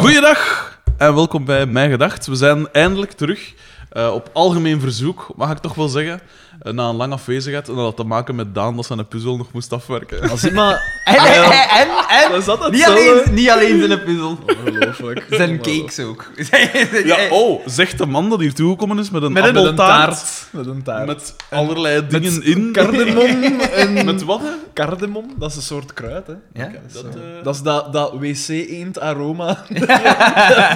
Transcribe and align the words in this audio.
Goeiedag 0.00 0.72
en 0.98 1.14
welkom 1.14 1.44
bij 1.44 1.66
Mijn 1.66 1.90
Gedacht. 1.90 2.26
We 2.26 2.34
zijn 2.34 2.72
eindelijk 2.72 3.12
terug. 3.12 3.54
Eh, 3.90 4.12
op 4.14 4.30
algemeen 4.32 4.80
verzoek, 4.80 5.26
mag 5.36 5.50
ik 5.50 5.58
toch 5.58 5.74
wel 5.74 5.88
zeggen. 5.88 6.20
eh, 6.62 6.72
na 6.72 6.88
een 6.88 6.96
lange 6.96 7.14
afwezigheid. 7.14 7.68
En 7.68 7.74
dat 7.74 7.84
had 7.84 7.96
te 7.96 8.04
maken 8.04 8.34
met 8.34 8.54
Daan 8.54 8.76
dat 8.76 8.86
zijn 8.86 9.08
puzzel 9.08 9.36
nog 9.36 9.52
moest 9.52 9.72
afwerken. 9.72 10.30
Als 10.30 10.44
ik 10.44 10.52
maar... 10.52 11.00
En, 11.04 11.16
en, 11.16 11.42
en, 11.42 11.88
en 12.32 12.44
Dat 12.44 12.70
niet, 12.70 12.84
alleen, 12.84 13.22
niet 13.30 13.50
alleen 13.50 13.86
zijn 13.86 14.02
puzzel, 14.04 14.38
Ongelooflijk. 14.66 15.26
zijn 15.30 15.60
cakes 15.60 15.98
ook. 15.98 16.30
Ja, 17.04 17.16
oh, 17.30 17.66
zegt 17.66 17.98
de 17.98 18.06
man 18.06 18.28
dat 18.30 18.40
hier 18.40 18.54
toegekomen 18.54 18.98
is 18.98 19.10
met 19.10 19.22
een 19.22 19.32
Met 19.32 19.44
een, 19.44 19.56
een 19.56 19.74
taart. 19.74 20.48
Met 20.50 20.66
een 20.66 20.82
taart. 20.82 21.06
Met 21.06 21.34
allerlei 21.50 22.06
dingen 22.06 22.34
Met 22.34 22.44
in. 22.44 22.72
Cardamom 22.72 23.60
en... 23.74 24.04
Met 24.04 24.22
wat? 24.24 24.40
hè? 24.40 24.48
Cardamom, 24.74 25.24
dat 25.38 25.50
is 25.50 25.56
een 25.56 25.62
soort 25.62 25.92
kruid, 25.92 26.26
hè. 26.26 26.34
Ja? 26.52 26.70
Dat, 26.92 27.04
eh, 27.04 27.20
dat 27.42 27.54
is 27.54 27.62
dat, 27.62 27.92
dat 27.92 28.12
wc-eend 28.12 29.00
aroma. 29.00 29.46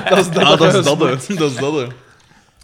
dat 0.08 0.18
is 0.18 0.30
dat. 0.30 0.42
Ah, 0.44 0.58
dat 0.58 0.74
is 0.74 0.84
dat. 0.84 0.98
Dat 0.98 1.50
is 1.50 1.56
dat, 1.56 1.74
hè. 1.74 1.86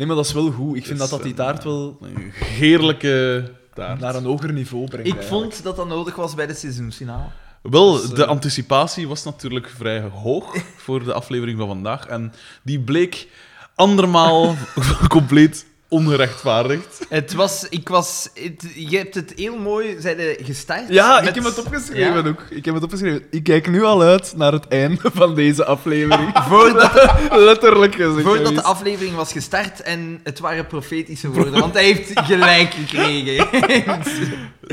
Nee, 0.01 0.09
maar 0.09 0.17
dat 0.19 0.27
is 0.27 0.33
wel 0.33 0.51
goed. 0.51 0.77
Ik 0.77 0.87
vind 0.87 0.99
Dat 0.99 1.11
dat 1.11 1.23
die 1.23 1.35
taart 1.35 1.65
wel 1.65 1.99
Een 2.01 2.33
heerlijke 2.35 3.45
taart. 3.75 4.01
naar 4.01 4.15
een 4.15 4.25
hoger 4.25 4.53
niveau 4.53 4.89
brengt. 4.89 5.07
Ik 5.09 5.15
eigenlijk. 5.17 5.43
vond 5.53 5.63
dat 5.63 5.77
dat 5.77 5.89
nodig 5.89 6.17
was 6.17 6.35
bij 6.35 6.47
de 6.47 6.55
seizoensfinale. 6.55 7.25
Wel, 7.63 7.93
Dus, 7.93 8.11
eh, 8.11 8.15
de 8.17 8.27
anticipatie 8.27 9.09
was 9.09 9.25
natuurlijk 9.25 9.69
vrij 9.77 10.01
hoog 10.01 10.57
voor 10.77 11.05
de 11.05 11.13
aflevering 11.13 11.59
van 11.59 11.67
vandaag. 11.69 12.07
En 12.07 12.33
die 12.63 12.81
bleek 12.81 13.29
andermaal 13.75 14.55
compleet 15.09 15.67
ongerechtvaardigd. 15.91 16.99
Het 17.09 17.33
was, 17.35 17.67
ik 17.69 17.89
was, 17.89 18.29
het- 18.35 18.65
je 18.75 18.97
hebt 18.97 19.15
het 19.15 19.33
heel 19.37 19.57
mooi, 19.59 19.97
zeiden 19.99 20.37
gestart. 20.45 20.85
Ja, 20.89 21.21
met- 21.21 21.29
ik 21.29 21.35
heb 21.35 21.45
het 21.45 21.59
opgeschreven 21.59 22.23
Ja. 22.23 22.29
ook. 22.29 22.45
Ik 22.51 22.65
heb 22.65 22.75
het 22.75 22.83
opgeschreven. 22.85 23.23
Ik 23.31 23.43
kijk 23.43 23.69
nu 23.71 23.83
al 23.83 24.03
uit 24.03 24.33
naar 24.37 24.53
het 24.53 24.69
einde 24.69 25.11
van 25.15 25.35
deze 25.35 25.65
aflevering. 25.65 26.31
Voordat, 26.49 26.93
Letterlijk 27.49 27.95
gezegd. 27.95 28.27
voordat 28.27 28.55
de 28.55 28.63
aflevering 28.63 29.15
was 29.17 29.33
gestart 29.33 29.81
en 29.83 30.21
het 30.23 30.39
waren 30.39 30.67
profetische 30.67 31.29
woorden, 31.31 31.61
want 31.61 31.75
hij 31.75 31.85
heeft 31.85 32.21
gelijk 32.21 32.73
gekregen. 32.75 33.49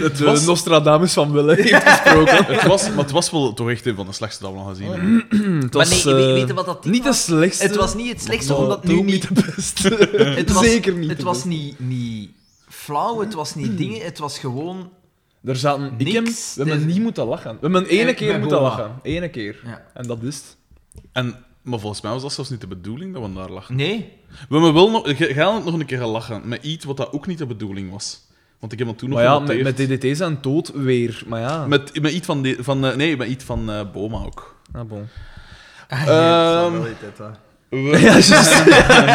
Het 0.02 0.18
De 0.18 0.26
was, 0.26 0.46
Nostradamus 0.46 1.14
van 1.14 1.32
Wille 1.32 1.56
heeft 1.56 1.84
gesproken. 1.90 2.46
het 2.46 2.64
was, 2.64 2.90
maar 2.90 2.98
het 2.98 3.12
was 3.12 3.32
wel 3.32 3.54
toch 3.54 3.70
echt 3.70 3.86
een 3.86 3.96
van 3.96 4.06
de 4.06 4.12
slechtste 4.12 4.44
dat 4.44 4.52
we 4.52 4.58
nog 4.58 4.70
gezien 4.70 4.92
hebben. 4.92 5.26
Het 5.62 5.74
maar 5.74 5.88
was, 5.88 6.04
nee, 6.04 6.14
weet, 6.14 6.26
eh, 6.26 6.34
weet 6.34 6.48
je 6.48 6.54
wat 6.54 6.66
dat 6.66 6.86
Niet 6.86 7.04
de 7.04 7.14
slechtste. 7.14 7.64
Het 7.64 7.76
was 7.76 7.96
niet 7.96 8.10
het 8.10 8.22
slechtste, 8.22 8.54
maar 8.54 8.62
omdat 8.62 8.84
nu 8.84 8.96
niet... 8.96 9.06
niet 9.06 9.28
de 9.28 9.52
beste. 9.56 10.10
Het 10.42 10.52
was, 10.52 10.64
Zeker 10.64 10.94
niet. 10.94 11.10
Het 11.10 11.22
was 11.22 11.44
niet, 11.44 11.80
niet 11.80 12.32
flauw, 12.70 13.20
het 13.20 13.34
was 13.34 13.56
niet 13.56 13.78
dingen, 13.78 14.02
het 14.02 14.18
was 14.18 14.40
gewoon... 14.40 14.90
Er 15.44 15.56
zaten... 15.56 15.94
Ik 15.98 16.12
heb, 16.12 16.24
Niks. 16.24 16.56
we 16.56 16.70
hebben 16.70 16.88
niet 16.88 17.02
moeten 17.02 17.26
lachen. 17.26 17.52
We 17.52 17.58
hebben 17.62 17.86
ene 17.86 18.10
Ik 18.10 18.16
keer 18.16 18.40
moeten 18.40 18.62
lachen. 18.62 18.92
Ene 19.02 19.30
keer. 19.30 19.60
Ja. 19.66 19.86
En 19.94 20.08
dat 20.08 20.24
is 20.24 20.36
het. 20.36 20.58
En, 21.12 21.46
maar 21.62 21.80
volgens 21.80 22.02
mij 22.02 22.12
was 22.12 22.22
dat 22.22 22.34
zelfs 22.34 22.50
niet 22.50 22.62
de 22.62 22.68
bedoeling 22.68 23.14
dat 23.14 23.24
we 23.24 23.34
daar 23.34 23.50
lachen. 23.50 23.76
Nee. 23.76 24.14
We 24.50 24.56
hebben 24.56 24.74
wel 24.74 24.92
nog, 24.92 25.36
had 25.36 25.66
nog 25.66 25.74
een 25.74 25.86
keer 25.86 25.98
gelachen 25.98 26.42
met 26.48 26.64
iets 26.64 26.86
wat 26.86 26.98
dat 26.98 27.12
ook 27.12 27.28
niet 27.28 27.38
de 27.38 27.46
bedoeling 27.46 27.92
was. 27.92 28.27
Want 28.60 28.72
ik 28.74 28.80
heb 28.80 28.88
dat 28.88 28.98
toen 28.98 29.10
nog 29.10 29.18
Maar 29.18 29.28
ja, 29.28 29.40
met, 29.64 29.78
DDT 29.78 30.18
zijn 30.18 30.38
dood 30.42 30.72
weer. 30.74 31.24
Maar 31.28 31.40
ja. 31.40 31.66
Met, 31.68 32.02
met 32.02 32.12
iets 32.12 32.26
van, 32.26 32.42
de, 32.42 32.58
van 32.60 32.86
eh, 32.86 32.96
nee, 32.96 33.18
met 33.18 33.28
iets 33.28 33.44
van 33.44 33.72
eh, 33.72 33.82
Boma 33.94 34.18
ook. 34.26 34.56
Ah, 34.74 34.82
bon. 34.88 35.08
Ehm, 35.88 36.72
We- 36.82 36.96
Ja, 38.00 38.00
juist. 38.00 38.66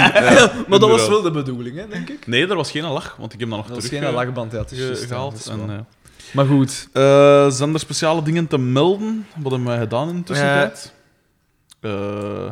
maar 0.68 0.78
dat 0.78 0.88
was 0.90 1.08
wel 1.08 1.22
de 1.22 1.30
bedoeling, 1.30 1.76
hè, 1.76 1.88
denk 1.88 2.08
ik. 2.08 2.26
Nee, 2.26 2.46
er 2.48 2.56
was 2.56 2.70
geen 2.70 2.82
lach, 2.84 3.16
want 3.18 3.32
ik 3.32 3.40
heb 3.40 3.48
dat 3.48 3.58
nog 3.58 3.66
Dat 3.66 3.76
was 3.76 3.84
terug 3.84 4.00
geen 4.00 4.08
eh, 4.08 4.14
lachband, 4.14 4.52
ja. 4.52 4.58
Het 4.58 4.70
is 4.70 5.00
ja, 5.00 5.06
gehaald. 5.06 5.34
is 5.34 5.46
En, 5.46 5.86
Maar 6.32 6.46
goed. 6.46 6.88
eh, 6.92 7.50
zijn 7.50 7.72
er 7.72 7.78
speciale 7.80 8.22
dingen 8.22 8.46
te 8.46 8.58
melden? 8.58 9.26
Wat 9.36 9.52
hebben 9.52 9.68
wij 9.70 9.78
gedaan 9.78 10.08
in 10.08 10.16
de 10.16 10.22
tussentijd? 10.22 10.92
Eh, 11.80 12.48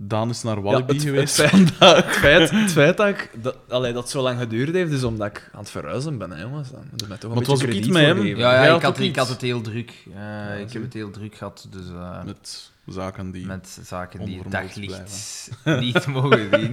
Daan 0.00 0.30
is 0.30 0.42
naar 0.42 0.62
Walibi 0.62 0.92
het, 0.92 1.02
geweest. 1.02 1.36
Het 1.36 1.50
feit, 1.50 1.78
het 1.78 2.04
feit, 2.04 2.50
het 2.62 2.72
feit 2.72 2.96
dat, 2.96 3.08
ik, 3.08 3.30
dat, 3.42 3.56
allee, 3.68 3.92
dat 3.92 4.02
het 4.02 4.12
zo 4.12 4.22
lang 4.22 4.38
geduurd 4.38 4.74
heeft, 4.74 4.92
is 4.92 5.04
omdat 5.04 5.26
ik 5.26 5.48
aan 5.52 5.60
het 5.60 5.70
verhuizen 5.70 6.18
ben, 6.18 6.30
hè, 6.30 6.40
jongens. 6.40 6.70
Dan 6.70 6.86
moet 6.90 7.00
je 7.00 7.06
mij 7.08 7.16
toch 7.16 7.30
een 7.30 7.36
Maar 7.36 7.38
het 7.38 7.46
was 7.46 7.60
beetje 7.60 7.72
krediet 7.72 7.92
met 7.92 8.06
hem. 8.06 8.26
Ja, 8.26 8.64
ja 8.64 8.74
ik, 8.74 8.82
had, 8.82 8.98
ik 8.98 9.16
het 9.16 9.40
heel 9.40 9.60
druk. 9.60 9.92
Eh, 10.14 10.60
ik 10.60 10.72
heb 10.72 10.82
het 10.82 10.92
heel 10.92 11.10
druk 11.10 11.34
gehad, 11.34 11.68
dus 11.70 11.88
eh, 11.88 12.24
Met 12.24 12.70
zaken 12.86 13.30
die... 13.30 13.46
met 13.46 13.78
zaken 13.82 14.24
die 14.24 14.38
het 14.38 14.50
daglicht 14.50 15.50
niet 15.80 16.06
mogen 16.06 16.48
zien. 16.50 16.72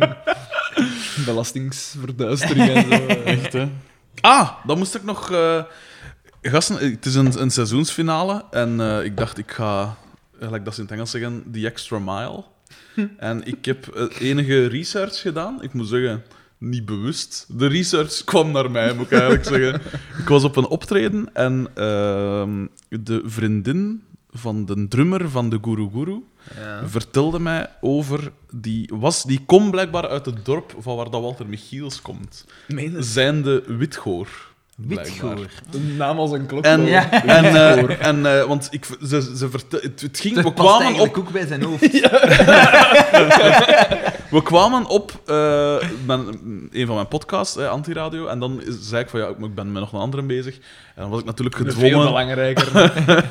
Belastingsverduistering 1.25 2.69
en 2.69 2.97
zo. 2.97 3.05
Echt, 3.05 3.53
hè? 3.53 3.69
Ah, 4.21 4.49
dan 4.65 4.77
moest 4.77 4.95
ik 4.95 5.03
nog... 5.03 5.31
eh, 5.31 5.63
gasten, 6.51 6.91
het 6.91 7.05
is 7.05 7.15
een, 7.15 7.41
een 7.41 7.51
seizoensfinale 7.51 8.45
en 8.51 8.79
eh, 8.79 9.03
ik 9.03 9.17
dacht, 9.17 9.37
ik 9.37 9.51
ga, 9.51 9.95
gelijk 10.39 10.65
dat 10.65 10.73
ze 10.73 10.79
in 10.79 10.85
het 10.85 10.95
Engels 10.95 11.11
zeggen, 11.11 11.43
the 11.51 11.65
extra 11.65 11.99
mile. 11.99 12.43
En 13.17 13.43
ik 13.45 13.65
heb 13.65 13.87
eh, 13.87 14.05
enige 14.19 14.65
research 14.67 15.21
gedaan. 15.21 15.63
Ik 15.63 15.73
moet 15.73 15.87
zeggen, 15.87 16.23
niet 16.57 16.85
bewust. 16.85 17.45
De 17.49 17.67
research 17.67 18.23
kwam 18.23 18.51
naar 18.51 18.71
mij, 18.71 18.93
moet 18.93 19.05
ik 19.05 19.11
eigenlijk 19.11 19.43
zeggen. 19.45 19.81
Ik 20.21 20.27
was 20.27 20.43
op 20.43 20.55
een 20.55 20.67
optreden 20.67 21.33
en 21.33 21.67
ehm, 21.73 22.65
de 22.89 23.21
vriendin 23.25 24.03
van 24.31 24.65
de 24.65 24.87
drummer 24.87 25.29
van 25.29 25.49
de 25.49 25.59
Guru 25.61 25.89
Guru 25.93 26.23
Ja. 26.55 26.87
vertelde 26.87 27.39
mij 27.39 27.69
over... 27.81 28.31
Die, 28.51 28.89
was, 28.93 29.23
die 29.23 29.41
komt 29.45 29.71
blijkbaar 29.71 30.07
uit 30.07 30.25
het 30.25 30.45
dorp 30.45 30.75
van 30.79 30.95
waar 30.95 31.09
dat 31.09 31.21
Walter 31.21 31.47
Michiels 31.47 32.01
komt. 32.01 32.45
Het? 32.67 33.05
Zijnde 33.05 33.63
Witgoor. 33.67 34.53
Witgoor. 34.75 35.49
Een 35.71 35.95
naam 35.97 36.17
als 36.17 36.31
een 36.31 36.45
klok. 36.45 36.63
En. 36.63 36.85
Ja. 36.85 37.11
en, 37.11 37.45
eh, 37.45 38.07
en 38.07 38.25
eh, 38.25 38.45
want 38.45 38.67
ik, 38.71 38.85
ze, 38.85 39.31
ze 39.35 39.49
vertel, 39.49 39.79
het, 39.81 40.01
het 40.01 40.19
ging, 40.19 40.35
we 40.35 40.41
Dat 40.43 40.55
past 40.55 40.77
kwamen 40.77 40.99
op, 40.99 41.17
ook 41.17 41.31
bij 41.31 41.47
zijn 41.47 41.63
hoofd. 41.67 41.91
we 44.29 44.41
kwamen 44.43 44.85
op 44.85 45.21
eh, 45.25 45.77
mijn, 46.05 46.27
een 46.71 46.85
van 46.85 46.95
mijn 46.95 47.07
podcasts, 47.07 47.57
eh, 47.57 47.69
Antiradio, 47.69 48.27
en 48.27 48.39
dan 48.39 48.61
zei 48.79 49.03
ik 49.03 49.09
van 49.09 49.19
ja, 49.19 49.27
ik 49.27 49.55
ben 49.55 49.71
met 49.71 49.81
nog 49.81 49.93
een 49.93 49.99
andere 49.99 50.23
bezig. 50.23 50.55
En 50.55 51.01
dan 51.01 51.09
was 51.09 51.19
ik 51.19 51.25
natuurlijk 51.25 51.55
Veel 51.55 51.65
gedwongen, 51.65 52.05
belangrijker. 52.05 52.71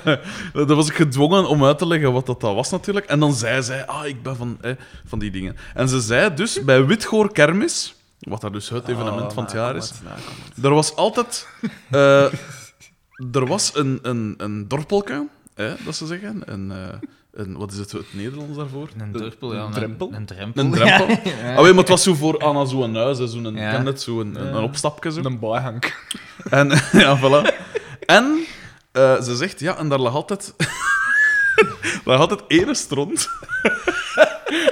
dan 0.66 0.76
was 0.76 0.88
ik 0.88 0.94
gedwongen 0.94 1.49
om 1.49 1.65
uit 1.65 1.78
te 1.78 1.87
leggen 1.87 2.12
wat 2.12 2.26
dat, 2.26 2.41
dat 2.41 2.55
was 2.55 2.71
natuurlijk. 2.71 3.06
En 3.06 3.21
dan 3.21 3.34
zei 3.34 3.62
zij, 3.62 3.87
ah, 3.87 4.06
ik 4.06 4.22
ben 4.22 4.37
van, 4.37 4.59
eh, 4.61 4.71
van 5.06 5.19
die 5.19 5.31
dingen. 5.31 5.56
En 5.75 5.88
ze 5.88 6.00
zei 6.00 6.34
dus, 6.34 6.65
bij 6.65 6.84
Witgoor 6.84 7.32
Kermis, 7.32 7.94
wat 8.24 8.40
daar 8.40 8.52
dus 8.52 8.68
het 8.68 8.88
evenement 8.88 9.32
van 9.32 9.42
het 9.44 9.52
jaar 9.52 9.76
is, 9.76 9.92
Er 10.62 10.74
was 10.74 10.96
altijd... 10.96 11.48
eh, 11.90 12.24
er 13.38 13.46
was 13.46 13.70
een, 13.74 13.98
een, 14.02 14.34
een 14.36 14.68
dorpelke, 14.68 15.26
hè, 15.54 15.74
dat 15.84 15.96
ze 15.96 16.06
zeggen. 16.06 16.42
Een, 16.44 16.70
eh, 16.72 16.98
een, 17.32 17.56
wat 17.56 17.72
is 17.72 17.78
het, 17.78 17.92
het 17.92 18.14
Nederlands 18.14 18.56
daarvoor? 18.56 18.88
Een 18.98 19.12
drempel, 19.12 19.54
ja. 19.54 19.62
een 19.62 19.70
drempel? 19.72 20.08
Een, 20.08 20.14
een 20.14 20.26
drempel. 20.26 20.64
Een 20.64 20.70
drempel. 20.70 21.06
Ja. 21.42 21.54
Ah, 21.54 21.62
weet, 21.62 21.70
maar 21.70 21.80
het 21.80 21.88
was 21.88 22.02
zo 22.02 22.14
voor 22.14 22.42
aan 22.44 22.68
zo'n 22.68 22.94
huis, 22.94 23.18
zo'n, 23.18 23.54
Ja. 23.56 23.70
ken 23.70 23.86
het, 23.86 24.02
zo 24.02 24.20
een, 24.20 24.40
een, 24.40 24.54
een 24.54 24.62
opstapje. 24.62 25.12
Zo. 25.12 25.20
Een 25.22 25.38
bijhank. 25.38 26.08
En, 26.50 26.68
ja, 26.92 27.18
voilà. 27.18 27.54
En 28.06 28.44
eh, 28.92 29.20
ze 29.20 29.36
zegt, 29.36 29.60
ja, 29.60 29.76
en 29.76 29.88
daar 29.88 29.98
lag 29.98 30.14
altijd... 30.14 30.54
daar 31.56 32.00
lag 32.04 32.18
altijd 32.18 32.42
ene 32.48 32.74
stront. 32.74 33.28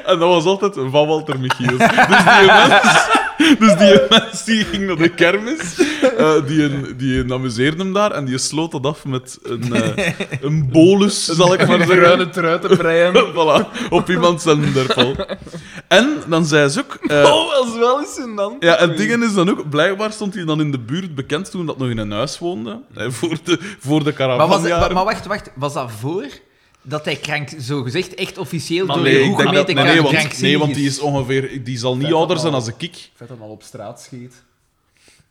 en 0.04 0.18
dat 0.18 0.28
was 0.28 0.44
altijd 0.44 0.74
van 0.74 0.90
Walter 1.06 1.38
Michiels. 1.40 1.78
Dus 1.78 1.88
die 2.38 2.46
mens... 2.46 3.20
Dus 3.58 3.76
die 3.78 4.00
mens 4.10 4.44
die 4.44 4.64
ging 4.64 4.86
naar 4.86 4.96
de 4.96 5.08
kermis, 5.08 5.80
eh, 6.16 6.46
die, 6.46 6.62
een, 6.62 6.94
die 6.96 7.32
amuseerde 7.32 7.82
hem 7.82 7.92
daar 7.92 8.10
en 8.10 8.24
die 8.24 8.38
sloot 8.38 8.72
dat 8.72 8.86
af 8.86 9.04
met 9.04 9.38
een, 9.42 9.74
eh, 9.74 10.12
een 10.46 10.68
bolus, 10.70 11.24
zal 11.24 11.52
ik 11.54 11.66
maar 11.66 11.78
zeggen. 11.78 11.96
bruine 11.96 12.30
trui 12.30 12.58
te 12.60 12.68
breien. 12.76 13.14
voilà, 13.14 13.88
op 13.90 14.08
iemand 14.10 14.42
zijn 14.42 14.72
derpel. 14.72 15.14
En 15.88 16.16
dan 16.26 16.44
zei 16.44 16.68
ze 16.68 16.80
ook... 16.80 16.98
eh, 17.06 17.24
Oh, 17.24 17.50
dat 17.50 17.66
is 17.66 17.78
wel 17.78 18.00
eens 18.00 18.18
een 18.18 18.34
dan. 18.36 18.56
ja, 18.60 18.76
het 18.76 18.96
ding 18.96 19.22
is 19.24 19.34
dan 19.34 19.50
ook, 19.50 19.68
blijkbaar 19.68 20.12
stond 20.12 20.34
hij 20.34 20.44
dan 20.44 20.60
in 20.60 20.70
de 20.70 20.78
buurt 20.78 21.14
bekend 21.14 21.50
toen 21.50 21.66
dat 21.66 21.78
nog 21.78 21.88
in 21.88 21.98
een 21.98 22.10
huis 22.10 22.38
woonde. 22.38 22.80
Hè, 22.94 23.10
voor 23.12 23.36
de, 23.44 23.58
voor 23.78 24.04
de 24.04 24.12
Maar, 24.16 24.36
was, 24.48 24.62
maar, 24.62 24.92
maar 24.92 25.04
wacht, 25.04 25.26
wacht. 25.26 25.50
Was 25.54 25.72
dat 25.72 25.90
voor 26.00 26.26
dat 26.82 27.04
hij 27.04 27.16
krank, 27.16 27.48
zo 27.60 27.82
gezegd, 27.82 28.14
echt 28.14 28.38
officieel 28.38 28.86
Maar 28.86 28.94
door 28.96 29.04
nee, 29.04 29.14
de 29.14 29.20
ik 29.20 29.26
hoe 29.26 29.36
denk 29.36 29.48
dat, 29.54 29.66
gemeten 29.68 29.84
nee, 29.84 30.02
want, 30.02 30.40
nee, 30.40 30.58
want 30.58 30.74
die 30.74 30.86
is 30.86 30.98
ongeveer... 31.00 31.64
Die 31.64 31.78
zal 31.78 31.96
niet 31.96 32.12
ouder 32.12 32.38
zijn 32.38 32.52
al. 32.52 32.58
als 32.58 32.68
ik. 32.68 32.82
ik. 32.82 33.10
Vet 33.14 33.28
dat 33.28 33.40
al 33.40 33.48
op 33.48 33.62
straat 33.62 34.00
scheet. 34.00 34.42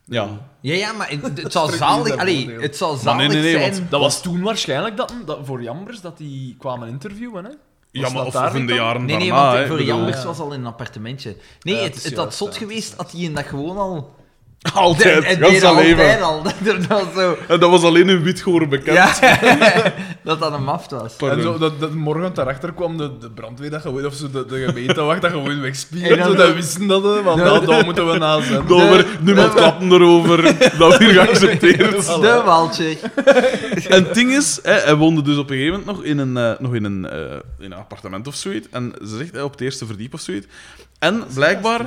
Ja. 0.04 0.28
Ja, 0.60 0.74
ja, 0.74 0.92
maar 0.92 1.10
het, 1.10 1.42
het 1.42 1.52
zal 1.58 1.68
zalig, 1.68 2.16
allee, 2.16 2.50
het 2.60 2.76
zal 2.76 2.96
zalig 2.96 3.18
nee, 3.18 3.28
nee, 3.28 3.42
nee, 3.42 3.52
zijn. 3.62 3.72
want- 3.74 3.90
Dat 3.90 4.00
was 4.00 4.22
toen 4.22 4.42
waarschijnlijk 4.42 4.96
dat, 4.96 5.14
dat 5.26 5.38
voor 5.42 5.62
Jambers 5.62 6.00
dat 6.00 6.18
die 6.18 6.56
kwamen 6.58 6.88
interviewen, 6.88 7.44
hè? 7.44 7.50
Ja, 7.90 8.08
maar 8.10 8.26
of, 8.26 8.54
in 8.54 8.66
de 8.66 8.74
jaren 8.74 9.04
Nee, 9.04 9.16
nee, 9.16 9.28
daarna. 9.28 9.52
want 9.54 9.66
voor 9.68 9.76
bedoel- 9.76 9.94
Jambers 9.94 10.16
ja. 10.16 10.24
was 10.24 10.38
al 10.38 10.52
in 10.52 10.60
een 10.60 10.66
appartementje. 10.66 11.36
Nee, 11.60 11.74
Ja, 11.74 11.80
het, 11.82 11.94
het 11.94 12.02
het, 12.02 12.12
is 12.12 12.18
had 12.18 12.34
zot 12.34 12.56
geweest 12.56 12.94
had 12.96 13.12
hij 13.12 13.20
in 13.20 13.34
dat 13.34 13.44
gewoon 13.44 13.76
al 13.76 14.14
Altijd, 14.74 15.24
En 15.24 15.42
altijd 15.42 15.74
leven. 15.74 16.22
al. 16.22 16.42
Dat 16.62 16.86
was 16.86 17.02
zo... 17.14 17.36
En 17.48 17.60
dat 17.60 17.70
was 17.70 17.82
alleen 17.82 18.08
in 18.08 18.22
Witgoor 18.22 18.68
bekend. 18.68 18.96
Ja, 18.96 19.12
dat 20.24 20.40
dat 20.40 20.52
een 20.52 20.64
maft 20.64 20.90
was. 20.90 21.14
Pardon. 21.14 21.38
En 21.38 21.44
zo, 21.44 21.58
dat, 21.58 21.80
dat 21.80 21.92
morgen 21.94 22.34
daarachter 22.34 22.72
kwam 22.72 22.96
de, 22.96 23.18
de 23.18 23.30
brandweer 23.30 23.70
dat 23.70 23.80
gewoon, 23.80 24.06
of 24.06 24.14
zo, 24.14 24.30
de, 24.30 24.46
de 24.46 24.64
gemeente 24.66 25.00
wacht 25.02 25.20
dat 25.22 25.30
gewoon 25.30 25.50
En 25.50 25.60
wegspieren. 25.60 26.24
Zo, 26.24 26.34
dat 26.34 26.54
wisten 26.54 26.86
dat, 26.86 27.02
want 27.22 27.36
De- 27.38 27.44
dat, 27.44 27.66
dat 27.66 27.84
moeten 27.84 28.10
we 28.12 28.18
na 28.18 28.40
zijn. 28.40 28.66
Dat 28.66 28.78
we 28.78 29.06
niemand 29.20 29.54
klappen 29.54 29.92
erover. 29.92 30.42
Dat 30.78 30.96
weer 30.98 31.10
geaccepteerd. 31.12 32.06
De 32.22 32.42
Waltje. 32.44 32.96
En 33.88 34.04
het 34.04 34.14
ding 34.14 34.30
is, 34.32 34.58
hè, 34.62 34.72
hij 34.72 34.94
woonde 34.94 35.22
dus 35.22 35.36
op 35.36 35.50
een 35.50 35.56
gegeven 35.56 35.78
moment 35.80 35.96
nog 35.96 36.04
in 36.06 36.18
een, 36.18 36.36
eh, 36.36 36.58
nog 36.58 36.74
in 36.74 36.84
een, 36.84 37.08
eh, 37.10 37.20
in 37.58 37.72
een 37.72 37.78
appartement 37.78 38.26
of 38.26 38.34
zoiets. 38.34 38.66
En 38.70 38.92
ze 39.06 39.16
zegt, 39.16 39.32
hè, 39.32 39.42
op 39.42 39.50
het 39.52 39.60
eerste 39.60 39.86
verdiep 39.86 40.14
of 40.14 40.20
zoiets. 40.20 40.46
En 40.98 41.24
blijkbaar, 41.34 41.80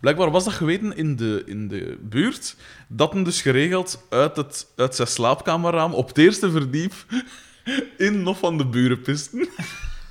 blijkbaar 0.00 0.30
was 0.30 0.44
dat 0.44 0.52
geweten 0.52 0.96
in 0.96 1.16
de, 1.16 1.42
in 1.46 1.68
de 1.68 1.98
buurt, 2.00 2.56
dat 2.88 3.12
hem 3.12 3.24
dus 3.24 3.42
geregeld 3.42 4.02
uit, 4.08 4.36
het, 4.36 4.66
uit 4.76 4.94
zijn 4.94 5.08
slaapkamerraam 5.08 5.94
op 5.94 6.08
het 6.08 6.18
eerste 6.18 6.50
verdiep 6.50 6.92
in 7.96 8.22
nog 8.22 8.38
van 8.38 8.58
de 8.58 8.66
buren 8.66 9.00
pisten. 9.00 9.48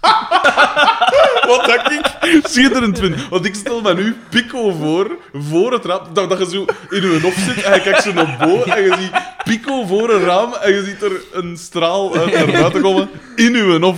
Wat 1.48 1.66
dat 1.66 1.92
ik 1.92 2.39
schitterend 2.44 3.00
vind. 3.00 3.30
Want 3.30 3.45
ik 3.45 3.56
stel 3.56 3.81
me 3.81 3.94
nu 3.94 4.16
Pico 4.30 4.72
voor, 4.72 5.18
voor 5.34 5.72
het 5.72 5.86
raam. 5.86 6.13
Dat, 6.13 6.30
dat 6.30 6.40
je 6.40 6.50
zo 6.50 6.66
in 6.90 7.04
een 7.04 7.22
hof 7.22 7.33
zit 7.33 7.63
en 7.63 7.74
je 7.74 7.81
kijkt 7.81 8.04
zo 8.04 8.13
naar 8.13 8.38
boven 8.40 8.75
en 8.75 8.83
je 8.83 8.95
ziet 9.00 9.12
Pico 9.44 9.86
voor 9.86 10.10
een 10.10 10.24
raam 10.24 10.54
en 10.54 10.74
je 10.74 10.83
ziet 10.83 11.01
er 11.01 11.22
een 11.31 11.57
straal 11.57 12.16
uit 12.18 12.33
naar 12.33 12.51
buiten 12.51 12.81
komen 12.81 13.10
in 13.36 13.56
uw 13.56 13.80
hof. 13.80 13.98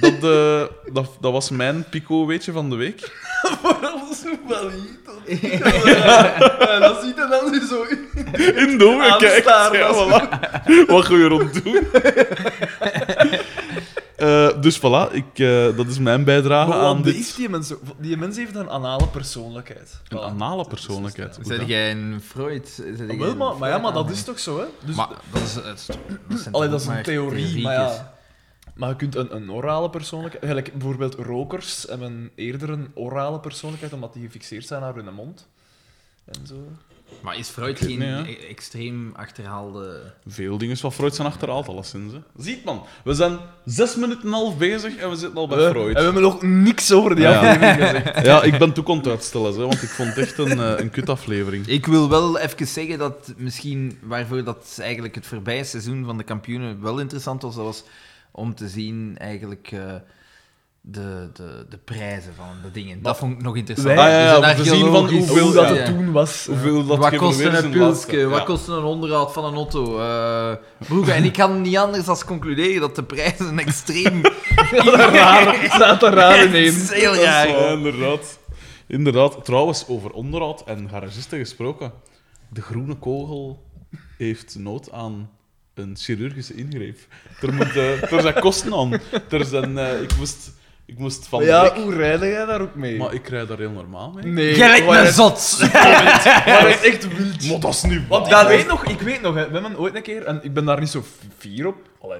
Dat, 0.00 0.12
eh, 0.12 0.62
dat, 0.92 1.16
dat 1.20 1.32
was 1.32 1.50
mijn 1.50 1.84
Pico, 1.90 2.26
weetje, 2.26 2.52
van 2.52 2.70
de 2.70 2.76
week. 2.76 3.10
En 6.58 6.80
dat 6.88 7.02
ziet 7.02 7.18
er 7.18 7.28
dan 7.28 7.50
nu 7.50 7.60
zo 7.66 7.82
In 8.60 8.78
de 8.78 8.86
ogen 8.86 9.18
kijkt. 9.18 9.44
Ja, 9.72 9.92
voilà. 9.94 10.28
Wat 10.86 11.04
ga 11.04 11.14
je 11.14 11.24
rond 11.28 11.64
doen? 11.64 11.78
Eh, 14.16 14.48
dus 14.60 14.78
voilà, 14.78 15.12
ik, 15.12 15.24
eh, 15.38 15.76
dat 15.76 15.86
is 15.86 15.98
mijn 15.98 16.24
bijdrage 16.24 16.74
aan 16.74 17.02
dit. 17.02 17.14
is 17.14 17.34
die 17.34 17.48
mens? 17.48 17.72
Die 17.98 18.16
mens 18.16 18.36
heeft 18.36 18.54
een 18.54 18.70
anale 18.70 19.06
persoonlijkheid. 19.08 20.00
Een 20.08 20.18
Voilà. 20.18 20.22
anale 20.22 20.64
persoonlijkheid. 20.68 21.36
Hoe 21.36 21.44
Zeg 21.44 21.58
dat? 21.58 21.68
jij 21.68 21.90
een 21.90 22.22
Freud? 22.26 22.68
Zeg 22.68 22.86
jij 22.96 23.08
Ah, 23.08 23.18
wel, 23.18 23.36
maar, 23.36 23.56
maar 23.56 23.68
ja, 23.70 23.78
maar 23.78 23.92
dat 23.92 24.10
is 24.10 24.22
toch 24.24 24.38
zo, 24.38 24.58
hè? 24.58 24.64
Dus, 24.84 24.96
Maar 24.96 25.08
dat 25.32 25.42
is, 25.42 25.54
dat 25.54 25.64
is, 25.74 25.86
dat 25.86 26.48
Allee, 26.54 26.68
dat 26.68 26.80
is 26.80 26.86
een 26.86 27.02
theorie, 27.02 27.62
maar 27.62 27.72
ja. 27.72 28.11
Maar 28.74 28.88
je 28.88 28.96
kunt 28.96 29.14
een, 29.14 29.34
een 29.36 29.52
orale 29.52 29.90
persoonlijkheid... 29.90 30.44
Gelijk 30.46 30.72
bijvoorbeeld 30.72 31.14
rokers 31.14 31.84
hebben 31.88 32.30
eerder 32.34 32.70
een 32.70 32.90
orale 32.94 33.40
persoonlijkheid, 33.40 33.92
omdat 33.92 34.12
die 34.12 34.22
gefixeerd 34.24 34.66
zijn 34.66 34.82
aan 34.82 34.94
hun 34.94 35.14
mond. 35.14 35.48
En 36.24 36.46
zo. 36.46 36.54
Maar 37.20 37.36
is 37.38 37.48
Freud 37.48 37.78
geen 37.78 38.02
e- 38.02 38.34
extreem 38.48 39.12
achterhaalde... 39.16 40.12
Veel 40.26 40.58
dingen 40.58 40.76
van 40.76 40.92
Freud 40.92 41.14
zijn 41.14 41.28
achterhaald, 41.28 41.68
alleszins. 41.68 42.12
Hè. 42.12 42.18
Ziet 42.36 42.64
man, 42.64 42.82
we 43.04 43.14
zijn 43.14 43.38
zes 43.64 43.94
minuten 43.96 44.20
en 44.20 44.26
een 44.26 44.32
half 44.32 44.58
bezig 44.58 44.96
en 44.96 45.10
we 45.10 45.16
zitten 45.16 45.38
al 45.38 45.48
bij 45.48 45.58
We- 45.58 45.68
Freud. 45.70 45.88
En 45.88 45.94
we 45.94 46.02
hebben 46.02 46.22
nog 46.22 46.42
niks 46.42 46.92
over 46.92 47.14
die 47.14 47.24
Ja. 47.24 47.38
aflevering 47.38 47.88
gezegd. 47.88 48.26
Ja, 48.26 48.42
ik 48.42 48.58
ben 48.58 48.72
toe 48.72 48.86
aan 48.86 48.96
het 48.96 49.06
uitstellen, 49.06 49.52
hè, 49.52 49.58
want 49.58 49.82
ik 49.82 49.88
vond 49.88 50.08
het 50.08 50.18
echt 50.18 50.38
een, 50.38 50.60
eh, 50.60 50.72
een 50.78 50.90
kutaflevering. 50.90 51.66
Ik 51.66 51.86
wil 51.86 52.08
wel 52.08 52.38
even 52.38 52.66
zeggen 52.66 52.98
dat 52.98 53.32
misschien 53.36 53.98
waarvoor 54.02 54.44
dat 54.44 54.78
eigenlijk 54.80 55.14
het 55.14 55.26
voorbije 55.26 55.64
seizoen 55.64 56.04
van 56.04 56.16
de 56.18 56.24
kampioenen 56.24 56.82
wel 56.82 56.98
interessant 56.98 57.42
was, 57.42 57.54
dat 57.54 57.64
was 57.64 57.84
om 58.32 58.54
te 58.54 58.68
zien 58.68 59.14
eigenlijk 59.18 59.68
eh, 59.72 59.94
de, 60.80 61.30
de, 61.32 61.66
de 61.68 61.78
prijzen 61.78 62.34
van 62.34 62.46
de 62.62 62.70
dingen. 62.70 63.02
Dat 63.02 63.16
vond 63.16 63.32
ik 63.32 63.42
nog 63.42 63.56
interessant. 63.56 63.94
Wij- 63.96 64.06
Ah, 64.06 64.12
ja, 64.12 64.48
ja, 64.48 64.54
Dus 64.54 64.66
te 64.68 64.74
zien 64.74 64.90
van 64.90 65.08
hoeveel 65.10 65.44
Hoe 65.44 65.52
dat 65.54 65.68
Ja. 65.68 65.74
het 65.74 65.86
toen 65.86 66.12
was. 66.12 66.46
Hoeveel 66.46 66.86
dat 66.86 66.98
wat 66.98 67.08
geëvalueerd 67.08 67.20
kost 67.20 67.40
is 67.40 67.58
een 67.58 67.72
in 67.72 67.78
pulsje? 67.78 68.26
Wat 68.26 68.38
Ja. 68.38 68.44
kost 68.44 68.68
een 68.68 68.82
onderhoud 68.84 69.32
van 69.32 69.44
een 69.44 69.54
auto? 69.54 69.98
Eh 69.98 70.56
broeken. 70.88 71.14
En 71.18 71.24
ik 71.24 71.32
kan 71.32 71.60
niet 71.60 71.76
anders 71.76 72.04
dan 72.04 72.16
concluderen 72.26 72.80
dat 72.80 72.96
de 72.96 73.02
prijzen 73.04 73.58
extreem... 73.58 74.20
raar, 74.96 75.64
staat 75.64 76.02
er 76.02 76.12
raar 76.14 76.38
Het 76.38 76.48
ineens. 76.48 76.76
is 76.76 76.90
heel 76.92 77.10
Dat 77.12 77.20
is 77.20 77.24
raar. 77.26 77.48
waar, 77.52 77.72
inderdaad. 77.72 78.38
Inderdaad. 78.86 79.44
Trouwens, 79.44 79.84
over 79.88 80.10
onderhoud 80.10 80.64
en 80.64 80.88
garagisten 80.88 81.38
gesproken. 81.38 81.92
De 82.48 82.62
groene 82.62 82.94
kogel 82.94 83.62
heeft 84.18 84.56
nood 84.58 84.92
aan 84.92 85.30
een 85.74 85.96
chirurgische 85.98 86.54
ingreep. 86.54 86.98
Er, 87.40 87.52
moet, 87.54 87.76
eh, 87.76 88.12
er 88.12 88.20
zijn 88.20 88.34
kosten 88.40 88.74
aan. 88.74 88.92
Er 89.30 89.44
zijn, 89.44 89.78
eh, 89.78 90.00
ik, 90.02 90.16
moest, 90.18 90.52
ik 90.86 90.98
moest 90.98 91.26
van 91.26 91.38
de 91.38 91.44
Ja, 91.46 91.74
hoe 91.74 91.94
rijde 91.94 92.26
jij 92.26 92.44
daar 92.46 92.60
ook 92.60 92.74
mee? 92.74 92.96
Maar 92.96 93.14
ik 93.14 93.28
rijd 93.28 93.48
daar 93.48 93.58
heel 93.58 93.70
normaal 93.70 94.10
mee. 94.10 94.24
Nee, 94.24 94.56
Jij 94.56 94.68
lijkt 94.68 94.86
me 94.86 94.96
het- 94.96 95.14
zot. 95.14 95.56
waar 95.72 96.68
het 96.68 96.82
echt 96.82 97.16
wild. 97.16 97.44
Maar 97.50 97.60
dat 97.60 97.74
is 97.74 97.82
niet 97.82 98.08
Want 98.08 98.26
ik 98.26 98.46
weet 98.46 98.66
nog, 98.66 98.84
ik 98.84 99.00
weet 99.00 99.20
nog, 99.22 99.34
hè, 99.34 99.46
we 99.46 99.52
hebben 99.52 99.78
ooit 99.78 99.94
een 99.94 100.02
keer, 100.02 100.24
en 100.24 100.40
ik 100.42 100.52
ben 100.54 100.64
daar 100.64 100.80
niet 100.80 100.88
zo 100.90 101.04
fier 101.38 101.66
op. 101.66 101.76
Allee, 102.00 102.18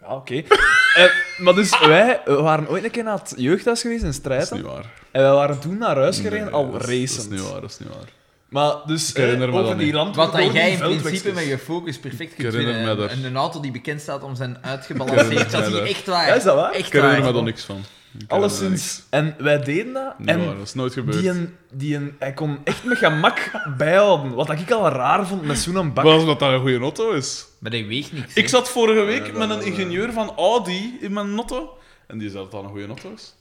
ja, 0.00 0.14
oké. 0.14 0.42
Eh, 0.94 1.04
maar 1.38 1.54
dus, 1.54 1.78
wij 1.78 2.20
waren 2.24 2.68
ooit 2.68 2.84
een 2.84 2.90
keer 2.90 3.04
naar 3.04 3.18
het 3.18 3.32
jeugdhuis 3.36 3.80
geweest 3.80 4.02
in 4.02 4.14
Dat 4.22 4.42
is 4.42 4.50
niet 4.50 4.62
waar. 4.62 4.90
En 5.10 5.22
wij 5.22 5.32
waren 5.32 5.58
toen 5.60 5.78
naar 5.78 5.96
huis 5.96 6.18
gereden, 6.20 6.44
Nee, 6.44 6.54
al 6.54 6.76
is- 6.76 6.84
racend. 6.84 7.16
Dat 7.30 7.32
is 7.32 7.40
niet 7.40 7.50
waar, 7.52 7.60
dat 7.60 7.70
is 7.70 7.78
niet 7.78 7.88
waar. 7.88 8.08
Maar 8.50 8.74
dus, 8.86 9.10
Ik 9.10 9.16
herinner 9.16 9.48
eh, 9.48 9.54
me 9.54 9.60
over 9.60 9.70
dat 9.70 9.78
die 9.78 9.92
land... 9.92 10.16
Wat 10.16 10.32
dat 10.32 10.40
die 10.40 10.52
jij 10.52 10.70
in 10.72 11.00
principe 11.00 11.32
met 11.32 11.46
je 11.46 11.58
focus 11.58 11.98
perfect 11.98 12.34
kunt 12.34 12.52
me 12.54 12.94
dat. 12.96 13.10
Een, 13.10 13.24
een 13.24 13.36
auto 13.36 13.60
die 13.60 13.70
bekend 13.70 14.00
staat 14.00 14.22
om 14.22 14.34
zijn 14.34 14.50
Ik 14.50 14.58
uitgebalanceerd 14.60 15.50
chassis. 15.50 15.72
dat. 15.72 15.86
Echt 15.86 16.06
waar. 16.06 16.26
Ja, 16.26 16.34
is 16.34 16.42
dat 16.42 16.54
waar? 16.54 16.72
Echt 16.72 16.86
Ik 16.86 16.92
herinner 16.92 17.24
me 17.24 17.32
daar 17.32 17.42
niks 17.42 17.64
van. 17.64 17.76
Ik. 18.18 18.30
Alleszins. 18.30 19.02
En 19.10 19.34
wij 19.38 19.62
deden 19.62 19.92
dat. 19.92 20.18
Niet 20.18 20.28
en 20.28 20.46
waar, 20.46 20.56
dat 20.56 20.66
is 20.66 20.74
nooit 20.74 20.92
gebeurd. 20.92 21.18
die, 21.18 21.28
een, 21.28 21.56
die 21.72 21.96
een, 21.96 22.16
hij 22.18 22.32
kon 22.32 22.58
echt 22.64 22.84
met 22.84 22.98
gemak 22.98 23.50
bijhouden. 23.78 24.34
Wat 24.34 24.50
ik 24.50 24.70
al 24.70 24.88
raar 24.88 25.26
vond 25.26 25.42
met 25.42 25.58
zo'n 25.58 25.92
bak. 25.92 26.04
Was 26.04 26.24
dat 26.24 26.38
dat 26.38 26.52
een 26.52 26.60
goede 26.60 26.78
auto 26.78 27.10
is? 27.10 27.46
Maar 27.58 27.70
die 27.70 27.86
weegt 27.86 28.12
niks. 28.12 28.34
Ik 28.34 28.42
hè. 28.42 28.48
zat 28.48 28.70
vorige 28.70 29.02
week 29.02 29.32
met 29.36 29.50
een 29.50 29.62
ingenieur 29.62 30.12
van 30.12 30.32
Audi 30.36 30.96
in 31.00 31.12
mijn 31.12 31.34
auto. 31.34 31.78
En 32.06 32.18
die 32.18 32.30
zei 32.30 32.42
dat 32.42 32.50
dat 32.50 32.62
een 32.62 32.68
goede 32.68 32.86
auto 32.86 33.12
is. 33.12 33.34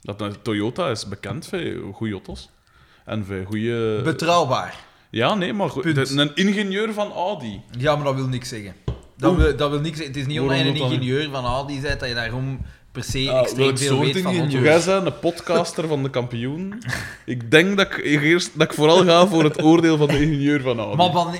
Dat 0.00 0.20
een 0.20 0.42
Toyota 0.42 0.90
is 0.90 1.08
bekend 1.08 1.46
voor 1.46 1.60
goede 1.92 2.12
auto's. 2.12 2.50
En 3.08 3.24
voor 3.26 3.44
goede... 3.46 4.00
Betrouwbaar. 4.04 4.74
Ja, 5.10 5.34
nee, 5.34 5.52
maar 5.52 5.70
goed. 5.70 5.82
Punt. 5.82 6.10
Een 6.10 6.30
ingenieur 6.34 6.92
van 6.92 7.12
Audi. 7.12 7.60
Ja, 7.78 7.94
maar 7.96 8.04
dat 8.04 8.14
wil 8.14 8.26
niks 8.26 8.48
zeggen. 8.48 8.74
Dat 9.16 9.36
wil, 9.36 9.56
dat 9.56 9.70
wil 9.70 9.80
niks 9.80 9.96
zeggen. 9.96 10.14
Het 10.14 10.22
is 10.22 10.26
niet 10.26 10.40
omdat 10.40 10.58
je 10.58 10.64
een 10.64 10.74
ingenieur 10.76 11.28
van 11.30 11.44
Audi 11.44 11.80
bent 11.80 12.00
dat 12.00 12.08
je 12.08 12.14
daarom 12.14 12.60
per 12.92 13.04
se 13.04 13.30
Ah, 13.30 13.40
extreem 13.40 13.78
veel 13.78 13.98
weet 13.98 14.20
van 14.20 14.32
ingenieur? 14.32 14.66
auto's. 14.68 14.84
Jij 14.84 14.94
bent 14.94 15.06
een 15.06 15.18
podcaster 15.18 15.88
van 15.88 16.02
de 16.02 16.10
kampioen. 16.10 16.82
Ik 17.24 17.50
denk 17.50 17.76
dat 17.76 17.86
ik, 17.86 18.04
eerst, 18.04 18.58
dat 18.58 18.70
ik 18.70 18.76
vooral 18.76 19.04
ga 19.04 19.26
voor 19.26 19.44
het 19.44 19.62
oordeel 19.62 19.96
van 19.96 20.06
de 20.06 20.20
ingenieur 20.22 20.60
van 20.60 20.78
Audi. 20.78 20.96
Maar 20.96 21.10
van, 21.12 21.34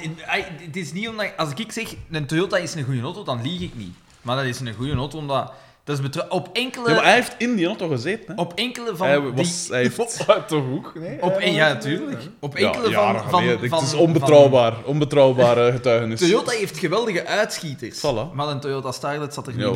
het 0.61 0.77
is 0.77 0.93
niet 0.93 1.09
omdat... 1.09 1.33
Als 1.37 1.51
ik 1.55 1.73
zeg, 1.73 1.95
een 2.11 2.27
Toyota 2.27 2.57
is 2.57 2.75
een 2.75 2.85
goede 2.85 3.01
auto, 3.01 3.23
dan 3.25 3.43
lieg 3.43 3.61
ik 3.61 3.73
niet. 3.75 3.95
Maar 4.23 4.37
dat 4.37 4.45
is 4.45 4.61
een 4.61 4.75
goede 4.75 4.93
auto 4.95 5.19
omdat... 5.19 5.53
Dat 5.89 5.99
is 5.99 6.23
op 6.29 6.49
enkele... 6.53 6.89
Ja, 6.89 6.95
maar 6.95 7.05
hij 7.05 7.15
heeft 7.15 7.35
in 7.39 7.55
die 7.57 7.67
auto 7.67 7.89
gezeten. 7.89 8.35
Hè. 8.35 8.41
Op 8.43 8.53
enkele 8.55 8.97
van 8.97 9.07
Hij, 9.07 9.21
die... 9.21 9.33
was, 9.35 9.67
hij 9.71 9.81
heeft... 9.83 9.97
Toch 10.49 10.63
ook? 10.73 10.93
Nee? 10.95 11.23
Op 11.23 11.37
een, 11.39 11.53
ja, 11.53 11.69
natuurlijk. 11.69 12.23
Op 12.41 12.59
Ja, 12.59 12.73
enkele 12.73 12.91
jaren 12.91 13.21
van, 13.21 13.31
van. 13.31 13.45
Het 13.47 13.83
is 13.83 13.95
onbetrouwbaar. 13.95 14.75
Onbetrouwbare 14.85 15.73
getuigenis. 15.77 16.21
Toyota 16.21 16.51
heeft 16.51 16.79
geweldige 16.79 17.27
uitschieters. 17.27 17.99
Voilà. 17.99 18.35
Maar 18.35 18.49
een 18.49 18.61
Toyota 18.61 18.93
Starlet 18.93 19.35
zat 19.35 19.47
er 19.47 19.53
niet 19.53 19.63
Ja, 19.67 19.73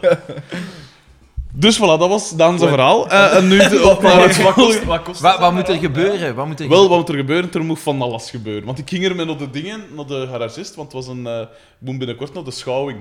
bij. 0.00 0.18
Dus 1.52 1.78
voilà, 1.78 1.98
dat 1.98 2.08
was 2.08 2.30
Daan 2.36 2.58
zijn 2.58 2.70
verhaal. 2.70 3.08
Eh, 3.08 3.36
en 3.36 3.48
nu 3.48 3.58
de, 3.58 3.88
op 3.90 4.02
naar 4.02 4.22
het 4.28 4.42
Wat 4.42 4.52
kost, 4.52 4.84
wat 4.84 5.02
kost 5.02 5.20
Wat, 5.20 5.38
wat 5.38 5.52
moet 5.52 5.68
er 5.68 5.76
gebeuren? 5.78 6.34
Wat 6.34 6.46
moet 6.46 6.60
er 6.60 6.68
Wel, 6.68 6.88
wat 6.88 6.98
moet 6.98 7.08
er 7.08 7.14
gebeuren? 7.14 7.52
Er 7.52 7.64
moet 7.64 7.78
van 7.80 8.02
alles 8.02 8.30
gebeuren. 8.30 8.64
Want 8.64 8.78
ik 8.78 8.88
ging 8.88 9.04
er 9.04 9.16
met 9.16 9.26
naar 9.26 9.36
de 9.38 9.50
dingen, 9.50 9.84
naar 9.96 10.06
de 10.06 10.26
garagist, 10.30 10.74
want 10.74 10.92
het 10.92 11.04
was 11.04 11.16
een... 11.16 11.26
eh, 11.26 11.40
ik 11.40 11.48
moet 11.78 11.98
binnenkort 11.98 12.34
naar 12.34 12.44
de 12.44 12.50
schouwing. 12.50 12.98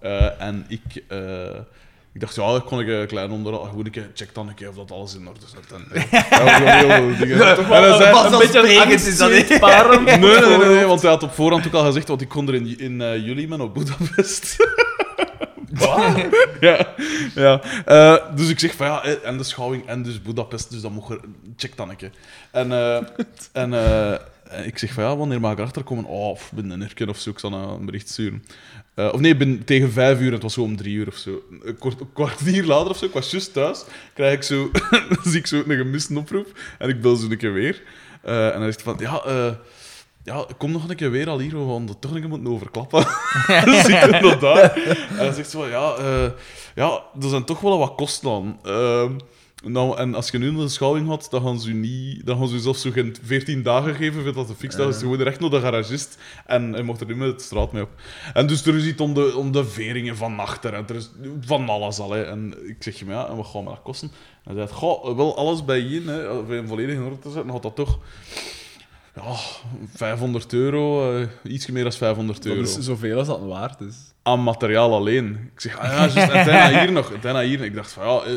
Eh, 0.00 0.40
en 0.40 0.64
ik... 0.68 1.02
eh, 1.08 1.58
ik 2.12 2.22
dacht, 2.22 2.34
ja, 2.34 2.62
kon 2.64 2.80
ik 2.80 2.88
een 2.88 3.06
klein 3.06 3.30
onderhoud... 3.30 3.68
Goed, 3.68 3.86
ik 3.86 4.08
check 4.14 4.34
dan 4.34 4.48
een 4.48 4.54
keer 4.54 4.68
of 4.68 4.74
dat 4.74 4.92
alles 4.92 5.14
in 5.14 5.28
orde 5.28 5.40
zit. 5.46 5.72
En, 5.72 5.86
ja, 6.10 6.18
we 6.44 6.64
gaan 6.64 6.78
heel 6.78 6.88
veel 6.88 7.16
dingen. 7.18 7.36
Ja, 7.36 7.56
en 7.56 7.64
hij 7.66 7.96
zei, 7.96 8.10
Pas 8.10 8.32
als 8.32 8.44
sprekend 8.44 9.06
is 9.06 9.16
dat 9.18 9.30
niet. 9.30 9.58
paren. 9.60 10.04
Nee, 10.04 10.18
nee, 10.18 10.40
nee, 10.40 10.58
nee, 10.58 10.84
want 10.84 11.02
hij 11.02 11.10
had 11.10 11.22
op 11.22 11.32
voorhand 11.34 11.66
ook 11.66 11.72
al 11.72 11.84
gezegd, 11.84 12.08
want 12.08 12.20
ik 12.20 12.28
kon 12.28 12.48
er 12.48 12.54
in, 12.54 12.78
in 12.78 13.00
eh, 13.00 13.16
juli 13.26 13.48
met 13.48 13.60
op 13.60 13.74
Budapest. 13.74 14.56
ja, 16.60 16.94
ja. 17.34 17.60
Eh, 17.84 18.16
dus 18.36 18.48
ik 18.48 18.60
zeg 18.60 18.74
van 18.74 18.86
ja, 18.86 19.04
en 19.04 19.36
de 19.36 19.44
schouwing 19.44 19.86
en 19.86 20.02
dus 20.02 20.22
Budapest, 20.22 20.70
dus 20.70 20.80
dan 20.80 20.92
mocht 20.92 21.10
er, 21.10 21.20
check 21.56 21.76
dan 21.76 21.90
een 21.90 21.96
keer. 21.96 22.10
En, 22.50 22.72
eh, 22.72 22.96
en 23.52 23.74
eh, 23.74 24.18
ik 24.64 24.78
zeg 24.78 24.92
van 24.92 25.04
ja, 25.04 25.16
wanneer 25.16 25.40
mag 25.40 25.52
ik 25.52 25.58
erachter 25.58 25.82
komen? 25.82 26.04
Oh, 26.04 26.30
of 26.30 26.52
binnen 26.54 26.80
een 26.80 26.90
uur 26.98 27.08
of 27.08 27.18
zo, 27.18 27.30
ik 27.30 27.38
zal 27.38 27.52
een 27.52 27.86
bericht 27.86 28.08
sturen. 28.08 28.44
Eh, 28.94 29.10
of 29.12 29.20
nee, 29.20 29.36
binnen, 29.36 29.64
tegen 29.64 29.92
vijf 29.92 30.20
uur, 30.20 30.32
het 30.32 30.42
was 30.42 30.54
zo 30.54 30.62
om 30.62 30.76
drie 30.76 30.94
uur 30.94 31.06
of 31.06 31.16
zo. 31.16 31.42
Een, 31.62 31.78
kwartier 32.12 32.64
later 32.64 32.90
of 32.90 32.96
zo, 32.96 33.04
ik 33.04 33.12
was 33.12 33.30
juist 33.30 33.52
thuis, 33.52 33.84
krijg 34.14 34.34
ik 34.34 34.42
zo, 34.42 34.70
zie 35.24 35.38
ik 35.38 35.46
zo 35.46 35.62
een 35.66 35.76
gemiste 35.76 36.18
oproep 36.18 36.58
en 36.78 36.88
ik 36.88 37.00
bel 37.00 37.16
zo 37.16 37.30
een 37.30 37.36
keer 37.36 37.52
weer. 37.52 37.82
Eh, 38.22 38.54
en 38.54 38.60
hij 38.60 38.72
zegt 38.72 38.82
van 38.82 38.96
ja, 38.98 39.22
eh, 39.24 39.52
ja, 40.24 40.46
kom 40.58 40.72
nog 40.72 40.88
een 40.88 40.96
keer 40.96 41.10
weer 41.10 41.28
al 41.28 41.38
hier, 41.38 41.58
we 41.58 41.72
gaan 41.72 41.88
er 41.88 41.98
toch 41.98 42.12
keer 42.12 42.28
moeten 42.28 42.52
overklappen. 42.52 43.00
ik 44.04 44.18
doe 44.20 44.30
dat 44.30 44.40
daar. 44.40 44.76
En 45.08 45.16
hij 45.16 45.32
zegt 45.32 45.50
zo, 45.50 45.60
van, 45.60 45.68
ja, 45.68 45.94
eh, 45.94 46.30
ja, 46.74 47.02
er 47.20 47.28
zijn 47.28 47.44
toch 47.44 47.60
wel 47.60 47.78
wat 47.78 47.94
kosten 47.94 48.30
aan. 48.30 48.58
Nou, 49.64 49.98
en 49.98 50.14
als 50.14 50.30
je 50.30 50.38
nu 50.38 50.56
de 50.56 50.68
schouwing 50.68 51.08
had, 51.08 51.26
dan 51.30 51.42
gaan 51.42 51.60
ze 51.60 51.70
niet... 51.72 52.26
Dan 52.26 52.38
gaan 52.38 52.48
ze 52.48 52.60
zelfs 52.60 52.80
zo 52.80 52.90
geen 52.90 53.16
14 53.22 53.62
dagen 53.62 53.94
geven 53.94 54.22
voor 54.22 54.32
dat 54.32 54.46
te 54.46 54.54
fixen. 54.54 54.80
Dan 54.80 54.90
is 54.90 54.98
gewoon 54.98 55.22
recht 55.22 55.40
naar 55.40 55.50
de 55.50 55.60
garagist. 55.60 56.18
En 56.46 56.72
hij 56.72 56.82
mocht 56.82 57.00
er 57.00 57.06
niet 57.06 57.16
met 57.16 57.38
de 57.38 57.44
straat 57.44 57.72
mee 57.72 57.82
op. 57.82 57.90
En 58.34 58.46
dus 58.46 58.66
er 58.66 58.76
is 58.76 58.84
iets 58.84 59.00
om 59.00 59.14
de, 59.14 59.36
om 59.36 59.52
de 59.52 59.64
veringen 59.64 60.16
van 60.16 60.38
achter. 60.38 60.74
En 60.74 60.84
er 60.88 60.94
is 60.94 61.10
van 61.40 61.68
alles 61.68 61.98
al. 61.98 62.12
Hè. 62.12 62.22
En 62.22 62.68
ik 62.68 62.76
zeg 62.78 62.98
je, 62.98 63.04
maar 63.04 63.14
ja, 63.14 63.28
en 63.28 63.36
wat 63.36 63.46
gaan 63.46 63.64
we 63.64 63.68
dat 63.68 63.82
kosten? 63.82 64.10
En 64.44 64.56
hij 64.56 64.66
zei, 64.66 64.78
goh, 64.78 65.16
wel 65.16 65.36
alles 65.36 65.64
bij 65.64 65.80
je, 65.80 66.02
hè, 66.02 66.28
om 66.28 66.50
een 66.50 66.68
volledig 66.68 66.94
in 66.94 67.02
orde 67.02 67.18
te 67.18 67.30
zetten, 67.30 67.50
had 67.50 67.62
dat 67.62 67.76
toch... 67.76 67.98
Ja, 69.14 69.34
500 69.94 70.52
euro, 70.52 71.12
eh, 71.16 71.26
iets 71.42 71.66
meer 71.66 71.82
dan 71.82 71.92
500 71.92 72.46
euro 72.46 72.60
Dat 72.60 72.78
is 72.78 72.84
zoveel 72.84 73.18
als 73.18 73.26
dat 73.26 73.40
waard 73.40 73.80
is. 73.80 73.96
aan 74.22 74.42
materiaal 74.42 74.94
alleen. 74.94 75.50
Ik 75.54 75.60
zeg, 75.60 75.78
ah 75.78 75.90
ja, 75.90 75.96
juist, 75.96 76.16
en 76.16 76.46
daarna 76.46 76.80
hier 76.80 76.92
nog, 76.92 77.12
en 77.12 77.20
daarna 77.20 77.40
hier. 77.40 77.60
Ik 77.64 77.74
dacht 77.74 77.92
van, 77.92 78.06
ja, 78.06 78.22
eh, 78.22 78.36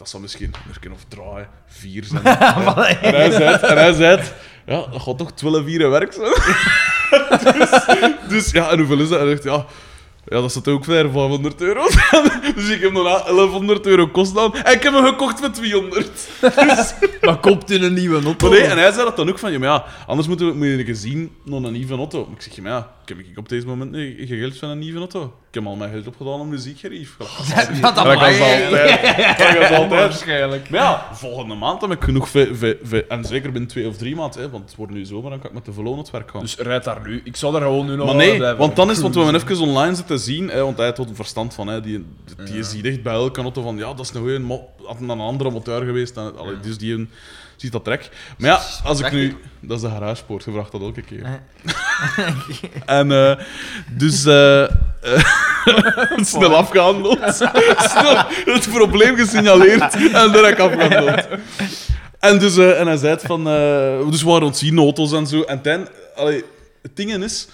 dat 0.00 0.08
zal 0.08 0.20
misschien 0.20 0.44
een 0.44 0.60
merken 0.66 0.92
of 0.92 1.04
draaien, 1.08 1.48
vier 1.66 2.04
zijn. 2.04 2.24
en 2.24 3.14
hij 3.14 3.30
zei, 3.30 3.54
en 3.54 3.76
hij 3.76 3.92
zei, 3.92 4.20
ja, 4.66 4.86
dat 4.92 5.02
gaat 5.02 5.18
toch 5.18 5.32
12 5.32 5.64
vier 5.64 5.90
werk 5.90 6.12
zijn. 6.12 6.32
dus, 7.58 7.70
dus 8.28 8.50
ja, 8.50 8.70
en 8.70 8.78
hoeveel 8.78 8.98
is 8.98 9.08
dat? 9.08 9.18
En 9.20 9.26
hij 9.26 9.34
zegt, 9.34 9.44
ja, 9.44 9.66
ja, 10.24 10.40
dat 10.40 10.52
zat 10.52 10.68
ook 10.68 10.84
ver 10.84 11.10
500 11.10 11.60
euro. 11.60 11.86
dus 12.56 12.68
ik 12.68 12.80
heb 12.80 12.92
nog 12.92 13.24
1100 13.24 13.86
euro 13.86 14.06
kost 14.08 14.38
aan. 14.38 14.54
En 14.54 14.72
ik 14.72 14.82
heb 14.82 14.92
hem 14.92 15.04
gekocht 15.04 15.38
voor 15.38 15.50
200. 15.50 16.28
Maar 17.20 17.38
koopt 17.38 17.70
in 17.70 17.82
een 17.82 17.94
nieuwe 17.94 18.22
auto. 18.22 18.48
Maar 18.48 18.58
nee, 18.58 18.68
en 18.68 18.78
hij 18.78 18.92
zei 18.92 19.04
dat 19.04 19.16
dan 19.16 19.28
ook 19.28 19.38
van, 19.38 19.52
ja, 19.52 19.58
maar 19.58 19.68
ja, 19.68 19.84
anders 20.06 20.28
moeten 20.28 20.46
we, 20.46 20.54
moet 20.54 20.66
je 20.66 20.78
een 20.78 20.84
keer 20.84 20.94
zien 20.94 21.32
naar 21.44 21.62
een 21.62 21.72
nieuwe 21.72 21.96
auto. 21.96 22.28
Ik 22.34 22.42
zeg, 22.42 22.54
ja, 22.54 22.62
maar 22.62 22.72
ja, 22.72 22.92
heb 23.16 23.26
ik 23.26 23.38
op 23.38 23.48
deze 23.48 23.66
moment 23.66 23.90
niet- 23.90 24.16
geen 24.28 24.38
geld 24.38 24.56
van 24.58 24.68
een 24.68 24.78
nieuwe 24.78 24.98
auto. 24.98 25.24
Ik 25.24 25.54
heb 25.54 25.66
al 25.66 25.76
mijn 25.76 25.90
geld 25.90 26.06
opgedaan 26.06 26.40
om 26.40 26.48
muziekgerief. 26.48 27.16
Wat 27.18 27.94
dan 27.94 28.04
Dat 28.04 28.16
je- 28.36 28.38
altijd. 28.38 29.38
Dat 29.38 29.48
is 29.62 29.76
altijd. 29.76 29.88
Waarschijnlijk. 29.90 30.70
Maar 30.70 30.80
ja, 30.80 31.06
volgende 31.12 31.54
maand 31.54 31.80
heb 31.80 31.90
ik 31.90 32.02
genoeg... 32.02 32.28
ve- 32.28 32.54
ve- 32.54 32.78
ve- 32.82 33.04
en 33.08 33.24
zeker 33.24 33.52
binnen 33.52 33.70
twee 33.70 33.88
of 33.88 33.96
drie 33.96 34.16
maanden, 34.16 34.40
hè, 34.40 34.50
want 34.50 34.64
het 34.68 34.76
wordt 34.76 34.92
nu 34.92 35.04
zomer, 35.04 35.30
dan 35.30 35.38
kan 35.38 35.48
ik 35.48 35.54
met 35.54 35.64
de 35.64 35.72
verloon 35.72 35.98
het 35.98 36.10
werk 36.10 36.30
gaan. 36.30 36.40
Dus 36.40 36.56
rijd 36.56 36.84
daar 36.84 37.00
nu. 37.08 37.20
Ik 37.24 37.36
zou 37.36 37.52
daar 37.52 37.62
gewoon 37.62 37.86
nu 37.86 37.96
nog 37.96 38.06
maar 38.06 38.14
nee, 38.14 38.36
blijven 38.36 38.58
want 38.58 38.76
dan 38.76 38.90
is 38.90 39.00
want 39.00 39.14
we 39.14 39.20
cruisen. 39.20 39.50
even 39.50 39.66
online 39.66 39.94
zitten 39.94 40.18
zien, 40.18 40.48
hè, 40.48 40.62
want 40.62 40.76
hij 40.76 40.86
had 40.86 40.98
er 40.98 41.06
verstand 41.14 41.54
van. 41.54 41.66
Hè, 41.66 41.80
die 41.80 42.04
die 42.44 42.62
ziet 42.62 42.84
echt 42.84 43.02
bij 43.02 43.12
elke 43.12 43.42
auto 43.42 43.62
van, 43.62 43.76
ja, 43.76 43.94
dat 43.94 44.00
is 44.00 44.12
een 44.14 44.42
mo- 44.42 44.68
had 44.84 45.00
een 45.00 45.10
andere 45.10 45.50
motor 45.50 45.84
geweest. 45.84 46.14
Dan, 46.14 46.38
allee, 46.38 46.60
dus 46.60 46.78
die 46.78 46.94
een- 46.94 47.10
ziet 47.60 47.72
dat 47.72 47.84
trek. 47.84 48.08
Maar 48.38 48.50
ja, 48.50 48.60
als 48.84 49.00
ik 49.00 49.12
nu... 49.12 49.36
Dat 49.60 49.76
is 49.76 49.82
de 49.82 49.90
garagepoort, 49.90 50.44
je 50.44 50.52
vraagt 50.52 50.72
dat 50.72 50.80
elke 50.80 51.02
keer. 51.02 51.26
En 52.86 53.12
eh, 53.12 53.36
dus 53.90 54.24
eh, 54.24 54.62
eh, 54.62 54.70
snel 56.32 56.56
afgehandeld. 56.56 57.18
snel 57.94 58.16
het 58.44 58.68
probleem 58.70 59.16
gesignaleerd 59.16 59.94
en 60.12 60.32
direct 60.32 60.60
afgehandeld. 60.60 61.28
En, 62.18 62.38
dus, 62.38 62.56
eh, 62.56 62.80
en 62.80 62.86
hij 62.86 62.96
zei 62.96 63.12
het 63.12 63.22
van... 63.22 63.46
eh, 63.48 64.10
dus 64.10 64.22
we 64.22 64.28
waren 64.28 64.46
ontzien 64.46 64.78
auto's 64.78 65.12
en 65.12 65.26
zo. 65.26 65.42
En 65.42 65.60
ten, 65.62 65.88
allee, 66.16 66.44
het 66.82 66.96
ding 66.96 67.14
is... 67.24 67.48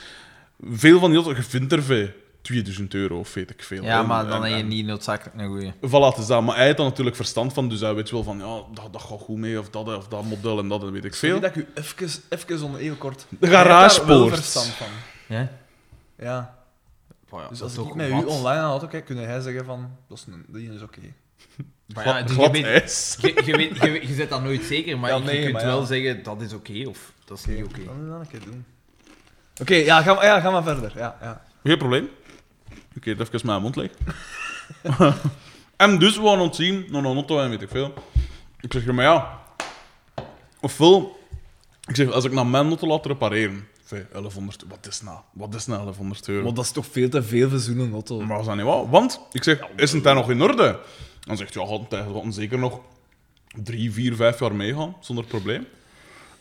Veel 0.72 0.98
van 1.00 1.10
die 1.10 1.18
auto's, 1.18 1.36
je 1.36 1.42
vindt 1.42 1.72
er 1.72 1.82
veel. 1.82 2.08
2000 2.46 2.94
euro 2.94 3.18
of 3.18 3.34
weet 3.34 3.50
ik 3.50 3.62
veel. 3.62 3.82
Ja, 3.82 4.00
En- 4.00 4.06
maar 4.06 4.26
dan 4.26 4.34
en- 4.36 4.42
heb 4.42 4.50
je 4.52 4.56
en- 4.62 4.68
niet 4.68 4.86
noodzakelijk 4.86 5.36
een 5.40 5.46
goeie. 5.46 5.72
Voilà, 5.72 6.14
het 6.14 6.16
is 6.16 6.26
dat. 6.26 6.42
Maar 6.42 6.56
hij 6.56 6.64
heeft 6.66 6.78
er 6.78 6.84
natuurlijk 6.84 7.16
verstand 7.16 7.52
van, 7.52 7.68
dus 7.68 7.80
hij 7.80 7.94
weet 7.94 8.10
wel 8.10 8.22
van, 8.22 8.38
ja, 8.38 8.60
dat, 8.74 8.92
dat 8.92 9.02
gaat 9.02 9.20
goed 9.20 9.36
mee, 9.38 9.58
of 9.58 9.70
dat, 9.70 9.96
of 9.96 10.08
dat 10.08 10.24
model 10.24 10.58
en 10.58 10.68
dat, 10.68 10.82
en 10.82 10.92
weet 10.92 11.04
ik 11.04 11.14
veel. 11.14 11.40
dat 11.40 11.56
ik 11.56 11.56
u 11.56 11.66
even, 11.74 12.08
even 12.28 12.62
onder 12.64 12.80
heel 12.80 12.94
kort... 12.94 13.26
De 13.28 13.46
garagepoort. 13.46 14.34
verstand 14.34 14.66
van. 14.66 14.86
Ja? 15.28 15.50
Ja. 16.18 16.54
Oh 17.30 17.48
Dus 17.48 17.62
als 17.62 17.76
ik 17.76 17.94
met 17.94 18.08
u 18.08 18.12
online 18.12 18.48
aan 18.48 18.64
de 18.64 18.70
auto 18.70 18.86
kijk, 18.86 19.04
kun 19.04 19.16
hij 19.16 19.40
zeggen 19.40 19.64
van... 19.64 19.90
Dat 20.08 20.18
is, 20.18 20.24
een, 20.32 20.44
die 20.48 20.72
is 20.74 20.82
oké. 20.82 21.00
Maar 21.94 22.04
ja, 22.06 22.12
Glad, 22.12 22.26
dus 22.26 22.36
je, 22.36 22.42
glad 22.42 22.52
weet, 22.52 23.16
je, 23.20 23.42
je, 23.50 23.56
weet, 23.56 23.76
je, 23.80 23.90
weet- 23.90 24.08
je 24.08 24.14
zet 24.14 24.28
dat 24.30 24.42
nooit 24.42 24.62
zeker, 24.64 24.98
maar 24.98 25.10
Ja, 25.10 25.16
je 25.32 25.40
kunt 25.40 25.52
maar 25.52 25.64
wel 25.64 25.80
ja. 25.80 25.86
zeggen 25.86 26.22
dat 26.22 26.40
is 26.42 26.52
oké 26.52 26.88
of 26.88 27.12
dat 27.24 27.38
is 27.38 27.44
niet 27.46 27.64
oké. 27.64 27.84
Dan 27.84 27.94
moet 27.96 28.04
je 28.04 28.10
dat 28.10 28.20
een 28.20 28.28
keer 28.28 28.40
doen. 28.44 28.64
Oké, 29.60 29.74
ja, 29.74 30.02
ga, 30.02 30.14
maar- 30.14 30.24
ja, 30.24 30.40
ga 30.40 30.50
maar 30.50 30.62
verder. 30.62 30.92
Ja, 30.96 31.16
ja. 31.20 31.42
Geen 31.64 31.78
probleem. 31.78 32.08
Ik 32.96 33.06
eet 33.06 33.20
even 33.20 33.46
mijn 33.46 33.62
mond 33.62 33.76
leeg. 33.76 33.90
en 35.76 35.98
dus 35.98 36.16
we 36.16 36.26
gaan 36.26 36.40
ontzien, 36.40 36.86
naar 36.90 37.04
een 37.04 37.14
auto 37.14 37.40
en 37.40 37.50
weet 37.50 37.62
ik 37.62 37.68
veel. 37.68 37.94
Ik 38.60 38.72
zeg, 38.72 38.84
maar 38.84 39.04
ja... 39.04 39.40
Ofwel... 40.60 41.18
Ik 41.86 41.96
zeg, 41.96 42.10
als 42.10 42.24
ik 42.24 42.32
naar 42.32 42.46
mijn 42.46 42.66
auto 42.66 42.86
laat 42.86 43.06
repareren... 43.06 43.68
Vij, 43.84 44.06
1100... 44.12 44.64
Wat 44.68 44.86
is 44.86 45.02
nou? 45.02 45.18
Wat 45.32 45.54
is 45.54 45.66
nou 45.66 45.82
1100 45.82 46.28
euro? 46.28 46.44
Maar 46.44 46.54
dat 46.54 46.64
is 46.64 46.70
toch 46.70 46.86
veel 46.90 47.08
te 47.08 47.22
veel 47.22 47.48
voor 47.48 47.58
zo'n 47.58 47.92
auto. 47.92 48.20
Maar 48.20 48.36
was 48.36 48.46
dat 48.46 48.56
niet 48.56 48.64
wat? 48.64 48.86
Want, 48.90 49.20
ik 49.32 49.42
zeg, 49.42 49.60
is 49.76 49.92
het 49.92 50.02
daar 50.02 50.14
nog 50.14 50.30
in 50.30 50.42
orde? 50.42 50.78
Dan 51.20 51.36
zegt 51.36 51.54
hij, 51.54 51.62
ja, 51.62 51.68
gaat 51.68 51.90
het 51.90 52.00
gaat 52.12 52.34
zeker 52.34 52.58
nog 52.58 52.80
drie, 53.62 53.92
vier, 53.92 54.14
vijf 54.14 54.40
jaar 54.40 54.54
meegaan, 54.54 54.96
zonder 55.00 55.24
probleem. 55.24 55.66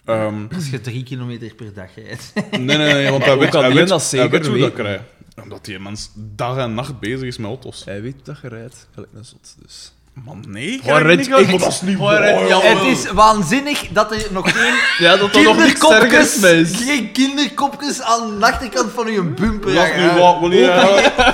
Ehm, 0.06 0.46
Als 0.56 0.70
je 0.70 0.82
drie 0.82 1.04
kilometer 1.04 1.56
per 1.56 1.74
dag 1.74 1.96
rijdt. 1.96 2.34
nee, 2.52 2.78
nee, 2.78 2.94
nee, 2.94 3.10
want 3.10 3.26
hij 3.26 3.38
weet, 3.40 3.54
hij 3.54 3.74
weet, 3.74 3.88
dat 3.88 4.00
hij 4.12 4.20
zeker 4.20 4.30
weet 4.30 4.48
hoe 4.48 4.58
dat 4.60 4.70
weten. 4.70 4.84
krijgt. 4.84 5.04
Omdat 5.44 5.66
die 5.66 5.80
mens 5.80 6.10
dag 6.16 6.58
en 6.58 6.74
nacht 6.74 7.00
bezig 7.00 7.22
is 7.22 7.38
met 7.38 7.48
auto's. 7.48 7.82
Hij 7.86 8.02
weet 8.02 8.16
dat 8.24 8.38
je 8.42 8.48
rijdt. 8.48 8.88
Gelijk 8.94 9.12
een 9.16 9.26
zot, 9.26 9.56
dus... 9.62 9.94
Man, 10.26 10.44
nee. 10.48 10.66
Ik 10.68 10.84
niet 11.18 11.28
ik- 11.28 11.30
Maar 11.30 11.58
dat 11.60 11.68
is 11.68 11.82
niet 11.82 11.98
waar. 11.98 12.48
joh. 12.48 12.64
Het 12.64 12.82
is 12.98 13.12
waanzinnig 13.12 13.88
dat 13.92 14.12
er 14.12 14.28
nog 14.32 14.52
geen 14.52 14.74
Ja, 15.08 15.18
dat 15.18 15.34
nog 15.34 15.58
niks 15.58 15.80
kinderkopjes, 15.80 16.36
mee 16.40 16.62
is. 16.62 16.72
geen 16.84 17.12
kinderkopjes 17.12 18.02
aan 18.02 18.40
de 18.40 18.46
achterkant 18.46 18.92
van 18.94 19.12
je 19.12 19.22
bumper 19.24 19.74
Dat 19.74 19.84
is 19.86 19.92
niet 19.96 20.00
hangen. 20.10 20.22
waar. 20.22 20.40
Wanneer. 20.40 20.70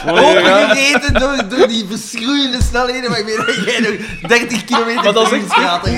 Opgegeten 0.05 1.13
door, 1.13 1.43
door 1.49 1.67
die 1.67 1.85
verschroeiende 1.89 2.63
snelheden, 2.63 3.09
maar 3.09 3.19
ik 3.19 3.25
weet 3.25 3.37
dat 3.45 3.55
jij 3.65 3.79
nog 3.79 4.29
30 4.29 4.65
kilometer 4.65 5.03
Maar 5.03 5.13
dat 5.13 5.23
is 5.23 5.29
per 5.29 5.39
echt 5.39 5.53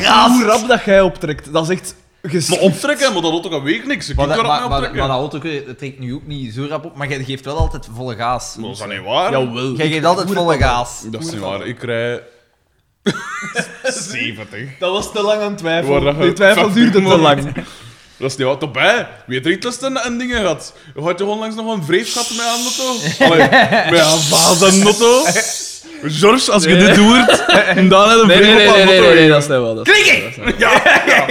gaat. 0.05 0.29
hoe 0.31 0.43
rap 0.43 0.67
dat 0.67 0.83
jij 0.83 1.01
optrekt. 1.01 1.53
Dat 1.53 1.69
is 1.69 1.77
echt... 1.79 1.95
ges- 2.31 2.47
Maar 2.49 2.59
optrekken, 2.59 3.13
maar 3.13 3.21
dat 3.21 3.31
auto 3.31 3.49
kan 3.49 3.63
week 3.63 3.85
niks. 3.85 4.09
Ik 4.09 4.15
Maar, 4.15 4.27
dat- 4.27 4.37
ook 4.37 4.43
maar, 4.43 4.69
maar, 4.69 4.81
maar 4.81 4.93
dat 5.07 5.09
auto 5.09 5.39
trekt 5.77 5.99
nu 5.99 6.13
ook 6.13 6.27
niet 6.27 6.53
zo 6.53 6.65
rap 6.69 6.85
op, 6.85 6.95
maar 6.95 7.07
jij 7.09 7.23
geeft 7.23 7.45
wel 7.45 7.57
altijd 7.57 7.87
volle 7.95 8.15
gaas. 8.15 8.55
Maar 8.55 8.63
dat 8.65 8.73
is 8.73 8.79
dat 8.79 8.87
niet 8.89 9.03
waar. 9.05 9.31
Jawel. 9.31 9.71
Jij 9.75 9.87
geeft 9.87 10.05
altijd 10.05 10.31
volle 10.31 10.57
gaas. 10.57 11.01
Dat 11.11 11.21
is 11.21 11.31
niet 11.31 11.39
waar. 11.39 11.65
Ik 11.67 11.83
rij... 11.83 12.21
70. 13.83 14.59
Dat 14.79 14.91
was 14.91 15.11
te 15.11 15.21
lang 15.21 15.41
aan 15.41 15.55
twijfel. 15.55 16.15
Die 16.19 16.33
twijfel 16.33 16.71
duurde 16.71 17.01
te 17.01 17.17
lang. 17.17 17.53
Dat 18.17 18.31
is 18.31 18.37
niet 18.37 18.47
wat 18.47 18.61
erbij. 18.61 19.07
Wie 19.27 19.41
er 19.41 19.51
iets 19.51 19.79
en, 19.79 19.97
en 20.03 20.17
dingen 20.17 20.39
gehad? 20.39 20.73
Je 20.95 21.01
had 21.01 21.19
je 21.19 21.25
onlangs 21.25 21.55
nog 21.55 21.75
een 21.75 21.83
vreef 21.83 22.11
gehad 22.11 22.29
met 22.29 22.39
een 22.39 22.45
auto? 22.63 23.33
Allee, 23.33 23.49
met 23.91 23.99
een 23.99 24.19
vaas 24.19 24.61
en 24.61 24.83
auto? 24.83 25.23
George, 26.03 26.51
als 26.51 26.63
je 26.63 26.75
dit 26.77 26.97
hoort, 26.97 27.27
dan 27.47 27.57
heb 27.57 27.75
je 27.75 27.79
een 27.81 28.27
Nee, 28.27 28.37
vreef 28.37 28.55
nee, 28.55 28.67
op 28.69 28.75
nee, 28.75 28.85
nee, 28.85 28.99
nee, 28.99 29.13
nee, 29.13 29.27
dat 29.29 29.41
is 29.41 29.47
niet 29.47 29.57
wel. 29.57 29.75
Dat 29.75 29.87
is- 29.87 29.93
Klikken! 30.03 30.53
Ja, 30.57 30.71
ja. 31.07 31.25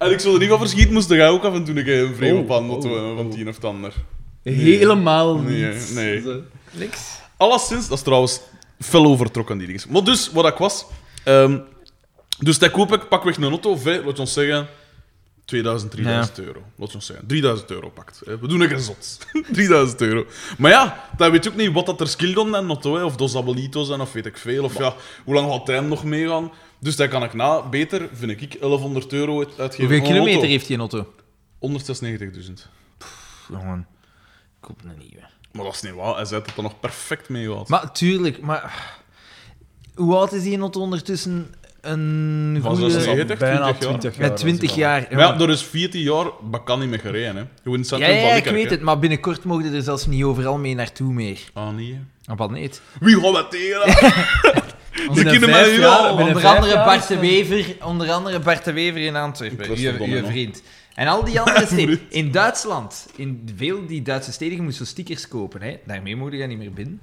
En 0.00 0.10
ik 0.10 0.20
zou 0.20 0.34
er 0.34 0.40
niet 0.40 0.48
van 0.48 0.58
verschieten, 0.58 0.92
moest 0.94 1.08
jij 1.08 1.28
ook 1.28 1.44
af 1.44 1.54
en 1.54 1.64
toe 1.64 1.76
een 1.78 1.84
keer 1.84 2.02
een 2.02 2.14
vreef 2.14 2.32
Oh, 2.32 2.38
op 2.38 2.50
aan 2.52 2.68
auto 2.70 2.88
oh, 2.88 2.94
hebben 2.94 3.16
van 3.16 3.24
oh. 3.26 3.30
het 3.30 3.40
een 3.40 3.48
of 3.48 3.54
het 3.54 3.64
ander. 3.64 3.94
Helemaal 4.42 5.36
Nee, 5.38 5.64
niet. 5.74 5.90
nee. 5.94 6.20
Zo. 6.22 6.40
Niks. 6.70 7.00
Alleszins, 7.36 7.88
dat 7.88 7.98
is 7.98 8.04
trouwens 8.04 8.40
fel 8.80 9.04
overtrokken, 9.04 9.58
die 9.58 9.66
dingen. 9.66 9.82
Maar 9.88 10.04
dus, 10.04 10.30
wat 10.32 10.46
ik 10.46 10.56
was... 10.56 10.86
ehm, 11.24 11.58
dus 12.38 12.58
dat 12.58 12.70
koop 12.70 12.92
ik 12.92 13.08
pakweg 13.08 13.36
een 13.36 13.42
auto, 13.44 13.76
vij- 13.76 14.04
laat 14.04 14.18
ons 14.18 14.32
zeggen... 14.32 14.68
2000, 15.44 15.90
3000 15.90 16.38
euro. 16.38 16.62
Laat 16.76 16.94
ons 16.94 17.06
zeggen. 17.06 17.26
3000 17.26 17.70
euro 17.70 17.88
pakt. 17.90 18.20
hè. 18.24 18.38
We 18.38 18.48
doen 18.48 18.60
een 18.60 18.68
gezot. 18.68 19.18
3000 19.52 20.00
euro. 20.00 20.24
Maar 20.58 20.70
ja, 20.70 21.04
dan 21.16 21.30
weet 21.30 21.44
je 21.44 21.50
ook 21.50 21.56
niet 21.56 21.72
wat 21.72 21.86
dat 21.86 22.00
er 22.00 22.08
skill 22.08 22.34
dan 22.34 22.54
en 22.56 22.66
auto, 22.66 22.96
hè. 22.96 23.04
Of 23.04 23.16
Dos 23.16 23.36
Abuelitos 23.36 23.86
zijn, 23.86 24.00
of 24.00 24.12
weet 24.12 24.26
ik 24.26 24.36
veel. 24.36 24.64
Of 24.64 24.78
ja, 24.78 24.94
hoe 25.24 25.34
lang 25.34 25.50
gaat 25.52 25.66
hij 25.66 25.76
hem 25.76 25.88
nog 25.88 26.04
meegaan? 26.04 26.50
Dus 26.80 26.96
daar 26.96 27.08
kan 27.08 27.22
ik 27.22 27.34
na, 27.34 27.68
beter, 27.68 28.08
vind 28.12 28.30
ik, 28.42 28.60
1100 28.60 29.12
euro 29.12 29.38
uit- 29.38 29.58
uitgeven. 29.60 29.84
Hoeveel 29.86 30.06
kilometer 30.06 30.32
auto. 30.34 30.48
heeft 30.48 30.66
die 30.66 30.78
auto? 30.78 31.12
196.000. 31.58 32.68
Jongen, 33.50 33.86
koop 34.60 34.80
een 34.84 34.98
nieuwe. 34.98 35.22
Maar 35.52 35.64
dat 35.64 35.74
is 35.74 35.82
niet 35.82 35.94
waar. 35.94 36.14
Hij 36.14 36.24
zei 36.24 36.38
dat 36.40 36.48
het 36.48 36.56
er 36.56 36.62
nog 36.62 36.80
perfect 36.80 37.28
mee 37.28 37.52
gaat. 37.52 37.68
Maar 37.68 37.92
tuurlijk, 37.92 38.40
maar... 38.40 38.92
Hoe 39.94 40.14
oud 40.16 40.32
is 40.32 40.42
die 40.42 40.58
auto 40.58 40.80
ondertussen? 40.80 41.54
Een 41.80 42.58
Van 42.62 42.76
goede... 42.76 42.90
96, 42.90 43.38
Bijna 43.38 43.72
20 43.72 43.80
jaar. 43.80 43.98
20 43.98 44.16
jaar. 44.16 44.28
Met 44.28 44.36
20 44.38 44.74
jaar. 44.74 45.06
Maar 45.10 45.38
ja, 45.38 45.38
er 45.40 45.50
is 45.50 45.62
14 45.62 46.00
jaar 46.00 46.26
kan 46.64 46.80
niet 46.80 46.88
meer 46.88 46.98
gereden. 46.98 47.36
Hè. 47.36 47.42
Gewoon 47.62 47.78
in 47.78 47.80
het 47.80 47.98
Ja, 47.98 48.06
ja, 48.08 48.28
van 48.28 48.36
ik 48.36 48.44
weet 48.44 48.70
het, 48.70 48.80
maar 48.80 48.98
binnenkort 48.98 49.44
mogen 49.44 49.74
er 49.74 49.82
zelfs 49.82 50.06
niet 50.06 50.22
overal 50.24 50.58
mee 50.58 50.74
naartoe 50.74 51.12
meer. 51.12 51.38
Ah, 51.52 51.74
nee. 51.74 51.92
hè. 51.92 52.32
Ah, 52.32 52.38
wat 52.38 52.50
niet? 52.50 52.80
Wie 53.00 53.20
gaat 53.20 53.32
met 53.32 53.50
tegen? 53.50 53.82
Jaar- 55.78 55.88
al. 55.88 56.16
binnen 56.16 56.34
Onder 56.36 56.46
andere 56.50 56.74
Bart 56.74 57.00
is 57.00 57.06
de 57.06 57.14
dat- 57.14 57.22
Wever, 57.22 57.76
onder 57.86 58.10
andere 58.10 58.38
Bart 58.40 58.64
de 58.64 58.72
Wever 58.72 59.00
in 59.00 59.16
Antwerpen, 59.16 59.68
Dat 59.68 59.76
is 59.76 59.84
uw, 59.84 59.96
toch 59.96 60.06
uw 60.06 60.20
dom, 60.20 60.30
vriend. 60.30 60.62
En 60.94 61.06
al 61.06 61.24
die 61.24 61.40
andere 61.40 61.66
steden. 61.72 62.00
In 62.08 62.30
Duitsland, 62.30 63.06
in 63.16 63.48
veel 63.56 63.86
die 63.86 64.02
Duitse 64.02 64.32
steden, 64.32 64.56
je 64.56 64.62
moest 64.62 64.76
zo 64.76 64.84
stickers 64.84 65.28
kopen. 65.28 65.62
Hè. 65.62 65.76
Daarmee 65.86 66.16
mocht 66.16 66.32
je 66.32 66.46
niet 66.46 66.58
meer 66.58 66.72
binnen. 66.72 67.00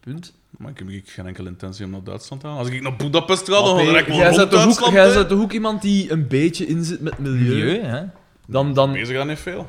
Punt. 0.00 0.32
Maar 0.58 0.70
ik 0.70 0.78
heb 0.78 0.88
geen 1.06 1.26
enkele 1.26 1.48
intentie 1.48 1.84
om 1.84 1.90
naar 1.90 2.02
Duitsland 2.04 2.42
te 2.42 2.48
gaan. 2.48 2.56
Als 2.56 2.68
ik 2.68 2.82
naar 2.82 2.96
Budapest 2.96 3.48
ga, 3.48 3.62
dan 3.62 3.86
ga 3.86 3.98
ik 3.98 4.06
wel 4.06 4.16
Jij 4.16 4.24
rond 4.26 4.36
bent 4.36 4.50
toch 4.50 4.58
ook- 4.60 4.64
Duitsland. 4.64 4.92
jij 4.92 5.14
bent 5.14 5.28
toch 5.28 5.40
ook 5.40 5.52
iemand 5.52 5.82
die 5.82 6.10
een 6.12 6.28
beetje 6.28 6.66
inzit 6.66 7.00
met 7.00 7.18
milieu? 7.18 7.54
Milieu, 7.64 7.80
hè? 7.82 8.02
Dan, 8.46 8.74
dan, 8.74 8.92
Bezig 8.92 9.18
aan 9.20 9.26
niet 9.26 9.38
veel. 9.38 9.68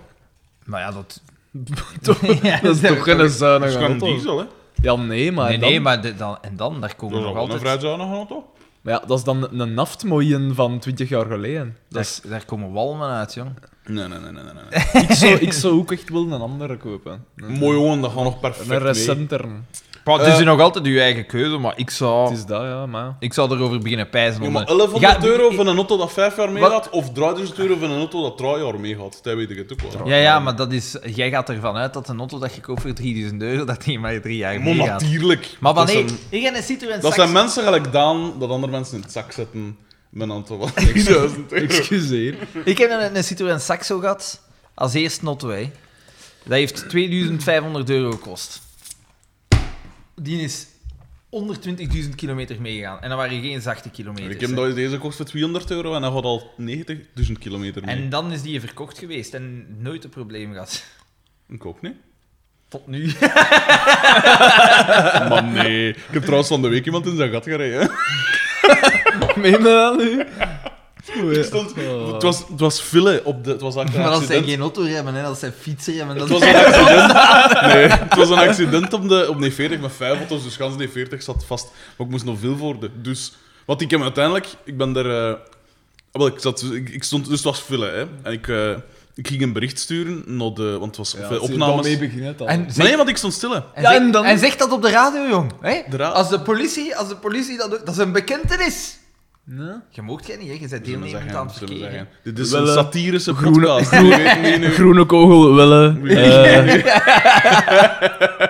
Maar 0.65 0.79
ja, 0.81 0.91
dat... 0.91 1.21
toch, 2.01 2.21
Ja, 2.43 2.59
dat 2.61 2.75
is 2.75 2.81
dat 2.81 2.95
toch 2.95 3.03
geen 3.03 3.17
Dat 3.17 3.31
zuinige 3.31 3.69
is 3.71 3.75
gewoon 3.75 3.91
een 3.91 3.99
auto? 3.99 4.15
diesel, 4.15 4.39
hè. 4.39 4.45
Ja, 4.85 4.95
nee, 4.95 5.31
maar 5.31 5.49
nee, 5.49 5.59
dan... 5.59 5.69
nee, 5.69 5.79
maar 5.79 6.01
de- 6.01 6.15
dan, 6.15 6.37
en 6.41 6.55
dan, 6.55 6.81
daar 6.81 6.95
komen 6.95 7.15
nog 7.21 7.23
wel 7.23 7.33
een 7.33 7.39
altijd... 7.39 7.59
vrij 7.61 7.79
zuinige 7.79 8.13
auto. 8.13 8.49
Maar 8.81 8.93
ja, 8.93 9.03
dat 9.07 9.17
is 9.17 9.23
dan 9.23 9.59
een 9.59 9.73
naftmooien 9.73 10.55
van 10.55 10.79
20 10.79 11.09
jaar 11.09 11.25
geleden. 11.25 11.77
Dat 11.89 12.01
is, 12.01 12.19
Daar, 12.21 12.31
daar 12.31 12.45
komen 12.45 12.71
walmen 12.71 13.09
uit, 13.09 13.33
jong. 13.33 13.49
Nee, 13.85 14.07
nee, 14.07 14.19
nee, 14.19 14.31
nee, 14.31 14.43
nee. 14.43 14.53
nee. 14.93 15.03
ik, 15.09 15.11
zou, 15.11 15.33
ik 15.33 15.53
zou 15.53 15.73
ook 15.79 15.91
echt 15.91 16.09
willen 16.09 16.31
een 16.31 16.41
andere 16.41 16.77
kopen. 16.77 17.25
Een, 17.35 17.51
Mooi 17.51 17.77
jongen, 17.79 18.01
dat 18.01 18.11
gaat 18.11 18.23
nog 18.23 18.39
perfect 18.39 18.99
een 19.09 19.27
mee. 19.27 19.51
Maar 20.05 20.19
het 20.19 20.27
is 20.27 20.39
Eh, 20.39 20.45
nog 20.45 20.59
altijd 20.59 20.85
uw 20.85 20.97
eigen 20.99 21.25
keuze, 21.25 21.57
maar 21.57 21.73
ik 21.77 21.89
zou, 21.89 22.29
Het 22.29 22.37
is 22.37 22.45
dat, 22.45 22.61
ja, 22.61 22.85
maar... 22.85 23.15
ik 23.19 23.33
zou 23.33 23.51
erover 23.55 23.79
beginnen 23.79 24.09
pijzen. 24.09 24.43
Ja, 24.43 24.49
maar 24.49 24.61
een- 24.61 24.67
1100 24.77 25.21
Ja, 25.23 25.27
euro 25.29 25.51
van 25.51 25.67
een 25.67 25.75
auto 25.75 25.97
dat 25.97 26.13
vijf 26.13 26.35
jaar 26.37 26.45
Wat? 26.51 26.61
meegaat, 26.61 26.89
of 26.89 27.09
3000 27.11 27.59
euro 27.59 27.75
van 27.79 27.91
een 27.91 27.97
auto 27.97 28.21
dat 28.21 28.37
drie 28.37 28.57
jaar 28.63 28.79
meegaat. 28.79 29.19
Dat 29.23 29.35
weet 29.35 29.49
ik 29.49 29.57
het 29.57 29.71
ook 29.71 29.81
wel. 29.93 30.07
Ja, 30.07 30.15
ja, 30.15 30.39
maar 30.39 30.55
dat 30.55 30.71
is, 30.71 30.95
jij 31.15 31.29
gaat 31.29 31.49
ervan 31.49 31.75
uit 31.75 31.93
dat 31.93 32.09
een 32.09 32.17
auto 32.19 32.39
dat 32.39 32.55
je 32.55 32.61
koopt 32.61 32.81
voor 32.81 32.93
3000 32.93 33.41
euro, 33.41 33.65
dat 33.65 33.83
die 33.83 33.99
maar 33.99 34.21
drie 34.21 34.37
jaar 34.37 34.53
Maar 34.61 34.75
meegaat. 34.75 35.01
natuurlijk. 35.01 35.49
Maar 35.59 35.73
Dat 35.73 35.85
wanneer... 35.85 36.07
zijn- 36.09 36.19
Ik 36.29 36.41
heb 36.43 36.55
een 36.55 36.63
Citroën 36.63 36.99
Dat 37.01 37.13
zijn 37.13 37.31
mensen 37.31 37.63
gelijk 37.63 37.91
Daan, 37.91 38.33
dat 38.39 38.49
andere 38.49 38.71
mensen 38.71 38.95
in 38.95 39.01
het 39.01 39.11
zak 39.11 39.31
zetten 39.31 39.77
met 40.09 40.23
een 40.27 40.31
auto 40.33 40.57
van 40.57 40.73
3000 40.93 41.51
euro. 41.53 41.65
Excuseer. 41.65 42.35
Ik 42.65 42.77
heb 42.77 42.89
een, 42.91 43.15
een 43.15 43.23
Citroën 43.23 43.59
Saxo 43.59 43.99
gehad, 43.99 44.41
als 44.73 44.93
eerste 44.93 45.25
auto, 45.25 45.49
hè. 45.49 45.71
Dat 46.43 46.57
heeft 46.57 46.89
2500 46.89 47.89
euro 47.89 48.11
gekost. 48.11 48.61
Die 50.15 50.41
is 50.41 50.67
120.000 51.29 52.09
kilometer 52.15 52.61
meegegaan. 52.61 53.01
En 53.01 53.09
dat 53.09 53.17
waren 53.17 53.41
geen 53.41 53.61
zachte 53.61 53.89
kilometers. 53.89 54.33
Ik 54.33 54.41
heb 54.41 54.55
hè. 54.55 54.73
deze 54.73 54.95
gekocht 54.95 55.15
voor 55.15 55.25
200 55.25 55.71
euro 55.71 55.95
en 55.95 56.01
dat 56.01 56.13
gaat 56.13 56.23
al 56.23 56.51
90.000 56.61 57.31
kilometer 57.39 57.83
mee. 57.85 57.95
En 57.95 58.09
dan 58.09 58.31
is 58.31 58.41
die 58.41 58.59
verkocht 58.59 58.97
geweest 58.97 59.33
en 59.33 59.65
nooit 59.79 60.03
een 60.03 60.09
probleem 60.09 60.51
gehad. 60.51 60.83
Ik 61.47 61.65
ook 61.65 61.81
niet. 61.81 61.95
Tot 62.67 62.87
nu. 62.87 63.05
Maar 65.29 65.43
nee. 65.43 65.89
Ik 65.89 66.11
heb 66.11 66.21
trouwens 66.21 66.49
van 66.49 66.61
de 66.61 66.67
week 66.67 66.85
iemand 66.85 67.05
in 67.05 67.15
zijn 67.15 67.31
gat 67.31 67.43
gereden. 67.43 67.91
Meen 69.35 69.51
je 69.51 69.59
dat 69.63 69.97
nu? 69.97 70.25
Ik 71.15 71.43
stond, 71.43 71.73
het, 72.13 72.23
was, 72.23 72.37
het 72.49 72.59
was 72.59 72.79
file 72.81 73.21
op 73.23 73.43
de... 73.43 73.51
Het 73.51 73.61
was 73.61 73.75
Maar 73.75 73.87
zijn 73.91 74.05
accident. 74.07 74.45
geen 74.45 74.59
autoremmen, 74.59 75.13
hè. 75.13 75.21
dat 75.23 75.39
zijn 75.39 75.51
fietsremmen. 75.59 76.17
Dat 76.17 76.29
Het 76.29 76.39
was 76.39 76.49
een 76.49 76.55
accident. 76.55 77.73
Nee, 77.73 77.87
het 77.87 78.15
was 78.15 78.29
een 78.29 78.37
accident 78.47 78.93
op 78.93 79.09
de, 79.09 79.29
op 79.29 79.41
de 79.41 79.51
40 79.51 79.79
met 79.79 79.91
vijf 79.93 80.17
auto's, 80.17 80.43
dus 80.43 80.55
gans 80.55 80.77
de 80.77 80.89
40 80.89 81.23
zat 81.23 81.45
vast. 81.45 81.67
Maar 81.97 82.05
ik 82.07 82.11
moest 82.11 82.25
nog 82.25 82.39
veel 82.39 82.57
voor 82.57 82.79
de. 82.79 82.89
Dus 83.01 83.33
wat 83.65 83.81
ik 83.81 83.91
heb 83.91 84.01
uiteindelijk, 84.01 84.47
ik 84.63 84.77
ben 84.77 84.95
er. 84.95 85.29
eh, 85.29 85.33
wel, 86.11 86.27
ik, 86.27 86.33
zat, 86.39 86.63
ik, 86.71 86.89
ik 86.89 87.03
stond, 87.03 87.23
dus 87.25 87.33
het 87.33 87.43
was 87.43 87.59
file, 87.59 87.85
hè. 87.85 88.05
En 88.23 88.31
ik, 88.31 88.47
eh, 88.47 88.69
ik 89.15 89.27
ging 89.27 89.41
een 89.41 89.53
bericht 89.53 89.79
sturen 89.79 90.23
naar 90.25 90.53
de, 90.53 90.71
want 90.79 90.85
het 90.85 90.97
was 90.97 91.15
Ja, 91.19 91.27
als 91.27 91.39
opnames. 91.39 91.75
daarmee 91.85 91.97
begint 92.09 92.41
al. 92.41 92.47
En 92.47 92.65
zeg, 92.71 92.85
nee, 92.85 92.97
want 92.97 93.09
ik 93.09 93.17
stond 93.17 93.33
stil. 93.33 93.55
en, 93.55 93.63
Ja, 93.81 93.93
en 93.95 94.11
dan- 94.11 94.25
en 94.25 94.39
zeg 94.39 94.55
dat 94.55 94.71
op 94.71 94.81
de 94.81 94.89
radio, 94.89 95.27
jong. 95.27 95.51
Hè? 95.61 95.81
De 95.89 95.97
ra- 95.97 96.09
Als 96.09 96.29
de 96.29 96.39
politie, 96.39 96.95
als 96.95 97.07
de 97.07 97.15
politie 97.15 97.57
dat 97.57 97.69
doet, 97.69 97.79
dat 97.85 97.95
is 97.95 98.01
een 98.01 98.11
bekentenis. 98.11 98.97
Nee? 99.47 99.75
Je 99.89 100.01
moogt 100.01 100.27
jij 100.27 100.37
niet, 100.37 100.47
hè? 100.47 100.53
je 100.53 100.59
bent 100.67 100.85
deelnemend 100.85 101.11
zeggen, 101.11 101.37
aan 101.39 101.47
het 101.47 101.55
verkeer. 101.57 101.77
zeggen. 101.77 102.07
Dit 102.23 102.39
is 102.39 102.51
Wel, 102.51 102.61
een 102.61 102.73
satirische 102.73 103.33
groene- 103.33 104.57
nu. 104.59 104.69
Groene 104.71 105.05
kogel 105.05 105.55
willen. 105.55 106.07
Eh, 106.07 106.83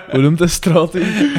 hoe 0.11 0.21
noemt 0.21 0.37
de 0.37 0.47
straat 0.47 0.95
in? 0.95 1.33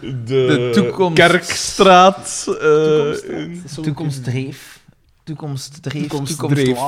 De, 0.00 0.14
De 0.24 0.70
toekomst- 0.74 1.14
Kerkstraat. 1.20 2.46
eh, 2.60 3.38
in- 3.38 3.64
Toekomstdreef. 3.82 4.80
Toekomstdreef. 5.24 6.06
Toekomstdreef. 6.08 6.78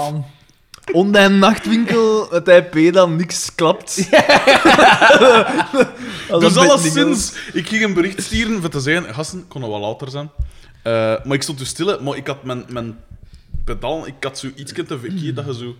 Onder 0.92 1.30
nachtwinkel, 1.30 2.28
het 2.30 2.48
IP 2.48 2.92
dan 2.92 3.16
niks 3.16 3.54
klapt. 3.54 3.96
Dus 3.96 4.06
een 6.54 6.58
alleszins, 6.68 7.32
ik 7.52 7.66
ging 7.68 7.84
een 7.84 7.94
bericht 7.94 8.22
sturen 8.22 8.60
voor 8.60 8.70
te 8.70 8.80
zeggen, 8.80 9.14
gasten, 9.14 9.44
kon 9.48 9.60
wel 9.60 9.80
later 9.80 10.10
zijn. 10.10 10.30
Eh, 10.82 10.92
maar 11.24 11.34
ik 11.34 11.42
stond 11.42 11.58
dus 11.58 11.68
stil, 11.68 12.02
maar 12.02 12.16
ik 12.16 12.26
had 12.26 12.44
mijn, 12.44 12.64
mijn 12.68 12.98
pedaal, 13.64 14.06
ik 14.06 14.14
had 14.20 14.38
zo 14.38 14.48
iets 14.56 14.72
te 14.72 14.98
verkeerd 14.98 15.36
dat 15.36 15.44
je 15.46 15.54
zo 15.54 15.76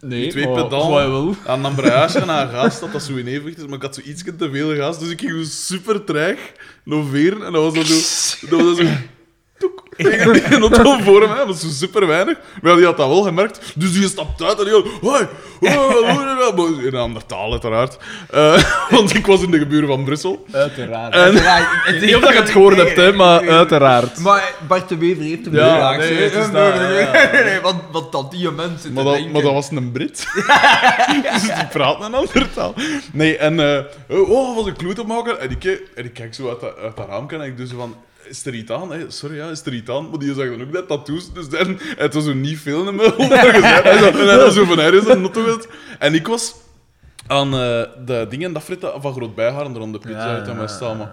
Nee, 0.00 0.28
twee 0.28 0.48
pedalen. 0.48 1.36
aan 1.46 1.58
een 1.58 1.64
embrayage 1.64 2.18
en 2.18 2.30
aan 2.30 2.48
gas, 2.48 2.80
dat 2.80 2.92
dat 2.92 3.02
zo 3.02 3.16
in 3.16 3.26
evenwicht 3.26 3.58
is, 3.58 3.66
maar 3.66 3.76
ik 3.76 3.82
had 3.82 3.94
zo 3.94 4.00
iets 4.00 4.22
te 4.36 4.50
veel 4.50 4.76
gas, 4.76 4.98
dus 4.98 5.08
ik 5.10 5.20
ging 5.20 5.32
zo 5.32 5.42
super 5.42 6.04
traag 6.04 6.38
naar 6.84 7.04
veren 7.04 7.46
en 7.46 7.52
dat 7.52 7.62
was 7.62 7.74
dan 7.74 7.84
zo... 7.84 8.46
Dat 8.46 8.60
was 8.60 8.76
dan 8.76 8.86
zo 8.86 8.92
toek, 9.62 9.82
die 9.96 10.58
auto 10.60 10.98
voor 10.98 11.28
mij, 11.28 11.36
dat 11.36 11.46
was 11.46 11.60
zo 11.60 11.68
super 11.68 12.06
weinig. 12.06 12.38
Maar 12.62 12.76
die 12.76 12.84
had 12.84 12.96
dat 12.96 13.08
wel 13.08 13.22
gemerkt, 13.22 13.72
dus 13.74 13.92
die 13.92 14.08
stapt 14.08 14.42
uit 14.42 14.58
en 14.58 14.64
die 14.64 14.72
had... 14.74 14.84
Hoi, 15.00 15.26
hoi, 15.60 16.72
in 16.86 16.94
een 16.94 17.00
andere 17.00 17.26
taal, 17.26 17.50
uiteraard. 17.52 17.96
Eh, 18.30 18.62
want 18.96 19.14
ik 19.14 19.26
was 19.26 19.42
in 19.42 19.50
de 19.50 19.58
geburen 19.58 19.88
van 19.88 20.04
Brussel. 20.04 20.44
Uiteraard. 20.52 21.14
En- 21.14 21.34
Ik 21.34 21.42
weet 21.86 22.00
niet 22.00 22.16
of 22.16 22.28
je 22.32 22.38
het 22.38 22.50
gehoord 22.50 22.76
hebt, 22.76 22.96
hè, 22.96 23.12
maar 23.12 23.48
uiteraard. 23.48 24.18
Maar 24.18 24.54
Bart 24.68 24.88
de 24.88 24.96
Wever 24.96 25.22
heeft 25.22 25.44
hem 25.44 25.54
Ja, 25.54 25.74
geraakt. 25.74 25.98
nee, 25.98 26.10
is 26.24 26.32
nee, 26.32 26.50
dat, 26.50 27.32
nee, 27.32 27.60
wat, 27.60 27.74
wat 27.92 28.12
dat 28.12 28.30
die 28.30 28.50
mensen 28.50 28.92
Maar 28.92 29.04
dat, 29.04 29.28
maar 29.32 29.42
dat 29.42 29.52
was 29.52 29.70
een 29.70 29.92
Brit. 29.92 30.26
dus 31.32 31.42
die 31.42 31.66
praat 31.72 32.02
een 32.04 32.14
andere 32.14 32.50
taal. 32.54 32.74
Nee, 33.12 33.36
en... 33.36 33.60
eh 33.60 33.84
oh, 34.30 34.56
was 34.56 34.66
een 34.66 34.76
kloot 34.76 34.96
te 34.96 35.04
maken. 35.04 35.40
En 35.40 35.50
ik, 35.50 35.64
en 35.94 36.04
ik 36.04 36.12
kijk 36.14 36.34
zo 36.34 36.48
uit 36.48 36.60
dat, 36.60 36.76
uit 36.78 36.96
dat 36.96 37.06
raam 37.08 37.28
en 37.28 37.40
ik 37.40 37.56
doe 37.56 37.66
zo 37.66 37.76
van... 37.76 37.94
Is 38.32 38.46
er 38.46 38.54
iets 38.54 38.70
aan? 38.70 38.92
Hè? 38.92 39.10
Sorry, 39.10 39.36
ja, 39.36 39.48
is 39.50 39.62
er 39.66 39.74
iets 39.74 39.90
aan? 39.90 40.10
Maar 40.10 40.18
die 40.18 40.34
zag 40.34 40.48
dan 40.48 40.62
ook 40.62 40.70
net 40.72 40.88
tattoos. 40.88 41.32
Dus 41.32 41.48
dan, 41.48 41.78
het 41.96 42.14
was 42.14 42.24
zo 42.24 42.32
niet 42.34 42.58
veel 42.58 42.88
in 42.88 42.94
mijn 42.94 43.12
gezegd. 43.12 43.82
En 43.84 43.98
zo- 43.98 44.06
en 44.20 44.26
hij 44.26 44.36
was 44.36 44.54
zo 44.54 44.64
van, 44.64 44.78
hij 44.78 44.90
is 44.90 45.06
een. 45.06 45.30
En 45.98 46.14
ik 46.14 46.26
was 46.26 46.54
aan 47.32 47.54
eh, 47.54 47.82
de 48.06 48.26
dingen 48.28 48.52
dat 48.52 48.62
fritten 48.62 49.02
van 49.02 49.12
Groot 49.12 49.34
Bijharen, 49.34 49.76
rond 49.76 49.92
de 49.92 49.98
pizza 49.98 50.26
uit 50.26 50.48
en 50.48 50.68
staan. 50.68 51.10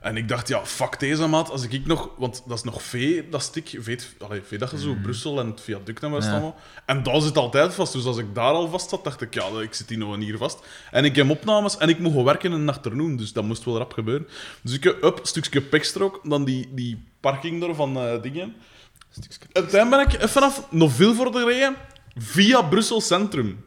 En 0.00 0.16
ik 0.16 0.28
dacht, 0.28 0.48
ja, 0.48 0.66
fuck 0.66 1.00
deze 1.00 1.26
maat. 1.26 1.50
Als 1.50 1.68
ik 1.68 1.86
nog, 1.86 2.10
want 2.16 2.42
dat 2.46 2.56
is 2.56 2.64
nog 2.64 2.82
vee, 2.82 3.28
dat 3.28 3.42
stuk, 3.42 3.76
veet, 3.80 4.14
allee, 4.18 4.42
vee 4.42 4.58
dat 4.58 4.70
je 4.70 4.78
zo 4.78 4.96
Brussel 5.02 5.40
en 5.40 5.46
het 5.46 5.60
viaduct 5.60 6.02
en 6.02 6.10
wat 6.10 6.24
Ja. 6.24 6.54
En 6.86 7.02
daar 7.02 7.20
zit 7.20 7.36
altijd 7.36 7.74
vast. 7.74 7.92
Dus 7.92 8.04
als 8.04 8.18
ik 8.18 8.34
daar 8.34 8.52
al 8.52 8.68
vast 8.68 8.90
zat, 8.90 9.04
dacht 9.04 9.20
ik, 9.20 9.34
ja, 9.34 9.44
ik 9.62 9.74
zit 9.74 9.88
hier 9.88 9.98
nog 9.98 10.12
een 10.12 10.20
hier 10.20 10.38
vast. 10.38 10.58
En 10.90 11.04
ik 11.04 11.16
heb 11.16 11.30
opnames 11.30 11.76
en 11.76 11.88
ik 11.88 11.96
gewoon 11.96 12.24
werken 12.24 12.52
in 12.52 12.60
een 12.60 12.68
achternoen, 12.68 13.16
dus 13.16 13.32
dat 13.32 13.44
moest 13.44 13.64
wel 13.64 13.78
rap 13.78 13.92
gebeuren. 13.92 14.28
Dus 14.62 14.72
ik 14.72 14.84
heb 14.84 15.04
up, 15.04 15.20
stukje 15.22 15.62
pekstrook, 15.62 16.20
dan 16.22 16.44
die, 16.44 16.68
die 16.74 17.04
parking 17.20 17.60
door 17.60 17.74
van 17.74 17.96
eh, 17.96 18.22
dingen. 18.22 18.54
En 19.52 19.68
toen 19.68 19.90
ben 19.90 20.00
ik 20.00 20.28
vanaf 20.28 20.66
nog 20.70 20.92
veel 20.92 21.14
voor 21.14 21.32
de 21.32 21.44
rijden 21.44 21.76
via 22.14 22.62
Brussel 22.62 23.00
Centrum. 23.00 23.64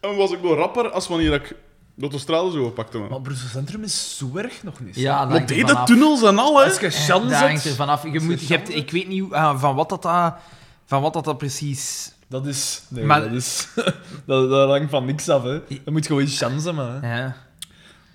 En 0.00 0.16
was 0.16 0.30
ik 0.32 0.42
nog 0.42 0.56
rapper 0.56 0.90
als 0.90 1.08
wanneer 1.08 1.32
ik 1.32 1.54
de 1.94 2.02
autostrade 2.02 2.50
zo 2.50 2.64
gepakt 2.64 2.92
heb. 2.92 3.08
Maar 3.10 3.20
Brussel 3.20 3.48
Centrum 3.48 3.82
is 3.82 4.16
zo 4.18 4.36
erg 4.36 4.62
nog 4.62 4.80
niet. 4.80 4.94
Ja, 4.96 5.26
dat 5.26 5.38
er 5.40 5.46
deed 5.46 5.66
de 5.66 5.82
tunnels 5.84 6.22
en 6.22 6.38
al, 6.38 6.58
hè? 6.58 6.64
Als 6.64 6.78
je 6.78 6.86
Eh, 6.86 6.92
chance 6.92 7.28
Dat 7.28 7.38
hangt 7.38 7.64
er 7.64 7.74
vanaf. 7.74 8.02
Je 8.12 8.20
moet, 8.20 8.40
je 8.48 8.54
hebt, 8.54 8.74
ik 8.74 8.90
weet 8.90 9.08
niet 9.08 9.32
ah, 9.32 9.60
van 9.60 9.74
wat 9.74 9.88
dat, 9.88 10.02
dat, 10.02 10.34
van 10.86 11.02
wat 11.02 11.12
dat, 11.12 11.24
dat 11.24 11.38
precies... 11.38 12.12
dat 12.28 12.46
is... 12.46 12.82
Nee, 12.88 13.04
Maar- 13.04 13.20
dat 13.22 13.32
is... 13.32 13.68
dat, 14.26 14.50
dat 14.50 14.68
hangt 14.68 14.90
van 14.90 15.04
niks 15.04 15.28
af, 15.28 15.42
hè. 15.42 15.60
Dan 15.68 15.92
moet 15.92 16.02
je 16.02 16.08
gewoon 16.08 16.26
chance 16.26 16.66
hebben, 16.66 17.00
hè. 17.00 17.18
Ja. 17.20 17.36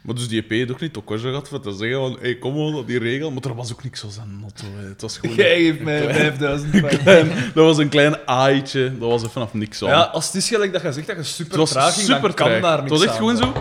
Maar 0.04 0.16
dus 0.16 0.28
die 0.28 0.42
EP 0.42 0.50
heeft 0.50 0.72
ook 0.72 0.80
niet 0.80 0.98
ook 0.98 1.12
gehad 1.20 1.48
voor 1.48 1.60
te 1.60 1.72
zeggen 1.72 1.98
van, 1.98 2.18
hey, 2.22 2.36
kom 2.36 2.56
op, 2.56 2.88
die 2.88 3.00
regel. 3.00 3.32
Maar 3.32 3.44
er 3.44 3.56
was 3.56 3.72
ook 3.72 3.84
niks 3.84 4.04
als 4.04 4.18
een 4.18 4.36
motto. 4.36 4.66
hè. 4.78 4.88
Het 4.88 5.02
was 5.02 5.18
gewoon... 5.18 5.36
Jij 5.46 5.56
geeft 5.56 5.80
mij 5.80 6.14
5000 6.14 6.76
frank. 6.76 7.00
klein, 7.00 7.28
dat 7.54 7.66
was 7.66 7.78
een 7.78 7.90
klein 7.90 8.28
aaitje. 8.28 8.98
Dat 9.00 9.10
was 9.10 9.24
er 9.24 9.30
vanaf 9.30 9.54
niks 9.54 9.84
aan. 9.84 9.90
Ja, 9.90 10.02
als 10.02 10.26
het 10.26 10.36
is 10.36 10.48
gelijk 10.48 10.74
dat 10.74 10.82
je 10.82 10.92
zegt 10.92 11.08
dat 11.08 11.16
je 11.16 11.24
super 11.24 11.60
het 11.60 11.70
traag 11.70 11.94
ging, 11.94 12.06
super 12.06 12.34
kan 12.34 12.62
daar 12.62 12.72
Het 12.72 12.80
niks 12.80 12.90
was 12.90 13.04
echt 13.04 13.16
gewoon 13.16 13.38
zo... 13.38 13.54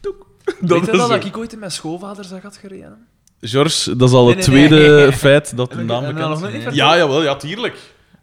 Toek. 0.00 0.26
Weet 0.44 0.68
je 0.68 0.92
is 0.92 0.98
dat, 0.98 1.08
dat 1.08 1.24
ik 1.24 1.36
ooit 1.36 1.52
in 1.52 1.58
mijn 1.58 1.70
schoolvader 1.70 2.24
zag 2.24 2.42
had 2.42 2.56
gereden? 2.56 3.06
George, 3.40 3.96
dat 3.96 4.08
is 4.08 4.14
al 4.14 4.28
het 4.28 4.42
tweede 4.42 5.12
feit 5.12 5.56
dat 5.56 5.72
de 5.72 5.82
naam 5.82 6.14
bekend 6.14 6.66
is. 6.66 6.74
Ja, 6.74 6.96
jawel, 6.96 7.22
ja, 7.22 7.36
tuurlijk. 7.36 7.76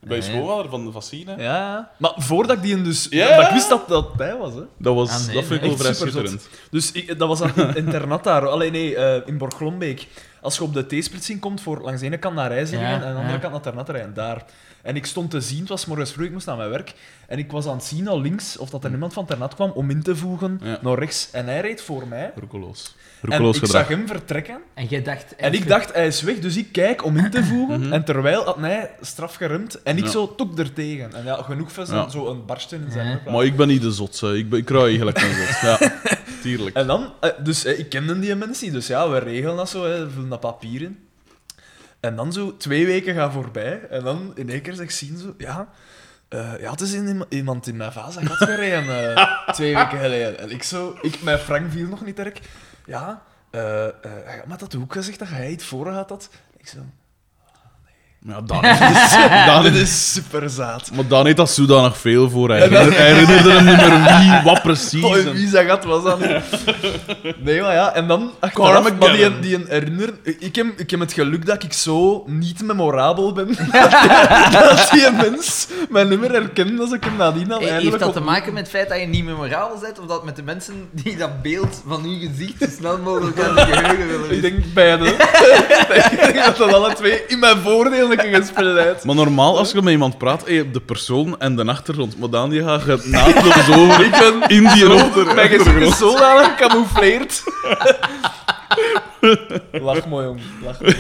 Bij 0.07 0.19
Nee. 0.19 0.29
schoolvader 0.29 0.69
van 0.69 0.85
de 0.85 0.91
Vaccine. 0.91 1.31
Ja, 1.37 1.43
ja. 1.43 1.91
Maar 1.97 2.13
voordat 2.17 2.55
ik 2.57 2.61
die 2.63 2.73
een 2.75 2.83
dus... 2.83 3.07
Ja, 3.09 3.47
ik 3.47 3.53
wist 3.53 3.69
dat 3.69 3.87
dat 3.87 4.13
bij 4.13 4.35
was, 4.37 4.53
hè. 4.53 4.61
Dat, 4.77 4.95
was, 4.95 5.09
Ah, 5.09 5.25
nee, 5.25 5.35
dat 5.35 5.43
vind 5.45 5.61
ik 5.61 5.67
wel 5.67 5.77
vrij 5.77 5.93
schitterend. 5.93 6.49
Dus 6.71 6.91
ik, 6.91 7.19
dat 7.19 7.27
was 7.27 7.41
aan 7.41 7.51
het 7.55 7.75
internat 7.85 8.23
daar. 8.23 8.47
Alleen 8.47 8.71
nee, 8.71 8.95
eh, 8.95 9.27
in 9.27 9.37
Borglombeek. 9.37 10.07
Als 10.41 10.55
je 10.57 10.63
op 10.63 10.73
de 10.73 10.85
T-splitsing 10.85 11.39
komt 11.39 11.61
voor 11.61 11.81
langs 11.81 11.99
de 11.99 12.05
ene 12.05 12.17
kant 12.17 12.35
naar 12.35 12.51
Rijzingen 12.51 12.89
Ja, 12.89 12.95
en 12.95 13.03
aan 13.03 13.11
de 13.13 13.19
andere 13.19 13.33
ja. 13.33 13.37
kant 13.39 13.51
naar 13.53 13.61
Ternat 13.61 13.89
rijden, 13.89 14.13
daar. 14.13 14.45
En 14.81 14.95
ik 14.95 15.05
stond 15.05 15.31
te 15.31 15.41
zien, 15.41 15.59
het 15.59 15.69
was 15.69 15.85
morgens 15.85 16.11
vroeg, 16.11 16.25
ik 16.25 16.31
moest 16.31 16.45
naar 16.45 16.57
mijn 16.57 16.69
werk. 16.69 16.93
En 17.27 17.37
ik 17.37 17.51
was 17.51 17.67
aan 17.67 17.75
het 17.75 17.83
zien 17.83 18.07
al 18.07 18.21
links 18.21 18.57
of 18.57 18.69
dat 18.69 18.83
er 18.83 18.91
iemand 18.91 19.13
van 19.13 19.25
Ternat 19.25 19.55
kwam 19.55 19.69
om 19.71 19.89
in 19.89 20.03
te 20.03 20.15
voegen 20.15 20.59
Ja. 20.63 20.79
naar 20.81 20.99
rechts. 20.99 21.29
En 21.31 21.45
hij 21.45 21.61
reed 21.61 21.81
voor 21.81 22.07
mij. 22.07 22.31
Roekeloos. 22.35 22.95
En 23.21 23.43
ik 23.43 23.53
gedrag. 23.53 23.69
zag 23.69 23.87
hem 23.87 24.07
vertrekken. 24.07 24.57
En 24.73 24.85
jij 24.85 25.01
dacht... 25.01 25.35
En 25.35 25.53
ik 25.53 25.67
dacht, 25.67 25.93
hij 25.93 26.07
is 26.07 26.21
weg, 26.21 26.39
dus 26.39 26.57
ik 26.57 26.71
kijk 26.71 27.05
om 27.05 27.17
in 27.17 27.29
te 27.31 27.43
voegen. 27.53 27.79
Mhm. 27.79 27.93
En 27.93 28.03
terwijl 28.05 28.43
had 28.43 28.57
hij 28.59 28.91
straf 29.01 29.35
geremd 29.35 29.81
en 29.83 29.97
ik 29.97 30.03
Ja. 30.03 30.09
zo 30.11 30.35
tok 30.35 30.59
er 30.59 30.73
tegen. 30.73 31.13
En 31.13 31.23
ja, 31.23 31.41
genoeg 31.41 31.71
van 31.71 31.85
Ja. 31.85 32.09
zo 32.09 32.27
een 32.27 32.45
barsten 32.45 32.83
in 32.85 32.91
zijn. 32.91 33.19
Maar 33.31 33.43
ik 33.45 33.55
ben 33.55 33.67
niet 33.67 33.81
de 33.81 33.91
zotse. 33.91 34.37
Ik, 34.37 34.49
ben, 34.49 34.59
ik 34.59 34.69
eigenlijk 34.71 35.21
een 35.21 35.33
zot. 35.33 35.59
Ja, 35.61 35.91
tuurlijk. 36.41 36.75
En 36.75 36.87
dan, 36.87 37.13
eh, 37.19 37.29
dus 37.43 37.65
eh, 37.65 37.79
ik 37.79 37.89
kende 37.89 38.19
die 38.19 38.35
mensen 38.35 38.71
dus 38.71 38.87
ja, 38.87 39.09
we 39.09 39.17
regelen 39.17 39.55
dat 39.55 39.69
zo, 39.69 39.85
hè, 39.85 40.09
vullen 40.09 40.29
dat 40.29 40.39
papier 40.39 40.81
in. 40.81 40.97
En 41.99 42.15
dan 42.15 42.33
zo, 42.33 42.57
twee 42.57 42.85
weken 42.85 43.15
gaan 43.15 43.31
voorbij, 43.31 43.87
en 43.89 44.03
dan 44.03 44.31
in 44.35 44.49
één 44.49 44.61
keer 44.61 44.73
zeg 44.73 44.83
ik 44.83 44.91
zien 44.91 45.17
zo, 45.17 45.33
ja, 45.37 45.69
eh, 46.27 46.59
ja, 46.59 46.71
het 46.71 46.81
is 46.81 46.93
in, 46.93 47.25
iemand 47.29 47.67
in 47.67 47.77
mijn 47.77 47.91
vaza 47.91 48.21
gat 48.21 48.49
gereden, 48.49 49.15
eh, 49.15 49.47
twee 49.55 49.75
weken 49.75 49.99
geleden. 49.99 50.39
En 50.39 50.49
ik 50.49 50.63
zo, 50.63 50.97
ik, 51.01 51.21
mijn 51.21 51.39
frank 51.39 51.71
viel 51.71 51.87
nog 51.87 52.05
niet 52.05 52.15
direct. 52.15 52.47
Ja, 52.85 53.23
hij 53.51 54.37
had 54.37 54.47
met 54.47 54.59
dat 54.59 54.73
hoek 54.73 54.93
gezegd 54.93 55.19
dat 55.19 55.29
hij 55.29 55.51
iets 55.51 55.65
voor 55.65 55.89
had. 55.89 56.07
Dat. 56.07 56.29
Ik 56.57 56.67
zo, 56.67 56.79
Ja, 58.19 58.41
Daan 58.41 58.65
heeft, 58.65 59.11
Daan 59.47 59.63
Dit 59.63 59.71
heeft- 59.73 59.83
is 59.87 60.11
super 60.13 60.49
zaad. 60.49 60.89
maar 60.93 61.07
Daan 61.07 61.25
heeft 61.25 61.37
dat 61.37 61.49
zodanig 61.49 61.97
veel 61.97 62.29
voor. 62.29 62.49
Hij 62.49 62.59
herinnerde, 62.59 62.95
hij 62.95 63.13
herinnerde 63.13 63.51
hem 63.51 63.65
niet 63.65 63.77
meer 63.77 64.17
wie, 64.19 64.41
wat 64.53 64.61
precies. 64.61 65.03
Oh, 65.03 65.17
en- 65.17 65.31
wie 65.33 65.47
zijn 65.47 65.67
gat 65.67 65.83
was 65.83 66.03
dat 66.03 66.19
nu? 66.19 66.27
Nee, 67.37 67.61
maar 67.61 67.73
ja, 67.73 67.93
en 67.93 68.07
dan 68.07 68.31
achteraf, 68.39 68.71
Carmageddon. 68.73 69.09
maar 69.09 69.17
die, 69.41 69.57
die 69.57 69.65
herinner... 69.67 70.09
Ik 70.23 70.55
heb, 70.55 70.65
ik 70.77 70.89
heb 70.91 70.99
het 70.99 71.13
geluk 71.13 71.45
dat 71.45 71.63
ik 71.63 71.73
zo 71.73 72.23
niet 72.27 72.63
memorabel 72.63 73.33
ben. 73.33 73.47
dat 74.51 74.87
die 74.91 75.11
mens 75.11 75.67
mijn 75.89 76.07
nummer 76.07 76.31
herkende 76.31 76.81
als 76.81 76.91
ik 76.91 77.03
hem 77.03 77.15
nadien 77.15 77.51
al 77.51 77.59
Heeft 77.59 77.71
eindelijk 77.71 77.99
dat 77.99 78.13
te 78.13 78.19
maken 78.19 78.53
met 78.53 78.61
het 78.61 78.71
feit 78.71 78.89
dat 78.89 78.99
je 78.99 79.05
niet 79.05 79.25
memorabel 79.25 79.77
bent? 79.81 79.99
Of 79.99 80.05
dat 80.05 80.25
met 80.25 80.35
de 80.35 80.43
mensen 80.43 80.89
die 80.91 81.17
dat 81.17 81.41
beeld 81.41 81.83
van 81.87 82.03
uw 82.03 82.19
gezicht 82.19 82.53
zo 82.59 82.67
snel 82.79 82.97
mogelijk 82.97 83.39
uit 83.39 83.59
het 83.59 83.75
geheugen 83.77 84.07
willen 84.07 84.31
Ik 84.35 84.41
denk 84.41 84.73
beide. 84.73 85.05
ik 85.07 86.19
denk 86.33 86.45
dat 86.45 86.57
dat 86.57 86.73
alle 86.73 86.93
twee 86.93 87.25
in 87.27 87.39
mijn 87.39 87.57
voordeel 87.57 88.06
Maar 89.03 89.15
normaal, 89.15 89.57
als 89.57 89.71
je 89.71 89.81
met 89.81 89.91
iemand 89.93 90.17
praat, 90.17 90.39
heb 90.39 90.49
je 90.49 90.71
de 90.71 90.79
persoon 90.81 91.39
en 91.39 91.55
de 91.55 91.65
achtergrond. 91.65 92.19
Maar 92.19 92.29
Daan 92.29 92.49
die 92.49 92.63
gaat 92.63 92.83
je 92.83 92.99
naadloos 93.05 93.69
over 93.77 94.03
in 94.47 94.67
die 94.73 94.85
achter- 94.85 95.35
Mijn 95.35 95.49
gezicht 95.49 95.51
is 95.53 95.67
achtergrond. 95.67 95.95
zodanig 95.95 96.47
gecamoufleerd. 96.57 97.43
Lach 99.71 100.07
mooi, 100.07 100.25
jong. 100.25 100.39
Lach 100.63 100.81
mooi. 100.81 100.95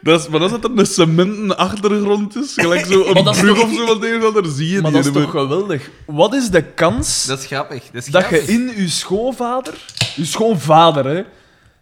Dat 0.00 0.20
is, 0.20 0.28
maar 0.28 0.40
als 0.40 0.52
het 0.52 0.64
een 0.76 0.86
cementen 0.86 1.56
achtergrond 1.56 2.36
is, 2.36 2.52
gelijk 2.56 2.86
zo 2.86 3.04
een 3.14 3.24
dat 3.24 3.34
is 3.34 3.40
brug 3.40 3.56
toch- 3.58 3.64
of 3.64 3.74
zo, 3.74 3.86
wat 3.86 4.04
ander, 4.34 4.46
zie 4.52 4.68
je 4.68 4.80
Maar 4.80 4.90
die 4.92 5.02
dat 5.02 5.16
is 5.16 5.22
toch 5.22 5.30
geweldig. 5.30 5.90
Wat 6.06 6.34
is 6.34 6.50
de 6.50 6.62
kans 6.62 7.24
Dat 7.26 7.38
is 7.38 7.46
grappig. 7.46 7.82
Dat, 7.92 8.02
is 8.06 8.06
dat 8.12 8.28
je 8.28 8.42
in 8.42 8.72
je 8.76 8.88
schoonvader... 8.88 9.74
Je 10.16 10.24
schoonvader, 10.24 11.04
hè. 11.04 11.22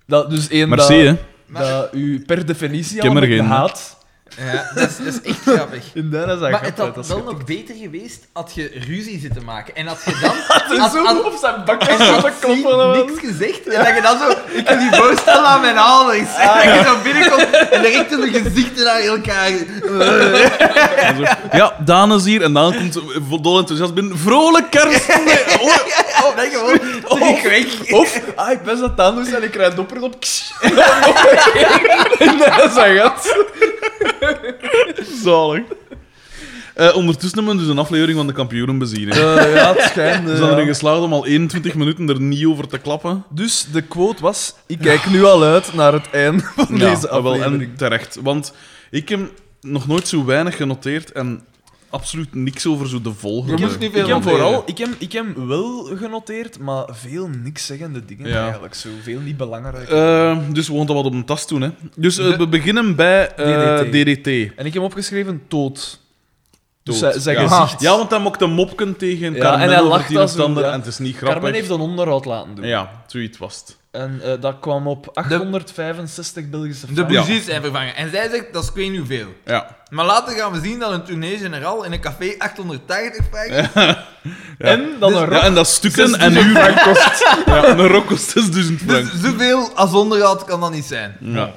Dat, 0.06 0.30
dus 0.30 0.48
één 0.48 0.68
Merci, 0.68 0.94
hè. 0.94 1.16
dat, 1.52 1.62
dat 1.68 1.88
u 1.92 2.22
per 2.26 2.46
definitie 2.46 2.96
Ik 2.96 3.04
al 3.04 3.16
er 3.16 3.42
haat. 3.42 3.96
Ja, 4.36 4.70
dat 4.74 4.88
is, 4.88 4.96
dat 4.96 5.06
is 5.06 5.20
echt 5.30 5.40
grappig. 5.42 5.84
In 5.94 6.10
dat 6.10 6.28
is 6.28 6.38
dat 6.40 6.50
Maar 6.50 6.62
het 6.64 6.78
had 6.78 6.94
wel 6.94 7.04
grappig. 7.04 7.24
nog 7.32 7.44
beter 7.44 7.74
geweest 7.74 8.24
had 8.32 8.50
je 8.54 8.70
ruzie 8.86 9.20
zitten 9.20 9.44
maken. 9.44 9.74
En 9.76 9.86
had 9.86 9.98
je 10.04 10.10
dan... 10.22 10.30
Het 10.36 10.78
had- 10.78 10.86
is 10.86 10.92
zo 10.98 11.04
had- 11.04 11.24
op 11.24 11.36
zijn 11.40 11.64
bak 11.64 11.80
kloppen. 12.40 13.06
Niks 13.06 13.20
gezegd. 13.20 13.66
En 13.68 13.84
dat 13.84 13.94
je 13.94 14.00
dan 14.02 14.18
zo... 14.18 14.56
Ik 14.58 14.64
kan 14.64 14.78
die 14.78 14.94
voorstellen 15.02 15.44
aan 15.46 15.60
mijn 15.60 15.78
ouders. 15.78 16.34
En 16.36 16.46
dat 16.54 16.62
je 16.62 16.82
zo 16.86 16.96
binnenkomt 17.02 17.68
en 17.70 17.82
direct 17.82 18.10
hun 18.10 18.32
gezichten 18.44 18.84
naar 18.84 19.00
elkaar... 19.00 19.50
Ja, 21.52 21.76
Daan 21.84 22.12
is 22.12 22.24
hier 22.24 22.42
en 22.42 22.52
Daan 22.52 22.74
komt 22.74 22.98
vol 23.28 23.58
enthousiast 23.58 23.94
binnen. 23.94 24.18
Vrolijk 24.18 24.70
kerst! 24.70 25.06
Oh, 26.28 26.36
dat 26.36 26.46
gewoon 26.46 27.36
terug 27.38 27.42
weg. 27.42 27.92
Of, 27.92 28.22
ah, 28.34 28.50
ik 28.50 28.62
ben 28.62 28.78
dat 28.78 29.00
aan 29.00 29.14
doen 29.14 29.34
en 29.34 29.42
ik 29.42 29.50
krijg 29.50 29.74
dopper 29.74 30.02
op. 30.02 30.16
En 32.18 32.28
een. 32.28 32.38
Dat 32.38 32.76
is 32.76 33.00
gat. 33.00 33.36
zalig. 35.22 35.62
Eh, 36.78 36.96
ondertussen 36.96 37.38
hebben 37.38 37.56
we 37.56 37.60
dus 37.60 37.70
een 37.70 37.78
aflevering 37.78 38.16
van 38.16 38.26
de 38.26 38.32
kampioenen 38.32 38.78
bezien. 38.78 39.10
Eh, 39.10 39.54
ja, 39.54 39.74
het 39.74 39.82
schijnt. 39.82 40.24
We 40.24 40.30
eh, 40.30 40.36
zijn 40.36 40.50
erin 40.50 40.64
ja. 40.64 40.72
geslaagd 40.72 41.00
om 41.00 41.12
al 41.12 41.26
21 41.26 41.74
minuten 41.74 42.08
er 42.08 42.20
niet 42.20 42.44
over 42.44 42.68
te 42.68 42.78
klappen. 42.78 43.24
Dus 43.30 43.66
de 43.72 43.82
quote 43.82 44.22
was: 44.22 44.54
Ik 44.66 44.78
kijk 44.78 45.10
nu 45.10 45.24
al 45.24 45.42
uit 45.42 45.74
naar 45.74 45.92
het 45.92 46.10
einde 46.10 46.42
van 46.56 46.78
deze 46.78 47.00
wel, 47.00 47.10
aflevering. 47.10 47.62
en 47.62 47.76
terecht. 47.76 48.18
Want 48.22 48.52
ik 48.90 49.08
heb 49.08 49.20
nog 49.60 49.86
nooit 49.86 50.08
zo 50.08 50.24
weinig 50.24 50.56
genoteerd 50.56 51.12
en 51.12 51.42
absoluut 51.90 52.34
niks 52.34 52.66
over 52.66 52.88
zo 52.88 53.00
de 53.00 53.12
volgende. 53.12 53.66
Niet 53.66 53.92
veel 53.92 54.00
Ik 54.02 54.06
heb 54.06 54.22
vooral, 54.22 54.62
ik 54.66 54.78
heb, 54.78 54.88
ik 54.98 55.12
heb 55.12 55.36
wel 55.36 55.84
genoteerd, 55.96 56.58
maar 56.58 56.84
veel 56.90 57.28
niks 57.28 57.66
zeggende 57.66 58.04
dingen 58.04 58.28
Ja. 58.28 58.42
eigenlijk. 58.42 58.74
Zo 58.74 58.88
veel 59.02 59.20
niet 59.20 59.36
belangrijk. 59.36 59.88
Eh, 59.88 60.38
dus 60.52 60.68
we 60.68 60.76
gaan 60.76 60.86
dat 60.86 60.96
wat 60.96 61.04
op 61.04 61.12
een 61.12 61.24
tas 61.24 61.46
doen. 61.46 61.60
Hè. 61.62 61.70
Dus 61.96 62.18
eh, 62.18 62.24
De- 62.30 62.36
we 62.36 62.48
beginnen 62.48 62.96
bij 62.96 63.34
eh, 63.34 63.78
DDT. 63.78 63.92
DDT. 63.92 64.56
en 64.56 64.66
ik 64.66 64.74
heb 64.74 64.82
opgeschreven 64.82 65.42
dood. 65.48 66.00
Dus 66.82 66.98
Dood. 66.98 67.10
zijn, 67.12 67.22
zijn 67.22 67.36
ja. 67.48 67.48
gezicht. 67.60 67.80
Ja, 67.82 67.96
want 67.96 68.10
hij 68.10 68.18
mocht 68.20 68.40
een 68.40 68.50
mopken 68.52 68.96
tegen 68.96 69.34
Ja, 69.34 69.40
Carmen 69.40 69.60
en 69.60 69.68
hij 69.68 69.76
over 69.78 69.88
lacht 69.90 70.08
het 70.08 70.34
een 70.38 70.54
ja. 70.54 70.72
en 70.72 70.78
het 70.78 70.86
is 70.86 70.98
niet 70.98 71.16
grappig. 71.16 71.34
Carmen 71.40 71.54
heeft 71.54 71.70
een 71.70 71.80
onderhoud 71.80 72.24
laten 72.24 72.54
doen. 72.54 72.66
Ja, 72.66 73.02
zoiets 73.06 73.38
was 73.38 73.54
het. 73.56 73.77
En 73.90 74.20
eh, 74.24 74.32
dat 74.40 74.56
kwam 74.60 74.86
op 74.86 75.10
865 75.14 76.48
Belgische 76.48 76.86
De 76.86 76.92
francs. 76.92 77.12
Ja. 77.12 77.18
bougies 77.20 77.44
zijn 77.44 77.62
vervangen. 77.62 77.96
En 77.96 78.10
zij 78.10 78.28
zegt, 78.30 78.52
dat 78.52 78.62
is 78.62 78.68
ik 78.68 78.74
weet 78.74 78.88
niet 78.90 78.98
hoeveel. 78.98 79.26
Ja. 79.44 79.76
Maar 79.90 80.04
later 80.06 80.36
gaan 80.36 80.52
we 80.52 80.60
zien 80.60 80.78
dat 80.78 80.92
een 80.92 81.02
tournee 81.04 81.38
generaal 81.38 81.84
in 81.84 81.92
een 81.92 82.00
café 82.00 82.34
880 82.38 83.24
vraagt. 83.30 83.74
Ja. 83.74 84.04
En 84.58 84.88
dan 85.00 85.10
Dus- 85.12 85.18
een 85.20 85.24
rok. 85.26 85.32
Ja, 85.34 85.42
en 85.44 85.54
dat 85.54 85.66
stukken 85.66 86.02
en 86.04 86.08
6000 86.32 86.46
uur. 86.46 86.56
frank 86.62 86.82
kost. 86.82 87.26
Ja, 87.46 87.68
een 87.68 87.86
rok 87.88 88.06
kost 88.06 88.30
6000 88.30 88.80
frank. 88.80 89.10
Dus 89.10 89.20
zoveel 89.20 89.70
als 89.74 89.92
onderhoud 89.92 90.44
kan 90.44 90.60
dat 90.60 90.70
niet 90.72 90.84
zijn. 90.84 91.16
Ja. 91.20 91.50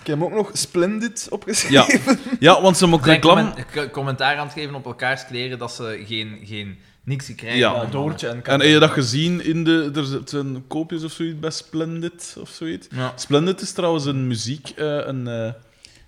Ik 0.00 0.06
heb 0.06 0.22
ook 0.22 0.32
nog 0.34 0.50
Splendid 0.52 1.26
opgeschreven. 1.30 1.98
Ja. 2.06 2.16
ja, 2.38 2.60
want 2.62 2.76
ze 2.76 2.86
Zijn 2.88 3.00
reclame... 3.02 3.52
commentaar 3.92 4.36
aan 4.36 4.44
het 4.46 4.54
geven 4.54 4.74
op 4.74 4.84
elkaars 4.86 5.26
kleren 5.26 5.58
dat 5.58 5.72
ze 5.72 6.02
geen, 6.06 6.40
geen 6.44 6.78
niks 7.06 7.34
krijgen. 7.34 7.58
Ja. 7.58 7.72
Ja, 7.74 7.84
Doortje 7.84 8.28
en 8.28 8.44
En 8.44 8.60
heb 8.60 8.68
je 8.70 8.78
dat 8.78 8.90
gezien 8.90 9.44
in 9.44 9.64
de... 9.64 9.90
Er 9.94 10.20
zijn 10.24 10.64
koopjes 10.66 11.04
of 11.04 11.12
zoiets 11.12 11.38
bij 11.38 11.50
Splendid 11.50 12.36
of 12.40 12.48
zoiets. 12.50 12.86
Ja. 12.90 13.12
Splendid 13.16 13.60
is 13.60 13.72
trouwens 13.72 14.04
een 14.04 14.26
muziek... 14.26 14.68
eh, 14.76 15.06
een... 15.06 15.28
eh, 15.28 15.52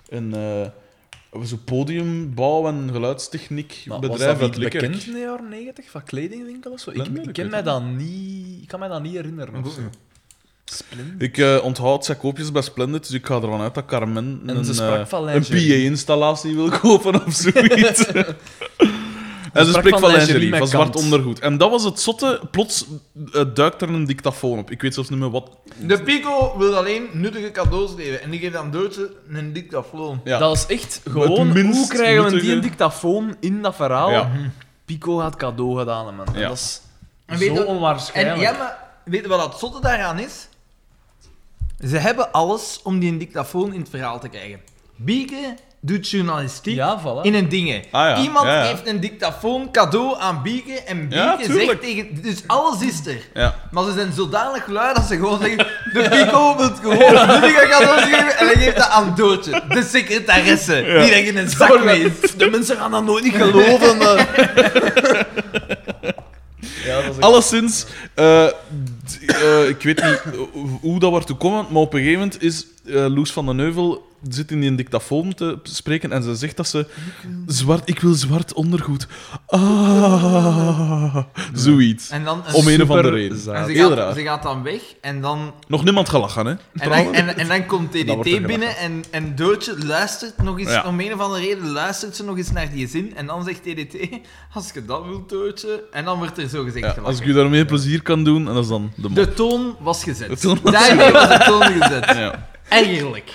een 0.08 0.34
eh, 0.34 1.42
zo 1.44 1.56
podiumbouw 1.64 2.66
en 2.66 2.88
geluidstechniek 2.92 3.82
Maar 3.86 4.00
was 4.00 4.10
bedrijf 4.10 4.38
dat 4.38 4.48
niet 4.48 4.58
Likkerk. 4.58 4.84
bekend 4.86 5.06
in 5.06 5.12
de 5.12 5.18
jaren 5.18 5.48
90 5.48 5.90
van 5.90 6.04
kledingwinkels 6.04 6.74
of 6.74 6.80
zo? 6.80 6.90
Ik, 6.90 6.96
Splendid, 6.96 7.22
ik, 7.22 7.28
ik 7.28 7.32
ken 7.34 7.50
mij 7.50 7.62
dat 7.62 7.84
niet, 7.84 8.62
ik 8.62 8.68
kan 8.68 8.78
mij 8.78 8.88
dat 8.88 9.02
niet 9.02 9.14
herinneren. 9.14 9.64
Of 9.64 9.72
zo. 9.72 9.80
Splendid. 10.64 11.22
Ik 11.38 11.62
onthoud 11.62 12.04
zijn 12.04 12.18
koopjes 12.18 12.52
bij 12.52 12.62
Splendid, 12.62 13.02
dus 13.06 13.10
ik 13.12 13.26
ga 13.26 13.34
ervan 13.34 13.60
uit 13.60 13.74
dat 13.74 13.84
Carmen 13.84 14.40
En 14.46 14.56
een, 14.56 15.06
een. 15.26 15.42
PA-installatie 15.42 16.54
wil 16.54 16.70
kopen 16.80 17.24
of 17.26 17.32
zoiets. 17.34 18.06
en 19.58 19.64
ze 19.66 19.72
spreekt 19.72 19.98
van 19.98 20.10
van 20.10 20.18
lingerie 20.18 20.56
van 20.56 20.66
zwart 20.68 20.90
kant. 20.90 21.04
ondergoed. 21.04 21.38
En 21.38 21.58
dat 21.58 21.70
was 21.70 21.84
het 21.84 22.00
zotte. 22.00 22.40
Plots 22.50 22.86
eh, 23.32 23.44
duikt 23.54 23.82
er 23.82 23.88
een 23.88 24.04
dictafoon 24.04 24.58
op. 24.58 24.70
Ik 24.70 24.82
weet 24.82 24.94
zelfs 24.94 25.08
niet 25.10 25.18
meer 25.18 25.30
wat. 25.30 25.50
De 25.80 26.02
Pico 26.02 26.58
wil 26.58 26.76
alleen 26.76 27.06
nuttige 27.12 27.50
cadeaus 27.50 27.90
geven. 27.96 28.22
En 28.22 28.30
die 28.30 28.40
geeft 28.40 28.56
aan 28.56 28.70
Doortje 28.70 29.10
een 29.28 29.52
dictafoon. 29.52 30.20
Ja. 30.24 30.38
Dat 30.38 30.56
is 30.56 30.66
echt 30.66 31.00
gewoon, 31.10 31.52
minst 31.52 31.78
hoe 31.78 31.88
krijgen 31.88 32.22
we 32.24 32.28
die 32.30 32.32
nuttige- 32.34 32.54
een 32.54 32.60
dictafoon 32.60 33.36
in 33.40 33.62
dat 33.62 33.74
verhaal? 33.74 34.10
Ja. 34.10 34.30
Pico 34.84 35.20
had 35.20 35.36
cadeau 35.36 35.78
gedaan, 35.78 36.06
hè, 36.06 36.12
man. 36.12 36.26
En 36.34 36.40
Ja. 36.40 36.48
Dat 36.48 36.56
is 36.56 36.80
En 37.26 37.38
weet 37.38 37.56
zo 37.56 37.62
onwaarschijnlijk. 37.62 38.36
En 38.36 38.42
ja, 38.42 38.52
maar 38.58 38.78
weet 39.04 39.22
je 39.22 39.28
wat 39.28 39.44
het 39.44 39.58
zotte 39.58 39.80
daaraan 39.80 40.18
is? 40.18 40.48
Ze 41.88 41.96
hebben 41.96 42.32
alles 42.32 42.80
om 42.82 42.98
die 42.98 43.12
een 43.12 43.18
dictafoon 43.18 43.72
in 43.72 43.80
het 43.80 43.88
verhaal 43.88 44.20
te 44.20 44.28
krijgen. 44.28 44.60
Bieke 44.96 45.54
doet 45.80 46.08
journalistiek 46.10 46.74
Ja, 46.74 47.00
voilà. 47.00 47.22
in 47.22 47.34
een 47.34 47.48
dingen. 47.48 47.82
Ah, 47.90 48.08
ja. 48.08 48.22
Iemand 48.22 48.46
Ja, 48.46 48.62
ja. 48.62 48.66
heeft 48.66 48.86
een 48.86 49.00
dictafoon 49.00 49.70
cadeau 49.70 50.16
aan 50.20 50.42
Bieke 50.42 50.72
en 50.72 51.08
Bieke 51.08 51.52
zegt 51.52 51.80
tegen... 51.80 52.22
Dus 52.22 52.42
alles 52.46 52.80
is 52.80 53.06
er. 53.06 53.20
Ja. 53.34 53.54
Maar 53.70 53.84
ze 53.84 53.92
zijn 53.92 54.12
zodanig 54.12 54.66
lui 54.66 54.94
dat 54.94 55.04
ze 55.04 55.14
gewoon 55.14 55.40
zeggen... 55.40 55.56
De 55.92 56.08
Pico 56.08 56.56
wil 56.56 56.70
gewoon 56.80 57.26
nuttige 57.26 57.66
cadeaus 57.70 58.02
geven 58.02 58.38
en 58.38 58.46
hij 58.46 58.54
geeft 58.54 58.76
dat 58.76 58.88
aan 58.88 59.14
Doortje, 59.16 59.62
de 59.68 59.82
secretaresse, 59.82 60.74
die 60.74 61.12
er 61.14 61.26
in 61.26 61.36
een 61.36 61.48
zak 61.48 61.84
mee 61.84 62.00
is. 62.00 62.34
De 62.36 62.50
mensen 62.50 62.76
gaan 62.76 62.90
dat 62.90 63.04
nooit 63.04 63.24
niet 63.24 63.34
geloven. 63.34 63.98
dat 63.98 64.26
Alleszins, 67.20 67.86
eh, 68.14 68.44
eh, 68.44 68.52
ik 69.68 69.82
weet 69.82 70.02
niet 70.04 70.22
hoe 70.80 70.98
dat 70.98 71.10
wordt 71.10 71.26
toekomen, 71.26 71.66
maar 71.70 71.82
op 71.82 71.92
een 71.92 71.98
gegeven 71.98 72.20
moment 72.20 72.42
is 72.42 72.66
eh, 72.88 73.06
Loes 73.14 73.32
van 73.32 73.46
den 73.46 73.58
Heuvel 73.58 74.06
zit 74.28 74.50
in 74.50 74.60
die 74.60 74.74
dictafoon 74.74 75.34
te 75.34 75.58
spreken 75.62 76.12
en 76.12 76.22
ze 76.22 76.34
zegt 76.34 76.56
dat 76.56 76.68
ze 76.68 76.86
zwart, 77.46 77.88
ik 77.88 78.00
wil 78.00 78.12
zwart 78.14 78.52
ondergoed. 78.52 79.06
Ah, 79.46 81.16
zoiets. 81.54 82.08
En 82.10 82.24
dan... 82.24 82.42
Om 82.52 82.68
een 82.68 82.82
of 82.82 82.90
andere 82.90 83.10
reden. 83.10 83.38
ze, 83.38 83.50
Heel 83.52 83.88
gaat, 83.88 83.98
raar. 83.98 84.14
ze 84.14 84.22
gaat 84.22 84.42
dan 84.42 84.62
weg 84.62 84.80
en 85.00 85.20
dan 85.20 85.52
Nog 85.68 85.84
niemand 85.84 86.08
gelachen, 86.08 86.46
hè? 86.46 86.52
En 86.52 86.88
dan, 86.90 87.14
en, 87.14 87.36
en 87.38 87.48
dan 87.48 87.66
komt 87.66 87.90
TDT 87.94 88.46
binnen 88.46 88.76
en, 88.76 89.04
en 89.10 89.34
Doortje 89.36 89.84
luistert 89.86 90.42
nog 90.42 90.58
eens, 90.58 90.70
Ja. 90.70 90.84
om 90.86 91.00
een 91.00 91.12
of 91.14 91.20
andere 91.20 91.44
reden 91.44 91.70
luistert 91.70 92.16
ze 92.16 92.24
nog 92.24 92.36
eens 92.36 92.50
naar 92.52 92.70
die 92.70 92.88
zin. 92.88 93.16
En 93.16 93.26
dan 93.26 93.44
zegt 93.44 93.62
TDT, 93.62 93.96
als 94.54 94.70
je 94.74 94.84
dat 94.84 95.04
wilt, 95.04 95.28
Doortje. 95.28 95.84
En 95.92 96.04
dan 96.04 96.18
wordt 96.18 96.38
er 96.38 96.48
zo 96.48 96.62
gezegd 96.64 96.84
Ja, 96.84 96.90
gelachen. 96.90 97.04
als 97.04 97.20
ik 97.20 97.26
u 97.26 97.32
daarmee 97.32 97.64
plezier 97.64 98.02
kan 98.02 98.24
doen, 98.24 98.48
en 98.48 98.54
dat 98.54 98.62
is 98.62 98.68
dan 98.68 98.92
de 98.96 99.08
mop. 99.08 99.14
De 99.14 99.34
toon 99.34 99.76
was 99.80 100.02
gezet. 100.04 100.28
De 100.28 100.36
toon 100.38 100.58
was- 100.62 100.72
Daarmee 100.72 101.12
was 101.12 101.28
de 101.28 101.44
toon 101.46 101.62
gezet. 101.82 102.04
Ja. 102.04 102.48
Eigenlijk. 102.68 103.32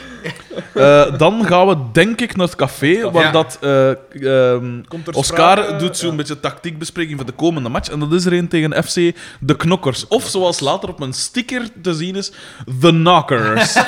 Eh, 0.74 1.17
dan 1.17 1.46
gaan 1.46 1.67
we 1.67 1.76
denk 1.91 2.22
ik 2.22 2.36
naar 2.36 2.46
het 2.46 2.56
café, 2.56 3.12
waar 3.12 3.24
Ja. 3.24 3.32
dat 3.32 3.58
eh, 3.62 3.89
ehm, 3.89 4.82
Komt 4.88 5.08
er 5.08 5.13
Oscar 5.13 5.58
sprake, 5.58 5.76
doet 5.76 5.98
zo'n 5.98 6.10
ja. 6.10 6.15
beetje 6.15 6.39
tactiekbespreking 6.39 7.17
voor 7.17 7.26
de 7.26 7.32
komende 7.32 7.69
match. 7.69 7.89
En 7.89 8.00
dat 8.00 8.13
is 8.13 8.26
er 8.26 8.34
een 8.34 8.48
tegen 8.48 8.84
FC 8.84 8.96
De 9.39 9.56
Knokkers. 9.58 10.08
Of 10.08 10.24
zoals 10.28 10.60
later 10.60 10.89
op 10.89 11.02
een 11.02 11.13
sticker 11.13 11.62
te 11.82 11.93
zien 11.93 12.15
is, 12.15 12.32
The 12.80 12.88
Knockers. 12.89 13.76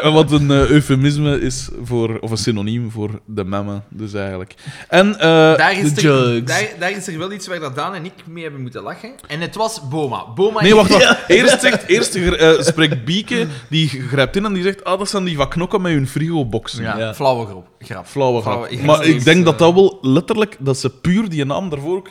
Eh, 0.00 0.12
Wat 0.12 0.32
een 0.32 0.50
eh, 0.50 0.70
eufemisme 0.70 1.40
is 1.40 1.68
voor, 1.84 2.18
of 2.18 2.30
een 2.30 2.36
synoniem 2.36 2.90
voor 2.90 3.10
de 3.24 3.44
memme, 3.44 3.80
dus 3.88 4.14
eigenlijk. 4.14 4.54
En 4.88 5.18
eh, 5.18 5.20
Daar 5.56 5.78
is, 5.78 5.94
de 5.94 6.08
er, 6.08 6.32
jugs. 6.32 6.52
daar, 6.52 6.68
daar 6.78 6.90
is 6.90 7.06
er 7.08 7.18
wel 7.18 7.32
iets 7.32 7.46
waar 7.46 7.60
dat 7.60 7.74
Daan 7.74 7.94
en 7.94 8.04
ik 8.04 8.12
mee 8.26 8.42
hebben 8.42 8.60
moeten 8.60 8.82
lachen. 8.82 9.12
En 9.26 9.40
het 9.40 9.54
was 9.54 9.88
Boma. 9.88 10.24
Boma 10.34 10.62
Nee, 10.62 10.74
wacht, 10.74 10.90
wacht. 10.90 11.16
Eerst, 11.28 11.60
zegt, 11.60 11.86
eerst 11.86 12.14
eh, 12.14 12.60
spreekt 12.60 13.04
Bieke, 13.04 13.46
die 13.68 13.88
grijpt 13.88 14.36
in 14.36 14.44
en 14.50 14.54
die 14.62 14.62
zegt: 14.72 14.84
Ah, 14.84 14.98
dat 14.98 15.08
zijn 15.08 15.24
die 15.24 15.36
van 15.36 15.48
knokken 15.48 15.80
met 15.82 15.92
hun 15.92 16.08
frigoboxen. 16.08 16.82
Ja, 16.82 16.98
Ja. 16.98 17.14
flauwe 17.14 17.46
grap. 17.46 17.68
grap. 17.78 18.06
Flauwe 18.06 18.42
Flauwe- 18.42 18.66
grap. 18.68 18.82
Maar 18.82 19.04
ik 19.04 19.24
denk 19.24 19.44
dat 19.44 19.54
eh, 19.54 19.60
dat 19.60 19.74
wel 19.74 19.98
letterlijk, 20.02 20.56
dat 20.58 20.78
ze 20.78 20.90
puur 20.90 21.28
die 21.28 21.44
naam 21.44 21.68
daarvoor 21.70 21.96
ook... 21.96 22.08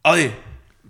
Allee, 0.00 0.30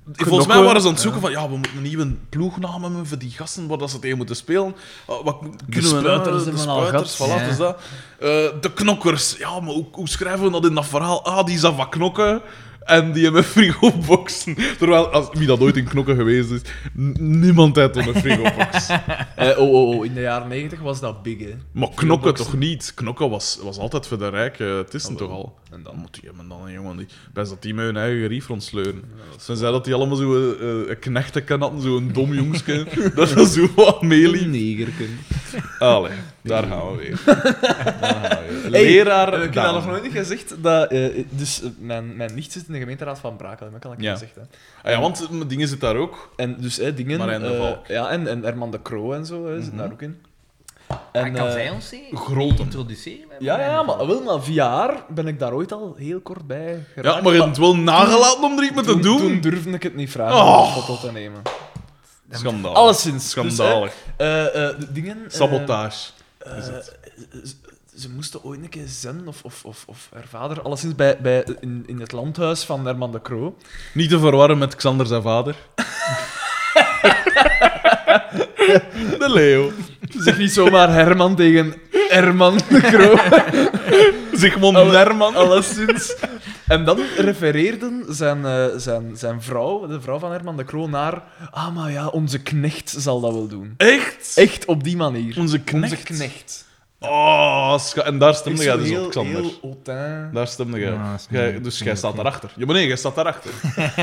volgens 0.05 0.29
mij 0.31 0.57
Knokken, 0.57 0.65
waren 0.65 0.81
ze 0.81 0.87
aan 0.87 0.93
het 0.93 1.03
zoeken 1.03 1.21
van, 1.21 1.31
ja, 1.31 1.49
we 1.49 1.57
moeten 1.57 1.77
een 1.77 1.83
nieuwe 1.83 2.15
ploegnaam 2.29 2.83
hebben 2.83 3.07
voor 3.07 3.19
die 3.19 3.31
gasten 3.31 3.67
waar 3.67 3.79
dat 3.79 3.91
ze 3.91 3.99
tegen 3.99 4.17
moeten 4.17 4.37
spelen. 4.37 4.75
Ah, 5.07 5.25
wat 5.25 5.39
kunnen 5.71 5.93
we 5.93 5.99
spuiters 6.01 6.45
nou? 6.45 6.45
De 6.45 6.63
we 6.63 6.69
al 6.71 6.87
spuiters, 6.89 7.17
voilà, 7.17 7.41
Ja. 7.43 7.49
dus 7.49 7.57
dat. 7.57 7.81
Eh, 8.21 8.27
de 8.61 8.73
knokkers. 8.75 9.37
Ja, 9.39 9.61
maar 9.61 9.73
hoe, 9.75 9.87
hoe 9.93 10.09
schrijven 10.09 10.45
we 10.45 10.51
dat 10.51 10.65
in 10.67 10.75
dat 10.75 10.87
verhaal? 10.87 11.25
Ah, 11.25 11.45
die 11.47 11.55
is 11.57 11.65
aan 11.65 11.77
van 11.77 11.89
knokken. 11.89 12.43
En 12.87 13.13
die 13.13 13.25
hebben 13.25 13.45
frigoboxen. 13.45 14.57
Terwijl, 14.79 15.07
als, 15.09 15.29
wie 15.33 15.47
dat 15.47 15.61
ooit 15.61 15.77
in 15.77 15.85
knokken 15.85 16.17
geweest 16.17 16.51
is, 16.51 16.61
niemand 17.19 17.77
heeft 17.77 17.97
een 17.97 18.15
frigobox. 18.15 18.87
Eh, 19.37 19.59
oh, 19.59 19.73
oh, 19.73 19.89
oh, 19.99 20.05
in 20.05 20.15
de 20.15 20.21
jaren 20.21 20.49
90 20.49 20.81
was 20.81 21.01
dat 21.01 21.23
big, 21.23 21.39
hè. 21.39 21.45
Maar 21.73 21.89
knokken 21.89 21.97
Frigoboxen. 21.97 22.45
toch 22.45 22.55
niet? 22.59 22.93
Knokken 22.95 23.31
was, 23.31 23.59
was 23.63 23.79
altijd 23.79 24.07
voor 24.07 24.19
de 24.19 24.29
rijken. 24.29 24.67
Het 24.77 24.95
is 24.95 25.07
Ah, 25.09 25.17
toch 25.17 25.31
al. 25.31 25.59
En 25.71 25.83
Dan 25.83 25.97
moet 25.97 26.15
die 26.15 26.23
hebben 26.27 26.49
dan 26.49 26.67
een 26.67 26.73
jongen 26.73 26.97
die. 26.97 27.07
Best 27.33 27.51
dat 27.51 27.63
die 27.63 27.75
met 27.75 27.85
hun 27.85 27.97
eigen 27.97 28.21
gerief 28.21 28.47
rondsleuren. 28.47 29.03
Ze 29.41 29.57
zei 29.57 29.73
dat 29.73 29.85
die 29.85 29.95
allemaal 29.95 30.17
zo 30.17 30.35
eh, 30.37 30.69
eh, 30.83 30.89
een 30.89 30.99
knechteken 30.99 31.61
hadden, 31.61 31.81
zo'n 31.81 32.11
dom 32.13 32.35
jongske. 32.35 32.87
dat 33.15 33.29
dat 33.35 33.49
zo 33.49 33.69
wat 33.77 34.03
meeliep. 34.03 34.47
negerken. 34.47 35.19
Allee, 35.79 36.13
daar 36.43 36.63
gaan 36.67 36.91
we 36.91 36.97
weer. 36.97 37.21
Daar 37.27 37.95
gaan 38.01 38.43
we 38.47 38.61
weer. 38.63 38.71
Leraar. 38.71 39.33
Heb 39.33 39.43
ik 39.43 39.53
dat 39.53 39.73
nog 39.73 39.87
nooit 39.87 40.13
gezegd? 40.13 40.55
Dat, 40.63 40.91
eh, 40.91 41.25
dus 41.31 41.63
eh, 41.63 41.69
mijn, 41.79 42.17
mijn 42.17 42.35
nicht 42.35 42.53
zit 42.53 42.65
in 42.69 42.75
de 42.77 42.83
gemeenteraad 42.83 43.19
van 43.19 43.37
Brakel, 43.37 43.71
dat 43.71 43.83
heb 43.83 43.93
ik 43.93 44.01
Ja. 44.01 44.13
gezegd. 44.13 44.35
Hè. 44.35 44.41
Ah 44.83 44.93
ja, 44.93 45.01
want 45.01 45.31
mijn 45.31 45.49
dingen 45.49 45.69
zit 45.69 45.81
daar 45.81 45.97
ook. 45.97 46.31
En 46.37 46.57
dus 46.61 46.79
eh, 46.79 46.97
dingen... 46.97 47.19
Marijn 47.19 47.41
de 47.41 47.47
eh, 47.55 47.59
Valk. 47.59 47.87
ja, 47.87 48.09
en, 48.11 48.27
en 48.27 48.43
Herman 48.43 48.71
de 48.71 48.83
Croo 48.83 49.13
en 49.13 49.27
zo 49.27 49.47
hè, 49.47 49.63
zit 49.63 49.77
daar 49.77 49.93
ook 49.93 50.03
in. 50.03 50.23
En, 51.13 51.25
En 51.25 51.33
kan 51.33 51.47
eh, 51.47 51.53
zij 51.53 51.71
ons 51.71 51.95
grote. 52.13 52.63
introduceren? 52.63 53.27
Ja, 53.39 53.61
ja, 53.61 53.83
maar, 53.83 54.07
wel, 54.07 54.23
maar 54.23 54.43
via 54.43 54.69
haar 54.71 55.05
ben 55.09 55.27
ik 55.27 55.39
daar 55.39 55.53
ooit 55.53 55.73
al 55.73 55.95
heel 55.99 56.21
kort 56.21 56.47
bij 56.47 56.85
geraakt. 56.95 57.17
Ja, 57.17 57.23
maar 57.23 57.33
je 57.33 57.39
hebt 57.39 57.49
het 57.51 57.59
wel 57.59 57.77
nagelaten 57.77 58.45
om 58.45 58.59
er 58.59 58.65
iets 58.65 58.75
mee 58.75 58.85
te 58.85 58.99
doen. 58.99 59.19
Toen 59.19 59.41
durfde 59.41 59.71
ik 59.71 59.83
het 59.83 59.95
niet 59.95 60.11
vragen 60.11 60.37
Oh. 60.37 60.61
om 60.61 60.67
een 60.77 60.83
foto 60.83 61.07
te 61.07 61.13
nemen. 61.13 61.43
Schandalig. 62.31 62.77
Alleszins. 62.77 63.35
Dus, 63.35 63.55
Schandalig. 63.57 63.95
eh, 64.17 64.47
eh, 64.47 64.69
eh, 64.71 64.79
de 64.79 64.93
dingen... 64.93 65.17
eh, 65.25 65.31
Sabotage. 65.31 66.11
Ze, 67.97 68.11
moesten 68.11 68.45
ooit 68.45 68.63
een 68.63 68.69
keer 68.69 68.87
zen, 68.87 69.23
of, 69.27 69.43
of, 69.43 69.65
of, 69.65 69.85
of 69.87 70.09
haar 70.15 70.27
vader, 70.29 70.63
alleszins 70.63 70.95
bij, 70.95 71.19
bij, 71.21 71.45
in, 71.61 71.83
in 71.87 72.01
het 72.01 72.13
landhuis 72.13 72.63
van 72.65 72.87
Herman 72.87 73.13
de 73.13 73.23
Croo. 73.23 73.57
Niet 73.95 74.09
te 74.11 74.19
verwarren 74.19 74.59
met 74.59 74.77
Xander 74.77 75.07
zijn 75.07 75.23
vader. 75.23 75.57
de 79.19 79.27
Leo. 79.29 79.73
Zeg 80.19 80.39
niet 80.39 80.53
zomaar 80.53 80.93
Herman 80.93 81.37
tegen 81.37 81.75
Herman 82.09 82.61
de 82.69 82.81
Croo. 82.81 83.17
Zigmond 84.41 84.77
Alle- 84.77 84.91
Nerman. 84.93 85.35
Alleszins. 85.35 86.17
En 86.67 86.85
dan 86.85 86.99
refereerden 87.17 88.05
zijn, 88.09 88.45
eh, 88.45 88.67
zijn, 88.77 89.17
zijn 89.17 89.43
vrouw, 89.43 89.87
de 89.87 90.01
vrouw 90.01 90.19
van 90.19 90.31
Herman 90.33 90.57
de 90.57 90.65
Croo, 90.65 90.89
naar... 90.89 91.23
Ah, 91.51 91.75
maar 91.75 91.91
ja, 91.93 92.07
onze 92.07 92.39
knecht 92.39 92.95
zal 92.99 93.21
dat 93.21 93.33
wel 93.33 93.47
doen. 93.49 93.75
Echt? 93.77 94.33
Echt 94.35 94.65
op 94.65 94.85
die 94.85 94.97
manier. 94.97 95.39
Onze 95.39 95.59
knecht. 95.61 95.93
Onze 95.93 96.03
knecht. 96.05 96.65
Oh, 97.01 97.79
en 98.05 98.19
daar 98.19 98.35
stemde 98.35 98.65
jij 98.65 98.77
dus 98.77 98.89
heel, 98.89 99.05
op, 99.05 99.11
Xander. 99.11 99.43
heel. 99.43 99.81
Daar 100.33 100.47
stemde 100.47 100.79
jij. 101.31 101.59
Dus 101.61 101.79
jij 101.79 101.97
staat 101.97 102.15
daarachter. 102.15 102.51
Ja, 102.57 102.67
maar 102.67 102.75
nee, 102.75 102.87
jij 102.87 102.97
staat 102.97 103.15
daarachter. 103.15 103.51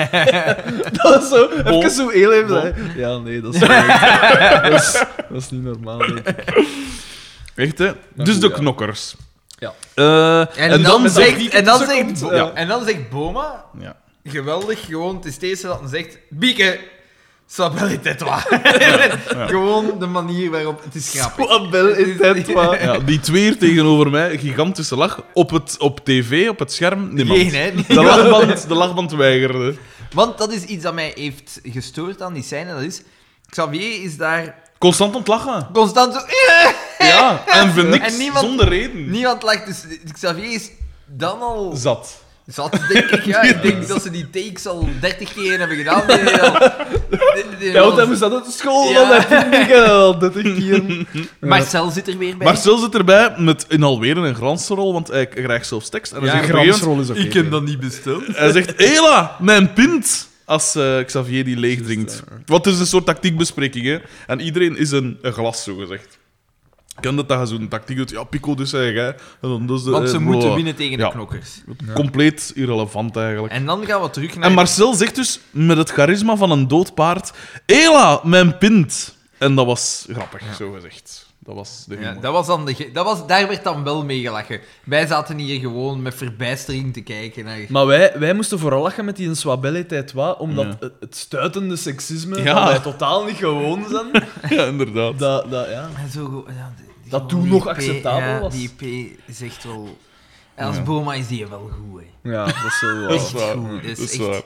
Dat 1.01 1.21
is 1.23 1.29
zo, 1.29 1.49
Bon. 1.63 1.73
even 1.73 1.91
zo 1.91 2.09
heel 2.09 2.33
even. 2.33 2.73
Bon. 2.75 2.91
Ja, 2.95 3.17
nee, 3.17 3.41
dat 3.41 3.53
is, 3.53 3.59
dat 4.61 4.73
is, 4.73 5.03
dat 5.29 5.41
is 5.41 5.49
niet 5.49 5.63
normaal, 5.63 5.97
denk 5.97 6.27
ik. 6.27 6.53
Echt, 7.55 7.77
hè? 7.77 7.85
Maar 7.85 8.25
dus 8.25 8.33
goed, 8.33 8.41
de 8.41 8.47
ja. 8.49 8.53
knokkers. 8.53 9.15
Ja. 9.57 9.73
Eh, 9.93 10.57
En, 10.71 10.83
dan, 10.83 11.09
zegt, 11.09 11.49
en, 11.49 11.65
dan 11.65 11.77
zegt, 11.77 12.19
ja. 12.19 12.51
en 12.53 12.67
dan 12.67 12.85
zegt 12.85 13.09
Boma, 13.09 13.65
ja. 13.79 13.95
geweldig, 14.23 14.85
gewoon, 14.85 15.15
het 15.15 15.25
is 15.25 15.33
het 15.33 15.43
eerste 15.43 15.67
dat 15.67 15.79
hij 15.79 15.89
zegt, 15.89 16.17
Bieke, 16.29 16.79
Sabelle 17.53 17.99
Tetwa. 17.99 18.37
Gewoon 19.53 19.99
de 19.99 20.05
manier 20.05 20.51
waarop, 20.51 20.83
het 20.83 20.95
is 20.95 21.09
grappig. 21.15 21.47
Wat 21.47 21.69
bel 21.69 21.87
is 21.87 22.17
dat, 22.17 22.47
wat? 22.51 22.79
ja, 22.81 22.97
die 22.99 23.19
twee 23.19 23.57
tegenover 23.57 24.09
mij, 24.09 24.37
gigantische 24.37 24.95
lach. 24.95 25.21
Op, 25.33 25.49
het, 25.49 25.75
op 25.79 26.05
tv, 26.05 26.49
op 26.49 26.59
het 26.59 26.73
scherm, 26.73 27.13
niemand. 27.13 27.39
Geen, 27.39 27.53
hè? 27.53 27.71
De 27.87 28.03
lachband, 28.03 28.67
de 28.67 28.73
lachband 28.73 29.11
weigerde. 29.11 29.75
Want 30.13 30.37
dat 30.37 30.51
is 30.51 30.63
iets 30.63 30.83
dat 30.83 30.93
mij 30.93 31.11
heeft 31.15 31.59
gestoord 31.63 32.21
aan 32.21 32.33
die 32.33 32.43
scène, 32.43 32.73
dat 32.73 32.81
is... 32.81 33.01
Xavier 33.49 34.03
is 34.03 34.17
daar 34.17 34.55
Constant 34.77 35.15
ontlachen. 35.15 35.67
constant 35.73 36.13
zo... 36.13 36.19
Ja, 37.07 37.43
en 37.47 37.71
voor 37.73 37.83
niks, 37.85 38.11
En 38.13 38.17
niemand- 38.17 38.45
zonder 38.45 38.67
reden. 38.67 39.09
Niemand 39.11 39.43
lacht, 39.43 39.65
dus 39.65 39.85
Xavier 40.13 40.53
is 40.53 40.69
dan 41.05 41.41
al 41.41 41.73
Zat. 41.75 42.21
Zat, 42.45 42.71
denk 42.89 43.05
ik. 43.09 43.25
Ja, 43.25 43.41
ik 43.41 43.61
denk 43.61 43.87
dat 43.87 44.01
ze 44.01 44.11
die 44.11 44.29
takes 44.29 44.67
al 44.67 44.89
30 45.01 45.33
keer 45.33 45.59
hebben 45.59 45.77
gedaan. 45.77 46.07
Die, 46.07 46.17
die 46.23 46.41
al- 46.41 46.59
die- 47.33 47.43
die 47.59 47.71
Ja, 47.71 47.79
want 47.79 47.91
al- 47.91 47.97
hij 47.97 48.05
moest 48.05 48.19
dat 48.19 48.33
uit 48.33 48.45
de 48.45 48.51
school, 48.51 48.89
Ja. 48.89 48.99
al 49.87 50.19
30 50.19 50.55
keer. 50.55 50.83
Marcel 51.39 51.89
zit 51.89 52.07
er 52.07 52.17
weer 52.17 52.37
bij. 52.37 52.47
Marcel 52.47 52.77
zit 52.77 52.95
erbij 52.95 53.33
met 53.37 53.65
in 53.69 53.83
alweer 53.83 54.17
een 54.17 54.35
glansrol, 54.35 54.93
want 54.93 55.07
hij 55.07 55.27
krijgt 55.27 55.67
zelfs 55.67 55.89
tekst. 55.89 56.11
En 56.11 56.17
hij 56.17 56.27
Ja, 56.27 56.31
zegt 56.33 56.49
een 56.49 56.87
moment- 56.87 57.05
is 57.05 57.09
oké. 57.09 57.19
ik 57.19 57.33
heb 57.33 57.51
dat 57.51 57.63
niet 57.63 57.79
besteld. 57.79 58.23
Hij 58.27 58.51
zegt, 58.51 58.73
Hela, 58.77 59.35
mijn 59.39 59.73
pint! 59.73 60.31
Als 60.45 60.75
eh, 60.75 61.03
Xavier 61.05 61.43
die 61.45 61.57
leeg 61.57 61.81
drinkt. 61.81 62.23
Wat 62.45 62.67
is 62.67 62.79
een 62.79 62.85
soort 62.85 63.05
tactiekbespreking, 63.05 63.85
hè? 63.85 63.97
En 64.27 64.39
iedereen 64.39 64.77
is 64.77 64.91
een, 64.91 65.17
een 65.21 65.33
glas, 65.33 65.63
zo 65.63 65.75
gezegd. 65.75 66.17
Ik 66.95 67.01
ken 67.01 67.15
dat 67.15 67.29
dat 67.29 67.39
je 67.39 67.45
zo'n 67.55 67.67
tactiek 67.67 67.97
doet. 67.97 68.09
Ja, 68.09 68.23
Pico 68.23 68.55
dus 68.55 68.69
zeg 68.69 68.93
hè. 68.93 69.07
En 69.07 69.15
dan 69.39 69.67
dus 69.67 69.83
de, 69.83 69.91
Want 69.91 70.09
ze 70.09 70.15
eh, 70.15 70.21
moeten 70.21 70.41
blah. 70.41 70.55
winnen 70.55 70.75
tegen 70.75 70.97
Ja. 70.97 71.05
de 71.07 71.11
knokkers. 71.13 71.61
Compleet 71.93 72.51
irrelevant, 72.55 73.15
eigenlijk. 73.17 73.53
En 73.53 73.65
dan 73.65 73.85
gaan 73.85 74.01
we 74.01 74.09
terug 74.09 74.35
naar... 74.35 74.49
En 74.49 74.53
Marcel 74.53 74.93
zegt 74.93 75.15
dus 75.15 75.39
met 75.51 75.77
het 75.77 75.89
charisma 75.91 76.35
van 76.35 76.51
een 76.51 76.67
dood 76.67 76.93
paard: 76.93 77.31
Hela, 77.65 78.19
mijn 78.23 78.57
pint! 78.57 79.15
En 79.37 79.55
dat 79.55 79.65
was 79.65 80.05
grappig, 80.09 80.41
zo 80.57 80.71
gezegd. 80.71 81.31
Dat 81.45 81.55
was 81.55 81.85
de 81.87 81.97
Ja, 81.99 82.13
dat 82.21 82.33
was 82.33 82.47
dan 82.47 82.65
de 82.65 82.75
ge- 82.75 82.89
dat 82.93 83.05
was, 83.05 83.27
daar 83.27 83.47
werd 83.47 83.63
dan 83.63 83.83
wel 83.83 84.05
mee 84.05 84.21
gelachen. 84.21 84.59
Wij 84.83 85.07
zaten 85.07 85.37
hier 85.37 85.59
gewoon 85.59 86.01
met 86.01 86.15
verbijstering 86.15 86.93
te 86.93 87.01
kijken 87.01 87.45
naar... 87.45 87.57
Maar 87.69 87.85
wij, 87.85 88.19
wij 88.19 88.33
moesten 88.33 88.59
vooral 88.59 88.81
lachen 88.81 89.05
met 89.05 89.15
die 89.15 89.35
Swabelle 89.35 90.35
omdat 90.37 90.65
Ja. 90.65 90.75
het, 90.79 90.93
het 90.99 91.15
stuitende 91.15 91.75
seksisme, 91.75 92.43
Ja. 92.43 92.53
dat 92.53 92.63
wij 92.63 92.79
totaal 92.79 93.25
niet 93.25 93.35
gewoon 93.35 93.85
zijn, 93.89 94.23
Ja, 94.57 94.65
inderdaad. 94.65 95.19
dat, 95.19 95.51
dat, 95.51 95.69
ja. 95.69 95.89
Zo, 96.11 96.25
go- 96.25 96.45
ja, 96.47 96.73
die- 96.77 97.09
Dat 97.11 97.29
toen 97.29 97.47
nog 97.47 97.67
acceptabel 97.67 98.19
ja, 98.29 98.39
was. 98.39 98.53
Die 98.53 98.69
P 98.69 98.81
is 99.25 99.41
echt 99.41 99.63
wel... 99.63 99.97
Als 100.57 100.75
Ja. 100.75 100.81
Boma 100.81 101.13
is 101.13 101.27
die 101.27 101.47
wel 101.47 101.69
goed, 101.71 102.01
hè. 102.21 102.31
Ja, 102.31 102.45
dat 102.45 102.55
is 102.67 102.79
zo 102.79 103.01
Dat 103.01 103.11
is 103.11 103.21
Echt 103.21 103.31
waar. 103.31 103.55
goed, 103.55 103.81
dat 103.81 103.83
is 103.91 103.97
Dat 103.97 104.05
is 104.09 104.11
echt- 104.19 104.27
waar. 104.27 104.41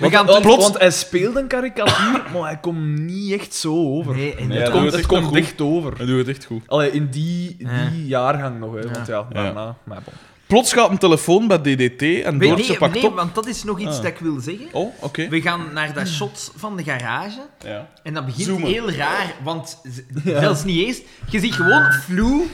We 0.00 0.08
Want, 0.10 0.14
gaan 0.14 0.26
want, 0.26 0.42
terug- 0.42 0.56
want 0.56 0.78
hij 0.78 0.90
speelde 0.90 1.40
een 1.40 1.46
karikatuur, 1.46 2.22
maar 2.32 2.42
hij 2.42 2.58
komt 2.60 2.98
niet 2.98 3.32
echt 3.32 3.54
zo 3.54 3.74
over. 3.74 4.14
Nee, 4.16 4.34
het 4.36 4.52
hij 4.52 4.70
komt, 4.70 4.84
het 4.84 4.94
echt 4.94 5.06
komt 5.06 5.36
echt 5.36 5.60
over. 5.60 5.96
Hij 5.96 6.06
doet 6.06 6.18
het 6.18 6.28
echt 6.36 6.44
goed. 6.44 6.62
Allee, 6.66 6.90
in 6.90 7.08
die, 7.10 7.56
die 7.56 7.66
Ja. 7.68 7.90
jaargang 8.06 8.58
nog, 8.58 8.74
hè. 8.74 8.90
Want 8.90 9.06
ja, 9.06 9.26
Ja. 9.32 9.42
daarna... 9.42 9.76
Maar 9.84 10.00
bon. 10.04 10.14
Plots 10.46 10.72
gaat 10.72 10.90
een 10.90 10.98
telefoon 10.98 11.48
bij 11.48 11.58
DDT 11.58 12.02
en 12.02 12.36
Nee, 12.36 12.48
Doortje 12.48 12.68
nee, 12.68 12.78
pakt 12.78 12.94
nee, 12.94 13.06
op. 13.06 13.14
want 13.14 13.34
dat 13.34 13.46
is 13.46 13.64
nog 13.64 13.78
iets 13.80 13.96
Ah. 13.96 14.02
dat 14.02 14.06
ik 14.06 14.18
wil 14.18 14.40
zeggen. 14.40 14.66
Oh, 14.72 14.94
oké. 15.00 15.28
We 15.28 15.40
gaan 15.40 15.60
naar 15.72 15.92
dat 15.94 16.08
shot 16.08 16.52
van 16.56 16.76
de 16.76 16.82
garage. 16.84 17.40
Ja. 17.64 17.88
En 18.02 18.14
dat 18.14 18.24
begint 18.26 18.46
Zoomen. 18.46 18.68
heel 18.68 18.90
raar, 18.90 19.34
want 19.44 19.78
z- 19.82 20.24
zelfs 20.40 20.64
niet 20.64 20.86
eens. 20.86 21.00
Je 21.30 21.40
ziet 21.40 21.54
gewoon 21.54 21.92
Vloe, 21.92 22.46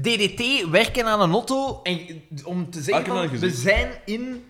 DDT 0.00 0.70
werken 0.70 1.06
aan 1.06 1.20
een 1.20 1.32
auto. 1.32 1.80
En 1.82 1.98
om 2.44 2.70
te 2.70 2.80
zeggen, 2.82 3.06
van, 3.06 3.28
we 3.38 3.50
zijn 3.50 3.88
in 4.04 4.44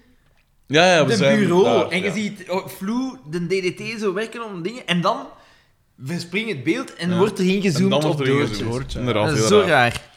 Ja, 0.72 0.94
ja, 0.94 1.04
we 1.04 1.10
de 1.10 1.16
zijn 1.16 1.38
bureau. 1.38 1.64
daar, 1.64 1.88
en 1.88 1.98
je 1.98 2.04
ja. 2.04 2.12
ziet 2.12 2.44
oh, 2.50 2.66
Vloe, 2.68 3.18
de 3.30 3.46
DDT, 3.46 4.00
zo 4.00 4.12
werken 4.12 4.44
om 4.44 4.62
dingen. 4.62 4.86
En 4.86 5.00
dan 5.00 5.26
verspringt 6.04 6.50
het 6.50 6.64
beeld 6.64 6.94
en 6.94 7.10
Ja. 7.10 7.16
wordt 7.16 7.38
er 7.38 7.46
ingezoomd 7.46 8.04
op 8.04 8.20
er 8.20 8.26
Doortje. 8.26 8.42
ingezoomd. 8.42 8.94
Inderdaad, 8.94 9.28
Dat 9.28 9.38
is 9.38 9.46
zo 9.46 9.58
raar. 9.58 9.68
raar. 9.68 10.10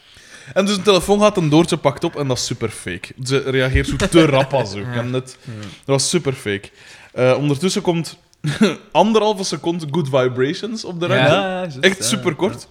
En 0.53 0.65
dus 0.65 0.77
een 0.77 0.83
telefoon 0.83 1.19
gaat 1.19 1.37
en 1.37 1.49
Doortje 1.49 1.77
pakt 1.77 2.03
op 2.03 2.15
en 2.15 2.27
dat 2.27 2.37
is 2.37 2.45
super 2.45 2.69
fake. 2.69 3.07
Ze 3.23 3.37
reageert 3.37 3.87
zo 3.87 3.95
te 3.95 4.25
rap 4.25 4.53
als 4.53 4.75
ook. 4.75 4.85
En 5.01 5.13
het, 5.13 5.37
dat 5.45 5.85
was 5.85 6.09
super 6.09 6.33
fake. 6.33 6.69
Eh, 7.13 7.35
ondertussen 7.37 7.81
komt 7.81 8.17
anderhalve 8.91 9.43
seconde 9.43 9.85
good 9.91 10.05
vibrations 10.09 10.85
op 10.85 10.99
de 10.99 11.07
Ja. 11.07 11.15
ruimte. 11.15 11.79
Echt 11.79 12.03
super 12.03 12.35
kort. 12.35 12.67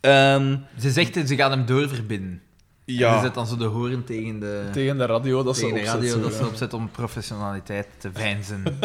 En 0.00 0.66
Ze 0.80 0.90
zegt, 0.90 1.28
ze 1.28 1.36
gaan 1.36 1.50
hem 1.50 1.66
doorverbinden. 1.66 2.42
En 2.88 2.94
ja, 2.94 3.20
zet 3.20 3.34
dan 3.34 3.46
zo 3.46 3.56
de 3.56 3.64
horen 3.64 4.04
tegen 4.04 4.40
de, 4.40 4.68
Tegen 4.72 4.98
de 4.98 5.06
radio 5.06 5.42
dat 5.42 5.56
ze 5.56 5.60
tegen 5.60 5.74
de 5.74 5.80
opzet, 5.80 6.00
radio 6.00 6.20
dat 6.20 6.34
ze 6.34 6.46
opzet 6.46 6.72
om 6.72 6.90
professionaliteit 6.90 7.86
te 7.98 8.10
veinzen. 8.12 8.62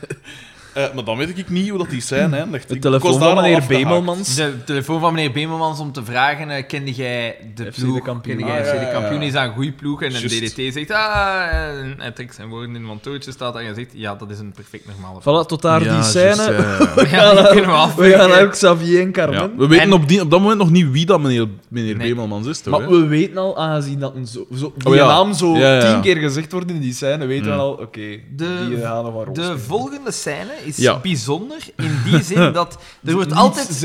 Eh, 0.74 0.84
maar 0.94 1.04
dan 1.04 1.16
weet 1.16 1.38
ik 1.38 1.48
niet 1.50 1.68
hoe 1.68 1.78
dat 1.78 1.90
die 1.90 2.00
zijn 2.02 2.34
eindigt. 2.34 2.68
De 2.68 2.74
Ik 2.74 2.80
telefoon 2.80 3.10
was 3.10 3.20
daar 3.20 3.34
van 3.34 3.42
meneer. 3.42 3.64
Bemelmans. 3.68 4.34
De 4.34 4.64
telefoon 4.64 5.00
van 5.00 5.14
meneer 5.14 5.32
Bemelmans 5.32 5.78
om 5.80 5.92
te 5.92 6.04
vragen: 6.04 6.50
eh, 6.50 6.66
kende 6.66 6.92
jij 6.92 7.36
de 7.54 7.64
FC 7.72 7.74
de 7.78 7.82
ploeg? 7.84 8.02
kampioen. 8.02 8.36
Kende 8.36 8.52
jij 8.52 8.60
Ah, 8.62 8.66
FC 8.68 8.74
ja, 8.74 8.80
de 8.80 8.90
kampioen? 8.92 9.20
ja. 9.20 9.26
Is 9.26 9.32
dat 9.32 9.42
een 9.44 9.52
goede 9.52 9.72
ploeg? 9.72 10.02
En 10.02 10.14
een. 10.14 10.22
DDT 10.28 10.72
zegt: 10.72 10.90
Ah, 10.90 11.42
en 11.80 11.94
hij 11.98 12.10
trekt 12.10 12.34
zijn 12.34 12.48
woorden 12.48 12.68
in 12.68 12.74
een 12.74 12.84
mantootje, 12.84 13.32
staat 13.32 13.56
en 13.56 13.64
hij 13.64 13.74
zegt: 13.74 13.90
Ja, 13.92 14.14
dat 14.14 14.30
is 14.30 14.38
een 14.38 14.52
perfect 14.52 14.84
normale 14.86 15.20
Voilà, 15.20 15.46
tot 15.48 15.62
daar 15.62 15.84
Ja, 15.84 15.94
die 15.94 16.02
scène. 16.02 16.34
We 16.94 17.06
gaan, 17.06 17.94
we 17.96 18.10
gaan 18.10 18.28
naar 18.28 18.48
Xavier 18.48 19.00
en 19.00 19.12
Carmen. 19.12 19.40
Ja, 19.40 19.50
We 19.56 19.66
weten 19.66 19.84
En- 19.84 19.92
op, 19.92 20.08
die, 20.08 20.20
op 20.20 20.30
dat 20.30 20.40
moment 20.40 20.58
nog 20.58 20.70
niet 20.70 20.90
wie 20.90 21.06
dat 21.06 21.20
meneer, 21.20 21.46
meneer 21.68 21.96
Nee. 21.96 22.08
Bemelmans 22.08 22.46
is, 22.46 22.60
toch? 22.60 22.78
Maar 22.78 22.88
hè? 22.88 23.00
we 23.00 23.06
weten 23.06 23.38
al, 23.38 23.58
aangezien 23.58 23.98
dat 23.98 24.14
een 24.14 24.26
zo, 24.26 24.46
zo, 24.56 24.72
die 24.76 24.88
Oh 24.88 24.94
ja. 24.94 25.06
naam 25.06 25.32
zo 25.34 25.56
Ja, 25.56 25.74
ja, 25.74 25.74
ja. 25.82 25.92
tien 25.92 26.00
keer 26.00 26.16
gezegd 26.16 26.52
wordt 26.52 26.70
in 26.70 26.80
die 26.80 26.92
scène, 26.94 27.26
weten 27.26 27.46
we 27.46 27.52
Mm. 27.52 27.58
al, 27.58 27.72
oké, 27.72 28.00
De- 28.36 28.66
die 28.68 28.78
gaan 28.80 29.04
nog 29.04 29.26
De 29.32 29.58
volgende 29.58 30.12
scène 30.12 30.52
is 30.64 30.76
Ja. 30.76 30.98
bijzonder 30.98 31.58
in 31.76 32.00
die 32.04 32.22
zin 32.22 32.52
dat 32.60 32.78
er 33.04 33.14
wordt 33.14 33.32
altijd, 33.32 33.82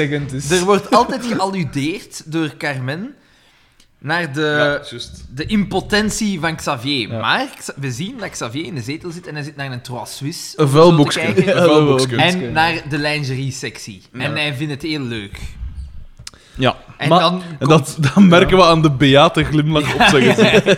er 0.52 0.64
wordt 0.66 0.92
altijd 0.92 1.26
gealludeerd 1.26 2.22
door 2.26 2.58
Carmen 2.58 3.14
naar 3.98 4.34
de, 4.34 4.82
ja, 4.90 4.98
de 5.34 5.46
impotentie 5.46 6.40
van 6.40 6.56
Xavier. 6.56 7.10
Ja. 7.10 7.20
Maar 7.20 7.48
we 7.76 7.92
zien 7.92 8.18
dat 8.18 8.30
Xavier 8.30 8.66
in 8.66 8.76
de 8.76 8.82
zetel 8.82 9.12
zit 9.12 9.28
en 9.28 9.34
hij 9.34 9.44
zit 9.44 9.56
naar 9.56 9.72
een 9.72 9.82
Trois 9.82 10.16
Suisse. 10.18 10.60
Een 10.62 10.70
vuilboekje. 10.70 11.20
En 12.16 12.52
naar 12.52 12.90
de 12.90 12.98
lingerie-sectie. 12.98 14.02
En 14.12 14.32
hij 14.32 14.54
vindt 14.54 14.74
het 14.74 14.82
heel 14.82 15.02
leuk. 15.02 15.40
Ja. 16.56 16.78
En 17.00 17.10
Maar- 17.10 17.20
dan 17.20 17.42
En 17.60 17.68
komt- 17.68 17.70
dat, 17.70 17.98
dat 18.14 18.24
merken 18.24 18.58
we 18.58 18.64
aan 18.64 18.82
de 18.82 18.92
beate 18.92 19.44
glimlach 19.44 19.94
op 19.96 20.02
zijn 20.02 20.24
gezicht. 20.36 20.78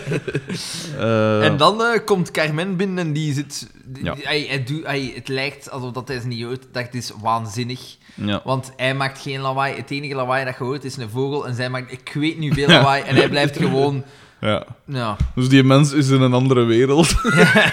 Eh, 0.98 1.44
En 1.44 1.56
dan 1.56 1.82
eh, 1.82 2.04
komt 2.04 2.30
Carmen 2.30 2.76
binnen 2.76 2.98
en 3.06 3.12
die 3.12 3.34
zit... 3.34 3.70
die- 3.84 4.04
Ja. 4.04 4.14
hij, 4.22 4.44
hij 4.48 4.64
doet, 4.64 4.86
hij, 4.86 5.12
het 5.14 5.28
lijkt 5.28 5.70
alsof 5.70 5.92
dat 5.92 6.08
hij 6.08 6.20
ze 6.20 6.26
niet 6.26 6.44
hoort. 6.44 6.66
Dat 6.72 6.94
is 6.94 7.12
waanzinnig. 7.22 7.96
ja. 8.14 8.40
Want 8.44 8.72
hij 8.76 8.94
maakt 8.94 9.20
geen 9.22 9.40
lawaai. 9.40 9.76
Het 9.76 9.90
enige 9.90 10.14
lawaai 10.14 10.44
dat 10.44 10.54
je 10.58 10.64
hoort 10.64 10.84
is 10.84 10.96
een 10.96 11.10
vogel. 11.10 11.46
En 11.46 11.54
zij 11.54 11.70
maakt, 11.70 11.92
ik 11.92 12.10
weet 12.14 12.38
niet 12.38 12.54
veel 12.54 12.68
lawaai. 12.68 13.02
En 13.02 13.14
hij 13.16 13.28
blijft 13.28 13.56
gewoon... 13.64 14.04
ja. 14.46 14.64
Ja. 14.84 15.16
Dus 15.34 15.48
die 15.48 15.62
mens 15.62 15.92
is 15.92 16.08
in 16.08 16.20
een 16.20 16.32
andere 16.32 16.64
wereld. 16.64 17.14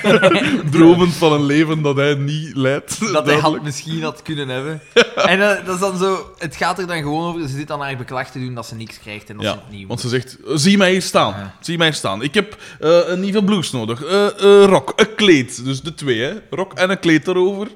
Dromend 0.71 1.13
van 1.13 1.33
een 1.33 1.45
leven 1.45 1.81
dat 1.81 1.95
hij 1.95 2.15
niet 2.15 2.55
leidt. 2.55 2.99
Dat 3.13 3.25
hij 3.25 3.35
had, 3.35 3.61
misschien 3.63 4.03
had 4.03 4.21
kunnen 4.21 4.47
hebben. 4.49 4.81
En 5.15 5.41
eh, 5.41 5.65
dat 5.65 5.75
is 5.75 5.81
dan 5.81 5.97
zo... 5.97 6.33
Het 6.37 6.55
gaat 6.55 6.79
er 6.79 6.87
dan 6.87 6.97
gewoon 6.97 7.27
over... 7.27 7.41
Ze 7.41 7.55
zit 7.55 7.67
dan 7.67 7.81
haar 7.81 7.97
beklag 7.97 8.31
te 8.31 8.39
doen 8.39 8.53
dat 8.53 8.65
ze 8.65 8.75
niks 8.75 8.99
krijgt 8.99 9.29
en 9.29 9.37
dat 9.37 9.45
ze 9.45 9.51
het 9.51 9.69
niet 9.69 9.87
want 9.87 10.01
ze 10.01 10.09
zegt, 10.09 10.37
zie 10.53 10.77
mij 10.77 10.91
hier 10.91 11.01
staan. 11.01 11.53
Zie 11.59 11.77
mij 11.77 11.87
hier 11.87 11.95
staan. 11.95 12.21
Ik 12.21 12.33
heb 12.33 12.57
eh, 12.79 12.99
een 13.05 13.19
nieuwe 13.19 13.43
blouse 13.43 13.75
nodig. 13.75 14.03
Eh, 14.03 14.25
eh, 14.27 14.65
rok, 14.65 14.93
een 14.95 15.15
kleed. 15.15 15.63
Dus 15.65 15.81
de 15.81 15.93
twee, 15.93 16.21
hè. 16.21 16.33
Rok 16.49 16.73
en 16.73 16.89
een 16.89 16.99
kleed 16.99 17.27
erover. 17.27 17.67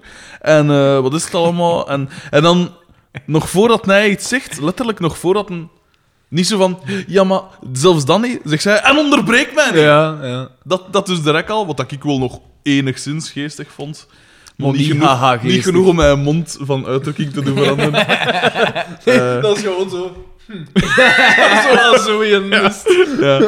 En 0.42 0.70
eh, 0.70 1.00
wat 1.00 1.14
is 1.14 1.24
het 1.26 1.36
allemaal? 1.36 1.90
En, 1.90 2.10
en 2.30 2.42
dan, 2.42 2.72
nog 3.26 3.50
voordat 3.50 3.86
hij 3.86 4.10
iets 4.10 4.28
zegt, 4.28 4.62
letterlijk 4.62 5.00
nog 5.00 5.18
voordat 5.18 5.50
een... 5.50 5.70
Niet 6.34 6.48
zo 6.48 6.58
van, 6.58 6.80
ja, 7.08 7.24
maar 7.24 7.42
zelfs 7.74 8.06
dan 8.06 8.22
niet, 8.22 8.40
zegt 8.44 8.62
zij, 8.62 8.78
en 8.82 8.98
onderbreek 8.98 9.52
mij 9.56 9.66
niet. 9.72 9.80
Ja, 9.82 10.18
ja. 10.22 10.48
Dat, 10.64 10.82
dat 10.94 11.10
is 11.10 11.22
direct 11.24 11.50
al, 11.50 11.66
wat 11.68 11.92
ik 11.92 12.04
wel 12.04 12.20
nog 12.20 12.40
enigszins 12.64 13.32
geestig 13.32 13.68
vond. 13.76 14.08
Maar 14.58 14.68
niet, 14.72 14.78
niet 14.78 14.88
genoeg, 14.88 15.08
haha 15.08 15.32
niet 15.34 15.42
geestig. 15.42 15.64
genoeg 15.64 15.88
om 15.88 15.96
mijn 15.96 16.20
mond 16.20 16.58
van 16.62 16.86
uitdrukking 16.86 17.34
te 17.34 17.42
doen 17.42 17.58
veranderen. 17.58 17.94
Eh, 19.04 19.42
Dat 19.42 19.58
is 19.58 19.64
gewoon 19.64 19.90
zo... 19.90 20.12
Zoals 21.72 22.04
zo 22.06 22.20
in 22.20 22.48
mist. 22.48 22.90
ja. 23.20 23.40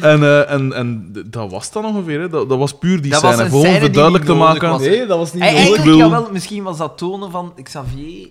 En, 0.00 0.22
eh, 0.22 0.50
en, 0.50 0.72
en 0.72 1.12
dat 1.26 1.50
was 1.50 1.72
dan 1.72 1.84
ongeveer. 1.84 2.20
Hè. 2.20 2.28
Dat, 2.28 2.48
dat 2.48 2.58
was 2.58 2.78
puur 2.78 3.00
die 3.02 3.10
Dat 3.10 3.20
scène. 3.20 3.48
Gewoon 3.48 3.66
om 3.82 3.92
duidelijk 3.92 4.24
te 4.24 4.34
maken. 4.34 4.68
was. 4.68 4.80
Nee, 4.80 5.06
dat 5.06 5.18
was 5.18 5.32
niet 5.32 5.42
Hij, 5.42 5.52
nodig. 5.52 5.66
eigenlijk, 5.68 5.96
wil- 5.98 6.08
jawel, 6.08 6.28
misschien 6.32 6.62
was 6.62 6.76
dat 6.78 6.98
tonen 6.98 7.30
van 7.30 7.54
Xavier 7.62 8.28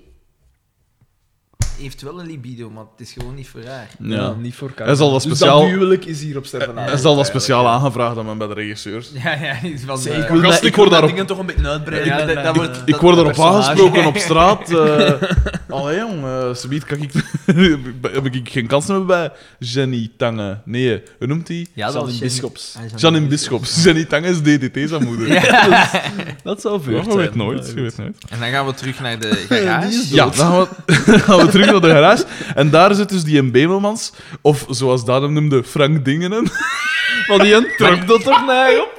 heeft 1.79 2.01
wel 2.01 2.19
een 2.19 2.25
libido, 2.27 2.69
maar 2.69 2.83
het 2.97 3.07
is 3.07 3.13
gewoon 3.17 3.35
niet 3.35 3.47
voor 3.47 3.61
haar. 3.67 3.87
Ja, 3.99 4.15
Ja. 4.15 4.33
niet 4.41 4.55
voor 4.55 4.71
Hij 4.75 4.95
zal 4.95 5.11
dat 5.11 5.21
speciaal- 5.21 5.59
Dus 5.59 5.69
dat 5.69 5.77
huwelijk 5.79 6.05
is 6.05 6.21
hier 6.21 6.37
op 6.37 6.45
sterven. 6.45 6.77
Hij 6.77 6.97
zal 6.97 7.15
dat 7.15 7.25
speciaal 7.25 7.67
aangevraagd 7.67 8.15
hebben 8.15 8.37
bij 8.37 8.47
de 8.47 8.53
regisseurs. 8.53 9.09
Ja, 9.23 9.33
ja, 9.33 9.55
van... 9.85 9.97
Zeg, 9.97 10.13
eh, 10.13 10.19
ik 10.23 10.27
wil, 10.29 10.39
Gast, 10.41 10.53
dat- 10.53 10.61
ik 10.63 10.67
ik 10.69 10.75
word 10.75 10.75
wil 10.75 10.83
dat 10.83 10.91
daarop- 10.91 11.09
dingen 11.09 11.25
toch 11.25 11.39
een 11.39 11.45
beetje 11.45 11.67
uitbreiden. 11.69 12.17
Ja, 12.17 12.25
met 12.25 12.43
dat- 12.43 12.55
wordt- 12.55 12.77
eh, 12.77 12.81
Ik 12.85 12.95
word 12.95 13.17
erop 13.17 13.39
aangesproken 13.39 14.05
op 14.05 14.17
straat. 14.17 14.71
eh 14.71 15.11
allee, 15.69 15.97
jong, 15.97 16.23
uh, 16.23 16.53
subiet 16.53 16.83
kan 16.85 17.01
ik... 17.01 17.11
heb 18.13 18.25
ik 18.25 18.49
geen 18.49 18.67
kans 18.67 18.85
meer 18.85 19.05
bij 19.05 19.31
Jenny 19.59 20.11
Tange. 20.17 20.57
Nee, 20.65 21.01
hoe 21.17 21.27
noemt 21.27 21.47
hij? 21.47 21.67
ja, 21.73 21.91
Janine. 21.91 22.29
Ah, 22.43 22.85
Janine 22.95 23.27
Bisschops. 23.27 23.75
Jenny 23.83 24.05
Tange 24.05 24.27
is 24.27 24.41
DDT 24.41 24.89
zijn 24.89 25.03
moeder. 25.03 25.27
Dat 26.43 26.61
zou 26.61 26.73
Ja, 26.77 26.83
veel 26.83 27.11
je 27.11 27.17
weet 27.17 27.35
nooit. 27.35 27.67
Je 27.75 27.81
weet 27.81 27.97
nooit. 27.97 28.17
En 28.29 28.39
dan 28.39 28.49
gaan 28.49 28.65
we 28.65 28.73
terug 28.73 28.99
naar 28.99 29.19
de 29.19 29.45
garage. 29.49 30.15
Ja, 30.15 30.23
dan 30.23 30.33
gaan 30.33 30.59
we, 30.59 30.67
dan 31.05 31.19
gaan 31.19 31.37
we 31.45 31.47
terug 31.67 31.82
naar 31.82 31.89
de 31.89 31.95
garage. 31.95 32.25
En 32.56 32.69
daar 32.69 32.95
zit 32.95 33.10
dus 33.10 33.23
die 33.23 33.43
Bemelmans, 33.43 34.12
of 34.41 34.65
zoals 34.69 35.06
Daan 35.06 35.21
hem 35.23 35.34
noemde, 35.34 35.63
Frank 35.63 36.06
Dingenen. 36.06 36.43
Maar 37.27 37.39
die 37.43 37.53
een 37.53 37.67
trok 37.77 38.08
dat 38.08 38.23
toch 38.23 38.45
naar 38.45 38.80
op? 38.80 38.95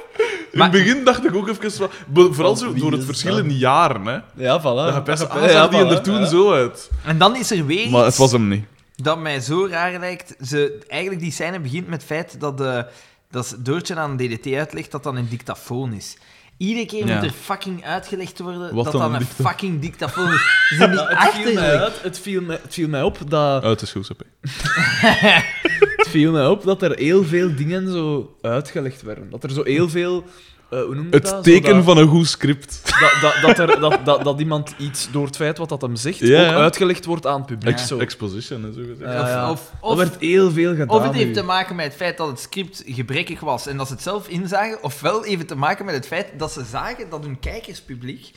In 0.51 0.61
het 0.61 0.71
begin 0.71 1.03
dacht 1.03 1.25
ik 1.25 1.35
ook 1.35 1.49
even... 1.49 1.89
Vooral 2.13 2.55
zo 2.55 2.71
Wie 2.71 2.81
door 2.81 2.91
het 2.91 2.99
is 2.99 3.05
verschil 3.05 3.35
dat? 3.35 3.43
in 3.43 3.57
jaren, 3.57 4.05
hè. 4.05 4.17
Ja, 4.35 4.59
voilà. 4.59 4.63
Dat 5.05 5.05
Ja, 5.07 5.25
ah, 5.25 5.49
zag 5.49 5.69
die 5.69 5.79
voilà, 5.85 5.89
er 5.91 6.01
toen 6.01 6.19
ja. 6.19 6.25
zo 6.25 6.51
uit. 6.53 6.89
En 7.05 7.17
dan 7.17 7.35
is 7.35 7.51
er 7.51 7.65
weer 7.65 7.89
Maar 7.89 7.99
het 7.99 8.09
iets 8.09 8.17
was 8.17 8.31
hem 8.31 8.47
niet. 8.47 8.65
dat 8.95 9.19
mij 9.19 9.39
zo 9.39 9.67
raar 9.69 9.99
lijkt. 9.99 10.35
Ze, 10.45 10.79
eigenlijk, 10.87 11.21
die 11.21 11.31
scène 11.31 11.59
begint 11.59 11.87
met 11.87 11.97
het 11.99 12.07
feit 12.07 12.39
dat, 12.39 12.57
de, 12.57 12.85
dat 13.31 13.47
ze 13.47 13.61
Doortje 13.61 13.95
aan 13.95 14.17
de 14.17 14.27
DDT 14.27 14.53
uitlegt 14.53 14.91
dat 14.91 15.03
dat 15.03 15.15
een 15.15 15.29
dictafoon 15.29 15.93
is. 15.93 16.17
Iedere 16.59 16.85
keer 16.85 17.07
Ja. 17.07 17.15
moet 17.15 17.23
er 17.23 17.31
fucking 17.41 17.85
uitgelegd 17.85 18.39
worden 18.39 18.73
Wat 18.75 18.83
dat 18.83 18.93
dan 18.93 19.11
dat 19.11 19.21
een 19.21 19.27
dicta- 19.27 19.43
fucking 19.49 19.81
dictafoon 19.81 20.33
is. 20.33 20.41
Niet 20.69 20.79
Het 20.99 21.33
viel, 21.33 21.53
mij 21.53 21.79
uit, 21.79 22.01
het, 22.01 22.19
viel 22.19 22.41
mij, 22.41 22.59
het 22.61 22.73
viel 22.73 22.87
mij 22.87 23.01
op 23.03 23.17
dat... 23.27 23.63
Uit 23.63 23.79
de 23.79 23.85
schoolcp. 23.85 24.21
Het 25.99 26.07
viel 26.09 26.31
mij 26.31 26.45
op 26.47 26.63
dat 26.63 26.81
er 26.81 26.97
heel 26.97 27.23
veel 27.23 27.55
dingen 27.55 27.91
zo 27.91 28.35
uitgelegd 28.41 29.01
werden. 29.01 29.29
Dat 29.29 29.43
er 29.43 29.49
zo 29.51 29.63
heel 29.63 29.89
veel... 29.89 30.25
eh, 30.69 30.81
hoe 30.81 31.05
Het 31.11 31.23
dat? 31.23 31.43
Teken 31.43 31.83
van 31.83 31.97
een 31.97 32.07
goed 32.07 32.27
script. 32.27 32.81
Dat, 32.99 33.11
dat, 33.21 33.35
dat, 33.57 33.69
er, 33.69 33.79
dat, 33.79 33.99
dat, 34.05 34.23
dat 34.23 34.39
iemand 34.39 34.73
iets 34.77 35.07
door 35.11 35.25
het 35.25 35.35
feit 35.35 35.57
wat 35.57 35.69
dat 35.69 35.81
hem 35.81 35.95
zegt, 35.95 36.19
Ja, 36.19 36.39
ook 36.45 36.45
ja. 36.51 36.55
uitgelegd 36.55 37.05
wordt 37.05 37.25
aan 37.27 37.37
het 37.37 37.45
publiek. 37.45 37.73
Ex- 37.73 37.87
zo. 37.87 37.97
exposition, 37.97 38.63
hè, 38.63 38.73
zo 38.73 38.79
gezegd. 38.81 38.99
Ja, 39.13 39.27
ja. 39.27 39.51
Of, 39.51 39.61
Er 39.81 39.87
of, 39.87 39.97
werd 39.97 40.15
heel 40.19 40.51
veel 40.51 40.71
gedaan. 40.71 40.89
of 40.89 41.03
het 41.03 41.13
heeft 41.13 41.27
nu. 41.27 41.33
te 41.33 41.43
maken 41.43 41.75
met 41.75 41.85
het 41.85 41.95
feit 41.95 42.17
dat 42.17 42.27
het 42.27 42.39
script 42.39 42.83
gebrekkig 42.85 43.39
was 43.39 43.67
en 43.67 43.77
dat 43.77 43.87
ze 43.87 43.93
het 43.93 44.01
zelf 44.01 44.27
inzagen, 44.27 44.83
ofwel 44.83 45.23
heeft 45.23 45.39
het 45.39 45.47
te 45.47 45.55
maken 45.55 45.85
met 45.85 45.95
het 45.95 46.07
feit 46.07 46.27
dat 46.37 46.51
ze 46.51 46.61
zagen 46.71 47.09
dat 47.09 47.23
hun 47.23 47.39
kijkerspubliek 47.39 48.31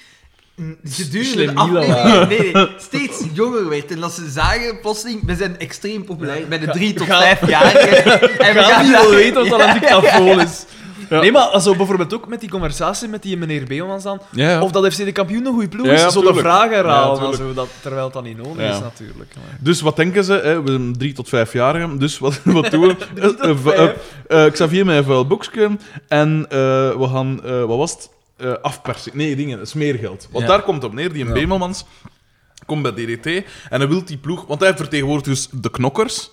gedurende 0.85 1.55
afleveringen 1.55 2.29
nee, 2.29 2.53
nee, 2.53 2.69
steeds 2.79 3.23
jonger 3.33 3.69
werd. 3.69 3.91
En 3.91 4.01
dat 4.01 4.13
ze 4.13 4.31
zagen, 4.31 4.81
plotseling, 4.81 5.25
we 5.27 5.37
zijn 5.37 5.59
extreem 5.59 6.05
populair 6.05 6.49
bij 6.49 6.59
de 6.59 6.67
Ga- 6.67 6.73
drie 6.73 6.95
tot 6.95 7.07
ga- 7.07 7.21
vijfjarigen. 7.21 8.21
En 8.47 8.55
we 8.55 8.63
gaan 8.63 8.83
niet 8.85 8.93
wel 8.93 9.11
weten 9.11 9.35
wat 9.35 9.49
dat 9.49 9.59
Ja, 9.61 9.75
een 9.75 9.81
dictafoon 9.81 10.41
is. 10.41 10.65
Ja. 11.13 11.21
Nee, 11.21 11.33
maar 11.33 11.43
also, 11.43 11.75
bijvoorbeeld 11.77 12.15
ook 12.15 12.29
met 12.29 12.41
die 12.41 12.51
conversatie 12.51 13.09
met 13.09 13.23
die 13.23 13.37
meneer 13.37 13.65
Beelmans 13.65 14.03
dan. 14.03 14.21
Ja, 14.31 14.51
ja. 14.51 14.63
Of 14.63 14.71
dat 14.71 14.93
FC 14.95 14.97
de 15.05 15.13
kampioen 15.13 15.47
een 15.47 15.53
goede 15.53 15.69
ploeg 15.69 15.87
is, 15.87 16.13
zo 16.13 16.21
de 16.23 16.35
vragen 16.35 16.75
herhalen. 16.77 17.37
Zo, 17.37 17.53
dat, 17.55 17.69
terwijl 17.81 18.05
het 18.05 18.13
dan 18.13 18.25
niet 18.25 18.37
nodig 18.37 18.71
is, 18.71 18.81
natuurlijk. 18.81 19.35
Maar- 19.35 19.59
Dus 19.61 19.81
wat 19.81 19.97
denken 19.97 20.25
ze? 20.25 20.33
Hè? 20.33 20.63
We 20.63 20.71
zijn 20.71 20.97
drie 20.99 21.13
tot 21.13 21.29
vijfjarigen. 21.29 21.99
Dus 21.99 22.19
wat, 22.19 22.41
wat 22.45 22.71
doen 22.71 22.81
we? 22.87 22.97
Vijf. 23.63 23.95
eh, 24.27 24.45
eh, 24.47 24.53
Xavier 24.53 24.85
met 24.87 24.97
een 24.97 25.05
vuil 25.05 25.27
boekje. 25.27 25.71
En 26.09 26.47
eh, 26.49 26.59
we 26.99 27.09
gaan... 27.13 27.45
eh, 27.45 27.65
wat 27.65 27.77
was 27.79 27.91
het? 27.93 28.11
Eh, 28.37 28.53
afpersing. 28.63 29.15
Nee, 29.15 29.37
dingen. 29.37 29.67
Smeergeld. 29.67 30.29
Want 30.33 30.47
daar 30.47 30.63
komt 30.63 30.83
het 30.83 30.91
op 30.91 30.97
neer. 30.97 31.13
Die 31.13 31.23
een 31.23 31.29
Ja. 31.29 31.35
Bemelmans 31.35 31.85
komt 32.67 32.83
bij 32.83 32.93
DDT. 32.93 33.27
En 33.71 33.81
hij 33.81 33.89
wil 33.89 34.05
die 34.05 34.17
ploeg... 34.17 34.45
Want 34.47 34.61
hij 34.61 34.77
vertegenwoordigt 34.77 35.29
dus 35.29 35.49
de 35.53 35.71
knokkers. 35.71 36.31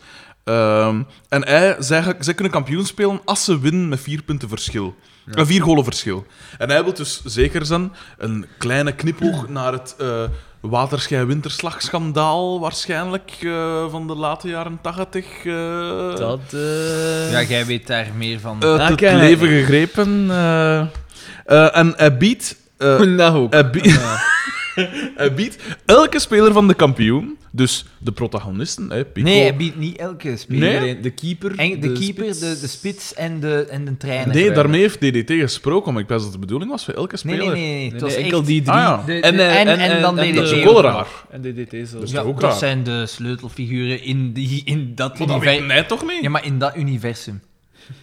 Ehm, 0.50 1.02
en 1.30 1.48
hij, 1.48 1.76
zij, 1.80 2.16
zij 2.20 2.34
kunnen 2.34 2.54
kampioen 2.54 2.86
spelen 2.86 3.22
als 3.26 3.44
ze 3.44 3.60
winnen 3.60 3.90
met 3.90 4.00
vier 4.00 4.24
punten 4.24 4.50
verschil. 4.50 4.96
Een 5.26 5.46
vier 5.46 5.62
golen 5.62 5.84
verschil. 5.84 6.26
En 6.58 6.70
hij 6.70 6.84
wil 6.84 6.94
dus 6.94 7.22
zeker 7.24 7.66
zijn 7.66 7.92
een 8.18 8.46
kleine 8.58 8.92
knipoog 8.92 9.48
naar 9.58 9.72
het 9.72 9.96
uh, 10.02 10.24
waterschei-winterslagschandaal, 10.60 12.60
waarschijnlijk 12.60 13.38
uh, 13.42 13.90
van 13.90 14.08
de 14.08 14.16
late 14.16 14.48
jaren 14.48 14.80
tachtig. 14.82 15.44
Uh, 15.44 16.16
dat... 16.16 16.40
Uh... 16.54 17.32
Ja, 17.32 17.42
jij 17.42 17.66
weet 17.66 17.88
daar 17.88 18.08
meer 18.18 18.40
van. 18.40 18.64
Uit 18.64 18.82
het 18.82 18.92
Okay. 18.92 19.20
leven 19.20 19.48
gegrepen. 19.48 20.26
Uh, 20.26 20.80
en 21.78 21.94
hij 21.98 22.18
biedt... 22.18 22.56
nou 23.22 23.38
ook. 23.38 23.54
Hij 23.54 23.70
biedt, 23.70 23.88
hij 25.16 25.34
biedt 25.34 25.58
elke 25.86 26.20
speler 26.20 26.54
van 26.54 26.68
de 26.68 26.74
kampioen, 26.74 27.38
dus 27.52 27.86
de 27.98 28.12
protagonisten, 28.12 28.90
hè, 28.92 29.06
Pico, 29.06 29.28
Nee, 29.28 29.42
hij 29.42 29.56
biedt 29.56 29.78
niet 29.78 29.98
elke 29.98 30.38
speler. 30.38 30.82
Nee? 30.82 31.00
De 31.00 31.10
keeper, 31.10 31.58
En 31.58 31.80
de, 31.80 31.92
keeper, 31.92 32.24
spits. 32.24 32.40
de, 32.40 32.60
de 32.60 32.68
spits 32.68 33.14
en 33.14 33.40
de, 33.40 33.66
en 33.70 33.86
de 33.86 33.98
trainer. 33.98 34.36
Nee, 34.36 34.52
daarmee 34.52 34.82
heeft 34.82 35.00
DDT 35.02 35.32
gesproken, 35.32 35.94
maar 35.94 36.02
ik 36.02 36.08
wist 36.08 36.24
dat 36.24 36.32
de 36.34 36.40
bedoeling 36.40 36.72
was 36.72 36.86
voor 36.86 36.94
elke 36.94 37.18
speler. 37.18 37.38
nee, 37.38 37.48
nee. 37.48 37.56
nee. 37.62 37.76
Nee, 37.82 37.92
Het 37.92 38.02
was 38.02 38.14
nee, 38.16 38.24
enkel 38.24 38.38
echt- 38.38 38.48
die 38.48 38.62
drie. 38.62 38.76
Ah, 38.76 38.82
ja. 38.82 39.04
De- 39.06 39.14
de- 39.14 39.20
En, 39.28 39.40
eh, 39.40 39.60
en, 39.60 39.68
en, 39.80 40.02
dan 40.02 40.20
en- 40.20 40.32
DDT. 40.32 40.36
Dat 40.36 40.52
is 40.52 40.66
ook 40.66 40.82
raar. 40.82 41.08
En 41.30 41.42
DDT 41.42 41.72
zelfs. 41.72 41.92
Dus 41.92 42.12
Ja, 42.12 42.22
ook 42.22 42.40
dat 42.40 42.50
raar. 42.50 42.60
zijn 42.60 42.84
de 42.84 43.06
sleutelfiguren 43.06 44.04
in, 44.04 44.34
die, 44.34 44.62
in 44.66 44.92
dat 44.96 45.18
Maar 45.20 45.28
dat 45.28 45.40
weet 45.40 45.60
universum. 45.60 45.88
toch 45.88 46.02
niet? 46.06 46.22
Ja, 46.22 46.30
maar 46.30 46.46
in 46.46 46.60
dat 46.60 46.76
universum. 46.76 47.42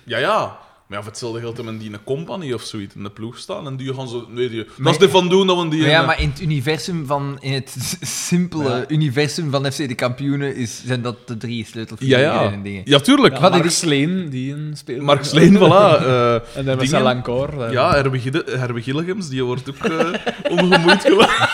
Ja, 0.04 0.18
ja. 0.18 0.58
Maar 0.86 0.98
ja, 0.98 1.04
voor 1.04 1.12
hetzelfde 1.12 1.40
geldt 1.40 1.56
hem 1.58 1.68
in 1.68 1.78
die 1.78 1.92
een 1.92 2.04
company 2.04 2.52
of 2.52 2.62
zoiets 2.62 2.94
in 2.94 3.02
de 3.02 3.10
ploeg 3.10 3.38
staan. 3.38 3.66
En 3.66 3.76
die 3.76 3.94
gaan 3.94 4.08
zo... 4.08 4.26
Nee, 4.28 4.48
die, 4.48 4.66
dat 4.78 4.92
is 4.92 4.98
de 4.98 5.08
van 5.08 5.28
doen 5.28 5.46
dat 5.46 5.62
we 5.62 5.68
die... 5.68 5.80
Maar 5.80 5.88
ja, 5.90 6.02
maar 6.06 6.20
in 6.20 6.28
het 6.28 6.40
universum 6.40 7.06
van, 7.06 7.36
in 7.40 7.52
het 7.52 7.96
simpele 8.00 8.68
Ja. 8.68 8.84
universum 8.88 9.50
van 9.50 9.72
FC 9.72 9.76
de 9.76 9.94
kampioenen 9.94 10.56
is, 10.56 10.82
zijn 10.86 11.02
dat 11.02 11.16
de 11.28 11.36
drie 11.36 11.56
ja, 11.58 11.64
sleutelfiguren 11.64 12.20
ja. 12.22 12.52
en 12.52 12.62
dingen. 12.62 12.82
Ja, 12.84 12.98
tuurlijk. 13.00 13.34
Ja, 13.34 13.40
Wat 13.40 13.50
Mark 13.50 13.64
is- 13.64 13.78
Sleen, 13.78 14.28
die 14.28 14.52
een 14.52 14.72
speler. 14.76 15.02
Mark 15.02 15.24
Sleen, 15.24 15.56
voilà. 15.56 15.60
eh, 16.06 16.34
En 16.34 16.40
dan 16.54 16.64
met 16.64 16.64
dingen. 16.74 16.86
zijn 16.88 17.02
Lancor. 17.02 17.62
eh. 17.62 17.72
Ja, 17.72 17.92
Herbe 17.94 18.18
Gille- 18.18 18.44
Herbe 18.46 18.82
Gilligems, 18.82 19.28
die 19.28 19.44
wordt 19.44 19.68
ook 19.68 19.84
eh 19.90 20.06
ongemoeid 20.50 21.02
gelaten. 21.02 21.48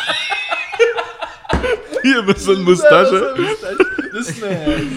die 2.03 2.22
met 2.22 2.41
zijn 2.43 2.62
moustache. 2.62 3.35
Dus 4.13 4.41
nee. 4.41 4.89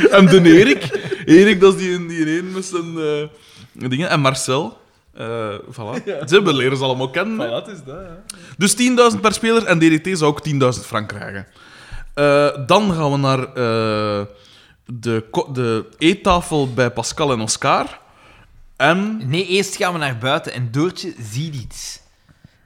En 0.16 0.26
de 0.26 0.40
Erik. 0.42 1.14
Erik, 1.24 1.60
dat 1.60 1.74
is 1.74 1.80
die, 1.80 2.06
die 2.06 2.38
een 2.38 2.52
met 2.52 2.64
zijn 2.64 2.98
eh, 2.98 3.88
dingen. 3.88 4.08
En 4.08 4.20
Marcel. 4.20 4.78
eh 5.14 5.54
voilà. 5.70 6.24
Ze 6.26 6.42
we 6.42 6.54
leren 6.54 6.76
ze 6.76 6.84
allemaal 6.84 7.10
kennen. 7.10 7.48
Voilà, 7.48 7.64
het 7.64 7.66
is 7.66 7.84
dat, 7.84 8.00
ja. 8.00 8.22
Dus 8.58 8.76
10.000 9.14 9.20
per 9.20 9.32
speler 9.32 9.64
en 9.64 9.78
DDT 9.78 10.18
zou 10.18 10.30
ook 10.30 10.46
10.000 10.48 10.58
frank 10.86 11.08
krijgen. 11.08 11.46
Eh, 12.14 12.66
dan 12.66 12.92
gaan 12.92 13.10
we 13.10 13.16
naar 13.16 13.38
eh, 13.38 14.26
de, 14.86 15.24
de 15.52 15.84
eettafel 15.98 16.72
bij 16.74 16.90
Pascal 16.90 17.32
en 17.32 17.40
Oscar. 17.40 18.00
En... 18.76 19.28
Nee, 19.28 19.46
eerst 19.46 19.76
gaan 19.76 19.92
we 19.92 19.98
naar 19.98 20.18
buiten 20.18 20.52
en 20.52 20.70
Doortje 20.70 21.14
ziet 21.32 21.54
iets. 21.54 22.00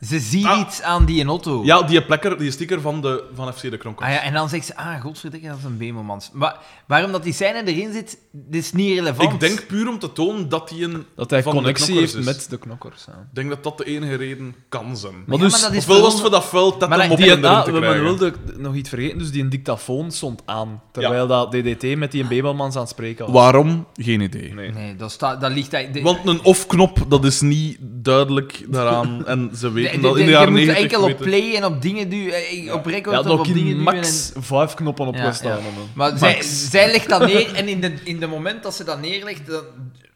Ze 0.06 0.18
ziet 0.20 0.44
Ah. 0.44 0.58
iets 0.60 0.82
aan 0.82 1.04
die 1.04 1.24
auto. 1.24 1.64
Ja, 1.64 1.82
die 1.82 2.02
plekker, 2.04 2.38
die 2.38 2.50
sticker 2.50 2.80
van, 2.80 3.00
de, 3.02 3.24
van 3.34 3.52
FC 3.52 3.60
de 3.70 3.76
Kronkels. 3.76 4.08
Ah 4.08 4.14
ja, 4.14 4.22
en 4.22 4.32
dan 4.32 4.48
zegt 4.48 4.66
ze, 4.66 4.76
ah, 4.76 5.00
godverdikke, 5.00 5.46
dat 5.48 5.58
is 5.58 5.64
een 5.64 5.76
Bemelmans. 5.76 6.30
Maar 6.32 6.56
waarom 6.86 7.12
dat 7.12 7.22
die 7.22 7.32
scène 7.32 7.62
erin 7.64 7.92
zit, 7.92 8.18
dit 8.32 8.62
is 8.62 8.72
niet 8.72 8.98
relevant. 8.98 9.32
Ik 9.32 9.40
denk 9.40 9.66
puur 9.66 9.88
om 9.88 9.98
te 9.98 10.12
tonen 10.12 10.48
dat 10.48 10.70
hij 10.70 10.82
een 10.82 11.06
Dat 11.16 11.30
hij 11.30 11.42
connectie 11.42 11.86
knokkers 11.86 12.12
heeft 12.14 12.14
is. 12.14 12.24
met 12.34 12.46
de 12.50 12.58
knokkers. 12.58 13.04
Ja. 13.06 13.12
Ik 13.12 13.34
denk 13.34 13.48
dat 13.48 13.62
dat 13.64 13.78
de 13.78 13.84
enige 13.84 14.14
reden 14.14 14.54
kan 14.68 14.96
zijn. 14.96 15.12
Maar 15.12 15.22
Maar 15.26 15.36
ja, 15.38 15.42
dus- 15.44 15.52
maar 15.52 15.60
dat 15.60 15.72
is 15.72 15.78
Ofwel 15.78 16.00
was 16.00 16.12
het 16.12 16.20
voor 16.22 16.30
dat 16.30 16.44
veld 16.48 16.80
dat 16.80 16.88
Maar 16.88 17.00
hem 17.00 17.10
op 17.10 17.16
Die, 17.16 17.26
erin 17.26 17.44
ah, 17.44 17.64
te 17.64 17.72
we 17.72 17.80
wilden 17.80 18.34
nog 18.56 18.74
iets 18.74 18.88
vergeten, 18.88 19.18
dus 19.18 19.30
die 19.30 19.42
een 19.42 19.50
dictafoon 19.50 20.10
stond 20.10 20.42
aan. 20.44 20.82
Terwijl 20.92 21.26
dat 21.26 21.52
DDT 21.52 21.96
met 21.96 22.12
die 22.12 22.24
Bebelmans 22.26 22.74
aan 22.74 22.80
het 22.80 22.90
spreken 22.90 23.24
was. 23.24 23.34
Waarom? 23.34 23.86
Geen 23.94 24.20
idee. 24.20 24.54
Nee. 24.54 24.70
Nee, 24.72 24.96
dat, 24.96 25.10
staat, 25.12 25.40
dat 25.40 25.50
ligt... 25.52 25.70
de- 25.70 26.00
Want 26.02 26.26
een 26.26 26.42
off-knop, 26.42 26.98
dat 27.08 27.24
is 27.24 27.40
niet 27.40 27.76
duidelijk 27.80 28.64
daaraan. 28.68 29.26
En 29.26 29.50
ze 29.56 29.72
weten 29.72 29.89
dat 30.00 30.10
in 30.10 30.12
de- 30.12 30.18
de 30.18 30.24
je 30.24 30.30
jaren 30.30 30.52
moet 30.52 30.60
90 30.64 30.82
enkel 30.82 31.10
op 31.10 31.16
play 31.18 31.54
en 31.56 31.64
op 31.64 31.82
dingen 31.82 32.08
duwen, 32.08 32.34
eh, 32.34 32.72
op 32.74 32.86
record 32.86 33.14
Ja, 33.14 33.20
of 33.20 33.26
dat 33.26 33.38
op 33.38 33.44
dingen 33.44 33.58
in 33.60 33.66
duwen. 33.78 33.82
max 33.94 34.32
en- 34.34 34.42
vijf 34.42 34.74
knoppen 34.74 35.06
op 35.06 35.14
Ja, 35.14 35.22
ja, 35.24 35.32
staan. 35.32 35.50
ja. 35.58 35.64
Maar 35.94 36.18
zij, 36.18 36.32
Max. 36.34 36.70
zij 36.70 36.90
legt 36.90 37.08
dat 37.08 37.26
neer 37.26 37.54
en 37.54 37.68
in, 37.68 37.80
de, 37.80 37.94
in 38.04 38.20
de 38.20 38.26
moment 38.26 38.62
dat 38.62 38.74
ze 38.74 38.84
dat 38.84 39.00
neerlegt, 39.00 39.46
dan... 39.46 39.62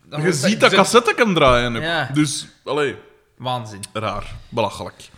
dan 0.09 0.23
Je 0.23 0.33
ziet 0.33 0.61
dat 0.61 0.73
cassette 0.75 1.13
kan 1.17 1.35
draaien. 1.35 1.77
ook. 1.77 1.83
Ja. 1.83 2.11
Dus, 2.13 2.47
allee, 2.65 2.95
Waanzin. 3.39 3.81
raar. 3.93 4.35
Belachelijk. 4.49 5.09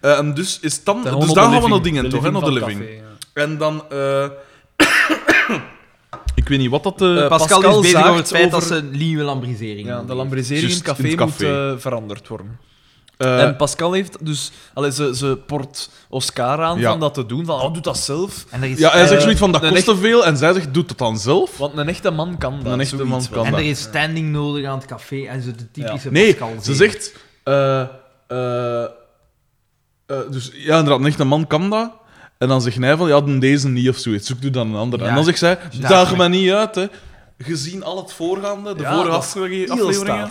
En 0.00 0.34
dus 0.34 0.58
is 0.60 0.84
dan... 0.84 1.02
Dan 1.04 1.20
Dus 1.20 1.28
de 1.32 1.40
gaan 1.40 1.62
we 1.62 1.68
naar 1.68 1.82
dingen, 1.82 2.08
toch? 2.08 2.22
Hè, 2.22 2.30
naar 2.30 2.40
de 2.42 2.52
living 2.52 2.80
ja. 2.80 3.42
En 3.42 3.58
dan... 3.58 3.84
eh, 3.90 4.24
ik 6.34 6.48
weet 6.48 6.58
niet 6.58 6.70
wat 6.70 6.82
dat... 6.82 7.02
eh, 7.02 7.22
Eh, 7.22 7.28
Pascal, 7.28 7.60
Pascal 7.60 7.80
is 7.80 7.92
bezig 7.92 8.06
over 8.06 8.16
het 8.18 8.28
feit 8.28 8.50
dat 8.50 8.64
ze 8.64 8.74
een 8.74 8.90
nieuwe 8.90 9.22
lambrisering 9.22 9.86
Ja, 9.86 10.02
de 10.02 10.14
lambrisering 10.14 10.68
in 10.68 10.74
het 10.74 10.82
café, 10.84 11.02
in 11.02 11.08
het 11.08 11.16
café. 11.16 11.70
moet 11.72 11.80
veranderd 11.82 12.28
worden. 12.28 12.58
Eh, 13.18 13.42
en 13.42 13.56
Pascal 13.56 13.92
heeft 13.92 14.16
dus... 14.26 14.50
Allee, 14.74 14.92
ze, 14.92 15.16
ze 15.16 15.38
port 15.46 15.90
Oscar 16.08 16.62
aan 16.62 16.78
Ja. 16.78 16.90
van 16.90 17.00
dat 17.00 17.14
te 17.14 17.26
doen. 17.26 17.44
Van, 17.44 17.60
oh, 17.60 17.72
doe 17.72 17.82
dat 17.82 17.98
zelf. 17.98 18.44
En 18.50 18.62
er 18.62 18.68
is, 18.70 18.78
ja, 18.78 18.90
hij 18.90 19.00
zegt 19.00 19.12
eh, 19.12 19.20
zoiets 19.20 19.40
van, 19.40 19.52
dat 19.52 19.68
kost 19.68 19.84
te 19.84 19.96
veel. 19.96 20.24
En 20.26 20.36
zij 20.36 20.52
zegt, 20.52 20.74
doe 20.74 20.84
het 20.86 20.98
dan 20.98 21.18
zelf. 21.18 21.56
Want 21.58 21.76
een 21.78 21.88
echte 21.88 22.10
man 22.10 22.38
kan 22.38 22.60
dat. 22.62 22.72
Een 22.72 22.80
echte 22.80 22.96
zoiets 22.96 23.10
man 23.10 23.26
kan 23.30 23.44
en 23.44 23.50
dat. 23.50 23.60
er 23.60 23.66
is 23.66 23.80
standing 23.80 24.32
nodig 24.32 24.66
aan 24.66 24.78
het 24.78 24.86
café 24.86 25.24
en 25.24 25.42
zo 25.42 25.50
de 25.50 25.70
typische 25.70 26.10
Nee, 26.10 26.34
Pascal 26.34 26.62
ze 26.62 26.74
zegt... 26.74 27.12
eh, 27.44 27.80
eh, 28.28 28.82
eh, 28.82 28.88
dus 30.30 30.50
ja, 30.54 30.78
inderdaad, 30.78 31.00
een 31.00 31.06
echte 31.06 31.24
man 31.24 31.46
kan 31.46 31.70
dat. 31.70 31.90
En 32.38 32.48
dan 32.48 32.62
zegt 32.62 32.76
hij 32.76 32.96
van, 32.96 33.08
ja, 33.08 33.20
dan 33.20 33.38
deze 33.38 33.68
niet 33.68 33.88
of 33.88 33.96
zoiets. 33.96 34.26
Zoek 34.26 34.42
doe 34.42 34.50
dan 34.50 34.68
een 34.68 34.76
andere. 34.80 35.02
Ja. 35.02 35.08
En 35.08 35.14
dan 35.14 35.24
zegt 35.24 35.38
zij, 35.38 35.58
Daag 35.80 36.16
me. 36.16 36.28
niet 36.28 36.50
uit, 36.50 36.74
hè. 36.74 36.86
Gezien 37.38 37.84
al 37.84 37.96
het 37.96 38.12
voorgaande, 38.12 38.74
de 38.74 38.82
Ja, 38.82 38.94
vorige 38.94 39.10
dat 39.66 39.70
afleveringen... 39.70 40.28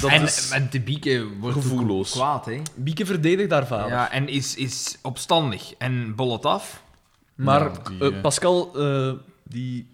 Dat 0.00 0.10
en 0.10 0.22
is 0.22 0.48
met 0.52 0.72
de 0.72 0.80
bieke 0.80 1.26
wordt 1.38 1.56
gevoelloos. 1.56 2.10
kwaad, 2.10 2.44
hè. 2.46 2.62
Bieke 2.74 3.06
verdedigt 3.06 3.50
haar 3.50 3.66
vader. 3.66 3.88
Ja, 3.88 4.10
en 4.10 4.28
is, 4.28 4.54
is 4.54 4.98
opstandig 5.02 5.72
en 5.78 6.14
bollet 6.14 6.46
af. 6.46 6.82
Maar 7.34 7.60
Ja, 7.62 7.72
die, 7.88 8.00
eh, 8.00 8.06
eh, 8.16 8.22
Pascal, 8.22 8.70
eh, 8.76 9.12
die, 9.42 9.86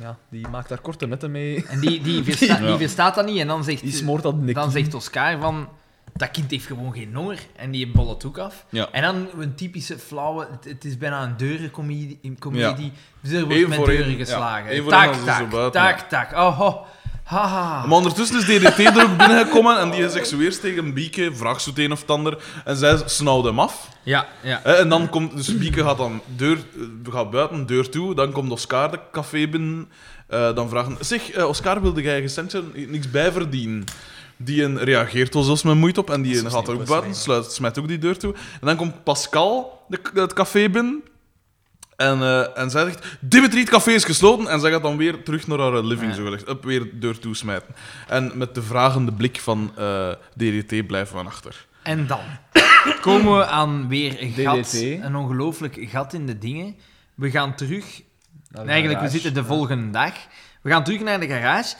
ja, 0.00 0.18
die 0.28 0.48
maakt 0.48 0.68
daar 0.68 0.80
korte 0.80 1.06
netten 1.06 1.30
mee. 1.30 1.64
En 1.66 1.80
die, 1.80 2.00
die, 2.00 2.24
versta- 2.34 2.58
Ja. 2.60 2.66
die 2.66 2.76
verstaat 2.76 3.14
dat 3.14 3.26
niet. 3.26 3.38
En 3.38 3.46
dan 3.46 3.64
zegt, 3.64 3.80
Die 3.82 3.92
smoort 3.92 4.22
dat 4.22 4.46
de 4.46 4.52
dan 4.52 4.70
zegt 4.70 4.94
Oscar 4.94 5.38
van... 5.40 5.68
Dat 6.14 6.30
kind 6.30 6.50
heeft 6.50 6.66
gewoon 6.66 6.92
geen 6.92 7.14
honger. 7.14 7.38
En 7.56 7.70
die 7.70 7.90
bollet 7.90 8.24
ook 8.24 8.38
af. 8.38 8.66
Ja. 8.68 8.88
En 8.92 9.02
dan 9.02 9.28
een 9.38 9.54
typische 9.54 9.98
flauwe... 9.98 10.46
Het, 10.50 10.64
het 10.64 10.84
is 10.84 10.98
bijna 10.98 11.22
een 11.22 11.36
deurencomedie. 11.36 12.18
comedie. 12.38 12.92
Dus 13.20 13.32
er 13.32 13.44
wordt 13.44 13.60
Eén 13.60 13.68
met 13.68 13.78
voor 13.78 13.86
deuren 13.86 14.16
geslagen. 14.16 14.86
Tak, 14.86 15.12
tak, 15.14 15.50
buiten, 15.50 15.80
tak, 15.80 15.98
tak. 16.00 16.32
Oh, 16.32 16.58
ho. 16.58 16.86
Haha. 17.26 17.86
Maar 17.86 17.96
ondertussen 17.96 18.36
is 18.36 18.44
DDT 18.44 18.78
er 18.78 19.02
ook 19.02 19.16
binnengekomen 19.16 19.78
en 19.78 19.90
die 19.90 20.10
zegt 20.10 20.28
zo 20.28 20.38
eerst 20.38 20.60
tegen 20.60 20.94
Bieke, 20.94 21.34
vraagt 21.34 21.62
zo 21.62 21.70
het 21.70 21.78
een 21.78 21.92
of 21.92 22.00
het 22.00 22.10
ander, 22.10 22.38
en 22.64 22.76
zij 22.76 23.02
snauwt 23.04 23.44
hem 23.44 23.60
af. 23.60 23.88
Ja, 24.02 24.26
ja. 24.42 24.60
Hè, 24.62 24.72
en 24.72 24.88
dan 24.88 25.08
komt, 25.08 25.36
dus 25.36 25.58
Bieke 25.58 25.82
gaat 25.82 25.96
dan 25.96 26.20
deur, 26.36 26.56
eh, 26.56 27.12
gaat 27.12 27.30
buiten, 27.30 27.66
deur 27.66 27.88
toe, 27.88 28.14
dan 28.14 28.32
komt 28.32 28.50
Oscar 28.50 28.90
de 28.90 28.98
café 29.12 29.48
binnen, 29.48 29.88
eh, 30.26 30.54
dan 30.54 30.68
vragen, 30.68 30.96
zeg, 31.00 31.30
eh, 31.30 31.48
Oscar, 31.48 31.82
wilde 31.82 32.02
jij 32.02 32.22
een 32.22 32.28
centje 32.28 32.62
niks 32.74 33.10
bijverdienen? 33.10 33.84
Die 34.36 34.62
een 34.62 34.78
reageert 34.78 35.34
wel 35.34 35.42
zelfs 35.42 35.62
met 35.62 35.74
moeite 35.74 36.00
op 36.00 36.10
en 36.10 36.22
die 36.22 36.38
een 36.38 36.50
gaat 36.50 36.68
er 36.68 36.74
ook 36.74 36.86
buiten, 36.86 37.14
sluit, 37.14 37.52
smijt 37.52 37.78
ook 37.78 37.88
die 37.88 37.98
deur 37.98 38.18
toe. 38.18 38.34
En 38.34 38.66
dan 38.66 38.76
komt 38.76 39.04
Pascal 39.04 39.84
de, 39.88 39.98
het 40.14 40.32
café 40.32 40.68
binnen. 40.68 41.02
En, 41.96 42.22
eh, 42.22 42.58
en 42.58 42.70
zij 42.70 42.84
zegt, 42.84 43.06
Dimitri, 43.20 43.60
het 43.60 43.68
café 43.68 43.90
is 43.90 44.04
gesloten. 44.04 44.48
En 44.48 44.60
zij 44.60 44.70
gaat 44.70 44.82
dan 44.82 44.96
weer 44.96 45.22
terug 45.22 45.46
naar 45.46 45.58
haar 45.58 45.82
living, 45.84 46.10
Ja. 46.10 46.16
zo 46.16 46.24
gezegd. 46.24 46.48
Up, 46.48 46.64
weer 46.64 46.80
de 46.80 46.98
deur 46.98 47.18
toesmijten. 47.18 47.74
En 48.08 48.32
met 48.34 48.54
de 48.54 48.62
vragende 48.62 49.12
blik 49.12 49.40
van 49.40 49.72
eh, 49.76 50.08
DDT 50.36 50.86
blijven 50.86 51.16
we 51.18 51.24
achter. 51.24 51.66
En 51.82 52.06
dan 52.06 52.20
komen 53.00 53.36
we 53.38 53.46
aan 53.46 53.88
weer 53.88 54.22
een 54.22 54.32
gat. 54.32 54.64
DDT. 54.70 54.74
Een 55.04 55.16
ongelooflijk 55.16 55.78
gat 55.80 56.12
in 56.12 56.26
de 56.26 56.38
dingen. 56.38 56.76
We 57.14 57.30
gaan 57.30 57.54
terug 57.54 58.02
Naar 58.50 58.64
de 58.64 58.70
Eigenlijk, 58.70 59.00
we 59.00 59.08
zitten 59.08 59.34
de 59.34 59.44
volgende 59.44 59.90
dag. 59.90 60.12
We 60.62 60.70
gaan 60.70 60.84
terug 60.84 61.00
naar 61.00 61.20
de 61.20 61.26
garage. 61.26 61.74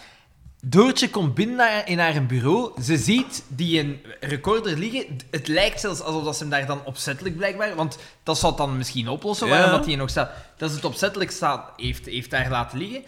Doortje 0.68 1.10
komt 1.10 1.34
binnen 1.34 1.56
naar- 1.56 1.88
in 1.88 1.98
haar 1.98 2.26
bureau. 2.26 2.82
Ze 2.82 2.96
ziet 2.96 3.42
die 3.48 3.80
een 3.80 4.00
recorder 4.20 4.78
liggen. 4.78 5.06
Het 5.30 5.48
lijkt 5.48 5.80
zelfs 5.80 6.00
alsof 6.00 6.24
dat 6.24 6.34
ze 6.36 6.40
hem 6.42 6.50
daar 6.50 6.66
dan 6.66 6.84
opzettelijk 6.84 7.36
blijkbaar... 7.36 7.74
Want 7.74 7.98
dat 8.22 8.38
zou 8.38 8.52
het 8.52 8.60
dan 8.60 8.76
misschien 8.76 9.08
oplossen, 9.08 9.46
Ja. 9.46 9.52
waarom 9.52 9.70
dat 9.70 9.86
hij 9.86 9.96
nog 9.96 10.10
staat. 10.10 10.30
Dat 10.56 10.70
ze 10.70 10.76
het 10.76 10.84
opzettelijk 10.84 11.30
staat, 11.30 11.70
heeft, 11.76 12.06
heeft 12.06 12.30
daar 12.30 12.50
laten 12.50 12.78
liggen. 12.78 13.04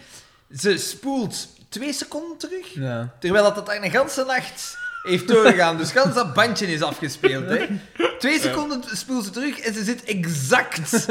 Ze 0.57 0.77
spoelt 0.77 1.47
twee 1.69 1.93
seconden 1.93 2.37
terug. 2.37 2.73
Ja. 2.73 3.13
Terwijl 3.19 3.43
dat, 3.43 3.55
dat 3.55 3.65
daar 3.65 3.83
een 3.83 3.91
ganse 3.91 4.23
nacht 4.27 4.77
heeft 5.03 5.27
doorgegaan. 5.27 5.77
Dus 5.77 5.91
gans 5.91 6.15
dat 6.15 6.33
bandje 6.33 6.67
is 6.67 6.81
afgespeeld. 6.81 7.45
Hè. 7.49 7.65
Twee 8.19 8.39
seconden 8.39 8.83
spoelt 8.93 9.25
ze 9.25 9.29
terug 9.29 9.59
en 9.59 9.73
ze 9.73 9.83
zit 9.83 10.03
exact 10.03 11.05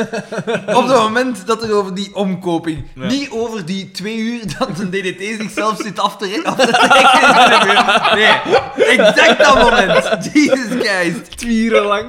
op 0.66 0.86
het 0.86 0.96
moment 0.96 1.46
dat 1.46 1.62
er 1.62 1.72
over 1.72 1.94
die 1.94 2.14
omkoping... 2.14 2.84
Ja. 2.94 3.06
Niet 3.06 3.30
over 3.30 3.64
die 3.64 3.90
twee 3.90 4.16
uur 4.16 4.40
dat 4.58 4.78
een 4.78 4.90
DDT 4.90 5.40
zichzelf 5.40 5.80
zit 5.80 5.98
af 5.98 6.16
te, 6.16 6.40
af 6.44 6.56
te 6.56 6.66
trekken. 6.66 8.16
Nee, 8.16 8.96
exact 8.96 9.38
dat 9.38 9.54
moment. 9.54 10.30
Jesus 10.32 10.86
Christ. 10.86 11.36
Twieren 11.38 11.84
lang. 11.84 12.06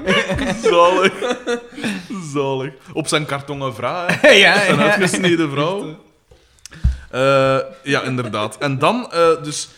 Zalig. 0.64 1.14
Zalig. 2.34 2.74
Op 2.94 3.08
zijn 3.08 3.26
kartongen 3.26 3.76
vrouw, 3.76 4.06
hè. 4.08 4.30
Ja, 4.46 4.68
Een 4.68 4.78
ja. 4.78 4.90
uitgesneden 4.90 5.52
vrouw. 5.52 5.98
Eh, 7.12 7.58
ja, 7.84 8.02
inderdaad. 8.02 8.58
En 8.58 8.80
dan, 8.80 9.12
eh, 9.12 9.44
dus, 9.44 9.70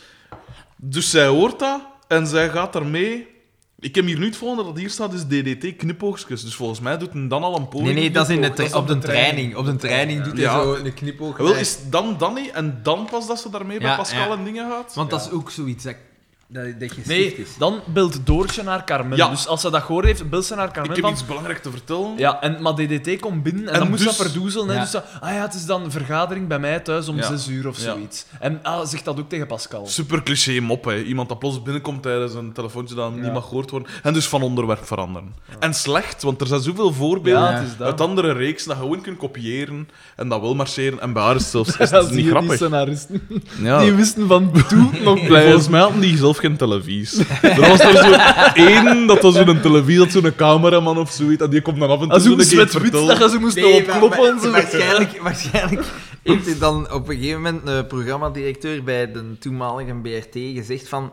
dus 0.75 1.09
zij 1.09 1.27
hoort 1.27 1.59
dat 1.59 1.79
en 2.11 2.27
zij 2.27 2.49
gaat 2.49 2.75
ermee. 2.75 3.27
Ik 3.79 3.95
heb 3.95 4.05
hier 4.05 4.19
nu 4.19 4.25
het 4.25 4.35
volgende 4.37 4.63
dat 4.63 4.77
hier 4.77 4.89
staat, 4.89 5.13
is 5.13 5.23
DDT 5.25 5.75
knipoogstjes. 5.75 6.41
Dus 6.43 6.55
volgens 6.55 6.79
mij 6.79 6.97
doet 6.97 7.13
hij 7.13 7.27
dan 7.27 7.43
al 7.43 7.57
een 7.57 7.67
poging. 7.67 7.85
Nee, 7.93 7.93
nee, 7.99 8.11
dat 8.11 8.29
is 8.29 8.35
in 8.35 8.41
de 8.41 8.47
Dat 8.49 8.59
is 8.59 8.69
tra- 8.69 8.79
op 8.79 8.87
de 8.87 8.97
training. 8.97 9.55
Op 9.55 9.65
de 9.65 9.75
training 9.75 10.23
doet 10.23 10.33
hij 10.33 10.41
Ja. 10.41 10.61
zo 10.61 10.73
een 10.73 10.93
knipoog. 10.93 11.37
Wel, 11.37 11.53
is 11.55 11.77
dan 11.89 12.15
dan 12.17 12.33
niet 12.33 12.51
en 12.51 12.79
dan 12.83 13.07
pas 13.11 13.27
dat 13.27 13.39
ze 13.39 13.49
daarmee 13.49 13.79
bij 13.79 13.95
Pascal 13.95 14.31
ja. 14.31 14.37
en 14.37 14.43
dingen 14.43 14.69
gaat? 14.69 14.93
Want 14.93 15.09
dat 15.09 15.21
is 15.21 15.31
ook 15.31 15.51
zoiets. 15.51 15.83
Dat... 15.83 15.95
dat, 16.53 16.63
dat 16.79 16.87
gesticht 16.91 17.07
Nee, 17.07 17.35
is. 17.35 17.49
dan 17.57 17.79
belt 17.93 18.25
Doortje 18.25 18.63
naar 18.63 18.85
Carmen. 18.85 19.17
Ja. 19.17 19.29
Dus 19.29 19.47
als 19.47 19.61
ze 19.61 19.69
dat 19.69 19.81
gehoord 19.83 20.05
heeft, 20.05 20.29
belt 20.29 20.45
ze 20.45 20.55
naar 20.55 20.67
Ik 20.67 20.73
Carmen 20.73 20.91
heb 20.93 21.01
van... 21.01 21.11
iets 21.11 21.25
belangrijks 21.25 21.61
te 21.61 21.71
vertellen. 21.71 22.13
Ja, 22.17 22.41
en, 22.41 22.61
maar 22.61 22.73
DDT 22.75 23.19
komt 23.19 23.43
binnen 23.43 23.67
en, 23.67 23.73
En 23.73 23.79
dan 23.79 23.89
moest 23.89 24.03
dus- 24.05 24.17
dat 24.17 24.25
verdoezelen. 24.27 24.67
hè. 24.75 24.79
Dus 24.81 24.91
dat, 24.91 25.05
ah 25.19 25.29
ja, 25.33 25.41
het 25.41 25.53
is 25.53 25.65
dan 25.65 25.83
een 25.83 25.91
vergadering 25.91 26.47
bij 26.47 26.59
mij 26.59 26.79
thuis 26.79 27.07
om 27.07 27.15
Ja. 27.17 27.23
zes 27.27 27.47
uur 27.47 27.67
of 27.67 27.77
Ja. 27.77 27.83
zoiets. 27.83 28.25
En 28.39 28.59
ah, 28.63 28.85
zegt 28.85 29.05
dat 29.05 29.19
ook 29.19 29.29
tegen 29.29 29.47
Pascal. 29.47 29.87
Super 29.87 30.23
cliché 30.23 30.59
mop, 30.59 30.85
hè. 30.85 31.01
Iemand 31.01 31.29
dat 31.29 31.39
plots 31.39 31.61
binnenkomt 31.61 32.01
tijdens 32.03 32.33
een 32.33 32.51
telefoontje 32.53 32.95
dat 32.95 33.15
niet 33.15 33.33
mag 33.33 33.43
gehoord 33.47 33.69
worden. 33.69 33.89
En 34.03 34.13
dus 34.13 34.27
van 34.27 34.41
onderwerp 34.41 34.85
veranderen. 34.85 35.33
En 35.59 35.73
slecht, 35.73 36.21
want 36.23 36.41
er 36.41 36.47
zijn 36.47 36.61
zoveel 36.61 36.93
voorbeelden 36.93 37.67
uit 37.79 38.01
andere 38.01 38.31
reeksen 38.31 38.67
dat 38.67 38.77
je 38.77 38.83
gewoon 38.83 39.01
kunt 39.01 39.17
kopiëren 39.17 39.89
en 40.15 40.29
dat 40.29 40.41
wil 40.41 40.55
marcheren. 40.55 40.99
En 41.01 41.13
bij 41.13 41.23
haar 41.23 41.35
is 41.35 41.41
het 41.41 41.51
zelfs 41.51 41.77
is 41.77 41.89
het 41.91 42.11
niet 42.15 42.23
je 42.25 42.29
grappig. 42.29 42.49
Die 42.49 42.57
scenaristen. 42.57 43.21
Ja. 43.61 43.79
Die 43.79 43.91
wisten 43.93 44.27
van 44.27 44.51
toe 44.67 44.89
nog 45.03 45.25
blij. 45.27 45.43
Volgens 45.43 45.67
mij 45.67 45.81
hadden 45.81 46.01
die 46.01 46.17
zelf 46.17 46.39
geen 46.41 46.57
televisie. 46.57 47.25
Er 47.41 47.59
was 47.69 47.79
er 47.79 47.97
zo 47.97 48.11
één, 48.53 49.07
dat 49.07 49.21
was 49.21 49.35
zo'n 49.35 49.61
televisie, 49.61 49.97
dat 49.97 50.11
zo'n 50.11 50.35
cameraman 50.35 50.97
of 50.97 51.11
zoiets, 51.11 51.43
en 51.43 51.49
die 51.49 51.61
komt 51.61 51.79
dan 51.79 51.89
af 51.89 51.95
en 52.01 52.03
toe 52.03 52.11
Als 52.13 52.23
zo'n 52.23 52.37
keer 52.37 52.67
vertellen. 52.69 53.07
dat 53.07 53.17
je 53.17 53.29
ze 53.29 53.37
moest 53.39 53.55
Nee, 53.55 53.73
opkloppen 53.73 54.19
maar- 54.19 54.29
en 54.29 54.39
zo. 54.41 54.51
maar- 54.51 54.61
Waarschijnlijk, 54.61 55.19
waarschijnlijk 55.21 55.83
heeft 56.23 56.45
hij 56.45 56.57
dan 56.59 56.91
op 56.91 57.09
een 57.09 57.15
gegeven 57.15 57.41
moment 57.41 57.61
een 57.67 57.87
programmadirecteur 57.87 58.83
bij 58.83 59.11
de 59.11 59.37
toenmalige 59.39 59.93
BRT 60.03 60.33
gezegd 60.55 60.89
van... 60.89 61.11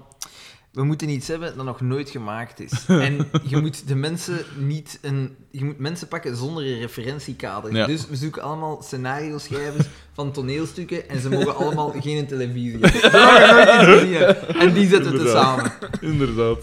We 0.79 0.85
moeten 0.85 1.09
iets 1.09 1.29
hebben 1.29 1.57
dat 1.57 1.65
nog 1.65 1.81
nooit 1.81 2.11
gemaakt 2.11 2.61
is. 2.61 2.73
En 3.07 3.29
je 3.43 3.57
moet 3.57 3.89
de 3.89 3.95
mensen 3.95 4.39
niet 4.57 4.99
een... 5.03 5.37
Je 5.51 5.65
moet 5.65 5.79
mensen 5.79 6.09
pakken 6.09 6.37
zonder 6.37 6.65
een 6.65 6.79
referentiekader. 6.79 7.75
Ja. 7.75 7.87
Dus 7.87 8.09
we 8.09 8.17
zoeken 8.17 8.43
allemaal 8.43 8.83
scenario-schrijvers 8.83 9.87
van 10.13 10.33
toneelstukken 10.33 11.09
en 11.09 11.21
ze 11.21 11.29
mogen 11.29 11.57
allemaal 11.57 11.95
geen 12.03 12.27
televisie 12.27 12.79
hebben. 12.81 14.55
En 14.59 14.73
die 14.73 14.89
zetten 14.89 15.13
we 15.13 15.29
samen. 15.29 15.73
Inderdaad. 16.01 16.59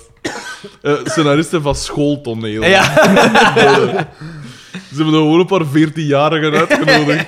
Eh, 0.82 0.94
scenaristen 1.04 1.62
van 1.62 1.76
schooltoneel. 1.76 2.64
Ja. 2.64 2.84
Ze 4.74 4.96
hebben 4.96 5.14
gewoon 5.14 5.40
een 5.40 5.46
paar 5.46 5.66
14-jarigen 5.66 6.56
uitgenodigd. 6.56 7.28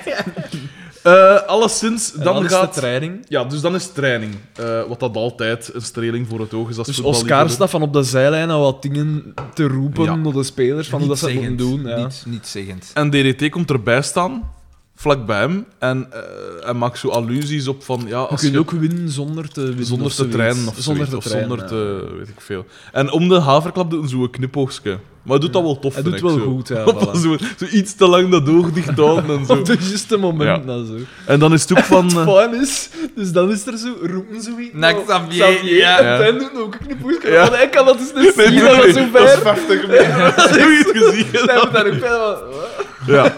Eh 1.02 1.42
alleszins, 1.46 2.12
Dan, 2.12 2.22
dan 2.34 2.44
is 2.44 2.50
gaat... 2.52 2.74
de 2.74 2.80
training. 2.80 3.24
Ja, 3.28 3.44
dus 3.44 3.60
dan 3.60 3.74
is 3.74 3.86
training. 3.92 4.34
Eh, 4.56 4.82
wat 4.88 5.00
dat 5.00 5.16
altijd 5.16 5.70
een 5.74 5.80
streling 5.82 6.28
voor 6.28 6.40
het 6.40 6.54
oog 6.54 6.68
is 6.68 6.78
als 6.78 6.86
Dus. 6.86 7.00
Oscar 7.00 7.50
staat 7.50 7.70
van 7.70 7.82
op 7.82 7.92
de 7.92 8.02
zijlijn 8.02 8.50
en 8.50 8.58
wat 8.58 8.82
dingen 8.82 9.34
te 9.54 9.66
roepen 9.68 10.04
Ja. 10.04 10.14
naar 10.14 10.32
de 10.32 10.42
spelers 10.42 10.88
van 10.88 10.98
hoe 10.98 11.08
dat 11.08 11.18
ze 11.18 11.32
moeten 11.32 11.56
doen. 11.56 11.86
Ja. 11.86 11.96
Niet, 11.96 12.22
niet 12.26 12.46
zeggend. 12.46 12.90
En 12.94 13.10
DDT 13.10 13.48
komt 13.48 13.70
erbij 13.70 14.02
staan, 14.02 14.52
vlak 14.94 15.26
bij 15.26 15.38
hem, 15.38 15.66
en 15.78 16.06
eh, 16.12 16.20
hij 16.64 16.72
maakt 16.74 16.98
zo 16.98 17.08
allusies 17.08 17.68
op 17.68 17.84
van... 17.84 18.00
Ja, 18.06 18.20
Je 18.20 18.26
als 18.26 18.40
kunt 18.40 18.52
je 18.52 18.58
ook 18.58 18.70
winnen 18.70 19.08
zonder 19.08 19.48
te 19.48 19.60
winnen. 19.62 19.86
zonder 19.86 20.14
te 20.14 20.28
trainen 20.28 20.68
of, 20.68 20.74
zonder 20.78 21.08
te 21.08 21.16
of 21.16 21.24
trainen. 21.24 21.48
zonder 21.48 21.64
ja. 21.64 21.70
te... 22.06 22.14
weet 22.18 22.28
ik 22.28 22.40
veel. 22.40 22.64
En 22.92 23.10
om 23.12 23.28
de 23.28 23.40
haverklap 23.40 23.90
doet 23.90 24.12
een 24.12 24.30
knipoogstje. 24.30 24.98
Maar 25.28 25.36
hij 25.38 25.46
doet 25.46 25.52
dat 25.52 25.62
wel 25.62 25.78
tof, 25.78 25.94
Hij 25.94 26.02
vind 26.02 26.20
doet 26.20 26.30
ik, 26.30 26.36
wel 26.36 26.46
zo. 26.46 26.52
goed, 26.54 26.68
ja, 26.68 26.84
voilà. 26.94 27.20
zo, 27.20 27.36
zo 27.58 27.76
iets 27.76 27.94
te 27.94 28.06
lang 28.06 28.28
dat 28.30 28.48
oog 28.48 28.72
dicht 28.72 28.98
houden 28.98 29.38
en 29.38 29.46
zo. 29.46 29.52
Op 29.58 29.64
de 29.64 29.76
juiste 29.80 30.16
moment. 30.16 30.42
Ja. 30.42 30.66
nou 30.66 30.86
zo. 30.86 30.92
En 31.26 31.38
dan 31.38 31.52
is 31.52 31.62
het 31.62 31.72
ook 31.78 31.84
van... 31.96 32.06
Het 32.06 32.16
eh, 32.16 32.34
fijn 32.34 32.60
is, 32.60 32.88
dus 33.14 33.32
dan 33.32 33.50
is 33.50 33.66
er 33.66 33.78
zo, 33.78 33.94
roepen 34.02 34.42
zoiets. 34.42 34.74
Naar 34.74 34.92
nou, 34.94 35.04
Xavier, 35.28 35.74
ja. 35.76 35.98
En 35.98 36.06
Ja. 36.06 36.18
Dan 36.30 36.38
doet 36.38 36.62
ook 36.62 36.74
een 36.74 36.86
knipoesje. 36.86 37.30
Ja. 37.30 37.50
Hij 37.50 37.68
kan 37.68 37.84
dat 37.86 37.98
dus 37.98 38.12
niet 38.24 38.36
nee, 38.36 38.46
zien, 38.46 38.54
nee, 38.54 38.64
dat 38.64 38.84
nee, 38.84 38.92
zo 38.92 39.10
dat 39.10 39.22
is 39.22 39.30
ver. 39.30 39.40
50 39.40 39.86
meter. 39.86 40.32
Dat 40.36 40.50
heb 40.50 40.58
je 40.58 40.92
het 40.92 41.04
gezien. 41.04 41.26
Hij 41.46 41.60
moet 41.62 41.72
daar 41.72 41.86
ook 41.86 42.00
bij, 42.00 43.14
Ja. 43.14 43.34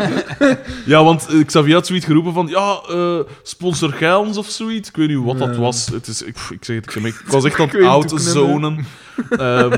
ja, 0.84 1.04
want 1.04 1.26
eh, 1.28 1.44
Xavier 1.44 1.74
had 1.74 1.86
zoiets 1.86 2.06
geroepen 2.06 2.32
van... 2.32 2.46
Ja, 2.46 2.80
eh 2.90 3.18
sponsor 3.42 3.94
jij 3.98 4.14
ons 4.14 4.36
of 4.36 4.46
zoiets? 4.48 4.88
Ik 4.88 4.96
weet 4.96 5.08
niet 5.08 5.24
wat 5.24 5.38
dat 5.38 5.56
was. 5.56 5.86
Het 5.92 6.06
is, 6.06 6.22
ik, 6.22 6.36
ik 6.50 6.64
zeg 6.64 6.76
het, 6.76 6.94
ik, 6.96 7.04
ik 7.06 7.22
was 7.26 7.44
echt 7.44 7.58
aan 7.60 7.66
het 7.68 7.76
het 7.76 7.84
oud 7.84 8.12
zonen. 8.16 8.86
Ehm, 9.30 9.72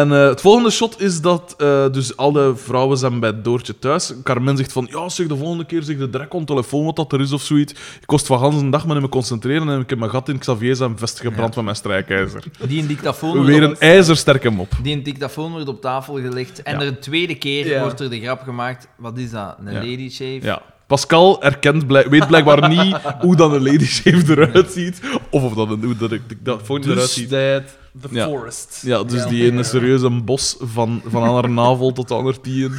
en 0.00 0.12
eh, 0.12 0.26
het 0.28 0.40
volgende 0.40 0.70
shot 0.70 1.00
is 1.00 1.20
dat 1.20 1.54
eh, 1.58 1.90
dus 1.92 2.16
alle 2.16 2.52
vrouwen 2.56 2.98
zijn 2.98 3.20
bij 3.20 3.42
Doortje 3.42 3.78
thuis. 3.78 4.12
Carmen 4.22 4.56
zegt 4.56 4.72
van, 4.72 4.86
ja, 4.90 5.08
zeg 5.08 5.26
de 5.26 5.36
volgende 5.36 5.64
keer 5.66 5.82
zeg 5.82 5.96
de 5.98 6.10
direct 6.10 6.34
on 6.34 6.44
telefoon 6.44 6.84
wat 6.84 6.96
dat 6.96 7.12
er 7.12 7.20
is 7.20 7.32
of 7.32 7.42
zoiets. 7.42 7.72
Ik 7.72 8.06
kost 8.06 8.26
van 8.26 8.38
gans 8.38 8.56
een 8.56 8.70
dag 8.70 8.86
met 8.86 9.00
me 9.00 9.08
concentreren 9.08 9.68
en 9.68 9.80
ik 9.80 9.90
heb 9.90 9.98
mijn 9.98 10.10
gat 10.10 10.28
in 10.28 10.38
Xavier 10.38 10.76
zijn 10.76 10.98
vest 10.98 11.20
gebrand 11.20 11.54
met 11.54 11.64
mijn 11.64 11.76
strijkijzer. 11.76 12.44
Die 12.68 12.80
een 12.80 12.86
dictafoon 12.86 13.44
Weer 13.44 13.64
op- 13.64 13.70
een 13.70 13.78
ijzersterke 13.78 14.50
mop. 14.50 14.68
Die 14.82 14.96
een 14.96 15.02
dictafoon 15.02 15.52
wordt 15.52 15.68
op 15.68 15.80
tafel 15.80 16.14
gelegd 16.14 16.62
en 16.62 16.74
Ja. 16.74 16.80
er 16.80 16.86
een 16.86 16.98
tweede 17.00 17.34
keer 17.34 17.66
Ja. 17.66 17.80
wordt 17.80 18.00
er 18.00 18.10
de 18.10 18.20
grap 18.20 18.42
gemaakt. 18.42 18.88
Wat 18.96 19.18
is 19.18 19.30
dat? 19.30 19.56
Een 19.64 19.72
Ja. 19.72 19.78
lady 19.78 20.10
shave? 20.10 20.38
Ja. 20.42 20.62
Pascal 20.86 21.42
erkent 21.42 21.86
blijk- 21.86 22.06
weet 22.08 22.26
blijkbaar 22.26 22.68
niet 22.68 22.96
hoe 23.20 23.36
dan 23.36 23.52
een 23.54 23.62
lady 23.62 23.84
shave 23.84 24.30
eruit 24.40 24.72
ziet. 24.72 25.00
Of 25.30 25.42
of 25.42 25.54
dat 25.54 25.70
een, 25.70 25.84
hoe 25.84 25.96
dat, 25.96 26.10
dat 26.40 26.62
foon 26.62 26.82
eruit 26.82 26.98
Dus 26.98 27.14
ziet. 27.14 27.28
the 27.28 27.62
Ja. 28.10 28.26
forest. 28.26 28.80
Ja, 28.84 29.02
dus 29.04 29.26
die 29.26 29.46
in 29.46 29.56
een 29.58 29.64
serieus 29.64 30.02
een 30.02 30.24
bos 30.24 30.56
van, 30.60 31.02
van 31.06 31.22
aan 31.22 31.34
haar 31.34 31.50
navel 31.50 31.92
tot 31.92 32.10
aan 32.10 32.24
haar 32.24 32.40
tien. 32.40 32.74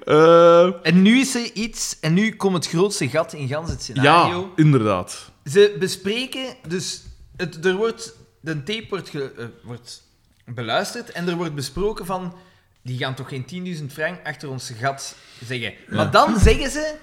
Eh, 0.06 0.86
En 0.88 1.02
nu 1.02 1.20
is 1.20 1.36
er 1.36 1.52
iets, 1.54 1.97
en 2.02 2.14
nu 2.14 2.36
komt 2.36 2.54
het 2.56 2.68
grootste 2.68 3.10
gat 3.10 3.34
in 3.34 3.47
gans 3.47 3.70
het 3.70 3.82
scenario. 3.82 4.39
ja, 4.39 4.45
inderdaad. 4.64 5.32
Ze 5.45 5.76
bespreken, 5.80 6.45
dus 6.68 7.02
het, 7.38 7.66
er 7.66 7.76
wordt, 7.76 8.16
de 8.41 8.64
tape 8.64 8.86
wordt, 8.89 9.10
ge- 9.10 9.32
eh, 9.38 9.45
wordt 9.64 10.04
beluisterd 10.45 11.12
en 11.12 11.28
er 11.28 11.36
wordt 11.36 11.56
besproken 11.56 12.06
van, 12.06 12.34
die 12.82 12.97
gaan 12.97 13.13
toch 13.15 13.29
geen 13.29 13.77
10.000 13.79 13.86
frank 13.93 14.19
achter 14.23 14.49
ons 14.49 14.71
gat 14.79 15.15
zeggen. 15.45 15.73
Maar 15.88 16.11
dan 16.11 16.39
zeggen 16.39 16.71
ze, 16.71 16.95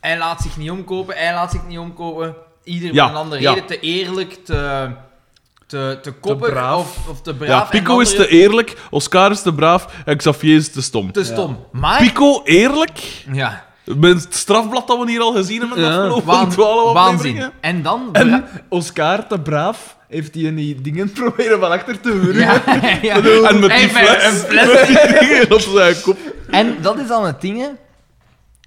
hij 0.00 0.18
laat 0.18 0.40
zich 0.40 0.56
niet 0.56 0.70
omkopen, 0.70 1.16
hij 1.16 1.34
laat 1.34 1.50
zich 1.50 1.66
niet 1.66 1.78
omkopen, 1.78 2.34
ieder 2.64 2.94
Ja, 2.94 3.04
van 3.06 3.14
een 3.14 3.20
andere 3.22 3.40
ja. 3.40 3.52
reden, 3.52 3.66
te 3.66 3.80
eerlijk, 3.80 4.38
te, 4.44 4.90
te, 5.66 5.98
te 6.02 6.12
koppig 6.12 6.50
braaf. 6.50 6.98
Of, 6.98 7.08
of 7.08 7.22
te 7.22 7.34
braaf. 7.34 7.72
Ja, 7.72 7.78
Pico 7.78 7.98
is 8.00 8.14
te 8.14 8.28
eerlijk, 8.28 8.76
Oscar 8.90 9.30
is 9.30 9.42
te 9.42 9.54
braaf 9.54 10.02
en 10.04 10.16
Xavier 10.16 10.56
is 10.56 10.72
te 10.72 10.82
stom. 10.82 11.12
te 11.12 11.24
stom. 11.24 11.66
Maar, 11.72 11.98
Pico 11.98 12.42
eerlijk? 12.44 13.24
ja, 13.32 13.66
Het 13.84 14.26
strafblad 14.30 14.86
dat 14.86 14.98
we 15.04 15.10
hier 15.10 15.20
al 15.20 15.32
gezien 15.32 15.58
hebben 15.60 15.76
de 15.78 15.82
Ja. 15.84 15.96
afgelopen 15.96 16.26
waan- 16.26 16.48
12 16.50 16.92
waanzin. 16.92 17.42
En 17.60 17.82
dan... 17.82 18.08
En 18.12 18.44
Oscar, 18.68 19.26
te 19.26 19.40
braaf, 19.40 19.96
heeft 20.08 20.34
hij 20.34 20.54
die 20.54 20.80
dingen 20.80 21.12
proberen 21.22 21.60
van 21.60 21.70
achter 21.70 22.00
te 22.00 22.30
ja, 22.34 22.62
ja. 23.02 23.16
En 23.50 23.60
met 23.60 23.70
die 23.76 23.88
fles. 23.88 24.46
Die 25.20 25.54
op 25.54 25.60
zijn 25.60 26.00
kop. 26.02 26.18
En 26.50 26.76
dat 26.82 26.98
is 26.98 27.06
dan 27.08 27.24
het 27.24 27.40
ding, 27.40 27.58
hè. 27.60 27.68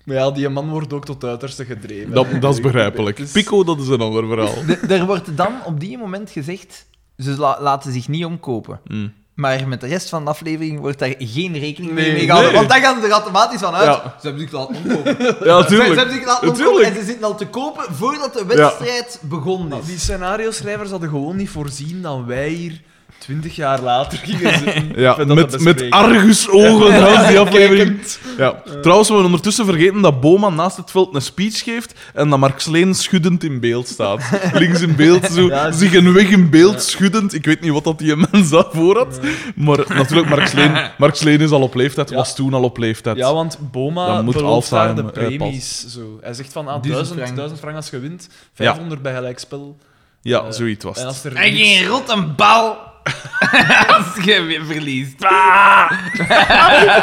Maar 0.03 0.15
ja, 0.15 0.31
die 0.31 0.49
man 0.49 0.69
wordt 0.69 0.93
ook 0.93 1.05
tot 1.05 1.21
het 1.21 1.31
uiterste 1.31 1.65
gedreven. 1.65 2.11
Dat, 2.13 2.27
dat 2.39 2.53
is 2.53 2.59
begrijpelijk. 2.61 3.17
Dus- 3.17 3.31
Pico, 3.31 3.63
dat 3.63 3.79
is 3.79 3.87
een 3.87 4.01
ander 4.01 4.27
verhaal. 4.27 4.65
De- 4.65 4.93
er 4.95 5.05
wordt 5.05 5.37
dan 5.37 5.53
op 5.65 5.79
die 5.79 5.97
moment 5.97 6.29
gezegd, 6.29 6.85
ze 7.17 7.37
la- 7.37 7.57
laten 7.61 7.91
zich 7.91 8.07
niet 8.07 8.25
omkopen. 8.25 8.79
Mm. 8.87 9.13
Maar 9.35 9.67
met 9.67 9.81
de 9.81 9.87
rest 9.87 10.09
van 10.09 10.23
de 10.23 10.29
aflevering 10.29 10.79
wordt 10.79 10.99
daar 10.99 11.13
geen 11.17 11.57
rekening 11.59 11.93
Nee, 11.93 12.03
mee 12.03 12.13
mee 12.13 12.23
gehouden. 12.25 12.51
nee. 12.51 12.59
Want 12.59 12.71
dan 12.73 12.81
gaan 12.81 12.99
ze 13.01 13.05
er 13.07 13.13
automatisch 13.13 13.59
van 13.59 13.73
uit. 13.75 13.85
Ja. 13.85 14.15
Ze 14.21 14.27
hebben 14.27 14.41
zich 14.41 14.51
laten 14.51 14.75
omkopen. 14.75 15.17
Ja, 15.47 15.61
Ze, 15.61 15.67
tuurlijk. 15.67 15.89
ze 15.89 15.95
hebben 15.97 16.13
zich 16.15 16.25
laten 16.25 16.49
omkopen 16.49 16.83
en 16.85 16.93
ze 16.95 17.03
zitten 17.03 17.23
al 17.23 17.35
te 17.35 17.47
kopen 17.47 17.83
voordat 17.95 18.33
de 18.33 18.45
wedstrijd 18.45 19.19
begonnen 19.21 19.67
Maar 19.67 19.79
is. 19.79 19.85
die 19.85 19.99
scenario-schrijvers 19.99 20.89
hadden 20.89 21.09
gewoon 21.09 21.35
niet 21.35 21.49
voorzien 21.49 22.01
dat 22.01 22.23
wij 22.25 22.47
hier 22.49 22.81
twintig 23.25 23.55
jaar 23.55 23.81
later 23.81 24.17
gingen 24.17 24.57
zitten. 24.59 24.91
Ja, 25.01 25.15
met 25.25 25.59
met, 25.59 25.89
argusogen 25.89 26.91
naast 27.01 27.27
die 27.27 27.39
aflevering. 27.39 27.99
Ja. 28.37 28.61
Trouwens, 28.81 29.07
we 29.07 29.13
hebben 29.13 29.25
ondertussen 29.25 29.65
vergeten 29.65 30.01
dat 30.01 30.21
Boma 30.21 30.49
naast 30.49 30.77
het 30.77 30.91
veld 30.91 31.15
een 31.15 31.21
speech 31.21 31.63
geeft 31.63 31.93
en 32.13 32.29
dat 32.29 32.39
Mark 32.39 32.59
Sleen 32.59 32.95
schuddend 32.95 33.43
in 33.43 33.59
beeld 33.59 33.87
staat. 33.87 34.21
Links 34.53 34.81
in 34.81 34.95
beeld, 34.95 35.25
zo, 35.31 35.47
Ja, 35.47 35.71
zich 35.71 35.93
een 35.93 36.13
weg 36.13 36.29
in 36.29 36.49
beeld 36.49 36.81
schuddend. 36.81 37.33
Ik 37.33 37.45
weet 37.45 37.61
niet 37.61 37.71
wat 37.71 37.83
dat 37.83 37.99
die 37.99 38.15
mens 38.31 38.49
daarvoor 38.49 38.97
had. 38.97 39.19
Maar 39.55 39.77
natuurlijk, 39.87 40.29
Mark 40.29 40.47
Sleen, 40.47 40.71
Mark 40.97 41.15
Sleen 41.15 41.39
is 41.41 41.49
al 41.51 41.61
op 41.61 41.75
leeftijd, 41.75 42.09
Ja. 42.09 42.15
was 42.15 42.35
toen 42.35 42.53
al 42.53 42.63
op 42.63 42.77
leeftijd. 42.77 43.17
Ja, 43.17 43.33
want 43.33 43.57
Boma 43.71 44.23
belooft 44.23 44.69
daar 44.69 44.95
de 44.95 45.01
eh, 45.01 45.07
premies. 45.11 45.85
zo. 45.89 46.17
Hij 46.21 46.33
zegt 46.33 46.51
van 46.51 46.67
ah, 46.67 46.81
Duizend 46.83 46.93
1000 46.93 47.19
frank. 47.19 47.35
1000 47.35 47.59
frank 47.59 47.75
als 47.75 47.89
je 47.89 47.99
wint, 47.99 48.29
500 48.53 49.01
bij 49.01 49.13
gelijkspel. 49.15 49.77
Ja, 50.21 50.39
Eh, 50.39 50.51
zoiets 50.51 50.83
was 50.83 50.95
En 50.97 51.05
het. 51.05 51.09
als 51.13 51.23
er 51.23 51.35
En 51.35 51.53
geen 51.53 51.85
rotte 51.87 52.23
bal 52.35 52.77
als 53.95 54.23
je 54.25 54.41
weer 54.41 54.65
verliest. 54.65 55.19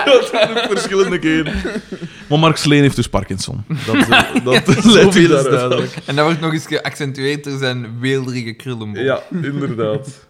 Dat 0.05 0.29
zijn 0.31 0.49
ook 0.51 0.67
verschillende 0.71 1.19
keren. 1.19 1.55
Maar 2.29 2.39
Mark 2.39 2.57
Sleen 2.57 2.83
heeft 2.83 2.97
dus 2.97 3.09
Parkinson. 3.09 3.65
Dat, 3.87 3.97
eh, 4.09 4.45
dat 4.45 4.85
leidt 4.85 5.15
u 5.17 5.23
is 5.23 5.29
daaruit 5.29 5.47
af. 5.47 5.53
duidelijk. 5.53 5.97
En 6.05 6.17
dat 6.17 6.25
wordt 6.25 6.41
nog 6.41 6.53
eens 6.53 6.67
geaccentueerd 6.67 7.45
door 7.45 7.59
zijn 7.59 7.99
weelderige 8.01 8.53
krullenbol. 8.53 9.03
Ja, 9.03 9.21
inderdaad. 9.31 10.27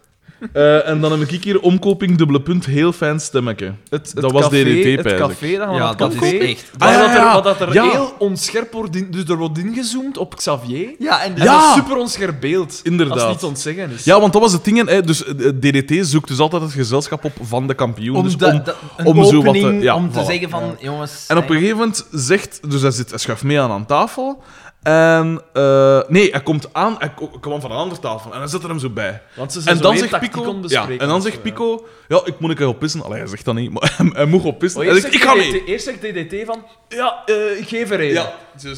Eh, 0.53 0.87
en 0.89 1.01
dan 1.01 1.11
heb 1.19 1.29
ik 1.29 1.43
hier 1.43 1.59
omkoping, 1.61 2.17
dubbele 2.17 2.41
punt, 2.41 2.65
heel 2.65 2.91
fijn 2.91 3.19
stemmetje. 3.19 3.65
Het, 3.89 4.11
het 4.13 4.21
Dat 4.21 4.31
was 4.31 4.41
café, 4.43 4.63
DDT, 4.63 4.83
Het 4.85 5.01
pijs 5.01 5.13
ik. 5.13 5.19
café, 5.19 5.57
dan 5.57 5.75
Ja, 5.75 5.89
het 5.89 5.97
dat 5.97 6.13
is 6.13 6.19
café. 6.19 6.37
echt... 6.37 6.65
Wat 6.77 6.87
Ah, 6.89 6.93
ja, 6.93 6.99
dat 7.01 7.09
er, 7.09 7.15
ja. 7.15 7.33
wat 7.33 7.43
dat 7.43 7.61
er 7.61 7.73
Ja. 7.73 7.89
heel 7.91 8.15
onscherp 8.19 8.73
wordt, 8.73 8.95
in, 8.95 9.07
dus 9.11 9.23
er 9.23 9.37
wordt 9.37 9.57
ingezoomd 9.57 10.17
op 10.17 10.35
Xavier. 10.35 10.89
Ja, 10.99 11.21
en 11.23 11.35
En 11.35 11.43
Ja. 11.43 11.57
dat 11.57 11.67
is 11.69 11.73
super 11.73 11.97
onscherp 11.97 12.41
beeld. 12.41 12.79
Inderdaad. 12.83 13.13
Als 13.19 13.23
het 13.23 13.31
niet 13.31 13.43
ontzeggen 13.49 13.91
is. 13.91 14.03
Ja, 14.03 14.19
want 14.19 14.33
dat 14.33 14.41
was 14.41 14.51
het 14.53 14.63
ding. 14.63 14.87
Hè. 14.89 15.01
Dus 15.01 15.25
eh, 15.25 15.33
DDT 15.59 16.05
zoekt 16.07 16.27
dus 16.27 16.39
altijd 16.39 16.61
het 16.61 16.71
gezelschap 16.71 17.23
op 17.25 17.31
van 17.41 17.67
de 17.67 17.73
kampioen. 17.73 18.15
om, 18.15 18.23
dus 18.23 18.37
da- 18.37 18.51
om, 18.51 18.61
da- 18.63 18.75
een 18.97 19.05
om 19.05 19.15
zo 19.25 19.37
wat 19.37 19.47
opening 19.47 19.77
te- 19.79 19.83
ja, 19.85 19.95
om 19.95 20.11
te 20.11 20.19
voilà. 20.21 20.25
zeggen 20.25 20.49
van, 20.49 20.75
jongens... 20.79 21.25
en 21.27 21.37
op 21.37 21.49
een 21.49 21.55
gegeven 21.55 21.77
moment 21.77 22.05
zegt... 22.11 22.59
Dus 22.71 22.81
hij, 22.81 22.91
zit, 22.91 23.09
hij 23.09 23.19
schuift 23.19 23.43
mee 23.43 23.59
aan 23.59 23.71
aan 23.71 23.85
tafel. 23.85 24.43
En 24.83 25.41
eh, 25.53 25.99
nee, 26.07 26.29
hij 26.31 26.41
komt 26.43 26.67
aan, 26.73 26.95
hij 26.99 27.13
kwam 27.39 27.61
van 27.61 27.71
een 27.71 27.77
andere 27.77 28.01
tafel 28.01 28.33
en 28.33 28.37
hij 28.39 28.47
zet 28.47 28.63
er 28.63 28.69
hem 28.69 28.79
zo 28.79 28.89
bij. 28.89 29.21
Want 29.35 29.53
ze 29.53 29.61
zijn 29.61 29.75
En 29.75 29.81
dan 29.81 29.97
zegt 29.97 30.19
Pico, 30.19 30.43
ja, 30.45 30.53
bespreken 30.59 30.99
en 30.99 31.07
dan 31.07 31.21
zegt 31.21 31.35
zo, 31.35 31.41
Pico, 31.41 31.85
ja, 32.07 32.21
ik 32.25 32.39
moet 32.39 32.49
een 32.49 32.55
keer 32.55 32.67
op 32.67 32.79
pissen. 32.79 33.03
Allee, 33.03 33.19
hij 33.19 33.27
zegt 33.27 33.45
dat 33.45 33.55
niet, 33.55 33.71
maar 33.71 33.93
hij, 33.97 34.09
hij 34.13 34.25
moet 34.25 34.43
op 34.43 34.59
pissen. 34.59 34.79
Oh, 34.81 34.85
hij 34.85 34.95
eerst, 34.95 35.07
zegt, 35.11 35.15
ik 35.23 35.29
ga 35.29 35.33
mee. 35.35 35.51
DDT, 35.51 35.67
eerst 35.67 35.85
zegt 35.85 36.01
DDT 36.01 36.45
van, 36.45 36.65
ja, 36.87 37.21
eh, 37.25 37.57
ik 37.59 37.67
geef 37.67 37.91
er 37.91 37.99
een. 37.99 38.07
Ja. 38.07 38.33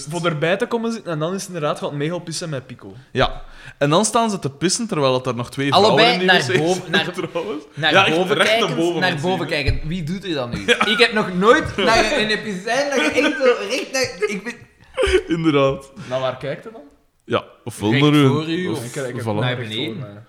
Voor 0.10 0.26
erbij 0.26 0.58
te 0.58 0.66
komen 0.66 0.92
zitten 0.92 1.12
en 1.12 1.20
dan 1.20 1.34
is 1.34 1.40
het 1.40 1.48
inderdaad 1.48 1.80
gaan 1.80 1.98
mega 1.98 2.18
pissen 2.18 2.50
met 2.50 2.68
Pico. 2.68 2.94
Ja. 3.12 3.42
En 3.78 3.90
dan 3.90 4.06
staan 4.06 4.30
ze 4.30 4.40
te 4.40 4.50
pissen, 4.50 4.88
terwijl 4.88 5.14
het 5.14 5.26
er 5.26 5.36
nog 5.36 5.52
twee 5.52 5.74
Allebei 5.74 5.98
vrouwen 5.98 6.20
in 6.20 6.26
naar 6.26 6.58
boven- 6.68 6.92
naar-. 6.92 7.14
Naar 7.74 7.92
Ja, 7.94 8.10
boven 8.16 8.36
recht 8.36 8.50
naar 8.50 8.58
kijken. 8.60 8.76
boven 8.76 9.02
naar 9.02 9.16
boven 9.22 9.48
kijken. 9.48 9.80
Wie 9.84 10.04
doet 10.04 10.24
er 10.26 10.34
dat 10.34 10.54
nu? 10.54 10.62
Ik 10.66 10.98
heb 10.98 11.14
nog 11.14 11.34
nooit 11.34 11.78
naar 11.78 12.12
een 12.18 12.30
episode 12.30 12.88
dat 12.96 13.06
je 13.06 13.12
echt 13.12 13.38
zo 13.38 13.54
recht 13.70 13.92
naar... 13.92 14.30
Ik 14.30 14.44
ben... 14.44 14.54
Inderdaad. 15.36 15.92
Nou, 16.10 16.22
waar 16.22 16.38
kijkt 16.38 16.64
hij 16.64 16.72
dan? 16.74 16.82
Ja, 17.26 17.44
ofwel 17.64 17.92
Recht 17.92 18.02
naar 18.04 18.12
hun. 18.12 18.28
voor 18.30 18.50
u, 18.50 18.68
of- 18.68 18.78
of 19.28 19.34
naar 19.34 19.56
beneden. 19.58 19.96
voor. 20.00 20.24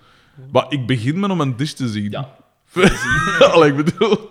Maar 0.51 0.65
ik 0.69 0.87
begin 0.87 1.19
met 1.19 1.29
om 1.29 1.41
een 1.41 1.55
dish 1.55 1.71
te 1.71 1.87
zien. 1.87 2.11
Ja. 2.11 2.29
Allee, 3.53 3.69
ik 3.69 3.75
bedoel... 3.85 4.29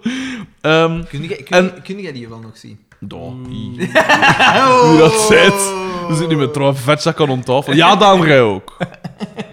Ehm 0.60 1.04
Kun 1.08 1.22
jij, 1.24 1.36
kun, 1.36 1.56
En- 1.56 1.82
kun 1.82 2.00
jij 2.00 2.12
die 2.12 2.28
wel 2.28 2.38
nog 2.38 2.56
zien? 2.56 2.78
ja, 3.08 3.16
Mm. 3.16 3.44
ie. 3.50 3.86
Hoe 4.82 4.96
dat 4.98 5.12
zit. 5.20 5.54
We 6.08 6.14
zitten 6.14 6.28
nu 6.28 6.36
met 6.36 6.52
trouwens 6.52 6.80
vetzakken 6.80 7.28
om 7.28 7.44
tafel. 7.44 7.72
Ja, 7.72 7.96
Daan, 7.96 8.20
jij 8.26 8.40
ook. 8.42 8.76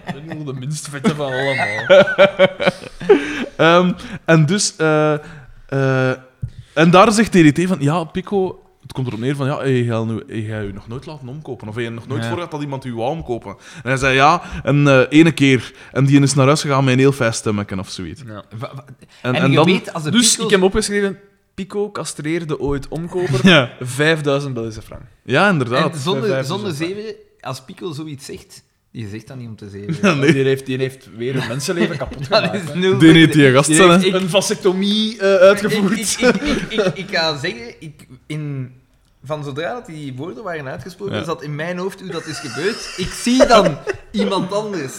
Ik 0.06 0.26
ben 0.26 0.36
nog 0.36 0.46
de 0.46 0.52
minst 0.60 0.88
vette 0.88 1.14
van 1.14 1.32
allemaal. 1.32 1.86
Ehm, 3.56 3.92
en 4.24 4.46
dus... 4.46 4.76
eh, 4.76 5.12
eh, 5.68 6.10
en 6.74 6.90
daar 6.90 7.12
zegt 7.12 7.32
DDT 7.32 7.66
van... 7.68 7.76
Ja, 7.80 8.04
Pico... 8.04 8.62
Komt 8.94 9.06
erop 9.06 9.18
neer 9.20 9.36
van... 9.36 9.46
Ja, 9.46 9.58
hij 9.58 9.82
gaat 9.84 10.06
nu- 10.06 10.22
hij 10.26 10.40
gaat 10.42 10.62
u 10.64 10.72
nog 10.72 10.88
nooit 10.88 11.06
laten 11.06 11.28
omkopen. 11.28 11.68
Of 11.68 11.74
hij 11.74 11.88
nog 11.88 12.06
nooit 12.06 12.20
Ja. 12.22 12.26
voor 12.28 12.36
gehad 12.36 12.50
dat 12.50 12.62
iemand 12.62 12.84
u 12.84 12.94
wou 12.94 13.10
omkopen. 13.10 13.50
En 13.82 13.88
hij 13.88 13.96
zei 13.96 14.14
ja, 14.14 14.42
en 14.62 14.86
eh 14.88 15.02
ene 15.08 15.32
keer. 15.32 15.72
En 15.92 16.04
die 16.04 16.20
is 16.20 16.34
naar 16.34 16.46
huis 16.46 16.60
gegaan 16.60 16.84
met 16.84 16.92
een 16.92 16.98
heel 16.98 17.12
fijn 17.12 17.34
stemmetje 17.34 17.78
of 17.78 17.88
zoiets. 17.90 18.22
Ja. 18.26 18.44
En, 18.50 18.60
En, 19.22 19.34
en 19.34 19.50
je 19.50 19.56
dan... 19.56 19.64
weet, 19.64 19.92
als 19.92 20.02
de 20.02 20.10
Dus 20.10 20.30
Pico's- 20.30 20.44
ik 20.44 20.50
heb 20.50 20.62
opgeschreven, 20.62 21.18
Pico 21.54 21.90
castreerde 21.90 22.60
ooit 22.60 22.88
omkoper, 22.88 23.40
Ja, 23.48 23.70
5000 23.80 24.54
Belgische 24.54 24.82
frank. 24.82 25.02
ja, 25.24 25.48
inderdaad. 25.50 25.92
En 25.94 26.00
zonder, 26.00 26.44
zonder 26.44 26.72
zeven, 26.72 27.14
als 27.40 27.62
Pico 27.64 27.92
zoiets 27.92 28.24
zegt, 28.24 28.62
die 28.92 29.08
zegt 29.08 29.26
dat 29.28 29.36
niet 29.36 29.48
om 29.48 29.56
te 29.56 29.68
zeven. 29.68 29.96
Ja, 30.02 30.14
nee. 30.14 30.32
Die, 30.32 30.42
heeft, 30.44 30.66
die 30.66 30.78
heeft 30.78 31.08
weer 31.16 31.36
een 31.36 31.48
mensenleven 31.48 31.96
kapot 31.96 32.26
gemaakt. 32.26 32.74
nul. 32.74 32.98
Die 32.98 33.10
heeft 33.12 33.32
die 33.32 33.52
gast 33.52 33.66
Die 33.68 33.76
zijn, 33.76 33.90
heeft 33.90 34.12
hè. 34.12 34.18
een 34.20 34.28
vasectomie 34.28 35.18
eh, 35.18 35.26
uitgevoerd. 35.34 35.98
Ik, 35.98 36.18
ik, 36.18 36.34
ik, 36.42 36.62
ik, 36.70 36.80
ik, 36.86 36.96
ik 37.08 37.16
ga 37.16 37.38
zeggen, 37.38 37.74
ik, 37.78 38.06
in, 38.26 38.72
van 39.24 39.44
zodra 39.44 39.72
dat 39.74 39.86
die 39.86 40.14
woorden 40.16 40.42
waren 40.44 40.66
uitgesproken, 40.68 41.14
Ja. 41.16 41.24
zat 41.24 41.42
in 41.42 41.54
mijn 41.54 41.78
hoofd 41.78 42.00
hoe 42.00 42.10
dat 42.10 42.26
is 42.26 42.38
gebeurd. 42.38 42.94
Ik 42.96 43.10
zie 43.12 43.46
dan 43.46 43.78
iemand 44.10 44.52
anders. 44.52 44.92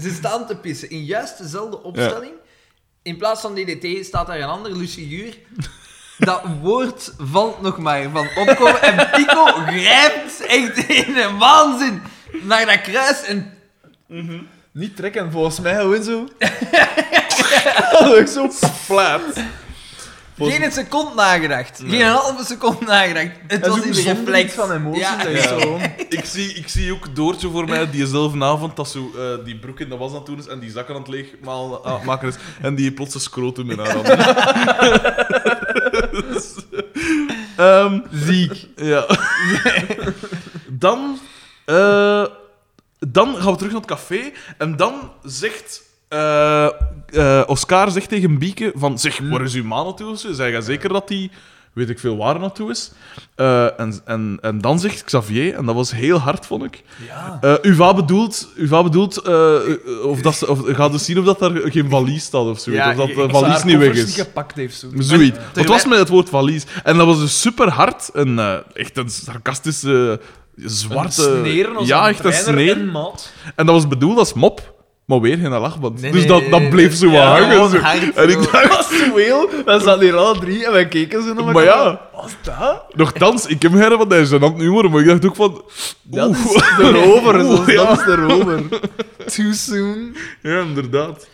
Ze 0.00 0.10
staan 0.10 0.46
te 0.46 0.56
pissen 0.56 0.90
in 0.90 1.04
juist 1.04 1.38
dezelfde 1.38 1.82
opstelling. 1.82 2.32
In 3.02 3.16
plaats 3.16 3.40
van 3.40 3.54
DDT 3.54 4.04
staat 4.04 4.26
daar 4.26 4.38
een 4.40 4.48
ander 4.48 4.86
figuur. 4.86 5.34
Dat 6.18 6.42
woord 6.60 7.12
valt 7.18 7.60
nog 7.60 7.78
maar 7.78 8.10
van 8.10 8.28
opkomen. 8.36 8.82
En 8.82 9.10
Pico 9.10 9.44
grijpt 9.44 10.46
echt 10.46 10.76
in 10.88 11.16
een 11.16 11.38
waanzin 11.38 12.02
naar 12.42 12.66
dat 12.66 12.80
kruis. 12.80 13.22
En 13.24 13.52
Niet 14.72 14.96
trekken, 14.96 15.30
volgens 15.32 15.60
mij 15.60 15.74
gewoon 15.80 16.02
zo. 16.02 16.28
Zo, 17.98 18.26
zo 18.26 18.48
flat. 18.74 19.20
Geen 20.38 20.72
seconde 20.72 21.14
nagedacht. 21.14 21.80
Geen 21.86 22.06
halve 22.06 22.44
seconde 22.44 22.84
nagedacht. 22.84 23.30
Het 23.46 23.66
was 23.66 23.76
zo 23.78 23.82
in 23.84 23.92
de 23.92 24.00
zonder 24.00 24.24
reflex. 24.24 24.52
van 24.54 24.72
emotie. 24.72 25.00
Ja. 25.00 25.28
je 25.28 25.40
zo 25.40 25.58
gewoon- 25.58 25.82
Ik 26.08 26.24
zie, 26.24 26.52
ik 26.54 26.68
zie 26.68 26.92
ook 26.92 27.14
Doortje 27.16 27.50
voor 27.50 27.68
mij, 27.68 27.90
diezelfde 27.90 28.44
avond, 28.44 28.76
dat 28.76 28.88
zo 28.88 29.10
eh, 29.16 29.44
die 29.44 29.58
broek 29.58 29.80
in 29.80 29.88
de 29.88 29.96
was 29.96 30.10
aan 30.10 30.16
het 30.16 30.26
doen 30.26 30.38
is 30.38 30.46
en 30.46 30.58
die 30.58 30.70
zakken 30.70 30.94
aan 30.94 31.00
het 31.00 31.10
leegmaken 31.10 32.28
is 32.28 32.34
en 32.60 32.74
die 32.74 32.92
plots 32.92 33.14
een 33.14 33.20
scrotum 33.20 33.70
in 33.70 33.78
haar 33.78 33.92
handen. 33.92 34.18
Dus, 36.32 36.54
ehm, 37.56 38.00
Ziek. 38.12 38.66
ja. 38.76 39.06
dan, 40.68 41.18
eh, 41.64 42.24
dan 42.98 43.36
gaan 43.36 43.50
we 43.52 43.56
terug 43.56 43.72
naar 43.72 43.80
het 43.80 43.90
café 43.90 44.32
en 44.58 44.76
dan 44.76 45.12
zegt 45.22 45.82
eh, 46.08 46.66
eh, 47.06 47.42
Oscar 47.46 47.90
zegt 47.90 48.08
tegen 48.08 48.38
Bieke 48.38 48.72
van 48.74 48.98
zeg, 48.98 49.18
waar 49.30 49.42
is 49.42 49.54
uw 49.54 49.64
ma 49.64 49.82
naartoe? 49.82 50.16
Zeg 50.16 50.52
je 50.52 50.62
zeker 50.62 50.88
dat 50.88 51.08
die, 51.08 51.30
weet 51.72 51.88
ik 51.88 51.98
veel, 51.98 52.16
waar 52.16 52.38
naartoe 52.38 52.70
is? 52.70 52.92
Eh, 53.34 53.80
en, 53.80 54.00
en, 54.04 54.38
en 54.40 54.60
dan 54.60 54.80
zegt 54.80 55.04
Xavier, 55.04 55.54
en 55.54 55.66
dat 55.66 55.74
was 55.74 55.92
heel 55.92 56.18
hard, 56.18 56.46
vond 56.46 56.64
ik. 56.64 56.82
Ja. 57.06 57.58
Uva 57.62 57.94
bedoelt, 57.94 58.48
Uva 58.56 58.82
bedoelt 58.82 59.22
of 60.02 60.20
dat 60.20 60.34
ze, 60.34 60.48
of, 60.48 60.60
gaat 60.64 60.92
dus 60.92 61.04
zien 61.04 61.18
of 61.18 61.24
dat 61.24 61.42
er 61.42 61.70
geen 61.70 61.88
valies 61.88 62.24
staat 62.24 62.46
of 62.46 62.58
zoiets. 62.58 62.84
Ja, 62.84 62.90
of 62.90 62.96
dat 62.96 63.08
de 63.08 63.28
valies 63.28 63.64
niet 63.64 63.78
weg 63.78 63.94
is. 63.94 64.06
niet 64.06 64.14
gepakt 64.14 64.56
heeft. 64.56 64.78
Zo. 64.78 64.88
Zoiets. 64.98 65.38
Het 65.54 65.68
was 65.68 65.86
met 65.86 65.98
het 65.98 66.08
woord 66.08 66.28
valies. 66.28 66.66
En 66.84 66.96
dat 66.96 67.06
was 67.06 67.18
dus 67.18 67.40
super 67.40 67.70
hard. 67.70 68.08
En 68.08 68.38
echt 68.72 68.96
een 68.96 69.10
sarcastische, 69.10 70.20
zwarte... 70.56 71.28
Een 71.30 71.44
sneren 71.44 71.76
als 71.76 71.88
ja, 71.88 72.02
een 72.02 72.08
echt 72.08 72.24
een 72.24 72.30
trainer 72.30 72.52
sneer. 72.52 72.76
en 72.76 72.90
maat. 72.90 73.32
En 73.56 73.66
dat 73.66 73.74
was 73.74 73.88
bedoeld 73.88 74.18
als 74.18 74.32
mop. 74.32 74.76
Maar 75.08 75.20
weer 75.20 75.38
geen 75.38 75.50
lachband. 75.50 76.00
Nee, 76.00 76.12
dus 76.12 76.26
dat, 76.26 76.42
dat 76.50 76.68
bleef 76.70 76.94
zo 76.94 77.10
wat 77.10 77.22
hangen. 77.22 77.70
zo. 77.70 77.78
hard 77.78 78.14
En 78.14 78.28
ik 78.28 78.36
dacht... 78.52 78.70
Actueel, 78.70 79.48
we 79.64 79.80
zaten 79.84 80.00
hier 80.00 80.16
alle 80.16 80.38
drie 80.38 80.66
en 80.66 80.72
wij 80.72 80.88
keken 80.88 81.22
zo 81.22 81.34
naar 81.34 81.44
Maar 81.44 81.66
elkaar. 81.66 81.84
ja. 81.86 82.00
Wat 82.14 82.36
dat? 82.42 82.84
Nochtans, 82.96 83.46
ik 83.46 83.62
heb 83.62 83.72
her 83.72 83.96
van 83.96 84.08
deze 84.08 84.36
gênant 84.38 84.56
humor, 84.56 84.90
maar 84.90 85.00
ik 85.00 85.06
dacht 85.06 85.26
ook 85.26 85.36
van... 85.36 85.62
Dat 86.02 86.30
is 86.30 86.62
erover, 86.78 87.38
dat 87.74 87.98
is 87.98 88.06
erover. 88.06 88.62
Too 89.26 89.52
soon. 89.52 90.16
Ja, 90.42 90.60
inderdaad. 90.60 91.28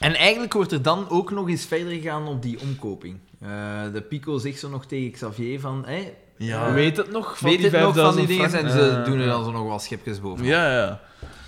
En 0.00 0.14
eigenlijk 0.14 0.52
wordt 0.52 0.72
er 0.72 0.82
dan 0.82 1.06
ook 1.08 1.30
nog 1.30 1.48
eens 1.48 1.64
verder 1.66 1.92
gegaan 1.92 2.26
op 2.26 2.42
die 2.42 2.58
omkoping. 2.60 3.18
Eh, 3.40 3.48
de 3.92 4.00
Pico 4.00 4.38
zegt 4.38 4.58
zo 4.58 4.68
nog 4.68 4.86
tegen 4.86 5.10
Xavier 5.10 5.60
van... 5.60 5.82
Hey, 5.86 6.14
Ja. 6.36 6.72
Weet 6.72 6.96
het 6.96 7.10
nog 7.12 7.38
van 7.38 7.48
weet 7.48 7.58
die 7.58 7.70
het 7.70 7.80
nog 7.80 7.94
van 7.96 8.16
die 8.16 8.26
5000 8.26 8.62
dingen? 8.62 8.64
En 8.64 8.70
ze 8.92 8.96
Eh, 8.98 9.04
doen 9.04 9.18
er 9.20 9.26
dan 9.26 9.44
zo 9.44 9.50
nog 9.50 9.66
wel 9.66 9.78
schepjes 9.78 10.20
boven. 10.20 10.44
Ja, 10.44 10.72
ja. 10.72 11.00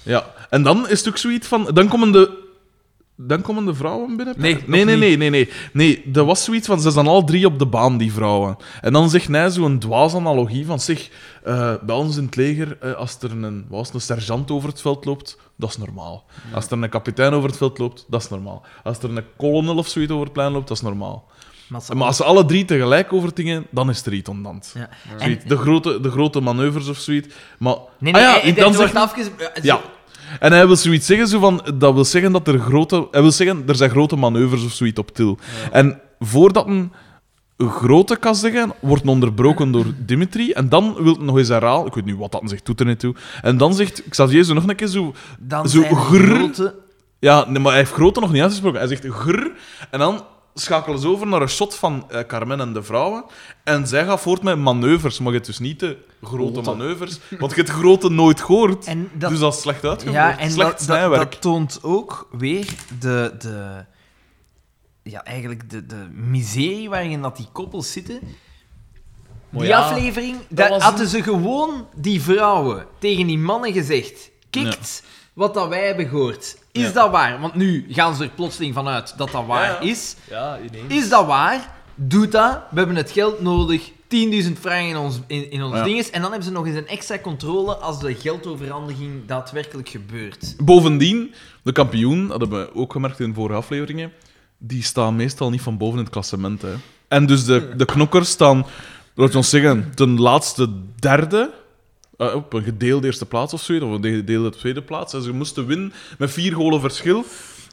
Ja. 0.03 0.27
En 0.51 0.63
dan 0.63 0.89
is 0.89 0.99
het 0.99 1.09
ook 1.09 1.17
zoiets 1.17 1.47
van... 1.49 1.71
Dan 1.75 1.89
komen 1.89 2.13
de... 2.13 2.45
Dan 3.19 3.43
komen 3.43 3.65
de 3.65 3.75
vrouwen 3.75 4.17
binnen? 4.17 4.35
Nee, 4.39 4.63
nee, 4.67 4.85
nee, 4.85 4.97
nee, 4.97 5.17
nee, 5.17 5.31
nee. 5.31 5.51
Nee, 5.73 6.11
er 6.13 6.25
was 6.25 6.45
zoiets 6.45 6.67
van... 6.67 6.81
Ze 6.81 6.91
zijn 6.91 7.07
al 7.07 7.25
drie 7.25 7.47
op 7.47 7.59
de 7.59 7.67
baan, 7.67 7.97
die 7.99 8.13
vrouwen. 8.13 8.57
En 8.81 8.93
dan 8.93 9.11
zegt 9.11 9.27
hij 9.29 9.51
zo'n 9.51 9.79
dwaze 9.79 10.17
analogie 10.17 10.67
van... 10.67 10.81
Zeg, 10.81 11.09
eh, 11.45 11.75
bij 11.83 11.97
ons 11.97 12.17
in 12.17 12.25
het 12.25 12.37
leger, 12.37 12.77
eh, 12.81 12.93
als 12.93 13.19
er 13.21 13.31
een, 13.31 13.67
was 13.69 13.95
een 13.95 14.01
sergeant 14.01 14.51
over 14.51 14.69
het 14.69 14.81
veld 14.81 15.05
loopt, 15.05 15.39
dat 15.57 15.69
is 15.71 15.77
normaal. 15.79 16.25
Als 16.55 16.67
er 16.67 16.83
een 16.83 16.89
kapitein 16.89 17.33
over 17.33 17.49
het 17.49 17.59
veld 17.59 17.79
loopt, 17.79 18.05
dat 18.09 18.23
is 18.23 18.29
normaal. 18.29 18.63
Als 18.85 18.99
er 18.99 19.17
een 19.17 19.25
kolonel 19.37 19.77
of 19.77 19.89
zoiets 19.89 20.13
over 20.13 20.25
het 20.25 20.33
plein 20.33 20.53
loopt, 20.53 20.69
dat 20.69 20.77
is 20.77 20.83
normaal. 20.83 21.29
Maar 21.69 22.07
als 22.07 22.17
ze 22.17 22.25
alle 22.25 22.45
drie 22.45 22.65
tegelijk 22.65 23.13
over 23.13 23.35
dingen, 23.35 23.67
dan 23.71 23.91
is 23.91 23.97
het 23.99 24.07
redundant. 24.07 24.73
Ja. 24.75 24.89
Zoiets, 25.19 25.45
de, 25.45 25.57
grote, 25.57 26.01
de 26.01 26.11
grote 26.11 26.41
manoeuvres 26.41 26.89
of 26.89 26.99
zoiets. 26.99 27.35
Maar, 27.59 27.75
Nee, 27.99 28.15
ah 28.15 28.21
nee, 28.21 28.29
ja, 28.31 28.41
hij- 28.41 28.53
dan 28.53 28.75
zegt- 28.75 28.95
afges... 28.95 29.27
eh, 29.55 29.63
ja. 29.63 29.81
En 30.41 30.53
hij 30.53 30.67
wil 30.67 30.77
zoiets 30.77 31.07
zeggen, 31.07 31.29
zo 31.29 31.39
van, 31.41 31.67
dat 31.75 31.95
wil 31.95 32.05
zeggen 32.05 32.33
dat 32.33 32.49
er 32.49 32.59
grote... 32.59 33.07
Hij 33.11 33.21
wil 33.23 33.33
zeggen, 33.33 33.63
er 33.67 33.75
zijn 33.77 33.91
grote 33.91 34.17
manoeuvres 34.17 34.65
of 34.65 34.73
zoiets 34.73 34.99
op 34.99 35.11
til. 35.15 35.39
En 35.73 36.01
voordat 36.19 36.67
een 36.67 36.93
grote 37.59 38.17
kan 38.17 38.35
zeggen, 38.35 38.73
wordt 38.81 39.07
onderbroken 39.07 39.71
door 39.73 39.85
Dimitri. 39.99 40.51
En 40.53 40.69
dan 40.69 40.97
wil 41.01 41.17
nog 41.21 41.39
eens 41.39 41.49
herhalen. 41.49 41.87
Ik 41.87 41.95
weet 41.95 42.05
niet 42.05 42.17
wat 42.17 42.33
dat 42.33 42.43
zegt, 42.45 42.67
doet 42.67 42.81
er 42.81 42.87
niet 42.87 42.99
toe. 43.01 43.15
En 43.43 43.57
dan 43.57 43.75
zegt 43.75 44.03
Xavier 44.09 44.45
zo 44.45 44.55
nog 44.55 44.69
een 44.69 44.77
keer 44.77 44.87
zo... 44.87 45.15
Dan 45.39 45.69
Zo 45.69 45.83
er 45.83 45.97
grrr. 45.97 46.35
grote... 46.37 46.75
Ja, 47.19 47.45
nee, 47.49 47.59
maar 47.63 47.71
hij 47.73 47.81
heeft 47.81 47.93
grote 47.93 48.21
nog 48.21 48.33
niet 48.33 48.43
uitgesproken. 48.43 48.79
Hij 48.79 48.89
zegt 48.89 49.05
grrr. 49.09 49.51
En 49.91 49.99
dan 49.99 50.25
schakelen 50.61 50.99
ze 50.99 51.09
over 51.09 51.27
naar 51.27 51.43
een 51.43 51.49
shot 51.49 51.75
van 51.75 52.11
eh, 52.11 52.21
Carmen 52.27 52.61
en 52.61 52.73
de 52.73 52.83
vrouwen. 52.83 53.25
En 53.65 53.87
zij 53.87 54.05
gaat 54.05 54.21
voort 54.21 54.43
met 54.43 54.59
manoeuvres. 54.59 55.19
Maar 55.19 55.29
je 55.29 55.35
hebt 55.35 55.47
dus 55.47 55.59
niet 55.59 55.81
de 55.81 55.99
grote 56.23 56.53
Grote. 56.53 56.71
manoeuvres. 56.71 57.19
Want 57.39 57.51
je 57.51 57.57
hebt 57.57 57.71
grote 57.71 58.09
nooit 58.11 58.41
gehoord. 58.41 58.85
En 58.87 59.11
dat, 59.13 59.31
dus 59.31 59.39
dat 59.39 59.55
is 59.55 59.61
slecht 59.61 59.85
uitgevoerd. 59.85 60.15
ja, 60.17 60.39
en 60.39 60.51
slecht 60.51 60.57
dat, 60.69 60.79
dat, 60.79 60.81
snijwerk. 60.87 61.31
dat 61.31 61.41
toont 61.41 61.79
ook 61.83 62.29
weer 62.33 62.67
de... 63.01 63.35
de 63.39 63.85
ja, 65.03 65.25
eigenlijk 65.25 65.71
de, 65.71 65.87
de 65.87 66.07
miserie 66.13 66.89
waarin 66.89 67.23
dat 67.23 67.37
die 67.37 67.49
koppels 67.53 67.93
zitten. 67.93 68.21
Maar 69.51 69.61
Die 69.61 69.71
ja, 69.71 69.79
aflevering, 69.81 70.37
dat 70.49 70.69
daar 70.69 70.81
hadden 70.81 71.01
een- 71.01 71.09
ze 71.09 71.23
gewoon 71.23 71.87
die 71.95 72.23
vrouwen 72.23 72.87
tegen 72.99 73.27
die 73.27 73.39
mannen 73.39 73.73
gezegd. 73.73 74.31
Kikt 74.51 75.03
wat 75.37 75.55
dat 75.55 75.69
wij 75.69 75.87
hebben 75.87 76.09
gehoord. 76.09 76.57
Is 76.73 76.83
Ja. 76.83 76.91
dat 76.93 77.11
waar? 77.11 77.41
Want 77.41 77.55
nu 77.55 77.87
gaan 77.91 78.15
ze 78.15 78.23
er 78.25 78.31
plotseling 78.31 78.75
vanuit 78.75 79.15
dat 79.17 79.31
dat 79.31 79.47
waar 79.47 79.71
Ja. 79.85 79.91
is. 79.91 80.17
Ja, 80.31 80.59
ineens. 80.59 81.03
Is 81.05 81.09
dat 81.09 81.27
waar? 81.27 81.75
Doe 81.95 82.29
dat. 82.29 82.61
We 82.71 82.79
hebben 82.79 82.97
het 82.97 83.11
geld 83.11 83.41
nodig. 83.43 83.91
10.000 84.09 84.59
frank 84.61 84.89
in 84.89 84.97
ons, 84.97 85.21
in, 85.27 85.51
in 85.51 85.63
ons 85.63 85.75
Ja. 85.75 85.83
dinges. 85.83 86.11
En 86.11 86.21
dan 86.21 86.31
hebben 86.31 86.49
ze 86.49 86.55
nog 86.55 86.67
eens 86.67 86.77
een 86.77 86.87
extra 86.89 87.19
controle 87.19 87.75
als 87.75 88.01
de 88.01 88.15
geldoverhandiging 88.15 89.27
daadwerkelijk 89.27 89.89
gebeurt. 89.89 90.55
Bovendien, 90.65 91.35
de 91.63 91.73
kampioen, 91.73 92.29
dat 92.29 92.41
hebben 92.41 92.61
we 92.67 92.75
ook 92.75 92.93
gemerkt 92.93 93.21
in 93.21 93.29
de 93.29 93.35
vorige 93.35 93.59
afleveringen, 93.59 94.13
die 94.59 94.83
staan 94.83 95.17
meestal 95.17 95.51
niet 95.51 95.61
van 95.63 95.77
boven 95.79 95.99
in 95.99 96.05
het 96.05 96.13
klassement. 96.13 96.63
Hè. 96.63 96.75
En 97.09 97.27
dus 97.27 97.45
de, 97.45 97.69
de 97.77 97.85
knokkers 97.85 98.29
staan, 98.31 98.67
laat 99.15 99.35
ons 99.35 99.51
zeggen, 99.51 99.93
ten 99.95 100.21
laatste 100.21 100.69
derde. 100.99 101.51
Eh, 102.17 102.35
op 102.35 102.53
een 102.53 102.63
gedeelde 102.63 103.07
eerste 103.07 103.27
plaats 103.27 103.53
of 103.53 103.61
zoiets, 103.63 103.85
of 103.85 103.91
een 103.93 104.15
gedeelde 104.15 104.51
tweede 104.51 104.83
plaats. 104.83 105.15
En 105.15 105.23
ze 105.23 105.33
moesten 105.33 105.67
winnen 105.67 105.93
met 106.19 106.31
vier 106.31 106.55
golen 106.55 106.81
verschil. 106.81 107.25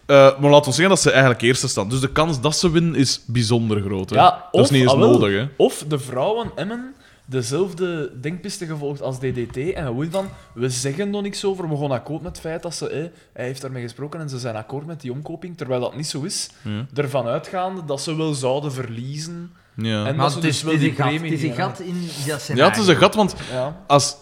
Eh, 0.05 0.39
maar 0.39 0.49
laten 0.49 0.69
we 0.69 0.75
zeggen 0.75 0.89
dat 0.89 1.01
ze 1.01 1.11
eigenlijk 1.11 1.41
eerste 1.41 1.67
staan. 1.67 1.89
Dus 1.89 1.99
de 1.99 2.11
kans 2.11 2.41
dat 2.41 2.55
ze 2.55 2.71
winnen 2.71 2.95
is 2.95 3.21
bijzonder 3.25 3.81
groot. 3.81 4.09
Hè? 4.09 4.15
Ja, 4.15 4.47
dat 4.51 4.63
is 4.63 4.69
niet 4.69 4.81
eens 4.81 4.91
ah, 4.91 4.99
wel, 4.99 5.11
nodig. 5.11 5.39
Hè? 5.39 5.47
Of 5.55 5.85
de 5.87 5.99
vrouwen 5.99 6.51
Emmen 6.55 6.93
dezelfde 7.25 8.11
denkpiste 8.21 8.65
gevolgd 8.65 9.01
als 9.01 9.19
DDT 9.19 9.57
en 9.57 9.85
gewoon 9.85 10.11
van, 10.11 10.27
we 10.53 10.69
zeggen 10.69 11.09
nog 11.09 11.21
niks 11.21 11.45
over, 11.45 11.69
we 11.69 11.77
gaan 11.77 11.91
akkoord 11.91 12.21
met 12.21 12.31
het 12.31 12.39
feit 12.39 12.61
dat 12.61 12.75
ze, 12.75 12.89
eh, 12.89 13.03
hij 13.33 13.45
heeft 13.45 13.61
daarmee 13.61 13.83
gesproken 13.83 14.19
en 14.19 14.29
ze 14.29 14.39
zijn 14.39 14.55
akkoord 14.55 14.85
met 14.85 15.01
die 15.01 15.11
omkoping, 15.11 15.57
terwijl 15.57 15.81
dat 15.81 15.95
niet 15.95 16.07
zo 16.07 16.21
is. 16.21 16.49
Ja. 16.61 16.85
Ervan 16.93 17.25
uitgaande 17.25 17.85
dat 17.85 18.01
ze 18.01 18.15
wel 18.15 18.33
zouden 18.33 18.71
verliezen. 18.71 19.51
Ja. 19.75 20.05
En 20.05 20.15
Maar 20.15 20.25
dat 20.25 20.31
ze 20.31 20.37
het 20.37 20.47
is, 20.47 20.61
dus 20.61 20.63
wel 20.63 20.77
die 20.79 20.89
een 20.89 20.95
gat, 20.95 21.07
premie 21.07 21.31
het 21.31 21.39
is 21.39 21.49
een 21.49 21.55
gat 21.55 21.79
in 21.79 22.09
dat 22.27 22.47
ja, 22.47 22.69
het 22.69 22.77
is 22.77 22.87
een 22.87 22.95
gat, 22.95 23.15
want 23.15 23.35
Ja. 23.51 23.83
als... 23.87 24.15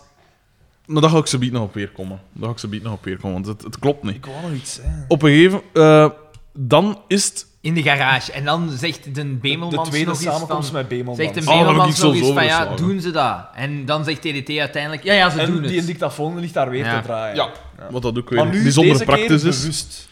Maar 0.91 1.01
daar 1.01 1.11
ga 1.11 1.17
ik 1.17 1.27
ze 1.27 1.37
nog 1.37 1.61
op 1.63 1.73
weer 1.73 1.89
komen. 1.89 2.19
Daar 2.33 2.45
ga 2.47 2.51
ik 2.53 2.59
ze 2.59 2.79
nog 2.83 2.93
op 2.93 3.03
weer 3.03 3.17
komen, 3.17 3.33
want 3.33 3.45
het, 3.45 3.61
het 3.63 3.79
klopt 3.79 4.03
niet. 4.03 4.15
Ik 4.15 4.25
wou 4.25 4.41
nog 4.41 4.51
iets 4.51 4.73
zeggen. 4.73 5.05
Op 5.07 5.21
een 5.21 5.29
gegeven... 5.29 5.61
eh, 5.73 6.09
dan 6.53 6.99
is 7.07 7.25
het... 7.25 7.45
In 7.61 7.73
de 7.73 7.81
garage. 7.81 8.31
En 8.31 8.45
dan 8.45 8.69
zegt 8.69 9.03
de 9.03 9.11
De 9.11 9.25
Bemelmans 9.25 9.89
tweede 9.89 10.07
nog 10.07 10.15
iets 10.15 10.25
samenkomst 10.25 10.69
van... 10.69 10.77
met 10.77 10.87
Bemelmans. 10.87 11.17
Zegt 11.17 11.33
de 11.33 11.39
Oh, 11.39 11.45
ik 11.45 11.59
Bemelmans 11.59 11.87
nog 11.87 11.97
zelfs 11.97 12.17
iets 12.17 12.27
van, 12.29 12.45
ja, 12.45 12.75
doen 12.75 13.01
ze 13.01 13.11
dat? 13.11 13.45
En 13.55 13.85
dan 13.85 14.03
zegt 14.03 14.21
TDT 14.21 14.57
uiteindelijk, 14.57 15.03
ja, 15.03 15.13
ja, 15.13 15.29
ze 15.29 15.45
doen 15.45 15.55
en 15.63 15.67
die 15.67 15.77
het. 15.77 15.85
dictafoon 15.87 16.39
ligt 16.39 16.53
daar 16.53 16.69
weer 16.69 16.85
Ja. 16.85 16.99
te 17.01 17.07
draaien. 17.07 17.35
Ja, 17.35 17.49
wat 17.91 18.01
dat 18.01 18.17
ook 18.17 18.29
weer 18.29 18.45
nu 18.45 18.61
bijzonder 18.63 18.93
deze 18.93 19.05
keer 19.05 19.15
praktisch 19.15 19.43
is. 19.43 19.59
bewust. 19.59 20.09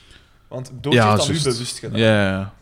Want 0.48 0.72
Dood 0.82 0.94
Ja, 0.94 1.06
heeft 1.16 1.18
dat 1.28 1.36
nu 1.36 1.42
bewust 1.52 1.80
gedaan. 1.80 2.00
Ja, 2.00 2.06
ja, 2.08 2.22
ja. 2.30 2.30
ja. 2.38 2.54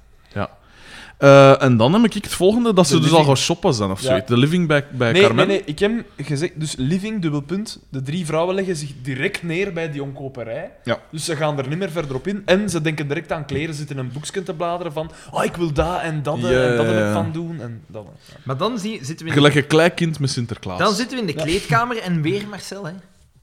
Eh, 1.17 1.61
en 1.63 1.77
dan 1.77 1.93
heb 1.93 2.03
ik 2.03 2.13
het 2.13 2.27
volgende, 2.27 2.73
dat 2.73 2.87
ze 2.87 2.93
De 2.93 2.97
dus 2.99 3.09
living. 3.09 3.27
al 3.27 3.33
gaan 3.33 3.43
shoppen 3.43 3.73
zijn 3.73 3.91
of 3.91 4.01
Ja. 4.01 4.07
zoiets. 4.07 4.27
De 4.27 4.37
living 4.37 4.67
bij, 4.67 4.85
bij 4.91 5.11
Nee, 5.11 5.21
nee, 5.21 5.23
Carmen. 5.29 5.47
nee, 5.47 5.61
ik 5.65 5.79
heb 5.79 5.91
gezegd, 6.17 6.59
dus 6.59 6.75
living, 6.77 7.21
dubbelpunt. 7.21 7.79
De 7.89 8.01
drie 8.01 8.25
vrouwen 8.25 8.55
leggen 8.55 8.75
zich 8.75 8.91
direct 9.01 9.43
neer 9.43 9.73
bij 9.73 9.91
die 9.91 10.03
omkoperij. 10.03 10.71
Ja. 10.83 10.99
Dus 11.11 11.25
ze 11.25 11.35
gaan 11.35 11.57
er 11.57 11.67
niet 11.67 11.77
meer 11.77 11.91
verder 11.91 12.15
op 12.15 12.27
in. 12.27 12.41
En 12.45 12.69
ze 12.69 12.81
denken 12.81 13.07
direct 13.07 13.31
aan 13.31 13.45
kleren, 13.45 13.75
zitten 13.75 13.97
in 13.97 14.01
een 14.05 14.11
boekje 14.11 14.43
te 14.43 14.53
bladeren 14.53 14.93
van 14.93 15.11
oh, 15.31 15.43
ik 15.43 15.55
wil 15.55 15.71
dat 15.73 15.99
en 16.01 16.23
dat 16.23 16.37
Ja, 16.39 16.47
en 16.49 16.75
dat 16.77 17.13
van 17.13 17.31
doen. 17.31 17.61
En 17.61 17.81
dat. 17.87 18.05
Ja. 18.29 18.35
Maar 18.43 18.57
dan 18.57 18.79
zie, 18.79 18.99
zitten 19.05 19.25
we 19.25 19.31
in 19.31 19.37
Gelijk 19.37 19.55
een 19.55 19.67
klein 19.67 19.93
kind 19.93 20.19
met 20.19 20.29
Sinterklaas. 20.29 20.79
Dan 20.79 20.93
zitten 20.93 21.15
we 21.17 21.21
in 21.21 21.27
de 21.27 21.37
Ja. 21.37 21.43
kleedkamer 21.43 21.97
en 21.97 22.21
weer 22.21 22.47
Marcel, 22.49 22.85
hè. 22.85 22.93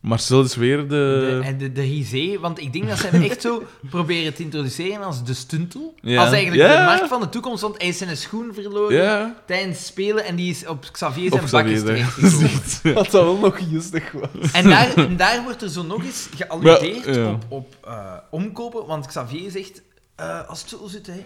Marcel 0.04 0.42
is 0.42 0.54
weer 0.56 0.76
de... 0.78 0.86
De, 0.88 1.40
en 1.44 1.58
de, 1.58 1.72
de 1.72 1.80
risée, 1.80 2.38
want 2.40 2.60
ik 2.60 2.72
denk 2.72 2.88
dat 2.88 2.98
ze 2.98 3.06
hem 3.06 3.22
echt 3.22 3.40
zo 3.40 3.62
proberen 3.90 4.34
te 4.34 4.42
introduceren 4.42 5.02
als 5.04 5.24
de 5.24 5.34
stuntel. 5.34 5.94
Ja. 6.00 6.20
Als 6.24 6.32
eigenlijk 6.32 6.62
Ja. 6.70 6.78
de 6.78 6.84
markt 6.84 7.08
van 7.08 7.20
de 7.20 7.28
toekomst, 7.28 7.62
want 7.62 7.78
hij 7.78 7.88
is 7.88 7.98
zijn 7.98 8.16
schoen 8.16 8.54
verloren 8.54 8.96
Ja. 8.96 9.42
tijdens 9.46 9.86
spelen 9.86 10.24
en 10.24 10.36
die 10.36 10.50
is 10.50 10.66
op 10.66 10.88
Xavier 10.92 11.30
zijn 11.30 11.50
bakjes 11.50 11.82
terechtgekomen. 11.82 12.50
Wat 12.94 13.10
dat 13.10 13.24
wel 13.24 13.36
nog 13.38 13.58
justig 13.70 14.12
was. 14.12 14.52
En 14.52 14.68
daar, 14.68 14.94
en 14.94 15.16
daar 15.16 15.42
wordt 15.42 15.62
er 15.62 15.70
zo 15.70 15.82
nog 15.82 16.04
eens 16.04 16.28
gealludeerd 16.36 17.26
op, 17.26 17.44
op 17.48 17.76
eh, 17.84 18.12
omkopen, 18.30 18.86
want 18.86 19.06
Xavier 19.06 19.50
zegt, 19.50 19.82
eh, 20.16 20.48
als 20.48 20.60
het 20.60 20.68
zo 20.70 20.86
zit, 20.86 21.06
hè, 21.06 21.24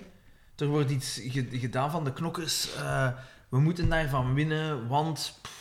er 0.56 0.66
wordt 0.66 0.90
iets 0.90 1.20
ge- 1.28 1.48
gedaan 1.52 1.90
van 1.90 2.04
de 2.04 2.12
knokkers, 2.12 2.68
eh, 2.76 3.06
we 3.48 3.60
moeten 3.60 3.88
daarvan 3.88 4.34
winnen, 4.34 4.88
want... 4.88 5.38
pff. 5.42 5.56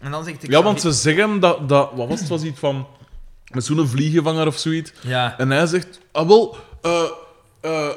En 0.00 0.10
dan 0.10 0.24
zegt 0.24 0.40
de 0.40 0.50
Ja, 0.50 0.62
want 0.62 0.80
ze 0.80 0.92
zeggen 0.92 1.40
dat... 1.40 1.68
dat 1.68 1.90
wat 1.94 2.08
was 2.08 2.20
het? 2.20 2.28
was 2.28 2.42
iets 2.42 2.58
van... 2.58 2.86
Met 3.52 3.64
zo'n 3.64 3.88
vliegenvanger 3.88 4.46
of 4.46 4.58
zoiets. 4.58 4.92
Ja. 5.00 5.34
En 5.38 5.50
hij 5.50 5.66
zegt... 5.66 6.00
Ah, 6.12 6.28
wel... 6.28 6.56
eh, 6.82 7.02
eh, 7.60 7.88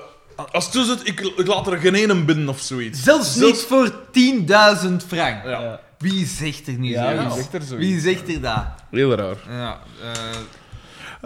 als 0.52 0.66
het 0.66 0.74
zo 0.74 0.84
zit, 0.84 1.08
ik, 1.08 1.20
ik 1.38 1.48
laat 1.48 1.68
er 1.68 1.78
geen 1.78 1.96
ene 1.96 2.24
binnen 2.24 2.50
of 2.50 2.60
zoiets. 2.60 3.04
Zelfs 3.04 3.36
niet 3.36 3.58
voor 3.68 3.92
10.000 3.92 3.96
frank. 5.08 5.44
Ja. 5.46 5.80
Wie 5.98 6.26
zegt 6.26 6.68
er 6.68 6.74
nu 6.74 6.90
Ja, 6.90 7.16
zo? 7.16 7.24
wie 7.28 7.36
zegt 7.36 7.54
er 7.54 7.62
zoiets? 7.62 7.88
Wie 7.88 8.00
zegt 8.00 8.28
er 8.36 8.42
dat? 8.42 8.64
Heel 8.92 9.14
raar. 9.16 9.36
Ja, 9.50 9.80
eh, 10.02 10.10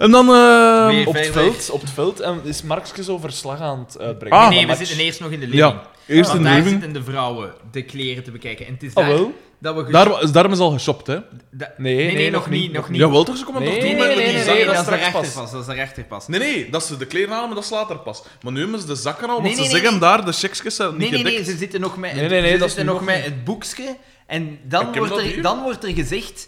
En 0.03 0.11
dan... 0.11 0.27
eh, 0.27 0.87
Weer 0.87 1.07
Op 1.07 1.13
het, 1.13 1.27
veld, 1.27 1.69
op 1.69 1.81
het 1.81 1.89
veld 1.89 2.19
en 2.19 2.39
is 2.43 2.61
Markske 2.61 3.03
zo 3.03 3.17
verslag 3.17 3.59
aan 3.59 3.79
het 3.79 3.99
uitbrengen. 3.99 4.37
Ah. 4.37 4.49
nee, 4.49 4.61
we 4.61 4.65
match. 4.67 4.79
zitten 4.79 4.97
eerst 5.05 5.19
nog 5.19 5.31
in 5.31 5.39
de 5.39 5.45
living. 5.47 5.71
ja, 5.71 5.81
eerst 6.07 6.29
Want 6.29 6.39
in 6.39 6.43
de 6.45 6.49
daar 6.49 6.57
living. 6.61 6.81
zitten 6.81 7.01
de 7.03 7.11
vrouwen 7.11 7.53
de 7.71 7.83
kleren 7.83 8.23
te 8.23 8.31
bekijken. 8.31 8.65
En 8.65 8.73
het 8.73 8.83
is 8.83 8.93
Ah, 8.93 9.07
daar 9.07 9.13
wel? 9.13 9.33
Dat 9.59 9.75
we... 9.75 9.91
Daar, 9.91 10.31
daarom 10.31 10.51
is 10.51 10.59
al 10.59 10.71
geshopt, 10.71 11.07
hè? 11.07 11.19
da- 11.51 11.73
Nee, 11.77 11.95
nee, 11.95 12.13
nee, 12.13 12.31
nog 12.31 12.41
nog 12.41 12.49
niet. 12.49 12.71
Nog 12.71 12.89
niet. 12.89 12.99
Jawel, 12.99 13.23
toch? 13.23 13.37
Ze 13.37 13.45
komen 13.45 13.61
Nee, 13.61 13.69
toch 13.71 13.79
toe 13.79 13.89
nee, 13.89 14.07
met 14.07 14.15
nee, 14.17 14.33
die 14.33 14.43
zakken? 14.43 14.65
dat 14.65 14.75
is 14.75 14.81
straks 14.81 15.01
daarachter 15.01 15.21
pas. 15.21 15.41
pas. 15.41 15.51
Dat 15.51 15.61
is 15.61 15.67
daarachter 15.67 16.03
pas. 16.03 16.27
Nee, 16.27 16.39
nee, 16.39 16.69
dat 16.69 16.83
ze 16.85 16.97
de 16.97 17.05
kleren 17.05 17.29
halen, 17.33 17.45
maar 17.47 17.55
dat 17.55 17.65
slaat 17.65 17.89
er 17.89 17.99
pas. 17.99 18.23
Maar 18.41 18.51
nu 18.51 18.59
hebben 18.59 18.79
ze 18.79 18.85
de 18.85 18.95
zakken 18.95 19.29
al, 19.29 19.41
want 19.41 19.55
Nee, 19.55 19.65
ze 19.65 19.69
zeggen 19.69 19.99
daar, 19.99 20.25
de 20.25 20.31
checksjes 20.31 20.75
zijn 20.75 20.89
niet 20.97 20.99
Nee, 21.11 21.23
nee, 21.23 21.33
nee, 21.33 21.43
ze 21.43 21.57
zitten 21.57 21.79
nog 21.79 21.97
met, 21.97 22.13
Nee, 22.13 22.29
nee, 22.29 22.41
nee, 22.41 22.51
ze 22.51 22.57
dat 22.57 22.67
is 22.67 22.73
zitten 22.75 22.93
nog 22.93 23.03
met 23.03 23.23
het 23.23 23.43
boekje. 23.43 23.95
En 24.25 24.59
dan 24.63 24.93
wordt, 24.97 25.17
er, 25.17 25.41
dan 25.41 25.61
wordt 25.63 25.83
er 25.83 25.93
gezegd... 25.93 26.47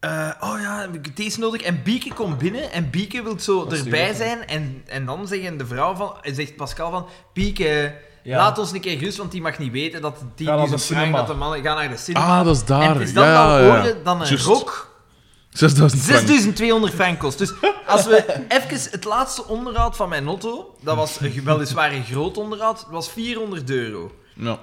Eh, 0.00 0.30
oh 0.40 0.60
ja, 0.60 0.86
deze 1.14 1.38
nodig. 1.38 1.62
En 1.62 1.82
Bieke 1.82 2.14
komt 2.14 2.38
binnen 2.38 2.72
en 2.72 2.90
Bieke 2.90 3.22
wil 3.22 3.38
zo 3.38 3.64
is 3.64 3.78
erbij 3.78 4.14
zijn. 4.14 4.46
En, 4.46 4.82
en 4.86 5.06
dan 5.06 5.26
zeggen 5.26 5.56
de 5.56 5.66
vrouw 5.66 5.94
van, 5.94 6.16
zegt 6.22 6.56
Pascal 6.56 6.90
van... 6.90 7.06
Bieke, 7.32 7.94
Ja. 8.28 8.36
laat 8.36 8.58
ons 8.58 8.72
een 8.72 8.80
keer 8.80 8.98
gerust, 8.98 9.16
want 9.16 9.32
die 9.32 9.40
mag 9.40 9.58
niet 9.58 9.72
weten 9.72 10.00
dat 10.00 10.16
die 10.34 10.46
naar 10.46 10.72
is 10.72 10.86
de 10.86 10.94
een 10.96 11.12
dat 11.12 11.26
de 11.26 11.34
mannen 11.34 11.62
gaan 11.62 11.76
naar 11.76 11.88
de 11.88 11.96
cinema. 11.96 12.38
Ah, 12.38 12.44
dat 12.44 12.56
is 12.56 12.64
daar. 12.64 12.82
En 12.82 12.92
het 12.92 13.00
is 13.08 13.12
dan 13.14 13.26
ja, 13.26 13.58
dan 13.58 13.86
ja, 13.86 13.92
dan 14.04 14.20
een 14.20 14.38
rok 14.38 14.96
6000 15.50 16.02
frank. 16.02 16.18
6200 16.26 16.94
frank 16.94 17.18
kost. 17.18 17.38
Dus 17.38 17.52
als 17.86 18.06
we 18.06 18.44
even 18.48 18.90
het 18.90 19.04
laatste 19.04 19.44
onderhoud 19.44 19.96
van 19.96 20.08
mijn 20.08 20.26
auto, 20.26 20.76
dat 20.80 20.96
was 20.96 21.20
een- 21.20 21.44
weliswaar 21.44 21.92
een 21.92 22.04
groot 22.04 22.36
onderhoud, 22.36 22.76
dat 22.76 22.90
was 22.90 23.10
400 23.10 23.70
euro. 23.70 24.12
Ja. 24.34 24.58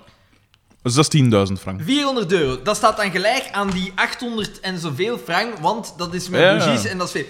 16.000 0.84 1.60
frank. 1.60 1.82
400 1.84 2.32
euro, 2.32 2.62
dat 2.62 2.76
staat 2.76 2.98
dan 2.98 3.12
gelijk 3.12 3.50
aan 3.52 3.70
die 3.70 3.92
800 3.96 4.60
en 4.60 4.80
zoveel 4.80 5.18
frank, 5.18 5.58
want 5.58 5.94
dat 5.98 6.14
is 6.14 6.30
met 6.30 6.40
Ja. 6.40 6.90
en 6.90 6.98
dat 6.98 7.08
is 7.08 7.12
veel. 7.14 7.26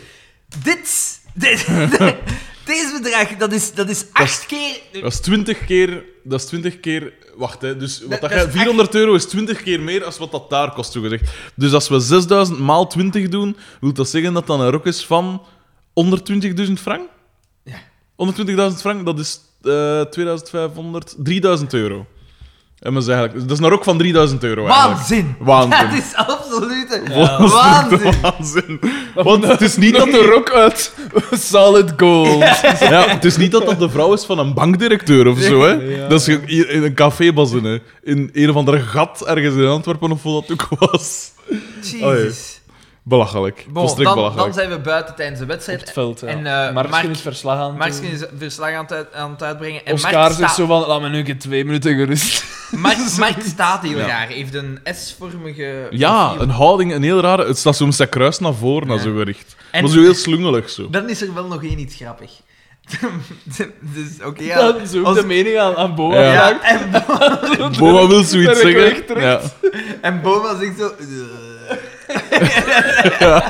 Dit, 0.63 1.19
dit 1.33 1.67
deze 2.65 2.99
bedrag, 3.01 3.35
dat 3.37 3.51
is, 3.53 3.73
dat 3.73 3.89
is 3.89 4.05
acht 4.11 4.45
keer... 4.45 4.79
Dat 5.01 5.11
is 5.13 5.19
20 5.19 5.65
keer... 5.65 6.03
Dat 6.23 6.39
is 6.39 6.45
20 6.45 6.79
keer... 6.79 7.13
Wacht, 7.37 7.61
hè. 7.61 7.77
Dus 7.77 7.99
wat 8.01 8.09
Dat- 8.09 8.21
dat 8.21 8.29
dat 8.29 8.39
jij- 8.39 8.47
is 8.47 8.53
400 8.53 8.95
euro 8.95 9.13
is 9.13 9.25
20 9.25 9.63
keer 9.63 9.79
meer 9.81 9.99
dan 9.99 10.11
wat 10.19 10.31
dat 10.31 10.49
daar 10.49 10.71
kost, 10.73 10.91
toegezegd. 10.91 11.23
Dus 11.55 11.73
als 11.73 11.87
we 11.89 11.99
6000 11.99 12.59
maal 12.59 12.87
20 12.87 13.29
doen, 13.29 13.57
wil 13.81 13.93
dat 13.93 14.09
zeggen 14.09 14.33
dat 14.33 14.47
dan 14.47 14.61
een 14.61 14.69
rok 14.71 14.85
is 14.85 15.05
van 15.05 15.41
120.000 16.67 16.71
frank? 16.81 17.09
Ja. 17.63 17.77
120.000 18.71 18.77
frank, 18.77 19.05
dat 19.05 19.19
is 19.19 19.39
eh 19.61 20.01
2500... 20.01 21.15
3000 21.17 21.73
euro. 21.73 22.05
En 22.79 22.93
dat 22.93 23.03
is, 23.03 23.09
eigenlijk, 23.09 23.47
dat 23.47 23.57
is 23.57 23.63
een 23.63 23.69
rok 23.71 23.83
van 23.83 23.97
3000 23.97 24.43
euro 24.43 24.65
eigenlijk. 24.67 24.97
Waanzin! 24.97 25.35
Waanzin. 25.39 25.87
Dat 25.89 25.93
is 25.97 26.15
absolute 26.15 27.01
Ja. 27.09 27.47
waanzin! 27.47 28.13
Waanzin. 28.21 28.79
Want 29.15 29.47
het 29.47 29.61
is 29.61 29.75
niet 29.77 29.95
dat 29.95 30.11
de 30.11 30.29
rok 30.33 30.51
uit 30.51 30.93
solid 31.31 31.93
gold. 31.97 32.39
Ja, 32.79 33.07
het 33.07 33.25
is 33.25 33.37
niet 33.37 33.51
dat 33.51 33.65
dat 33.65 33.79
de 33.79 33.89
vrouw 33.89 34.13
is 34.13 34.23
van 34.25 34.39
een 34.39 34.53
bankdirecteur 34.53 35.27
of 35.27 35.39
zo, 35.39 35.61
hè. 35.61 35.71
Ja. 35.71 36.07
Dat 36.07 36.27
is 36.27 36.37
hier 36.45 36.69
in 36.69 36.83
een 36.83 36.93
cafébazin, 36.93 37.63
hè. 37.63 37.77
In 38.03 38.29
een 38.33 38.49
of 38.49 38.55
andere 38.55 38.79
gat 38.79 39.25
ergens 39.27 39.55
in 39.55 39.65
Antwerpen 39.65 40.11
of 40.11 40.21
hoe 40.23 40.41
dat 40.47 40.51
ook 40.51 40.79
was. 40.91 41.31
Jezus. 41.81 42.54
Belachelijk. 43.07 43.65
Bon, 43.69 43.73
Volstrekt 43.73 44.05
dan, 44.09 44.15
belachelijk. 44.17 44.45
dan 44.45 44.53
zijn 44.63 44.69
we 44.69 44.79
buiten 44.79 45.15
tijdens 45.15 45.39
de 45.39 45.45
wedstrijd. 45.45 45.79
Op 45.79 45.85
het 45.85 45.93
veld, 45.93 46.19
ja. 46.19 46.27
En, 46.27 46.37
eh, 46.37 46.73
Marksken 46.73 46.89
Mark- 47.01 47.15
is 47.15 47.21
verslag 47.21 47.59
aan 47.59 47.77
doen. 47.77 47.87
is 48.11 48.23
verslag 48.37 48.71
aan 48.73 48.85
het, 48.87 49.13
aan 49.13 49.31
het 49.31 49.43
uitbrengen. 49.43 49.85
En 49.85 49.93
Oscar 49.93 50.11
Mark, 50.13 50.33
zegt 50.33 50.51
sta- 50.51 50.61
zo 50.61 50.65
van, 50.65 50.87
laat 50.87 51.01
me 51.01 51.09
nu 51.09 51.17
een 51.17 51.23
keer 51.23 51.39
twee 51.39 51.65
minuten 51.65 51.95
gerust. 51.95 52.43
Mark, 52.71 52.97
Mark 53.19 53.35
staat 53.45 53.81
heel 53.83 53.97
Ja. 53.97 54.05
raar. 54.07 54.27
Heeft 54.27 54.53
een 54.53 54.79
S-vormige 54.85 55.87
Ja, 55.89 56.25
profiel. 56.25 56.41
een 56.43 56.49
houding, 56.49 56.93
een 56.93 57.03
heel 57.03 57.19
rare... 57.19 57.47
Het 57.47 57.57
staat 57.57 57.75
soms 57.75 57.95
zijn 57.95 58.09
kruis 58.09 58.39
naar 58.39 58.53
voren, 58.53 58.87
naar 58.87 58.97
Ja. 58.97 59.03
zo 59.03 59.15
gericht. 59.15 59.55
En- 59.71 59.81
Maar 59.83 59.91
zo 59.91 59.99
heel 60.01 60.13
slungelig, 60.13 60.69
zo. 60.69 60.89
Dan 60.89 61.09
is 61.09 61.21
er 61.21 61.33
wel 61.33 61.47
nog 61.47 61.63
één 61.63 61.79
iets 61.79 61.95
grappig. 61.95 62.31
dus, 63.93 64.09
oké, 64.25 64.43
ja. 64.43 64.71
Dan 64.71 64.87
zoekt 64.87 65.05
Als- 65.07 65.17
de 65.17 65.25
mening 65.25 65.57
aan, 65.59 65.75
aan 65.75 65.95
Boa. 65.95 66.15
Ja. 66.21 66.33
ja, 66.33 66.61
en, 66.61 66.91
wil 68.07 68.23
zoiets 68.23 68.59
zeggen. 68.59 69.19
Ja. 69.21 69.41
en 70.01 70.21
Boma 70.21 70.59
zegt 70.59 70.79
zo... 70.79 70.91
"Eh." 73.19 73.41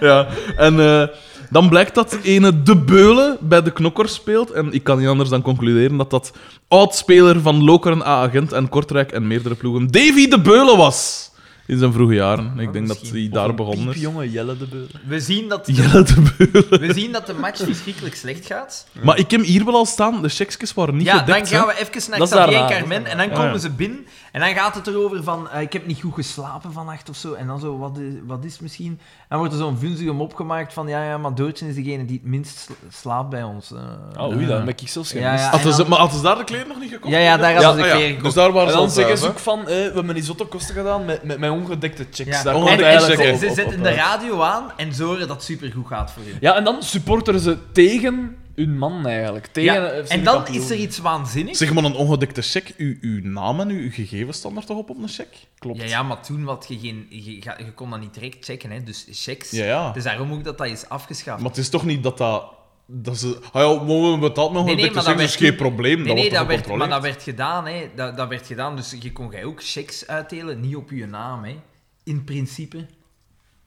ja. 0.00 0.26
En 0.56 0.80
eh, 0.80 1.02
dan 1.50 1.68
blijkt 1.68 1.94
dat 1.94 2.18
ene 2.22 2.62
De 2.62 2.76
Beulen 2.76 3.36
bij 3.40 3.62
de 3.62 3.72
Knokkers 3.72 4.14
speelt. 4.14 4.50
En 4.50 4.72
ik 4.72 4.82
kan 4.84 4.98
niet 4.98 5.08
anders 5.08 5.28
dan 5.28 5.42
concluderen 5.42 5.96
dat 5.96 6.10
dat 6.10 6.32
oudspeler 6.68 7.40
van 7.40 7.64
Lokeren, 7.64 8.02
A-agent 8.06 8.52
en 8.52 8.68
Kortrijk 8.68 9.12
en 9.12 9.26
meerdere 9.26 9.54
ploegen 9.54 9.86
Davy 9.90 10.28
De 10.28 10.40
Beulen 10.40 10.76
was. 10.76 11.24
In 11.66 11.78
zijn 11.78 11.92
vroege 11.92 12.14
jaren. 12.14 12.58
Ik 12.58 12.72
denk 12.72 12.88
dat 12.88 13.00
hij 13.12 13.28
daar 13.32 13.54
begonnen 13.54 13.94
is. 13.94 14.00
jonge 14.00 14.30
Jelle 14.30 14.56
de 14.56 14.66
Beulen. 14.66 14.88
We 15.06 15.20
zien, 15.20 15.48
dat 15.48 15.66
de, 15.66 15.72
Jelle 15.72 16.02
De 16.02 16.22
Beulen. 16.38 16.80
we 16.86 16.92
zien 16.92 17.12
dat 17.12 17.26
de 17.26 17.34
match 17.34 17.60
verschrikkelijk 17.64 18.14
slecht 18.14 18.46
gaat. 18.46 18.86
Maar 19.02 19.18
ik 19.18 19.30
heb 19.30 19.42
hier 19.44 19.64
wel 19.64 19.74
al 19.74 19.86
staan, 19.86 20.22
de 20.22 20.28
checksjes 20.28 20.74
waren 20.74 20.96
niet 20.96 21.06
ja, 21.06 21.18
gedekt. 21.18 21.50
dan 21.50 21.58
gaan 21.58 21.66
we 21.66 21.72
even 21.80 22.10
naar 22.10 22.20
Xavier 22.20 22.66
Carmen 22.78 23.06
en 23.06 23.16
dan 23.16 23.28
komen 23.28 23.46
Ah, 23.46 23.52
ja. 23.52 23.58
ze 23.58 23.70
binnen 23.70 24.06
En 24.36 24.42
dan 24.42 24.54
gaat 24.54 24.74
het 24.74 24.86
erover 24.86 25.22
van, 25.22 25.50
eh, 25.50 25.60
ik 25.60 25.72
heb 25.72 25.86
niet 25.86 26.00
goed 26.00 26.14
geslapen 26.14 26.72
vannacht 26.72 27.08
of 27.08 27.16
zo. 27.16 27.32
En 27.32 27.46
dan 27.46 27.60
zo, 27.60 27.78
wat 27.78 27.98
is, 27.98 28.12
wat 28.26 28.44
is 28.44 28.58
misschien... 28.60 28.90
En 28.90 28.98
dan 29.28 29.38
wordt 29.38 29.52
er 29.52 29.58
zo'n 29.60 29.78
vunzige 29.78 30.12
mop 30.12 30.34
gemaakt 30.34 30.72
van, 30.72 30.88
ja, 30.88 31.04
ja, 31.04 31.18
maar 31.18 31.34
Doortje 31.34 31.68
is 31.68 31.74
degene 31.74 32.04
die 32.04 32.18
het 32.22 32.30
minst 32.30 32.58
sla- 32.58 32.74
slaapt 32.90 33.30
bij 33.30 33.42
ons. 33.42 33.72
eh. 33.72 33.78
Oh, 34.24 34.36
oei, 34.36 34.46
dat 34.46 34.58
heb 34.58 34.80
ik 34.80 34.88
zelfs 34.88 35.10
Ja, 35.12 35.34
ja. 35.34 35.40
Hadden 35.40 35.60
en 35.60 35.72
ze, 35.72 35.80
dan- 35.80 35.88
maar 35.90 35.98
hadden 35.98 36.16
ze 36.16 36.22
daar 36.22 36.36
de 36.38 36.44
kleren 36.44 36.68
nog 36.68 36.80
niet 36.80 36.90
gekocht? 36.90 37.12
Ja, 37.12 37.18
ja, 37.18 37.36
daar 37.36 37.52
hadden 37.62 37.70
ze 37.72 37.76
de 37.76 37.84
ah, 37.84 37.90
kleren 37.90 38.08
Dus 38.08 38.16
gekocht. 38.16 38.34
daar 38.34 38.52
waren 38.52 38.62
En 38.62 38.70
ze 38.70 38.76
dan 38.76 38.84
al 38.86 38.90
zeggen 38.92 39.18
ze 39.18 39.28
ook 39.28 39.38
van, 39.38 39.58
eh, 39.60 39.66
we 39.66 39.92
hebben 39.94 40.22
zotte 40.22 40.44
kosten 40.44 40.74
gedaan 40.74 41.04
met, 41.04 41.22
met, 41.22 41.38
met 41.38 41.50
ongedekte 41.50 42.06
checks. 42.10 42.42
Ja. 42.42 42.42
Daar 42.42 42.54
eigenlijk 42.78 43.22
ze- 43.22 43.30
op- 43.32 43.38
Ze 43.38 43.46
op- 43.48 43.54
zetten 43.54 43.78
op 43.78 43.84
de 43.84 43.94
radio 43.94 44.40
aan 44.42 44.64
en 44.76 44.94
zorgen 44.94 45.28
dat 45.28 45.36
het 45.36 45.44
supergoed 45.44 45.86
gaat 45.86 46.10
voor 46.10 46.22
je. 46.24 46.34
Ja, 46.40 46.56
en 46.56 46.64
dan 46.64 46.82
supporteren 46.82 47.40
ze 47.40 47.58
tegen 47.72 48.36
hun 48.56 48.78
man 48.78 49.06
eigenlijk. 49.06 49.46
Tegen 49.46 49.74
Ja, 49.74 49.90
en 49.90 50.24
dan 50.24 50.34
kampioen. 50.34 50.62
is 50.62 50.70
er 50.70 50.76
iets 50.76 50.98
waanzinnigs. 50.98 51.58
Zeg 51.58 51.72
maar 51.72 51.84
een 51.84 51.94
ongedekte 51.94 52.42
check. 52.42 52.74
Uw, 52.76 52.96
uw 53.00 53.20
naam 53.22 53.60
en 53.60 53.68
uw 53.68 53.90
gegevens 53.90 54.36
staan 54.36 54.56
er 54.56 54.64
toch 54.64 54.78
op 54.78 54.90
op 54.90 55.02
een 55.02 55.08
check? 55.08 55.36
Klopt. 55.58 55.80
Ja, 55.80 55.86
ja, 55.86 56.02
maar 56.02 56.22
toen 56.22 56.44
wat 56.44 56.64
je 56.68 56.78
geen... 56.78 57.06
Je, 57.10 57.34
je 57.34 57.72
kon 57.74 57.90
dat 57.90 58.00
niet 58.00 58.14
direct 58.14 58.44
checken, 58.44 58.70
hè. 58.70 58.82
Dus 58.82 59.06
checks. 59.10 59.50
Ja, 59.50 59.64
ja. 59.64 59.92
Dus 59.92 60.04
daarom 60.04 60.32
ook 60.32 60.44
dat 60.44 60.58
dat 60.58 60.66
is 60.66 60.88
afgeschaft. 60.88 61.40
Maar 61.40 61.50
het 61.50 61.58
is 61.58 61.68
toch 61.68 61.84
niet 61.84 62.02
dat 62.02 62.18
dat... 62.18 62.44
dat 62.86 63.18
ze, 63.18 63.38
ah 63.52 63.62
ja, 63.62 63.84
we 63.84 63.92
hebben 63.92 64.20
betaald 64.20 64.52
met 64.52 64.64
Nee, 64.64 64.74
nee, 64.74 64.84
ongedekte 64.84 64.94
maar 64.94 65.04
checks, 65.04 65.18
dat 65.18 65.38
dus 65.38 65.48
geen 65.48 65.56
probleem. 65.56 65.96
Nee, 65.96 66.06
dat 66.06 66.16
nee, 66.16 66.30
dat 66.30 66.46
werd, 66.46 66.76
maar 66.76 66.88
dat 66.88 67.02
werd 67.02 67.22
gedaan, 67.22 67.66
hè. 67.66 67.90
Dat, 67.94 68.16
dat 68.16 68.28
werd 68.28 68.46
gedaan, 68.46 68.76
dus 68.76 68.96
je 69.00 69.12
kon 69.12 69.30
jij 69.30 69.44
ook 69.44 69.62
checks 69.64 70.06
uitdelen, 70.06 70.60
niet 70.60 70.76
op 70.76 70.90
je 70.90 71.06
naam, 71.06 71.44
hè. 71.44 71.56
In 72.04 72.24
principe. 72.24 72.86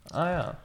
Ah 0.08 0.26
ja. 0.26 0.60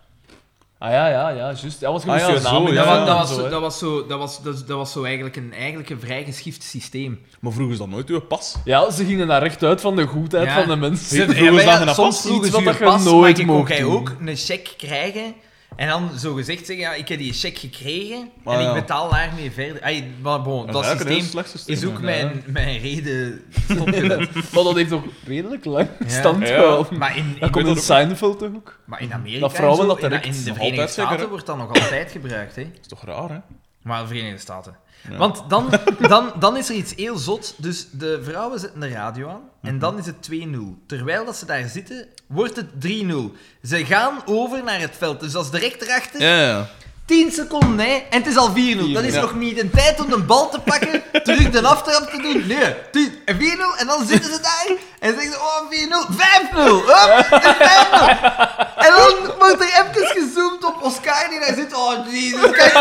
Ah 0.85 0.91
ja, 0.91 1.09
ja, 1.09 1.29
ja, 1.29 1.53
juist. 1.53 1.81
Ja, 1.81 1.93
wat 1.93 2.03
je 2.03 2.09
Ah, 2.09 2.15
moest 2.15 2.27
ja, 2.27 2.33
je 2.33 2.41
zo, 2.41 2.53
naam 2.53 2.67
in 2.67 2.75
ja, 2.75 3.05
dat, 3.05 3.17
was, 3.19 3.37
dat, 3.37 3.39
was, 3.39 3.39
zo, 3.39 3.49
dat 3.49 3.61
was 3.61 3.79
zo, 3.79 4.07
dat 4.07 4.19
was, 4.19 4.43
dat, 4.43 4.65
dat 4.67 4.77
was 4.77 4.93
zo 4.93 5.03
eigenlijk 5.05 5.37
een, 5.37 5.53
eigenlijk 5.53 5.91
een 5.91 6.01
vrij 6.01 6.25
geschift 6.25 6.63
systeem. 6.63 7.21
Maar 7.41 7.53
vroegen 7.53 7.75
ze 7.77 7.81
dan 7.81 7.91
nooit 7.91 8.09
uw 8.09 8.21
pas? 8.21 8.55
Ja, 8.65 8.91
ze 8.91 9.05
gingen 9.05 9.27
daar 9.27 9.43
recht 9.43 9.63
uit 9.63 9.81
van 9.81 9.97
de 9.97 10.07
goedheid 10.07 10.47
Ja. 10.47 10.55
van 10.55 10.69
de 10.69 10.77
mensen. 10.77 11.17
Ze- 11.17 11.25
vroegen 11.25 11.55
Ja, 11.55 11.61
ze 11.73 11.79
dan 11.79 11.89
een 11.89 11.95
soms 11.95 12.09
pas? 12.17 12.27
vroegen 12.27 12.51
ze 12.51 12.61
je 12.63 12.75
pas, 12.85 13.05
nooit 13.05 13.47
maar 13.47 13.77
je 13.77 13.85
ook 13.87 14.13
een 14.21 14.37
cheque 14.37 14.77
krijgen. 14.77 15.35
En 15.77 15.89
dan 15.89 16.19
zo 16.19 16.35
gezegd 16.35 16.67
zeggen, 16.67 16.85
ja, 16.85 16.95
ik 16.95 17.09
heb 17.09 17.19
die 17.19 17.33
cheque 17.33 17.59
gekregen 17.61 18.31
Ah, 18.45 18.55
en 18.55 18.61
ja. 18.63 18.69
ik 18.69 18.75
betaal 18.75 19.11
daarmee 19.11 19.51
verder. 19.51 19.83
Ay, 19.83 20.11
maar 20.23 20.43
bon, 20.43 20.67
dat 20.67 20.85
systeem 20.85 21.43
is 21.67 21.85
ook 21.85 21.97
ja. 21.99 22.01
mijn, 22.05 22.43
mijn 22.47 22.79
reden 22.79 23.43
stopgezet. 23.71 24.35
Maar 24.35 24.63
dat 24.65 24.75
heeft 24.75 24.91
toch 24.91 25.05
redelijk 25.27 25.65
lang 25.65 25.89
stand 26.07 26.49
Ja. 26.49 26.55
gehouden. 26.55 26.99
Maar 26.99 27.17
in, 27.17 27.37
Dat 27.41 27.51
komt 27.51 27.67
in 27.67 27.77
Seinfeld 27.77 28.39
toch 28.39 28.55
ook? 28.55 28.79
maar 28.85 29.01
in 29.03 29.13
Amerika 29.13 29.41
Dat 29.41 29.53
vrouwen 29.53 29.81
en 29.81 29.87
zo, 29.87 29.95
dat 29.95 30.03
in, 30.03 30.09
direct 30.09 30.25
in 30.27 30.33
de 30.33 30.37
nog 30.49 30.57
Verenigde 30.57 30.81
altijd 30.81 30.91
Staten 31.09 31.29
wordt 31.29 31.47
dat 31.47 31.57
nog 31.57 31.69
altijd 31.69 32.11
gebruikt. 32.11 32.57
Hè? 32.57 32.63
Dat 32.65 32.81
is 32.81 32.89
toch 32.89 33.05
raar, 33.05 33.31
hè? 33.31 33.39
Maar 33.83 34.01
de 34.03 34.07
Verenigde 34.09 34.39
Staten. 34.39 34.77
Ja. 35.11 35.17
Want 35.17 35.43
dan, 35.49 35.71
dan, 36.01 36.33
dan 36.39 36.57
is 36.57 36.69
er 36.69 36.75
iets 36.75 36.95
heel 36.95 37.17
zot. 37.17 37.55
Dus 37.57 37.87
de 37.91 38.21
vrouwen 38.23 38.61
zetten 38.61 38.81
de 38.81 38.89
radio 38.89 39.29
aan. 39.29 39.41
Mhm. 39.61 39.73
En 39.73 39.79
dan 39.79 39.99
is 39.99 40.07
het 40.07 40.23
2-0. 40.31 40.83
Terwijl 40.87 41.25
dat 41.25 41.37
ze 41.37 41.47
daar 41.47 41.69
zitten, 41.69 42.07
wordt 42.27 42.57
het 42.57 42.67
3-0. 42.79 43.37
Ze 43.63 43.85
gaan 43.85 44.23
over 44.25 44.65
naar 44.65 44.81
het 44.81 44.97
veld. 44.97 45.21
Dus 45.21 45.33
dat 45.33 45.45
is 45.45 45.51
direct 45.51 45.83
erachter. 45.83 46.21
Ja, 46.21 46.41
ja. 46.41 46.69
10 47.07 47.31
seconden, 47.33 47.79
hè. 47.87 47.93
En 48.11 48.19
het 48.23 48.27
is 48.27 48.37
al 48.37 48.51
4-0. 48.55 48.93
Dat 48.93 49.03
is 49.05 49.15
Ja. 49.15 49.21
nog 49.21 49.35
niet 49.35 49.61
een 49.61 49.71
tijd 49.71 50.01
om 50.01 50.11
de 50.11 50.19
bal 50.19 50.49
te 50.51 50.61
pakken, 50.61 51.03
terug 51.25 51.51
de 51.51 51.63
aftrap 51.63 52.11
te 52.11 52.23
doen. 52.23 52.47
Nee, 52.47 52.75
10 52.93 53.15
en 53.25 53.37
4-0. 53.37 53.41
En 53.79 53.87
dan 53.87 54.07
zitten 54.07 54.33
ze 54.33 54.41
daar 54.41 54.77
en 55.01 55.15
zeggen 55.15 55.33
ze, 55.33 55.39
oh, 55.39 55.71
4-0. 55.71 56.07
5-0. 56.11 56.87
Hup, 56.87 57.27
het 57.31 57.45
is 57.45 57.69
5-0. 57.69 58.77
En 58.77 58.91
dan 58.97 59.35
wordt 59.39 59.61
er 59.61 59.69
even 59.69 60.07
gezoomd 60.07 60.65
op 60.65 60.83
Oscar 60.83 61.29
die 61.31 61.41
daar 61.41 61.55
zit. 61.55 61.75
Oh, 61.75 62.07
jezus, 62.11 62.51
kijk. 62.51 62.73
6-0. 62.73 62.77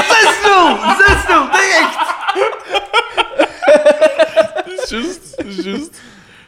6-0, 0.98 1.52
direct. 1.52 1.98
Juist, 4.90 5.36
juist. 5.64 6.00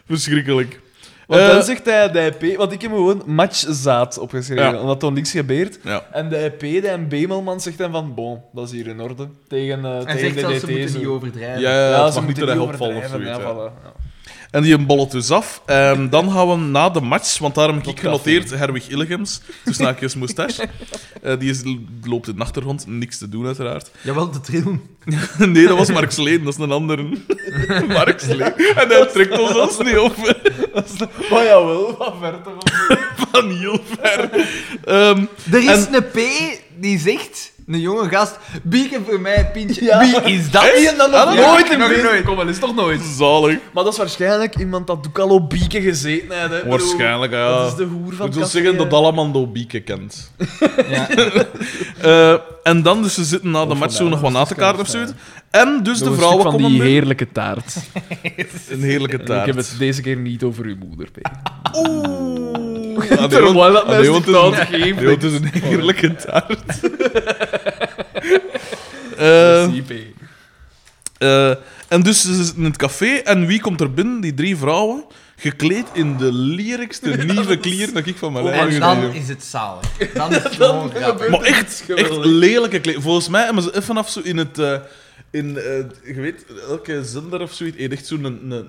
Verschrikkelijk. 0.08 0.80
Want 1.28 1.42
Eh, 1.42 1.48
dan 1.50 1.64
zegt 1.64 1.86
hij 1.86 2.12
de 2.12 2.20
EP, 2.20 2.58
want 2.58 2.72
ik 2.72 2.82
heb 2.82 2.92
gewoon 2.92 3.22
matchzaad 3.26 4.18
opgeschreven, 4.18 4.64
Ja. 4.74 4.80
omdat 4.82 5.04
er 5.04 5.12
niks 5.12 5.32
gebeurt. 5.32 5.80
Ja. 5.84 6.04
En 6.12 6.30
de 6.30 6.38
EP, 6.38 6.60
de 6.60 6.96
MB-man, 7.10 7.62
zegt 7.62 7.78
dan 7.78 7.92
van, 7.92 8.14
bon, 8.14 8.42
dat 8.54 8.66
is 8.66 8.72
hier 8.72 8.88
in 8.88 9.02
orde. 9.02 9.28
Tegen, 9.48 9.86
eh 9.86 9.98
En 9.98 10.06
tegen 10.06 10.20
zegt 10.20 10.40
zelfs, 10.40 10.60
ze 10.60 10.68
moeten 10.72 10.90
zo. 10.90 10.98
niet 10.98 11.08
overdrijven. 11.08 11.62
Ja, 11.62 11.72
ja, 11.72 11.90
Ja, 11.90 12.04
het 12.04 12.14
ze 12.14 12.20
mag 12.20 12.28
niet 12.30 12.38
moeten 12.38 12.56
te 12.56 12.60
niet 12.62 12.62
erg 12.70 12.72
opvallen 12.74 12.96
of 12.98 13.04
overdrijven, 13.04 13.44
zoiets. 13.44 13.58
ja, 13.58 13.64
ja. 13.64 13.72
voilà, 13.72 13.84
ja. 13.84 14.05
En 14.56 14.62
die 14.64 14.78
bollet 14.78 15.12
dus 15.12 15.30
af. 15.32 15.62
En 15.66 16.10
dan 16.10 16.32
gaan 16.32 16.50
we 16.50 16.56
na 16.56 16.90
de 16.90 17.02
match, 17.02 17.38
want 17.38 17.56
daar 17.56 17.74
heb 17.74 17.88
ik 17.88 18.00
genoteerd 18.00 18.50
Herwig 18.50 18.88
Illegems, 18.90 19.42
tussen 19.64 19.86
haakjes 19.86 20.16
moustache. 20.16 20.68
Eh, 21.22 21.40
die 21.40 21.50
is, 21.50 21.62
loopt 22.04 22.28
in 22.28 22.36
de 22.36 22.42
achtergrond, 22.42 22.88
niks 22.88 23.18
te 23.18 23.30
doen 23.30 23.46
uiteraard. 23.46 23.92
Jawel, 24.02 24.32
de 24.32 24.42
trillen. 24.42 24.82
nee, 25.38 25.68
dat 25.68 25.78
was 25.78 25.92
Mark 25.92 26.12
Sleen, 26.12 26.44
dat 26.44 26.54
is 26.54 26.60
een 26.60 26.72
andere. 26.72 27.08
Mark 27.88 28.20
Sleen. 28.20 28.42
En 28.42 28.88
hij 28.88 29.06
trekt 29.14 29.40
ons 29.40 29.52
zelfs 29.52 29.78
niet 29.78 29.98
op. 29.98 30.16
Maar 31.32 31.44
jawel, 31.44 31.96
wat 31.98 32.14
ver 32.22 32.42
toch. 32.44 32.98
Van 33.32 33.50
heel 33.50 33.80
ver. 34.00 34.30
Ehm, 34.86 35.24
Er 35.52 35.60
is 35.72 35.86
En- 35.86 35.94
een 35.96 36.04
P 36.12 36.20
die 36.80 37.00
zegt, 37.00 37.52
een 37.68 37.80
jonge 37.80 38.10
gast, 38.10 38.38
bieken 38.64 39.06
voor 39.06 39.20
mij 39.20 39.38
een 39.40 39.52
pintje. 39.52 39.84
Ja. 39.84 40.00
Wie 40.00 40.34
is 40.34 40.52
dat? 40.52 40.64
Dan 40.98 41.12
nog 41.12 41.26
dat 41.26 41.36
nooit 41.36 41.64
nog 41.64 41.72
in 41.72 41.78
beeld 41.78 42.04
nooit. 42.04 42.16
gekomen, 42.16 42.48
is 42.48 42.60
toch 42.60 42.76
nooit? 42.76 43.02
zalig. 43.18 43.58
Maar 43.74 43.84
dat 43.84 43.94
is 43.94 44.00
waarschijnlijk 44.00 44.58
iemand 44.58 44.88
dat 44.88 45.06
ook 45.08 45.20
al 45.20 45.30
op 45.30 45.50
bieken 45.50 45.82
gezeten 45.82 46.40
heeft. 46.40 46.64
hè. 46.64 46.70
Waarschijnlijk, 46.70 47.32
ja. 47.32 47.58
Dat 47.58 47.68
is 47.72 47.76
de 47.78 47.84
hoer 47.84 48.14
van 48.14 48.28
Ik 48.28 48.34
wil 48.34 48.46
zeggen 48.46 48.78
dat 48.78 48.94
Alamando 48.94 49.48
Bieke 49.48 49.80
kent. 49.80 50.32
Ja. 50.90 51.08
Eh, 52.02 52.36
en 52.64 52.82
dan, 52.84 53.02
dus 53.02 53.14
ze 53.14 53.24
zitten 53.24 53.52
na 53.52 53.66
de 53.66 53.72
Of 53.72 53.80
match 53.80 53.96
zo 53.96 54.08
nog 54.08 54.22
wat 54.22 54.32
na 54.32 54.44
te 54.44 54.56
kaarten 54.56 54.82
of 54.82 54.88
zoiets. 54.90 55.12
En 55.52 55.80
dus 55.84 56.00
Nog 56.00 56.08
de 56.08 56.14
een 56.14 56.16
vrouwen 56.20 56.44
van 56.44 56.52
komen 56.52 56.70
die 56.72 56.82
heerlijke 56.82 57.32
taart. 57.32 57.76
Een 58.70 58.82
heerlijke 58.82 59.16
En 59.16 59.22
Ik 59.22 59.28
taart. 59.28 59.46
heb 59.46 59.56
het 59.56 59.76
deze 59.80 60.02
keer 60.02 60.18
niet 60.18 60.44
over 60.44 60.66
uw 60.66 60.76
moeder, 60.76 61.08
P. 61.12 61.18
Oeh. 61.78 62.65
Ah, 63.16 63.20
nee, 63.20 63.30
Terwijl 63.30 63.54
dat 63.74 63.84
ah, 63.84 63.88
mij 63.90 64.22
taart 64.22 64.60
een- 64.60 64.66
geeft, 64.68 64.96
nee, 64.96 65.08
want 65.08 65.22
het 65.22 65.32
is 65.32 65.40
een 65.40 65.62
heerlijke 65.62 66.16
taart. 66.16 66.64
Eh, 69.18 69.64
eh, 71.18 71.50
en 71.88 72.02
dus 72.02 72.22
ze 72.22 72.36
zitten 72.36 72.58
in 72.58 72.64
het 72.64 72.78
café 72.78 73.06
en 73.16 73.46
wie 73.46 73.62
komt 73.62 73.82
er 73.82 73.94
binnen? 73.94 74.22
Die 74.22 74.34
drie 74.34 74.58
vrouwen, 74.58 75.06
gekleed 75.36 75.86
in 75.94 76.18
de 76.18 76.32
lierigste 76.34 77.10
nieuwe 77.34 77.58
kleren 77.58 77.94
dat 77.94 78.06
ik 78.06 78.18
van 78.18 78.34
mijn 78.34 78.46
leven 78.46 78.60
En 78.60 78.66
gezien 78.66 78.82
dan 78.82 78.98
heb. 79.00 79.14
is 79.14 79.28
het 79.28 79.44
zalig. 79.44 80.12
Dan 80.14 80.32
is 80.36 80.44
het 80.44 80.56
gewoon 80.56 80.90
grappig. 80.96 81.30
Maar 81.30 81.42
echt, 81.42 81.84
echt 81.96 82.16
lelijke 82.26 82.80
kleren. 82.80 83.02
Volgens 83.02 83.28
mij 83.30 83.44
hebben 83.46 83.64
ze 83.64 83.70
even 83.70 83.84
vanaf 83.84 84.10
zo 84.10 84.20
in 84.24 84.38
het... 84.38 84.60
eh, 84.60 84.78
in, 85.32 85.58
eh, 85.58 85.64
je 86.16 86.22
weet, 86.22 86.46
elke 86.70 87.04
zender 87.04 87.42
of 87.42 87.54
zoiets 87.54 87.78
heeft 87.78 87.92
echt 87.94 88.08
zo'n 88.08 88.24
een, 88.24 88.52
een, 88.52 88.68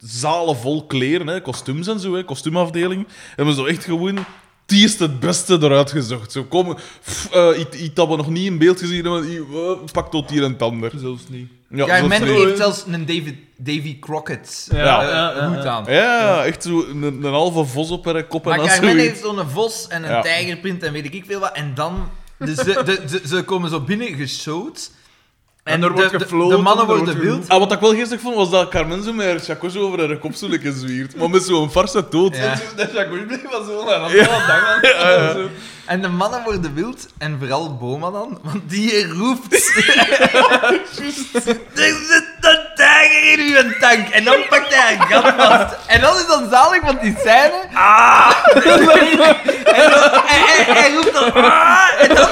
zalen 0.00 0.56
vol 0.56 0.86
kleren, 0.86 1.26
hè, 1.26 1.40
kostuums 1.40 1.86
en 1.86 2.00
zo, 2.00 2.14
hè, 2.14 2.24
kostuumafdeling. 2.24 3.06
Hebben 3.36 3.54
ze 3.54 3.60
zo 3.60 3.66
echt 3.66 3.84
gewoon 3.84 4.24
die 4.66 4.84
is 4.84 4.98
het 4.98 5.20
beste 5.20 5.58
eruit 5.60 5.90
gezocht. 5.90 6.32
Zo 6.32 6.44
komen, 6.44 6.76
pff, 7.04 7.30
eh, 7.32 7.58
iets 7.58 7.94
dat 7.94 8.08
we 8.08 8.16
nog 8.16 8.28
niet 8.30 8.46
in 8.46 8.58
beeld 8.58 8.78
gezien 8.80 9.04
hebben, 9.04 9.30
i- 9.30 9.36
eh, 9.36 9.70
pak 9.92 10.10
tot 10.10 10.30
hier 10.30 10.42
en 10.44 10.52
het 10.52 10.62
ander. 10.62 10.92
Zelfs 10.96 11.22
niet. 11.28 11.48
Ja, 11.70 12.06
men 12.06 12.22
heeft 12.22 12.56
zelfs 12.56 12.84
een 12.86 13.06
David, 13.06 13.34
Davy 13.56 13.98
Crockett 13.98 14.68
Ja, 14.70 14.76
eh, 15.02 15.08
ja, 15.08 15.32
ja. 15.52 15.64
aan. 15.64 15.84
Ja, 15.88 16.44
echt 16.44 16.62
zo 16.62 16.84
een, 16.88 17.02
een 17.02 17.22
halve 17.24 17.64
vos 17.64 17.90
op 17.90 18.04
haar 18.04 18.24
kop 18.24 18.42
en 18.42 18.48
Maar 18.48 18.58
Carmen 18.66 18.76
zoiets. 18.90 19.02
heeft 19.08 19.20
zo'n 19.20 19.48
vos 19.50 19.86
en 19.88 20.02
een 20.04 20.10
Ja. 20.10 20.20
tijgerprint 20.22 20.82
en 20.82 20.92
weet 20.92 21.14
ik 21.14 21.24
veel 21.26 21.40
wat. 21.40 21.52
En 21.52 21.74
dan... 21.74 22.08
Dus 22.38 22.56
ze, 22.56 22.82
de, 22.84 23.02
ze, 23.08 23.20
ze 23.28 23.42
komen 23.42 23.70
zo 23.70 23.80
binnen 23.80 24.14
geshowd. 24.14 24.90
En 25.68 25.82
er 25.82 25.88
de- 25.88 25.94
wordt 25.94 26.10
de- 26.10 26.18
gefloten, 26.18 26.56
De 26.56 26.62
mannen 26.62 26.86
worden 26.86 27.18
wild. 27.18 27.48
Ah, 27.48 27.58
wat 27.58 27.72
ik 27.72 27.80
wel 27.80 27.94
geestig 27.94 28.20
vond, 28.20 28.34
was 28.34 28.50
dat 28.50 28.68
Carmen 28.68 29.02
zo 29.02 29.12
met 29.12 29.26
haar 29.26 29.40
over 29.80 29.98
haar 30.08 30.16
kop 30.18 30.34
zwiert. 30.72 31.16
Maar 31.16 31.30
met 31.30 31.42
zo'n 31.42 31.70
farse 31.70 32.04
dood. 32.10 32.36
Ja. 32.36 32.54
Dat 32.76 32.92
Jacques 32.92 33.26
bleef 33.26 33.40
van 33.50 33.64
zo 33.64 33.80
en 33.88 34.00
dan 34.00 34.10
ja. 34.20 34.26
ja. 34.90 35.36
En 35.88 36.02
de 36.02 36.08
mannen 36.08 36.42
worden 36.44 36.74
wild, 36.74 37.06
en 37.18 37.36
vooral 37.38 37.76
Boma 37.76 38.10
dan, 38.10 38.38
want 38.42 38.70
die 38.70 39.12
roept... 39.12 39.52
er 41.74 41.96
zit 42.08 42.26
een 42.40 42.60
tijger 42.74 43.22
in 43.22 43.40
uw 43.40 43.78
tank. 43.80 44.08
En 44.08 44.24
dan 44.24 44.36
pakt 44.48 44.74
hij 44.74 44.92
een 44.92 45.00
gat 45.00 45.34
vast. 45.36 45.76
En 45.86 46.00
dat 46.00 46.18
is 46.18 46.26
dan 46.26 46.48
zalig, 46.50 46.82
want 46.82 47.00
die 47.00 47.16
scène... 47.18 47.68
Ah! 47.72 48.32
en 49.78 49.90
dan, 49.90 50.10
hij, 50.24 50.40
hij, 50.46 50.74
hij 50.74 50.92
roept 50.94 51.12
dan... 51.12 51.32
Ah! 51.32 51.88
En 51.98 52.14
dan 52.14 52.28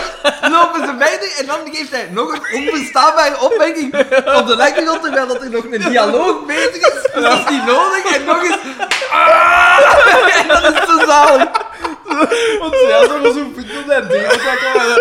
lopen 0.51 0.87
ze 0.87 0.95
verder, 0.99 1.35
en 1.39 1.47
dan 1.47 1.59
geeft 1.73 1.91
hij 1.91 2.09
nog 2.11 2.33
een 2.33 2.61
onverstaanbare 2.61 3.41
opmerking 3.41 3.95
op 4.39 4.47
de 4.47 4.57
achtergrond, 4.59 5.03
terwijl 5.03 5.27
dat 5.27 5.43
er 5.43 5.51
nog 5.51 5.65
een 5.65 5.81
dialoog 5.81 6.47
bezig 6.47 6.77
is. 6.77 7.13
Dat 7.15 7.33
is 7.33 7.51
niet 7.51 7.67
nodig, 7.67 8.17
en 8.17 8.25
nog 8.25 8.43
eens... 8.43 8.59
Ah! 9.11 9.79
En 10.41 10.49
dat 10.49 10.63
is 10.63 10.89
zo 10.89 11.07
zalig. 11.07 11.66
Want 12.61 12.75
ja, 12.89 13.05
zo 13.05 13.21
was 13.23 13.35
zo'n 13.35 13.53
voet 13.55 13.65
op 13.65 13.89
dat 13.89 14.11
ding. 14.11 14.23
Ik 14.33 14.43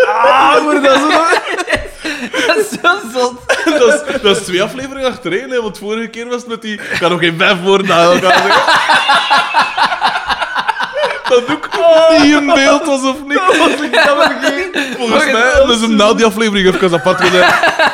ah, 0.08 0.56
hoor 0.56 0.82
dat 0.82 0.96
zo. 0.98 1.10
Dat 2.48 2.58
is 2.58 2.70
zo 2.82 2.98
zot. 3.14 3.34
dat, 3.80 3.94
is, 3.94 4.22
dat 4.22 4.38
is 4.38 4.44
twee 4.44 4.64
afleveringen 4.64 5.10
achtereen, 5.10 5.50
hè, 5.50 5.62
want 5.62 5.78
vorige 5.78 6.08
keer 6.08 6.28
was 6.28 6.36
het 6.36 6.48
met 6.48 6.62
die... 6.62 6.74
Ik 6.74 6.82
ga 6.82 7.08
nog 7.08 7.20
geen 7.20 7.38
vijf 7.38 7.62
woorden 7.62 7.96
elkaar 7.96 8.42
zeggen. 8.42 8.64
Dat 11.30 11.52
ook 11.52 11.70
niet 12.22 12.34
in 12.34 12.46
beeld 12.46 12.86
was, 12.86 13.04
of 13.04 13.16
niet? 13.28 13.42
Volgens 14.98 15.32
mij 15.32 15.52
hebben 15.54 15.78
ze 15.78 15.86
hem 15.86 15.96
na 15.96 16.14
die 16.14 16.26
aflevering 16.26 16.76
even 16.76 16.94
apart 16.94 17.22
gezet. 17.22 17.46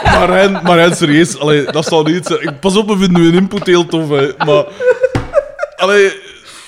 Maar 0.04 0.30
Rijn, 0.30 0.60
maar 0.64 0.76
Rijn 0.76 0.96
serieus, 0.96 1.40
allee, 1.40 1.64
dat 1.64 1.86
zal 1.86 2.04
niet 2.04 2.26
zijn. 2.26 2.42
Ik- 2.42 2.60
Pas 2.60 2.76
op, 2.76 2.88
we 2.88 2.98
vinden 2.98 3.22
uw 3.22 3.32
input 3.32 3.66
heel 3.66 3.86
tof, 3.86 4.10
hè. 4.10 4.32
Maar... 4.46 4.64
Allee, 5.76 6.22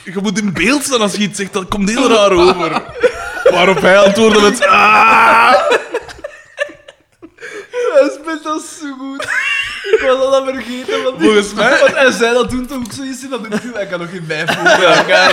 je 0.03 0.13
moet 0.21 0.39
in 0.39 0.53
beeld 0.53 0.83
staan 0.83 1.01
als 1.01 1.11
je 1.15 1.21
iets 1.21 1.37
zegt, 1.37 1.53
dat 1.53 1.67
komt 1.67 1.89
heel 1.89 2.09
raar 2.09 2.31
over. 2.31 2.81
Waarop 3.51 3.81
hij 3.81 3.97
antwoordde 3.99 4.41
met... 4.41 4.65
"Ah." 4.67 5.53
Hij 7.93 8.11
speelt 8.21 8.43
dat 8.43 8.61
zo 8.81 8.87
goed. 8.99 9.23
Ik 9.93 9.99
was 10.07 10.17
dat 10.17 10.33
al 10.33 10.45
vergeten. 10.45 11.03
Want 11.03 11.15
Volgens 11.21 11.53
mij- 11.53 11.79
Want 11.79 11.95
hij 11.95 12.11
zei 12.11 12.33
dat 12.33 12.49
toen 12.49 12.65
toch 12.65 12.77
ook 12.77 12.91
zoiets 12.91 13.23
in 13.23 13.29
dat 13.29 13.43
doet 13.43 13.73
hij 13.73 13.85
kan 13.87 13.99
nog 13.99 14.09
geen 14.09 14.25
vijf 14.27 14.55
woorden 14.55 14.87
aan 14.89 14.97
elkaar. 14.97 15.31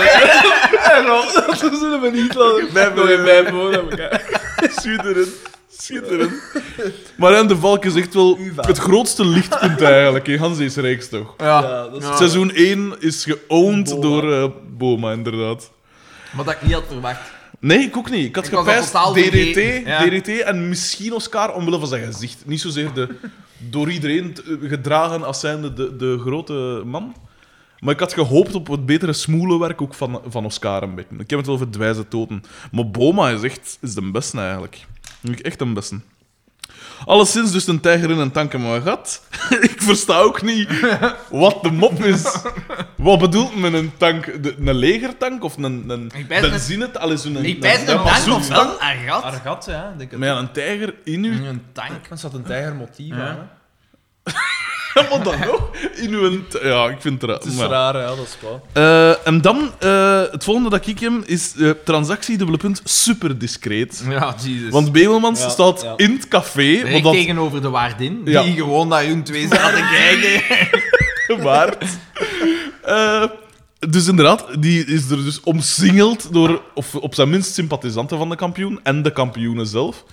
En 0.97 1.05
dan, 1.05 1.25
dat 1.47 1.57
zullen 1.79 2.01
we 2.01 2.09
niet 2.09 2.35
laten. 2.35 2.71
Vijf 2.71 2.93
nog 2.93 3.05
geen 3.07 3.47
aan 3.47 3.89
elkaar. 3.89 4.21
Schitterend. 4.75 5.29
Schitterend. 5.81 6.33
Marianne 7.17 7.47
de 7.47 7.57
Valk 7.57 7.85
is 7.85 7.95
echt 7.95 8.13
wel 8.13 8.37
het 8.55 8.77
grootste 8.77 9.25
lichtpunt 9.25 9.81
eigenlijk 9.81 10.27
in 10.27 10.37
Hans 10.39 10.57
deze 10.57 10.81
reeks, 10.81 11.09
toch? 11.09 11.33
Ja. 11.37 11.45
Ja, 11.61 11.87
dat 11.89 12.01
is- 12.01 12.07
Ja. 12.07 12.15
Seizoen 12.15 12.51
1 12.53 12.93
is 12.99 13.23
geowned 13.23 13.89
Boma. 13.89 14.01
door 14.01 14.33
eh, 14.33 14.47
Boma, 14.77 15.11
inderdaad. 15.11 15.71
Wat 16.35 16.49
ik 16.49 16.61
niet 16.61 16.73
had 16.73 16.83
verwacht. 16.87 17.31
Nee, 17.59 17.79
ik 17.79 17.97
ook 17.97 18.09
niet. 18.09 18.25
Ik 18.25 18.35
had 18.35 18.45
Ik 18.45 18.51
dat 18.51 18.59
gepijst 18.65 18.91
DDT, 18.91 19.19
vergeten, 19.23 19.85
ja. 19.85 20.05
DDT 20.05 20.27
en 20.41 20.69
misschien 20.69 21.13
Oscar 21.13 21.53
omwille 21.53 21.79
van 21.79 21.87
zijn 21.87 22.05
gezicht. 22.13 22.43
Niet 22.45 22.61
zozeer 22.61 22.93
de, 22.93 23.07
door 23.57 23.91
iedereen 23.91 24.33
t- 24.33 24.43
gedragen 24.61 25.23
als 25.23 25.39
zijnde 25.39 25.73
de, 25.73 25.95
de 25.95 26.17
grote 26.19 26.81
man. 26.85 27.15
Maar 27.79 27.93
ik 27.93 27.99
had 27.99 28.13
gehoopt 28.13 28.55
op 28.55 28.67
wat 28.67 28.85
betere 28.85 29.13
smoelenwerk 29.13 29.81
ook 29.81 29.93
van, 29.93 30.21
van 30.27 30.45
Oscar 30.45 30.83
een 30.83 30.95
beetje. 30.95 31.15
Ik 31.17 31.29
heb 31.29 31.37
het 31.37 31.45
wel 31.45 31.55
over 31.55 31.67
het 31.67 31.77
wijze 31.77 32.07
toten. 32.07 32.43
Maar 32.71 32.89
Boma 32.89 33.29
is 33.29 33.41
echt 33.41 33.77
is 33.81 33.93
de 33.93 34.11
beste 34.11 34.39
eigenlijk. 34.39 34.85
Vind 35.21 35.39
ik 35.39 35.45
echt 35.45 35.61
een 35.61 35.73
beste. 35.73 35.99
Alleszins 37.05 37.51
dus 37.51 37.67
een 37.67 37.79
tijger 37.79 38.09
in 38.09 38.17
een 38.17 38.31
tank 38.31 38.53
in 38.53 38.61
mijn 38.61 38.81
gat. 38.81 39.23
ik 39.69 39.81
versta 39.81 40.17
ook 40.19 40.41
niet 40.41 40.69
wat 41.29 41.63
de 41.63 41.71
mop 41.71 42.03
is. 42.03 42.37
Wat 42.97 43.19
bedoelt 43.19 43.55
men 43.55 43.73
een 43.73 43.91
tank? 43.97 44.43
De, 44.43 44.55
een 44.59 44.73
legertank 44.75 45.43
of 45.43 45.57
een, 45.57 45.89
een 45.89 46.11
dat- 46.27 46.27
benzine? 46.27 46.99
Allee, 46.99 47.17
zo'n 47.17 47.37
Ik 47.37 47.59
bijt 47.59 47.87
een 47.87 48.01
maar 48.03 48.23
tank 48.23 48.37
of 48.37 48.47
wel 48.47 48.61
een 48.81 49.07
gat. 49.07 49.23
Argat, 49.23 49.65
ja. 49.69 49.93
Denk 49.97 50.11
ik. 50.11 50.17
Maar 50.17 50.27
ja, 50.27 50.37
een 50.37 50.51
tijger 50.51 50.93
in. 51.03 51.23
Een 51.23 51.61
tank. 51.71 52.07
Er 52.09 52.17
zat 52.17 52.33
een 52.33 52.43
tijgermotief 52.43 53.15
Ja. 53.15 53.27
aan. 53.27 53.49
Wat 55.09 55.23
dan 55.23 55.39
nog? 55.39 55.69
In 55.95 56.13
uw... 56.13 56.41
Ja, 56.63 56.89
ik 56.89 56.97
vind 57.01 57.21
het 57.21 57.29
raar. 57.29 57.39
Het 57.39 57.45
is 57.47 57.55
maar- 57.55 57.69
raar, 57.69 57.97
ja, 57.97 58.07
dat 58.07 58.17
is 58.27 58.37
wel. 58.41 58.61
Eh, 58.73 59.27
en 59.27 59.41
dan, 59.41 59.71
eh, 59.79 60.21
het 60.31 60.43
volgende 60.43 60.69
dat 60.69 60.87
ik 60.87 60.99
heb, 60.99 61.11
is 61.25 61.53
eh, 61.59 61.69
transactie, 61.85 62.37
dubbele 62.37 62.57
punt, 62.57 62.81
super 62.83 63.37
discreet. 63.37 64.03
Ja, 64.09 64.35
Jesus. 64.43 64.69
Want 64.71 64.91
Bemelmans 64.91 65.41
Ja, 65.41 65.49
staat 65.49 65.81
ja. 65.81 65.93
in 65.95 66.11
het 66.11 66.27
café, 66.27 67.01
dat 67.01 67.11
tegenover 67.13 67.61
de 67.61 67.69
waardin, 67.69 68.21
Ja. 68.25 68.43
die 68.43 68.53
gewoon 68.55 68.87
naar 68.87 69.03
hun 69.03 69.23
twee 69.23 69.47
zaten 69.47 69.75
te 69.77 69.89
kijken. 69.91 71.43
waard. 71.43 71.85
Dus 73.89 74.07
inderdaad, 74.07 74.45
die 74.59 74.85
is 74.85 75.09
er 75.09 75.23
dus 75.23 75.39
omsingeld 75.41 76.33
door, 76.33 76.61
of 76.73 76.95
op 76.95 77.15
zijn 77.15 77.29
minst, 77.29 77.53
sympathisanten 77.53 78.17
van 78.17 78.29
de 78.29 78.35
kampioen 78.35 78.79
en 78.83 79.01
de 79.01 79.11
kampioenen 79.11 79.67
zelf. 79.67 80.03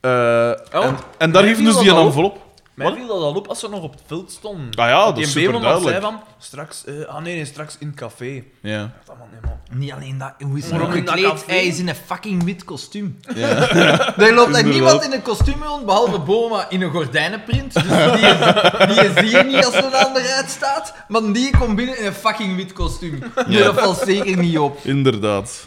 Eh, 0.00 0.48
en, 0.50 0.96
en 1.18 1.32
daar 1.32 1.42
heeft 1.44 1.64
dus 1.64 1.76
die 1.78 1.90
een 1.90 1.96
envelop. 2.06 2.50
Mij 2.74 2.86
Wat? 2.86 2.96
viel 2.96 3.06
dat 3.06 3.16
al 3.22 3.34
op 3.34 3.46
als 3.48 3.60
ze 3.60 3.68
nog 3.68 3.82
op 3.82 3.92
het 3.92 4.02
veld 4.06 4.30
stonden. 4.30 4.70
Ah 4.74 4.88
ja, 4.88 5.04
dat 5.04 5.14
Die 5.16 5.24
is 5.24 5.32
Bemelman 5.32 5.60
superduidelijk. 5.60 6.00
zei 6.02 6.12
van, 6.12 6.22
straks... 6.38 6.84
eh, 6.84 7.04
ah 7.14 7.22
nee, 7.22 7.34
nee, 7.34 7.44
straks 7.44 7.76
in 7.78 7.86
het 7.86 7.96
café. 7.96 8.42
Ja. 8.62 8.90
Dat 9.04 9.18
man, 9.18 9.28
nee, 9.30 9.40
man. 9.42 9.78
Niet 9.78 9.92
alleen 9.92 10.18
dat, 10.18 10.32
hoe 10.38 10.58
is 10.58 10.62
hij 10.62 10.70
Maar 10.72 10.80
nog 10.80 10.88
ook 10.88 10.94
in 10.96 11.04
dat 11.04 11.14
gekleed? 11.14 11.32
café? 11.32 11.50
Hij 11.52 11.64
is 11.66 11.78
in 11.78 11.88
een 11.88 11.94
fucking 11.94 12.44
wit 12.44 12.64
kostuum. 12.64 13.18
Er 13.26 13.34
loopt 13.36 14.18
er 14.18 14.28
Inderdaad. 14.28 14.64
niemand 14.64 15.04
in 15.04 15.12
een 15.12 15.22
kostuum 15.22 15.62
rond, 15.62 15.84
behalve 15.86 16.18
Boma 16.18 16.66
in 16.70 16.82
een 16.82 16.90
gordijnenprint. 16.90 17.72
Dus 17.74 17.82
die, 17.82 18.86
die 18.86 19.12
zie 19.28 19.36
je 19.38 19.42
niet 19.46 19.64
als 19.64 19.74
er 19.74 19.84
een 19.84 19.94
ander 19.94 20.22
uit 20.32 20.50
staat. 20.50 20.94
Maar 21.08 21.32
die 21.32 21.56
komt 21.58 21.76
binnen 21.76 21.98
in 21.98 22.06
een 22.06 22.12
fucking 22.14 22.56
wit 22.56 22.72
kostuum. 22.72 23.18
Nee, 23.46 23.58
Ja. 23.58 23.64
dat 23.64 23.80
valt 23.80 23.98
zeker 24.06 24.36
niet 24.36 24.58
op. 24.58 24.78
Inderdaad. 24.82 25.66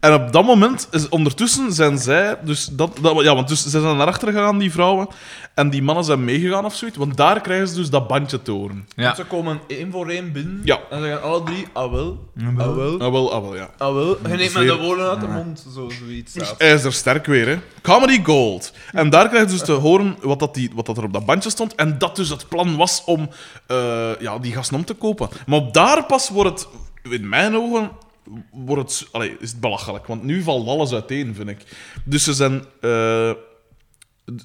En 0.00 0.14
op 0.14 0.32
dat 0.32 0.44
moment, 0.44 0.88
is, 0.90 1.08
ondertussen 1.08 1.72
zijn 1.72 1.98
zij, 1.98 2.38
dus 2.42 2.64
dat, 2.64 2.98
dat, 3.00 3.22
ja, 3.22 3.34
want 3.34 3.48
dus, 3.48 3.66
zij 3.66 3.80
zijn 3.80 3.96
naar 3.96 4.06
achter 4.06 4.32
gegaan, 4.32 4.58
die 4.58 4.72
vrouwen, 4.72 5.08
en 5.54 5.70
die 5.70 5.82
mannen 5.82 6.04
zijn 6.04 6.24
meegegaan 6.24 6.64
of 6.64 6.74
zoiets, 6.74 6.96
want 6.96 7.16
daar 7.16 7.40
krijgen 7.40 7.68
ze 7.68 7.74
dus 7.74 7.90
dat 7.90 8.08
bandje 8.08 8.42
te 8.42 8.50
horen. 8.50 8.88
Want 8.96 9.16
Ze 9.16 9.24
komen 9.24 9.60
één 9.66 9.90
voor 9.92 10.08
één 10.08 10.32
binnen. 10.32 10.60
Ja. 10.64 10.78
En 10.90 11.02
ze 11.02 11.08
gaan 11.08 11.22
alle 11.22 11.42
drie, 11.42 11.66
ah 11.72 11.90
wel, 11.92 12.18
ah 12.38 12.56
wel, 12.56 13.00
Ah, 13.00 13.10
wel, 13.12 13.32
ah, 13.32 13.42
wel, 13.42 13.56
ja. 13.56 13.70
ah 13.78 13.94
wel. 13.94 14.18
Je 14.30 14.36
neemt 14.36 14.52
de 14.52 14.76
woorden 14.76 15.08
uit 15.10 15.20
de 15.20 15.26
mond, 15.28 15.66
zo, 15.74 15.88
zoiets. 16.00 16.34
Ja. 16.34 16.44
Hij 16.58 16.72
is 16.72 16.84
er 16.84 16.92
sterk 16.92 17.26
weer, 17.26 17.48
hè. 17.48 17.58
Comedy 17.82 18.22
Gold. 18.24 18.72
En 18.92 19.10
daar 19.10 19.28
krijg 19.28 19.44
je 19.44 19.50
dus 19.50 19.62
te 19.64 19.72
horen 19.72 20.16
wat, 20.22 20.38
dat 20.38 20.54
die, 20.54 20.70
wat 20.74 20.86
dat 20.86 20.96
er 20.96 21.04
op 21.04 21.12
dat 21.12 21.26
bandje 21.26 21.50
stond. 21.50 21.74
En 21.74 21.98
dat 21.98 22.16
dus 22.16 22.28
het 22.28 22.48
plan 22.48 22.76
was 22.76 23.02
om 23.04 23.28
eh, 23.66 24.10
ja, 24.20 24.38
die 24.38 24.52
gasten 24.52 24.76
om 24.76 24.84
te 24.84 24.94
kopen. 24.94 25.28
Maar 25.46 25.58
op 25.58 25.74
daar 25.74 26.04
pas 26.04 26.28
wordt 26.28 26.50
het, 26.50 26.68
in 27.12 27.28
mijn 27.28 27.56
ogen, 27.56 27.90
wordt 28.50 29.00
het, 29.00 29.08
allee, 29.12 29.36
is 29.40 29.50
het 29.50 29.60
belachelijk. 29.60 30.06
Want 30.06 30.22
nu 30.22 30.42
valt 30.42 30.68
alles 30.68 30.92
uiteen, 30.92 31.34
vind 31.34 31.48
ik. 31.48 31.62
Dus 32.04 32.24
ze 32.24 32.34
zijn... 32.34 32.64
eh, 32.80 33.30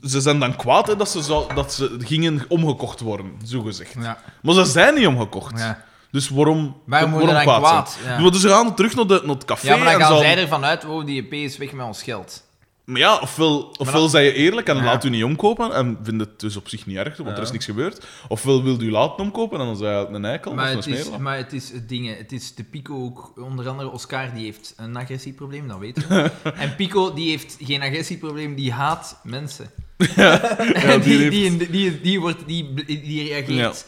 ze 0.07 0.21
zijn 0.21 0.39
dan 0.39 0.55
kwaad 0.55 0.88
hè, 0.88 0.95
dat, 0.95 1.09
ze 1.09 1.21
zou, 1.21 1.53
dat 1.53 1.73
ze 1.73 1.95
gingen 1.99 2.45
omgekocht 2.47 2.99
worden, 2.99 3.32
zogezegd. 3.43 3.93
Ja. 3.99 4.17
Maar 4.41 4.53
ze 4.53 4.65
zijn 4.65 4.93
niet 4.93 5.07
omgekocht. 5.07 5.59
Ja. 5.59 5.84
Dus 6.11 6.29
waarom, 6.29 6.82
zijn? 6.88 7.43
kwaad? 7.43 7.97
Ja. 8.05 8.29
Dus 8.29 8.41
ze 8.41 8.49
gaan 8.49 8.75
terug 8.75 8.95
naar, 8.95 9.07
de, 9.07 9.21
naar 9.23 9.36
het 9.36 9.45
café 9.45 9.67
Ja, 9.67 9.77
maar 9.77 9.91
dan 9.91 10.01
gaan 10.01 10.17
zij 10.17 10.38
ervan 10.38 10.65
uit, 10.65 10.86
oh, 10.86 11.05
die 11.05 11.21
EP 11.21 11.34
is 11.34 11.57
weg 11.57 11.71
met 11.71 11.86
ons 11.86 12.03
geld. 12.03 12.43
Maar 12.86 12.99
ja, 12.99 13.17
ofwel, 13.19 13.73
ofwel 13.77 14.09
zijn 14.09 14.23
je 14.25 14.34
eerlijk 14.34 14.67
en 14.67 14.84
laat 14.84 15.03
u 15.05 15.09
niet 15.09 15.23
omkopen 15.23 15.73
en 15.73 15.97
vindt 16.03 16.19
het 16.23 16.39
dus 16.39 16.55
op 16.55 16.69
zich 16.69 16.86
niet 16.86 16.97
erg, 16.97 17.17
want 17.17 17.38
er 17.38 17.43
is 17.43 17.51
niks 17.51 17.65
gebeurd. 17.65 18.05
Ofwel 18.27 18.63
wil 18.63 18.82
u 18.82 18.91
laten 18.91 19.23
omkopen 19.23 19.59
en 19.59 19.65
dan 19.65 19.75
zijn 19.77 19.99
je 19.99 20.05
een 20.07 20.25
eikel 20.25 20.53
Maar 20.53 20.63
of 20.65 20.69
een 20.71 20.77
het, 20.77 20.88
is, 20.88 20.99
smeerlap. 20.99 21.19
maar 21.19 21.38
het 21.38 21.53
is 21.53 21.71
het 21.71 21.89
dingen. 21.89 22.17
Het 22.17 22.32
is 22.32 22.55
de 22.55 22.63
Pico 22.63 23.03
ook, 23.03 23.34
onder 23.36 23.67
andere 23.69 23.89
Oscar, 23.91 24.34
die 24.34 24.43
heeft 24.43 24.73
een 24.77 24.95
agressieprobleem, 24.97 25.67
dat 25.67 25.77
weten 25.79 26.07
we. 26.09 26.32
en 26.57 26.75
Pico, 26.75 27.13
die 27.13 27.29
heeft 27.29 27.57
geen 27.61 27.82
agressieprobleem, 27.82 28.55
die 28.55 28.71
haat 28.71 29.19
mensen. 29.23 29.69
Ja, 30.15 30.38
die, 30.97 31.17
die 31.17 31.29
die, 31.29 31.49
heeft- 31.49 31.71
die, 31.71 32.01
die, 32.01 32.19
wordt, 32.19 32.47
die, 32.47 32.73
die 32.86 33.27
reageert 33.27 33.86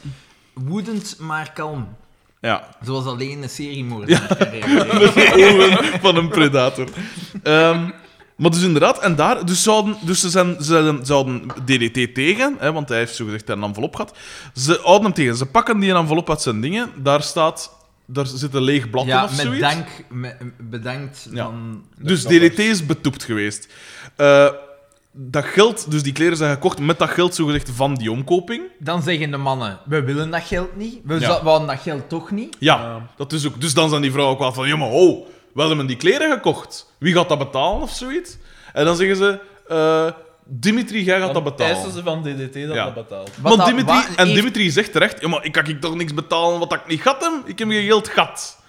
woedend, 0.53 1.15
maar 1.19 1.51
kalm. 1.53 1.95
Ja, 2.41 2.69
Zoals 2.85 3.05
alleen 3.05 3.43
een 3.43 3.49
seriemoordenaar 3.49 4.35
kan 4.37 4.47
reageren. 4.47 4.87
met 5.03 5.13
de 5.13 5.77
ogen 5.79 5.99
van 5.99 6.15
een 6.15 6.29
predator. 6.29 6.87
Ehm, 7.43 7.89
maar 8.43 8.51
dus 8.51 8.61
inderdaad, 8.63 8.99
en 8.99 9.15
daar, 9.15 9.45
dus, 9.45 9.63
zouden, 9.63 9.95
dus 10.01 10.19
ze, 10.19 10.29
zijn, 10.29 10.55
ze 10.57 10.63
zijn- 10.63 11.05
zouden 11.05 11.41
DDT 11.65 12.13
tegen, 12.15 12.55
hè, 12.59 12.71
want 12.73 12.89
hij 12.89 12.97
heeft 12.97 13.15
zogezegd 13.15 13.49
een 13.49 13.63
envelop 13.63 13.95
gehad. 13.95 14.17
Ze 14.53 14.79
houden 14.81 15.03
hem 15.03 15.13
tegen, 15.13 15.35
ze 15.35 15.45
pakken 15.45 15.79
die 15.79 15.93
envelop 15.93 16.29
uit 16.29 16.41
zijn 16.41 16.61
dingen, 16.61 16.89
daar 16.97 17.21
staat, 17.21 17.75
daar 18.05 18.25
zit 18.27 18.53
een 18.53 18.61
leeg 18.61 18.89
blad 18.89 19.03
in 19.03 19.09
Ja, 19.09 19.23
of 19.23 19.29
met 19.31 19.39
zoiets. 19.45 19.61
dank, 19.61 19.87
met, 20.09 20.37
bedankt 20.69 21.27
Ja. 21.31 21.51
Dus. 21.97 22.23
DDT 22.23 22.59
is 22.59 22.85
betoept 22.85 23.23
geweest. 23.23 23.67
Eh, 24.15 24.47
dat 25.11 25.45
geld, 25.45 25.91
dus 25.91 26.03
die 26.03 26.13
kleren 26.13 26.37
zijn 26.37 26.53
gekocht 26.53 26.79
met 26.79 26.99
dat 26.99 27.09
geld 27.09 27.35
zogezegd 27.35 27.69
van 27.75 27.95
die 27.95 28.11
omkoping. 28.11 28.61
Dan 28.79 29.01
zeggen 29.03 29.31
de 29.31 29.37
mannen, 29.37 29.79
we 29.85 30.03
willen 30.03 30.29
dat 30.31 30.43
geld 30.43 30.75
niet. 30.75 30.99
We 31.05 31.19
Ja. 31.19 31.43
wouden 31.43 31.67
dat 31.67 31.79
geld 31.79 32.09
toch 32.09 32.31
niet. 32.31 32.55
Ja, 32.59 33.07
dat 33.17 33.33
is 33.33 33.47
ook. 33.47 33.61
Dus 33.61 33.73
dan 33.73 33.89
zijn 33.89 34.01
die 34.01 34.11
vrouwen 34.11 34.37
kwaad 34.37 34.53
van, 34.53 34.67
ja 34.67 34.75
maar 34.75 34.89
oh, 34.89 35.27
we 35.53 35.61
hebben 35.63 35.85
die 35.87 35.95
kleren 35.97 36.31
gekocht. 36.31 36.93
Wie 36.97 37.13
gaat 37.13 37.29
dat 37.29 37.37
betalen 37.37 37.81
of 37.81 37.91
zoiets? 37.91 38.37
En 38.73 38.85
dan 38.85 38.95
zeggen 38.95 39.15
ze, 39.15 39.39
eh, 39.67 40.11
Dimitri, 40.45 41.03
jij 41.03 41.15
gaat 41.19 41.25
dat 41.25 41.33
Dan 41.33 41.43
betalen. 41.43 41.73
eisen 41.75 41.91
ze 41.91 42.03
van 42.03 42.21
DDT 42.23 42.53
dat 42.67 42.75
Ja. 42.75 42.83
dat 42.85 42.93
betaalt. 42.93 43.31
Want 43.41 43.57
dat- 43.57 43.65
Dimitri, 43.67 43.93
wat 43.95 44.05
en 44.15 44.25
heeft- 44.25 44.39
Dimitri 44.39 44.69
zegt 44.69 44.91
terecht, 44.91 45.21
ja 45.21 45.27
maar 45.27 45.45
ik 45.45 45.51
kan 45.51 45.65
ik 45.65 45.81
toch 45.81 45.95
niks 45.95 46.13
betalen 46.13 46.59
wat 46.59 46.73
ik 46.73 46.87
niet 46.87 47.01
gat 47.01 47.21
hem? 47.21 47.41
Ik 47.45 47.59
heb 47.59 47.69
geen 47.69 47.85
geld 47.85 48.07
gat. 48.07 48.61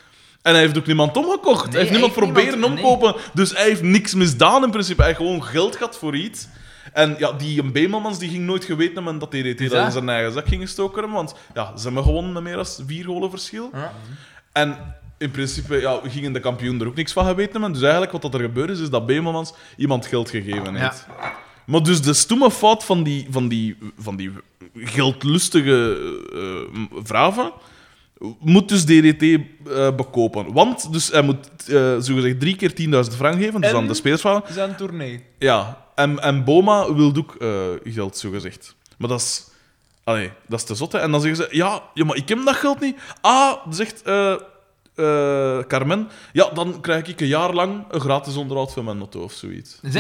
En 0.43 0.53
hij 0.53 0.61
heeft 0.61 0.79
ook 0.79 0.87
niemand 0.87 1.17
omgekocht. 1.17 1.69
hij 1.73 1.79
heeft 1.81 1.91
niemand 1.91 2.15
heeft 2.15 2.27
proberen 2.27 2.61
niemand- 2.61 2.79
omkopen. 2.83 3.15
Dus 3.35 3.51
hij 3.53 3.65
heeft 3.65 3.83
niks 3.83 4.15
misdaan 4.15 4.65
in 4.65 4.71
principe. 4.71 5.01
Hij 5.03 5.11
heeft 5.11 5.23
gewoon 5.23 5.45
geld 5.45 5.77
gehad 5.77 5.97
voor 5.99 6.17
iets. 6.17 6.49
En 6.93 7.15
ja, 7.19 7.33
die 7.33 7.63
een 7.63 7.73
Beemelmans 7.73 8.19
die 8.19 8.29
ging 8.31 8.45
nooit 8.45 8.65
geweten 8.65 8.95
hebben 8.95 9.19
dat 9.19 9.31
DDT 9.31 9.59
dat 9.59 9.71
dat? 9.71 9.85
in 9.87 9.93
zijn 9.93 10.09
eigen 10.09 10.33
zak 10.33 10.49
ging 10.49 10.63
gestoken 10.63 10.95
hebben. 10.99 11.13
Want 11.17 11.35
ja, 11.55 11.77
ze 11.77 11.85
hebben 11.85 12.03
gewonnen 12.03 12.33
met 12.33 12.43
meer 12.43 12.57
dan 12.57 12.67
vier 12.87 13.05
golen 13.05 13.31
verschil. 13.31 13.71
Ja. 13.73 13.93
En 14.53 14.95
in 15.19 15.31
principe 15.31 15.81
ja, 15.81 16.01
gingen 16.05 16.33
de 16.33 16.41
kampioen 16.41 16.81
er 16.81 16.87
ook 16.87 16.95
niks 16.95 17.13
van 17.13 17.27
geweten 17.27 17.53
hebben. 17.53 17.73
Dus 17.73 17.83
eigenlijk 17.83 18.13
wat 18.13 18.23
dat 18.23 18.35
er 18.35 18.41
gebeurd 18.41 18.71
is, 18.71 18.81
is 18.81 18.91
dat 18.91 19.07
Beemelmans 19.07 19.53
iemand 19.77 20.07
geld 20.07 20.31
gegeven 20.31 20.75
heeft. 20.75 21.07
Maar 21.67 21.83
dus 21.83 22.03
de 22.03 22.13
stomme 22.13 22.51
fout 22.51 22.85
van 22.85 23.03
die, 23.03 23.27
van 23.31 23.49
die, 23.49 23.77
van 23.99 24.17
die 24.17 24.33
geldlustige 24.75 25.99
eh 26.33 26.81
vraven 27.03 27.53
moet 28.41 28.69
dus 28.69 28.85
DDT 28.85 29.23
eh, 29.23 29.95
bekopen. 29.97 30.53
Want 30.53 30.93
dus 30.93 31.11
hij 31.11 31.23
moet 31.23 31.69
eh 31.69 31.97
zogezegd 31.99 32.41
drie 32.41 32.57
keer 32.57 32.71
10.000 32.71 33.17
frank 33.17 33.43
geven, 33.43 33.61
dus 33.61 33.71
En? 33.71 33.77
aan 33.77 33.87
de 33.87 33.95
spelersvragen. 33.95 34.55
Zijn 34.55 34.77
tournee. 34.77 35.25
Ja, 35.39 35.85
en, 35.95 36.21
en 36.21 36.45
Boma 36.45 36.95
wil 36.95 37.13
ook 37.17 37.37
geld, 37.85 38.17
zogezegd. 38.17 38.75
Maar 38.99 39.09
dat 39.09 39.21
is... 39.21 39.53
Allee, 40.05 40.31
dat 40.47 40.59
is 40.59 40.65
te 40.65 40.75
zotte. 40.75 40.99
En 40.99 41.11
dan 41.11 41.21
zeggen 41.21 41.45
ze, 41.45 41.57
ja, 41.57 41.83
ja, 41.95 42.05
maar 42.05 42.17
ik 42.17 42.29
heb 42.29 42.45
dat 42.45 42.57
geld 42.57 42.81
niet. 42.81 42.97
Ah, 43.21 43.57
zegt... 43.71 44.03
eh, 44.95 45.59
Carmen, 45.67 46.09
ja, 46.33 46.51
dan 46.51 46.81
krijg 46.81 47.07
ik 47.07 47.21
een 47.21 47.27
jaar 47.27 47.53
lang 47.53 47.85
een 47.91 48.01
gratis 48.01 48.37
onderhoud 48.37 48.73
van 48.73 48.85
mijn 48.85 48.99
auto 48.99 49.23
of 49.23 49.33
zoiets. 49.33 49.79
En 49.83 49.93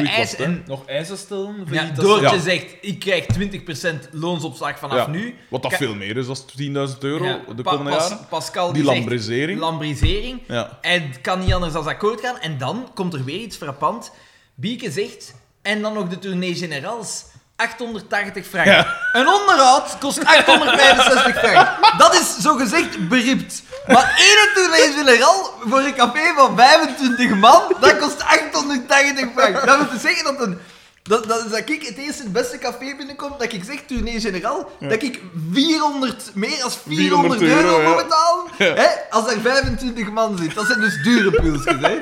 Nog 0.66 0.86
eisen 0.86 1.16
stellen? 1.18 1.66
ja, 1.70 1.90
Doortje 1.90 2.36
Ja. 2.36 2.38
zegt, 2.40 2.76
ik 2.80 2.98
krijg 2.98 3.26
20% 3.26 4.08
loonsopslag 4.12 4.78
vanaf 4.78 4.96
Ja. 4.96 5.06
nu. 5.06 5.34
Wat 5.50 5.62
dat 5.62 5.70
Ka- 5.70 5.76
veel 5.76 5.94
meer 5.94 6.16
is 6.16 6.26
dan 6.26 6.36
10.000 6.56 7.04
euro 7.04 7.24
Ja, 7.24 7.40
de 7.56 7.62
Pa- 7.62 7.70
komende 7.70 7.90
Pas- 7.98 8.08
jaren. 8.08 8.26
Pascal 8.28 8.72
Die 8.72 8.84
lambrisering. 8.84 9.60
lambrisering. 9.60 10.40
Ja. 10.48 10.78
En 10.80 11.02
het 11.08 11.20
kan 11.20 11.38
niet 11.40 11.52
anders 11.52 11.72
dan 11.72 11.86
akkoord 11.86 12.20
gaan. 12.20 12.38
En 12.38 12.58
dan 12.58 12.88
komt 12.94 13.14
er 13.14 13.24
weer 13.24 13.38
iets 13.40 13.56
frappant. 13.56 14.10
Bieke 14.54 14.90
zegt, 14.90 15.34
en 15.62 15.82
dan 15.82 15.92
nog 15.92 16.08
de 16.08 16.18
tournee 16.18 16.54
generals. 16.54 17.24
880 17.56 18.46
frank. 18.46 18.66
Ja. 18.66 18.96
Een 19.12 19.28
onderhoud 19.28 19.98
kost 19.98 20.24
865 20.24 21.38
frank. 21.38 21.68
Dat 21.98 22.14
is 22.14 22.36
zogezegd 22.38 23.08
beript. 23.08 23.62
Maar 23.86 24.14
één 24.18 24.54
tournee 24.54 24.92
generaal 24.92 25.54
voor 25.60 25.78
een 25.78 25.94
café 25.94 26.32
van 26.36 26.56
25 26.56 27.34
man, 27.34 27.62
dat 27.80 27.98
kost 27.98 28.22
880 28.22 29.28
frank. 29.36 29.66
Dat 29.66 29.90
wil 29.90 29.98
zeggen 29.98 30.24
dat 30.24 30.46
een... 30.46 30.58
Dat, 31.02 31.28
dat 31.28 31.44
is 31.44 31.50
dat 31.50 31.68
ik 31.68 31.82
het 31.82 31.96
eerste 31.96 32.22
het 32.22 32.32
beste 32.32 32.58
café 32.58 32.94
binnenkom, 32.96 33.32
dat 33.38 33.52
ik 33.52 33.64
zeg 33.64 33.80
tournee 33.86 34.20
generaal, 34.20 34.70
dat 34.80 35.02
ik 35.02 35.20
400, 35.52 36.30
meer 36.34 36.58
dan 36.58 36.70
400, 36.70 37.40
400 37.40 37.40
euro, 37.42 37.82
moet 37.82 37.96
betalen. 37.96 38.76
Hè? 38.76 38.88
Als 39.10 39.32
er 39.32 39.40
25 39.40 40.10
man 40.10 40.38
zit. 40.38 40.54
Dat 40.54 40.66
zijn 40.66 40.80
dus 40.80 41.02
dure 41.02 41.30
pilsjes, 41.30 41.76
hè. 41.80 41.98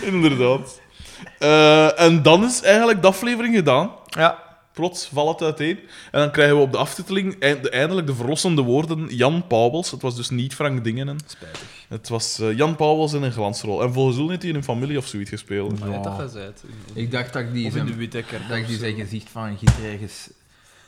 Inderdaad. 0.12 0.80
Eh, 1.38 2.00
en 2.00 2.22
dan 2.22 2.44
is 2.44 2.62
eigenlijk 2.62 3.02
de 3.02 3.08
aflevering 3.08 3.54
gedaan. 3.54 3.90
Ja. 4.06 4.46
Plots 4.72 5.08
valt 5.12 5.40
het 5.40 5.42
uiteen. 5.42 5.78
En 6.10 6.20
dan 6.20 6.30
krijgen 6.30 6.56
we 6.56 6.62
op 6.62 6.72
de 6.72 6.78
aftiteling 6.78 7.40
eind- 7.40 7.68
eindelijk 7.68 8.06
de 8.06 8.14
verlossende 8.14 8.62
woorden 8.62 9.06
Jan 9.06 9.46
Pauwels. 9.46 9.90
Het 9.90 10.02
was 10.02 10.16
dus 10.16 10.30
niet 10.30 10.54
Frank 10.54 10.84
Dingenen. 10.84 11.18
Spijtig. 11.26 11.62
Het 11.88 12.08
was 12.08 12.38
eh, 12.38 12.56
Jan 12.56 12.76
Pauwels 12.76 13.12
in 13.12 13.22
een 13.22 13.32
glansrol. 13.32 13.82
En 13.82 13.92
volgens 13.92 14.16
mij 14.16 14.26
heeft 14.26 14.42
hij 14.42 14.50
in 14.50 14.56
een 14.56 14.64
familie 14.64 14.98
of 14.98 15.06
zoiets 15.06 15.30
gespeeld. 15.30 15.78
Maar 15.80 15.90
ja, 15.90 15.98
dat 15.98 16.34
is 16.34 16.40
uit. 16.40 16.64
Ik 16.92 17.10
dacht 17.10 17.32
dat 17.32 17.42
ik 17.42 17.52
die, 17.52 17.70
zijn, 17.70 17.86
dat 18.48 18.56
ik 18.56 18.66
die 18.66 18.78
zijn 18.78 18.94
gezicht 18.94 19.28
van 19.30 19.58
ergens... 19.84 20.30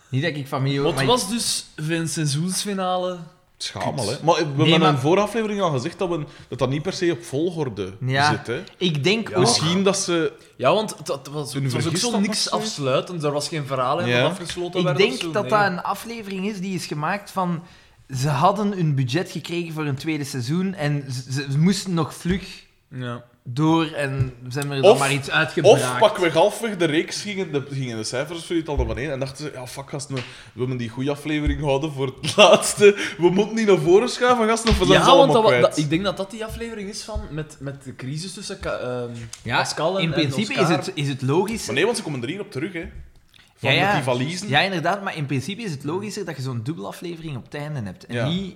Niet 0.09 0.23
dat 0.23 0.37
ik 0.37 0.47
familie... 0.47 0.81
Wat 0.81 0.95
maar 0.95 1.07
was 1.07 1.29
dus 1.29 1.67
voor 1.77 1.95
een 1.95 2.09
seizoensfinale... 2.09 3.19
Schamel, 3.63 4.09
hè? 4.09 4.17
Maar 4.23 4.35
we 4.35 4.41
hebben 4.45 4.67
Nee, 4.69 4.79
maar- 4.79 4.89
een 4.89 4.99
vooraflevering 4.99 5.61
al 5.61 5.71
gezegd 5.71 5.99
dat, 5.99 6.09
we, 6.09 6.25
dat 6.49 6.59
dat 6.59 6.69
niet 6.69 6.83
per 6.83 6.93
se 6.93 7.13
op 7.13 7.25
volgorde 7.25 7.93
Ja. 8.07 8.31
zit. 8.31 8.47
Hè? 8.47 8.63
Ik 8.77 9.05
denk 9.05 9.29
Ja. 9.29 9.39
Misschien 9.39 9.83
dat 9.85 9.99
ze... 9.99 10.33
Ja, 10.57 10.73
want 10.75 10.99
het, 10.99 11.09
het 11.09 11.29
was, 11.29 11.55
het 11.55 11.73
was 11.73 11.87
ook 11.87 11.97
zo 11.97 12.11
dat 12.11 12.21
niks 12.21 12.51
afsluitend. 12.51 13.23
Er 13.25 13.33
was 13.33 13.49
geen 13.49 13.67
verhaal 13.67 14.01
in 14.01 14.07
Ja. 14.07 14.21
dat 14.23 14.31
afgesloten 14.31 14.79
Ik 14.81 14.87
werd 14.87 14.97
denk 14.99 15.13
of 15.13 15.19
zo, 15.19 15.31
dat 15.31 15.43
nee. 15.43 15.51
dat 15.51 15.67
een 15.67 15.83
aflevering 15.83 16.47
is 16.49 16.61
die 16.61 16.75
is 16.75 16.87
gemaakt 16.87 17.31
van... 17.31 17.63
Ze 18.17 18.29
hadden 18.29 18.79
een 18.79 18.95
budget 18.95 19.31
gekregen 19.31 19.73
voor 19.73 19.85
een 19.87 19.95
tweede 19.97 20.25
seizoen 20.25 20.75
en 20.75 21.05
ze, 21.13 21.33
ze 21.51 21.59
moesten 21.59 21.95
nog 21.95 22.15
vlug 22.15 22.65
Ja. 22.89 23.25
Door 23.43 23.85
en 23.87 24.33
ze 24.51 24.59
hebben 24.59 24.77
er 24.77 24.83
dan 24.83 24.93
Of- 24.93 24.99
maar 24.99 25.13
iets 25.13 25.31
uitgebracht. 25.31 25.83
Of 25.83 25.99
pakweg 25.99 26.33
halfweg 26.33 26.77
de 26.77 26.85
reeks 26.85 27.23
gingen 27.23 27.53
de, 27.53 27.67
gingen 27.71 27.97
de 27.97 28.05
cijfers 28.05 28.45
voor 28.45 28.57
iets 28.57 28.69
al 28.69 28.77
naar 28.77 28.87
beneden. 28.87 29.13
En 29.13 29.21
dachten 29.21 29.45
ze, 29.45 29.51
ja, 29.55 29.67
fuck, 29.67 29.91
gasten, 29.91 30.15
we 30.15 30.23
hebben 30.59 30.77
die 30.77 30.89
goede 30.89 31.11
aflevering 31.11 31.59
gehouden 31.59 31.93
voor 31.93 32.15
het 32.21 32.37
laatste. 32.37 32.97
We 33.19 33.31
moeten 33.31 33.55
niet 33.57 33.67
naar 33.67 33.79
voren 33.79 34.09
schuiven, 34.09 34.49
gasten, 34.49 34.71
of 34.71 34.79
we 34.79 34.85
zijn 34.85 34.99
Ja, 34.99 35.05
ze 35.05 35.11
want 35.11 35.21
allemaal 35.21 35.43
dat, 35.43 35.51
wa- 35.53 35.59
kwijt. 35.59 35.75
dat- 35.75 35.85
ik 35.85 35.91
denk 35.91 36.05
dat 36.05 36.17
dat 36.17 36.31
die 36.31 36.45
aflevering 36.45 36.89
is 36.89 37.03
van 37.03 37.21
met, 37.31 37.57
met 37.61 37.85
de 37.85 37.97
crisis 37.97 38.33
tussen 38.33 38.63
ehm, 38.63 39.11
Ja, 39.43 39.57
Pascal 39.57 39.97
en 39.97 40.03
in 40.03 40.13
en 40.13 40.21
principe 40.21 40.55
is 40.61 40.69
het, 40.69 40.91
is 40.95 41.09
het 41.09 41.23
logisch... 41.23 41.67
Maar 41.67 41.75
nee, 41.75 41.85
want 41.85 41.97
ze 41.97 42.03
komen 42.03 42.23
er 42.23 42.29
hier 42.29 42.41
op 42.41 42.51
terug, 42.51 42.73
hè. 42.73 42.85
Van 43.57 43.73
Ja, 43.75 43.81
ja. 43.81 43.87
met 43.87 43.95
die 43.95 44.03
valiezen. 44.03 44.49
Ja, 44.49 44.61
inderdaad, 44.61 45.03
maar 45.03 45.17
in 45.17 45.27
principe 45.27 45.63
is 45.63 45.71
het 45.71 45.85
logischer 45.85 46.25
dat 46.25 46.37
je 46.37 46.43
zo'n 46.43 46.61
dubbelaflevering 46.63 47.37
op 47.37 47.45
het 47.45 47.55
einde 47.55 47.81
hebt. 47.85 48.07
En 48.07 48.15
Ja. 48.15 48.29
niet... 48.29 48.55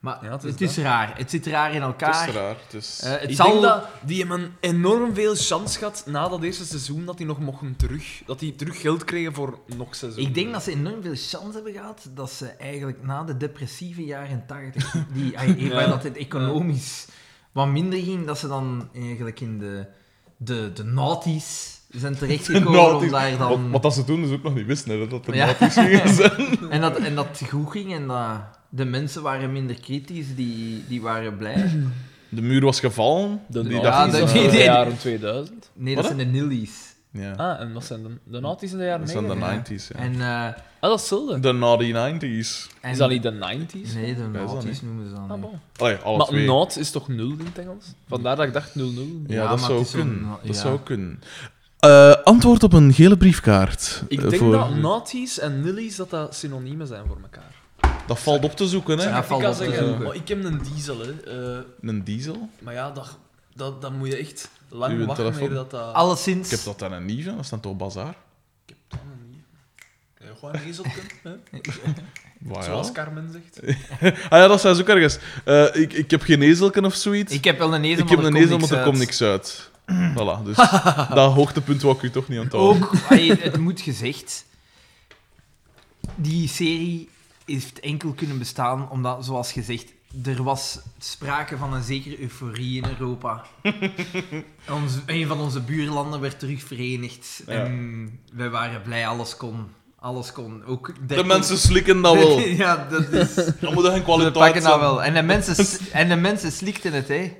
Maar 0.00 0.18
Ja, 0.24 0.30
het 0.30 0.42
het 0.42 0.60
is 0.60 0.76
raar. 0.76 1.16
Het 1.16 1.30
zit 1.30 1.46
raar 1.46 1.68
in 1.74 1.82
Het 1.82 1.84
elkaar. 1.84 2.28
is 2.28 2.34
raar. 2.34 2.56
Het 2.64 2.74
is... 2.74 3.00
Eh, 3.04 3.10
het 3.10 3.30
ik 3.30 3.36
zal... 3.36 3.50
denk 3.50 3.62
dat 3.62 3.84
die 4.02 4.18
hebben 4.18 4.56
enorm 4.60 5.14
veel 5.14 5.34
chance 5.34 5.78
gehad 5.78 6.02
na 6.06 6.28
dat 6.28 6.42
eerste 6.42 6.64
seizoen 6.66 7.04
dat 7.04 7.16
die 7.16 7.26
nog 7.26 7.40
mochten 7.40 7.76
terug. 7.76 8.22
Dat 8.26 8.38
die 8.38 8.54
terug 8.54 8.80
geld 8.80 9.04
kregen 9.04 9.34
voor 9.34 9.58
nog 9.76 9.94
seizoen. 9.94 10.22
Ik 10.22 10.34
denk 10.34 10.52
dat 10.52 10.62
ze 10.62 10.70
enorm 10.70 11.02
veel 11.02 11.14
chance 11.16 11.52
hebben 11.54 11.72
gehad 11.72 12.08
dat 12.14 12.30
ze 12.30 12.46
eigenlijk 12.46 13.02
na 13.02 13.24
de 13.24 13.36
depressieve 13.36 14.04
jaren 14.04 14.44
80, 14.46 14.94
die, 15.12 15.38
ai, 15.38 15.54
Ja. 15.68 15.74
waar 15.74 15.88
dat 15.88 16.02
het 16.02 16.16
economisch 16.16 17.06
wat 17.52 17.66
minder 17.68 17.98
ging, 18.02 18.26
dat 18.26 18.38
ze 18.38 18.48
dan 18.48 18.88
eigenlijk 18.94 19.40
in 19.40 19.58
de, 19.58 19.86
de, 20.36 20.70
de 20.74 20.84
naughties 20.84 21.76
zijn 21.90 22.16
terechtgekomen 22.16 22.96
om 23.00 23.08
daar 23.10 23.36
Wat, 23.36 23.48
dan... 23.48 23.70
wat 23.70 23.82
dat 23.82 23.94
ze 23.94 24.04
toen 24.04 24.22
dus 24.22 24.30
ook 24.32 24.42
nog 24.42 24.54
niet 24.54 24.66
wisten, 24.66 24.90
hè, 25.00 25.08
dat 25.08 25.26
het 25.26 25.34
Ja. 25.34 25.46
gingen 25.52 26.14
zijn. 26.14 26.70
En, 26.70 26.80
dat, 26.80 26.96
en 26.98 27.14
dat 27.14 27.38
het 27.38 27.48
goed 27.48 27.70
ging 27.70 27.94
en 27.94 28.06
dat 28.06 28.56
de 28.68 28.84
mensen 28.84 29.22
waren 29.22 29.52
minder 29.52 29.80
kritisch, 29.80 30.34
die, 30.36 30.84
die 30.88 31.00
waren 31.02 31.36
blij. 31.36 31.70
De 32.30 32.42
muur 32.42 32.60
was 32.64 32.80
gevallen. 32.80 33.40
De 33.46 33.62
die 33.62 33.72
Ja, 33.72 33.80
dachten 33.82 34.20
dat- 34.20 34.28
ze- 34.28 34.34
die- 34.34 34.42
in 34.44 34.50
de 34.50 34.56
jaren 34.56 34.98
2000. 34.98 35.70
Nee, 35.74 35.94
dat 35.94 36.04
Wat, 36.06 36.14
zijn 36.16 36.32
de 36.32 36.38
nillies. 36.38 36.94
Ja. 37.10 37.32
Ah, 37.32 37.60
en 37.60 37.72
wat 37.72 37.84
zijn 37.84 38.02
de, 38.02 38.08
de 38.24 38.40
naughties 38.40 38.72
in 38.72 38.78
de 38.78 38.84
jaren 38.84 39.00
Dat 39.00 39.10
zijn 39.10 39.26
de 39.28 39.34
90? 39.34 39.82
90s, 39.84 39.88
ja. 39.88 39.94
En, 40.04 40.14
eh, 40.20 40.54
Ah, 40.80 40.90
dat 40.90 40.94
is 40.94 41.00
hetzelfde. 41.10 41.40
De 41.40 41.52
naughty 41.52 41.92
90s. 41.92 42.68
en- 42.80 42.90
Is 42.90 42.98
dat 42.98 43.08
niet 43.10 43.22
de 43.22 43.30
90s? 43.32 43.94
Nee, 43.94 44.14
de 44.14 44.20
dat 44.20 44.32
naughties 44.32 44.64
niet. 44.64 44.82
noemen 44.82 45.08
ze 45.08 45.14
dan. 45.14 45.24
Ah, 45.30 45.30
niet. 45.32 45.40
bon. 45.40 45.60
Allee, 45.76 45.96
alle 45.96 46.16
Maar 46.16 46.26
twee. 46.26 46.46
naut 46.46 46.76
is 46.76 46.90
toch 46.90 47.08
nul 47.08 47.30
in 47.30 47.44
het 47.44 47.58
Engels? 47.58 47.84
Vandaar 48.08 48.36
dat 48.36 48.46
ik 48.46 48.52
dacht 48.52 48.74
0-0. 48.74 49.22
Ja, 49.26 49.34
Ja, 49.34 49.40
dat 49.48 49.48
maar 49.50 49.58
zou 49.58 49.78
het 49.78 49.86
is 49.86 49.90
zo'n- 49.92 50.00
kunnen. 50.00 50.28
Dat 50.44 50.54
ja. 50.54 50.60
zou 50.60 50.78
kunnen. 50.84 51.20
Eh, 51.78 52.14
antwoord 52.24 52.62
op 52.62 52.72
een 52.72 52.92
gele 52.92 53.16
briefkaart. 53.16 54.02
Ik 54.08 54.22
Eh, 54.22 54.28
denk 54.28 54.42
voor- 54.42 54.52
dat 54.52 54.74
naughties 54.74 55.38
en 55.38 55.60
nillies 55.60 55.96
dat 55.96 56.10
dat 56.10 56.34
synoniemen 56.34 56.86
zijn 56.86 57.02
voor 57.06 57.18
elkaar. 57.22 57.56
Dat 58.08 58.18
valt 58.18 58.44
op 58.44 58.56
te 58.56 58.66
zoeken, 58.68 58.98
hè? 58.98 59.04
Ja, 59.08 59.18
ik 59.18 59.24
valt 59.24 59.42
kan 59.42 59.50
op 59.50 59.56
te 59.56 59.64
zeggen, 59.64 59.86
zoeken. 59.86 60.06
oh, 60.06 60.14
ik 60.14 60.28
heb 60.28 60.44
een 60.44 60.60
diesel, 60.74 60.98
hè. 60.98 61.12
Eh, 61.56 61.64
Een 61.80 62.04
diesel? 62.04 62.48
maar 62.58 62.74
ja, 62.74 62.90
dat, 62.90 63.18
dat, 63.54 63.82
dat 63.82 63.92
moet 63.92 64.08
je 64.08 64.16
echt 64.16 64.50
lang 64.68 64.92
Uw 64.98 65.06
wachten 65.06 65.24
telefoon? 65.24 65.48
eer 65.48 65.54
dat 65.54 65.70
dat... 65.70 65.94
Alleszins... 65.94 66.44
Ik 66.44 66.50
heb 66.50 66.64
dat 66.64 66.78
dan 66.78 66.92
een 66.92 67.04
Nive, 67.04 67.30
dat 67.30 67.40
is 67.40 67.48
dan 67.48 67.60
toch 67.60 67.76
bazaar? 67.76 68.14
Ik 68.66 68.74
heb 68.74 68.76
dat 68.88 68.98
nog 69.04 69.30
niet. 69.30 69.44
Ja, 70.18 70.34
gewoon 70.38 70.54
een 70.54 70.64
dieselken, 70.64 70.92
hè. 71.22 71.30
Waar, 72.40 72.62
zoals. 72.62 72.92
Carmen 72.92 73.32
zegt. 73.32 73.78
Ah 74.30 74.38
ja, 74.38 74.46
dat 74.46 74.60
zei 74.60 74.74
ze 74.74 74.80
ook 74.80 74.88
ergens. 74.88 75.18
Eh, 75.44 75.82
ik, 75.82 75.92
ik 75.92 76.10
heb 76.10 76.22
geen 76.22 76.42
ezelken 76.42 76.84
of 76.84 76.94
zoiets. 76.94 77.32
Ik 77.32 77.44
heb 77.44 77.58
wel 77.58 77.74
een 77.74 77.84
ezel, 77.84 78.02
Ik 78.02 78.08
heb 78.08 78.18
maar 78.18 78.26
een 78.26 78.36
er 78.36 78.42
ezel, 78.42 78.58
komt 78.58 78.70
maar 78.70 78.78
er 78.78 78.84
komt 78.84 78.98
niks 78.98 79.20
niks 79.20 79.30
uit. 79.30 79.70
voilà, 80.16 80.44
dus 80.44 80.56
dat 81.14 81.32
hoogtepunt 81.32 81.82
wou 81.82 81.96
ik 81.96 82.02
u 82.02 82.10
toch 82.10 82.28
niet 82.28 82.38
aan 82.40 82.52
Ook, 82.52 82.92
allee, 83.08 83.32
het 83.32 83.56
moet 83.58 83.80
gezegd, 83.80 84.44
die 86.14 86.48
serie 86.48 87.08
heeft 87.48 87.80
enkel 87.80 88.12
kunnen 88.12 88.38
bestaan 88.38 88.90
omdat, 88.90 89.24
zoals 89.24 89.52
gezegd, 89.52 89.92
er 90.24 90.42
was 90.42 90.78
sprake 90.98 91.56
van 91.56 91.74
een 91.74 91.82
zekere 91.82 92.20
euforie 92.20 92.82
in 92.82 92.88
Europa. 92.98 93.44
Ons, 94.82 94.92
een 95.06 95.26
van 95.26 95.40
onze 95.40 95.60
buurlanden 95.60 96.20
werd 96.20 96.38
terug 96.38 96.62
verenigd 96.62 97.42
Ja. 97.46 97.52
en 97.64 98.18
wij 98.32 98.50
waren 98.50 98.82
blij, 98.82 99.06
alles 99.06 99.36
kon. 99.36 99.66
Alles 100.00 100.32
kon. 100.32 100.64
Ook 100.64 100.92
De 101.06 101.24
mensen 101.24 101.58
slikken 101.58 102.02
dat 102.02 102.14
wel. 102.24 102.38
ja, 102.40 102.86
dat 102.90 103.08
is... 103.12 103.34
Dan 103.60 103.74
moet 103.74 103.84
er 103.84 103.90
geen 103.90 103.98
We 103.98 104.04
kwaliteit 104.04 104.32
pakken 104.34 104.62
dat 104.62 104.80
wel. 104.80 105.02
En 105.02 105.14
de 105.14 105.22
mensen, 105.22 105.78
en 105.92 106.08
de 106.08 106.16
mensen 106.16 106.52
slikten 106.52 106.92
het, 106.92 107.08
hè. 107.08 107.32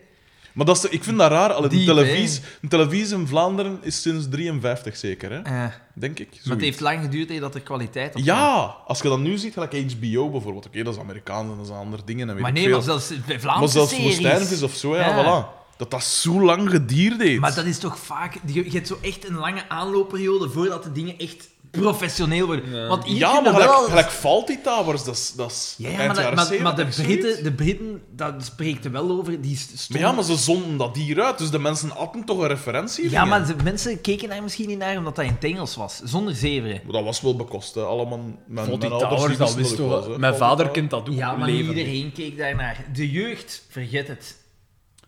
Maar 0.58 0.66
dat 0.66 0.76
is, 0.76 0.84
ik 0.84 1.04
vind 1.04 1.18
dat 1.18 1.30
raar. 1.30 1.52
Allee, 1.52 1.68
de, 1.68 1.84
televisie, 1.84 2.40
de 2.60 2.68
televisie 2.68 3.16
in 3.16 3.26
Vlaanderen 3.26 3.78
is 3.82 4.02
sinds 4.02 4.28
53 4.28 4.96
zeker, 4.96 5.30
hè? 5.30 5.40
Eh, 5.40 5.64
denk 5.94 6.18
ik. 6.18 6.28
maar 6.44 6.54
het 6.54 6.64
heeft 6.64 6.80
lang 6.80 7.00
geduurd 7.00 7.40
dat 7.40 7.54
er 7.54 7.60
kwaliteit 7.60 8.14
op 8.14 8.22
kwam. 8.22 8.36
Ja, 8.36 8.76
als 8.86 9.00
je 9.00 9.08
dat 9.08 9.18
nu 9.18 9.38
ziet, 9.38 9.52
gelijk 9.52 9.72
HBO 9.72 10.30
bijvoorbeeld. 10.30 10.66
Oké, 10.66 10.82
dat 10.82 10.94
is 10.94 11.00
Amerikaans 11.00 11.50
en 11.50 11.56
dat 11.56 11.66
zijn 11.66 11.78
andere 11.78 12.02
dingen. 12.04 12.28
En 12.28 12.34
weet 12.34 12.42
Maar 12.42 12.52
nee, 12.52 12.62
veel. 12.62 12.72
maar 12.72 12.82
zelfs 12.82 13.08
bij 13.26 13.40
Vlaamse 13.40 13.60
maar 13.60 13.68
zelfs. 13.68 14.02
Woestijnvis 14.02 14.62
of 14.62 14.74
zo, 14.74 14.96
ja, 14.96 15.24
voilà. 15.24 15.56
Dat 15.76 15.90
dat 15.90 16.04
zo 16.04 16.40
lang 16.44 16.70
gedierd 16.70 17.20
heeft. 17.22 17.40
Maar 17.40 17.54
dat 17.54 17.64
is 17.64 17.78
toch 17.78 17.98
vaak... 17.98 18.38
Je, 18.46 18.64
je 18.64 18.70
hebt 18.70 18.86
zo 18.86 18.98
echt 19.02 19.28
een 19.28 19.36
lange 19.36 19.68
aanloopperiode 19.68 20.50
voordat 20.50 20.82
de 20.82 20.92
dingen 20.92 21.18
echt 21.18 21.48
professioneel 21.70 22.46
worden. 22.46 22.70
Ja. 22.70 22.86
Want 22.86 23.04
hier 23.04 23.16
ja, 23.16 23.32
kun 23.32 23.42
maar 23.42 23.52
gelijk, 23.52 23.70
wel... 23.70 23.84
gelijk 23.84 24.10
Fawlty 24.10 24.58
Towers, 24.58 25.04
dat 25.04 25.14
is, 25.14 25.32
dat 25.32 25.50
is 25.50 25.74
Ja, 25.78 25.90
ja, 25.90 25.98
eind 25.98 26.14
maar, 26.14 26.34
maar, 26.34 26.62
maar 26.62 26.76
de, 26.76 26.92
70, 26.92 27.04
Britten, 27.04 27.44
de 27.44 27.52
Britten, 27.52 28.02
dat 28.10 28.34
spreekt 28.44 28.84
er 28.84 28.90
wel 28.90 29.10
over, 29.10 29.40
die 29.40 29.54
Maar 29.54 29.78
stonden... 29.78 30.06
ja, 30.06 30.12
maar 30.12 30.24
ze 30.24 30.36
zonden 30.36 30.76
dat 30.76 30.96
hier 30.96 31.22
uit, 31.22 31.38
dus 31.38 31.50
de 31.50 31.58
mensen 31.58 31.90
hadden 31.90 32.24
toch 32.24 32.38
een 32.38 32.48
referentie. 32.48 33.10
Ja, 33.10 33.24
maar 33.24 33.46
de 33.46 33.54
mensen 33.64 34.00
keken 34.00 34.28
daar 34.28 34.42
misschien 34.42 34.68
niet 34.68 34.78
naar 34.78 34.96
omdat 34.96 35.16
dat 35.16 35.24
in 35.24 35.30
het 35.30 35.44
Engels 35.44 35.76
was, 35.76 36.00
zonder 36.04 36.34
zeveren. 36.34 36.80
Dat 36.90 37.04
was 37.04 37.20
wel 37.20 37.36
bekost, 37.36 37.74
hè. 37.74 37.82
Allemaal... 37.82 38.18
Mijn, 38.18 38.68
mijn 38.68 38.78
die 38.78 38.88
towers, 38.88 39.26
die 39.26 39.36
dat 39.36 39.54
wist 39.54 39.76
toch. 39.76 40.16
Mijn 40.16 40.34
vader 40.34 40.68
kent 40.70 40.90
dat 40.90 41.08
ook. 41.08 41.14
Ja, 41.14 41.36
maar 41.36 41.48
leven. 41.48 41.68
iedereen 41.68 42.12
keek 42.12 42.38
daarnaar. 42.38 42.84
De 42.92 43.10
jeugd, 43.10 43.66
vergeet 43.68 44.08
het. 44.08 44.36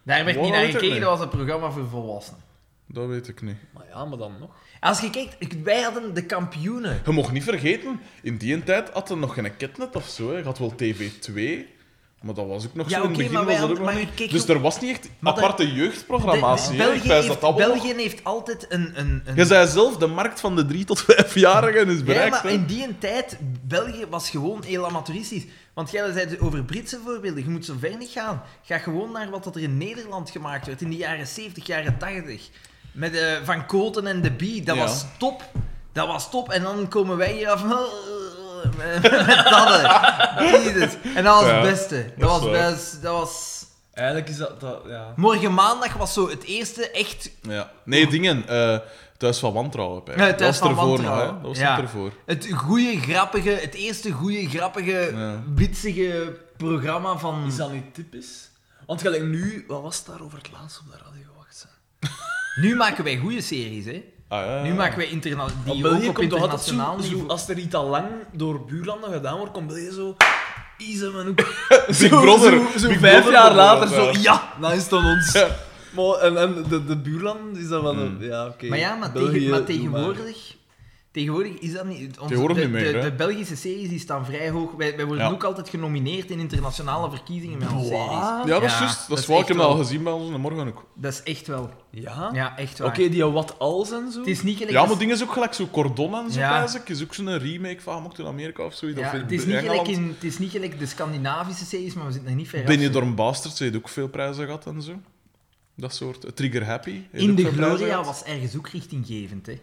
Daar 0.02 0.24
werd 0.24 0.36
Wow, 0.36 0.44
niet 0.44 0.54
naar 0.54 0.64
gekeken, 0.64 1.00
dat 1.00 1.10
was 1.10 1.20
een 1.20 1.28
programma 1.28 1.70
voor 1.70 1.88
volwassenen. 1.88 2.40
Dat 2.86 3.06
weet 3.06 3.28
ik 3.28 3.42
niet. 3.42 3.56
Maar 3.74 3.84
ja, 3.88 4.04
maar 4.04 4.18
dan 4.18 4.32
nog. 4.40 4.50
Als 4.80 5.00
je 5.00 5.10
kijkt, 5.10 5.62
wij 5.62 5.80
hadden 5.80 6.14
de 6.14 6.24
kampioenen. 6.26 7.00
Je 7.04 7.10
mocht 7.12 7.32
niet 7.32 7.44
vergeten, 7.44 8.00
in 8.22 8.36
die 8.36 8.62
tijd 8.64 8.90
had 8.90 9.10
er 9.10 9.16
nog 9.16 9.34
geen 9.34 9.56
ketnet 9.56 9.96
of 9.96 10.08
zo. 10.08 10.30
Hè. 10.30 10.36
Je 10.38 10.44
had 10.44 10.58
wel 10.58 10.74
TV2, 10.82 11.32
Maar 12.20 12.34
dat 12.34 12.46
was 12.46 12.66
ook 12.66 12.74
nog 12.74 12.88
Ja, 12.90 12.96
zo 12.96 13.02
in 13.02 13.08
het 13.08 13.16
begin. 13.18 13.32
maar 13.32 13.44
was 13.44 13.54
dat 13.54 13.62
ook 13.62 13.68
hadden- 13.76 13.84
nog 13.94 13.94
maar 13.94 14.16
niet. 14.18 14.30
dus 14.30 14.48
er 14.48 14.60
was 14.60 14.80
niet 14.80 14.90
echt 14.90 15.08
Maar 15.18 15.34
de- 15.34 15.40
aparte 15.40 15.72
jeugdprogrammatie. 15.72 16.70
De- 16.70 16.76
België, 16.76 17.12
heeft, 17.12 17.40
dat 17.40 17.56
België 17.56 17.94
heeft 17.94 18.24
altijd 18.24 18.66
een... 18.68 18.92
een, 18.94 19.22
een 19.24 19.36
Je 19.36 19.44
zei 19.44 19.68
zelf, 19.68 19.96
de 19.96 20.06
markt 20.06 20.40
van 20.40 20.56
de 20.56 20.66
3 20.66 20.84
tot 20.84 21.02
5-jarigen 21.02 21.88
is 21.88 21.98
Ja, 21.98 22.04
bereikt. 22.04 22.30
maar 22.30 22.42
hè. 22.42 22.48
in 22.50 22.64
die 22.66 22.98
tijd, 22.98 23.38
België 23.66 24.06
was 24.10 24.30
gewoon 24.30 24.62
heel 24.64 24.86
amateuristisch. 24.86 25.44
Want 25.74 25.90
jij 25.90 26.12
zei 26.12 26.28
het 26.28 26.40
over 26.40 26.64
Britse 26.64 26.98
voorbeelden, 27.04 27.44
je 27.44 27.50
moet 27.50 27.64
zo 27.64 27.74
ver 27.78 27.96
niet 27.96 28.10
gaan. 28.10 28.42
Ga 28.62 28.78
gewoon 28.78 29.12
naar 29.12 29.30
wat 29.30 29.46
er 29.46 29.62
in 29.62 29.78
Nederland 29.78 30.30
gemaakt 30.30 30.66
werd 30.66 30.80
in 30.80 30.90
de 30.90 30.96
jaren 30.96 31.26
70, 31.26 31.66
jaren 31.66 31.98
80. 31.98 32.48
Met 32.92 33.14
eh, 33.16 33.32
Van 33.44 33.66
Koten 33.66 34.06
en 34.06 34.20
de 34.22 34.30
Bee, 34.30 34.62
dat 34.62 34.76
Ja. 34.76 34.82
was 34.82 35.04
top. 35.18 35.42
Dat 35.92 36.06
was 36.06 36.30
top. 36.30 36.50
En 36.50 36.62
dan 36.62 36.88
komen 36.88 37.16
wij 37.16 37.32
hier 37.32 37.48
af 37.48 37.64
met 38.76 39.02
dat. 39.02 39.80
Jezus. 40.38 40.92
En 41.14 41.24
dat 41.24 41.40
was 41.40 41.50
Ja, 41.50 41.60
het 41.60 41.70
beste. 41.70 42.12
Dat, 42.18 42.28
dat 42.30 42.40
was 42.40 42.50
best, 42.50 43.02
dat 43.02 43.12
was... 43.12 43.58
Eigenlijk 43.92 44.28
is 44.28 44.36
dat... 44.36 44.60
dat 44.60 44.80
ja. 44.88 45.12
Morgen 45.16 45.54
maandag 45.54 45.92
was 45.94 46.12
zo 46.12 46.28
het 46.28 46.42
eerste 46.44 46.90
echt... 46.90 47.30
Ja. 47.42 47.70
Nee, 47.84 48.06
dingen. 48.08 48.48
eh 48.48 48.78
Thuis 49.16 49.38
van 49.38 49.52
Wantrouwen. 49.52 50.02
Ja, 50.06 50.14
Thuis 50.14 50.36
dat 50.36 50.40
was 50.46 50.58
van 50.58 50.68
ervoor 50.68 50.86
nog, 50.86 50.96
Wantrouwen. 50.96 51.26
hè. 51.26 51.32
Dat 51.40 51.48
was 51.50 51.58
Ja. 51.58 51.70
nog 51.76 51.84
ervoor. 51.84 52.12
Het 52.26 52.48
goede, 52.54 53.00
grappige, 53.00 53.50
het 53.50 53.74
eerste 53.74 54.10
goede, 54.10 54.48
grappige, 54.48 55.10
Ja. 55.14 55.42
witsige 55.54 56.36
programma 56.56 57.16
van... 57.18 57.44
Is 57.46 57.56
dat 57.56 57.72
niet 57.72 57.94
typisch? 57.94 58.50
Want 58.86 59.00
gelijk 59.00 59.22
nu... 59.22 59.64
Wat 59.68 59.82
was 59.82 59.96
het 59.96 60.06
daar 60.06 60.20
over 60.22 60.38
het 60.38 60.50
laatst 60.52 60.78
op 60.80 60.84
de 60.92 60.96
radio? 61.04 61.28
Nu 62.54 62.76
maken 62.76 63.04
wij 63.04 63.16
goede 63.16 63.40
series, 63.40 63.84
hè. 63.84 64.02
Ah, 64.28 64.44
ja. 64.46 64.62
Nu 64.62 64.74
maken 64.74 64.98
wij 64.98 65.06
interna 65.08 65.46
die 65.64 65.86
ook 65.86 66.08
op 66.08 66.14
komt 66.14 66.30
zo, 66.30 66.36
internationaal 66.36 67.00
zo-. 67.00 67.24
Als 67.26 67.48
er 67.48 67.58
iets 67.58 67.74
al 67.74 67.86
lang 67.88 68.06
door 68.32 68.64
buurlanden 68.64 69.12
gedaan 69.12 69.36
wordt, 69.36 69.52
komt 69.52 69.72
België 69.72 69.92
zo... 69.92 70.16
Man. 71.12 71.26
Ook. 71.28 71.36
Big 71.86 72.08
Brother. 72.08 72.52
Zo, 72.52 72.78
zo 72.78 72.88
Big 72.88 72.98
vijf 72.98 73.12
Brother 73.14 73.32
jaar 73.32 73.54
later, 73.54 73.88
zo... 73.88 74.10
ja. 74.20 74.52
Nou 74.60 74.74
is 74.74 74.80
het 74.80 74.90
dan 74.90 75.04
ons. 75.06 75.32
Ja. 75.32 75.48
Maar, 75.90 76.14
en 76.14 76.36
en 76.36 76.64
de, 76.68 76.84
de 76.84 76.96
buurlanden 76.96 77.62
is 77.62 77.68
dat 77.68 77.82
wel... 77.82 77.92
een- 77.96 78.16
Hmm. 78.16 78.22
Ja, 78.24 78.46
oké. 78.46 78.66
Maar 78.66 78.78
ja, 78.78 78.94
maar, 78.94 79.12
België, 79.12 79.32
tegen, 79.32 79.50
maar 79.50 79.64
tegenwoordig... 79.64 80.54
Tegenwoordig 81.12 81.52
is 81.58 81.72
dat 81.72 81.84
niet... 81.86 81.98
Onze, 82.08 82.18
Tegenwoordig 82.20 82.56
de, 82.56 82.62
niet 82.62 82.72
meer, 82.72 82.92
de, 82.92 82.98
hè? 82.98 83.10
de 83.10 83.16
Belgische 83.16 83.56
series 83.56 83.88
die 83.88 83.98
staan 83.98 84.24
vrij 84.24 84.50
hoog. 84.50 84.72
Wij, 84.72 84.96
wij 84.96 85.06
worden 85.06 85.24
Ja. 85.24 85.30
ook 85.30 85.44
altijd 85.44 85.68
genomineerd 85.68 86.30
in 86.30 86.38
internationale 86.38 87.10
verkiezingen 87.10 87.58
met 87.58 87.68
onze 87.72 87.86
series. 87.86 88.00
Ja, 88.10 88.36
dat 88.44 88.62
is 88.62 88.72
Ja, 88.72 88.78
juist. 88.78 88.98
dat 88.98 89.06
Dat 89.08 89.18
is 89.18 89.26
wel. 89.26 89.40
Ik 89.40 89.46
heb 89.48 89.58
al 89.58 89.68
wel. 89.68 89.76
gezien 89.84 90.02
bij 90.02 90.12
ons 90.12 90.36
morgen 90.36 90.66
ook. 90.68 90.86
Dat 90.94 91.12
is 91.12 91.22
echt 91.22 91.46
wel... 91.46 91.70
Ja? 91.90 92.30
Ja, 92.32 92.56
echt 92.58 92.80
Oké, 92.80 93.00
waar. 93.00 93.10
die 93.10 93.24
wat 93.24 93.58
als 93.58 93.90
en 93.92 94.12
zo? 94.12 94.18
Het 94.18 94.28
is 94.28 94.42
niet 94.42 94.54
gelijk... 94.56 94.72
Ja, 94.72 94.80
als- 94.80 94.88
maar 94.88 94.98
dingen 94.98 95.14
is 95.14 95.22
ook 95.22 95.32
gelijk 95.32 95.54
zo 95.54 95.66
Cordon 95.70 96.14
en 96.14 96.30
zo, 96.30 96.38
Ja. 96.40 96.74
ik. 96.74 96.88
Is 96.88 97.02
ook 97.02 97.14
zo'n 97.14 97.38
remake 97.38 97.80
van 97.80 98.02
mocht 98.02 98.18
in 98.18 98.26
Amerika 98.26 98.64
of 98.64 98.74
zoiets. 98.74 98.98
ja, 98.98 99.10
het, 99.10 99.32
is 99.32 99.44
niet 99.44 99.56
gelijk 99.56 99.88
in, 99.88 100.08
het 100.08 100.24
is 100.24 100.38
niet 100.38 100.50
gelijk 100.50 100.78
de 100.78 100.86
Scandinavische 100.86 101.64
series, 101.64 101.94
maar 101.94 102.06
we 102.06 102.12
zitten 102.12 102.30
er 102.30 102.36
niet 102.36 102.48
ver. 102.48 102.64
Benidorm 102.64 103.14
Bastards 103.14 103.58
heeft 103.58 103.76
ook 103.76 103.88
veel 103.88 104.08
prijzen 104.08 104.44
gehad 104.44 104.66
en 104.66 104.82
zo. 104.82 104.92
Dat 105.76 105.94
soort. 105.94 106.24
eh, 106.24 106.30
Trigger 106.30 106.64
Happy. 106.64 107.00
In 107.12 107.34
de 107.34 107.44
Gloria 107.52 108.04
was 108.04 108.22
ergens 108.22 108.56
ook 108.56 108.68
richtinggevend, 108.68 109.46
hè. 109.46 109.58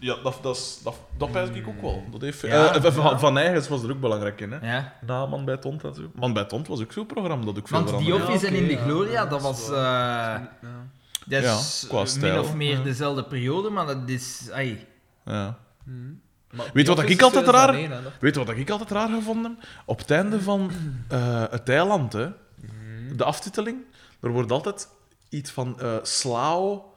Ja, 0.00 0.16
dat, 0.22 0.38
dat, 0.42 0.56
is- 0.56 0.78
dat, 0.84 0.94
dat 1.18 1.30
pijs 1.32 1.48
ik 1.48 1.68
ook 1.68 1.80
wel. 1.80 2.04
Dat 2.10 2.20
heeft, 2.20 2.40
Ja, 2.40 2.74
eh, 2.74 2.92
van, 2.92 3.04
ja. 3.10 3.18
van 3.18 3.38
Eigens 3.38 3.68
was 3.68 3.82
er 3.82 3.90
ook 3.90 4.00
belangrijk 4.00 4.40
in. 4.40 4.52
Hè? 4.52 4.72
Ja. 4.74 4.92
Na 5.06 5.26
Man 5.26 5.44
bij 5.44 5.56
Tont 5.56 5.84
en 5.84 5.94
zo. 5.94 6.02
Man 6.14 6.32
bij 6.32 6.44
Tont 6.44 6.68
was 6.68 6.80
ook 6.80 6.92
zo'n 6.92 7.06
programma 7.06 7.44
dat 7.44 7.58
ook 7.58 7.68
veel 7.68 7.76
Want 7.78 7.90
veranderde. 7.90 8.24
Office 8.24 8.46
en 8.46 8.54
In 8.54 8.66
de 8.68 8.76
Gloria, 8.76 9.12
ja, 9.12 9.26
dat 9.26 9.42
was... 9.42 9.68
eh, 9.70 9.74
Ja. 9.76 10.48
dat 11.26 11.42
Ja, 11.42 12.02
is 12.02 12.18
min 12.18 12.38
of 12.38 12.54
meer 12.54 12.76
Ja. 12.78 12.82
dezelfde 12.82 13.24
periode, 13.24 13.70
maar 13.70 13.86
dat 13.86 13.96
is... 14.06 14.48
Ai. 14.52 14.86
Ja. 15.24 15.58
Hmm. 15.84 16.20
Maar 16.50 16.66
Weet 16.72 16.86
je 16.86 16.94
wat 16.94 17.04
die 17.06 17.14
ik 17.14 17.22
altijd 17.22 17.46
raar- 17.46 17.66
2001, 17.72 17.96
hè, 17.96 18.02
dacht 18.02 18.20
Weet 18.20 18.36
wat 18.36 18.48
ik 18.50 18.70
altijd 18.70 18.90
raar 18.90 19.08
gevonden 19.08 19.56
heb? 19.58 19.68
Op 19.84 19.98
het 19.98 20.10
einde 20.10 20.42
van 20.42 20.70
eh, 21.08 21.42
het 21.50 21.68
eiland, 21.68 22.12
hè, 22.12 22.28
de 23.16 23.24
aftiteling, 23.24 23.78
er 24.20 24.30
wordt 24.30 24.52
altijd 24.52 24.88
iets 25.28 25.50
van 25.50 25.80
eh 25.80 25.94
slauw 26.02 26.89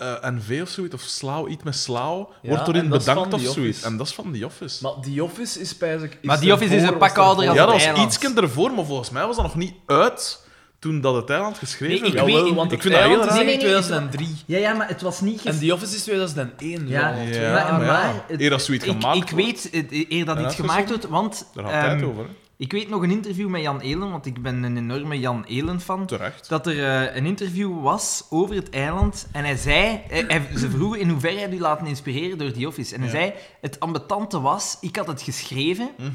eh, 0.00 0.24
en 0.24 0.42
V 0.42 0.58
of 0.62 0.68
zoiets, 0.68 0.94
of 0.94 1.00
slauw, 1.00 1.48
iets 1.48 1.62
met 1.62 1.76
slauw, 1.76 2.30
Ja, 2.42 2.48
wordt 2.48 2.68
erin 2.68 2.88
bedankt 2.88 3.34
of 3.34 3.40
zoiets. 3.42 3.82
En 3.82 3.96
dat 3.96 4.06
is 4.06 4.12
van 4.14 4.32
The 4.32 4.44
Office. 4.46 4.78
Maar 4.82 4.92
The 5.14 5.22
Office 5.24 5.60
is 5.60 5.76
bijzonder... 5.76 6.18
Maar 6.22 6.38
The 6.38 6.52
Office 6.52 6.74
is 6.76 6.82
een 6.82 6.98
pak 6.98 7.16
ouder 7.18 7.48
als 7.48 7.56
ja, 7.56 7.66
dat 7.66 7.72
was 7.94 8.04
iets 8.04 8.18
ervoor, 8.34 8.72
maar 8.72 8.84
volgens 8.84 9.10
mij 9.10 9.26
was 9.26 9.36
dat 9.36 9.44
nog 9.44 9.54
niet 9.54 9.74
uit 9.86 10.48
toen 10.78 11.00
dat 11.00 11.14
het 11.14 11.30
eiland 11.30 11.58
geschreven 11.58 12.00
Nee, 12.00 12.06
ik 12.08 12.12
werd. 12.14 12.26
weet- 12.26 12.34
Jawel, 12.34 12.54
want 12.54 12.72
ik 12.72 12.76
ik 12.76 12.82
vind 12.82 12.94
dat 12.94 13.04
heel 13.04 13.18
raar. 13.18 13.26
Nee, 13.26 13.36
nee, 13.36 13.44
nee, 13.44 13.58
2003. 13.58 14.36
Ja, 14.46 14.58
ja, 14.58 14.72
maar 14.74 14.88
het 14.88 15.02
was 15.02 15.20
niet... 15.20 15.44
En 15.44 15.58
The 15.58 15.72
Office 15.74 15.94
is 15.94 16.02
2001. 16.02 16.88
Ja. 16.88 16.98
Ja, 17.16 17.52
maar, 17.52 17.72
maar 17.72 17.80
ja, 17.86 17.92
maar 17.92 18.24
het- 18.26 18.40
eer 18.40 18.50
dat 18.50 18.62
zoiets 18.62 18.84
ik, 18.84 18.90
gemaakt 18.90 19.16
ik 19.16 19.30
wordt. 19.30 19.44
weet, 19.44 19.68
het- 19.90 20.06
eer 20.12 20.24
dat 20.24 20.38
iets 20.40 20.54
gemaakt 20.54 20.88
wordt, 20.88 21.08
want... 21.08 21.46
Daar 21.54 21.64
gaat 21.64 21.72
ehm, 21.72 21.82
tijd 21.98 22.02
over, 22.02 22.24
hè. 22.24 22.30
Ik 22.60 22.72
weet 22.72 22.88
nog 22.88 23.02
een 23.02 23.10
interview 23.10 23.48
met 23.48 23.60
Jan 23.62 23.80
Elen, 23.80 24.10
want 24.10 24.26
ik 24.26 24.42
ben 24.42 24.62
een 24.62 24.76
enorme 24.76 25.18
Jan 25.18 25.44
Elen-fan. 25.48 26.06
Terecht. 26.06 26.48
Dat 26.48 26.66
er 26.66 26.84
eh, 26.84 27.16
een 27.16 27.26
interview 27.26 27.82
was 27.82 28.26
over 28.30 28.54
het 28.54 28.70
eiland. 28.70 29.28
En 29.32 29.44
hij 29.44 29.56
zei... 29.56 30.00
hij- 30.08 30.24
hij- 30.28 30.46
ze 30.58 30.70
vroegen 30.70 31.00
in 31.00 31.08
hoeverre 31.08 31.38
hij 31.38 31.50
u 31.52 31.60
laten 31.60 31.86
inspireren 31.86 32.38
door 32.38 32.52
The 32.52 32.66
Office. 32.66 32.94
En 32.94 33.00
hij 33.02 33.10
Ja. 33.10 33.16
zei... 33.16 33.32
Het 33.60 33.80
ambetante 33.80 34.40
was... 34.40 34.76
Ik 34.80 34.96
had 34.96 35.06
het 35.06 35.22
geschreven... 35.22 35.90
Mhm. 35.98 36.10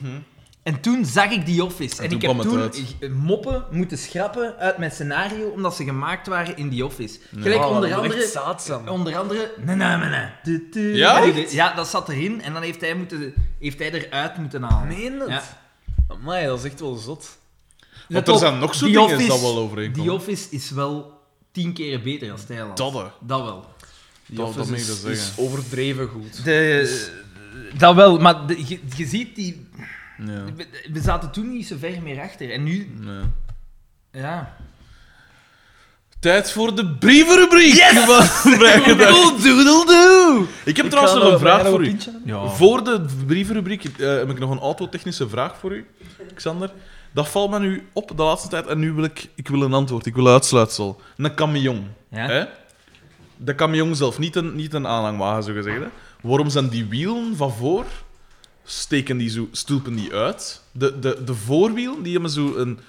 En 0.64 0.80
toen 0.82 1.06
zag 1.06 1.32
ik 1.32 1.46
The 1.46 1.64
Office. 1.64 2.04
En 2.04 2.12
ik 2.12 2.22
heb 2.22 2.32
toen 2.42 2.60
uit. 2.60 2.96
eh, 3.00 3.10
moppen 3.10 3.66
moeten 3.72 3.98
schrappen 3.98 4.56
uit 4.58 4.78
mijn 4.78 4.92
scenario, 4.92 5.48
omdat 5.48 5.76
ze 5.76 5.84
gemaakt 5.84 6.28
waren 6.28 6.58
in 6.58 6.76
The 6.76 6.86
Office. 6.86 7.20
Gelijk 7.40 7.60
Oh, 7.62 7.70
onder 7.70 7.90
dat 7.90 7.98
andere... 7.98 8.14
Onder 8.90 9.86
andere... 9.86 10.30
Ja? 10.98 11.22
Die- 11.22 11.54
Ja, 11.56 11.74
dat 11.74 11.88
zat 11.88 12.10
erin. 12.10 12.42
En 12.42 12.54
dan 12.54 12.62
heeft 12.62 12.82
hij, 12.82 12.96
moeten, 12.96 13.34
heeft 13.60 13.80
hij 13.80 13.92
eruit 13.92 14.38
moeten 14.38 14.64
halen. 14.64 14.88
Meen? 14.88 15.22
Ja. 15.28 15.44
Amai, 16.07 16.45
dat 16.45 16.57
is 16.60 16.65
echt 16.72 16.80
wel 16.80 16.95
zot. 16.95 17.38
Want 17.90 18.03
Let 18.07 18.27
er 18.27 18.34
op, 18.34 18.40
zijn 18.40 18.60
nog 18.60 18.76
zo 18.76 18.86
The 18.86 18.91
dingen 18.91 19.02
Office- 19.14 19.27
dat 19.27 19.41
wel 19.41 19.57
overeenkomen. 19.57 20.06
The 20.07 20.14
Office 20.14 20.48
is 20.49 20.69
wel 20.69 21.22
tien 21.52 21.73
keer 21.73 22.02
beter 22.02 22.32
als 22.32 22.41
het 22.41 22.49
eiland. 22.49 22.77
Dat, 22.77 22.94
hè. 22.94 23.03
Dat 23.22 23.44
wel. 23.44 23.65
The 24.26 24.34
Dat- 24.36 24.48
Office 24.48 24.72
ik 24.72 24.77
is, 24.77 24.88
is 24.90 25.02
zeggen. 25.02 25.44
overdreven 25.44 26.07
goed. 26.07 26.44
De, 26.44 27.14
dat 27.77 27.95
wel, 27.95 28.18
maar 28.19 28.48
de- 28.48 28.68
je, 28.68 28.80
je 28.95 29.06
ziet 29.06 29.36
die... 29.36 29.68
Ja. 30.18 30.44
We, 30.56 30.68
we 30.91 31.02
zaten 31.02 31.32
toen 31.32 31.52
niet 31.52 31.68
zo 31.68 31.76
ver 31.80 32.02
meer 32.02 32.19
achter. 32.22 32.52
En 32.52 32.64
nu... 32.64 32.90
Nee. 32.99 33.23
Ja. 34.11 34.57
Tijd 36.26 36.52
voor 36.52 36.76
de 36.76 36.88
brievenrubriek! 36.88 37.73
Yes! 37.73 38.06
Doedeldoe! 39.43 40.45
Ik 40.65 40.77
heb 40.77 40.89
trouwens 40.89 41.15
nog 41.15 41.31
een 41.31 41.39
vraag 41.39 41.68
voor 41.68 41.85
u. 41.85 41.97
Ja. 42.26 42.47
Voor 42.47 42.84
de 42.84 43.06
brievenrubriek 43.26 43.84
eh, 43.84 44.07
heb 44.07 44.30
ik 44.30 44.39
nog 44.39 44.52
een 44.52 44.60
autotechnische 44.60 45.30
vraag 45.30 45.57
voor 45.57 45.76
u, 45.76 45.85
Xander. 46.35 46.72
Dat 47.11 47.27
valt 47.27 47.49
me 47.49 47.60
nu 47.60 47.88
op 47.93 48.18
de 48.18 48.23
laatste 48.23 48.49
tijd 48.49 48.68
en 48.68 48.80
nu 48.80 48.93
wil 48.93 49.03
ik, 49.03 49.30
ik 49.35 49.47
wil 49.47 49.61
een 49.61 49.73
antwoord, 49.73 50.06
ik 50.06 50.15
wil 50.15 50.27
uitsluitsel. 50.27 51.02
Een 51.18 51.35
camion. 51.35 51.88
Ja. 52.10 52.27
Hè? 52.27 52.45
De 53.38 53.56
camion 53.56 53.95
zelf, 53.95 54.19
niet 54.19 54.35
een, 54.35 54.56
niet 54.56 54.73
een 54.73 54.88
aanhangwagen, 54.88 55.43
zo 55.43 55.53
gezegd. 55.53 55.80
Hè? 55.80 55.88
Waarom 56.22 56.49
zijn 56.49 56.69
die 56.69 56.85
wielen 56.85 57.35
van 57.35 57.52
voor, 57.52 57.85
steken 58.64 59.18
die 59.18 59.30
zo, 59.30 59.47
stulpen 59.52 59.95
die 59.95 60.14
uit? 60.14 60.61
De, 60.72 60.99
de, 60.99 61.23
de 61.26 61.34
voorwielen, 61.34 62.03
die 62.03 62.14
hebben 62.14 62.31
zo 62.31 62.56
een... 62.56 62.80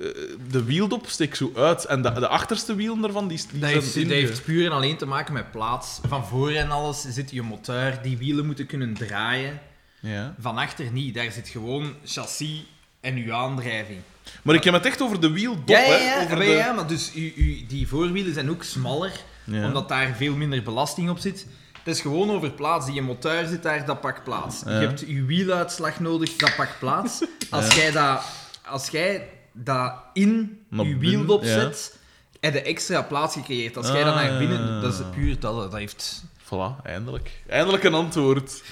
eh, 0.00 0.08
de 0.50 0.64
wieldop 0.64 1.06
steekt 1.08 1.36
zo 1.36 1.52
uit. 1.56 1.84
En 1.84 2.02
de, 2.02 2.12
de 2.12 2.28
achterste 2.28 2.74
wielen 2.74 3.04
ervan, 3.04 3.28
die, 3.28 3.38
die 3.50 3.60
Dat 3.60 3.70
zijn 3.70 3.82
heeft, 3.82 3.94
dat 3.94 4.06
heeft 4.06 4.44
puur 4.44 4.66
en 4.66 4.72
alleen 4.72 4.96
te 4.96 5.06
maken 5.06 5.32
met 5.32 5.50
plaats. 5.50 6.00
Van 6.08 6.26
voor 6.26 6.50
en 6.50 6.70
alles 6.70 7.00
zit 7.08 7.30
je 7.30 7.42
motor, 7.42 7.98
die 8.02 8.16
wielen 8.16 8.46
moeten 8.46 8.66
kunnen 8.66 8.94
draaien. 8.94 9.60
Ja. 10.00 10.34
Van 10.40 10.58
achter 10.58 10.92
niet, 10.92 11.14
daar 11.14 11.32
zit 11.32 11.48
gewoon 11.48 11.94
chassis 12.04 12.64
en 13.00 13.16
uw 13.16 13.32
aandrijving. 13.32 13.98
Maar 14.42 14.54
ik 14.54 14.64
heb 14.64 14.74
het 14.74 14.86
echt 14.86 15.02
over 15.02 15.20
de 15.20 15.30
wieldop, 15.30 15.68
Ja, 15.68 15.78
ja, 15.78 15.86
hè. 15.86 15.96
ja, 15.96 16.22
Over 16.22 16.36
maar, 16.36 16.46
de... 16.46 16.52
ja, 16.52 16.72
maar 16.72 16.86
dus 16.86 17.14
u, 17.14 17.32
u, 17.36 17.66
die 17.68 17.88
voorwielen 17.88 18.34
zijn 18.34 18.50
ook 18.50 18.62
smaller, 18.62 19.12
Ja. 19.44 19.66
omdat 19.66 19.88
daar 19.88 20.14
veel 20.16 20.34
minder 20.36 20.62
belasting 20.62 21.10
op 21.10 21.18
zit. 21.18 21.46
Het 21.84 21.94
is 21.94 22.00
gewoon 22.00 22.30
over 22.30 22.50
plaats. 22.50 22.86
Die 22.86 23.02
motor 23.02 23.46
zit 23.46 23.62
daar, 23.62 23.86
dat 23.86 24.00
pakt 24.00 24.24
plaats. 24.24 24.60
Je 24.64 24.70
hebt 24.70 25.00
je 25.06 25.24
wieluitslag 25.24 26.00
nodig, 26.00 26.36
dat 26.36 26.56
pakt 26.56 26.78
plaats. 26.78 27.24
Als 27.50 27.74
jij 27.74 27.90
dat, 27.90 28.22
als 28.64 28.88
jij 28.88 29.28
dat 29.64 29.92
in 30.12 30.60
Naar 30.68 30.86
je 30.86 30.96
binnen, 30.96 31.38
ja. 31.40 31.46
zet, 31.46 31.98
heb 32.40 32.54
je 32.54 32.62
extra 32.62 33.02
plaats 33.02 33.34
gecreëerd. 33.34 33.76
Als 33.76 33.86
jij 33.86 34.04
dat 34.04 34.14
naar 34.14 34.38
binnen... 34.38 34.76
Ah. 34.76 34.82
Dat 34.82 34.92
is 34.92 35.00
puur 35.14 35.40
dat. 35.40 35.54
Dat 35.56 35.72
heeft... 35.72 36.24
Voilà, 36.44 36.82
eindelijk. 36.82 37.30
Eindelijk 37.48 37.84
een 37.84 37.94
antwoord. 37.94 38.62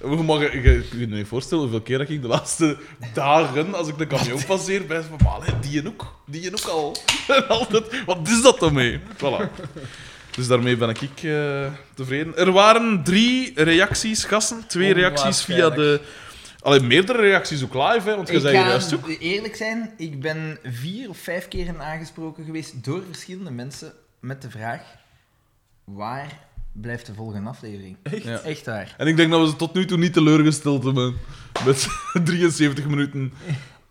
Je 0.00 0.06
mag 0.06 0.40
je, 0.40 0.60
je, 0.60 0.72
je 0.72 0.88
kunt 0.88 1.16
je 1.16 1.26
voorstellen 1.26 1.62
hoeveel 1.62 1.82
keer 1.82 1.98
dat 1.98 2.08
ik 2.08 2.22
de 2.22 2.28
laatste 2.28 2.76
dagen, 3.14 3.74
als 3.74 3.88
ik 3.88 3.98
de 3.98 4.06
camion 4.06 4.44
passeer, 4.44 4.86
bij 4.86 5.02
van, 5.02 5.18
maar 5.24 5.60
die 5.60 5.80
en 5.80 5.86
ook, 5.88 6.14
die 6.26 6.46
en 6.46 6.52
ook 6.52 6.64
al. 6.64 6.96
En 7.36 7.48
altijd, 7.48 8.04
wat 8.04 8.28
is 8.28 8.42
dat 8.42 8.58
dan 8.58 8.72
mee? 8.72 9.00
Voilà. 9.16 9.50
Dus 10.36 10.46
daarmee 10.46 10.76
ben 10.76 10.88
ik 10.88 11.22
eh, 11.22 11.72
tevreden. 11.94 12.36
Er 12.36 12.52
waren 12.52 13.04
drie 13.04 13.52
reacties, 13.54 14.24
gasten. 14.24 14.66
Twee 14.66 14.92
reacties 14.92 15.42
via 15.42 15.70
de... 15.70 16.00
Allee, 16.66 16.80
meerdere 16.80 17.20
reacties 17.20 17.64
ook 17.64 17.74
live, 17.74 18.08
hè, 18.08 18.16
want 18.16 18.28
je 18.28 18.40
zei 18.40 18.54
juist 18.54 18.94
ook. 18.94 19.08
eerlijk 19.08 19.56
zijn, 19.56 19.90
ik 19.96 20.20
ben 20.20 20.58
vier 20.62 21.08
of 21.08 21.18
vijf 21.18 21.48
keer 21.48 21.80
aangesproken 21.80 22.44
geweest 22.44 22.84
door 22.84 23.02
verschillende 23.06 23.50
mensen 23.50 23.92
met 24.20 24.42
de 24.42 24.50
vraag: 24.50 24.80
waar 25.84 26.38
blijft 26.72 27.06
de 27.06 27.14
volgende 27.14 27.48
aflevering? 27.48 27.96
Echt? 28.02 28.22
Ja. 28.22 28.40
Echt 28.40 28.66
waar. 28.66 28.94
En 28.96 29.06
ik 29.06 29.16
denk 29.16 29.30
dat 29.30 29.40
we 29.40 29.46
ze 29.48 29.56
tot 29.56 29.74
nu 29.74 29.84
toe 29.84 29.98
niet 29.98 30.12
teleurgesteld 30.12 30.84
hebben. 30.84 31.16
Met 31.64 31.88
73 32.24 32.86
minuten 32.86 33.32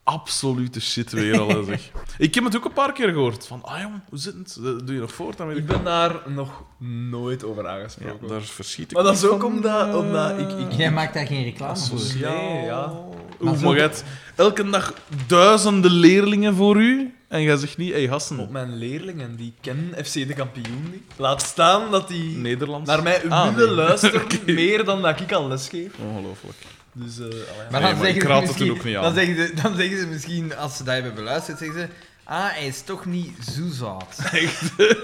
absolute 0.06 0.82
shit 0.82 1.12
weer 1.12 1.40
al, 1.40 1.64
zeg. 1.64 1.82
Ik 2.18 2.36
heb 2.36 2.44
het 2.44 2.56
ook 2.56 2.66
een 2.66 2.74
paar 2.74 2.92
keer 2.94 3.10
gehoord. 3.10 3.48
Van, 3.48 3.64
ah 3.64 3.80
jong, 3.82 3.94
hoe 4.10 4.20
zit 4.20 4.34
het? 4.34 4.58
Doe 4.62 4.94
je 4.94 5.00
nog 5.00 5.14
voort? 5.14 5.38
Dan 5.38 5.52
Ik 5.52 5.66
ben 5.66 5.84
daar 5.84 6.16
nog 6.28 6.64
nooit 7.10 7.44
over 7.44 7.64
Ja, 7.64 7.70
aangesproken. 7.70 8.28
daar 8.28 8.42
verschiet 8.42 8.90
ik 8.90 8.96
Maar 8.96 9.04
dat 9.04 9.16
is 9.16 9.26
ook 9.26 9.44
omdat- 9.44 9.88
eh, 9.90 9.96
omdat 9.96 10.40
ik- 10.40 10.50
ik- 10.60 10.72
Jij 10.78 10.92
maakt 10.92 11.14
daar 11.14 11.26
geen 11.28 11.44
reclame 11.44 11.78
voor. 11.78 12.00
Nee, 12.30 12.64
ja. 12.64 12.94
Hoe 13.40 13.58
mag 13.60 13.76
het? 13.76 14.04
Elke 14.36 14.70
dag 14.70 14.94
duizenden 15.28 15.92
leerlingen 15.92 16.56
voor 16.56 16.78
u 16.82 17.14
en 17.28 17.42
jij 17.42 17.56
zegt 17.58 17.78
niet, 17.78 17.94
hé 17.94 18.06
hey, 18.08 18.38
Op 18.40 18.50
mijn 18.50 18.76
leerlingen, 18.78 19.36
die 19.36 19.54
kennen 19.62 20.06
FC 20.06 20.14
de 20.14 20.34
kampioen 20.34 20.88
niet. 20.92 21.04
Laat 21.16 21.42
staan 21.42 21.92
dat 21.92 22.08
die 22.08 22.38
Nederlands. 22.38 22.90
naar 22.90 23.04
mij 23.04 23.30
Ah, 23.30 23.56
willen 23.56 23.76
nee. 23.76 23.86
luisteren, 23.86 24.22
meer 24.46 24.84
dan 24.86 25.02
dat 25.02 25.20
ik 25.20 25.32
al 25.32 25.48
lesgeef. 25.48 25.92
Ongelooflijk. 26.10 26.58
Dus, 26.98 27.20
eh 27.20 27.24
allee. 27.26 27.36
Maar 27.72 27.82
Nee, 27.82 27.82
dan, 27.82 27.82
maar 27.82 27.92
ik 27.92 27.98
zeggen 28.04 28.22
ze 28.22 28.28
raad 28.28 28.38
het 28.38 28.48
misschien- 28.48 28.68
toen 28.68 28.78
ook 28.78 28.84
niet 28.84 28.96
aan. 28.96 29.04
Dan 29.04 29.14
zeggen, 29.14 29.36
ze, 29.36 29.54
dan 29.62 29.76
zeggen 29.76 30.00
ze 30.00 30.08
misschien, 30.08 30.56
als 30.56 30.78
ze 30.78 30.84
dat 30.84 30.94
hebben 30.94 31.16
beluisterd, 31.16 31.58
zeggen 31.58 31.80
ze... 31.80 31.88
Ah, 32.28 32.50
hij 32.52 32.66
is 32.68 32.82
toch 32.82 33.06
niet 33.06 33.32
zo 33.56 33.62
zout. 33.72 34.16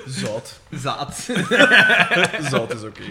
Zout. 0.06 0.60
Zaad. 0.72 1.30
Zout 2.52 2.74
is 2.78 2.84
oké. 2.84 3.02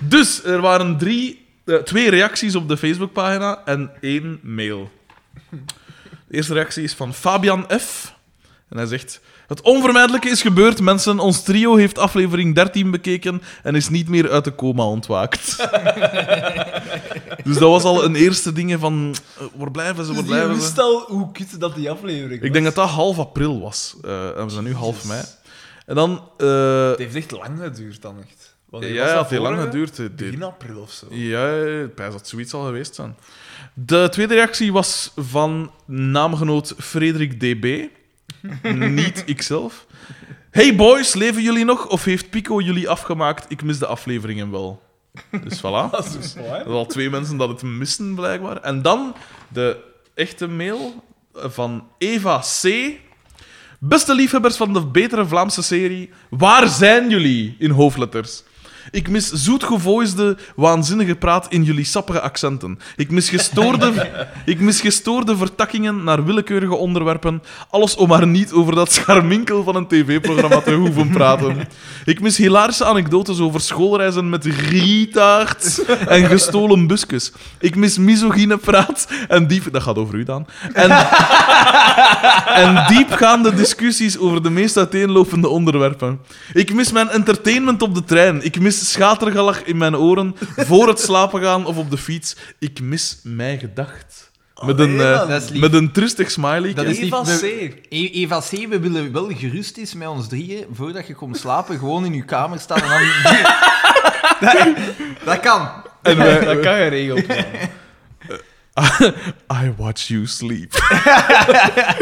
Dus 0.00 0.44
er 0.44 0.60
waren 0.60 0.98
drie, 0.98 1.46
eh, 1.64 1.76
twee 1.76 2.10
reacties 2.10 2.54
op 2.54 2.68
de 2.68 2.76
Facebookpagina 2.76 3.62
en 3.64 3.90
één 4.00 4.38
mail. 4.42 4.90
De 6.28 6.36
eerste 6.36 6.54
reactie 6.54 6.82
is 6.82 6.92
van 6.92 7.14
Fabian 7.14 7.66
F. 7.80 8.14
En 8.68 8.76
hij 8.76 8.86
zegt: 8.86 9.20
Het 9.46 9.60
onvermijdelijke 9.60 10.28
is 10.28 10.42
gebeurd, 10.42 10.80
mensen. 10.80 11.18
Ons 11.18 11.42
trio 11.42 11.76
heeft 11.76 11.98
aflevering 11.98 12.54
13 12.54 12.90
bekeken 12.90 13.42
en 13.62 13.74
is 13.74 13.88
niet 13.88 14.08
meer 14.08 14.30
uit 14.30 14.44
de 14.44 14.54
coma 14.54 14.84
ontwaakt. 14.84 15.56
dus 17.44 17.58
dat 17.58 17.70
was 17.70 17.82
al 17.82 18.04
een 18.04 18.14
eerste 18.14 18.52
ding 18.52 18.76
van: 18.80 19.14
eh, 19.38 19.44
waar 19.56 19.70
blijven 19.70 20.04
ze, 20.04 20.12
waar 20.12 20.22
Dus 20.22 20.30
blijven 20.30 20.60
ze? 20.60 20.80
al 20.82 21.04
hoe 21.06 21.32
kut 21.32 21.60
dat 21.60 21.74
die 21.74 21.90
aflevering 21.90 22.38
was. 22.38 22.46
Ik 22.46 22.52
denk 22.52 22.64
dat 22.64 22.74
dat 22.74 22.88
half 22.88 23.18
april 23.18 23.60
was. 23.60 23.96
Eh, 24.04 24.38
en 24.38 24.44
we 24.44 24.50
zijn 24.50 24.64
nu 24.64 24.74
half 24.74 25.04
mei. 25.04 25.22
En 25.86 25.94
dan. 25.94 26.22
eh, 26.38 26.88
Het 26.88 26.98
heeft 26.98 27.14
echt 27.14 27.30
lang 27.30 27.58
geduurd 27.62 28.02
dan 28.02 28.16
echt. 28.20 28.56
Want 28.70 28.82
die 28.84 28.92
ja, 28.92 29.00
was 29.00 29.08
het 29.10 29.18
dat 29.20 29.30
heeft 29.30 29.42
lang 29.42 29.54
vorige? 29.54 29.70
geduurd. 29.72 29.96
Het- 29.96 30.16
Begin 30.16 30.42
april 30.42 30.76
of 30.80 30.90
zo. 30.90 31.06
Ja, 31.10 31.48
ik 31.82 31.94
pijs 31.94 32.10
dat 32.10 32.20
het 32.20 32.28
zoiets 32.28 32.52
al 32.54 32.64
geweest 32.64 32.94
zijn. 32.94 33.16
De 33.74 34.08
tweede 34.10 34.34
reactie 34.34 34.72
was 34.72 35.12
van 35.16 35.70
naamgenoot 35.86 36.74
Frederik 36.78 37.40
DB. 37.40 37.86
Niet 38.72 39.22
ikzelf. 39.26 39.86
Hey 40.50 40.76
boys, 40.76 41.14
leven 41.14 41.42
jullie 41.42 41.64
nog 41.64 41.86
of 41.88 42.04
heeft 42.04 42.30
Pico 42.30 42.60
jullie 42.60 42.88
afgemaakt? 42.88 43.44
Ik 43.48 43.62
mis 43.62 43.78
de 43.78 43.86
afleveringen 43.86 44.50
wel. 44.50 44.82
Dus 45.44 45.58
voilà. 45.58 45.90
Dat 45.90 46.04
is 46.06 46.12
dus. 46.12 46.34
Er 46.34 46.66
al 46.66 46.86
twee 46.86 47.10
mensen 47.10 47.36
dat 47.36 47.48
het 47.48 47.62
missen, 47.62 48.14
blijkbaar. 48.14 48.56
En 48.56 48.82
dan 48.82 49.14
de 49.48 49.76
echte 50.14 50.46
mail 50.46 51.04
van 51.34 51.88
Eva 51.98 52.38
C. 52.62 52.92
Beste 53.78 54.14
liefhebbers 54.14 54.56
van 54.56 54.72
de 54.72 54.86
betere 54.86 55.26
Vlaamse 55.26 55.62
serie, 55.62 56.10
waar 56.30 56.68
zijn 56.68 57.08
jullie? 57.08 57.56
In 57.58 57.70
hoofdletters. 57.70 58.42
Ik 58.90 59.08
mis 59.08 59.30
zoetgevoisde, 59.30 60.36
waanzinnige 60.56 61.14
praat 61.14 61.46
in 61.48 61.62
jullie 61.62 61.84
sappige 61.84 62.20
accenten. 62.20 62.78
Ik 62.96 63.10
mis, 63.10 63.28
gestoorde, 63.28 63.92
ik 64.44 64.60
mis 64.60 64.80
gestoorde 64.80 65.36
vertakkingen 65.36 66.04
naar 66.04 66.24
willekeurige 66.24 66.74
onderwerpen. 66.74 67.42
Alles 67.70 67.96
om 67.96 68.08
maar 68.08 68.26
niet 68.26 68.52
over 68.52 68.74
dat 68.74 68.92
scharminkel 68.92 69.62
van 69.62 69.76
een 69.76 69.86
tv-programma 69.86 70.60
te 70.60 70.72
hoeven 70.72 71.10
praten. 71.10 71.68
Ik 72.04 72.20
mis 72.20 72.36
hilarische 72.36 72.84
anekdotes 72.84 73.38
over 73.38 73.60
schoolreizen 73.60 74.28
met 74.28 74.44
retards 74.44 75.84
en 75.84 76.26
gestolen 76.26 76.86
busjes. 76.86 77.32
Ik 77.58 77.76
mis 77.76 77.98
misogyne 77.98 78.56
praat 78.56 79.08
en 79.28 79.46
diep... 79.46 79.72
Dat 79.72 79.82
gaat 79.82 79.96
over 79.96 80.14
u 80.14 80.24
dan. 80.24 80.46
En, 80.72 80.90
en 82.64 82.84
diepgaande 82.88 83.54
discussies 83.54 84.18
over 84.18 84.42
de 84.42 84.50
meest 84.50 84.76
uiteenlopende 84.76 85.48
onderwerpen. 85.48 86.20
Ik 86.52 86.74
mis 86.74 86.92
mijn 86.92 87.08
entertainment 87.08 87.82
op 87.82 87.94
de 87.94 88.04
trein. 88.04 88.44
Ik 88.44 88.60
mis 88.60 88.73
schatergelach 88.80 89.62
in 89.64 89.76
mijn 89.76 89.96
oren 89.96 90.34
voor 90.56 90.88
het 90.88 91.00
slapen 91.00 91.42
gaan 91.42 91.66
of 91.66 91.76
op 91.76 91.90
de 91.90 91.98
fiets. 91.98 92.36
Ik 92.58 92.80
mis 92.80 93.20
mijn 93.22 93.58
gedacht. 93.58 94.32
Met 94.64 94.78
een, 94.78 95.00
eh, 95.00 95.18
man. 95.18 95.28
Dat 95.28 95.42
is 95.42 95.48
lief. 95.48 95.60
met 95.60 95.72
een 95.74 95.92
trustig 95.92 96.30
smiley. 96.30 96.74
Dat 96.74 96.84
is 96.84 96.98
Eva. 96.98 97.22
C. 97.22 97.42
E- 97.88 98.10
Eva 98.12 98.40
C, 98.40 98.50
we 98.68 98.78
willen 98.80 99.12
wel 99.12 99.30
gerust 99.34 99.76
is 99.76 99.94
met 99.94 100.08
ons 100.08 100.28
drieën, 100.28 100.64
voordat 100.72 101.06
je 101.06 101.14
komt 101.14 101.36
slapen, 101.36 101.78
gewoon 101.78 102.04
in 102.04 102.14
je 102.14 102.24
kamer 102.24 102.58
staan 102.60 102.82
en 102.82 102.88
dan... 103.22 103.32
dat, 104.40 104.68
dat 105.24 105.40
kan. 105.40 105.68
En 106.02 106.16
wij- 106.16 106.44
Dat 106.44 106.60
kan 106.60 106.74
geregeld 106.74 107.26
worden. 107.26 107.46
I 109.62 109.72
watch 109.76 110.08
you 110.08 110.26
sleep. 110.26 110.72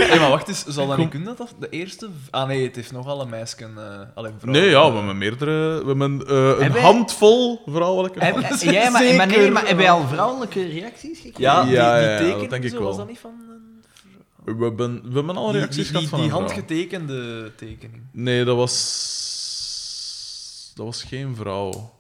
Hey, 0.09 0.19
maar 0.19 0.29
wacht 0.31 0.49
eens, 0.49 0.65
zal 0.67 0.87
dat 0.87 0.99
niet 0.99 1.09
kunnen 1.09 1.29
dat 1.29 1.37
dat 1.39 1.55
de 1.59 1.69
eerste... 1.69 2.09
Ah 2.31 2.47
nee, 2.47 2.67
het 2.67 2.77
heeft 2.77 2.93
nogal 2.93 3.21
een 3.21 3.29
meisje... 3.29 3.57
eh 3.77 4.01
alleen 4.15 4.33
vrouw. 4.39 4.53
Nee, 4.53 4.69
ja, 4.71 4.91
we 4.91 4.97
hebben 4.97 5.19
meerdere... 5.19 5.81
We 5.85 5.87
hebben 5.87 6.27
eh, 6.27 6.37
een 6.37 6.47
Hebben 6.47 6.73
wij- 6.73 6.83
handvol 6.83 7.63
vrouwelijke 7.67 8.25
Heb, 8.25 8.39
fans. 8.39 8.63
jij, 8.63 8.91
maar, 8.91 9.15
maar, 9.15 9.27
nee, 9.27 9.51
maar 9.51 9.67
heb 9.67 9.79
jij 9.79 9.91
al 9.91 10.07
vrouwelijke 10.09 10.67
reacties 10.67 11.17
gekregen? 11.21 11.41
Ja, 11.43 11.63
die, 11.63 11.73
Ja, 11.73 11.99
die 11.99 12.09
ja, 12.09 12.17
tekenen 12.17 12.41
dat 12.41 12.51
denk 12.51 12.65
ik 12.65 12.71
zo, 12.71 12.77
wel. 12.79 12.87
was 12.87 12.97
dat 12.97 13.09
niet 13.09 13.19
van... 13.19 13.31
een- 14.45 14.59
We 14.59 14.65
hebben, 14.65 15.03
we 15.09 15.15
hebben 15.15 15.37
al 15.37 15.53
reacties 15.53 15.77
die, 15.77 15.85
die, 15.85 15.93
gehad 15.95 16.09
van 16.09 16.21
die 16.21 16.31
handgetekende 16.31 17.53
tekening. 17.57 18.03
Nee, 18.13 18.45
dat 18.45 18.57
was... 18.57 20.73
Dat 20.75 20.87
was 20.87 21.03
geen 21.03 21.37
vrouw. 21.37 21.93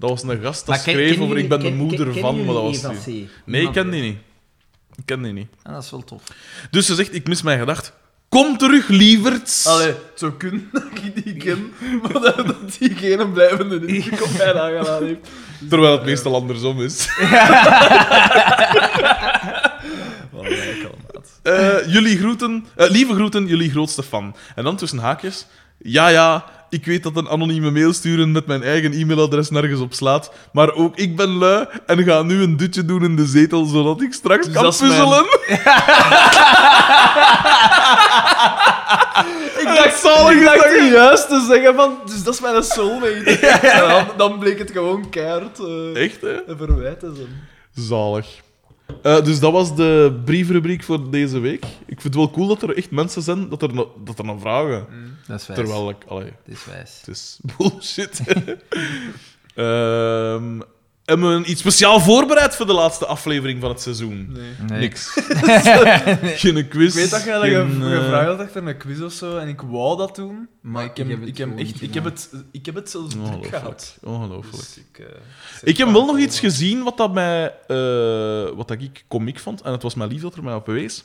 Dat 0.00 0.10
was 0.10 0.22
een 0.22 0.40
gast 0.42 0.58
dat 0.66 0.68
Maar 0.68 0.78
schreef 0.78 1.20
over 1.20 1.38
ik 1.38 1.48
ben 1.48 1.60
de 1.60 1.70
moeder 1.70 2.10
ken- 2.10 2.20
van, 2.20 2.44
maar 2.44 2.54
dat 2.54 2.80
was... 2.80 3.04
die-? 3.04 3.28
Nee, 3.44 3.62
ik 3.62 3.72
ken 3.72 3.90
die 3.90 4.02
niet. 4.02 4.16
Ik 4.96 5.02
ken 5.04 5.22
die 5.22 5.32
niet. 5.32 5.48
Ah, 5.62 5.72
dat 5.72 5.82
is 5.84 5.90
wel 5.90 6.04
tof. 6.04 6.22
Dus 6.70 6.86
ze 6.86 6.94
zegt, 6.94 7.14
ik 7.14 7.28
mis 7.28 7.42
mijn 7.42 7.58
gedacht. 7.58 7.92
Kom 8.28 8.58
terug, 8.58 8.88
lieverds. 8.88 9.66
Allee, 9.66 9.86
het 9.86 9.96
zou 10.14 10.32
kunnen 10.32 10.68
dat 10.72 10.82
ik 10.94 11.24
die 11.24 11.34
ken, 11.36 11.72
maar 12.02 12.12
dat, 12.12 12.36
dat 12.36 12.76
die 12.78 12.94
geen 12.94 13.32
blijvende 13.32 13.86
indruk 13.86 14.22
op 14.24 14.36
mij 14.38 14.54
aangedaan 14.60 15.04
heeft. 15.04 15.28
Terwijl 15.68 15.92
het 15.92 16.04
meestal 16.04 16.34
andersom 16.34 16.80
is. 16.80 17.08
Wat 20.30 20.42
maat. 20.42 21.40
Eh, 21.42 21.92
jullie 21.92 22.18
groeten, 22.18 22.66
eh, 22.76 22.90
lieve 22.90 23.14
groeten, 23.14 23.46
jullie 23.46 23.70
grootste 23.70 24.02
fan. 24.02 24.36
En 24.54 24.64
dan 24.64 24.76
tussen 24.76 24.98
haakjes. 24.98 25.46
Ja, 25.78 26.08
ja, 26.08 26.44
ik 26.70 26.84
weet 26.84 27.02
dat 27.02 27.16
een 27.16 27.28
anonieme 27.28 27.70
mail 27.70 27.92
sturen 27.92 28.32
met 28.32 28.46
mijn 28.46 28.62
eigen 28.62 28.92
e-mailadres 28.92 29.50
nergens 29.50 29.80
op 29.80 29.92
slaat. 29.94 30.32
Maar 30.52 30.72
ook 30.72 30.96
ik 30.96 31.16
ben 31.16 31.28
lui 31.28 31.66
en 31.86 32.02
ga 32.04 32.22
nu 32.22 32.42
een 32.42 32.56
dutje 32.56 32.84
doen 32.84 33.02
in 33.04 33.16
de 33.16 33.26
zetel, 33.26 33.64
zodat 33.64 34.02
ik 34.02 34.12
straks 34.12 34.44
Dus 34.46 34.54
kan 34.54 34.62
mijn- 34.62 34.76
puzzelen. 34.76 35.24
Ik 39.60 39.66
dacht, 39.66 40.00
zalig 40.00 40.38
ik 40.38 40.44
dacht 40.44 40.90
juist 40.92 41.28
te 41.28 41.44
zeggen 41.48 41.74
van, 41.74 41.98
dus 42.06 42.22
dat 42.22 42.34
is 42.34 42.40
mijn 42.40 42.62
soulmate. 42.62 43.30
En 43.72 43.88
dan, 43.88 44.06
dan 44.16 44.38
bleek 44.38 44.58
het 44.58 44.70
gewoon 44.70 45.08
keihard 45.10 45.58
eh 45.58 46.02
Echt, 46.04 46.20
hè? 46.20 46.48
een 46.48 46.56
verwijt 46.56 47.00
te 47.00 47.12
zijn. 47.16 47.48
Zalig. 47.88 48.26
Eh, 49.02 49.24
dus 49.24 49.40
dat 49.40 49.52
was 49.52 49.76
de 49.76 50.20
briefrubriek 50.24 50.82
voor 50.84 51.10
deze 51.10 51.38
week. 51.38 51.64
Ik 51.64 52.00
vind 52.00 52.02
het 52.02 52.14
wel 52.14 52.30
cool 52.30 52.46
dat 52.46 52.62
er 52.62 52.76
echt 52.76 52.90
mensen 52.90 53.22
zijn 53.22 53.48
dat 53.48 53.62
er, 53.62 53.70
dat 54.04 54.18
er 54.18 54.24
nog 54.24 54.40
vragen. 54.40 54.86
Dat 55.30 55.40
is 55.40 55.46
wijs. 55.46 55.58
Terwijl 55.60 55.90
ik... 55.90 55.96
Allee, 56.08 56.24
Het 56.44 56.56
is 56.56 56.64
wijs. 56.64 56.98
het 57.00 57.08
is 57.16 57.38
bullshit. 57.58 58.20
Ehm, 59.54 60.60
hebben 61.04 61.40
we 61.40 61.44
iets 61.46 61.60
speciaal 61.60 62.00
voorbereid 62.00 62.56
voor 62.56 62.66
de 62.66 62.72
laatste 62.72 63.06
aflevering 63.06 63.60
van 63.60 63.70
het 63.70 63.80
seizoen? 63.80 64.32
Nee. 64.32 64.50
Nee. 64.68 64.80
Niks. 64.80 65.10
Geen 66.42 66.68
quiz. 66.68 66.88
Ik 66.88 67.00
weet 67.00 67.10
dat 67.10 67.24
je 67.24 67.30
geen, 67.40 67.70
ge- 67.80 67.94
eh, 67.94 68.02
gevraagd 68.02 68.26
had 68.26 68.38
achter 68.40 68.66
een 68.66 68.76
quiz 68.76 69.00
of 69.00 69.12
zo, 69.12 69.36
en 69.38 69.48
ik 69.48 69.60
wou 69.60 69.96
dat 69.96 70.16
doen, 70.16 70.48
maar, 70.60 70.84
ik, 70.84 70.96
heb, 70.96 71.08
ik, 71.08 71.12
het 71.18 71.26
heb 71.26 71.36
gewoon 71.36 71.58
echt, 71.58 71.66
niet 71.72 71.82
ik, 71.82 71.94
heb 71.94 72.04
gedaan. 72.04 72.12
het, 72.32 72.44
ik 72.52 72.66
heb 72.66 72.74
het 72.74 72.90
zelfs 72.90 73.08
druk 73.10 73.22
Ongelooflijk. 73.24 73.56
gehad. 73.56 73.98
Ongelooflijk. 74.02 74.56
Dus 74.56 74.76
ik, 74.76 74.98
eh, 74.98 75.06
Ik 75.62 75.76
heb 75.76 75.88
wel 75.90 76.06
nog 76.06 76.18
iets 76.18 76.40
gezien 76.40 76.82
wat, 76.82 76.96
dat 76.96 77.12
mij, 77.12 77.54
eh, 77.66 78.56
wat 78.56 78.68
dat 78.68 78.80
ik 78.82 79.04
komiek 79.08 79.38
vond. 79.38 79.60
En 79.62 79.72
het 79.72 79.82
was 79.82 79.94
mijn 79.94 80.10
lief 80.10 80.22
dat 80.22 80.34
er 80.34 80.44
mij 80.44 80.54
op 80.54 80.64
bewees. 80.64 81.02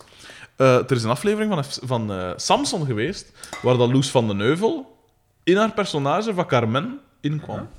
Eh, 0.55 0.75
er 0.75 0.91
is 0.91 1.03
een 1.03 1.09
aflevering 1.09 1.53
van, 1.53 1.63
van 1.87 2.11
eh, 2.11 2.31
Samson 2.35 2.85
geweest, 2.85 3.31
waar 3.61 3.77
dat 3.77 3.91
Loes 3.91 4.09
van 4.09 4.27
den 4.27 4.37
Neuvel 4.37 4.97
in 5.43 5.57
haar 5.57 5.71
personage 5.73 6.33
van 6.33 6.47
Carmen 6.47 6.99
inkwam. 7.21 7.69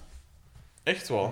Echt 0.82 1.08
waar. 1.08 1.30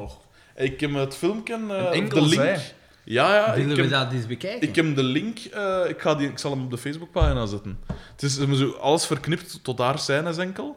Ik 0.57 0.81
heb 0.81 0.95
het 0.95 1.17
filmpje, 1.17 1.55
eh, 1.69 1.93
enkel 1.93 2.23
de 2.23 2.29
link. 2.29 2.41
zij. 2.43 2.61
Ja, 3.05 3.35
ja. 3.35 3.47
Ik 3.47 3.55
Willen 3.67 3.77
we 3.77 3.83
heb, 3.83 3.91
dat 3.91 4.13
eens 4.13 4.27
bekijken? 4.27 4.69
ik 4.69 4.75
heb 4.77 4.95
de 4.97 5.03
link. 5.03 5.39
eh, 5.39 5.81
ik, 5.89 6.01
ga 6.01 6.15
die, 6.15 6.29
ik 6.29 6.39
zal 6.39 6.51
hem 6.51 6.65
op 6.65 6.71
de 6.71 6.79
Facebookpagina 6.79 7.47
zetten. 7.47 7.79
Het 8.13 8.23
is 8.23 8.35
zo 8.35 8.71
alles 8.71 9.07
verknipt 9.07 9.59
tot 9.65 9.79
haar 9.79 9.99
scènes 9.99 10.37
enkel. 10.37 10.77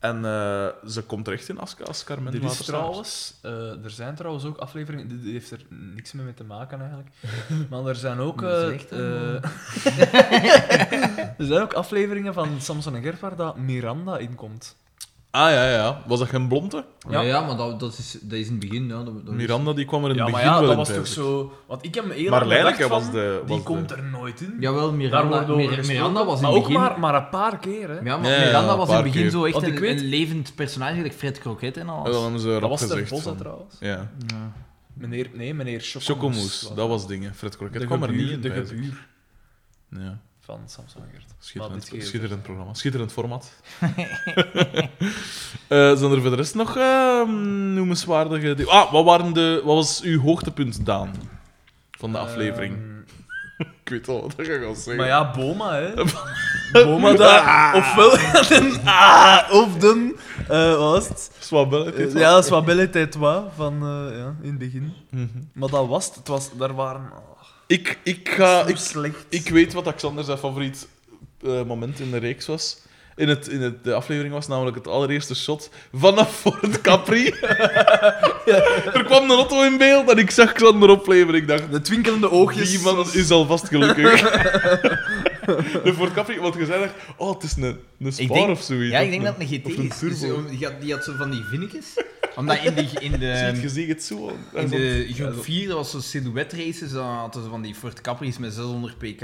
En 0.00 0.24
eh, 0.24 0.66
ze 0.86 1.02
komt 1.06 1.26
er 1.26 1.32
echt 1.32 1.48
in 1.48 1.58
als, 1.58 1.76
als 1.84 2.04
Carmen. 2.04 2.34
Er, 2.34 2.44
is 2.44 2.56
trouwens, 2.56 3.34
eh, 3.42 3.84
er 3.84 3.90
zijn 3.90 4.14
trouwens 4.14 4.44
ook 4.44 4.56
afleveringen, 4.56 5.08
dit 5.08 5.32
heeft 5.32 5.50
er 5.50 5.66
niks 5.68 6.12
meer 6.12 6.24
mee 6.24 6.34
te 6.34 6.44
maken 6.44 6.78
eigenlijk. 6.80 7.08
Maar 7.70 7.86
er 7.86 7.94
zijn 7.94 8.18
ook, 8.18 8.42
eh, 8.42 8.70
eh, 8.90 9.44
er 11.38 11.46
zijn 11.46 11.62
ook 11.62 11.72
afleveringen 11.72 12.34
van 12.34 12.60
Samson 12.60 12.94
en 12.94 13.02
Gert 13.02 13.20
waar 13.20 13.36
dat 13.36 13.56
Miranda 13.56 14.18
in 14.18 14.34
komt. 14.34 14.76
Ah 15.32 15.50
ja, 15.50 15.70
ja. 15.70 16.02
Was 16.06 16.18
dat 16.18 16.28
geen 16.28 16.48
blonde? 16.48 16.84
Ja, 17.08 17.20
Ja. 17.20 17.26
ja 17.26 17.40
maar 17.46 17.56
dat, 17.56 17.80
dat, 17.80 17.98
is, 17.98 18.18
dat 18.22 18.38
is 18.38 18.46
in 18.46 18.50
het 18.52 18.60
begin. 18.68 18.86
Ja, 18.88 18.94
dat, 19.02 19.04
dat 19.04 19.14
is- 19.26 19.30
Miranda 19.40 19.72
die 19.72 19.84
kwam 19.84 20.04
er 20.04 20.10
in 20.10 20.16
het 20.18 20.26
Ja, 20.26 20.32
maar 20.32 20.40
begin 20.42 20.48
ja, 20.56 20.58
wel 20.66 20.76
dat 20.76 20.88
in, 20.88 20.94
was 20.94 21.08
toch 21.10 21.24
zo... 21.24 21.52
Want 21.66 21.84
ik 21.84 21.94
heb 21.94 22.04
me 22.04 22.14
heel 22.14 22.30
Maar 22.30 22.46
was 22.88 23.02
van, 23.02 23.12
de- 23.12 23.42
Die 23.46 23.62
komt 23.62 23.88
de- 23.88 23.94
er 23.94 24.02
nooit 24.02 24.40
in. 24.40 24.56
Jawel, 24.60 24.92
Miranda, 24.92 25.46
Mir-. 25.46 25.86
Miranda 25.86 26.24
was 26.24 26.36
in 26.36 26.42
maar 26.42 26.50
het 26.52 26.60
ook 26.60 26.66
begin... 26.66 26.80
maar, 26.80 26.98
maar 26.98 27.14
een 27.14 27.28
paar 27.28 27.58
keer, 27.58 27.88
hè. 27.88 27.94
Ja, 28.00 28.16
maar 28.16 28.30
Ja, 28.30 28.36
ja, 28.36 28.44
Miranda 28.46 28.76
was 28.76 28.88
in 28.88 28.94
het 28.94 29.04
begin 29.04 29.20
keer. 29.22 29.30
zo 29.30 29.44
echt 29.44 29.54
Want 29.54 29.66
ik 29.66 29.74
een, 29.74 29.80
weet- 29.80 30.00
een 30.00 30.06
levend 30.06 30.54
personage, 30.54 30.94
gelijk 30.94 31.14
Fred 31.14 31.38
Kroket 31.38 31.76
en 31.76 31.86
Ja, 31.86 31.92
alles. 31.92 32.12
dan 32.12 32.22
hebben 32.22 32.40
ze 32.40 32.46
Dat 32.46 32.56
erop 32.56 32.70
was. 32.70 33.08
Bosse 33.08 33.28
van- 33.28 33.36
trouwens. 33.36 33.76
Ja. 33.80 34.10
Ja. 34.26 34.52
Meneer, 34.94 35.30
nee, 35.32 35.54
meneer 35.54 35.80
Chocomoes. 35.80 36.06
Chocomoes, 36.06 36.72
dat 36.74 36.88
was 36.88 37.06
dingen. 37.06 37.34
Fred 37.34 37.56
Kroket 37.56 37.80
de 37.80 37.86
kwam 37.86 38.02
er 38.02 38.12
niet 38.12 38.30
in. 38.30 38.40
De 38.40 38.50
gebuur 38.50 39.06
Ja. 39.90 40.18
Van 40.50 40.60
Samson 40.66 41.02
Gert. 41.12 41.24
Maar 41.26 41.36
Schitterend, 41.38 42.06
schitterend 42.06 42.42
programma. 42.42 42.74
Schitterend 42.74 43.12
format. 43.12 43.52
Eh, 45.68 45.96
zijn 45.96 46.12
er 46.12 46.20
voor 46.20 46.30
de 46.30 46.36
rest 46.36 46.54
nog 46.54 46.76
eh, 46.76 47.28
noemenswaardige? 47.74 48.66
Ah, 48.66 48.92
wat, 48.92 49.04
waren 49.04 49.32
de, 49.32 49.60
wat 49.64 49.76
was 49.76 50.00
uw 50.02 50.20
hoogtepunt, 50.20 50.86
Daan? 50.86 51.14
Van 51.90 52.12
de 52.12 52.18
aflevering? 52.18 52.76
Ehm, 52.76 53.68
Ik 53.84 53.88
weet 53.88 54.08
al 54.08 54.20
wat 54.20 54.32
ik 54.38 54.46
ga 54.46 54.74
zeggen. 54.74 54.96
maar 54.96 55.06
ja, 55.06 55.30
Boma, 55.30 55.74
hè. 55.74 55.92
Boma 56.84 57.12
daar. 57.12 57.74
Ofwel 57.76 58.10
den 58.48 58.80
ah, 58.84 59.52
of 59.52 59.76
den... 59.76 60.16
eh 60.48 60.76
wat 60.76 60.92
was 60.92 61.08
het? 61.08 61.30
Swabelle, 61.38 61.92
Eh, 61.92 62.14
ja, 62.14 62.38
is 62.38 62.48
wat 62.48 62.64
van 63.56 63.78
ja, 64.16 64.34
in 64.42 64.48
het 64.48 64.58
begin. 64.58 64.92
Mhm. 65.10 65.26
Maar 65.52 65.68
dat 65.68 65.86
was 65.86 66.06
het. 66.06 66.14
het 66.14 66.28
was, 66.28 66.50
daar 66.56 66.74
waren... 66.74 67.12
Ik, 67.70 67.98
ik, 68.02 68.28
ga, 68.28 68.62
zo 68.62 68.68
ik, 68.68 68.76
slecht. 68.76 69.24
ik 69.28 69.48
weet 69.48 69.72
wat 69.72 69.94
Xander 69.94 70.24
zijn 70.24 70.38
favoriet 70.38 70.88
eh, 71.42 71.62
moment 71.64 72.00
in 72.00 72.10
de 72.10 72.16
reeks 72.18 72.46
was. 72.46 72.78
In, 73.16 73.28
het, 73.28 73.48
in 73.48 73.60
het, 73.60 73.84
de 73.84 73.94
aflevering 73.94 74.34
was 74.34 74.48
namelijk 74.48 74.76
het 74.76 74.86
allereerste 74.86 75.34
shot 75.34 75.70
vanaf 75.92 76.34
Fort 76.40 76.80
Capri. 76.80 77.26
er 78.94 79.02
kwam 79.04 79.22
een 79.24 79.36
auto 79.36 79.62
in 79.62 79.78
beeld 79.78 80.10
en 80.10 80.18
ik 80.18 80.30
zag 80.30 80.52
Xander 80.52 80.88
opleven. 80.88 81.34
Ik 81.34 81.48
dacht, 81.48 81.72
De 81.72 81.80
twinkelende 81.80 82.30
oogjes. 82.30 82.70
Die 82.70 82.80
man 82.80 83.06
is 83.12 83.30
alvast 83.30 83.68
gelukkig. 83.68 84.20
de 85.84 85.92
Ford 85.96 86.12
Capri, 86.12 86.40
want 86.40 86.54
je 86.54 86.66
zei 86.66 86.82
echt, 86.82 86.94
oh, 87.16 87.34
het 87.34 87.42
is 87.42 87.56
een, 87.56 87.78
een 88.00 88.12
Spar 88.12 88.36
denk- 88.36 88.50
of 88.50 88.60
zoiets. 88.62 88.92
Ja, 88.92 88.98
ik 88.98 89.04
Of 89.04 89.10
denk 89.10 89.24
dat 89.24 89.34
het 89.38 89.50
een 89.50 89.58
GT 89.58 89.78
een 89.78 89.88
is. 89.90 89.98
Dus, 89.98 90.20
die, 90.58 90.66
had, 90.66 90.80
die 90.80 90.92
had 90.92 91.04
zo 91.04 91.12
van 91.18 91.30
die 91.30 91.44
vinnetjes. 91.50 91.86
Omdat 92.40 92.64
in, 92.64 92.74
die, 92.74 93.00
in 93.00 93.10
Ziet 93.54 93.74
je, 93.74 93.86
de... 93.86 93.92
het 93.92 94.02
zo. 94.02 94.36
In 94.54 94.68
de 94.68 95.08
groep 95.14 95.44
4, 95.44 95.68
dat 95.68 95.76
was 95.76 95.90
zo'n 95.90 96.00
silhouette 96.02 96.56
races, 96.56 96.92
dan 96.92 97.06
hadden 97.06 97.42
ze 97.42 97.48
van 97.48 97.62
die 97.62 97.74
Ford 97.74 98.00
Capri's 98.00 98.38
met 98.38 98.52
600 98.52 98.98
pk 98.98 99.20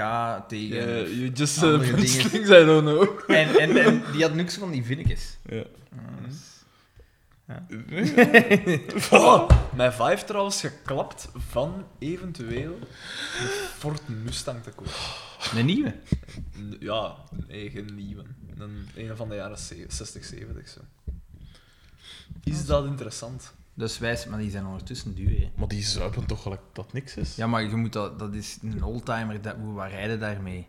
tegen... 0.49 0.77
Yeah, 0.77 1.09
you 1.09 1.31
just 1.35 1.63
Andere 1.63 1.91
uh, 1.91 1.97
dingen. 1.97 2.31
things 2.31 2.49
I 2.49 2.65
don't 2.65 2.85
know. 2.85 3.31
En, 3.31 3.59
en, 3.59 3.77
en 3.77 4.03
die 4.13 4.23
had 4.23 4.51
zo 4.53 4.61
van 4.61 4.71
die 4.71 4.85
vinnetjes. 4.85 5.37
Ja. 5.49 5.65
Ja. 7.47 7.67
Oh, 9.11 9.51
mijn 9.77 9.93
vibe 9.93 10.25
trouwens 10.27 10.61
geklapt 10.61 11.29
van 11.35 11.87
eventueel 11.99 12.73
een 13.41 13.49
Ford 13.79 14.09
Mustang 14.09 14.63
te 14.63 14.71
kopen. 14.71 14.93
Een 15.55 15.67
nieuwe. 15.67 15.95
Ja, 16.81 17.17
nee, 17.49 17.71
geen 17.71 17.91
nieuwe. 17.95 18.25
Een, 18.59 18.89
een 18.95 19.17
van 19.17 19.29
de 19.29 19.35
jaren 19.35 19.59
ze- 19.59 19.85
60, 19.89 20.25
70 20.25 20.69
zo. 20.69 20.81
Is 22.45 22.67
dat 22.67 22.85
interessant? 22.85 23.55
Dat 23.75 23.91
is 23.91 23.99
wijs, 23.99 24.27
maar 24.27 24.39
die 24.39 24.51
zijn 24.51 24.67
ondertussen 24.67 25.15
duur. 25.15 25.39
Hè. 25.39 25.51
Maar 25.55 25.69
die 25.69 25.83
zuipen 25.83 26.27
toch 26.27 26.43
gelijk 26.43 26.61
dat 26.73 26.93
niks 26.93 27.17
is? 27.17 27.37
Ja, 27.37 27.47
maar 27.47 27.63
je 27.63 27.77
moet 27.77 27.93
dat, 27.93 28.19
dat 28.19 28.35
is 28.35 28.59
een 28.63 28.83
oldtimer, 28.85 29.43
dat, 29.43 29.55
hoe 29.61 29.75
waar 29.75 29.91
rijden 29.91 30.21
daarmee? 30.21 30.67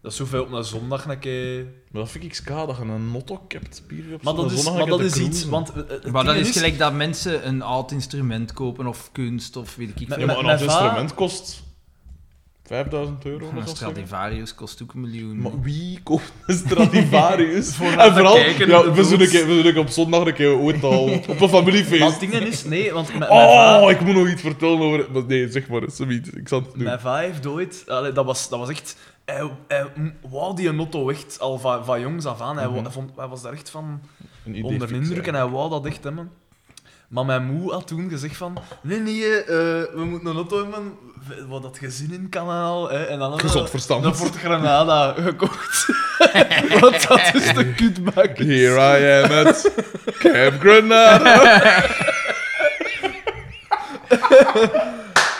Dat 0.00 0.12
is 0.12 0.18
zoveel 0.18 0.42
op 0.42 0.52
een 0.52 0.64
zondag 0.64 1.06
een 1.06 1.18
keer. 1.18 1.64
Maar 1.64 2.02
dat 2.02 2.10
vind 2.10 2.24
ik 2.24 2.34
ska, 2.34 2.66
dat 2.66 2.76
je 2.76 2.82
een 2.82 3.10
notto 3.10 3.44
hebt. 3.48 3.82
Bier 3.86 4.14
op 4.14 4.22
Maar 4.22 4.34
zo'n 4.34 4.42
dat 4.42 4.52
is, 4.52 4.62
zondag 4.62 4.72
maar 4.74 4.92
een 4.92 4.98
dat 4.98 5.00
is 5.00 5.16
iets, 5.16 5.44
want... 5.44 5.72
Maar 6.12 6.24
dat 6.24 6.36
is 6.36 6.50
gelijk 6.50 6.78
dat 6.78 6.92
mensen 6.92 7.46
een 7.48 7.62
oud 7.62 7.90
instrument 7.90 8.52
kopen 8.52 8.86
of 8.86 9.12
kunst 9.12 9.56
of 9.56 9.76
weet 9.76 9.88
ik 9.88 10.08
Met- 10.08 10.08
Ja, 10.08 10.14
veel. 10.14 10.26
maar 10.26 10.36
een 10.38 10.46
oud 10.46 10.60
instrument 10.60 11.14
kost 11.14 11.62
5000 12.66 13.24
euro. 13.24 13.50
Een. 13.56 13.68
Stradivarius 13.68 14.54
kost 14.54 14.82
ook 14.82 14.92
een 14.94 15.00
miljoen. 15.00 15.40
Maar 15.40 15.60
wie 15.60 16.00
koopt 16.02 16.32
een 16.46 16.56
Stradivarius? 16.56 17.74
Voor 17.76 17.86
en 17.86 18.12
vooral, 18.12 18.34
kijken, 18.34 18.68
ja, 18.68 18.92
we 18.92 19.04
zullen, 19.04 19.28
we 19.28 19.62
zullen 19.62 19.76
op 19.78 19.88
zondag 19.88 20.26
een 20.26 20.34
keer 20.34 20.56
ooit 20.56 20.82
al 20.84 21.02
op 21.28 21.40
een 21.40 21.48
familiefeest. 21.48 22.00
Maar 22.00 22.10
het 22.10 22.20
ding 22.20 22.32
is, 22.32 22.64
nee, 22.64 22.92
want 22.92 23.08
mijn, 23.08 23.18
mijn 23.18 23.82
Oh, 23.82 23.90
ik 23.90 24.00
moet 24.00 24.14
nog 24.14 24.28
iets 24.28 24.42
vertellen 24.42 24.78
over... 24.80 25.06
maar 25.12 25.24
Nee, 25.24 25.48
zeg 25.48 25.68
maar, 25.68 25.82
zoiets. 25.86 26.30
Ik 26.30 26.48
zal 26.48 26.60
het 26.60 26.72
doen. 26.74 26.82
Mijn 26.82 27.00
va 27.00 27.16
heeft 27.18 27.46
ooit... 27.46 27.84
Allee, 27.86 28.12
dat, 28.12 28.24
was, 28.24 28.48
dat 28.48 28.58
was 28.58 28.68
echt... 28.68 28.96
Hij, 29.24 29.50
hij 29.68 29.86
wou 30.30 30.56
die 30.56 30.72
Notto 30.72 31.08
echt 31.10 31.36
al 31.40 31.58
van, 31.58 31.84
van 31.84 32.00
jongs 32.00 32.24
af 32.24 32.40
aan. 32.40 32.56
Hij, 32.58 32.68
Mhm. 32.68 32.90
vond, 32.90 33.10
hij 33.16 33.26
was 33.26 33.42
daar 33.42 33.52
echt 33.52 33.70
van 33.70 34.00
onder 34.62 34.88
de 34.88 34.94
indruk 34.94 35.26
en 35.26 35.34
hij 35.34 35.48
wou 35.48 35.70
dat 35.70 35.86
echt 35.86 36.04
hebben. 36.04 36.30
Maar 37.08 37.24
mijn 37.24 37.44
moe 37.44 37.72
had 37.72 37.86
toen 37.86 38.10
gezegd 38.10 38.36
van... 38.36 38.58
Nee, 38.82 39.00
nee, 39.00 39.24
eh, 39.42 39.46
we 39.94 40.04
moeten 40.04 40.28
een 40.28 40.36
auto 40.36 40.62
hebben 40.62 40.92
wat 41.48 41.62
dat 41.62 41.78
gezin 41.78 42.12
in 42.12 42.28
kan 42.28 42.48
en 42.48 42.54
al. 42.54 42.90
Hè. 42.90 43.04
En 43.04 43.18
dan 43.18 43.20
hadden 43.20 43.46
we 43.46 43.52
Gezond 43.52 43.70
verstand. 43.70 44.04
een 44.04 44.14
Ford 44.14 44.36
Granada 44.36 45.14
gekocht. 45.18 45.86
Want 46.80 47.08
dat 47.08 47.34
is 47.34 47.54
de 47.54 47.72
kutbak. 47.76 48.38
Here 48.38 48.98
I 48.98 49.24
am 49.24 49.46
at 49.46 49.70
Camp 50.18 50.60
Granada. 50.60 51.84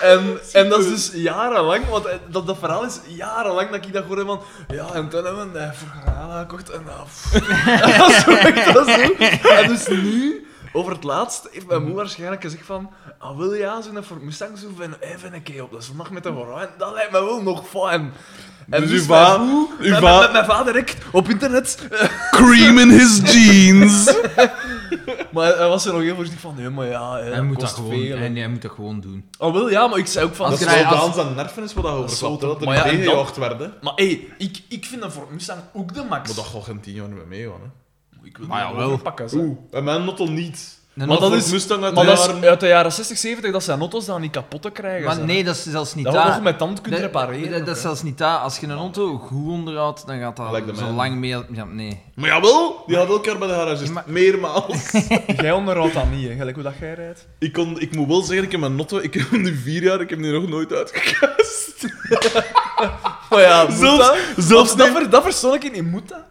En, 0.05 0.39
en 0.53 0.69
dat 0.69 0.81
is 0.81 0.89
dus 0.89 1.23
jarenlang, 1.23 1.89
want 1.89 2.05
eh, 2.05 2.15
dat, 2.29 2.47
dat 2.47 2.59
verhaal 2.59 2.85
is 2.85 3.01
jarenlang 3.09 3.71
dat 3.71 3.87
ik 3.87 3.93
dat 3.93 4.05
hoorde 4.05 4.25
van, 4.25 4.41
ja, 4.69 4.87
en 4.93 5.09
toen 5.09 5.25
hebben 5.25 5.53
we 5.53 5.59
een 5.59 5.75
Ford 5.75 5.91
Granada 6.03 6.41
gekocht 6.41 6.71
en 6.71 6.83
dat... 6.91 7.09
dat 7.97 8.11
is 8.11 8.23
zo, 8.23 8.73
dat 8.73 8.89
is 8.89 8.95
zo. 8.95 9.49
En 9.49 9.69
dus 9.69 9.89
nu, 9.89 10.47
over 10.73 10.93
het 10.93 11.05
laatst, 11.05 11.49
heeft 11.53 11.67
mijn 11.67 11.81
moeder 11.81 11.97
waarschijnlijk 11.97 12.43
gezegd 12.43 12.67
van, 12.67 12.91
ah, 13.25 13.37
wil 13.37 13.53
je 13.53 13.59
ja, 13.61 13.81
zo'n 13.83 14.03
Ford 14.03 14.23
Mustang 14.23 14.59
zo 14.59 14.67
van, 14.77 14.95
even 15.01 15.35
een 15.35 15.43
keer 15.43 15.63
op 15.63 15.71
de 15.71 15.81
zondag 15.81 16.11
met 16.11 16.23
de 16.23 16.33
vrouw, 16.33 16.59
en 16.59 16.69
dat 16.79 16.93
lijkt 16.93 17.13
me 17.13 17.25
wel 17.25 17.43
nog 17.43 17.69
fijn. 17.69 18.13
En 18.71 18.81
Dus 18.81 18.91
dus, 18.91 19.01
uw 19.01 19.07
va- 19.07 19.37
mijn 19.37 19.49
moe, 19.51 19.69
uw 19.79 19.91
met- 19.91 19.99
va- 20.01 20.21
met 20.21 20.33
mijn 20.33 20.45
vader 20.45 20.73
direct 20.73 20.97
op 21.13 21.29
internet, 21.29 21.89
Cream 22.31 22.79
in 22.79 22.91
his 22.91 23.21
jeans. 23.33 24.15
maar 25.33 25.57
hij 25.57 25.69
was 25.69 25.87
er 25.87 25.93
nog 25.93 26.03
heel 26.03 26.15
voorzichtig 26.15 26.41
van, 26.43 26.55
nee, 26.55 26.69
maar 26.71 26.87
ja, 26.87 27.17
hè, 27.17 27.31
hij, 27.31 27.43
moet 27.43 27.61
dat 27.61 27.65
kost 27.75 27.75
gewoon, 27.75 28.01
veel. 28.01 28.17
en 28.17 28.37
hij 28.37 28.49
moet 28.49 28.63
dat 28.63 28.71
gewoon 28.71 29.01
doen. 29.01 29.29
Oh, 29.39 29.53
wel, 29.53 29.71
ja, 29.71 29.87
maar 29.87 29.99
ik 29.99 30.07
zei 30.07 30.25
ook 30.27 30.35
van... 30.35 30.47
Als 30.51 30.61
Dat 30.61 30.71
je 30.71 30.77
is 30.77 30.83
wel 30.83 30.95
als- 30.95 31.17
en 31.17 31.35
nerven 31.35 31.63
is 31.63 31.75
wat 31.75 31.85
dat 31.85 32.19
Dat 32.21 32.41
dat 32.41 32.61
er 32.61 32.65
Maar 32.67 32.77
ja, 32.77 32.85
niet 32.85 32.93
en 32.93 33.05
dan- 33.05 33.05
tegengejaagd 33.25 33.37
werd. 33.37 33.59
hè. 33.61 33.67
Maar 33.81 33.93
hé, 33.97 34.29
ik, 34.39 34.63
ik 34.69 34.85
vind 34.85 35.03
een 35.03 35.11
Ford 35.11 35.31
Mustang 35.31 35.61
ook 35.73 35.95
de 35.95 36.05
max. 36.09 36.27
Maar 36.27 36.37
dat 36.37 36.45
gaat 36.53 36.65
geen 36.65 36.81
tien 36.81 36.95
jaar 36.95 37.07
niet 37.09 37.17
meer 37.17 37.27
mee, 37.27 37.43
hè. 37.43 37.49
Ik 38.23 38.37
wil 38.37 38.47
Maar 38.47 38.61
ja, 38.63 38.75
wel. 38.77 38.87
overpakken, 38.87 39.29
zo. 39.29 39.37
Oeh, 39.37 39.59
en 39.71 39.85
mijn 39.85 40.05
notto 40.05 40.27
niet. 40.27 40.79
Nee, 40.97 41.07
Maar 41.07 41.19
dat 41.19 41.33
is- 41.33 41.51
Mustang 41.51 41.85
uit 41.85 41.95
Maar 41.95 42.05
de 42.05 42.11
dat 42.11 42.19
is 42.19 42.27
jaren... 42.27 42.45
uit 42.49 42.61
de 42.61 42.67
jaren 42.67 42.93
60, 42.93 43.19
70, 43.19 43.53
dat 43.53 43.63
zijn 43.65 43.81
auto's 43.81 44.05
dan 44.07 44.21
niet 44.21 44.31
kapot 44.31 44.63
te 44.63 44.71
krijgen 44.71 45.05
Maar 45.05 45.15
zijn. 45.15 45.27
nee, 45.27 45.45
dat 45.45 45.55
is 45.57 45.63
zelfs 45.63 45.95
niet 45.95 46.05
dat 46.05 46.15
dat. 46.15 46.27
nog 46.27 46.43
met 46.43 46.59
tand 46.59 46.81
kunt 46.81 46.97
repareren. 46.99 47.51
Dat, 47.51 47.67
dat 47.67 47.77
is 47.77 47.83
zelfs 47.83 48.03
niet 48.03 48.19
dat. 48.19 48.41
Als 48.41 48.59
je 48.59 48.67
een 48.67 48.77
auto 48.77 49.17
goed 49.19 49.49
onderhoudt, 49.51 50.07
dan 50.07 50.19
gaat 50.19 50.37
dat 50.37 50.79
zo 50.79 50.91
lang 50.91 51.15
mee... 51.17 51.37
Ja, 51.51 51.65
nee. 51.65 52.03
Maar 52.15 52.29
jawel, 52.29 52.83
die 52.87 52.97
had 52.97 53.09
elk 53.09 53.25
jaar 53.25 53.39
bij 53.39 53.49
de 53.49 53.55
garage. 53.55 53.85
Ja, 53.85 53.91
maar- 53.91 54.05
Meermaals. 54.07 54.91
Jij 55.43 55.53
onderhoudt 55.53 55.95
dat 55.95 56.11
niet, 56.11 56.29
hè. 56.29 56.35
gelijk 56.35 56.55
hoe 56.55 56.65
dat 56.65 56.75
jij 56.81 56.95
rijdt. 56.95 57.27
ik, 57.39 57.53
kon, 57.53 57.81
ik 57.81 57.97
moet 57.97 58.09
wel 58.09 58.23
zeggen, 58.23 58.45
ik 58.45 58.51
heb 58.51 58.61
mijn 58.61 58.77
notto... 58.77 58.99
Ik 58.99 59.15
heb 59.15 59.31
hem 59.31 59.43
nu 59.43 59.57
vier 59.57 59.83
jaar, 59.83 60.01
ik 60.01 60.11
heb 60.11 60.19
die 60.23 60.33
nog 60.33 60.49
nooit 60.49 60.73
uitgekast. 60.73 61.73
Maar 63.31 63.41
ja, 63.43 63.65
moet 63.65 63.79
Zelfs- 63.79 64.07
dat? 64.07 64.17
zelfs 64.37 64.71
Of 64.73 64.77
dat, 64.79 64.89
niet- 64.89 64.97
ver, 64.97 65.11
dat 65.11 65.23
persoonlijk 65.23 65.73
niet. 65.73 65.91
Moet 65.91 66.09
dat? 66.09 66.23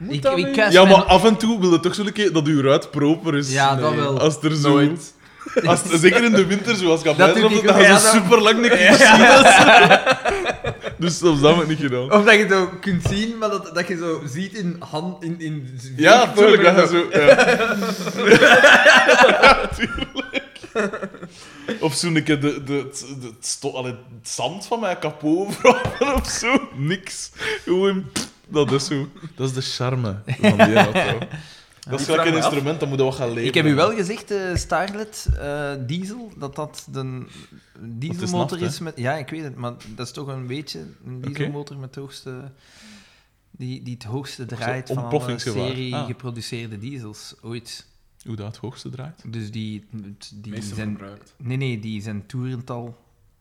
Moet 0.00 0.14
Ik- 0.14 0.22
dat 0.22 0.38
ik 0.38 0.52
kast 0.52 0.72
Ja, 0.72 0.82
mijn- 0.84 0.96
maar 0.96 1.06
af 1.06 1.24
en 1.24 1.36
toe 1.36 1.60
wil 1.60 1.70
je 1.72 1.80
toch 1.80 1.94
zo'n 1.94 2.12
keer 2.12 2.32
dat 2.32 2.46
uw 2.46 2.60
ruit 2.62 2.90
proper 2.90 3.36
is. 3.36 3.52
Ja, 3.52 3.76
dat 3.76 3.94
wel. 3.94 4.20
Als 4.20 4.42
er 4.42 4.56
zo... 4.56 4.68
Nooit. 4.68 5.14
Als, 5.64 5.80
zeker 6.00 6.24
in 6.24 6.32
de 6.32 6.46
winter, 6.46 6.76
zoals 6.76 7.02
ik 7.02 7.16
Dat 7.18 7.34
doe 7.34 7.50
ik 7.50 7.62
dat 7.66 7.74
ook, 7.74 7.80
je 7.80 7.86
zo 7.86 7.92
dat- 7.92 8.00
super 8.02 8.40
lang 8.42 8.60
niks 8.60 8.74
gezien 8.76 9.98
Dus 10.98 11.18
zelfs 11.18 11.40
dat 11.40 11.52
heb 11.54 11.62
ik 11.62 11.68
niet 11.68 11.78
gedaan. 11.78 12.12
Of 12.12 12.24
dat 12.24 12.34
je 12.34 12.46
zo 12.50 12.68
kunt 12.80 13.02
zien, 13.08 13.38
maar 13.38 13.48
dat, 13.50 13.70
dat 13.74 13.88
je 13.88 13.96
zo 13.96 14.22
ziet 14.26 14.52
in 14.52 14.76
hand... 14.90 15.22
In, 15.24 15.34
in 15.40 15.78
Ja, 15.96 16.32
tuurlijk. 16.32 16.62
Dat 16.62 16.90
je 16.90 16.96
zo. 16.96 17.18
ja. 17.18 17.34
tuurlijk. 19.76 20.42
Of 21.80 21.94
zo'n 21.94 22.22
keer 22.22 22.40
de, 22.40 22.64
de, 22.64 22.72
het, 22.72 23.04
het, 23.22 23.32
sto- 23.46 23.70
allee, 23.72 23.94
het 24.20 24.28
zand 24.30 24.66
van 24.66 24.80
mijn 24.80 24.98
kapot 24.98 25.54
vragen 25.60 26.14
of 26.14 26.28
zo. 26.28 26.68
Niks. 26.76 27.30
Gewoon, 27.64 28.04
pff, 28.12 28.28
dat 28.50 28.72
is 28.72 28.86
zo. 28.86 29.08
Dat 29.34 29.48
is 29.48 29.54
de 29.54 29.60
charme 29.60 30.22
van 30.26 30.56
die 30.56 30.74
auto. 30.88 31.26
Dat 31.88 32.00
is 32.00 32.06
gelijk 32.06 32.28
een 32.28 32.36
instrument, 32.36 32.80
dat 32.80 32.88
moet 32.88 32.98
je 32.98 33.04
wat 33.04 33.14
gaan 33.14 33.28
leren. 33.28 33.44
Ik 33.44 33.54
heb 33.54 33.66
u 33.66 33.74
wel 33.74 33.94
gezegd, 33.94 34.30
eh 34.30 34.54
Starlet 34.54 35.28
eh, 35.38 35.72
diesel, 35.86 36.32
dat 36.36 36.56
dat 36.56 36.86
de 36.90 37.26
dieselmotor 37.80 38.62
is 38.62 38.78
met... 38.78 38.92
Ja, 38.96 39.16
ik 39.16 39.28
weet 39.28 39.42
het, 39.42 39.56
maar 39.56 39.72
dat 39.94 40.06
is 40.06 40.12
toch 40.12 40.28
een 40.28 40.46
beetje 40.46 40.86
een 41.06 41.20
dieselmotor 41.20 41.76
met 41.76 41.94
het 41.94 42.04
hoogste... 42.04 42.52
Die, 43.50 43.82
die 43.82 43.94
het 43.94 44.04
hoogste 44.04 44.46
draait 44.46 44.88
van 44.94 45.04
alle 45.04 45.38
serie 45.38 45.94
Ah. 45.94 46.06
geproduceerde 46.06 46.78
diesels 46.78 47.34
ooit. 47.42 47.86
Hoe 48.26 48.36
dat 48.36 48.46
het 48.46 48.56
hoogste 48.56 48.88
draait. 48.90 49.22
Dus 49.26 49.50
die, 49.50 49.86
die 50.34 50.62
zijn... 50.62 50.90
gebruikt. 50.90 51.34
Nee, 51.36 51.56
nee, 51.56 51.80
die 51.80 52.02
zijn 52.02 52.26
toerental 52.26 52.98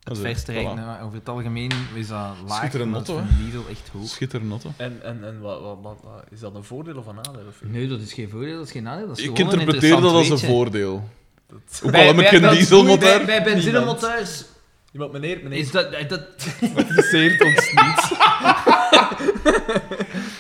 Het 0.10 0.18
is- 0.18 0.23
verste 0.23 0.52
rijk, 0.52 0.68
voilà. 0.68 0.73
nou, 0.73 1.03
over 1.03 1.18
het 1.18 1.30
algemeen 1.30 1.72
is 1.94 2.07
dat 2.07 2.18
laag, 2.48 2.73
maar 2.73 2.91
dat 2.91 3.06
van 3.06 3.27
Lidl 3.44 3.69
echt 3.69 3.90
hoog. 3.94 4.07
Schitterend, 4.07 4.49
notte. 4.49 4.68
En, 4.77 4.99
en, 5.03 5.23
en 5.23 5.40
wat, 5.40 5.61
wat, 5.61 5.77
wat, 5.81 5.98
wat- 6.03 6.23
is 6.31 6.40
dat 6.40 6.56
een 6.56 6.64
voordeel 6.64 6.98
of 6.98 7.06
een 7.06 7.15
nadeel? 7.15 7.45
Of 7.48 7.56
Nee, 7.61 7.88
dat 7.88 7.99
is 7.99 8.14
geen 8.14 8.30
voordeel, 8.30 8.57
dat 8.57 8.65
is 8.65 8.72
geen 8.72 8.84
nadeel. 8.84 9.07
Dat 9.07 9.18
is 9.18 9.23
Ik 9.23 9.40
interpreteer 9.40 10.02
dat 10.02 10.14
als 10.14 10.30
een 10.30 10.38
voordeel. 10.40 11.10
dat... 11.48 11.81
Ook 11.84 11.94
al 11.94 12.06
heb 12.06 12.19
ik 12.19 12.27
geen 12.27 12.49
dieselmotor. 12.49 13.26
Bij, 13.26 13.44
benzinemotors 13.44 14.45
Iemand, 14.91 15.11
meneer, 15.11 15.40
meneer, 15.44 15.60
is 15.60 15.72
dat... 15.72 15.91
dat 16.10 16.22
interesseert 16.61 17.41
ons 17.44 17.72
niet. 17.72 18.18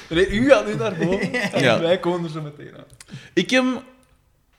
meneer, 0.09 0.31
u 0.31 0.49
gaat 0.49 0.65
nu 0.65 0.75
naar 0.75 0.95
boven 0.95 1.33
en 1.53 1.63
Ja. 1.63 1.79
wij 1.79 1.99
komen 1.99 2.23
er 2.23 2.29
zo 2.29 2.41
meteen 2.41 2.73
aan. 2.77 2.83
Ik 3.33 3.49
heb... 3.49 3.63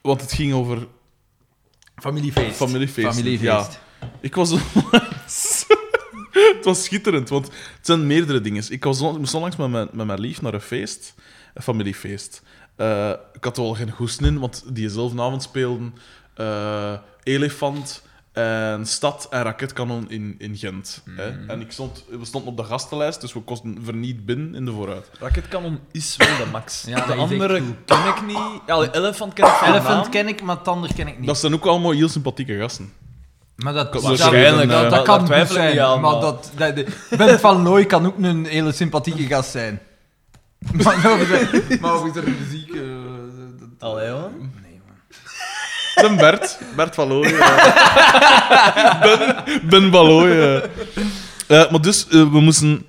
Want 0.01 0.21
het 0.21 0.31
ging 0.31 0.53
over 0.53 0.87
familiefeest. 1.95 2.55
familiefeest. 2.55 3.07
Familiefeest. 3.15 3.41
Ja. 3.43 3.67
Ik 4.19 4.35
was 4.35 4.51
onlangs... 4.73 5.65
het 6.31 6.65
was 6.65 6.83
schitterend, 6.83 7.29
want 7.29 7.45
het 7.45 7.85
zijn 7.85 8.07
meerdere 8.07 8.41
dingen. 8.41 8.63
Ik, 8.69 8.83
was 8.83 9.01
on- 9.01 9.13
ik 9.13 9.19
moest 9.19 9.33
onlangs 9.33 9.55
met 9.55 9.69
mijn, 9.69 9.87
met 9.91 10.05
mijn 10.07 10.19
lief 10.19 10.41
naar 10.41 10.53
een 10.53 10.61
feest. 10.61 11.13
Een 11.53 11.61
familiefeest. 11.61 12.41
Eh, 12.75 13.09
ik 13.33 13.43
had 13.43 13.57
er 13.57 13.63
wel 13.63 13.73
geen 13.73 13.91
goesting 13.91 14.27
in, 14.27 14.39
want 14.39 14.63
die 14.73 14.87
dezelfde 14.87 15.21
avond 15.21 15.43
speelden 15.43 15.93
eh, 16.35 16.93
Elefant 17.23 18.01
en 18.31 18.85
Stad 18.85 19.27
en 19.29 19.41
Raketkanon 19.43 20.09
in, 20.09 20.35
in 20.37 20.57
Gent. 20.57 21.03
Hè? 21.09 21.45
En 21.47 21.61
ik 21.61 21.71
stond, 21.71 22.05
we 22.09 22.25
stonden 22.25 22.49
op 22.51 22.57
de 22.57 22.63
gastenlijst, 22.63 23.21
dus 23.21 23.33
we 23.33 23.39
kosten 23.41 23.77
verniet 23.83 24.25
binnen 24.25 24.55
in 24.55 24.65
de 24.65 24.71
vooruit. 24.71 25.09
Raketkanon 25.19 25.79
is 25.91 26.15
wel 26.15 26.27
de 26.37 26.45
max. 26.51 26.83
Ja, 26.87 27.05
de 27.05 27.13
andere 27.13 27.63
ken 27.85 28.07
ik 28.07 28.25
niet. 28.25 28.61
Ja, 28.67 28.91
Elephant 28.91 29.33
ken 29.33 29.45
ik 29.47 29.51
van 29.53 29.67
Elephant 29.67 30.01
naam. 30.01 30.11
ken 30.11 30.27
ik, 30.27 30.41
maar 30.41 30.61
Tander 30.61 30.93
ken 30.93 31.07
ik 31.07 31.17
niet. 31.17 31.27
Dat 31.27 31.37
zijn 31.37 31.53
ook 31.53 31.65
allemaal 31.65 31.91
heel 31.91 32.09
sympathieke 32.09 32.57
gasten. 32.57 32.93
Maar 33.63 33.73
dat, 33.73 33.93
Dat- 33.93 34.01
dat, 34.01 34.17
waarschijnlijk, 34.19 34.69
dat, 34.69 34.83
eh, 34.83 34.89
dat 34.89 35.03
kan 35.03 35.31
ik 35.33 35.47
zijn. 35.47 35.79
aan, 35.81 36.01
maar 36.01 36.19
dat, 36.19 36.51
dat, 36.57 36.73
Bent 37.17 37.39
van 37.39 37.61
Looy 37.63 37.85
kan 37.85 38.05
ook 38.05 38.15
een 38.21 38.45
hele 38.45 38.71
sympathieke 38.71 39.23
gast 39.25 39.51
zijn. 39.51 39.79
maar 40.83 40.97
maar 41.81 41.93
over 41.93 42.13
de 42.13 42.33
muziek... 42.39 42.69
eh, 42.75 42.81
dat- 43.59 43.89
Allee, 43.89 44.09
hoor. 44.09 44.29
Nee, 44.61 44.81
man. 46.05 46.15
De 46.15 46.21
Bert. 46.21 46.59
Bert 46.75 46.95
van 46.95 47.07
Looy. 47.07 47.27
ja. 47.27 47.69
Ben, 49.01 49.69
ben 49.69 49.91
van 49.91 50.05
Looy. 50.05 50.31
Eh, 51.47 51.71
maar 51.71 51.81
dus, 51.81 52.07
eh, 52.07 52.11
we 52.31 52.39
moesten... 52.41 52.85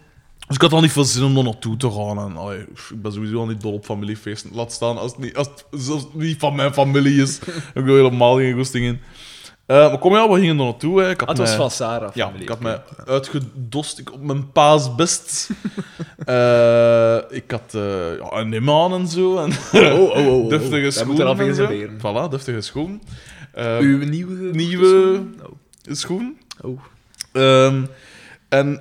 Dus 0.47 0.57
ik 0.57 0.63
had 0.63 0.73
al 0.73 0.81
niet 0.81 0.93
veel 0.93 1.05
zin 1.05 1.23
om 1.25 1.37
er 1.37 1.45
naartoe 1.45 1.77
te 1.77 1.91
gaan. 1.91 2.19
En, 2.19 2.37
allee, 2.37 2.59
ik 2.91 3.03
ben 3.03 3.13
sowieso 3.13 3.39
al 3.39 3.47
niet 3.47 3.61
dol 3.61 3.73
op 3.73 3.85
familiefeesten. 3.85 4.51
Laat 4.55 4.73
staan 4.73 4.99
als 4.99 5.11
het 5.11 5.21
niet, 5.21 5.37
als 5.37 5.47
het 5.47 5.65
zelfs 5.71 6.05
niet 6.13 6.39
van 6.39 6.55
mijn 6.55 6.73
familie 6.73 7.23
is. 7.23 7.39
heb 7.45 7.83
ik 7.85 7.89
er 7.89 7.97
helemaal 7.97 8.37
geen 8.37 8.55
goesting 8.55 8.85
in. 8.87 9.01
Eh, 9.73 9.89
maar 9.89 9.99
kom 9.99 10.15
ja, 10.15 10.29
we 10.29 10.35
gingen 10.39 10.59
er 10.59 10.65
naartoe. 10.65 11.01
Hè. 11.01 11.11
Ik 11.11 11.21
had 11.21 11.29
Ah, 11.29 11.29
het 11.29 11.39
was 11.39 11.49
mij- 11.49 11.57
van 11.59 11.71
Sarah. 11.71 12.15
ja, 12.15 12.33
ik 12.39 12.49
had 12.49 12.61
mij 12.61 12.83
uitgedost 13.07 13.99
ik, 13.99 14.13
op 14.13 14.23
mijn 14.23 14.53
paas 14.53 14.95
best. 14.95 15.49
Eh, 16.25 17.17
ik 17.31 17.51
had 17.51 17.75
eh, 17.75 18.17
ja, 18.19 18.33
een 18.33 18.49
nim 18.49 18.71
aan 18.71 18.93
en 18.93 19.07
zo. 19.09 19.39
En 19.39 19.51
Oh, 19.73 20.01
oh, 20.01 20.17
oh, 20.17 20.43
oh. 20.45 20.49
deftige 20.49 20.81
Wij 20.81 20.91
schoenen. 20.91 21.27
moeten 21.27 21.27
al 21.27 21.47
en 21.47 21.55
zo. 21.55 22.27
Voilà, 22.27 22.31
deftige 22.31 22.61
schoenen. 22.61 23.03
Eh, 23.53 23.79
Uw 23.79 24.05
nieuwe... 24.09 24.51
nieuwe 24.55 25.21
Oh. 25.43 25.51
schoen. 25.95 26.39
Oh. 26.61 26.81
Ehm, 27.33 27.83
en 28.49 28.81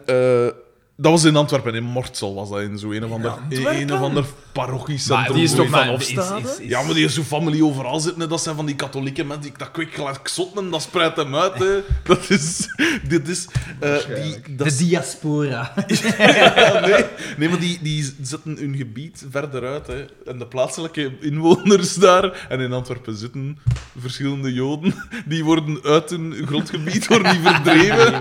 dat 0.96 1.12
was 1.12 1.24
in 1.24 1.36
Antwerpen, 1.36 1.74
in 1.76 1.84
Mortsel 1.84 2.34
was 2.36 2.50
dat, 2.50 2.60
in 2.62 2.78
zo 2.78 2.92
een 2.92 3.04
of 3.06 3.12
ander, 3.12 3.32
Antwerpen? 3.32 3.82
een 3.82 3.94
of 3.94 4.00
ander 4.00 4.26
parochiecentrum. 4.52 5.20
Maar 5.26 5.34
die 5.34 5.44
is 5.44 5.52
toch 5.54 5.70
van 5.70 5.80
Maar 5.80 5.88
Hofstade? 5.88 6.42
is- 6.42 6.52
is- 6.54 6.60
is- 6.60 6.68
Ja, 6.68 6.82
maar 6.82 6.94
die 6.94 7.06
is 7.06 7.14
zo 7.14 7.22
familie 7.24 7.66
overal 7.66 8.00
zitten. 8.00 8.30
Dat 8.30 8.42
zijn 8.42 8.56
van 8.56 8.66
die 8.66 8.76
katholieke 8.76 9.24
mensen. 9.24 9.42
Die, 9.44 9.52
dat 9.58 9.72
kwik 9.72 9.94
gelijk 9.94 10.28
zotten, 10.28 10.70
dat 10.70 10.82
spreidt 10.82 11.16
hem 11.18 11.36
uit. 11.36 11.54
Hè. 11.54 11.80
Dat 12.04 12.30
is... 12.30 12.68
Dit 13.08 13.28
is... 13.28 13.48
eh, 13.80 13.96
die, 14.24 14.56
dat 14.56 14.68
De 14.70 14.78
diaspora. 14.78 15.74
ja, 16.18 16.80
nee, 16.88 17.06
nee, 17.38 17.50
maar 17.50 17.60
die, 17.60 17.80
die 17.82 18.14
zetten 18.22 18.56
hun 18.58 18.76
gebied 18.76 19.26
verder 19.30 19.64
uit. 19.68 19.88
Hè. 19.88 20.06
En 20.26 20.38
de 20.40 20.48
plaatselijke 20.48 21.12
inwoners 21.22 21.94
daar, 21.96 22.46
en 22.50 22.60
in 22.60 22.74
Antwerpen 22.74 23.16
zitten 23.18 23.58
verschillende 24.00 24.54
Joden, 24.54 24.94
die 25.26 25.44
worden 25.44 25.80
uit 25.84 26.10
hun 26.10 26.34
grondgebied 26.48 27.08
worden 27.08 27.32
die 27.32 27.42
verdreven. 27.52 28.14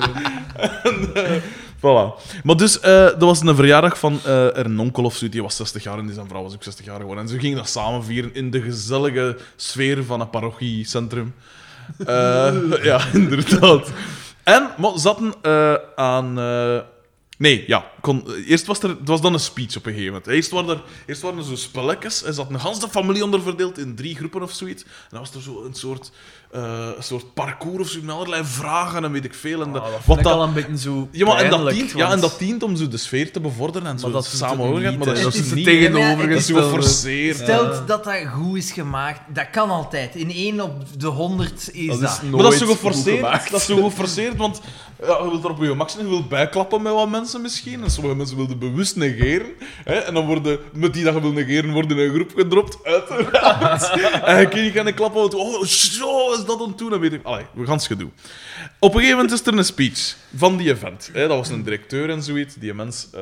en, 0.82 1.14
eh, 1.14 1.42
voilà. 1.80 2.40
Maar 2.42 2.56
dus, 2.56 2.80
eh, 2.80 3.04
dat 3.04 3.20
was 3.20 3.40
een 3.40 3.54
verjaardag 3.54 3.98
van 3.98 4.20
eh 4.24 4.46
een 4.52 4.78
onkel 4.78 5.04
of 5.04 5.16
zo, 5.16 5.28
die 5.28 5.42
was 5.42 5.56
60 5.56 5.82
jaar 5.82 5.98
en 5.98 6.06
die 6.06 6.14
zijn 6.14 6.28
vrouw 6.28 6.42
was 6.42 6.54
ook 6.54 6.62
60 6.62 6.84
jaar 6.84 7.00
geworden. 7.00 7.24
En 7.24 7.30
ze 7.30 7.38
gingen 7.38 7.56
dat 7.56 7.68
samen 7.68 8.04
vieren 8.04 8.34
in 8.34 8.50
de 8.50 8.62
gezellige 8.62 9.36
sfeer 9.56 10.04
van 10.04 10.20
een 10.20 10.30
parochiecentrum. 10.30 11.34
Eh, 11.98 12.54
ja, 12.82 13.00
inderdaad. 13.12 13.90
En, 14.42 14.70
maar 14.78 14.92
zaten 14.94 15.34
eh, 15.42 15.74
aan... 15.94 16.38
eh, 16.38 16.80
nee, 17.38 17.64
ja. 17.66 17.90
Kon, 18.00 18.34
eerst 18.46 18.66
was 18.66 18.82
er... 18.82 18.96
Was 19.04 19.20
dan 19.20 19.32
een 19.32 19.40
speech 19.40 19.76
op 19.76 19.86
een 19.86 19.92
gegeven 19.92 20.12
moment. 20.12 20.26
Eerst 20.26 20.50
waren 20.50 20.68
er, 20.68 20.82
eerst 21.06 21.22
waren 21.22 21.38
er 21.38 21.44
zo 21.44 21.56
spelletjes. 21.56 22.24
Er 22.24 22.32
zat 22.32 22.50
een 22.50 22.60
ganse 22.60 22.88
familie 22.88 23.24
onder 23.24 23.42
verdeeld 23.42 23.78
in 23.78 23.94
drie 23.94 24.16
groepen 24.16 24.42
of 24.42 24.52
zoiets. 24.52 24.82
En 24.82 24.90
dan 25.10 25.20
was 25.20 25.34
er 25.34 25.42
zo 25.42 25.64
een 25.64 25.74
soort, 25.74 26.10
eh, 26.52 26.88
een 26.96 27.02
soort 27.02 27.34
parcours 27.34 27.82
of 27.82 27.88
zo, 27.88 27.98
met 28.02 28.14
allerlei 28.14 28.42
vragen 28.44 29.04
en 29.04 29.12
weet 29.12 29.24
ik 29.24 29.34
veel. 29.34 29.62
En 29.62 29.72
dat, 29.72 29.82
Ah, 29.82 29.90
dat 29.90 30.00
wat 30.04 30.22
dat, 30.22 30.32
al 30.32 30.42
een 30.42 30.52
beetje 30.52 30.78
zo 30.78 31.08
ja, 31.12 31.26
maar 31.26 31.36
en 31.36 31.50
dat, 31.50 31.70
dient, 31.70 31.90
ja, 31.90 31.96
want- 31.96 32.12
en 32.12 32.20
dat 32.20 32.38
dient 32.38 32.62
om 32.62 32.76
zo 32.76 32.88
de 32.88 32.96
sfeer 32.96 33.32
te 33.32 33.40
bevorderen 33.40 33.88
en 33.88 33.98
zo 33.98 34.04
Maar 34.04 34.12
dat 34.12 34.24
doet 34.30 34.38
samen 34.38 34.58
het 34.58 34.66
horen. 34.66 34.90
niet, 34.90 34.98
Maar 34.98 35.06
dat, 35.06 35.16
is 35.16 35.24
is 35.24 35.52
niet... 35.52 35.66
is 35.66 36.46
zo 36.46 36.54
geforceerd. 36.54 37.36
Stelt 37.36 37.88
dat 37.88 38.04
dat 38.04 38.16
goed 38.34 38.56
is 38.56 38.72
gemaakt, 38.72 39.20
dat 39.34 39.50
kan 39.50 39.70
altijd. 39.70 40.14
In 40.14 40.30
één 40.30 40.60
op 40.60 40.72
de 41.00 41.06
honderd 41.06 41.70
is 41.72 41.86
dat. 41.86 42.00
Dat 42.00 42.20
is 42.22 42.30
Maar 42.30 42.42
dat 42.42 42.52
is 42.52 42.58
zo 42.58 42.66
geforceerd. 42.66 43.16
gemaakt. 43.16 43.50
Dat 43.50 43.60
is 43.60 43.66
zo 43.66 43.82
geforceerd, 43.82 44.36
want 44.36 44.60
ja, 45.00 45.18
je 45.22 45.28
wilt 45.30 45.44
er 45.44 45.50
op 45.50 45.58
je 45.58 45.84
zijn, 45.86 46.04
je 46.04 46.10
wilt 46.10 46.28
bijklappen 46.28 46.82
met 46.82 46.92
wat 46.92 47.08
mensen 47.08 47.40
misschien. 47.40 47.82
En 47.82 47.90
sommige 47.90 48.16
mensen 48.16 48.36
wilden 48.36 48.58
bewust 48.58 48.96
negeren. 48.96 49.52
Hè? 49.84 49.94
En 49.94 50.14
dan 50.14 50.26
worden, 50.26 50.58
met 50.72 50.92
die 50.94 51.04
dat 51.04 51.14
je 51.14 51.20
wil 51.20 51.32
negeren, 51.32 51.72
worden 51.72 51.98
in 51.98 52.04
een 52.04 52.14
groep 52.14 52.32
gedropt, 52.34 52.84
uiteraard. 52.84 53.90
en 54.24 54.40
je 54.40 54.48
kun 54.48 54.62
je 54.62 54.70
gaan 54.70 54.94
klappen, 54.94 55.20
want 55.20 55.34
oh, 55.34 55.64
zo 55.64 56.32
is 56.32 56.44
dat. 56.44 56.78
Dan 56.78 57.00
weet 57.00 57.12
ik, 57.12 57.24
allee, 57.24 57.44
we 57.54 57.64
gaan 57.64 57.76
het 57.76 57.86
gedoe. 57.86 58.10
Op 58.78 58.94
een 58.94 59.00
gegeven 59.00 59.16
moment 59.16 59.40
is 59.40 59.46
er 59.46 59.58
een 59.58 59.64
speech 59.64 60.16
van 60.36 60.56
die 60.56 60.70
event. 60.70 61.10
Hè? 61.12 61.28
Dat 61.28 61.36
was 61.36 61.48
een 61.48 61.62
directeur 61.62 62.10
en 62.10 62.22
zoiets. 62.22 62.54
Die 62.54 62.74
mens, 62.74 63.08
eh, 63.12 63.20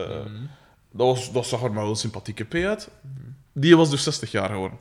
dat, 0.92 1.06
was, 1.06 1.32
dat 1.32 1.46
zag 1.46 1.62
er 1.62 1.72
maar 1.72 1.82
wel 1.82 1.90
een 1.90 1.96
sympathieke 1.96 2.44
P 2.44 2.54
uit. 2.54 2.88
Die 3.52 3.76
was 3.76 3.90
dus 3.90 4.02
60 4.02 4.30
jaar 4.30 4.48
geworden. 4.48 4.78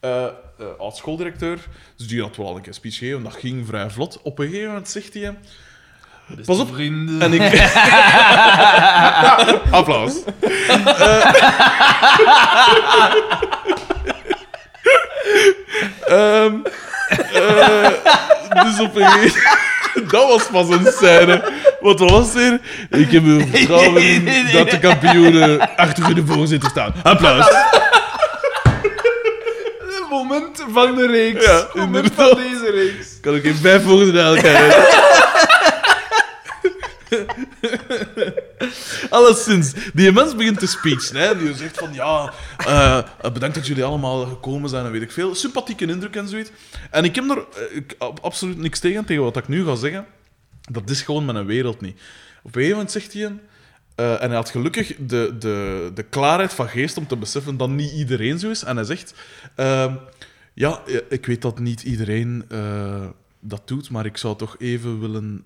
Eh 0.00 0.26
eh, 0.58 0.66
oud-schooldirecteur, 0.78 1.68
dus 1.96 2.08
die 2.08 2.22
had 2.22 2.36
wel 2.36 2.46
al 2.46 2.56
een 2.56 2.62
keer 2.62 2.74
speech 2.74 2.96
gegeven. 2.96 3.22
Dat 3.22 3.34
ging 3.34 3.66
vrij 3.66 3.90
vlot. 3.90 4.22
Op 4.22 4.38
een 4.38 4.46
gegeven 4.46 4.68
moment 4.68 4.88
zegt 4.88 5.14
hij... 5.14 5.38
Beste 6.28 6.52
Pas 6.52 6.60
op. 6.60 6.74
Vrienden. 6.74 7.22
En 7.22 7.32
ik... 7.32 7.42
Applaus. 9.70 10.12
Eh. 10.98 11.30
Ehm, 16.06 16.54
eh, 17.32 17.88
dus 18.64 18.80
op 18.80 18.96
een 18.96 19.06
gegeven 19.06 19.42
Dat 20.10 20.28
was 20.28 20.46
pas 20.52 20.68
een 20.68 20.92
scène. 20.92 21.52
Wat 21.80 21.98
was 21.98 22.34
er? 22.34 22.60
Ik 22.90 23.10
heb 23.10 23.22
u 23.22 23.46
vertrouwen 23.50 24.24
dat 24.52 24.70
de 24.70 24.78
kampioenen 24.78 25.76
achter 25.76 26.06
hun 26.06 26.26
voorzitter 26.26 26.70
staan. 26.70 26.94
Applaus. 27.02 27.46
Het 29.78 30.06
moment 30.10 30.64
van 30.72 30.94
de 30.94 31.06
reeks. 31.06 31.44
Ja, 31.44 31.66
moment 31.74 32.10
inderdaad. 32.10 32.28
van 32.28 32.38
deze 32.38 32.70
reeks. 32.70 33.20
Kan 33.20 33.34
ik 33.34 33.44
in 33.44 33.54
vijf 33.54 33.84
naar 33.84 34.36
elkaar. 34.36 35.07
Alleszins, 39.10 39.72
die 39.94 40.12
mens 40.12 40.36
begint 40.36 40.58
te 40.58 40.66
speechen. 40.66 41.16
Hè. 41.16 41.38
Die 41.38 41.54
zegt 41.54 41.78
van, 41.78 41.92
ja, 41.92 42.32
eh, 42.58 43.32
bedankt 43.32 43.54
dat 43.54 43.66
jullie 43.66 43.84
allemaal 43.84 44.26
gekomen 44.26 44.70
zijn 44.70 44.84
en 44.84 44.92
weet 44.92 45.02
ik 45.02 45.12
veel. 45.12 45.34
Sympathieke 45.34 45.86
indruk 45.86 46.16
en 46.16 46.28
zoiets. 46.28 46.50
En 46.90 47.04
ik 47.04 47.14
heb 47.14 47.30
er 47.30 47.46
eh, 47.98 48.08
absoluut 48.20 48.58
niks 48.58 48.78
tegen, 48.78 49.04
tegen 49.04 49.22
wat 49.22 49.36
ik 49.36 49.48
nu 49.48 49.64
ga 49.64 49.74
zeggen. 49.74 50.06
Dat 50.70 50.90
is 50.90 51.02
gewoon 51.02 51.24
mijn 51.24 51.46
wereld 51.46 51.80
niet. 51.80 52.00
Op 52.38 52.44
een 52.44 52.52
gegeven 52.52 52.76
moment 52.76 52.90
zegt 52.90 53.12
hij... 53.12 53.22
eh, 53.94 54.22
en 54.22 54.26
hij 54.26 54.36
had 54.36 54.50
gelukkig 54.50 54.94
de, 54.98 55.36
de, 55.38 55.90
de 55.94 56.02
klaarheid 56.02 56.52
van 56.52 56.68
geest 56.68 56.96
om 56.96 57.06
te 57.06 57.16
beseffen 57.16 57.56
dat 57.56 57.68
niet 57.68 57.92
iedereen 57.92 58.38
zo 58.38 58.50
is. 58.50 58.64
En 58.64 58.76
hij 58.76 58.84
zegt... 58.84 59.14
ehm, 59.54 59.94
ja, 60.54 60.82
ik 61.08 61.26
weet 61.26 61.42
dat 61.42 61.58
niet 61.58 61.82
iedereen 61.82 62.44
dat 63.40 63.68
doet, 63.68 63.90
maar 63.90 64.06
ik 64.06 64.16
zou 64.16 64.36
toch 64.36 64.56
even 64.58 65.00
willen 65.00 65.44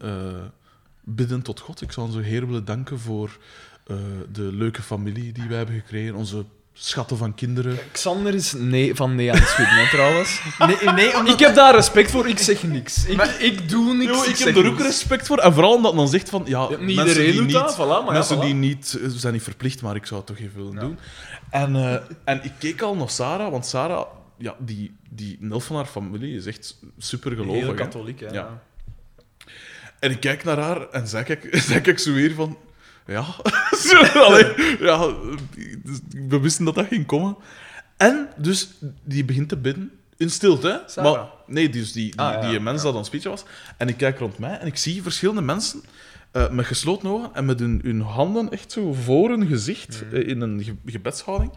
bidden 1.05 1.43
tot 1.43 1.61
God. 1.61 1.81
Ik 1.83 1.93
zou 1.93 2.07
onze 2.07 2.21
Heer 2.21 2.47
willen 2.47 2.65
danken 2.65 2.99
voor 2.99 3.39
eh, 3.87 3.97
de 4.33 4.43
leuke 4.53 4.83
familie 4.83 5.33
die 5.33 5.45
wij 5.49 5.57
hebben 5.57 5.75
gekregen, 5.75 6.15
onze 6.15 6.45
schatten 6.75 7.17
van 7.17 7.35
kinderen. 7.35 7.79
Xander 7.93 8.35
is 8.35 8.53
nee, 8.53 8.95
van 8.95 9.15
nee 9.15 9.33
aan 9.33 9.39
het 9.39 9.49
schudden, 9.49 9.75
hè, 9.75 9.89
trouwens. 9.91 10.41
Nee, 10.59 10.95
nee 10.95 11.17
omdat... 11.17 11.33
Ik 11.35 11.39
heb 11.47 11.55
daar 11.55 11.75
respect 11.75 12.11
voor, 12.11 12.29
ik 12.29 12.39
zeg 12.39 12.63
niks. 12.63 13.07
Ik, 13.07 13.17
Maar- 13.17 13.43
ik 13.43 13.69
doe 13.69 13.95
niks. 13.95 14.13
Yo, 14.13 14.23
ik 14.23 14.37
zeg 14.37 14.47
heb 14.47 14.57
er 14.57 14.67
ook 14.67 14.73
niks. 14.73 14.87
respect 14.87 15.27
voor. 15.27 15.39
En 15.39 15.53
vooral 15.53 15.75
omdat 15.75 15.95
men 15.95 16.09
zegt 16.09 16.29
van... 16.29 16.43
Ja, 16.47 16.67
Ja, 16.71 16.77
niet 16.77 16.79
mensen 16.79 16.99
iedereen 17.07 17.25
die 17.31 17.35
doet 17.35 17.47
niet, 17.47 17.55
dat, 17.55 17.75
voilà, 17.75 17.79
maar 17.79 18.05
ja, 18.05 18.13
mensen 18.13 18.37
voilà. 18.37 18.41
die 18.41 18.55
niet... 18.55 18.87
Ze 18.87 19.19
zijn 19.19 19.33
niet 19.33 19.43
verplicht, 19.43 19.83
maar 19.83 19.97
ik 19.97 20.07
zou 20.07 20.21
het 20.21 20.29
toch 20.29 20.39
even 20.47 20.57
willen 20.57 20.75
doen. 20.81 20.99
En, 21.51 21.77
eh, 21.77 21.95
en 22.25 22.45
ik 22.45 22.53
keek 22.59 22.83
al 22.83 22.95
naar 22.97 23.11
Sarah, 23.11 23.51
want 23.51 23.67
Sarah... 23.67 24.07
Ja, 24.39 24.55
die, 24.59 24.97
die 25.11 25.39
een 25.41 25.51
helft 25.51 25.67
van 25.67 25.77
haar 25.77 25.87
familie 25.87 26.37
is 26.37 26.47
echt 26.47 26.79
super 26.99 27.33
gelovig. 27.37 27.63
Heel 27.63 27.75
katholiek, 27.75 28.21
hè. 28.21 28.27
Ja. 28.29 28.63
En 30.03 30.11
ik 30.11 30.21
kijk 30.21 30.45
naar 30.45 30.59
haar 30.59 30.89
en 30.91 31.07
zeg 31.09 31.29
ik, 31.29 31.49
zeg 31.71 31.83
ik 31.83 31.99
zo 31.99 32.13
weer 32.13 32.35
van... 32.35 32.57
Ja, 33.07 33.25
allee, 34.27 34.55
ja, 34.81 35.15
we 36.29 36.41
wisten 36.41 36.65
dat 36.65 36.75
dat 36.75 36.87
ging 36.87 37.07
komen. 37.07 37.37
En 37.97 38.29
dus, 38.37 38.69
die 39.05 39.25
begint 39.25 39.49
te 39.49 39.57
bidden. 39.57 39.91
In 40.17 40.31
stilte, 40.31 40.69
hè? 40.69 40.77
Sarah? 40.91 41.13
Maar, 41.13 41.27
nee, 41.47 41.69
dus 41.69 41.93
die, 41.93 42.11
die, 42.11 42.21
Ah, 42.21 42.43
ja, 42.43 42.51
die 42.51 42.61
mens 42.61 42.77
ja. 42.79 42.83
dat 42.83 42.93
aan 42.93 42.99
het 42.99 43.07
speechen 43.07 43.31
was. 43.31 43.45
En 43.77 43.89
ik 43.89 43.97
kijk 43.97 44.19
rond 44.19 44.39
mij 44.39 44.59
en 44.59 44.67
ik 44.67 44.77
zie 44.77 45.03
verschillende 45.03 45.41
mensen 45.43 45.83
eh, 46.31 46.51
met 46.51 46.67
gesloten 46.67 47.09
ogen 47.09 47.31
en 47.35 47.45
met 47.45 47.59
hun, 47.61 47.81
hun 47.85 48.01
handen 48.01 48.51
echt 48.51 48.73
zo 48.73 48.93
voor 48.93 49.29
hun 49.31 49.47
gezicht 49.47 50.03
Mhm. 50.07 50.15
eh, 50.17 50.29
in 50.29 50.41
een 50.41 50.65
ge- 50.65 50.91
gebedshouding. 50.91 51.53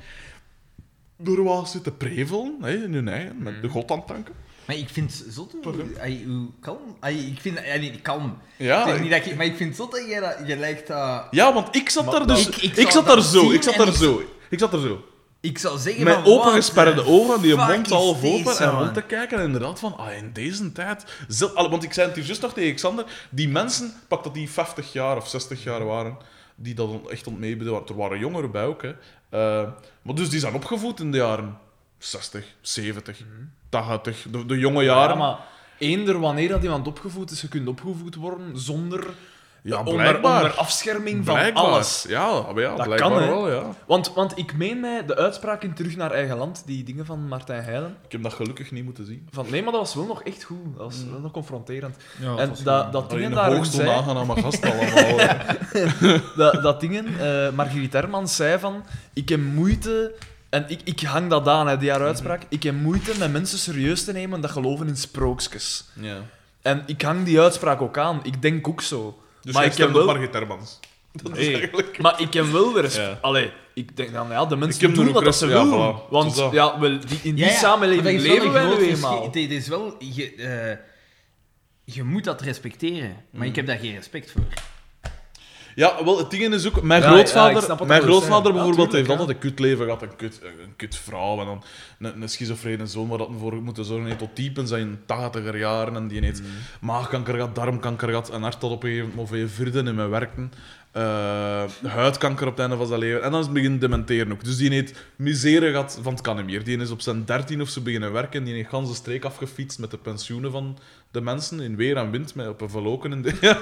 Door 1.18 1.44
wat 1.44 1.70
zitten 1.70 1.98
prevelen 1.98 2.56
hè, 2.62 2.84
in 2.84 2.94
hun 2.94 3.08
eigen, 3.08 3.38
met 3.44 3.54
Mhm. 3.54 3.62
de 3.62 3.68
God 3.68 3.92
aan 3.92 3.98
het 4.00 4.08
danken. 4.08 4.34
Maar 4.68 4.76
ik 4.76 4.90
vind 4.90 5.12
het 5.18 5.34
zot 5.34 5.56
hoe, 5.64 5.74
ai, 6.00 6.26
hoe 6.28 6.48
kalm... 6.60 6.98
ai, 7.00 7.28
ik 7.32 7.40
vind... 7.42 7.58
ai, 7.58 7.80
nee, 7.80 8.00
kalm. 8.02 8.38
Ja, 8.58 8.86
Ik 8.88 9.02
niet 9.02 9.12
dat 9.12 9.26
ik, 9.26 9.36
maar 9.36 9.46
ik 9.46 9.56
vind 9.56 9.70
het 9.70 9.78
zot 9.78 9.92
dat 9.92 10.06
jij 10.08 10.20
dat... 10.20 10.38
Je 10.48 10.56
lijkt 10.58 10.88
dat... 10.88 11.28
ja, 11.32 11.54
want 11.54 11.76
ik 11.76 11.90
zat 11.90 12.06
Maar 12.06 12.14
daar 12.14 12.28
dus... 12.28 12.48
ik- 12.48 12.56
Ik, 12.56 12.76
ik 12.76 12.92
zou 12.92 12.92
zat 12.92 13.06
daar 13.06 13.22
zo, 13.22 13.52
ik 13.52 13.64
zat 13.64 13.76
daar 13.76 13.94
zo. 13.94 14.22
Ik 14.50 14.60
zat 14.60 14.74
er 14.74 14.80
zo. 14.82 15.04
Ik 15.40 15.58
zou 15.58 15.78
zeggen 15.80 16.04
Met 16.04 16.14
van... 16.14 16.24
opengesperde 16.26 17.06
ogen, 17.06 17.42
die 17.42 17.56
mond 17.56 17.84
deze, 17.84 17.96
open 17.96 18.58
en 18.58 18.70
rond 18.72 18.94
te 18.94 19.02
kijken. 19.02 19.38
En 19.40 19.46
inderdaad 19.46 19.80
van, 19.80 19.98
ah, 19.98 20.14
in 20.18 20.30
deze 20.34 20.72
tijd... 20.72 21.06
al- 21.56 21.70
Want 21.70 21.84
ik 21.84 21.94
zei 21.94 22.08
het 22.08 22.16
hier 22.16 22.26
juist 22.26 22.42
nog 22.42 22.54
tegen 22.54 22.76
Xander, 22.76 23.06
die 23.30 23.50
mensen, 23.50 23.94
pak 24.08 24.24
dat 24.24 24.34
die 24.34 24.50
50 24.50 24.94
jaar 24.94 25.18
of 25.18 25.28
60 25.28 25.64
jaar 25.64 25.86
waren, 25.86 26.18
die 26.56 26.74
dat 26.74 26.90
echt 27.10 27.28
ontmeebeden 27.28 27.74
waren. 27.74 27.88
Er 27.88 27.96
waren 27.96 28.20
jongeren 28.20 28.52
bij 28.52 28.66
ook, 28.66 28.82
hè. 28.82 28.90
Eh, 29.30 29.70
maar 30.02 30.16
dus 30.16 30.30
die 30.30 30.40
zijn 30.40 30.54
opgevoed 30.54 31.00
in 31.00 31.12
de 31.12 31.18
jaren 31.18 31.58
60, 31.98 32.46
70, 32.62 33.20
80, 33.70 34.26
de, 34.32 34.46
de 34.46 34.58
jonge 34.58 34.84
jaren. 34.84 35.18
Ja, 35.18 35.22
maar 35.28 35.38
eender 35.78 36.20
wanneer 36.20 36.50
dat 36.50 36.64
iemand 36.64 36.88
opgevoed 36.88 37.32
is, 37.32 37.42
je 37.42 37.48
kunt 37.48 37.68
opgevoed 37.68 38.16
worden 38.16 38.60
zonder, 38.60 39.08
Ja, 39.62 39.78
onder, 39.80 39.94
blijkbaar. 39.94 40.42
onder 40.44 40.58
afscherming 40.58 41.26
van 41.26 41.54
alles. 41.54 42.06
Ja, 42.08 42.42
maar 42.42 42.62
ja 42.62 42.76
Dat 42.76 42.86
blijkbaar 42.86 43.10
kan, 43.10 43.28
wel, 43.28 43.52
ja. 43.52 43.64
Want, 43.88 44.14
want 44.14 44.38
ik 44.38 44.56
meen 44.58 44.80
mij 44.80 45.06
de 45.06 45.16
uitspraak 45.16 45.64
in 45.64 45.74
Terug 45.74 45.96
naar 45.96 46.12
Eigen 46.12 46.38
Land, 46.38 46.64
die 46.66 46.84
dingen 46.84 47.06
van 47.06 47.28
Martijn 47.28 47.64
Heijlen, 47.64 47.98
Ik 48.06 48.12
heb 48.12 48.24
dat 48.24 48.34
gelukkig 48.34 48.72
niet 48.72 48.84
moeten 48.84 49.06
zien. 49.06 49.28
van 49.32 49.46
nee, 49.50 49.64
maar 49.64 49.72
dat 49.72 49.82
was 49.82 49.96
wel 49.96 50.06
nog 50.06 50.24
echt 50.24 50.44
goed. 50.44 50.58
Dat 50.78 50.86
was 50.86 51.06
wel 51.12 51.20
nog 51.20 51.32
confronterend. 51.32 51.98
Ja, 52.20 52.36
en 52.38 52.52
dat, 52.64 52.92
dat 52.92 53.10
dingen 53.10 53.32
daarin 53.32 53.56
hoogste 53.58 53.76
zei... 53.76 53.90
gasten 54.42 54.72
allemaal. 54.72 55.18
dat, 56.36 56.64
dat 56.64 56.80
dingen, 56.80 57.06
eh 57.20 57.52
Margriet 57.52 57.94
Hermans 57.94 58.36
zei 58.36 58.60
van, 58.60 58.84
ik 59.14 59.30
heb 59.30 59.40
moeite, 59.40 60.16
en 60.56 60.66
ik, 60.68 60.80
ik 60.84 61.00
hang 61.00 61.30
dat 61.30 61.48
aan, 61.48 61.68
hè, 61.68 61.78
die 61.78 61.92
haar 61.92 62.02
uitspraak, 62.02 62.42
ik 62.50 62.64
heb 62.64 62.76
moeite 62.76 63.18
met 63.18 63.32
mensen 63.32 63.58
serieus 63.58 64.04
te 64.04 64.12
nemen 64.12 64.42
dat 64.42 64.52
geloven 64.52 64.88
in 64.88 64.98
sprookjes. 64.98 65.86
ja. 65.94 66.18
En 66.62 66.84
ik 66.86 67.02
hang 67.02 67.26
die 67.26 67.42
uitspraak 67.42 67.82
ook 67.82 67.98
aan, 67.98 68.20
ik 68.24 68.42
denk 68.42 68.68
ook 68.68 68.82
zo. 68.82 69.20
Dus 69.42 69.54
maar 69.54 69.66
ik 69.66 69.74
heb 69.74 69.92
wel... 69.92 70.06
Margit 70.06 70.34
Hermans. 70.34 70.80
Dat 71.12 71.38
is 71.38 71.48
eigenlijk... 71.48 71.98
maar 71.98 72.22
ik 72.22 72.34
heb 72.34 72.46
wel 72.46 72.74
de 72.74 72.82
respect. 72.82 73.08
Ja. 73.08 73.18
Allee, 73.22 73.52
ik 73.74 73.98
denk 73.98 74.14
dan, 74.14 74.30
ja, 74.30 74.46
de 74.46 74.56
mensen 74.56 74.94
doen 74.94 75.12
wat 75.12 75.24
dat 75.24 75.36
ze 75.36 75.48
ja, 75.48 75.64
willen. 75.64 75.96
voilà. 75.96 76.10
Want 76.10 76.36
dat. 76.36 76.52
ja, 76.52 76.80
wel, 76.80 77.00
die, 77.00 77.20
in 77.24 77.36
die 77.36 77.46
Ja, 77.46 77.52
ja, 77.52 77.58
samenleving 77.58 78.04
maar 78.04 78.14
dat 78.14 78.22
is 78.22 78.28
wel 78.28 78.36
leven 78.36 78.52
wij 78.54 78.78
nu 78.78 78.94
eenmaal. 78.94 79.24
Het 79.24 79.36
is 79.36 79.68
wel... 79.68 79.96
Je, 80.00 80.36
eh, 80.36 80.78
je 81.84 82.04
moet 82.04 82.24
dat 82.24 82.42
respecteren. 82.42 83.16
Maar 83.30 83.48
ik 83.48 83.56
heb 83.56 83.66
daar 83.66 83.78
geen 83.78 83.96
respect 83.96 84.32
voor. 84.32 84.44
Ja, 85.76 86.04
wel, 86.04 86.18
het 86.18 86.30
ding 86.30 86.54
is 86.54 86.68
ook... 86.68 86.82
Mijn 86.82 87.02
Ja, 87.02 87.08
ja, 87.08 87.14
ik 87.14 87.28
grootvader, 87.28 87.62
snap 87.62 87.80
wat 87.80 87.88
mijn 87.88 88.02
je 88.02 88.08
wilt 88.08 88.24
grootvader 88.24 88.54
zeggen. 88.54 88.66
Ja, 88.66 88.74
bijvoorbeeld 88.74 88.90
tuurlijk, 88.90 89.08
heeft 89.08 89.20
ja. 89.20 89.26
altijd 89.26 89.44
een 89.44 89.50
kutleven 89.50 89.86
gehad. 89.86 90.02
Een 90.02 90.16
kut, 90.16 90.42
een 90.44 90.76
kut 90.76 90.96
vrouw 90.96 91.40
en 91.40 91.46
dan 91.46 91.64
een, 92.00 92.22
een 92.22 92.30
schizofrene 92.30 92.86
zoon 92.86 93.08
waar 93.08 93.18
dat 93.18 93.30
voor 93.40 93.56
moeten 93.56 93.86
zorgen 93.86 94.06
heeft 94.06 94.20
tot 94.20 94.36
diep 94.36 94.58
in 94.58 94.68
zijn 94.68 95.00
tachtiger 95.06 95.58
jaren. 95.58 95.96
En 95.96 96.08
die 96.08 96.22
heeft 96.22 96.42
Mm. 96.42 96.48
maagkanker 96.82 97.34
gehad, 97.34 97.56
darmkanker 97.56 98.08
gehad 98.08 98.30
en 98.30 98.42
hart 98.42 98.60
tot 98.60 98.72
op 98.72 98.84
een 98.84 98.90
gegeven 98.90 99.10
moment 99.10 99.30
of 99.32 99.38
je 99.38 99.48
vierde 99.48 99.84
in 99.84 99.96
mijn 99.96 100.10
werken. 100.10 100.52
Eh, 100.92 101.64
huidkanker 101.84 102.46
op 102.48 102.52
het 102.52 102.62
einde 102.62 102.76
van 102.76 102.88
zijn 102.88 103.00
leven. 103.00 103.24
En 103.24 103.32
dan 103.32 103.40
is 103.40 103.46
het 103.46 103.54
beginnen 103.54 103.80
dementeren 103.80 104.32
ook. 104.32 104.44
Dus 104.44 104.58
die 104.58 104.70
heeft 104.70 105.06
misere 105.16 105.70
gehad 105.70 106.00
van 106.02 106.14
het 106.14 106.22
kan 106.22 106.36
niet 106.36 106.46
meer. 106.46 106.64
Die 106.64 106.78
is 106.78 106.92
op 106.92 107.02
zijn 107.02 107.26
dertien 107.26 107.62
of 107.62 107.70
zo 107.70 107.82
beginnen 107.82 108.12
werken. 108.12 108.44
Die 108.44 108.54
heeft 108.54 108.70
de 108.70 108.76
ganse 108.76 108.96
streek 108.96 109.26
afgefietst 109.26 109.80
met 109.80 109.92
de 109.92 109.98
pensioenen 109.98 110.52
van 110.52 110.78
de 111.16 111.22
mensen. 111.22 111.60
In 111.60 111.76
weer 111.76 111.98
en 111.98 112.12
wind, 112.12 112.36
met 112.36 112.48
op 112.48 112.62
een 112.62 112.70
verloken. 112.70 113.12
En 113.12 113.22
de... 113.22 113.34
Ja. 113.42 113.58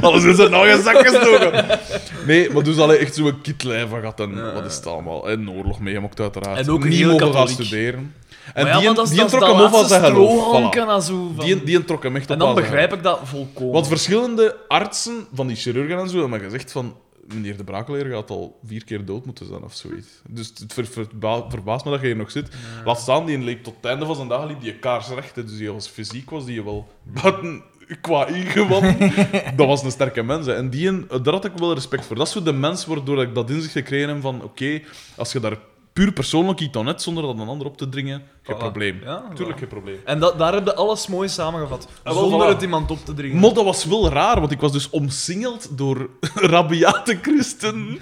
Alles 0.00 0.24
in 0.24 0.34
zijn 0.34 0.52
eigen 0.54 0.82
zak 0.82 1.06
gestoken. 1.08 1.78
Nee, 2.26 2.50
maar 2.50 2.62
dus 2.62 2.78
alleen 2.78 2.98
echt 2.98 3.14
zo'n 3.14 3.40
kitlijf 3.40 3.90
gehad. 3.90 4.20
En 4.20 4.54
wat 4.54 4.64
is 4.64 4.74
het 4.76 4.86
allemaal? 4.86 5.28
En 5.30 5.50
oorlog 5.50 5.80
meegemaakt, 5.80 6.20
uiteraard. 6.20 6.58
En 6.58 6.70
ook 6.70 6.84
niet 6.84 7.06
mogen 7.06 7.32
gaan 7.32 7.48
studeren. 7.48 8.14
En 8.54 8.66
ja, 8.66 8.78
die, 8.80 9.02
is- 9.02 9.10
die 9.10 9.24
is 9.24 9.30
trok 9.30 9.42
hem 9.42 9.50
op 9.50 9.56
als 9.60 9.72
laatste 9.72 9.88
zijn 9.88 10.04
geloof. 10.04 10.30
strohalmken 10.30 10.86
Voilà. 10.86 10.90
en 10.90 11.02
zo 11.02 11.32
van- 11.36 11.44
Die, 11.44 11.64
die 11.64 11.84
trok 11.84 12.02
hem 12.02 12.16
echt 12.16 12.24
op 12.24 12.30
En 12.30 12.38
dan 12.38 12.54
begrijp 12.54 12.92
ik 12.92 13.02
dat 13.02 13.20
volkomen. 13.24 13.72
want 13.72 13.88
verschillende 13.88 14.56
artsen 14.68 15.26
van 15.34 15.46
die 15.46 15.56
chirurgen 15.56 15.98
en 15.98 16.08
zo 16.08 16.20
hebben 16.20 16.40
gezegd 16.40 16.72
van... 16.72 16.94
Meneer 17.34 17.56
de 17.56 17.64
Brakeleer 17.64 18.06
gaat 18.06 18.30
al 18.30 18.58
vier 18.64 18.84
keer 18.84 19.04
dood 19.04 19.24
moeten 19.24 19.46
zijn 19.46 19.62
of 19.62 19.74
zoiets. 19.74 20.08
Dus 20.28 20.52
het 20.58 20.72
ver, 20.72 20.86
verba- 20.86 21.50
verbaast 21.50 21.84
me 21.84 21.90
dat 21.90 22.00
je 22.00 22.06
hier 22.06 22.16
nog 22.16 22.30
zit. 22.30 22.48
Laat 22.84 23.00
staan, 23.00 23.26
die 23.26 23.38
leek 23.38 23.62
tot 23.64 23.74
het 23.76 23.84
einde 23.84 24.06
van 24.06 24.14
zijn 24.16 24.28
dagen 24.28 24.46
liep 24.46 24.60
die 24.60 24.74
kaarsrecht. 24.78 25.34
Dus 25.34 25.56
die 25.56 25.68
als 25.70 25.88
fysiek 25.88 26.30
was, 26.30 26.44
die 26.44 26.62
wel 26.62 26.88
buiten 27.02 27.62
qua 28.00 28.26
ingewand. 28.26 28.98
dat 29.56 29.66
was 29.66 29.82
een 29.82 29.90
sterke 29.90 30.22
mens. 30.22 30.46
hè. 30.46 30.54
En 30.54 30.70
die, 30.70 30.88
een- 30.88 31.06
daar 31.22 31.32
had 31.34 31.44
ik 31.44 31.52
wel 31.56 31.74
respect 31.74 32.04
voor. 32.04 32.16
Dat 32.16 32.26
is 32.26 32.32
zo 32.32 32.42
de 32.42 32.52
mens 32.52 32.86
waardoor 32.86 33.22
ik 33.22 33.34
dat 33.34 33.50
inzicht 33.50 33.72
gekregen 33.72 34.08
heb 34.08 34.20
van... 34.20 34.42
Oké, 34.42 34.80
als 35.16 35.32
je 35.32 35.40
daar 35.40 35.58
puur 35.92 36.12
persoonlijk 36.12 36.60
iets 36.60 36.76
aan 36.78 36.86
hebt, 36.86 37.02
zonder 37.02 37.22
dat 37.22 37.38
een 37.38 37.48
ander 37.48 37.66
op 37.66 37.76
te 37.76 37.88
dringen, 37.88 38.22
geen 38.50 38.56
Voilà. 38.58 38.60
probleem. 38.70 39.00
Ja, 39.04 39.22
Tuurlijk 39.34 39.58
geen 39.58 39.68
probleem. 39.68 39.96
En 40.04 40.18
dat, 40.20 40.38
daar 40.38 40.52
heb 40.52 40.64
je 40.66 40.74
alles 40.74 41.06
mooi 41.06 41.28
samengevat. 41.28 41.88
Zonder 42.04 42.46
voilà. 42.46 42.52
het 42.52 42.62
iemand 42.62 42.90
op 42.90 43.04
te 43.04 43.14
dringen. 43.14 43.40
Maar 43.40 43.52
dat 43.54 43.64
was 43.64 43.84
wel 43.84 44.08
raar, 44.08 44.40
want 44.40 44.52
ik 44.52 44.60
was 44.60 44.72
dus 44.72 44.90
omsingeld 44.90 45.68
door 45.78 46.08
rabiate 46.34 47.18
christen. 47.22 47.98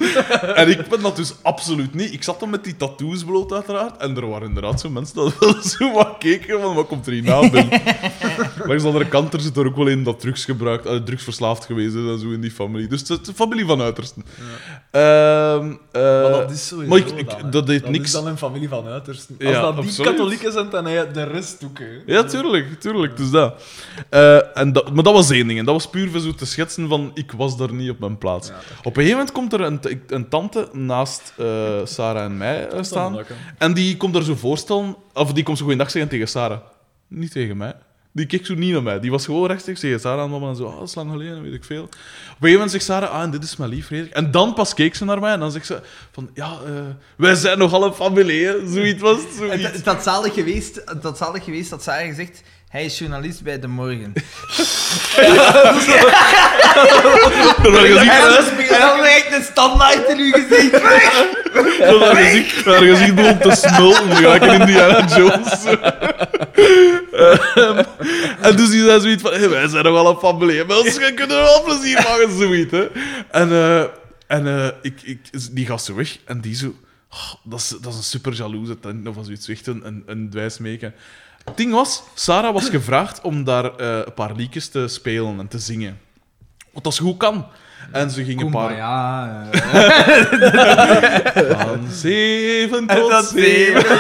en 0.55 0.69
ik 0.69 0.89
ben 0.89 1.03
dat 1.03 1.17
dus 1.17 1.35
absoluut 1.43 1.95
niet. 1.95 2.13
Ik 2.13 2.23
zat 2.23 2.41
dan 2.41 2.51
met 2.51 2.65
die 2.65 2.77
tattoos 2.77 3.25
bloot, 3.25 3.53
uiteraard. 3.53 3.97
En 3.97 4.17
er 4.17 4.29
waren 4.29 4.49
inderdaad 4.49 4.81
zo 4.81 4.91
mensen 4.91 5.15
dat 5.17 5.39
wel 5.39 5.55
zo 5.79 5.93
wat 5.93 6.15
keken 6.19 6.61
van, 6.61 6.75
wat 6.75 6.87
komt 6.87 7.07
er 7.07 7.13
hier 7.13 7.23
na 7.23 7.41
binnen? 7.51 7.81
Langs 8.69 8.83
de 8.83 8.89
andere 8.89 9.09
kant, 9.09 9.33
er 9.35 9.41
zit 9.41 9.57
er 9.57 9.67
ook 9.67 9.77
wel 9.77 9.87
in 9.87 10.05
dat 10.05 10.21
drugs 10.21 10.45
gebruikt, 10.45 10.87
eh, 10.87 10.97
drugsverslaafd 10.97 11.65
geweest 11.65 11.95
is 11.95 12.11
en 12.11 12.19
zo 12.19 12.31
in 12.31 12.41
die 12.41 12.51
familie. 12.51 12.87
Dus 12.89 13.01
het 13.09 13.21
is 13.23 13.29
een 13.29 13.35
familie 13.35 13.67
van 13.67 13.81
uitersten. 13.81 14.25
Ehm, 14.91 15.73
eh, 15.93 16.03
Maar 16.03 16.31
dat 16.31 16.51
is 16.51 16.67
sowieso 16.67 16.89
maar 16.91 16.99
ik- 16.99 17.11
ik- 17.19 17.31
dan, 17.41 17.51
dat 17.51 17.67
deed 17.67 17.83
dat 17.83 17.91
niks. 17.91 18.05
is 18.05 18.13
dan 18.13 18.27
een 18.27 18.39
familie 18.39 18.69
van 18.69 18.87
uitersten. 18.87 19.37
Als 19.41 19.49
Ja, 19.49 19.61
dat 19.61 19.77
die 19.77 19.85
absoluut. 19.85 20.09
Zijn, 20.41 20.71
dan 20.71 20.87
heb 20.87 21.07
je 21.07 21.13
de 21.13 21.23
rest 21.23 21.65
ook. 21.65 21.79
Hè. 21.79 21.85
Ja, 22.07 22.25
tuurlijk, 22.25 22.81
tuurlijk. 22.81 23.17
Dus 23.17 23.31
dat. 23.31 23.63
Eh, 24.09 24.57
en 24.57 24.73
dat. 24.73 24.95
Maar 24.95 25.05
dat 25.05 25.13
was 25.13 25.31
één 25.31 25.47
ding. 25.47 25.59
En 25.59 25.65
dat 25.65 25.75
was 25.75 25.91
puur 25.91 26.11
voor 26.11 26.21
zo 26.21 26.33
te 26.33 26.47
schetsen 26.47 26.89
van 26.89 27.11
ik 27.15 27.33
was 27.33 27.57
daar 27.57 27.73
niet 27.73 27.91
op 27.91 27.99
mijn 27.99 28.19
plaats. 28.19 28.51
Op 28.79 28.97
een 28.97 29.03
gegeven 29.03 29.17
moment 29.17 29.33
komt 29.33 29.53
er 29.53 29.61
een, 29.61 29.81
een 30.07 30.29
tante 30.29 30.69
naast 30.73 31.33
eh, 31.37 31.47
Sarah 31.85 32.25
en 32.25 32.37
mij 32.37 32.69
eh, 32.69 32.83
staan. 32.83 33.19
En 33.59 33.75
die 33.75 33.97
komt 33.97 34.17
er 34.17 34.25
zo 34.25 34.35
voorstellen, 34.35 34.97
of 35.13 35.33
die 35.33 35.45
komt 35.45 35.59
zo 35.59 35.65
goeiedag 35.65 35.91
zeggen 35.91 36.11
tegen 36.11 36.29
Sarah. 36.29 36.59
Niet 37.09 37.33
tegen 37.33 37.57
mij. 37.57 37.75
Die 38.19 38.27
keek 38.27 38.47
zo 38.47 38.55
niet 38.55 38.73
naar 38.73 38.83
mij. 38.83 39.01
Die 39.01 39.11
was 39.11 39.25
gewoon 39.25 39.47
rechtstreeks 39.47 39.81
tegen 39.81 40.01
Sarah 40.01 40.25
en 40.25 40.31
mama 40.31 40.49
en 40.49 40.57
zo. 40.57 40.67
Ah, 40.67 40.79
dat 40.79 40.89
is 40.89 40.95
lang 40.95 41.11
geleden, 41.11 41.43
weet 41.43 41.53
ik 41.53 41.65
veel. 41.65 41.83
Op 41.83 41.93
een 41.93 41.99
gegeven 42.29 42.53
moment 42.53 42.71
zegt 42.71 42.85
Sarah, 42.85 43.11
ah, 43.11 43.23
en 43.23 43.31
dit 43.31 43.45
is 43.45 43.57
mijn 43.57 43.71
lief, 43.71 43.87
Frederik. 43.87 44.13
En 44.13 44.31
dan 44.31 44.55
pas 44.55 44.75
keek 44.75 44.95
ze 44.95 45.05
naar 45.05 45.21
mij 45.21 45.33
en 45.33 45.41
dan 45.41 45.53
zegt 45.53 45.67
ze 45.67 45.81
van, 46.13 46.31
ja, 46.35 46.59
eh, 46.67 46.73
wij 47.17 47.35
zijn 47.35 47.59
nogal 47.59 47.85
een 47.85 47.93
familie, 47.93 48.47
hè. 48.47 48.73
Zoiets 48.73 49.03
was 49.03 49.17
het, 49.17 49.25
Het, 49.25 49.37
zoiets. 49.37 49.63
het 49.73 49.85
had 49.85 50.03
zalig 50.03 50.35
geweest, 50.35 50.83
het 50.85 51.03
had 51.03 51.19
zalig 51.19 51.45
geweest 51.45 51.71
dat 51.71 51.83
Sarah 51.83 52.07
gezegd 52.09 52.43
hij 52.69 52.85
is 52.85 52.99
journalist 52.99 53.43
bij 53.43 53.59
De 53.61 53.69
Morgen. 53.69 54.13
En 55.17 55.35
dan 55.35 55.75
gezien- 55.75 55.95
En 58.69 58.81
dan 58.81 59.05
echt 59.05 59.33
een 59.33 59.43
standaard 59.43 60.09
in 60.09 60.19
uw 60.19 60.33
gezicht. 60.33 60.71
Dat 61.79 62.01
haar 62.01 62.17
gezicht, 62.17 62.65
haar 62.65 62.83
gezicht 62.83 63.15
begon 63.15 63.39
te 63.39 63.51
smulten, 63.55 64.17
gelijk 64.17 64.43
in 64.43 64.61
Indiana 64.61 65.07
Jones. 65.17 65.65
Ehm, 67.13 67.83
en 68.41 68.57
dus 68.57 68.71
die 68.71 68.83
zei 68.85 69.01
zoiets 69.01 69.23
van, 69.23 69.33
hey, 69.33 69.49
wij 69.49 69.69
zijn 69.69 69.85
nog 69.85 69.93
wel 69.93 70.11
een 70.11 70.19
familie, 70.19 70.77
ons 70.79 70.99
kunnen 70.99 71.29
we 71.29 71.35
wel 71.35 71.63
plezier 71.63 71.95
maken, 71.95 72.39
zoiets. 72.39 72.71
Hè. 72.73 72.87
En, 73.31 73.51
eh, 73.53 73.81
en 74.27 74.47
eh, 74.47 74.67
ik, 74.83 75.01
ik, 75.03 75.19
die 75.51 75.67
gast 75.67 75.85
zo 75.85 75.95
weg 75.95 76.17
en 76.25 76.41
die 76.41 76.55
zo... 76.55 76.75
oh, 77.13 77.35
dat, 77.45 77.59
is, 77.61 77.69
dat 77.81 77.93
is 77.93 77.99
een 77.99 78.05
super 78.05 78.33
jaloeze 78.33 78.79
tent, 78.81 79.09
of 79.09 79.17
zoiets, 79.23 79.49
echt 79.49 79.67
een, 79.67 79.87
een, 79.87 80.03
een 80.07 80.31
dwijsmeken. 80.31 80.95
Het 81.49 81.57
ding 81.57 81.73
was, 81.73 82.03
Sarah 82.15 82.53
was 82.53 82.69
gevraagd 82.69 83.21
om 83.21 83.45
daar 83.45 83.77
eh, 83.77 83.97
een 84.05 84.15
paar 84.15 84.33
liedjes 84.37 84.69
te 84.69 84.89
spelen 84.89 85.39
en 85.39 85.49
te 85.49 85.59
zingen. 85.59 85.99
Wat 86.73 86.85
dat 86.85 86.95
ze 86.95 87.03
goed 87.03 87.17
kan. 87.17 87.47
En 87.93 88.11
ze 88.11 88.25
ging 88.25 88.41
een 88.41 88.51
paar... 88.51 88.77
ja. 88.77 89.45
Van 91.59 91.87
zeven 91.91 92.87
tot 92.87 93.11
dat 93.11 93.25
zeven. 93.25 93.99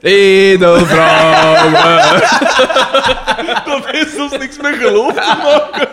Edelvrouwen. 0.00 1.72
Dat 3.66 3.86
heeft 3.86 4.14
zelfs 4.14 4.38
niks 4.38 4.56
met 4.60 4.74
geloof 4.74 5.14
te 5.14 5.36
maken. 5.42 5.88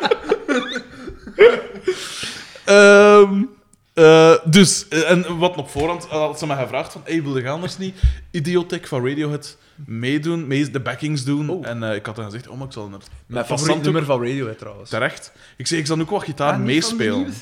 Ehm, 2.65 3.43
Eh, 3.93 4.33
dus, 4.45 4.87
eh, 4.87 5.09
en 5.09 5.37
wat 5.37 5.57
op 5.57 5.69
voorhand 5.69 6.05
eh, 6.05 6.11
had 6.11 6.39
ze 6.39 6.47
me 6.47 6.55
gevraagd 6.55 6.91
van, 6.91 7.01
hey, 7.05 7.23
wilde 7.23 7.41
je 7.41 7.49
anders 7.49 7.77
niet 7.77 7.95
Idiotech 8.31 8.87
van 8.87 9.07
Radiohead 9.07 9.57
meedoen, 9.85 10.47
mee 10.47 10.71
de 10.71 10.79
backings 10.79 11.23
doen? 11.23 11.49
Oh. 11.49 11.67
En 11.67 11.83
ik 11.83 12.05
had 12.05 12.15
dan 12.15 12.25
gezegd, 12.25 12.47
oh, 12.47 12.57
maar 12.57 12.67
ik 12.67 12.73
zal 12.73 12.91
er 12.91 12.99
Mijn 13.25 13.45
favoriet 13.45 13.81
nummer 13.81 14.05
van 14.05 14.19
Radiohead 14.19 14.57
trouwens. 14.57 14.89
terecht. 14.89 15.31
Ik 15.57 15.67
zei, 15.67 15.79
ik 15.79 15.85
zal 15.85 15.95
nu 15.95 16.01
ook 16.01 16.09
wat 16.09 16.23
gitaar 16.23 16.59
meespelen. 16.59 17.33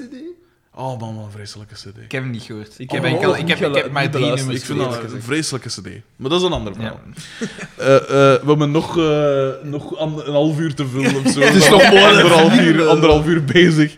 Oh 0.79 0.99
man, 0.99 1.15
wat 1.15 1.25
een 1.25 1.31
vreselijke 1.31 1.73
cd. 1.73 1.85
Ik 1.85 2.11
heb 2.11 2.21
hem 2.23 2.29
niet 2.31 2.41
gehoord. 2.43 2.73
Ik 2.77 2.91
heb, 2.91 3.03
enkel, 3.03 3.35
ik 3.37 3.47
heb, 3.47 3.57
ik 3.57 3.73
heb 3.75 3.83
niet 3.83 3.93
maar 3.93 4.09
drie 4.09 4.25
nummers 4.25 4.57
Ik 4.57 4.65
vind 4.65 4.79
dat 4.79 5.03
een 5.11 5.21
vreselijke 5.21 5.67
cd. 5.69 5.87
Maar 6.15 6.29
dat 6.29 6.39
is 6.39 6.45
een 6.45 6.53
ander 6.53 6.73
verhaal. 6.73 6.99
Ja. 7.39 7.47
Eh, 7.77 7.95
eh, 7.95 8.01
we 8.41 8.41
hebben 8.47 8.71
nog, 8.71 8.97
eh, 8.97 9.47
nog 9.63 9.97
an- 9.97 10.21
een 10.25 10.33
half 10.33 10.59
uur 10.59 10.75
te 10.75 10.87
vullen 10.87 11.25
of 11.25 11.31
zo. 11.31 11.39
Het 11.49 11.55
is 11.55 11.69
nog 11.69 11.81
mooi. 11.89 12.03
anderhalf 12.03 12.59
uur, 12.59 12.87
anderhalf 12.87 13.25
uur 13.25 13.43
bezig. 13.43 13.95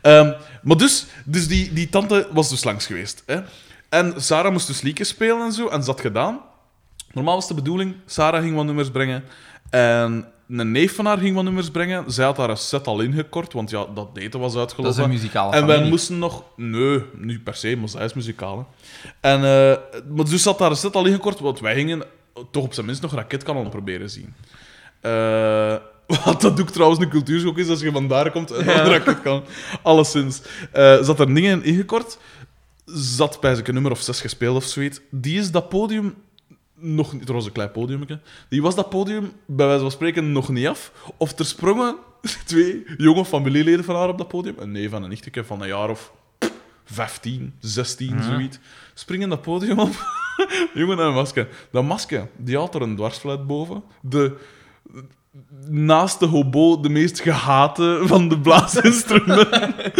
Ehm, 0.00 0.32
maar 0.62 0.76
dus, 0.76 1.06
dus 1.24 1.48
die, 1.48 1.72
die 1.72 1.88
tante 1.88 2.28
was 2.32 2.48
dus 2.48 2.64
langs 2.64 2.86
geweest. 2.86 3.22
Hè? 3.26 3.40
En 3.88 4.14
Sarah 4.16 4.52
moest 4.52 4.66
dus 4.66 4.80
liedjes 4.80 5.08
spelen 5.08 5.40
en 5.40 5.52
zo, 5.52 5.68
en 5.68 5.82
ze 5.82 5.90
had 5.90 6.00
gedaan. 6.00 6.40
Normaal 7.12 7.34
was 7.34 7.48
de 7.48 7.54
bedoeling, 7.54 7.94
Sarah 8.06 8.42
ging 8.42 8.54
wat 8.56 8.64
nummers 8.64 8.90
brengen. 8.90 9.24
En 9.70 10.26
een 10.48 10.70
neef 10.72 10.94
van 10.94 11.06
haar 11.06 11.18
ging 11.18 11.34
wat 11.34 11.44
nummers 11.44 11.70
brengen. 11.70 12.12
Zij 12.12 12.24
had 12.24 12.36
haar 12.36 12.50
een 12.50 12.56
set 12.56 12.86
al 12.86 13.00
ingekort, 13.00 13.52
want 13.52 13.70
ja, 13.70 13.86
dat 13.94 14.08
eten 14.14 14.40
was 14.40 14.52
Dat 14.52 14.60
uitgelopen. 14.60 14.92
is 14.98 15.04
een 15.04 15.10
muzikale 15.10 15.52
En 15.52 15.60
wij 15.60 15.68
familie. 15.70 15.90
moesten 15.90 16.18
nog... 16.18 16.44
Nee, 16.56 17.02
niet 17.16 17.44
per 17.44 17.54
se, 17.54 17.76
maar 17.76 17.88
zij 17.88 18.04
is 18.04 18.14
muzikaal. 18.14 18.58
Hè. 18.58 18.64
En, 19.30 19.36
eh, 19.36 19.78
maar 20.14 20.24
dus 20.24 20.42
zat 20.42 20.58
daar 20.58 20.70
een 20.70 20.76
set 20.76 20.94
al 20.94 21.06
ingekort, 21.06 21.38
want 21.40 21.60
wij 21.60 21.74
gingen 21.74 22.02
toch 22.50 22.64
op 22.64 22.74
zijn 22.74 22.86
minst 22.86 23.02
nog 23.02 23.14
raketkanon 23.14 23.68
proberen 23.68 24.10
zien. 24.10 24.34
Eh, 25.00 25.74
wat 26.24 26.40
dat 26.40 26.60
ook 26.60 26.70
trouwens 26.70 27.00
een 27.00 27.08
cultuurschok 27.08 27.58
is 27.58 27.68
als 27.68 27.80
je 27.80 27.92
van 27.92 28.08
daar 28.08 28.30
komt 28.30 28.50
en 28.50 28.64
dan 28.66 28.76
een 28.78 28.90
raketkanon. 28.98 29.42
Alleszins. 29.82 30.42
Eh 30.72 31.02
zat 31.02 31.20
er 31.20 31.34
dingen 31.34 31.62
in 31.62 31.64
ingekort. 31.72 32.18
Zat 32.86 33.40
bij 33.40 33.56
een 33.64 33.74
nummer 33.74 33.92
of 33.92 34.00
zes 34.00 34.20
gespeeld 34.20 34.56
of 34.56 34.64
zoiets. 34.64 35.00
Die 35.10 35.38
is 35.38 35.50
dat 35.50 35.68
podium 35.68 36.14
nog 36.84 37.12
niet... 37.12 37.28
Er 37.28 37.34
was 37.34 37.46
een 37.46 37.52
klein 37.52 37.70
podiumje. 37.70 38.20
Die 38.48 38.62
was 38.62 38.74
dat 38.74 38.88
podium, 38.88 39.32
bij 39.46 39.66
wijze 39.66 39.82
van 39.82 39.90
spreken, 39.90 40.32
nog 40.32 40.48
niet 40.48 40.66
af. 40.66 40.92
Of 41.16 41.38
er 41.38 41.44
sprongen 41.44 41.96
twee 42.46 42.84
jonge 42.96 43.24
familieleden 43.24 43.84
van 43.84 43.96
haar 43.96 44.08
op 44.08 44.18
dat 44.18 44.28
podium. 44.28 44.54
Een 44.58 44.72
neef 44.72 44.92
en 44.92 45.02
een 45.02 45.08
nichtje 45.08 45.44
van 45.44 45.60
een 45.60 45.68
jaar 45.68 45.90
of 45.90 46.12
15, 46.84 47.54
16, 47.60 48.22
zoiets. 48.22 48.58
Springen 48.94 49.28
dat 49.28 49.42
podium 49.42 49.78
op. 49.78 49.92
Jongen 50.74 50.98
en 50.98 51.04
een 51.04 51.14
masker. 51.14 51.48
Dat 51.70 51.84
masker, 51.84 52.28
die 52.36 52.56
had 52.56 52.74
er 52.74 52.82
een 52.82 52.96
dwarsfluit 52.96 53.46
boven. 53.46 53.82
De, 54.00 54.36
naast 55.68 56.18
de 56.18 56.26
hobo 56.26 56.80
de 56.80 56.88
meest 56.88 57.20
gehate 57.20 58.00
van 58.02 58.28
de 58.28 58.40
blaasinstrumenten. 58.40 59.74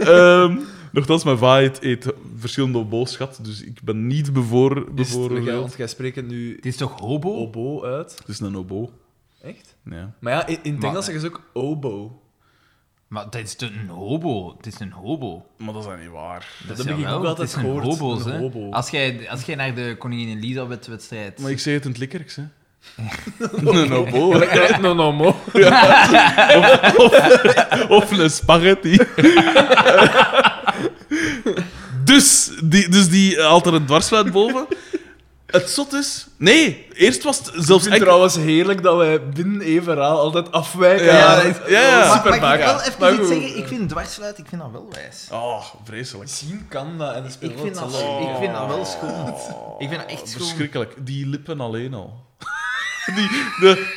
Ehm 0.00 0.56
Nochtans, 0.92 1.24
mijn 1.24 1.38
va 1.38 1.60
eet, 1.60 1.82
eet 1.82 2.12
verschillende 2.36 2.78
obo's 2.78 3.12
schat, 3.12 3.38
dus 3.42 3.62
ik 3.62 3.82
ben 3.82 4.06
niet 4.06 4.32
bevoor, 4.32 4.94
want 5.44 5.74
jij 5.76 5.86
spreekt 5.86 6.16
het 6.16 6.28
nu 6.28 6.56
Het 6.56 6.66
is 6.66 6.76
toch 6.76 7.00
hobo? 7.00 7.34
obo 7.34 7.84
uit? 7.84 8.18
Het 8.18 8.28
is 8.28 8.40
een 8.40 8.56
obo. 8.56 8.90
Echt? 9.42 9.76
Ja. 9.84 10.14
Maar 10.18 10.32
ja, 10.32 10.46
in, 10.46 10.58
in 10.62 10.74
het 10.74 10.84
Engels 10.84 11.04
zeggen 11.04 11.22
ze 11.22 11.28
ook 11.28 11.42
obo. 11.52 12.20
Maar 13.08 13.24
dat 13.24 13.34
is 13.34 13.56
een 13.58 13.88
hobo. 13.88 14.54
Het 14.56 14.66
is 14.66 14.80
een 14.80 14.92
hobo. 14.92 15.46
Maar 15.56 15.72
dat 15.72 15.86
is 15.86 15.92
niet 16.02 16.10
waar. 16.10 16.48
Dat 16.68 16.78
is 16.78 16.84
heb 16.84 16.98
ik 16.98 17.08
ook 17.08 17.24
altijd 17.24 17.38
het 17.38 17.48
is 17.48 17.54
een 17.54 17.60
gehoord, 17.60 17.84
hobo's, 17.84 18.24
een 18.24 18.38
hobo. 18.38 18.70
Als 18.70 18.90
jij, 18.90 19.30
als 19.30 19.44
jij 19.44 19.54
naar 19.54 19.74
de 19.74 19.94
Koningin 19.98 20.36
Elisabeth-wedstrijd... 20.36 21.40
Maar 21.40 21.50
ik 21.50 21.58
zei 21.58 21.74
het 21.74 21.84
in 21.84 21.90
het 21.90 22.00
Likkerks, 22.00 22.36
hè. 22.36 22.42
een 23.82 23.92
obo. 23.92 24.38
no, 24.80 24.94
no, 24.94 25.12
mo. 25.12 25.26
of 27.88 28.10
een 28.10 28.30
spaghetti. 28.30 28.98
dus, 32.14 32.50
die, 32.64 32.88
dus 32.88 33.08
die 33.08 33.40
had 33.40 33.66
er 33.66 33.74
een 33.74 33.86
dwarsfluit 33.86 34.32
boven. 34.32 34.66
Het 35.46 35.70
zot 35.70 35.92
is... 35.92 36.26
Nee, 36.36 36.86
eerst 36.92 37.22
was 37.22 37.38
het 37.38 37.46
Ik 37.46 37.52
zelfs... 37.52 37.66
vind 37.68 37.84
het 37.84 37.92
echt- 37.92 38.02
trouwens 38.02 38.36
heerlijk 38.36 38.82
dat 38.82 38.96
wij 38.96 39.28
binnen 39.28 39.60
één 39.60 39.82
verhaal 39.82 40.18
altijd 40.18 40.52
afwijken. 40.52 41.04
Ja, 41.06 41.34
dat 41.34 41.44
ja, 41.44 41.48
is- 41.50 41.70
ja, 41.72 41.80
ja. 41.80 42.02
is 42.02 42.08
Maar 42.08 42.16
super 42.16 42.30
mag 42.30 42.34
ik 42.34 42.40
wel 42.40 42.48
makkelijk. 42.66 42.86
even 42.86 43.00
Maar 43.00 43.12
iets 43.12 43.20
goed. 43.20 43.28
zeggen? 43.28 43.58
Ik 43.58 43.66
vind 43.66 43.88
dwarsfluit, 43.88 44.38
ik 44.38 44.44
vind 44.48 44.60
dat 44.60 44.70
wel 44.70 44.88
wijs. 44.90 45.26
Oh, 45.32 45.64
vreselijk. 45.84 46.30
Zien 46.30 46.66
kan 46.68 46.98
dat 46.98 47.14
en 47.14 47.22
dat 47.22 47.32
speelt 47.32 47.50
Ik 47.50 47.56
wel 47.56 47.66
vind, 47.66 47.78
dat, 47.78 47.84
ik 47.92 48.36
vind 48.40 48.52
dat 48.52 48.66
wel 48.66 48.84
schoon. 48.84 49.28
Ik 49.78 49.88
vind 49.88 50.00
dat 50.00 50.10
echt 50.10 50.28
schoon. 50.28 50.46
Verschrikkelijk. 50.46 50.94
Die 50.98 51.26
lippen 51.26 51.60
alleen 51.60 51.94
al. 51.94 52.24
die, 53.16 53.28
de, 53.60 53.94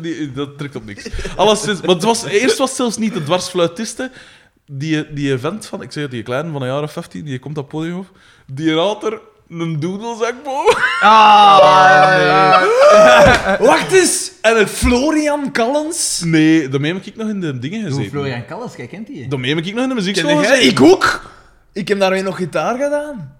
die, 0.00 0.32
dat 0.32 0.58
trekt 0.58 0.76
op 0.76 0.84
niks. 0.84 1.04
Alleszins, 1.36 1.80
maar 1.80 1.94
het 1.94 2.04
was, 2.04 2.24
eerst 2.24 2.58
was 2.58 2.68
het 2.68 2.76
zelfs 2.76 2.96
niet 2.96 3.14
de 3.14 3.22
dwarsfluitiste. 3.22 4.10
Die, 4.66 5.12
die 5.12 5.38
vent 5.38 5.66
van, 5.66 5.82
ik 5.82 5.92
zeg 5.92 6.02
het, 6.02 6.12
die 6.12 6.22
kleine 6.22 6.52
van 6.52 6.62
een 6.62 6.68
jaar 6.68 6.82
of 6.82 6.92
15, 6.92 7.24
die 7.24 7.38
komt 7.38 7.58
op 7.58 7.64
het 7.70 7.72
podium 7.72 7.98
op. 7.98 8.06
Die 8.46 8.74
had 8.74 9.04
er 9.04 9.20
een 9.48 9.80
doedelzak 9.80 10.34
boven. 10.44 10.82
Ah, 11.00 12.62
Wacht 13.60 13.92
eens! 13.92 14.32
En 14.42 14.56
het 14.58 14.70
Florian 14.70 15.52
Callens? 15.52 16.22
Nee, 16.24 16.68
daarmee 16.68 16.92
heb 16.94 17.04
ik 17.06 17.16
nog 17.16 17.28
in 17.28 17.40
de 17.40 17.58
dingen 17.58 17.80
Hoe 17.80 17.88
gezeten. 17.88 18.10
Florian 18.10 18.46
Callas, 18.46 18.76
jij 18.76 18.86
kent 18.86 19.06
die? 19.06 19.28
Daarmee 19.28 19.54
heb 19.54 19.64
ik 19.64 19.74
nog 19.74 19.82
in 19.82 19.88
de 19.88 19.94
muziekschool 19.94 20.30
jij? 20.30 20.38
gezeten. 20.48 20.68
Ik 20.68 20.80
ook! 20.80 21.30
Ik 21.72 21.88
heb 21.88 21.98
daarmee 21.98 22.22
nog 22.22 22.36
gitaar 22.36 22.74
gedaan. 22.78 23.34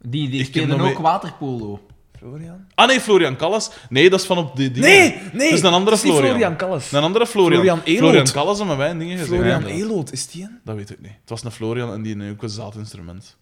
Die, 0.00 0.28
die 0.28 0.40
Ik 0.40 0.46
speelde 0.46 0.74
ook 0.74 0.80
mee- 0.80 0.98
waterpolo. 0.98 1.80
Florian? 2.22 2.66
Ah 2.74 2.86
nee, 2.86 3.00
Florian 3.00 3.36
Callas. 3.36 3.70
Nee, 3.88 4.10
dat 4.10 4.20
is 4.20 4.26
van 4.26 4.38
op 4.38 4.56
die 4.56 4.70
dingen. 4.70 4.88
Nee, 4.88 5.20
nee! 5.32 5.48
Dat 5.50 5.58
is 5.58 5.64
een 5.64 5.72
andere 5.72 5.96
is 5.96 6.02
Florian. 6.02 6.26
Florian 6.26 6.56
Calles. 6.56 6.92
Een 6.92 7.02
andere 7.02 7.26
Florian. 7.26 7.62
Florian 7.62 7.80
Eloot. 7.84 7.98
Florian 7.98 8.30
Callas 8.32 8.60
en 8.60 8.66
met 8.66 8.76
wij 8.76 8.90
in 8.90 8.98
dingen 8.98 9.18
gezeten. 9.18 9.36
Florian. 9.36 9.64
Eloot, 9.64 10.12
is 10.12 10.26
die 10.26 10.42
een? 10.42 10.58
Dat 10.64 10.76
weet 10.76 10.90
ik 10.90 11.00
niet. 11.00 11.12
Het 11.20 11.30
was 11.30 11.44
een 11.44 11.50
Florian 11.50 11.92
en 11.92 12.02
die 12.02 12.16
had 12.16 12.30
ook 12.30 12.42
een 12.42 12.48
zaatinstrument. 12.48 13.36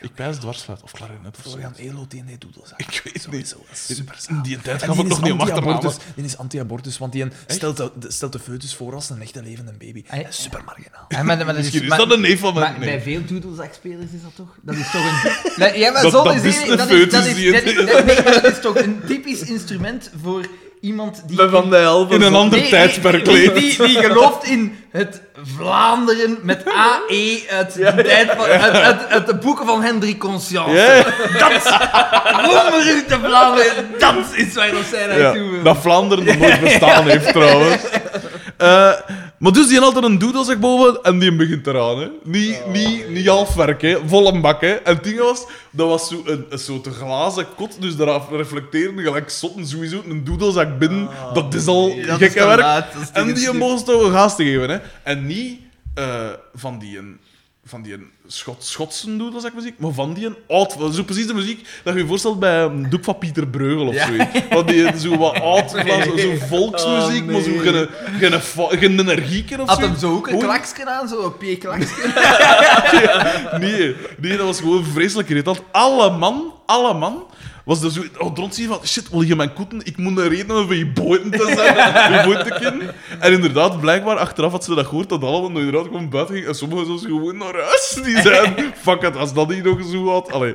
Ik 0.00 0.14
pijs 0.14 0.36
dwarsfluit 0.36 0.82
of 0.82 0.90
klarinet 0.92 1.36
of 1.36 1.42
zo. 1.42 1.48
Florian 1.50 1.72
Eloot, 1.76 2.10
die 2.10 2.22
nee 2.22 2.38
doedelzak. 2.38 2.78
Ik 2.80 3.00
weet 3.04 3.30
niet. 3.30 3.48
Zo, 3.48 3.56
dat 3.68 3.76
is 3.88 3.96
super 3.96 4.16
In 4.28 4.42
die 4.42 4.60
tijd 4.60 4.80
die 4.80 4.88
ik 4.90 4.96
is 5.02 5.08
nog 5.08 5.22
niet 5.22 5.32
anti-abortus. 5.40 5.96
Die 6.14 6.24
is 6.24 6.36
anti-abortus, 6.36 6.98
want 6.98 7.12
die 7.12 7.22
een 7.22 7.32
stelt, 7.46 7.76
de, 7.76 7.90
stelt 8.08 8.32
de 8.32 8.38
foetus 8.38 8.74
voor 8.74 8.94
als 8.94 9.10
een 9.10 9.22
echte 9.22 9.42
levende 9.42 9.72
baby. 9.72 10.04
Dat 10.10 10.34
super 10.34 10.64
marginaal. 10.64 11.04
Ja, 11.08 11.22
maar, 11.22 11.36
maar 11.44 11.54
dat 11.54 11.64
is, 11.64 11.80
dat 11.88 12.10
een 12.12 12.20
neef 12.20 12.40
van 12.40 12.54
mijn... 12.54 12.78
bij 12.78 13.00
veel 13.02 13.24
doedelzakspelers 13.24 14.10
is 14.12 14.22
dat 14.22 14.34
toch? 14.36 14.56
Dat 14.62 14.74
is 14.76 14.90
toch 14.90 15.04
een... 15.56 15.78
Ja, 15.78 15.90
maar 15.92 16.02
Dat- 16.02 16.12
zo 16.12 16.22
dat 16.24 16.34
is 16.34 16.42
is 16.42 16.56
één- 16.56 16.70
een 16.70 16.76
dat 16.76 16.90
is, 16.90 17.10
dat 17.10 17.24
foetus 17.24 17.26
is, 17.26 17.34
die 17.34 17.52
dat 17.52 17.62
het- 17.62 17.70
is- 17.70 17.76
dat- 17.86 18.04
nee, 18.04 18.22
maar 18.22 18.42
dat 18.42 18.52
is 18.52 18.60
toch 18.60 18.76
een 18.76 19.00
typisch 19.06 19.40
instrument 19.42 20.10
voor 20.22 20.46
iemand 20.80 21.22
die... 21.26 21.36
Bij 21.36 21.48
Van 21.48 21.70
de 21.70 21.76
Helven. 21.76 22.14
In 22.14 22.22
een 22.22 22.34
ander 22.34 22.58
Nee, 22.60 23.22
die, 23.22 23.32
leeft. 23.32 23.54
die, 23.54 23.86
die 23.86 24.02
gelooft 24.02 24.44
in 24.44 24.78
het 24.90 25.22
Vlaanderen 25.56 26.38
met 26.42 26.64
AE 26.64 27.44
uit 27.50 27.74
de, 27.74 28.02
tijd 28.02 28.30
van, 28.36 28.44
uit, 28.44 28.72
uit, 28.72 29.08
uit 29.08 29.26
de 29.26 29.34
boeken 29.34 29.66
van 29.66 29.82
Hendrik 29.82 30.18
Conscience. 30.18 31.04
Ja, 31.38 32.42
Wonderlijke 32.46 33.18
Vlaanderen, 33.22 33.86
dat 33.98 34.14
is 34.34 34.54
waar 34.54 34.70
dat 34.70 34.84
zij 34.90 35.06
naartoe 35.06 35.56
ja, 35.56 35.62
dat 35.62 35.76
Vlaanderen 35.76 36.24
nog 36.24 36.38
nooit 36.38 36.60
bestaan 36.60 37.08
heeft, 37.08 37.32
trouwens. 37.32 37.82
Eh, 38.56 38.92
maar 39.38 39.52
dus 39.52 39.68
die 39.68 39.78
had 39.78 39.96
er 39.96 40.04
een 40.04 40.18
doedelzak 40.18 40.60
boven 40.60 41.02
en 41.02 41.18
die 41.18 41.36
begint 41.36 41.66
eraan. 41.66 41.98
Hè. 41.98 42.08
Niet, 42.22 42.66
niet, 42.72 43.08
niet 43.08 43.26
half 43.26 43.54
werk, 43.54 43.82
hè. 43.82 43.98
vol 44.06 44.28
een 44.34 44.40
bak. 44.40 44.60
Hè. 44.60 44.72
En 44.72 44.94
het 44.94 45.04
ding 45.04 45.18
was, 45.18 45.46
dat 45.70 45.88
was 45.88 46.08
zo 46.08 46.22
een, 46.24 46.46
een 46.48 46.58
soort 46.58 46.86
glazen 46.86 47.46
kot, 47.56 47.80
dus 47.80 47.96
daar 47.96 48.20
reflecteerde 48.30 49.02
gelijk 49.02 49.30
zotten 49.30 49.66
sowieso 49.66 50.02
een 50.08 50.24
doedelzak 50.24 50.78
binnen. 50.78 51.08
dat 51.34 51.54
is 51.54 51.66
al 51.66 51.88
is 51.88 52.06
gekke 52.06 52.46
werk. 52.46 52.60
laat, 52.60 53.10
En 53.12 53.34
die 53.34 53.52
moest 53.52 53.84
toch 53.84 54.04
een 54.04 54.12
gaas 54.12 54.36
te 54.36 54.44
geven. 54.44 54.70
Hè. 54.70 54.78
En 55.02 55.26
niet 55.26 55.60
eh, 55.94 56.28
van 56.54 56.78
die... 56.78 56.98
Een, 56.98 57.20
van 57.68 57.82
die 57.82 57.92
een 57.92 58.10
Schot, 58.26 58.64
Schotse 58.64 59.16
doedelzak 59.16 59.54
muziek, 59.54 59.78
maar 59.78 59.92
van 59.92 60.12
die 60.14 60.26
een 60.26 60.36
oud... 60.48 60.76
Zo 60.92 61.02
precies 61.02 61.26
de 61.26 61.34
muziek 61.34 61.66
dat 61.84 61.94
je 61.94 62.00
je 62.00 62.06
voorstelt 62.06 62.38
bij 62.38 62.62
een 62.62 62.90
doek 62.90 63.04
van 63.04 63.18
Pieter 63.18 63.46
Breugel 63.46 63.86
of 63.86 63.94
Ja. 63.94 64.06
zoiets. 64.06 64.26
Van 64.50 64.66
die 64.66 64.98
zo 64.98 65.16
wat 65.16 65.40
oud, 65.40 65.70
zo, 65.70 66.16
zo 66.18 66.34
volksmuziek, 66.48 67.22
Oh, 67.24 67.30
maar 67.32 67.40
zo 67.40 67.50
geen, 67.58 67.88
geen, 68.18 68.40
fa- 68.40 68.76
geen 68.76 68.98
energieker 69.00 69.60
of 69.60 69.68
Had 69.68 69.78
zo. 69.78 69.84
hem 69.84 69.96
zo 69.98 70.12
ook 70.14 70.26
een 70.26 70.34
Oei. 70.34 70.44
klaksje 70.44 70.86
aan, 70.86 71.08
zo 71.08 71.36
een 71.40 71.56
P-klaksje. 71.56 71.94
Nee, 73.60 73.94
nee, 74.18 74.36
dat 74.36 74.46
was 74.46 74.58
gewoon 74.60 74.84
vreselijk 74.84 75.28
irritant. 75.28 75.62
Alle 75.70 76.10
man, 76.10 76.52
alle 76.66 76.94
man, 76.94 77.26
was 77.68 77.82
er 77.82 77.90
zo 77.90 78.02
oh, 78.18 78.36
rond 78.36 78.54
zien 78.54 78.68
van 78.68 78.86
shit, 78.86 79.08
wil 79.08 79.22
je 79.22 79.36
mijn 79.36 79.52
koeten? 79.52 79.80
Ik 79.84 79.96
moet 79.96 80.18
een 80.18 80.28
reden 80.28 80.46
hebben 80.46 80.66
voor 80.66 80.74
je 80.74 80.86
boten 80.86 81.30
te 81.30 81.52
zijn, 81.56 82.12
je 82.12 82.22
boten 82.24 82.52
te 82.52 82.58
kennen. 82.60 82.94
En 83.18 83.32
inderdaad, 83.32 83.80
blijkbaar, 83.80 84.16
achteraf 84.16 84.52
had 84.52 84.64
ze 84.64 84.74
dat 84.74 84.86
gehoord, 84.86 85.08
dat 85.08 85.22
allemaal 85.22 85.58
inderdaad 85.58 85.84
gewoon 85.84 86.08
buiten 86.08 86.34
ging. 86.34 86.46
En 86.46 86.54
sommigen 86.54 86.86
zelfs 86.86 87.04
gewoon 87.04 87.36
naar 87.36 87.54
huis. 87.54 88.00
Die 88.04 88.20
zeiden, 88.28 88.72
fuck 88.76 89.02
it, 89.02 89.16
als 89.16 89.34
dat 89.34 89.48
niet 89.48 89.64
nog 89.64 89.80
zo 89.92 90.08
had. 90.08 90.32
Allee. 90.32 90.54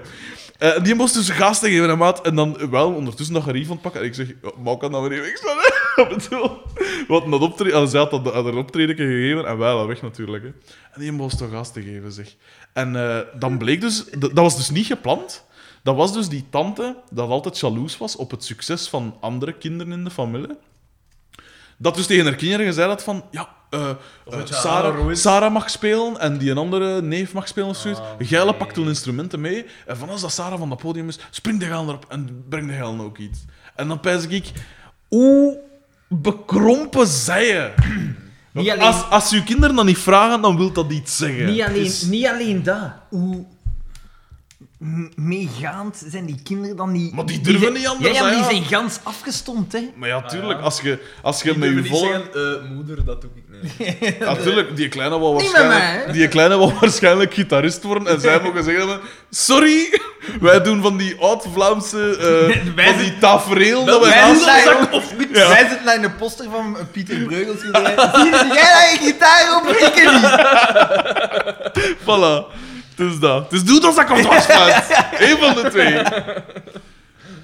Eh, 0.57 0.83
die 0.83 0.95
moest 0.95 1.13
dus 1.13 1.25
te 1.59 1.69
geven, 1.69 1.89
hè, 1.89 1.95
maat. 1.95 2.21
En 2.21 2.35
dan 2.35 2.69
wel 2.69 2.93
ondertussen 2.93 3.35
dat 3.35 3.43
gerief 3.43 3.69
ontpakken. 3.69 4.01
En 4.01 4.07
ik 4.07 4.13
zeg, 4.13 4.27
ja, 4.27 4.51
maar 4.63 4.77
kan 4.77 4.91
dat 4.91 5.07
weer 5.07 5.23
even 5.23 5.37
staan, 5.37 6.07
bedoel, 6.09 6.61
Wat 7.07 7.31
dat 7.31 7.41
optreden... 7.41 7.79
en 7.79 7.87
Zij 7.87 7.99
had 7.99 8.11
dat 8.11 8.45
een 8.45 8.57
optreden 8.57 8.95
gegeven 8.95 9.45
en 9.45 9.57
wij 9.57 9.85
weg 9.85 10.01
natuurlijk. 10.01 10.43
Hè. 10.43 10.49
En 10.93 11.01
die 11.01 11.11
moest 11.11 11.37
toch 11.37 11.49
gas 11.49 11.73
te 11.73 11.81
geven, 11.81 12.11
zeg. 12.11 12.35
En 12.73 12.95
eh, 12.95 13.19
dan 13.39 13.57
bleek 13.57 13.81
dus... 13.81 14.05
Dat 14.05 14.21
dat 14.21 14.43
was 14.43 14.57
dus 14.57 14.69
niet 14.69 14.85
gepland. 14.85 15.45
Dat 15.83 15.95
was 15.95 16.13
dus 16.13 16.29
die 16.29 16.45
tante 16.49 16.95
dat 17.09 17.29
altijd 17.29 17.59
jaloers 17.59 17.97
was 17.97 18.15
op 18.15 18.31
het 18.31 18.43
succes 18.43 18.87
van 18.87 19.15
andere 19.19 19.53
kinderen 19.53 19.93
in 19.93 20.03
de 20.03 20.09
familie. 20.09 20.57
dat 21.77 21.95
dus 21.95 22.05
tegen 22.05 22.25
haar 22.25 22.35
kinderen 22.35 22.65
gezegd 22.65 22.87
had 22.87 23.03
van... 23.03 23.23
Ja, 23.31 23.49
ja, 23.69 23.97
Sarah, 25.15 25.51
mag 25.53 25.69
spelen 25.69 26.19
en 26.19 26.37
die 26.37 26.51
een 26.51 26.57
andere 26.57 27.01
neef 27.01 27.33
mag 27.33 27.47
spelen 27.47 27.69
of 27.69 27.77
zoiets. 27.77 27.99
Ah, 27.99 28.05
Geile 28.19 28.45
nee. 28.49 28.53
pakt 28.55 28.73
toen 28.73 28.87
instrumenten 28.87 29.41
mee. 29.41 29.65
En 29.85 29.97
van 29.97 30.09
als 30.09 30.21
dat 30.21 30.31
Sarah 30.31 30.59
van 30.59 30.69
dat 30.69 30.77
podium 30.81 31.07
is, 31.07 31.19
spring 31.29 31.59
de 31.59 31.65
geil 31.65 31.83
erop 31.87 32.05
en 32.09 32.45
breng 32.49 32.67
de 32.67 32.73
geil 32.73 32.99
ook 32.99 33.17
iets. 33.17 33.39
En 33.75 33.87
dan 33.87 33.99
pijs 33.99 34.27
ik... 34.27 34.51
Hoe 35.07 35.59
bekrompen 36.07 37.07
zij 37.07 37.45
je? 37.47 37.73
Niet 38.51 38.69
alleen- 38.69 38.81
Als, 38.87 39.09
als 39.09 39.29
je 39.29 39.43
kinderen 39.43 39.75
dan 39.75 39.85
niet 39.85 39.97
vragen, 39.97 40.41
dan 40.41 40.57
wil 40.57 40.71
dat 40.71 40.91
iets 40.91 41.17
zeggen. 41.17 41.45
Niet 41.45 41.61
alleen, 41.61 41.83
is- 41.85 42.01
niet 42.01 42.27
alleen 42.27 42.63
dat. 42.63 42.91
Hoe 43.09 43.45
meegaand 45.15 46.03
zijn 46.07 46.25
die 46.25 46.39
kinderen 46.43 46.75
dan 46.75 46.91
niet... 46.91 47.13
Maar 47.13 47.25
die 47.25 47.41
durven 47.41 47.61
zijn- 47.61 47.73
niet 47.73 47.87
anders, 47.87 48.07
Ja, 48.07 48.13
ja, 48.15 48.21
maar 48.21 48.31
die 48.31 48.39
ja. 48.41 48.49
zijn 48.49 48.63
gans 48.63 48.99
afgestomd, 49.03 49.71
hè. 49.71 49.89
Maar 49.95 50.09
ja, 50.09 50.21
tuurlijk, 50.21 50.51
Ah, 50.53 50.59
ja. 50.59 50.63
als 50.65 50.81
je, 50.81 50.99
als 51.21 51.41
je 51.41 51.59
Die 51.59 51.69
met 51.71 51.87
je 51.87 52.59
eh, 52.63 52.71
moeder, 52.71 53.05
dat 53.05 53.21
doe 53.21 53.29
ik 53.35 53.43
niet. 53.61 54.19
Natuurlijk, 54.19 54.75
die 54.75 54.87
kleine 54.89 55.19
wil 55.19 55.33
Niet 55.33 55.51
met 55.51 55.61
mij, 55.61 55.67
waarschijnlijk, 55.67 56.13
die 56.13 56.27
kleine 56.27 56.57
wil 56.57 56.73
waarschijnlijk 56.79 57.33
gitarist 57.33 57.83
worden 57.83 58.07
en 58.07 58.21
zij 58.21 58.39
mogen 58.41 58.63
zeggen 58.63 58.87
van, 58.87 58.99
sorry, 59.29 59.99
wij 60.41 60.61
doen 60.61 60.81
van 60.81 60.97
die 60.97 61.15
oud-Vlaamse, 61.19 62.17
eh, 62.17 62.73
Wij 62.75 62.87
van 62.93 62.97
die 62.97 63.17
tafereel 63.17 63.85
dat 63.85 64.01
wij 64.07 64.21
aan... 64.21 64.91
of 64.91 65.17
niet. 65.17 65.31
Wij 65.31 65.67
zitten 65.69 65.85
naar 65.85 66.03
een 66.03 66.15
poster 66.15 66.45
van 66.51 66.77
Pieter 66.91 67.17
Breugels. 67.19 67.59
Zie 67.61 67.71
jij 67.71 68.73
dat 68.73 68.89
je 68.91 68.97
gitaar 69.01 69.61
op? 69.61 69.67
Ik 69.67 69.95
niet. 70.11 71.95
Voilà. 72.01 72.61
Het 72.95 73.11
is 73.11 73.19
dat. 73.19 73.43
Het 73.43 73.53
is 73.53 73.63
doe 73.63 73.79
dat 73.79 73.99
ik 73.99 74.09
op 74.09 74.17
dwarsfluit. 74.17 75.05
Eén 75.19 75.37
van 75.37 75.63
de 75.63 75.69
twee. 75.69 76.01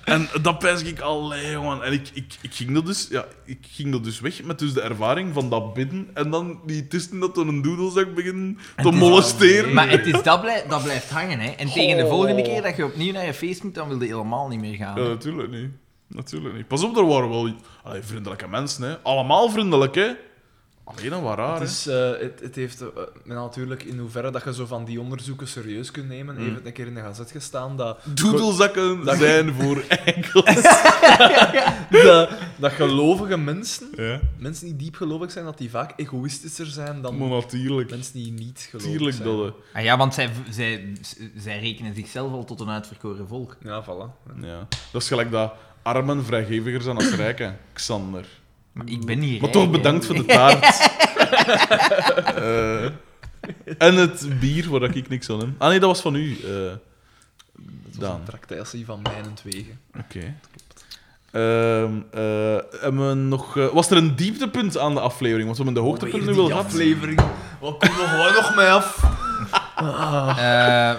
En 0.09 0.29
dat 0.41 0.59
pijs 0.59 0.83
ik 0.83 0.99
allee, 0.99 1.51
jongen. 1.51 1.83
En 1.83 1.93
ik, 1.93 2.09
ik, 2.13 2.37
ik, 2.41 2.53
ging 2.53 2.73
dat 2.73 2.85
dus, 2.85 3.07
ja, 3.09 3.25
ik 3.45 3.59
ging 3.71 3.91
dat 3.91 4.03
dus 4.03 4.19
weg 4.19 4.43
met 4.43 4.59
dus 4.59 4.73
de 4.73 4.81
ervaring 4.81 5.33
van 5.33 5.49
dat 5.49 5.73
bidden 5.73 6.09
en 6.13 6.29
dan 6.29 6.59
die 6.65 6.87
tussen 6.87 7.19
dat 7.19 7.37
een 7.37 7.61
doedelzak 7.61 8.15
beginnen 8.15 8.57
te 8.75 8.91
molesteren. 8.91 9.73
Maar 9.73 9.89
het 9.89 10.05
is, 10.05 10.23
dat, 10.23 10.41
blijft, 10.41 10.69
dat 10.69 10.83
blijft 10.83 11.09
hangen, 11.09 11.39
hè. 11.39 11.49
En 11.49 11.71
tegen 11.71 11.97
de 11.97 12.07
volgende 12.07 12.41
keer 12.41 12.61
dat 12.61 12.75
je 12.75 12.85
opnieuw 12.85 13.13
naar 13.13 13.25
je 13.25 13.33
feest 13.33 13.63
moet, 13.63 13.75
dan 13.75 13.87
wil 13.87 14.01
je 14.01 14.05
helemaal 14.05 14.47
niet 14.47 14.59
meer 14.59 14.75
gaan. 14.75 15.01
Ja, 15.01 15.07
natuurlijk 15.07 15.51
niet. 15.51 15.69
Natuurlijk 16.07 16.55
niet. 16.55 16.67
Pas 16.67 16.83
op, 16.83 16.97
er 16.97 17.05
waren 17.05 17.29
wel 17.29 17.53
allee, 17.83 18.01
vriendelijke 18.01 18.47
mensen. 18.47 18.83
Hè. 18.83 18.97
Allemaal 19.03 19.49
vriendelijk, 19.49 19.95
hè. 19.95 20.11
Alleen 20.97 21.11
een 21.13 21.21
wat 21.21 21.37
raar, 21.37 21.59
Het, 21.59 21.69
is, 21.69 21.87
eh, 21.87 22.09
het, 22.19 22.39
het 22.41 22.55
heeft 22.55 22.81
eh, 22.81 22.87
natuurlijk 23.23 23.83
in 23.83 23.97
hoeverre 23.99 24.31
dat 24.31 24.43
je 24.43 24.53
zo 24.53 24.65
van 24.65 24.85
die 24.85 24.99
onderzoeken 25.01 25.47
serieus 25.47 25.91
kunt 25.91 26.07
nemen. 26.07 26.35
Mm. 26.35 26.41
Heeft 26.43 26.55
het 26.55 26.65
een 26.65 26.73
keer 26.73 26.87
in 26.87 26.93
de 26.93 27.01
gazet 27.01 27.31
gestaan 27.31 27.77
dat. 27.77 27.99
Doedelzakken 28.03 29.03
Dat- 29.05 29.17
zijn 29.17 29.53
voor 29.53 29.83
enkels. 30.05 30.61
dat, 32.03 32.29
dat 32.57 32.71
gelovige 32.71 33.37
mensen, 33.37 33.87
ja, 33.95 34.19
mensen 34.37 34.65
die 34.65 34.75
diep 34.75 34.95
gelovig 34.95 35.31
zijn, 35.31 35.45
dat 35.45 35.57
die 35.57 35.69
vaak 35.69 35.93
egoïstischer 35.95 36.65
zijn 36.65 37.01
dan 37.01 37.17
mensen 37.17 38.13
die 38.13 38.31
niet 38.31 38.67
gelovig 38.69 38.91
Tuurlijk 38.91 39.15
zijn. 39.17 39.37
dat. 39.37 39.53
Ah 39.73 39.83
ja, 39.83 39.97
want 39.97 40.13
zij, 40.13 40.29
zij, 40.49 40.93
zij 41.37 41.59
rekenen 41.59 41.95
zichzelf 41.95 42.31
al 42.31 42.43
tot 42.45 42.59
een 42.59 42.69
uitverkoren 42.69 43.27
volk. 43.27 43.57
Ja, 43.63 43.83
voilà. 43.83 44.31
Ja. 44.41 44.67
Dat 44.91 45.01
is 45.01 45.07
gelijk 45.07 45.31
dat 45.31 45.53
armen 45.81 46.25
vrijgeviger 46.25 46.81
zijn 46.81 46.95
als 46.95 47.15
rijken. 47.25 47.57
Xander. 47.73 48.25
Maar 48.79 48.87
ik 48.93 49.05
ben 49.05 49.19
niet 49.19 49.29
Maar 49.31 49.39
rijk, 49.39 49.51
toch 49.51 49.63
hè. 49.63 49.69
bedankt 49.69 50.05
voor 50.05 50.15
de 50.15 50.25
taart. 50.35 50.89
Eh, 52.35 52.83
en 53.87 53.95
het 53.95 54.39
bier, 54.39 54.69
waar 54.69 54.95
ik 54.95 55.09
niks 55.09 55.29
aan 55.29 55.39
heb. 55.39 55.49
Ah 55.57 55.69
nee, 55.69 55.79
dat 55.79 55.89
was 55.89 56.01
van 56.01 56.15
u, 56.15 56.31
eh 56.33 56.41
Dat 56.43 56.77
was 57.89 57.97
Daan. 57.99 58.15
een 58.19 58.23
tractatie 58.25 58.85
van 58.85 58.99
mijnentwegen. 59.01 59.79
Oké. 59.97 60.33
Ehm, 61.31 61.91
eh, 62.11 62.81
hebben 62.81 63.09
we 63.09 63.13
nog, 63.15 63.57
eh, 63.57 63.67
was 63.67 63.89
er 63.91 63.97
een 63.97 64.15
dieptepunt 64.15 64.77
aan 64.77 64.93
de 64.93 64.99
aflevering? 64.99 65.45
Want 65.45 65.57
we 65.57 65.63
hebben 65.63 65.83
de 65.83 65.89
hoogtepunt 65.89 66.25
nu 66.25 66.33
wel 66.33 66.45
gehad. 66.47 66.65
aflevering. 66.65 67.19
Wat 67.59 67.77
komt 67.77 67.83
er 67.99 68.07
gewoon 68.07 68.33
nog 68.33 68.55
mee 68.55 68.67
af? 68.69 69.03
Eh, 70.37 70.93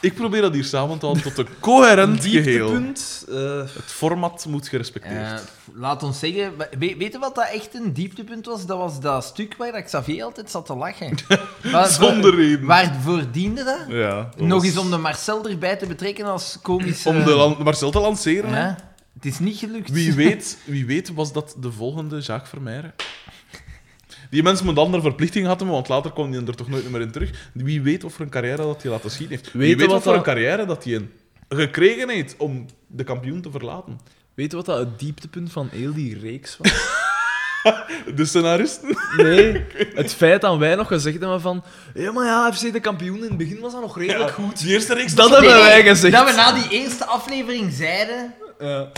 Ik 0.00 0.14
probeer 0.14 0.40
dat 0.40 0.52
hier 0.54 0.64
samen 0.64 0.98
te 0.98 1.04
houden 1.06 1.24
tot 1.24 1.38
een 1.38 1.48
coherent 1.60 2.24
geheel. 2.24 2.42
Dieptepunt. 2.66 3.24
eh, 3.28 3.58
Het 3.58 3.84
format 3.86 4.46
moet 4.48 4.68
gerespecteerd. 4.68 5.14
eh, 5.32 5.38
laat 5.74 6.02
ons 6.02 6.18
zeggen, 6.18 6.52
we- 6.56 6.94
weet 6.98 7.12
je 7.12 7.18
wat 7.18 7.34
dat 7.34 7.48
echt 7.52 7.74
een 7.74 7.92
dieptepunt 7.92 8.46
was? 8.46 8.66
Dat 8.66 8.78
was 8.78 9.00
dat 9.00 9.24
stuk 9.24 9.54
waar 9.56 9.82
Xavier 9.82 10.24
altijd 10.24 10.50
zat 10.50 10.66
te 10.66 10.74
lachen. 10.76 11.14
Waar- 11.72 11.88
Zonder 11.88 12.34
reden. 12.34 12.66
Waarvoor 12.66 13.24
diende 13.32 13.64
dat? 13.64 13.84
Ja, 13.88 14.30
dat 14.36 14.46
Nog 14.46 14.58
was- 14.58 14.66
eens 14.68 14.78
om 14.78 14.90
de 14.90 14.96
Marcel 14.96 15.48
erbij 15.48 15.76
te 15.76 15.86
betrekken 15.86 16.24
als 16.24 16.58
komische... 16.62 17.08
Om 17.08 17.24
de 17.24 17.54
Marcel 17.64 17.90
te 17.90 18.00
lanceren. 18.00 18.50
Ja, 18.50 18.76
het 19.14 19.24
is 19.24 19.38
niet 19.38 19.56
gelukt. 19.58 19.90
Wie 19.90 20.12
weet, 20.24 20.58
wie 20.64 20.86
weet 20.86 21.14
was 21.14 21.32
dat 21.32 21.54
de 21.60 21.72
volgende 21.72 22.18
Jacques 22.20 22.48
Vermeijren. 22.48 22.94
Die 24.30 24.42
mensen 24.42 24.66
moet 24.66 24.78
andere 24.78 25.02
verplichtingen 25.02 25.48
hadden, 25.48 25.68
want 25.68 25.88
later 25.88 26.12
kwam 26.12 26.32
hij 26.32 26.42
er 26.46 26.56
toch 26.56 26.68
nooit 26.68 26.90
meer 26.90 27.00
in 27.00 27.10
terug. 27.10 27.50
Wie 27.52 27.82
weet 27.82 28.04
of 28.04 28.14
er 28.14 28.20
een 28.20 28.28
carrière 28.28 28.56
dat 28.56 28.82
hij 28.82 28.90
laten 28.90 29.10
schieten 29.10 29.36
heeft. 29.36 29.52
Wie 29.52 29.60
Weet 29.60 29.70
je 29.70 29.76
weet 29.76 29.86
wat 29.86 29.94
wat 29.94 30.02
voor 30.02 30.14
een 30.14 30.22
carrière 30.22 30.64
dat 30.66 30.84
hij 30.84 30.94
een 30.94 31.10
gekregen 31.48 32.08
heeft 32.08 32.34
om 32.36 32.66
de 32.86 33.04
kampioen 33.04 33.40
te 33.40 33.50
verlaten. 33.50 34.00
weet 34.34 34.50
je 34.50 34.56
wat 34.56 34.66
dat 34.66 34.78
het 34.78 34.98
dieptepunt 34.98 35.52
van 35.52 35.68
heel 35.72 35.94
die 35.94 36.18
reeks 36.18 36.56
was? 36.56 36.72
De 38.16 38.24
scenaristen? 38.24 38.96
Nee, 39.16 39.64
het 39.94 40.14
feit 40.14 40.40
dat 40.40 40.58
wij 40.58 40.74
nog 40.74 40.86
gezegd 40.86 41.20
hebben 41.20 41.40
van... 41.40 41.64
Ja, 41.94 42.12
maar 42.12 42.26
ja, 42.26 42.52
FC 42.52 42.72
de 42.72 42.80
kampioen, 42.80 43.16
in 43.16 43.22
het 43.22 43.36
begin 43.36 43.60
was 43.60 43.72
dat 43.72 43.80
nog 43.80 43.98
redelijk 43.98 44.30
goed. 44.30 44.58
Die 44.58 44.72
eerste 44.72 44.94
reeks... 44.94 45.14
Dat 45.14 45.30
hebben 45.30 45.54
wij 45.54 45.82
gezegd. 45.82 46.14
Dat 46.14 46.30
we 46.30 46.36
na 46.36 46.52
die 46.52 46.68
eerste 46.68 47.06
aflevering 47.06 47.72
zeiden, 47.72 48.34
Ja. 48.58 48.88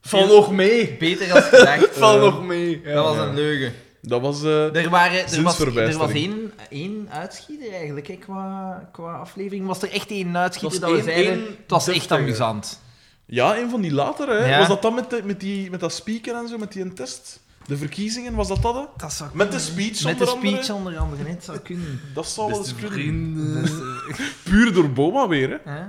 Val 0.00 0.26
nog 0.26 0.52
mee. 0.52 0.96
beter 0.98 1.32
als 1.32 1.44
gedacht. 1.44 1.88
Val 1.92 2.18
nog 2.18 2.44
mee. 2.44 2.80
Ja. 2.84 2.94
Dat 2.94 3.04
was 3.04 3.26
een 3.26 3.34
leugen. 3.34 3.74
Dat 4.08 4.20
was... 4.20 4.42
eh, 4.42 4.74
Er, 4.74 4.90
waren, 4.90 5.18
er, 5.26 5.42
was, 5.42 5.58
er 5.60 5.98
was 5.98 6.10
één, 6.12 6.52
één 6.70 7.08
uitschieter 7.10 7.72
eigenlijk, 7.72 8.06
hè, 8.06 8.14
qua, 8.16 8.88
qua 8.92 9.12
aflevering. 9.18 9.66
Was 9.66 9.82
er 9.82 9.92
echt 9.92 10.10
één 10.10 10.36
uitschieter 10.36 10.80
Het 10.80 10.88
dat 10.88 10.96
we 10.96 11.02
zeiden, 11.02 11.32
één 11.32 11.44
het 11.44 11.70
was 11.70 11.88
echt 11.88 12.10
amusant. 12.12 12.80
Ja, 13.26 13.56
een 13.58 13.70
van 13.70 13.80
die 13.80 13.92
latere. 13.92 14.34
Hè. 14.38 14.46
Ja. 14.48 14.58
Was 14.58 14.68
dat 14.68 14.82
dan 14.82 14.94
met, 14.94 15.10
de- 15.10 15.22
met, 15.24 15.40
die, 15.40 15.70
met 15.70 15.80
dat 15.80 15.92
speaker 15.92 16.34
en 16.34 16.48
zo, 16.48 16.58
met 16.58 16.72
die 16.72 16.92
test? 16.92 17.40
De 17.66 17.76
verkiezingen, 17.76 18.34
was 18.34 18.48
dat 18.48 18.62
dat? 18.62 18.74
Hè? 18.74 18.80
Dat 18.96 19.12
zou 19.12 19.30
Met 19.32 19.52
de 19.52 19.58
speech 19.58 20.04
Met 20.04 20.18
de 20.18 20.24
onder 20.24 20.34
andere? 20.34 20.62
speech 20.62 20.76
onder 20.76 20.98
andere, 20.98 21.22
hè, 21.22 21.30
het 21.30 21.44
zou 21.44 21.58
kunnen. 21.58 22.00
Dat 22.14 22.26
zou 22.28 22.50
wel 22.50 22.58
eens 22.58 22.74
kunnen. 22.74 23.68
Puur 24.44 24.72
door 24.72 24.90
Boma 24.92 25.28
weer, 25.28 25.60
hè. 25.64 25.72
Hè? 25.72 25.82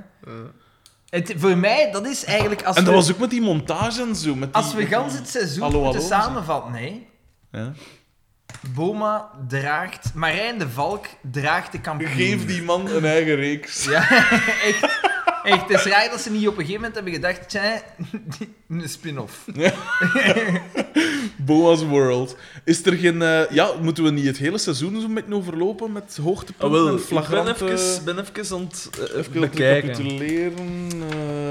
Het, 1.09 1.33
voor 1.37 1.57
mij, 1.57 1.91
dat 1.91 2.05
is 2.07 2.23
eigenlijk... 2.25 2.63
Als 2.63 2.75
En 2.75 2.83
dat 2.83 2.93
we, 2.93 2.99
was 2.99 3.11
ook 3.11 3.17
met 3.19 3.29
die 3.29 3.41
montage 3.41 4.01
en 4.01 4.15
zo. 4.15 4.35
Met 4.35 4.53
die, 4.53 4.63
als 4.63 4.73
we 4.73 4.85
gans 4.85 5.13
het 5.13 5.29
seizoen 5.29 5.61
Hallo, 5.63 5.83
moeten 5.83 6.01
hallo, 6.01 6.13
samenvatten, 6.23 6.71
nee. 6.71 7.07
Ja. 7.51 7.73
Boma 8.73 9.29
draagt... 9.47 10.13
Marijn 10.13 10.57
de 10.57 10.69
Valk 10.69 11.05
draagt 11.31 11.71
de 11.71 11.81
kampioen. 11.81 12.11
Geef 12.11 12.45
die 12.45 12.63
man 12.63 12.89
een 12.89 13.05
eigen 13.05 13.35
reeks. 13.35 13.85
Ja, 13.85 14.09
echt. 14.69 15.06
Echt, 15.47 15.61
het 15.69 15.85
is 15.85 15.91
raar 15.91 16.09
dat 16.09 16.21
ze 16.21 16.31
niet 16.31 16.47
op 16.47 16.53
een 16.57 16.65
gegeven 16.65 16.75
moment 16.81 16.95
hebben 16.95 17.13
gedacht, 17.13 17.49
tja, 17.49 17.81
een 18.69 18.89
spin-off. 18.89 19.45
Boa's 21.37 21.83
World. 21.83 22.35
Is 22.63 22.85
er 22.85 22.93
geen... 22.93 23.21
eh, 23.21 23.49
ja, 23.49 23.69
moeten 23.81 24.03
we 24.03 24.09
niet 24.11 24.25
het 24.25 24.37
hele 24.37 24.57
seizoen 24.57 25.01
zo'n 25.01 25.13
beetje 25.13 25.33
overlopen 25.35 25.91
met 25.91 26.19
hoogtepunten 26.23 26.65
Ah, 26.77 26.83
wel, 26.83 26.87
en 26.87 26.93
ik 26.93 26.97
ben 26.99 27.07
flagrante... 27.07 27.71
even, 27.71 28.03
ben 28.05 28.19
even 28.19 28.55
aan 28.57 28.61
het 28.63 28.89
eh, 29.11 29.17
Even 29.19 29.31
bekijken. 29.41 29.87
recapituleren. 29.89 30.53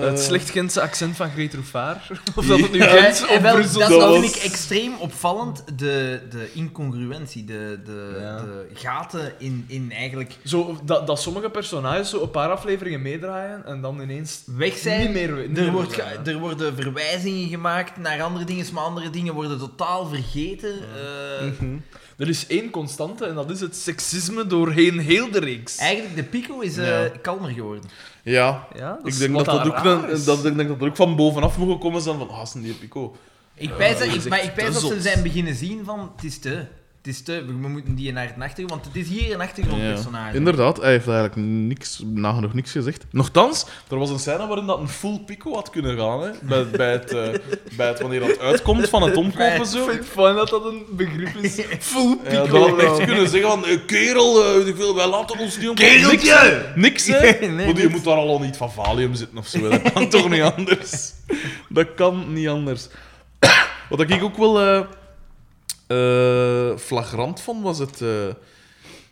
eh. 0.01 0.07
Het 0.09 0.21
slecht 0.21 0.51
Gentse 0.51 0.81
accent 0.81 1.17
van 1.17 1.31
Greet 1.31 1.55
Roefaar. 1.55 2.11
Of 2.37 2.47
dat 2.47 2.61
het 2.61 2.73
nu 2.73 2.79
Ja, 2.79 2.97
Eh, 2.97 3.09
of 3.11 3.41
wel, 3.41 3.57
dat, 3.57 3.73
dat 3.73 3.89
dat 3.89 4.01
was- 4.01 4.21
vind 4.21 4.37
ik 4.37 4.43
extreem 4.43 4.95
opvallend, 4.99 5.65
de, 5.79 6.21
de 6.31 6.49
incongruentie, 6.53 7.45
de, 7.45 7.79
de, 7.85 8.17
Ja. 8.21 8.37
de 8.37 8.67
gaten 8.75 9.33
in, 9.39 9.65
in 9.69 9.93
eigenlijk 9.93 10.37
Zo, 10.45 10.79
dat, 10.85 11.07
dat 11.07 11.21
sommige 11.21 11.51
personages 11.51 12.11
zo 12.11 12.23
een 12.23 12.31
paar 12.31 12.51
afleveringen 12.51 13.03
meedraaien 13.03 13.67
en 13.67 13.81
dan 13.87 14.01
ineens 14.01 14.43
weg 14.47 14.77
zijn. 14.77 15.01
niet 15.01 15.11
meer, 15.13 15.49
niet 15.49 15.59
er, 15.59 15.73
wordt 15.73 16.01
er 16.27 16.39
worden 16.39 16.75
verwijzingen 16.77 17.49
gemaakt 17.49 17.97
naar 17.97 18.23
andere 18.23 18.45
dingen, 18.45 18.67
maar 18.73 18.83
andere 18.85 19.11
dingen 19.11 19.35
worden 19.35 19.59
totaal 19.59 20.07
vergeten. 20.07 20.75
Eh, 20.97 21.47
Mhm. 21.61 21.77
Er 22.17 22.29
is 22.29 22.47
één 22.47 22.71
constante 22.71 23.27
en 23.27 23.35
dat 23.35 23.51
is 23.51 23.61
het 23.61 23.77
seksisme 23.77 24.47
doorheen 24.47 24.99
heel 24.99 25.31
de 25.31 25.39
reeks. 25.39 25.77
eigenlijk, 25.77 26.17
de 26.17 26.23
Pico 26.23 26.61
is 26.61 26.77
eh, 26.77 26.87
Ja. 26.87 27.09
kalmer 27.23 27.51
geworden. 27.51 27.91
Ja, 28.23 28.69
Ja, 28.77 28.99
ik 29.01 29.07
is 29.07 29.19
denk 29.19 29.35
dat 29.37 29.45
dat, 29.45 29.67
ook, 29.67 29.85
een- 29.85 30.09
is. 30.09 30.25
dat, 30.25 30.45
ik 30.45 30.57
denk 30.57 30.69
dat 30.69 30.79
dat 30.79 30.89
ook 30.89 30.97
van 30.97 31.17
bovenaf 31.17 31.57
moet 31.59 31.79
komen 31.81 32.01
zijn 32.03 32.19
van, 32.19 32.29
ah, 32.31 32.47
zijn 32.47 32.63
die 32.65 32.75
Pico. 32.75 33.17
Ik 33.55 33.69
dat 33.79 34.01
is 34.01 34.25
ik, 34.25 34.29
maar 34.29 34.45
ik 34.45 34.55
pijs 34.55 34.75
te 34.75 34.81
dat 34.81 34.91
ze 34.91 35.01
zijn 35.01 35.23
beginnen 35.23 35.55
zien 35.55 35.85
van, 35.85 36.13
het 36.17 36.25
is 36.25 36.39
te. 36.39 36.65
Het 37.07 37.15
is 37.15 37.23
te, 37.23 37.45
we 37.45 37.69
moeten 37.69 37.95
die 37.95 38.13
naar 38.13 38.27
het 38.27 38.35
achtergrond, 38.39 38.71
want 38.71 38.85
het 38.85 38.97
is 38.97 39.09
hier 39.09 39.35
een 39.35 39.41
achtergrondpersonage. 39.41 40.37
Inderdaad, 40.37 40.77
hij 40.77 40.91
heeft 40.91 41.09
eigenlijk 41.09 41.37
niks, 41.49 42.03
nagenoeg 42.05 42.55
niks 42.55 42.71
gezegd. 42.71 43.07
Nochtans, 43.11 43.67
er 43.89 43.99
was 43.99 44.11
een 44.11 44.19
scène 44.19 44.47
waarin 44.47 44.67
dat 44.67 44.79
een 44.79 44.89
full 44.89 45.19
Pico 45.27 45.55
had 45.55 45.71
kunnen 45.71 45.99
gaan, 45.99 46.23
hè, 46.23 46.31
bij, 46.43 46.67
bij, 46.71 46.93
het, 46.93 47.11
eh, 47.15 47.29
bij 47.77 47.89
het 47.89 48.01
wanneer 48.01 48.21
dat 48.21 48.39
uitkomt 48.39 48.89
van 48.89 49.03
het 49.03 49.17
omkopen 49.17 49.57
Ik 49.57 49.65
zo. 49.65 49.85
vind 49.87 49.99
het 49.99 50.09
fijn 50.09 50.35
dat 50.35 50.49
dat 50.49 50.65
een 50.65 50.83
begrip 50.91 51.37
is. 51.37 51.55
Full 51.79 52.19
Ja, 52.31 52.41
pico. 52.43 52.59
dat 52.59 52.69
had 52.69 52.99
echt 52.99 53.05
kunnen 53.07 53.29
zeggen 53.29 53.51
van, 53.51 53.67
eh, 53.67 53.79
kerel, 53.87 54.45
eh, 54.45 54.67
ik 54.67 54.77
veel, 54.77 54.95
wij 54.95 55.09
laten 55.09 55.39
ons 55.39 55.59
niet 55.59 55.69
om... 55.69 55.75
Kereltje! 55.75 56.73
Niks, 56.75 57.07
hè? 57.07 57.31
Nee, 57.47 57.67
Want 57.67 57.79
je 57.79 57.89
moet 57.89 58.05
daar 58.05 58.17
al 58.17 58.41
niet 58.41 58.57
van 58.57 58.73
Valium 58.73 59.15
zitten 59.15 59.39
of 59.39 59.47
zo. 59.47 59.69
Dat 59.69 59.93
kan 59.93 60.09
toch 60.09 60.29
niet 60.29 60.43
anders? 60.43 61.13
Dat 61.69 61.95
kan 61.95 62.33
niet 62.33 62.49
anders. 62.49 62.89
Wat 63.89 64.01
ik 64.01 64.23
ook 64.23 64.37
wel... 64.37 64.87
eh, 65.87 66.77
flagrant 66.77 67.41
vond, 67.41 67.63
was 67.63 67.79
het, 67.79 68.01
eh, 68.01 68.09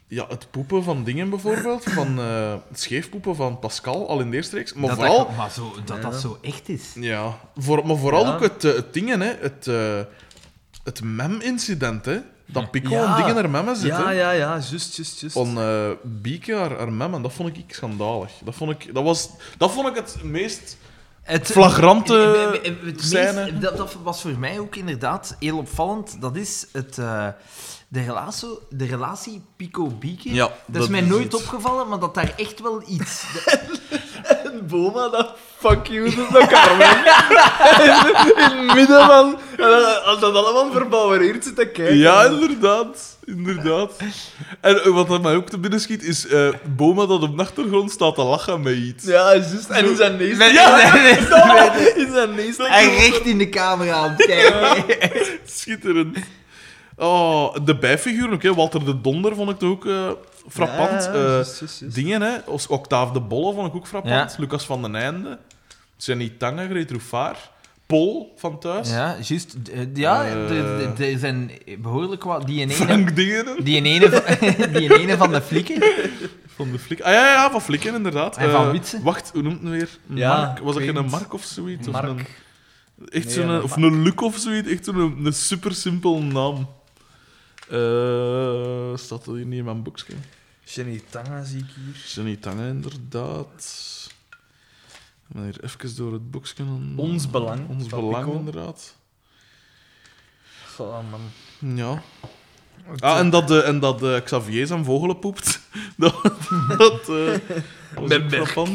ja, 0.08 0.26
het 0.28 0.50
poepen 0.50 0.82
van 0.84 1.04
dingen 1.04 1.30
bijvoorbeeld. 1.30 1.84
Van 1.84 2.18
eh, 2.18 2.54
het 2.68 2.80
scheefpoepen 2.80 3.36
van 3.36 3.58
Pascal, 3.58 4.08
al 4.08 4.20
in 4.20 4.30
de 4.30 4.36
eerste 4.36 4.56
reeks. 4.56 4.72
Maar 4.72 4.88
dat 4.88 4.96
vooral, 4.96 5.26
dat, 5.26 5.36
maar 5.36 5.50
zo, 5.50 5.74
dat, 5.84 6.02
dat 6.02 6.20
zo 6.20 6.38
echt 6.42 6.68
is. 6.68 6.92
ja, 6.94 7.38
voor, 7.56 7.86
maar 7.86 7.96
vooral 7.96 8.24
Ja. 8.24 8.34
ook 8.34 8.40
het, 8.40 8.62
het 8.62 8.92
dingen, 8.92 9.20
hè, 9.20 9.32
het, 9.40 9.66
eh, 9.66 10.00
het 10.84 11.02
mem-incident. 11.02 12.04
Hè, 12.04 12.18
dat 12.46 12.70
Pico 12.70 12.90
Ja. 12.90 13.16
en 13.16 13.22
dingen 13.22 13.42
er 13.42 13.50
memmen 13.50 13.76
zit. 13.76 13.86
Ja, 13.86 14.04
hè. 14.06 14.10
ja, 14.10 14.30
ja, 14.30 14.48
juist, 14.48 14.70
juist, 14.96 15.20
juist. 15.20 15.36
Van 15.36 15.58
eh 15.60 15.90
Bieke, 16.02 16.54
haar, 16.54 16.76
haar 16.78 16.92
mem, 16.92 17.14
en 17.14 17.22
dat 17.22 17.32
vond 17.32 17.56
ik 17.56 17.64
schandalig. 17.74 18.30
Dat 18.44 18.54
vond 18.54 18.70
ik, 18.70 18.94
dat 18.94 19.04
was, 19.04 19.30
dat 19.58 19.70
vond 19.72 19.88
ik 19.88 19.94
het 19.94 20.16
meest 20.22 20.76
Het, 21.24 21.46
flagrante 21.50 22.14
het- 22.52 22.66
het- 22.66 22.76
het 22.84 23.02
scène. 23.04 23.44
meest- 23.44 23.60
dat, 23.60 23.76
dat 23.76 23.96
was 24.02 24.20
voor 24.20 24.38
mij 24.38 24.58
ook 24.58 24.76
inderdaad 24.76 25.36
heel 25.38 25.58
opvallend. 25.58 26.20
Dat 26.20 26.36
is 26.36 26.66
het, 26.72 26.98
eh, 26.98 27.26
de, 27.94 28.02
relatie, 28.02 28.58
de 28.68 28.86
relatie 28.86 29.42
Pico-Bieke. 29.56 30.34
Ja, 30.34 30.46
dat, 30.46 30.52
dat 30.66 30.82
is 30.82 30.88
mij 30.88 31.00
is 31.00 31.08
nooit 31.08 31.32
het. 31.32 31.34
opgevallen, 31.34 31.88
maar 31.88 31.98
dat 31.98 32.14
daar 32.14 32.32
echt 32.36 32.60
wel 32.60 32.82
iets... 32.88 33.24
En 34.44 34.66
Boma, 34.66 35.08
dat 35.08 35.32
fuck 35.58 35.86
you 35.86 36.14
naar 36.32 36.48
Carmen. 36.48 36.96
in, 37.84 38.52
in 38.52 38.66
het 38.66 38.74
midden 38.76 39.06
van... 39.06 39.38
Als 40.04 40.20
dat 40.20 40.34
allemaal 40.34 40.72
verbouwereerd 40.72 41.44
zit 41.44 41.56
te 41.56 41.66
kijken. 41.66 41.96
Ja, 41.96 42.24
inderdaad. 42.24 43.16
Inderdaad. 43.24 43.92
En 44.60 44.82
eh, 44.82 44.90
wat 44.90 45.10
er 45.10 45.20
mij 45.20 45.34
ook 45.34 45.48
te 45.48 45.58
binnen 45.58 45.80
schiet, 45.80 46.02
is 46.02 46.26
eh, 46.26 46.48
Boma 46.76 47.06
dat 47.06 47.22
op 47.22 47.36
de 47.36 47.42
achtergrond 47.42 47.90
staat 47.90 48.14
te 48.14 48.22
lachen 48.22 48.60
met 48.60 48.76
iets. 48.76 49.04
Ja, 49.04 49.34
juist. 49.34 49.68
En 49.68 49.88
in 49.88 49.96
zijn 49.96 50.16
neus... 50.16 50.36
Nee, 50.36 50.52
Ja, 50.52 51.74
in 51.96 52.12
zijn 52.12 52.34
neus... 52.34 52.56
En 52.56 52.90
recht 52.90 53.20
in 53.20 53.38
de 53.38 53.48
camera 53.48 53.94
aan 53.94 54.14
het 54.16 54.26
kijken. 54.26 54.84
Schitterend. 55.44 56.18
Oh, 56.96 57.54
de 57.64 57.76
bijfiguren 57.78 58.32
ook, 58.32 58.42
hè. 58.42 58.54
Walter 58.54 58.84
de 58.84 59.00
Donder 59.00 59.34
vond 59.34 59.50
ik 59.50 59.58
toch 59.58 59.70
ook 59.70 59.86
eh, 59.86 60.10
frappant. 60.48 61.04
Ja, 61.04 61.12
Eh, 61.38 61.46
dingen, 61.94 62.22
hè. 62.22 62.36
Octave 62.68 63.12
de 63.12 63.20
Bolle 63.20 63.54
vond 63.54 63.66
ik 63.68 63.74
ook 63.74 63.86
frappant. 63.86 64.30
Ja. 64.32 64.38
Lucas 64.38 64.64
van 64.66 64.82
den 64.82 64.94
Einde. 64.94 65.38
Jenny 65.96 66.32
Tange, 66.38 66.68
Greet 66.68 66.90
Roefaar. 66.90 67.52
Paul 67.86 68.32
van 68.36 68.58
thuis. 68.58 68.90
Ja, 68.90 69.16
juist. 69.22 69.56
Eh, 69.72 69.80
Ja, 69.94 70.24
er- 70.24 71.18
zijn 71.18 71.50
behoorlijk 71.78 72.24
wat... 72.24 72.46
Die 72.46 72.60
ene, 72.60 72.72
Frank 72.72 73.16
Dingen. 73.16 73.64
die 73.64 73.82
ene, 73.82 74.10
van, 74.10 74.48
die 74.80 74.98
ene 74.98 75.16
van 75.16 75.30
de 75.32 75.40
flikken. 75.42 75.82
Van 76.54 76.72
de 76.72 76.78
flik. 76.78 77.00
Ah 77.00 77.12
ja, 77.12 77.32
ja, 77.32 77.50
van 77.50 77.60
Flikken, 77.62 77.94
inderdaad. 77.94 78.36
En 78.36 78.50
van 78.50 78.64
Eh, 78.66 78.70
Witse. 78.70 79.02
Wacht, 79.02 79.30
hoe 79.32 79.42
noemt 79.42 79.60
het 79.62 79.70
weer? 79.70 79.88
Ja, 80.06 80.36
Mark? 80.36 80.58
Was 80.58 80.74
dat 80.74 80.84
het. 80.84 81.10
Mark 81.10 81.32
of 81.34 81.42
zoiets? 81.44 81.86
Of 81.88 81.92
Mark. 81.92 82.06
een, 82.08 82.18
echt 83.08 83.24
Nee, 83.24 83.34
zo'n, 83.34 83.48
een 83.48 83.62
of 83.62 83.76
een 83.76 84.02
Luc 84.02 84.14
of 84.16 84.36
zoiets. 84.36 84.68
Echt 84.70 84.84
zo'n 84.84 85.20
een 85.24 85.32
super 85.32 85.74
simpel 85.74 86.22
naam. 86.22 86.68
Eh, 87.68 88.96
staat 88.96 89.24
dat 89.24 89.34
hier 89.34 89.46
niet 89.46 89.58
in 89.58 89.64
mijn 89.64 89.82
boekje? 89.82 90.14
Jenny 90.64 91.02
Tanga 91.10 91.44
zie 91.44 91.58
ik 91.60 91.66
hier. 91.76 92.04
Jenny 92.14 92.36
Tange, 92.36 92.68
inderdaad. 92.68 93.80
Ik 95.28 95.34
ben 95.34 95.42
hier 95.44 95.64
even 95.64 95.96
door 95.96 96.12
het 96.12 96.30
boekje. 96.30 96.62
aan- 96.64 96.94
Ons 96.96 97.30
Belang, 97.30 97.68
Ons 97.68 97.86
belang, 97.86 98.24
Pico. 98.24 98.38
inderdaad. 98.38 98.96
Oh, 100.78 100.98
man. 101.10 101.20
Ja. 101.76 102.02
Ah, 102.98 103.18
en 103.18 103.30
dat, 103.30 103.50
eh, 103.50 103.68
en 103.68 103.80
dat 103.80 104.02
eh, 104.02 104.20
Xavier 104.20 104.66
zijn 104.66 104.84
vogelen 104.84 105.18
poept. 105.18 105.60
dat 105.96 106.22
dat 106.78 107.00
eh, 107.00 107.06
was 107.94 108.12
ook 108.56 108.68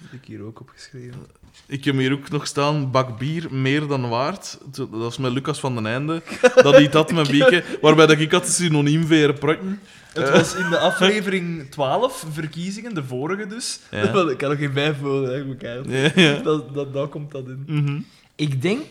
heb 0.00 0.12
ik 0.12 0.24
hier 0.24 0.42
ook 0.42 0.60
opgeschreven. 0.60 1.26
Ik 1.66 1.84
heb 1.84 1.96
hier 1.96 2.12
ook 2.12 2.30
nog 2.30 2.46
staan, 2.46 2.90
bak 2.90 3.18
bier 3.18 3.46
meer 3.50 3.86
dan 3.86 4.08
waard. 4.08 4.58
Dat 4.74 5.10
is 5.12 5.18
met 5.18 5.32
Lucas 5.32 5.60
van 5.60 5.74
den 5.74 5.86
Einde. 5.86 6.22
Dat 6.54 6.74
hij 6.74 6.88
dat 6.88 7.12
met 7.12 7.30
Bieke. 7.36 7.64
Waarbij 7.80 8.06
dat 8.06 8.18
ik 8.18 8.32
had 8.32 8.48
synoniem 8.48 9.06
veren 9.06 9.38
protten. 9.38 9.80
Het 10.12 10.30
was 10.30 10.54
in 10.54 10.70
de 10.70 10.78
aflevering 10.78 11.70
12, 11.70 12.24
verkiezingen, 12.32 12.94
de 12.94 13.04
vorige 13.04 13.46
dus. 13.46 13.80
Ja. 13.90 14.02
Ik 14.30 14.40
had 14.40 14.50
nog 14.50 14.58
geen 14.58 14.72
bijvullen, 14.72 15.30
hè, 15.32 15.38
ik 15.40 15.46
moet 15.46 15.56
kijken. 15.58 15.90
Ja, 15.90 16.10
ja. 16.14 16.36
Dat, 16.42 16.74
dat, 16.74 16.92
daar 16.94 17.06
komt 17.06 17.30
dat 17.32 17.46
in. 17.46 17.64
Mhm. 17.66 18.00
Ik 18.36 18.62
denk... 18.62 18.90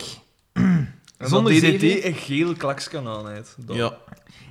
En 1.18 1.28
Zonder 1.28 1.52
DDT 1.52 1.60
zeven- 1.80 2.06
een 2.06 2.14
geel 2.14 2.52
klakskan 2.54 3.08
aan 3.08 3.30
heeft. 3.30 3.54
Dat- 3.58 3.76
ja. 3.76 3.96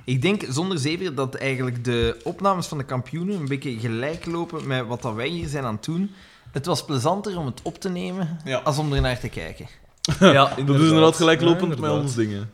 Ik 0.04 0.22
denk 0.22 0.42
zonder 0.48 0.78
zeven 0.78 1.14
dat 1.14 1.34
eigenlijk 1.34 1.84
de 1.84 2.16
opnames 2.24 2.66
van 2.66 2.78
de 2.78 2.84
kampioenen 2.84 3.36
een 3.36 3.48
beetje 3.48 3.78
gelijk 3.78 4.26
lopen 4.26 4.66
met 4.66 4.86
wat 4.86 5.02
dat 5.02 5.14
wij 5.14 5.28
hier 5.28 5.48
zijn 5.48 5.64
aan 5.64 5.74
het 5.74 5.84
doen. 5.84 6.10
Het 6.52 6.66
was 6.66 6.84
plezanter 6.84 7.38
om 7.38 7.46
het 7.46 7.60
op 7.62 7.78
te 7.78 7.88
nemen 7.88 8.38
Ja. 8.44 8.58
als 8.58 8.78
om 8.78 8.92
er 8.92 9.00
naar 9.00 9.18
te 9.18 9.28
kijken. 9.28 9.66
Ja, 10.20 10.54
Dat 10.54 10.58
is 10.80 10.86
inderdaad 10.86 11.16
gelijklopend 11.16 11.74
Ja, 11.74 11.80
met 11.80 11.90
ons 11.90 12.14
dingen. 12.14 12.50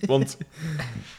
Want 0.00 0.36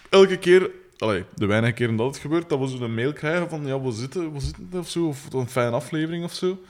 elke 0.10 0.38
keer, 0.38 0.70
allee, 0.98 1.24
de 1.36 1.46
weinige 1.46 1.74
keren 1.74 1.96
dat 1.96 2.08
het 2.08 2.18
gebeurt, 2.18 2.50
dat 2.50 2.60
we 2.60 2.68
zo'n 2.68 2.94
mail 2.94 3.14
krijgen 3.14 3.50
van 3.50 3.66
ja, 3.66 3.82
we 3.82 3.92
zitten, 3.92 4.34
we 4.34 4.40
zitten 4.40 4.70
of 4.74 4.90
zo, 4.90 5.08
of 5.08 5.34
een 5.34 5.50
fijne 5.50 5.76
aflevering 5.76 6.24
of 6.24 6.34
zo, 6.34 6.62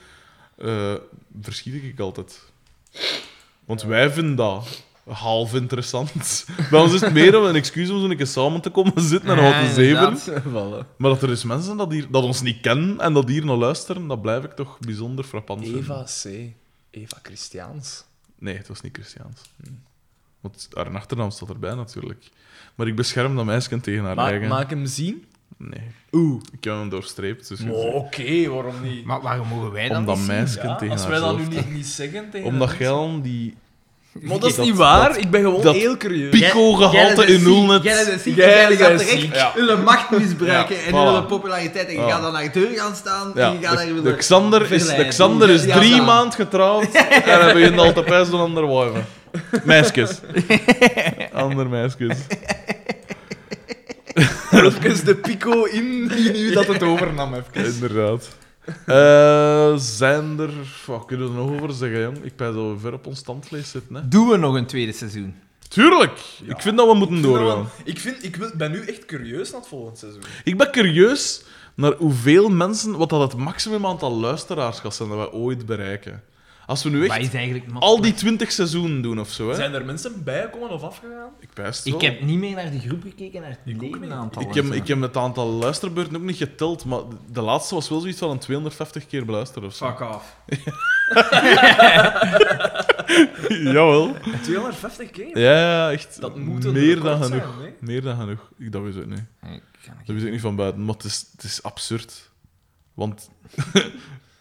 eh, 0.58 0.94
verschiet 1.40 1.82
ik 1.82 2.00
altijd. 2.00 2.42
Want 3.64 3.82
wij 3.82 4.10
vinden 4.10 4.36
dat 4.36 4.82
half 5.08 5.54
interessant. 5.54 6.44
Bij 6.70 6.80
ons 6.80 6.92
is 6.92 7.00
het 7.00 7.12
meer 7.12 7.38
om 7.38 7.44
een 7.44 7.54
excuus 7.54 7.90
om 7.90 8.00
zo'n 8.00 8.16
keer 8.16 8.26
samen 8.26 8.60
te 8.60 8.70
komen 8.70 9.02
zitten 9.02 9.30
en 9.30 9.36
nog 9.36 9.66
te 9.66 9.72
zeven. 9.72 10.18
Maar 10.98 11.10
dat 11.10 11.22
er 11.22 11.30
is 11.30 11.44
mensen 11.44 11.76
dat, 11.76 11.92
hier, 11.92 12.06
dat 12.10 12.22
ons 12.22 12.42
niet 12.42 12.60
kennen 12.60 13.00
en 13.00 13.12
dat 13.12 13.28
hier 13.28 13.44
naar 13.44 13.56
luisteren, 13.56 14.06
dat 14.06 14.22
blijf 14.22 14.44
ik 14.44 14.52
toch 14.52 14.78
bijzonder 14.78 15.24
frappant 15.24 15.62
vinden. 15.62 15.80
Eva 15.80 16.02
C. 16.04 16.24
Eva 16.90 17.18
Christiaans. 17.22 18.04
Nee, 18.38 18.56
het 18.56 18.68
was 18.68 18.80
niet 18.80 18.94
Christiaans. 18.94 19.40
Want 20.40 20.68
haar 20.72 20.94
achternaam 20.94 21.30
staat 21.30 21.48
erbij 21.48 21.74
natuurlijk. 21.74 22.28
Maar 22.74 22.86
ik 22.86 22.96
bescherm 22.96 23.36
dat 23.36 23.44
meisje 23.44 23.80
tegen 23.80 24.04
haar 24.04 24.16
Ma 24.16 24.26
eigen... 24.26 24.48
Maak 24.48 24.70
hem 24.70 24.86
zien. 24.86 25.24
Nee, 25.56 25.90
Oeh. 26.12 26.42
ik 26.52 26.64
heb 26.64 26.74
hem 26.74 26.88
doorstreept. 26.88 27.48
Dus 27.48 27.60
Oké, 27.70 28.48
waarom 28.48 28.82
niet? 28.82 29.04
Maar 29.04 29.20
waarom 29.20 29.48
mogen 29.48 29.72
wij 29.72 29.88
dan 29.88 29.98
Omdat 29.98 30.16
niet 30.16 30.24
zien? 30.24 30.34
meisje 30.34 30.62
Ja, 30.62 30.76
tegen 30.76 30.94
als 30.94 31.06
wij 31.06 31.18
dat 31.18 31.38
nu 31.38 31.46
niet, 31.46 31.70
niet 31.70 31.86
zeggen 31.86 32.30
tegen 32.30 32.46
Omdat 32.46 32.80
al 32.80 33.22
die 33.22 33.56
Maar 34.20 34.38
dat 34.38 34.50
is 34.50 34.56
niet 34.56 34.76
waar. 34.76 35.18
ik 35.18 35.30
ben 35.30 35.40
gewoon 35.42 35.62
dat 35.62 35.74
heel 35.74 35.96
curieus. 35.96 36.30
pico-gehalte 36.30 37.26
in 37.26 37.44
Ulnet. 37.44 37.82
Jij 37.82 38.04
bent 38.04 38.20
ziek, 38.20 38.36
Jij 38.36 38.76
gaat. 38.76 39.10
Ja. 39.32 39.52
hun 39.54 39.82
macht 39.82 40.10
misbruiken 40.10 40.76
Ja, 40.76 40.82
en 40.82 40.90
voilà. 40.92 41.14
hun 41.14 41.26
populariteit. 41.26 41.88
En 41.88 41.94
je 41.94 42.10
gaat 42.10 42.22
dan 42.22 42.32
naar 42.32 42.52
de 42.52 42.60
deur 42.60 42.78
gaan 42.78 42.96
staan 42.96 43.32
Ja, 43.34 43.46
en 43.50 43.60
je 43.60 43.66
gaat 43.66 43.76
daar 43.76 44.02
de, 44.02 44.14
Xander 44.16 44.72
is, 44.72 44.86
de. 44.86 45.06
Xander 45.08 45.50
is 45.50 45.62
drie 45.62 46.02
maanden 46.02 46.32
getrouwd 46.32 46.92
en 47.24 47.40
hij 47.40 47.52
begint 47.52 47.78
al 47.78 47.92
te 47.92 48.02
pijzen 48.02 48.30
door 48.32 48.40
andere 48.40 48.66
wijven. 48.66 49.06
Meisjes. 49.64 50.20
Ander 51.32 51.68
meisjes. 51.68 52.16
Even 54.50 55.04
de 55.04 55.14
pico 55.14 55.64
in 55.64 56.08
die 56.08 56.32
nu 56.32 56.52
dat 56.52 56.66
het 56.66 56.82
overnam. 56.82 57.34
Even. 57.34 57.72
Inderdaad. 57.74 58.28
Eh, 58.86 59.76
zijn 59.76 60.38
er... 60.38 60.50
Wat 60.86 61.04
kunnen 61.04 61.26
we 61.26 61.38
er 61.38 61.46
nog 61.46 61.60
over 61.60 61.72
zeggen, 61.72 62.00
jong? 62.00 62.24
Ik 62.24 62.36
ben 62.36 62.52
zo 62.52 62.76
ver 62.80 62.92
op 62.92 63.06
ons 63.06 63.18
standvlees 63.18 63.70
zitten, 63.70 63.94
hè. 63.94 64.08
Doen 64.08 64.28
we 64.28 64.36
nog 64.36 64.54
een 64.54 64.66
tweede 64.66 64.92
seizoen? 64.92 65.34
Tuurlijk! 65.68 66.20
Ik 66.46 66.60
vind 66.60 66.76
dat 66.76 66.86
we 66.86 66.94
moeten 66.94 67.22
doorgaan. 67.22 67.68
Ik, 67.84 67.98
vind, 67.98 68.24
ik 68.24 68.36
wil, 68.36 68.50
ben 68.56 68.70
nu 68.70 68.84
echt 68.84 69.04
curieus 69.04 69.50
naar 69.50 69.60
het 69.60 69.68
volgende 69.68 69.98
seizoen. 69.98 70.22
Ik 70.44 70.58
ben 70.58 70.70
curieus 70.70 71.42
naar 71.74 71.92
hoeveel 71.92 72.48
mensen, 72.48 72.96
wat 72.96 73.10
dat 73.10 73.20
het 73.20 73.40
maximum 73.40 73.86
aantal 73.86 74.12
luisteraars 74.12 74.78
gaat 74.78 74.94
zijn 74.94 75.08
dat 75.08 75.18
we 75.18 75.32
ooit 75.32 75.66
bereiken. 75.66 76.22
Als 76.72 76.82
we 76.82 76.90
nu 76.90 77.00
Wat 77.06 77.16
echt 77.16 77.26
is 77.26 77.34
eigenlijk 77.34 77.64
al 77.78 78.00
die 78.00 78.14
twintig 78.14 78.52
seizoenen 78.52 79.02
doen 79.02 79.20
of 79.20 79.30
zo, 79.30 79.48
hè. 79.48 79.54
Zijn 79.54 79.74
er 79.74 79.84
mensen 79.84 80.24
bijgekomen 80.24 80.70
of 80.70 80.82
afgegaan? 80.82 81.30
Ik 81.40 81.48
pijs 81.52 81.76
het 81.76 81.86
Ik 81.86 81.92
wel. 81.92 82.00
heb 82.00 82.22
niet 82.22 82.38
meer 82.38 82.54
naar 82.54 82.70
de 82.70 82.78
groep 82.80 83.02
gekeken, 83.02 83.40
naar 83.40 83.58
het 83.64 83.80
levenaantal. 83.80 84.42
Ik 84.42 84.54
heb, 84.54 84.64
ik 84.64 84.86
heb 84.88 85.00
het 85.00 85.16
aantal 85.16 85.48
luisterbeurten 85.48 86.16
ook 86.16 86.22
niet 86.22 86.36
geteld, 86.36 86.84
maar 86.84 87.00
de 87.32 87.40
laatste 87.40 87.74
was 87.74 87.88
wel 87.88 88.00
zoiets 88.00 88.18
van 88.18 88.30
een 88.30 88.38
250 88.38 89.06
keer 89.06 89.24
beluisterd 89.24 89.64
of 89.64 89.74
zo. 89.74 89.86
Fuck 89.86 90.00
off. 90.00 90.36
Jawel. 93.48 94.16
250 94.42 95.10
keer? 95.10 95.38
Ja, 95.38 95.90
echt. 95.92 96.20
Dat 96.20 96.36
moet 96.36 96.64
een 96.64 96.72
meer 96.72 97.00
dan 97.00 97.24
zijn, 97.24 97.40
genoeg. 97.40 97.58
nee? 97.60 97.74
Meer 97.80 98.02
dan 98.02 98.16
genoeg. 98.16 98.50
Ik, 98.58 98.72
dat 98.72 98.82
wist 98.82 98.98
ik 98.98 99.06
niet. 99.06 99.24
Dat 99.84 100.14
wist 100.14 100.24
ik 100.24 100.30
niet 100.32 100.40
van 100.40 100.56
buiten, 100.56 100.84
maar 100.84 100.94
het 100.94 101.04
is, 101.04 101.26
het 101.32 101.42
is 101.44 101.62
absurd. 101.62 102.30
Want 102.94 103.30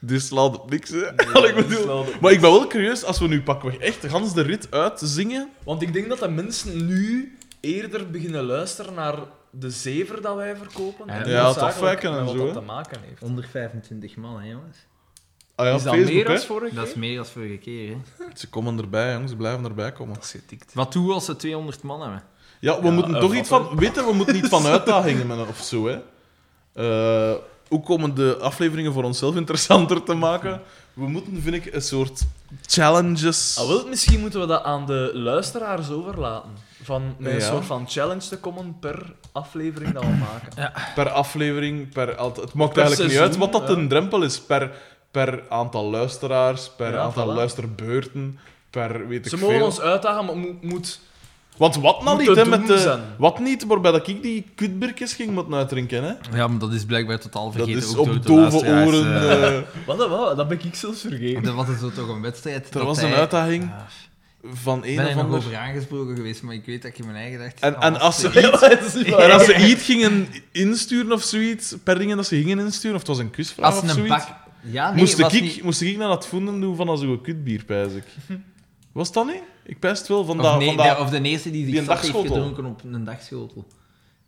dit 0.02 0.22
slaat 0.22 0.60
op 0.60 0.70
niks, 0.70 0.90
hè. 0.90 1.08
Ik 1.50 1.56
bedoel... 1.56 2.06
Maar 2.22 2.32
ik 2.32 2.42
ben 2.42 2.52
wel 2.52 2.68
curieus, 2.68 3.04
als 3.04 3.20
we 3.20 3.28
nu 3.28 3.42
pakken 3.42 3.70
we 3.72 3.78
echt 3.78 4.06
gans 4.08 4.34
de 4.34 4.42
rit 4.42 4.68
uit 4.72 5.00
zingen. 5.04 5.50
Want 5.64 5.82
ik 5.82 5.94
denk 5.94 6.10
dat 6.10 6.20
de 6.20 6.28
mensen 6.30 6.86
nu 6.86 7.38
eerder 7.60 8.10
beginnen 8.12 8.44
luisteren 8.44 8.94
naar 8.94 9.16
de 9.50 9.70
zever 9.70 10.22
dat 10.22 10.36
wij 10.36 10.56
verkopen. 10.56 11.06
Ja, 11.08 11.24
en 11.24 11.30
Ja, 11.30 11.48
het 11.48 11.58
afwijken 11.58 12.12
en 12.18 12.18
zo, 12.18 12.24
wat 12.26 12.36
hè. 12.36 12.44
dat 12.44 12.54
te 12.54 12.62
maken 12.62 13.00
heeft. 13.08 13.20
125 13.22 14.16
man, 14.16 14.40
hè, 14.42 14.50
jongens. 14.50 14.78
Ah 15.56 15.66
ja, 15.66 15.74
is 15.76 15.84
dat 15.84 15.94
Facebook, 15.94 16.14
meer 16.14 16.26
dan 16.26 16.40
vorige 16.40 16.76
Dat 16.76 16.86
is 16.86 16.92
keer? 16.92 17.00
meer 17.00 17.16
dan 17.16 17.26
vorige 17.26 17.58
keer, 17.58 17.90
hè. 17.90 17.98
Ze 18.34 18.50
komen 18.50 18.78
erbij, 18.80 19.12
jongens. 19.12 19.32
Ze 19.32 19.38
blijven 19.38 19.66
erbij 19.66 19.92
komen. 19.92 20.14
Dat 20.14 20.24
is 20.24 20.32
getikt. 20.32 20.74
Wat 20.74 20.94
doen 20.94 21.08
we 21.08 21.14
als 21.14 21.28
we 21.28 21.36
200 21.36 21.82
man 21.84 22.02
hebben? 22.02 22.24
Ja, 22.60 22.80
we 22.80 22.86
Ja, 22.86 22.92
moeten 22.92 23.16
eh, 23.16 23.22
toch 23.22 23.36
iets 23.36 23.48
van... 23.50 23.76
Weten, 23.76 24.06
we 24.06 24.14
moeten 24.14 24.34
niet 24.36 24.48
van 24.48 24.66
uitdagingen 24.66 25.28
met 25.38 25.48
of 25.48 25.58
zo, 25.60 25.88
hè. 25.88 26.00
Eh, 26.74 27.36
hoe 27.72 27.82
komen 27.84 28.16
de 28.16 28.38
afleveringen 28.42 28.94
voor 28.94 29.04
onszelf 29.04 29.36
interessanter 29.36 30.04
te 30.04 30.14
maken? 30.14 30.62
we 30.94 31.08
moeten, 31.08 31.42
vind 31.42 31.56
ik, 31.56 31.74
een 31.74 31.82
soort 31.82 32.22
challenges... 32.66 33.58
Ah, 33.60 33.68
wel, 33.68 33.88
misschien 33.88 34.20
moeten 34.20 34.40
we 34.40 34.46
dat 34.46 34.64
aan 34.64 34.86
de 34.86 35.12
luisteraars 35.14 35.90
overlaten. 35.90 36.50
Van 36.84 37.16
met 37.18 37.32
een 37.34 37.40
Ja. 37.40 37.46
soort 37.46 37.66
van 37.66 37.86
challenge 37.90 38.28
te 38.28 38.38
komen 38.38 38.78
per 38.80 39.14
aflevering 39.32 39.94
dat 39.94 40.04
we 40.04 40.10
maken. 40.10 40.72
Per 40.96 41.10
aflevering, 41.10 41.94
per... 41.94 42.08
Het 42.08 42.54
maakt 42.54 42.74
Per 42.74 42.82
eigenlijk 42.84 43.12
niet 43.14 43.22
uit 43.22 43.38
wat 43.38 43.52
dat 43.52 43.68
ja. 43.68 43.74
een 43.76 43.88
drempel 43.88 44.24
is. 44.24 44.40
Per, 44.42 44.72
per 45.12 45.44
aantal 45.50 45.90
luisteraars, 45.90 46.70
per 46.78 46.92
Ja, 46.92 47.00
aantal 47.00 47.32
voilà. 47.32 47.36
luisterbeurten, 47.36 48.40
per 48.70 49.08
weet 49.08 49.26
ik 49.26 49.32
Ze 49.32 49.38
mogen 49.38 49.56
veel. 49.56 49.66
ons 49.66 49.80
uitdagen, 49.82 50.26
maar 50.26 50.36
moet... 50.62 51.00
Want 51.62 51.76
wat 51.76 52.04
nou 52.04 52.18
niet, 52.18 52.36
hè, 52.36 52.46
met 52.46 52.68
de... 52.68 53.00
Wat 53.18 53.40
niet, 53.40 53.66
waarbij 53.66 53.92
dat 53.92 54.08
ik 54.08 54.22
die 54.22 54.46
kutberkjes 54.56 55.14
ging 55.14 55.32
moeten 55.32 55.54
uitdrinken, 55.54 56.04
hè. 56.04 56.38
Ja, 56.38 56.48
maar 56.48 56.60
dat 56.60 56.74
is 56.74 56.86
blijkbaar 56.86 57.20
totaal 57.20 57.44
Dat 57.44 57.54
vergeten. 57.54 57.82
is 57.82 57.96
ook 57.96 58.06
door 58.06 58.16
op 58.16 58.26
dove 58.26 58.42
luisteraars, 58.42 58.88
oren... 58.88 59.30
eh. 59.30 59.58
eh, 59.58 59.64
Wat, 59.86 60.10
wat, 60.10 60.38
dat 60.38 60.48
ben 60.48 60.60
ik 60.64 60.76
zelfs 60.76 61.02
vergeten. 61.02 61.44
Dat 61.44 61.56
was 61.56 61.68
zo 61.80 61.92
toch 61.92 62.08
een 62.08 62.22
wedstrijd. 62.22 62.66
Er 62.66 62.72
dat 62.72 62.84
was 62.84 63.02
een 63.02 63.14
uitdaging 63.14 63.64
Ja, 63.64 63.88
van 64.54 64.86
ik 64.86 64.90
een 64.90 64.96
ben 64.96 65.06
er 65.06 65.10
of 65.10 65.16
nog 65.16 65.24
ander... 65.24 65.38
over 65.38 65.58
aangesproken 65.58 66.16
geweest, 66.16 66.42
maar 66.44 66.54
ik 66.54 66.66
weet 66.66 66.82
dat 66.82 66.92
ik 66.92 66.98
in 66.98 67.06
mijn 67.06 67.18
eigen 67.18 67.40
dacht... 67.40 67.60
En, 67.60 67.76
ah, 67.76 67.86
en 67.86 68.00
als 68.00 68.20
ze 68.20 68.28
iets... 68.28 68.96
is. 68.96 69.04
En 69.14 69.32
als 69.32 69.46
ze 69.46 69.70
iets 69.70 69.84
gingen 69.84 70.28
insturen 70.52 71.12
of 71.12 71.24
zoiets, 71.24 71.76
per 71.84 71.98
dingen 71.98 72.18
dat 72.18 72.28
ze 72.28 72.36
gingen 72.36 72.60
insturen, 72.60 72.96
of 72.96 73.02
het 73.02 73.10
was 73.10 73.20
een 73.20 73.32
quizvraag 73.32 73.66
Als 73.66 73.76
of 73.76 73.84
een 73.84 73.90
zoiets, 73.90 74.10
bak... 74.10 74.28
Ja, 74.62 74.90
nee, 74.90 75.00
moest, 75.00 75.20
ik, 75.20 75.32
niet- 75.42 75.64
moest 75.64 75.82
ik 75.82 75.98
naar 75.98 76.08
dat 76.08 76.28
vonden 76.28 76.62
doen 76.62 76.76
van 76.76 76.98
zo'n 76.98 77.22
kutbier, 77.22 77.64
pijs 77.66 77.94
ik. 77.94 78.06
Was 78.92 79.12
dat 79.12 79.26
niet? 79.26 79.42
Ik 79.64 79.80
pijst 79.80 80.08
wel 80.08 80.26
van 80.26 80.40
Of, 80.40 80.46
dat... 80.46 80.58
nee, 80.58 80.68
van 80.68 80.78
dat 80.78 80.98
de, 80.98 81.04
of 81.04 81.10
de 81.10 81.22
eerste 81.22 81.52
die 81.52 81.76
zich 81.76 81.86
zat 81.86 82.00
heeft 82.00 82.18
gedronken 82.18 82.66
op 82.66 82.84
een 82.84 83.04
dagschotel. 83.04 83.68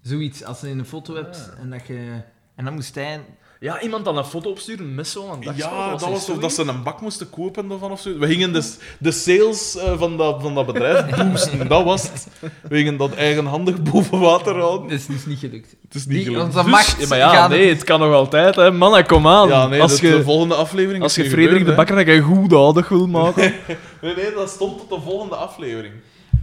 Zoiets, 0.02 0.44
als 0.44 0.62
je 0.62 0.68
een 0.68 0.86
foto 0.86 1.16
hebt 1.16 1.50
Ah. 1.54 1.60
en 1.60 1.70
dat 1.70 1.88
je... 1.88 2.22
En 2.56 2.66
dan 2.66 2.74
moest 2.74 2.96
hij... 2.96 3.26
Ja, 3.64 3.82
iemand 3.82 4.06
dan 4.06 4.18
een 4.18 4.26
foto 4.26 4.50
opsturen 4.50 4.96
met 4.96 5.08
zo'n 5.08 5.26
dagschotel. 5.42 5.78
ja, 5.78 5.90
dat 5.90 6.02
was 6.02 6.30
of 6.30 6.38
dat 6.38 6.54
ze 6.54 6.62
een 6.68 6.84
bak 6.84 7.02
moesten 7.02 7.30
kopen 7.30 7.72
of, 7.72 7.82
of 7.82 8.02
zo. 8.02 8.18
We 8.18 8.28
gingen 8.28 8.54
de, 8.54 8.74
de 9.00 9.12
sales 9.12 9.78
eh, 9.78 9.98
van, 9.98 10.18
dat, 10.18 10.42
van 10.42 10.56
dat 10.56 10.66
bedrijf 10.66 11.16
boosten, 11.32 11.68
dat 11.68 11.84
was 11.84 12.02
het. 12.04 12.28
We 12.70 12.76
gingen 12.76 12.98
dat 12.98 13.14
eigenhandig 13.14 13.82
boven 13.92 14.20
water 14.20 14.56
houden. 14.60 14.90
Dat 14.90 15.00
is 15.00 15.06
dus 15.06 15.26
niet 15.26 15.40
gelukt. 15.40 15.76
Het 15.84 15.96
is 15.96 16.06
niet 16.06 16.16
Die, 16.16 16.26
gelukt. 16.26 16.44
onze 16.44 16.64
Dus- 16.64 16.72
macht 16.72 17.02
ja, 17.02 17.08
maar 17.08 17.18
ja, 17.18 17.30
gaat- 17.30 17.50
nee, 17.50 17.70
het 17.70 17.84
kan 17.84 18.00
nog 18.00 18.14
altijd, 18.14 18.56
hè. 18.56 18.72
Mannen, 18.72 19.06
kom 19.06 19.28
aan. 19.28 19.48
Ja, 19.48 19.68
nee, 19.68 19.82
als 19.82 19.92
dat- 19.92 20.00
je, 20.00 20.10
de 20.10 20.24
volgende 20.24 20.56
aflevering 20.56 21.04
als 21.04 21.16
je 21.16 21.30
Frederik 21.30 21.66
de 21.66 21.74
Bakker 21.74 22.08
een 22.10 22.22
goed 22.22 22.54
oudig 22.54 22.90
wil 22.90 23.08
maken... 23.22 23.54
Nee, 24.02 24.16
nee, 24.16 24.34
dat 24.36 24.50
stond 24.50 24.78
tot 24.78 24.90
de 24.90 25.06
volgende 25.06 25.36
aflevering. 25.36 25.94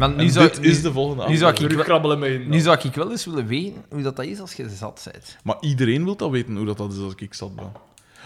Maar 0.01 0.11
nu 0.11 0.25
En 0.25 0.31
zou, 0.31 0.49
dit 0.49 0.61
nu, 0.61 0.69
is 0.69 0.83
de 0.83 0.93
volgende 0.93 1.29
nu 1.29 1.37
zou 1.37 1.65
ik 1.65 1.79
krabbelen 1.79 2.19
mee 2.19 2.35
in. 2.35 2.49
nu 2.49 2.59
zou 2.59 2.79
ik 2.83 2.95
wel 2.95 3.11
eens 3.11 3.25
willen 3.25 3.47
weten 3.47 3.85
hoe 3.91 4.03
dat, 4.03 4.17
dat 4.17 4.25
is 4.25 4.41
als 4.41 4.53
je 4.53 4.69
zat 4.79 5.09
bent. 5.13 5.37
Maar 5.43 5.57
iedereen 5.61 6.05
wil 6.05 6.17
dat 6.17 6.31
weten, 6.31 6.57
hoe 6.57 6.67
dat, 6.67 6.77
dat 6.77 6.93
is 6.93 6.99
als 6.99 7.13
ik 7.17 7.35
zat 7.35 7.57
ben. 7.57 7.73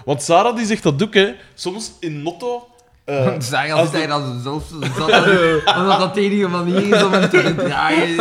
Want 0.04 0.22
Sarah 0.22 0.56
die 0.56 0.66
zegt 0.66 0.82
dat 0.82 1.02
ook, 1.02 1.14
hè. 1.14 1.34
Soms 1.54 1.92
in 2.00 2.22
Notto... 2.22 2.68
eh, 3.04 3.34
Zeg 3.38 3.72
als 3.72 3.90
hij 3.90 4.06
dat 4.06 4.22
zelf 4.42 4.64
zat, 4.96 5.76
omdat 5.76 5.98
dat 5.98 6.14
de 6.14 6.20
enige 6.20 6.48
manier 6.48 6.94
is 6.94 7.02
om 7.02 7.12
hem 7.12 7.28
te 7.30 7.40
verdragen. 7.40 8.16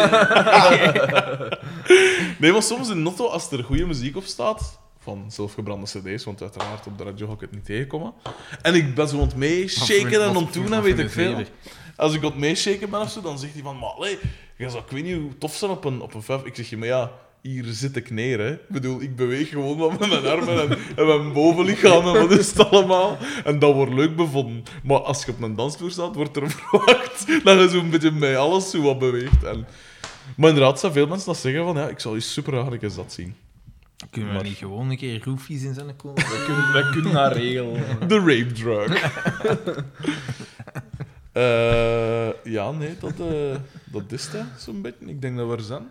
Nee, 2.39 2.51
maar 2.51 2.63
soms 2.63 2.89
in 2.89 3.01
Notto, 3.03 3.27
als 3.27 3.51
er 3.51 3.63
goede 3.63 3.85
muziek 3.85 4.15
op 4.15 4.23
staat, 4.25 4.79
van 4.99 5.25
zelfgebrande 5.27 5.85
cd's, 5.85 6.23
want 6.23 6.41
uiteraard 6.41 6.87
op 6.87 6.97
de 6.97 7.03
radio 7.03 7.27
ga 7.27 7.33
ik 7.33 7.39
het 7.39 7.51
niet 7.51 7.65
tegenkomen, 7.65 8.13
en 8.61 8.75
ik 8.75 8.95
ben 8.95 9.07
zo 9.07 9.15
aan 9.15 9.21
het 9.27 9.35
meeshaken 9.35 10.21
en 10.21 10.27
aan 10.27 10.35
het 10.35 10.53
doen 10.53 10.73
en 10.73 10.81
weet 10.81 10.99
ik 10.99 11.09
veel. 11.09 11.35
Als 11.95 12.13
ik 12.13 12.21
het 12.21 12.37
meeshaken 12.37 12.89
ben 12.89 12.99
of 13.01 13.09
zo, 13.11 13.21
dan 13.21 13.39
zegt 13.39 13.53
hij 13.53 13.61
van, 13.63 13.77
maar 13.79 13.89
allee, 13.89 14.17
je 14.57 14.69
zou, 14.69 14.83
ik 14.83 14.91
weet 14.91 15.03
niet 15.03 15.15
hoe 15.15 15.37
tof 15.37 15.55
zijn 15.55 15.71
op 15.71 15.85
een, 15.85 16.01
op 16.01 16.13
een 16.13 16.21
vijf. 16.23 16.43
Ik 16.43 16.55
zeg, 16.55 16.69
je, 16.69 16.77
maar 16.77 16.87
ja, 16.87 17.11
hier 17.41 17.63
zit 17.67 17.95
ik 17.95 18.09
neer, 18.09 18.39
hè. 18.39 18.51
Ik 18.51 18.67
bedoel, 18.69 19.01
ik 19.01 19.15
beweeg 19.15 19.49
gewoon 19.49 19.77
wat 19.77 19.99
met 19.99 20.09
mijn 20.09 20.25
armen 20.25 20.61
en, 20.69 20.77
en 20.95 21.05
mijn 21.07 21.33
bovenlichaam 21.33 22.07
en 22.15 22.27
wat 22.27 22.39
is 22.39 22.49
het 22.49 22.69
allemaal. 22.69 23.17
En 23.43 23.59
dat 23.59 23.73
wordt 23.73 23.93
leuk 23.93 24.15
bevonden. 24.15 24.63
Maar 24.83 24.99
als 24.99 25.25
je 25.25 25.31
op 25.31 25.41
een 25.41 25.55
dansvloer 25.55 25.91
staat, 25.91 26.15
wordt 26.15 26.35
er 26.35 26.49
verwacht 26.69 27.43
dat 27.43 27.59
je 27.59 27.69
zo'n 27.69 27.89
beetje 27.89 28.11
met 28.11 28.35
alles 28.35 28.69
zo 28.69 28.81
wat 28.81 28.99
beweegt. 28.99 29.43
En... 29.43 29.67
Maar 30.37 30.49
inderdaad, 30.49 30.79
zijn 30.79 30.93
veel 30.93 31.07
mensen 31.07 31.27
dat 31.27 31.37
zeggen 31.37 31.63
van, 31.63 31.75
ja, 31.75 31.87
ik 31.87 31.99
zal 31.99 32.13
je 32.13 32.19
super 32.19 32.53
graag 32.53 32.71
een 32.71 32.79
keer 32.79 32.95
dat 32.95 33.13
zien. 33.13 33.35
Kunnen 34.09 34.29
we 34.29 34.35
Maar- 34.35 34.45
niet 34.45 34.57
gewoon 34.57 34.89
een 34.89 34.97
keer 34.97 35.23
roefies 35.23 35.63
in 35.63 35.73
zijn 35.73 35.95
komen? 35.95 36.15
We 36.31 36.43
kunnen, 36.45 36.73
we 36.73 36.89
kunnen 36.91 37.13
dat 37.13 37.33
regelen. 37.33 37.83
De 38.07 38.17
rape 38.19 38.51
drug. 38.51 39.11
Eh, 41.33 42.43
ja, 42.43 42.71
nee, 42.71 42.97
dat, 42.99 43.13
eh, 43.19 43.55
dat 43.85 44.11
is 44.11 44.27
het, 44.27 44.45
zo'n 44.57 44.81
beetje. 44.81 45.05
Ik 45.05 45.21
denk 45.21 45.37
dat 45.37 45.47
we 45.49 45.55
er 45.55 45.61
zijn. 45.61 45.89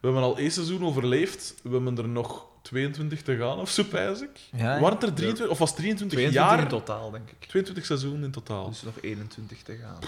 We 0.00 0.08
hebben 0.08 0.22
al 0.22 0.38
één 0.38 0.50
seizoen 0.50 0.84
overleefd. 0.84 1.54
We 1.62 1.70
hebben 1.70 1.98
er 1.98 2.08
nog 2.08 2.46
22 2.62 3.22
te 3.22 3.36
gaan, 3.36 3.58
of 3.58 3.70
zo, 3.70 3.82
pijs 3.84 4.20
ik. 4.20 4.40
Ja, 4.52 4.74
ja. 4.74 4.80
Waren 4.80 4.98
het 4.98 5.02
er 5.02 5.12
23, 5.14 5.48
of 5.48 5.58
was 5.58 5.68
het 5.68 5.78
23 5.78 6.18
22 6.18 6.50
jaar? 6.50 6.62
in 6.62 6.68
totaal, 6.68 7.10
denk 7.10 7.30
ik. 7.30 7.48
22 7.48 7.84
seizoenen 7.86 8.24
in 8.24 8.30
totaal. 8.30 8.68
Dus 8.68 8.82
nog 8.82 8.94
21 9.00 9.62
te 9.62 9.76
gaan. 9.82 9.98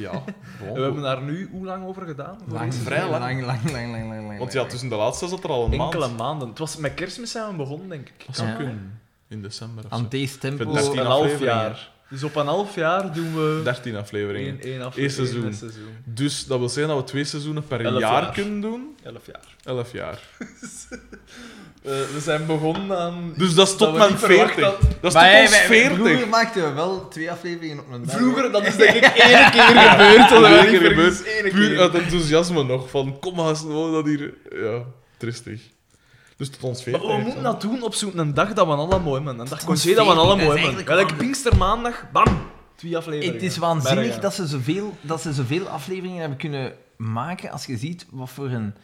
Ja. 0.00 0.10
bon. 0.60 0.74
We 0.74 0.80
hebben 0.80 1.02
daar 1.02 1.22
nu 1.22 1.48
hoe 1.52 1.64
lang 1.64 1.84
over 1.86 2.06
gedaan? 2.06 2.38
Lang, 2.48 2.74
vrij 2.74 3.08
lang. 3.08 3.22
lang, 3.24 3.44
lang, 3.44 3.70
lang, 3.70 3.90
lang, 3.92 4.08
lang, 4.08 4.26
lang. 4.26 4.38
Want 4.38 4.52
ja, 4.52 4.64
tussen 4.64 4.88
de 4.88 4.94
laatste 4.96 5.28
zat 5.28 5.44
er 5.44 5.50
al 5.50 5.64
een 5.64 5.72
Enkele 5.72 6.06
maand. 6.06 6.18
maanden. 6.18 6.48
Het 6.48 6.58
was 6.58 6.76
met 6.76 6.94
kerstmis 6.94 7.30
zijn 7.30 7.50
we 7.50 7.56
begonnen, 7.56 7.88
denk 7.88 8.08
ik. 8.08 8.26
Dat 8.26 8.36
zou 8.36 8.48
Ja. 8.48 8.54
kunnen. 8.56 9.00
In 9.28 9.42
december 9.42 9.84
of 9.84 9.90
zo. 9.90 9.96
Aan 9.96 10.06
deze 10.08 10.38
tempo... 10.38 10.64
Een 10.74 10.98
half 11.06 11.38
jaar. 11.40 11.90
Dus 12.12 12.22
op 12.24 12.36
een 12.36 12.46
half 12.46 12.74
jaar 12.74 13.12
doen 13.14 13.34
we 13.34 13.60
13 13.64 13.96
afleveringen. 13.96 14.48
één, 14.48 14.60
één 14.60 14.74
Eén 14.74 14.82
aflevering. 14.82 15.12
seizoen. 15.28 15.42
één 15.44 15.54
seizoen. 15.54 15.96
Dus 16.04 16.44
dat 16.46 16.58
wil 16.58 16.68
zeggen 16.68 16.94
dat 16.94 17.02
we 17.04 17.10
twee 17.10 17.24
seizoenen 17.24 17.66
per 17.66 17.82
jaar, 17.82 18.00
jaar. 18.00 18.32
kunnen 18.32 18.60
doen. 18.60 18.96
Elf 19.02 19.26
jaar. 19.26 19.54
11 19.64 19.92
jaar. 19.92 20.18
Eh, 21.82 21.90
we 21.90 22.20
zijn 22.20 22.46
begonnen 22.46 22.98
aan... 22.98 23.32
Dus 23.36 23.54
dat 23.54 23.68
is 23.68 23.76
tot 23.76 23.92
mijn 23.96 24.10
niet 24.10 24.18
verwacht 24.18 24.52
40. 24.54 24.64
hadden. 24.64 24.90
Dat 25.00 25.14
is 25.14 25.20
Maar 25.20 25.30
tot 25.32 25.40
ons 25.40 25.50
wij- 25.50 25.68
wij- 25.68 25.78
40. 25.78 25.96
Vroeger 26.06 26.28
maakten 26.28 26.62
we 26.68 26.72
wel 26.72 27.08
twee 27.08 27.30
afleveringen 27.30 27.78
op 27.78 27.92
een 27.92 28.04
dag. 28.06 28.16
Vroeger, 28.16 28.52
dat 28.52 28.66
is 28.66 28.76
denk 28.76 28.94
ik 28.94 29.02
één 29.16 29.50
keer 29.50 29.62
gebeurd. 29.62 30.28
dat 30.28 30.42
Eén 30.44 30.64
we 30.64 30.78
keer 30.78 30.88
gebeurd. 30.90 31.22
één 31.24 31.52
Puur 31.52 31.80
uit 31.80 31.94
enthousiasme 31.94 32.62
nog. 32.64 32.90
Van, 32.90 33.18
kom 33.18 33.34
maar, 33.34 33.56
snel 33.56 33.92
dat 33.92 34.06
hier... 34.06 34.34
Ja, 34.50 34.82
tristig. 35.16 35.60
Dus 36.42 36.50
tot 36.50 36.62
ons 36.62 36.82
40. 36.82 37.02
Maar 37.06 37.16
we 37.16 37.22
moeten 37.22 37.42
dat 37.42 37.60
doen 37.60 37.82
op 37.82 37.94
zo'n 37.94 38.32
dag 38.34 38.52
dat 38.52 38.66
we 38.66 38.72
alle 38.72 38.98
mooi 38.98 39.14
hebben. 39.24 39.38
Een 39.40 39.48
dag 39.48 39.64
congé 39.64 39.74
dat 39.74 39.84
we 39.84 39.94
40, 39.94 40.06
alle 40.06 40.16
dat 40.16 40.24
is 40.24 40.26
mooi 40.26 40.38
hebben. 40.38 40.56
eigenlijk 40.58 40.88
Welk 40.88 41.08
wel- 41.08 41.18
Pinkstermaandag, 41.18 42.04
bam! 42.12 42.38
Twee 42.76 42.96
afleveringen. 42.96 43.34
Het 43.34 43.42
is 43.42 43.56
waanzinnig 43.56 44.18
dat 44.18 44.34
ze, 44.34 44.46
zoveel, 44.46 44.96
dat 45.00 45.20
ze 45.22 45.32
zoveel 45.32 45.66
afleveringen 45.68 46.20
hebben 46.20 46.38
kunnen 46.38 46.72
maken 46.96 47.50
als 47.50 47.66
je 47.66 47.76
ziet 47.76 48.06
wat 48.10 48.30
voor 48.30 48.50
een 48.50 48.74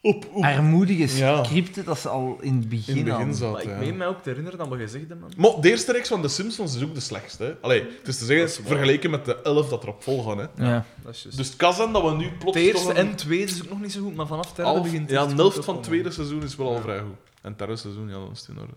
Op, 0.00 0.26
op. 0.32 0.42
armoedige 0.44 1.16
Ja. 1.16 1.44
scripten 1.44 1.84
dat 1.84 1.98
ze 1.98 2.08
al 2.08 2.38
in 2.40 2.54
het 2.56 2.68
begin, 2.68 2.96
In 2.96 2.96
het 2.96 3.04
begin 3.04 3.18
hadden. 3.18 3.34
zat, 3.34 3.52
Maar 3.52 3.62
ik 3.62 3.68
ja. 3.68 3.76
meen 3.78 3.96
mij 3.96 4.06
ook 4.06 4.22
te 4.22 4.28
herinneren 4.28 4.58
dat 4.58 4.68
we 4.68 4.76
gezegd 4.76 5.08
hebben... 5.08 5.28
Maar 5.36 5.50
de 5.60 5.70
eerste 5.70 5.92
reeks 5.92 6.08
van 6.08 6.22
de 6.22 6.28
Simpsons 6.28 6.76
is 6.76 6.82
ook 6.82 6.94
de 6.94 7.00
slechtste. 7.00 7.44
Hè? 7.44 7.54
Allee, 7.60 7.80
het 7.98 8.08
is 8.08 8.18
te 8.18 8.24
zeggen, 8.24 8.46
Dat 8.46 8.58
is 8.58 8.66
vergeleken 8.66 9.10
met 9.10 9.24
de 9.24 9.36
11 9.42 9.68
dat 9.68 9.82
erop 9.82 10.02
volgen. 10.02 10.38
Hè? 10.38 10.64
Ja. 10.70 10.84
Dat 11.04 11.14
is. 11.14 11.22
Dus 11.36 11.46
het 11.46 11.56
kan 11.56 11.74
zijn 11.74 11.92
dat 11.92 12.02
we 12.02 12.10
nu 12.16 12.28
plots 12.38 12.56
het 12.58 12.66
eerste 12.66 12.92
en 12.92 13.14
tweede 13.16 13.44
is 13.52 13.62
ook 13.62 13.68
nog 13.68 13.80
niet 13.80 13.92
zo 13.92 14.02
goed, 14.02 14.14
maar 14.14 14.26
vanaf 14.26 14.46
het 14.46 14.56
derde 14.56 14.80
begint 14.80 15.02
het 15.02 15.10
Ja, 15.10 15.22
goed 15.28 15.36
helft 15.36 15.64
van 15.64 15.74
het 15.74 15.84
tweede 15.84 16.10
seizoen 16.10 16.42
is 16.42 16.56
wel 16.56 16.68
al 16.74 16.80
vrij 16.80 16.98
goed. 17.00 17.16
En 17.42 17.48
het 17.50 17.58
derde 17.58 17.76
seizoen, 17.76 18.08
ja, 18.08 18.14
dan 18.14 18.30
is 18.32 18.40
het 18.40 18.48
in 18.48 18.58
orde. 18.60 18.72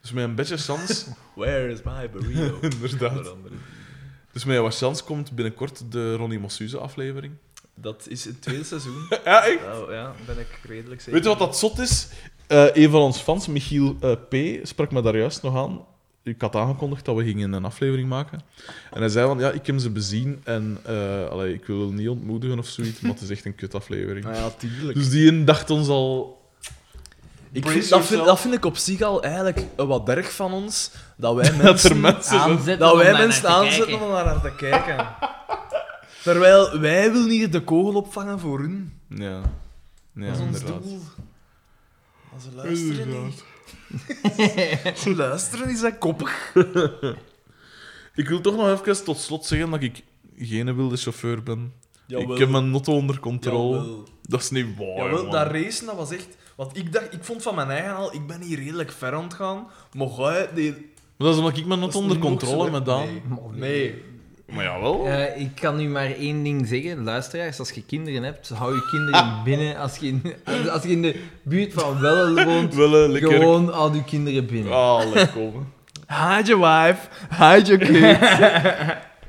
Dus 0.00 0.12
met 0.12 0.24
een 0.24 0.34
beetje 0.34 0.56
chance, 0.56 1.04
Where 1.34 1.68
is 1.72 1.82
my 1.82 2.10
burrito? 2.10 2.58
inderdaad. 2.80 3.32
Dus 4.32 4.44
met 4.44 4.58
wat 4.58 4.76
chance 4.76 5.04
komt 5.04 5.32
binnenkort 5.32 5.82
de 5.92 6.14
Ronnie 6.16 6.38
Mossuze 6.38 6.78
aflevering. 6.78 7.32
Dat 7.74 8.06
is 8.08 8.24
het 8.24 8.42
tweede 8.42 8.64
seizoen. 8.64 9.06
Ja, 9.24 9.44
echt? 9.44 9.60
Nou, 9.60 9.92
ja, 9.92 10.12
ben 10.26 10.38
ik 10.38 10.60
redelijk 10.62 11.00
zeker. 11.00 11.12
Weet 11.12 11.22
je 11.22 11.28
wat 11.28 11.38
dat 11.38 11.58
zot 11.58 11.78
is? 11.78 12.08
Eh, 12.46 12.66
een 12.72 12.90
van 12.90 13.00
ons 13.00 13.18
fans, 13.18 13.46
Michiel 13.46 13.96
eh, 14.00 14.12
P., 14.28 14.66
sprak 14.66 14.90
me 14.90 15.02
daar 15.02 15.16
juist 15.16 15.42
nog 15.42 15.56
aan. 15.56 15.80
Ik 16.22 16.40
had 16.40 16.56
aangekondigd 16.56 17.04
dat 17.04 17.16
we 17.16 17.24
gingen 17.24 17.52
een 17.52 17.64
aflevering 17.64 18.08
maken. 18.08 18.40
En 18.90 19.00
hij 19.00 19.08
zei 19.08 19.26
van, 19.26 19.38
ja, 19.38 19.50
ik 19.50 19.66
heb 19.66 19.78
ze 19.78 19.90
bezien 19.90 20.40
en 20.44 20.78
eh, 20.82 21.28
allee, 21.28 21.54
ik 21.54 21.66
wil 21.66 21.90
niet 21.90 22.08
ontmoedigen 22.08 22.58
of 22.58 22.66
zoiets, 22.66 23.00
maar 23.00 23.10
het 23.10 23.20
is 23.20 23.30
echt 23.30 23.44
een 23.44 23.54
kutaflevering. 23.54 24.24
Nou 24.24 24.36
ja, 24.36 24.50
tuurlijk. 24.50 24.98
Dus 24.98 25.10
die 25.10 25.28
een 25.28 25.44
dacht 25.44 25.70
ons 25.70 25.88
al... 25.88 26.42
Ik 27.52 27.68
vind, 27.68 27.88
dat, 27.88 27.98
vind, 27.98 28.08
yourself. 28.08 28.26
dat 28.26 28.40
vind 28.40 28.54
ik 28.54 28.64
op 28.64 28.76
zich 28.76 29.00
al 29.00 29.22
eigenlijk 29.22 29.60
wat 29.76 30.08
erg 30.08 30.32
van 30.32 30.52
ons. 30.52 30.90
Dat 31.16 31.34
wij 31.34 31.44
Dat 31.50 31.58
mensen, 31.58 32.04
er. 32.04 32.40
Aanzetten 32.40 32.78
dat 32.78 32.92
om 32.92 32.98
wij 32.98 33.10
naar 33.10 33.20
mensen 33.20 33.42
te 33.42 33.48
aanzetten 33.48 33.86
kijken. 33.86 34.06
om 34.06 34.12
daar 34.12 34.24
naar 34.24 34.40
te 34.40 34.54
kijken. 34.56 35.06
Terwijl 36.24 36.78
wij 36.80 37.12
willen 37.12 37.30
hier 37.30 37.50
de 37.50 37.60
kogel 37.64 37.94
opvangen 37.94 38.38
voor 38.38 38.60
hun. 38.60 38.92
Ja, 39.08 39.40
ja 40.12 40.26
dat 40.26 40.34
is 40.34 40.40
ons 40.40 40.58
inderdaad. 40.58 40.82
doel. 40.82 41.00
Als 42.34 42.42
ze 42.42 42.54
luisteren 42.54 42.98
Inderdaad. 43.00 43.24
niet. 43.24 44.98
Ze 45.02 45.14
luisteren 45.16 45.68
is 45.70 45.80
dat 45.80 45.98
koppig. 45.98 46.52
Ik 48.14 48.28
wil 48.28 48.40
toch 48.40 48.56
nog 48.56 48.80
even 48.80 49.04
tot 49.04 49.18
slot 49.18 49.46
zeggen 49.46 49.70
dat 49.70 49.82
ik 49.82 50.02
geen 50.38 50.76
wilde 50.76 50.96
chauffeur 50.96 51.42
ben. 51.42 51.72
Jawel. 52.06 52.32
Ik 52.32 52.38
heb 52.38 52.48
mijn 52.48 52.70
notto 52.70 52.92
onder 52.92 53.20
controle. 53.20 53.76
Jawel. 53.76 54.04
Dat 54.22 54.40
is 54.40 54.50
niet 54.50 54.66
waar, 54.76 54.86
Jawel, 54.96 55.22
man. 55.22 55.30
dat 55.30 55.50
racen, 55.50 55.86
dat 55.86 55.96
was 55.96 56.10
echt... 56.10 56.36
Want 56.56 56.76
ik 56.76 56.92
dacht, 56.92 57.12
ik 57.12 57.24
vond 57.24 57.42
van 57.42 57.54
mijn 57.54 57.70
eigen 57.70 57.94
al, 57.96 58.14
ik 58.14 58.26
ben 58.26 58.40
hier 58.40 58.58
redelijk 58.58 58.92
ver 58.92 59.12
aan 59.12 59.22
het 59.22 59.34
gaan. 59.34 59.66
Maar 59.92 60.08
jij... 60.08 60.48
Die, 60.54 60.70
Maar 60.70 60.80
dat 61.16 61.32
is 61.32 61.38
omdat 61.38 61.56
ik 61.56 61.66
mijn 61.66 61.80
notto 61.80 61.98
onder 61.98 62.18
controle 62.18 62.64
heb 62.64 62.74
gedaan. 62.74 63.06
Nee. 63.06 63.22
nee. 63.52 64.02
Maar 64.52 64.64
jawel. 64.64 65.06
Eh, 65.06 65.40
ik 65.40 65.54
kan 65.54 65.80
u 65.80 65.88
maar 65.88 66.10
één 66.10 66.42
ding 66.42 66.66
zeggen, 66.66 67.04
luisteraars, 67.04 67.58
als 67.58 67.70
je 67.70 67.84
kinderen 67.86 68.22
hebt, 68.22 68.48
hou 68.48 68.74
je 68.74 68.86
kinderen 68.90 69.38
binnen. 69.44 69.76
Als 69.76 69.96
je, 69.96 70.06
in, 70.06 70.22
als 70.70 70.82
je 70.82 70.88
in 70.88 71.02
de 71.02 71.20
buurt 71.42 71.72
van 71.72 72.00
Welle 72.00 72.44
woont, 72.44 72.74
gewoon 73.24 73.72
al 73.72 73.94
je 73.94 74.04
kinderen 74.04 74.46
binnen. 74.46 74.72
Ah, 74.72 75.12
lekker 75.12 75.28
komen. 75.28 75.72
Hide 76.36 76.48
your 76.48 76.84
wife, 76.84 77.08
hide 77.30 77.76
your 77.76 77.78
kids. 77.78 78.42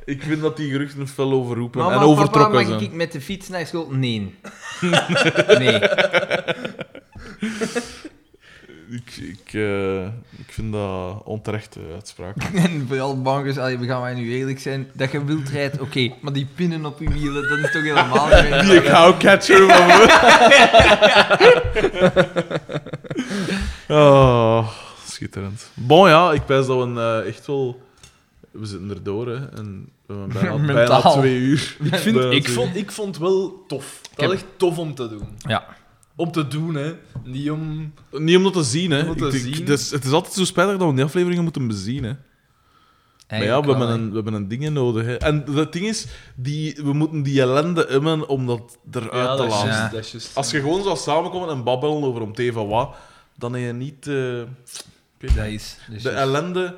Ik 0.05 0.23
vind 0.23 0.41
dat 0.41 0.57
die 0.57 0.71
geruchten 0.71 1.07
fel 1.07 1.31
overroepen 1.31 1.79
Mama, 1.79 1.93
en 1.93 1.99
papa, 1.99 2.11
overtrokken 2.11 2.53
mag 2.53 2.67
zijn. 2.67 2.81
ik 2.81 2.91
met 2.93 3.11
de 3.11 3.21
fiets 3.21 3.49
naar 3.49 3.65
school? 3.65 3.87
Nee. 3.89 4.35
nee. 5.59 5.79
Ik, 8.89 9.15
ik, 9.17 9.53
eh, 9.53 10.05
ik 10.37 10.47
vind 10.47 10.73
dat 10.73 11.23
onterechte 11.23 11.79
uitspraak. 11.93 12.35
En 12.65 12.85
vooral 12.87 13.21
bankers, 13.21 13.57
allee, 13.57 13.77
we 13.77 13.85
gaan 13.85 14.01
maar 14.01 14.15
nu 14.15 14.33
eerlijk 14.33 14.59
zijn, 14.59 14.89
dat 14.93 15.11
je 15.11 15.25
wilt 15.25 15.49
rijdt, 15.49 15.79
oké, 15.79 16.13
maar 16.21 16.33
die 16.33 16.47
pinnen 16.55 16.85
op 16.85 16.99
je 16.99 17.09
wielen, 17.09 17.49
dat 17.49 17.57
is 17.57 17.71
toch 17.71 17.83
helemaal 17.83 18.27
niet 18.27 18.69
Die 18.69 18.81
gauwcatcher 18.81 19.57
van 19.57 19.87
me. 19.87 20.05
oh, 23.87 24.69
schitterend. 25.07 25.69
Bon, 25.73 26.09
ja, 26.09 26.31
ik 26.31 26.45
pijs 26.45 26.65
dat 26.65 26.87
we 26.87 26.99
eh, 26.99 27.27
echt 27.27 27.47
wel... 27.47 27.83
We 28.51 28.65
zitten 28.65 28.89
erdoor, 28.89 29.27
hè. 29.27 29.49
En 29.49 29.89
we 30.05 30.13
hebben 30.13 30.33
bijna, 30.33 30.73
bijna 30.73 31.01
twee 31.11 31.37
uur. 31.37 31.75
Ik, 31.83 31.95
vind, 31.95 32.15
Bijna 32.15 32.31
ik, 32.31 32.43
twee 32.43 32.55
vond, 32.55 32.75
ik 32.75 32.91
vond 32.91 33.17
wel 33.17 33.63
tof. 33.67 34.01
Dat 34.15 34.31
echt 34.31 34.45
tof 34.57 34.77
om 34.77 34.95
te 34.95 35.09
doen. 35.09 35.27
Ja. 35.37 35.65
Om 36.15 36.31
te 36.31 36.47
doen, 36.47 36.75
hè. 36.75 36.93
Niet 37.23 37.51
om... 37.51 37.93
Niet 38.11 38.37
om 38.37 38.43
dat 38.43 38.53
te 38.53 38.63
zien, 38.63 38.91
hè. 38.91 38.99
Om 39.09 39.17
dat 39.17 39.31
te 39.31 39.37
Ik 39.37 39.55
zien. 39.55 39.65
dus 39.65 39.89
het 39.91 40.03
is 40.05 40.11
altijd 40.11 40.33
zo 40.33 40.43
spijtig 40.45 40.77
dat 40.77 40.87
we 40.89 40.95
die 40.95 41.03
afleveringen 41.03 41.43
moeten 41.43 41.67
bezien, 41.67 42.03
hè. 42.03 42.13
Maar 43.29 43.43
ja, 43.43 43.61
we 43.61 43.67
hebben, 43.69 43.89
een, 43.89 44.09
we 44.09 44.15
hebben 44.15 44.33
een 44.33 44.47
dingen 44.47 44.73
nodig. 44.73 45.05
Hè. 45.05 45.15
En 45.15 45.43
het 45.53 45.71
ding 45.73 45.85
is, 45.85 46.05
die, 46.35 46.75
we 46.83 46.93
moeten 46.93 47.23
die 47.23 47.41
ellende 47.41 47.87
immen 47.87 48.27
om 48.27 48.45
dat 48.47 48.77
eruit 48.91 49.11
Ja, 49.13 49.35
te 49.35 49.41
dat 49.41 49.49
laten. 49.51 49.69
Ja. 49.69 49.89
dat. 49.89 50.31
Als 50.33 50.51
je 50.51 50.59
gewoon 50.59 50.83
zou 50.83 50.97
samenkomen 50.97 51.49
en 51.49 51.63
babbelen 51.63 52.03
over 52.03 52.21
om 52.21 52.33
te 52.33 52.49
van 52.53 52.67
wat, 52.67 52.95
dan 53.37 53.53
heb 53.53 53.61
je 53.65 53.73
niet... 53.73 54.07
eh, 54.07 55.35
Dat 55.35 55.45
is... 55.45 55.77
Dus 55.89 56.03
de 56.03 56.09
ellende 56.09 56.75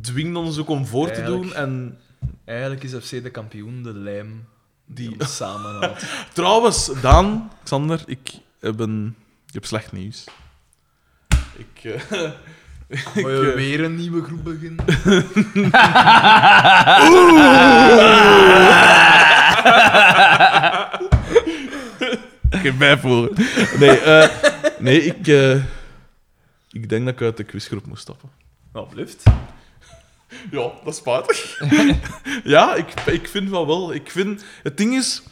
dwingt 0.00 0.36
ons 0.36 0.58
ook 0.58 0.68
om 0.68 0.86
voor 0.86 1.10
te 1.10 1.22
doen. 1.22 1.54
En 1.54 1.98
Eigenlijk 2.44 2.82
is 2.82 2.94
FC 2.94 3.10
de 3.22 3.30
kampioen 3.30 3.82
de 3.82 3.92
lijm 3.94 4.44
die 4.94 5.16
samenhoudt. 5.38 6.04
trouwens, 6.32 6.90
Daan, 7.00 7.50
Xander, 7.64 8.02
ik 8.06 8.30
heb, 8.60 8.78
een, 8.80 9.16
ik 9.46 9.54
heb 9.54 9.64
slecht 9.64 9.92
nieuws. 9.92 10.24
Ik... 11.56 11.84
eh, 11.84 12.30
ik, 12.88 13.08
Wil 13.24 13.42
je 13.44 13.48
eh, 13.50 13.54
weer 13.54 13.84
een 13.84 13.94
nieuwe 13.96 14.22
groep 14.22 14.44
beginnen? 14.44 14.84
ik 22.50 22.62
heb 22.62 22.78
bijvoeren. 22.78 23.34
Nee, 23.78 24.00
eh, 24.00 24.28
nee 24.78 25.02
ik, 25.04 25.26
eh, 25.26 25.54
ik 26.70 26.88
denk 26.88 27.04
dat 27.04 27.14
ik 27.14 27.22
uit 27.22 27.36
de 27.36 27.44
quizgroep 27.44 27.86
moet 27.86 27.98
stappen. 27.98 28.28
Alsjeblieft. 28.72 29.22
Ja, 30.50 30.70
dat 30.84 30.92
is 30.92 30.96
spijtig. 30.96 31.60
ja, 32.44 32.74
ik, 32.74 33.00
ik 33.06 33.28
vind 33.28 33.50
wel 33.50 33.66
wel. 33.66 33.94
Ik 33.94 34.10
vind, 34.10 34.44
het 34.62 34.76
ding 34.76 34.94
is, 34.94 35.22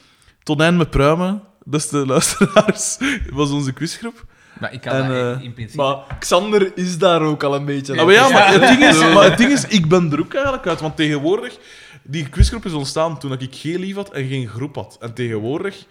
Tonijn 0.42 0.76
met 0.76 0.90
pruimen, 0.90 1.42
beste 1.62 2.06
luisteraars, 2.06 2.98
was 3.30 3.50
onze 3.50 3.72
quizgroep. 3.72 4.26
Maar 4.60 4.72
ik 4.72 4.80
kan 4.80 4.92
En, 4.92 5.08
dat 5.08 5.36
eh, 5.36 5.44
in 5.44 5.52
principe... 5.52 5.82
Maar 5.82 6.18
Xander 6.18 6.72
is 6.74 6.98
daar 6.98 7.22
ook 7.22 7.42
al 7.42 7.54
een 7.54 7.64
beetje 7.64 7.98
Ah, 7.98 8.04
maar 8.04 8.14
ja, 8.14 8.28
maar 8.28 8.52
het, 8.52 8.68
ding 8.68 8.84
is, 8.84 8.98
maar 9.14 9.24
het 9.24 9.38
ding 9.38 9.52
is, 9.52 9.66
ik 9.66 9.88
ben 9.88 10.12
er 10.12 10.20
ook 10.20 10.34
eigenlijk 10.34 10.66
uit. 10.66 10.80
Want 10.80 10.96
tegenwoordig, 10.96 11.58
die 12.02 12.28
quizgroep 12.28 12.64
is 12.64 12.72
ontstaan 12.72 13.18
toen 13.18 13.32
ik 13.32 13.54
geen 13.54 13.78
lief 13.78 13.94
had 13.94 14.12
en 14.12 14.28
geen 14.28 14.48
groep 14.48 14.74
had. 14.74 14.96
En 15.00 15.14
tegenwoordig, 15.14 15.84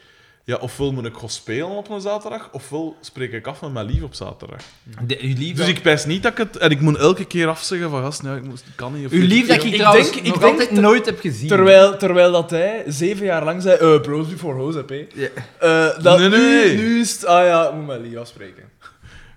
ja, 0.48 0.56
ofwel 0.56 0.91
moet 0.91 1.06
ik 1.06 1.18
gaan 1.18 1.30
spelen 1.30 1.68
op 1.69 1.90
een 1.90 2.02
zaterdag, 2.02 2.49
ofwel 2.52 2.95
spreek 3.02 3.32
ik 3.32 3.48
af 3.48 3.61
met 3.61 3.74
mijn 3.74 3.86
lief 3.86 4.02
op 4.03 4.14
zaterdag. 4.14 4.61
De, 5.06 5.18
uw 5.22 5.34
lief... 5.38 5.56
Dus 5.56 5.68
ik 5.68 5.82
pijs 5.82 6.06
niet 6.06 6.24
dat 6.24 6.32
ik 6.32 6.38
het... 6.38 6.57
En 6.57 6.69
ik 6.69 6.82
moet 6.82 6.98
elke 6.98 7.26
keer 7.26 7.48
afzeggen 7.48 7.90
van, 7.90 8.02
gast, 8.03 8.24
nou, 8.24 8.38
ik 8.38 8.44
moest, 8.44 8.64
kan 8.76 8.94
niet. 8.94 9.06
Of 9.06 9.11
Uw 9.11 9.28
lief 9.28 9.48
dat 9.48 9.57
ik, 9.57 9.64
Ik 9.64 9.76
trouwens 9.76 10.11
denk- 10.11 10.26
ik 10.26 10.40
denk 10.40 10.61
ter- 10.61 10.82
nooit 10.82 11.06
heb 11.06 11.19
gezien. 11.19 11.48
Terwijl, 11.48 11.98
terwijl 11.98 12.32
dat 12.32 12.49
hij 12.49 12.84
zeven 12.88 13.26
jaar 13.26 13.44
lang 13.44 13.61
zei, 13.61 13.78
eh 13.78 14.02
bros 14.02 14.28
before 14.28 14.60
hoes, 14.60 14.76
heb. 14.76 14.91
Eh, 14.91 16.02
dat 16.02 16.19
Nee, 16.19 16.30
nee, 16.30 16.76
nu, 16.76 16.82
nu 16.84 16.99
is 16.99 17.11
het, 17.11 17.26
ah 17.26 17.45
ja, 17.45 17.68
ik 17.68 17.74
moet 17.74 17.86
mijn 17.86 18.02
lief 18.02 18.15
afspreken. 18.18 18.64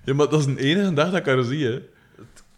Ja, 0.04 0.14
maar 0.14 0.28
dat 0.28 0.40
is 0.40 0.46
de 0.54 0.60
enige 0.62 0.92
dag 0.92 1.10
dat 1.10 1.20
ik 1.20 1.26
haar 1.26 1.42
zie, 1.42 1.66
hè. 1.66 1.78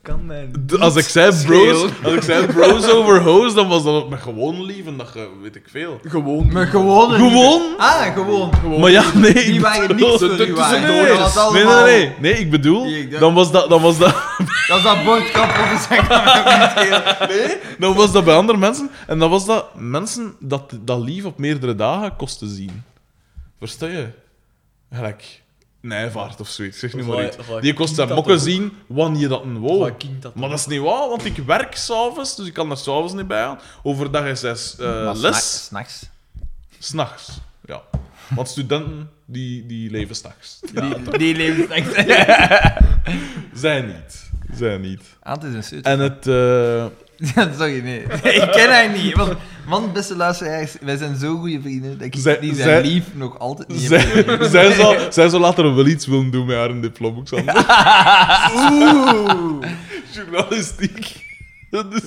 Kan 0.02 0.26
mij 0.26 0.50
Als 0.78 0.96
ik 0.96 1.08
zei 1.08 1.30
bros, 1.30 1.40
schelen. 1.80 1.94
als 2.04 2.12
ik 2.12 2.22
zei 2.22 2.46
bros 2.46 2.88
over 2.90 3.22
hoes, 3.22 3.54
dan 3.54 3.68
was 3.68 3.84
dat 3.84 4.08
met 4.08 4.20
gewoon 4.20 4.62
lief 4.62 4.86
en 4.86 4.96
dat 4.96 5.12
weet 5.42 5.56
ik 5.56 5.64
veel. 5.70 6.00
Gewoon. 6.08 6.52
Maar 6.52 6.66
gewoon... 6.66 7.10
Gewoon? 7.12 7.62
Ah, 7.78 8.12
gewoon. 8.14 8.80
Maar 8.80 8.90
ja, 8.90 9.04
nee. 9.14 9.32
Die 9.32 9.42
ik 9.54 9.60
waren 9.60 9.86
bedoel- 9.88 10.08
niks 10.08 10.18
voor 10.36 10.46
u 10.48 10.54
waren. 10.54 10.80
tussendoor. 10.80 11.16
Dat 11.18 11.34
was 11.34 11.52
Nee, 11.52 11.62
nee, 11.64 11.72
allemaal- 11.72 11.84
nee, 11.84 12.06
nee. 12.06 12.14
Nee, 12.20 12.32
ik 12.40 12.50
bedoel, 12.50 12.86
dan 13.18 13.34
was 13.34 13.52
dat, 13.52 13.68
dan 13.68 13.82
was 13.82 13.98
dat, 13.98 14.14
Dat 14.68 14.76
is 14.76 14.82
dat 14.82 14.96
niet 14.96 15.80
schelen. 15.82 17.28
nee, 17.28 17.56
dan 17.78 17.94
was 17.94 18.12
dat 18.12 18.24
bij 18.24 18.34
andere 18.36 18.58
mensen. 18.58 18.90
En 19.06 19.18
dan 19.18 19.30
was 19.30 19.46
dat 19.46 19.66
mensen 19.74 20.34
dat, 20.38 20.72
dat 20.80 21.00
lief 21.00 21.24
op 21.24 21.38
meerdere 21.38 21.74
dagen 21.74 22.16
kosten 22.16 22.48
zien. 22.48 22.82
Versta 23.58 23.86
je? 23.86 24.06
Gelijk 24.92 25.41
Nijvaart 25.82 26.40
of 26.40 26.48
zoiets, 26.48 26.78
zeg 26.78 26.94
nu 26.94 27.00
Of 27.00 27.06
maar 27.06 27.24
iets. 27.26 27.36
Die 27.60 27.74
kost 27.74 27.94
zijn 27.94 28.10
ook. 28.10 28.38
zien 28.38 28.72
wanneer 28.86 29.28
dat 29.28 29.42
een 29.44 29.60
wou. 29.60 29.92
Maar 30.34 30.48
dat 30.48 30.58
is 30.58 30.66
niet 30.66 30.80
waar, 30.80 31.08
want 31.08 31.24
ik 31.24 31.36
werk 31.36 31.76
s'avonds, 31.76 32.36
dus 32.36 32.46
ik 32.46 32.52
kan 32.52 32.70
er 32.70 32.76
s'avonds 32.76 33.12
niet 33.12 33.26
bij 33.26 33.42
gaan. 33.42 33.58
Overdag 33.82 34.24
is 34.24 34.42
hij 34.42 34.54
eh, 34.78 35.04
Maar 35.04 35.16
les, 35.16 35.64
S'nachts. 35.64 36.08
s'nachts. 36.78 37.40
Ja. 37.66 37.82
Want 38.28 38.48
studenten, 38.48 39.10
die, 39.24 39.66
die 39.66 39.90
leven 39.90 40.14
s'nachts. 40.16 40.60
Ja, 40.74 40.80
Die, 40.88 41.18
die 41.18 41.34
leven 41.36 41.64
s'nachts. 41.64 41.94
zij 43.54 43.80
niet. 43.80 44.30
Zij 44.56 44.78
niet. 44.78 45.00
Ah, 45.22 45.42
het 45.42 45.54
is 45.54 45.70
een. 45.70 45.82
En 45.82 45.98
het... 45.98 46.26
eh, 46.26 46.84
Ja, 47.34 47.50
sorry, 47.56 47.80
nee. 47.82 48.00
Ik 48.42 48.48
ken 48.52 48.70
haar 48.70 48.90
niet. 48.90 49.16
Want, 49.16 49.32
want 49.66 49.92
beste 49.92 50.16
luisteraars, 50.16 50.76
wij 50.80 50.96
zijn 50.96 51.16
zo 51.16 51.36
goede 51.38 51.60
vrienden 51.60 51.98
dat 51.98 52.06
ik 52.06 52.14
Zij- 52.18 52.38
die 52.40 52.54
zijn 52.54 52.68
zij- 52.68 52.82
lief 52.92 53.04
nog 53.14 53.38
altijd 53.38 53.68
niet 53.68 53.90
heb 53.90 54.00
zij, 54.00 54.24
gezien. 54.24 54.50
zij, 54.50 54.72
zal, 54.72 54.96
zij 55.10 55.28
zal 55.28 55.40
later 55.40 55.74
wel 55.74 55.86
iets 55.86 56.06
willen 56.06 56.30
doen 56.30 56.46
met 56.46 56.56
haar 56.56 56.80
diploma. 56.80 57.22
Oeh. 58.70 59.66
Journalistiek. 60.12 61.30
Dat 61.70 61.86
is, 61.94 62.02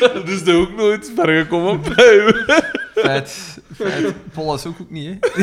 dat 0.00 0.28
is 0.28 0.46
er 0.46 0.56
ook 0.56 0.76
nooit 0.76 1.12
ver 1.16 1.28
gekomen 1.42 1.80
bij 1.80 1.94
me. 1.94 2.62
Feit. 2.94 3.58
Feit. 3.76 4.14
Paul 4.34 4.54
is 4.54 4.66
ook, 4.66 4.76
ook 4.80 4.90
niet, 4.90 5.16
hè. 5.20 5.42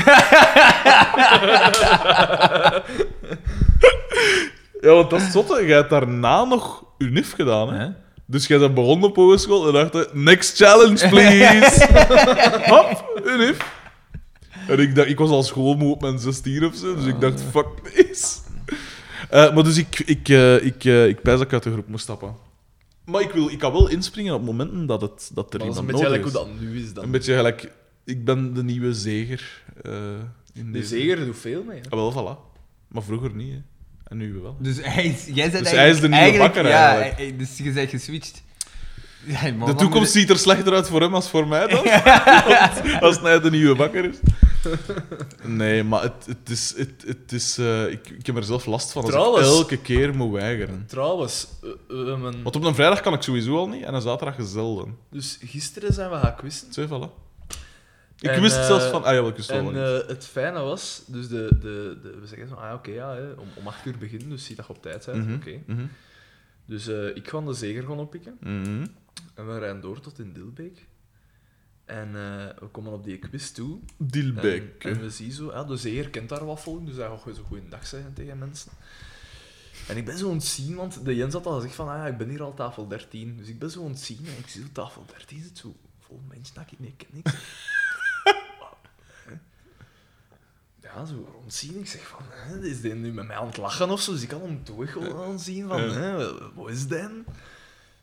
Ja, 4.82 4.94
want 4.94 5.10
dat 5.10 5.22
is 5.22 5.32
zotte. 5.32 5.66
Jij 5.66 5.76
hebt 5.78 5.90
daarna 5.90 6.44
nog 6.44 6.84
UNIF 6.98 7.34
gedaan, 7.34 7.74
hè? 7.74 7.88
Dus 8.32 8.48
jij 8.48 8.60
bent 8.60 8.74
begonnen 8.74 9.10
op 9.10 9.16
hogeschool 9.16 9.68
en 9.80 9.90
dacht, 9.92 10.14
next 10.14 10.58
challenge, 10.58 11.10
please. 11.10 11.88
Hop, 12.74 13.22
UNIF. 13.26 13.78
En 14.68 14.80
ik, 14.80 14.96
dacht, 14.96 15.08
ik 15.10 15.18
was 15.18 15.30
al 15.30 15.44
schoolmoe 15.44 15.92
op 15.94 16.02
mijn 16.02 16.20
16 16.20 16.66
of 16.66 16.76
zo, 16.76 16.96
dus 16.96 17.06
ik 17.06 17.20
dacht, 17.20 17.42
fuck 17.52 17.68
this. 17.94 18.42
Eh, 19.30 19.54
maar 19.54 19.64
dus 19.64 19.78
ik, 19.78 20.00
ik, 20.00 20.30
eh, 20.30 20.66
ik, 20.66 20.86
eh, 20.86 21.08
ik 21.08 21.22
pijs 21.22 21.38
dat 21.38 21.46
ik 21.48 21.54
uit 21.54 21.64
de 21.64 21.72
groep 21.72 21.88
moest 21.88 22.04
stappen. 22.04 22.36
Maar 23.06 23.22
ik, 23.22 23.32
wil, 23.32 23.50
ik 23.50 23.60
kan 23.60 23.72
wel 23.72 23.88
inspringen 23.90 24.34
op 24.34 24.44
momenten 24.44 24.86
dat, 24.86 25.02
het, 25.02 25.32
dat 25.34 25.54
er 25.54 25.60
Dat 25.60 25.68
is 25.68 25.76
een 25.78 25.82
iemand 25.86 25.88
beetje 25.88 26.04
nodig 26.10 26.32
gelijk 26.32 26.46
hoe 26.46 26.56
is. 26.56 26.60
dat 26.60 26.70
nu 26.70 26.84
is 26.84 26.94
dan. 26.94 27.04
Een 27.04 27.12
beetje 27.12 27.36
gelijk, 27.36 27.72
ik 28.06 28.26
ben 28.26 28.54
de 28.54 28.64
nieuwe 28.64 28.94
zeger. 28.94 29.64
in 30.54 30.66
De 30.66 30.72
deze- 30.72 30.88
zeger 30.88 31.26
doet 31.26 31.38
veel 31.38 31.64
mee. 31.64 31.80
hè. 31.82 31.90
Ah, 31.90 32.14
wel, 32.14 32.14
voilà. 32.14 32.58
Maar 32.88 33.04
vroeger 33.04 33.36
niet, 33.36 33.52
hè. 33.54 33.60
En 34.10 34.18
nu 34.18 34.34
wel. 34.42 34.56
Dus 34.60 34.78
hij 34.82 35.06
is, 35.06 35.26
jij 35.34 35.52
bent 35.52 35.64
Dus 35.64 35.74
hij 35.74 35.90
is 35.90 36.00
de 36.00 36.10
nieuwe 36.10 36.38
bakker, 36.38 36.68
Ja, 36.68 36.98
eigenlijk. 36.98 37.40
dus 37.40 37.58
je 37.58 37.72
bent 37.72 37.90
geswitcht. 37.90 38.44
Ja, 39.26 39.54
maar 39.54 39.68
De 39.68 39.76
toekomst 39.76 40.12
ziet 40.12 40.30
er 40.30 40.38
slechter 40.38 40.74
uit 40.74 40.88
voor 40.88 41.02
hem 41.02 41.14
als 41.16 41.30
voor 41.30 41.48
mij 41.48 41.68
dan. 41.68 41.84
Als 43.08 43.20
hij 43.22 43.40
de 43.40 43.50
nieuwe 43.52 43.76
bakker 43.76 44.06
is. 44.06 44.16
Nee, 45.44 45.84
maar 45.84 46.02
het, 46.02 46.26
het 46.26 46.50
is... 46.50 46.74
Het, 46.78 47.04
het 47.08 47.32
is 47.32 47.58
eh, 47.58 47.92
ik, 47.92 48.10
ik 48.10 48.26
heb 48.26 48.36
er 48.36 48.44
zelf 48.44 48.66
last 48.66 48.92
van 48.92 49.02
als 49.02 49.12
Trouwens- 49.12 49.48
ik 49.48 49.54
elke 49.54 49.78
keer 49.78 50.16
moet 50.16 50.32
weigeren. 50.32 50.84
Trouwens, 50.88 51.48
eh, 51.64 51.70
we 51.88 51.96
hebben- 52.10 52.44
Want 52.44 52.56
op 52.56 52.64
een 52.64 52.76
vrijdag 52.76 53.02
kan 53.02 53.14
ik 53.14 53.22
sowieso 53.22 53.58
al 53.58 53.68
niet 53.68 53.84
en 53.84 53.94
een 53.94 54.02
zaterdag 54.02 54.36
zelden. 54.48 54.96
dus 55.12 55.38
gisteren 55.46 55.94
zijn 55.94 56.10
we 56.10 56.18
gaan 56.18 56.36
quizzen. 56.36 56.74
Zo, 56.74 56.86
voilà. 56.86 57.28
Ik 58.20 58.30
En, 58.30 58.42
wist 58.42 58.56
eh, 58.56 58.66
zelfs 58.66 58.86
van... 58.86 59.04
Ah 59.04 59.14
ja, 59.14 59.22
wel, 59.22 59.30
ik 59.30 59.36
wist 59.36 59.50
wel 59.50 59.74
En 59.74 60.02
eh, 60.02 60.08
het 60.08 60.26
fijne 60.26 60.60
was, 60.60 61.04
dus 61.08 61.28
de, 61.28 61.48
de, 61.60 62.00
de, 62.02 62.18
we 62.20 62.28
zeggen 62.28 62.48
zo, 62.48 62.54
ah 62.54 62.74
oké, 62.74 62.92
ja, 62.92 63.18
om, 63.38 63.48
om 63.56 63.68
acht 63.68 63.86
uur 63.86 63.98
beginnen, 63.98 64.30
dus 64.30 64.46
zie 64.46 64.56
dat 64.56 64.68
je 64.68 64.74
op 64.74 64.82
tijd 64.82 65.06
bent. 65.06 65.26
Mhm, 65.26 65.34
Oké. 65.34 65.62
mhm, 65.66 65.86
Dus 66.66 66.88
eh, 66.88 67.16
ik 67.16 67.28
ga 67.28 67.42
de 67.42 67.54
zeger 67.54 67.84
gaan 67.84 68.00
oppikken 68.00 68.38
mhm. 68.40 68.86
en 69.34 69.48
we 69.48 69.60
rijden 69.60 69.82
door 69.82 70.00
tot 70.00 70.20
in 70.20 70.34
Dilbeek. 70.34 70.88
En 71.86 72.08
eh, 72.08 72.60
we 72.60 72.68
komen 72.72 72.94
op 72.94 73.04
die 73.04 73.18
quiz 73.18 73.52
toe. 73.52 73.80
Dilbeek. 73.98 74.84
en 74.84 75.00
we 75.00 75.10
zien 75.10 75.32
zo, 75.32 75.52
ja, 75.52 75.64
de 75.64 75.78
zeger 75.78 76.10
kent 76.10 76.30
daar 76.30 76.58
volk, 76.58 76.86
dus 76.86 76.96
hij 76.96 77.08
gaat 77.08 77.36
zo 77.36 77.44
goeiedag 77.44 77.88
zeggen 77.88 78.14
tegen 78.14 78.38
mensen. 78.38 78.72
En 79.88 79.98
ik 79.98 80.06
ben 80.06 80.18
zo 80.18 80.30
aan 80.30 80.36
het 80.36 80.44
zien, 80.44 80.76
want 80.76 81.06
de 81.06 81.16
Jens 81.16 81.34
had 81.34 81.46
al 81.46 81.56
gezegd 81.56 81.76
van, 81.76 81.90
ah 81.90 81.98
ja, 81.98 82.08
ik 82.08 82.18
ben 82.18 82.30
hier 82.30 82.44
al 82.44 82.54
tafel 82.54 82.88
13. 82.88 83.38
Dus 83.38 83.48
ik 83.48 83.60
ben 83.60 83.72
zo 83.72 83.84
aan 83.84 83.90
het 83.90 84.00
zien 84.00 84.26
en 84.26 84.38
ik 84.38 84.48
zie 84.48 84.62
zo 84.62 84.68
tafel 84.72 85.06
13 85.06 85.42
zit 85.42 85.58
zo 85.58 85.76
vol 86.00 86.22
mensen 86.28 86.56
dat 86.56 86.72
ik 86.72 86.80
niet 86.80 86.96
ken. 86.98 87.08
Ik 87.14 87.28
zeg, 87.28 88.58
"Wauw, 88.60 88.78
hè?" 89.26 89.34
Ja, 90.96 91.06
zo 91.06 91.28
rondzien. 91.34 91.80
Ik 91.80 91.88
zeg 91.88 92.08
van, 92.08 92.20
hè, 92.30 92.66
is 92.66 92.82
die 92.82 92.94
nu 92.94 93.12
met 93.14 93.28
mij 93.28 93.36
aan 93.38 93.48
het 93.48 93.58
lachen 93.58 93.90
of 93.90 94.02
zo? 94.02 94.12
Dus 94.12 94.22
ik 94.22 94.28
kan 94.30 94.42
hem 94.42 94.64
toch 94.64 94.92
gewoon 94.92 95.24
aanzien 95.24 95.68
van, 95.68 95.82
Ja. 95.84 95.92
hè, 95.94 96.28
wat 96.54 96.70
is 96.70 96.88
dat? 96.88 97.10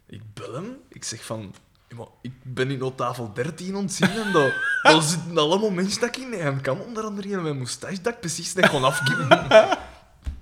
Ik 0.06 0.20
bel 0.34 0.52
hem. 0.54 0.76
Ik 0.88 1.04
zeg 1.04 1.24
van, 1.24 1.54
"Ja, 1.88 1.96
maar 1.96 2.06
ik 2.22 2.32
ben 2.42 2.70
in 2.70 2.82
op 2.82 2.96
tafel 2.96 3.32
13 3.32 3.76
ontzien 3.76 4.10
en 4.10 4.32
dat, 4.32 4.52
daar 4.82 5.02
zitten 5.02 5.38
allemaal 5.38 5.70
mensen 5.70 6.00
dat 6.00 6.16
ik 6.16 6.22
in 6.22 6.32
hem 6.32 6.60
kan. 6.60 6.80
Onder 6.80 7.04
andere 7.04 7.28
met 7.28 7.42
mijn 7.42 7.56
moustache 7.56 8.00
dat 8.00 8.12
ik 8.14 8.20
precies 8.20 8.54
net 8.54 8.68
kon 8.70 8.84
afkippen. 8.84 9.50
En 9.50 9.78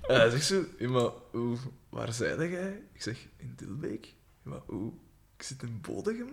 hij 0.19 0.29
zegt 0.29 0.45
zo, 0.45 0.63
"Ja, 0.79 0.89
maar 0.89 1.09
hoe, 1.31 1.57
waar 1.89 2.13
zei 2.13 2.49
jij? 2.49 2.81
Ik 2.93 3.01
zeg, 3.01 3.17
in 3.37 3.53
Dilbeek. 3.55 4.05
"Ja, 4.05 4.13
maar 4.49 4.59
hoe? 4.65 4.91
Ik 5.37 5.43
zit 5.43 5.61
in 5.61 5.81
Bodegem. 5.81 6.29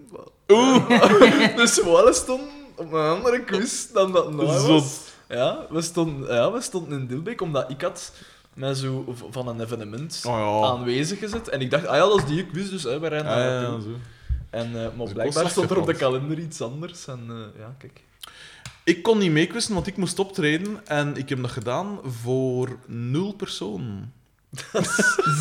Oeh. 0.49 0.89
dus 1.57 1.83
we 1.83 2.11
stonden 2.15 2.49
op 2.77 2.93
een 2.93 3.17
andere 3.17 3.45
quiz 3.45 3.87
dan 3.93 4.13
dat 4.13 4.33
nou 4.33 4.47
was. 4.47 4.65
Zot. 4.65 5.11
Ja, 5.33 5.59
we 5.71 5.83
stonden, 5.83 6.35
ja, 6.35 6.53
we 6.53 6.61
stonden 6.61 7.01
in 7.01 7.07
Dilbeek, 7.07 7.41
omdat 7.41 7.71
ik 7.71 7.81
had 7.83 8.13
mij 8.55 8.75
zo 8.75 9.15
van 9.31 9.49
een 9.49 9.61
evenement 9.61 10.23
Oh 10.27 10.33
ja. 10.39 10.69
aanwezig 10.69 11.19
gezet. 11.19 11.49
En 11.49 11.61
ik 11.61 11.71
dacht, 11.71 11.87
ah 11.87 11.95
ja, 11.97 12.01
dat 12.07 12.19
is 12.19 12.25
die 12.25 12.47
quiz, 12.47 12.71
dus 12.71 12.83
hè, 12.83 12.99
we 12.99 13.07
rijden 13.09 13.31
Ah, 13.33 13.37
ja, 13.39 13.61
naartoe. 13.61 13.83
zo. 13.83 13.89
En, 14.51 14.67
eh, 14.67 14.73
maar 14.73 14.83
ik 14.85 14.97
was 14.97 15.13
blijkbaar 15.13 15.51
stond 15.51 15.71
er 15.71 15.79
op 15.79 15.87
de 15.87 15.95
kalender 15.95 16.39
iets 16.39 16.61
anders. 16.63 17.07
En 17.07 17.21
eh, 17.29 17.61
ja, 17.61 17.75
kijk. 17.79 18.01
Ik 18.85 19.03
kon 19.03 19.19
niet 19.19 19.31
meequisten, 19.33 19.75
want 19.75 19.87
ik 19.87 19.97
moest 19.97 20.19
optreden. 20.19 20.81
En 20.87 21.17
ik 21.17 21.29
heb 21.29 21.43
dat 21.43 21.51
gedaan 21.51 21.99
voor 22.23 22.77
nul 22.87 23.33
personen. 23.33 24.13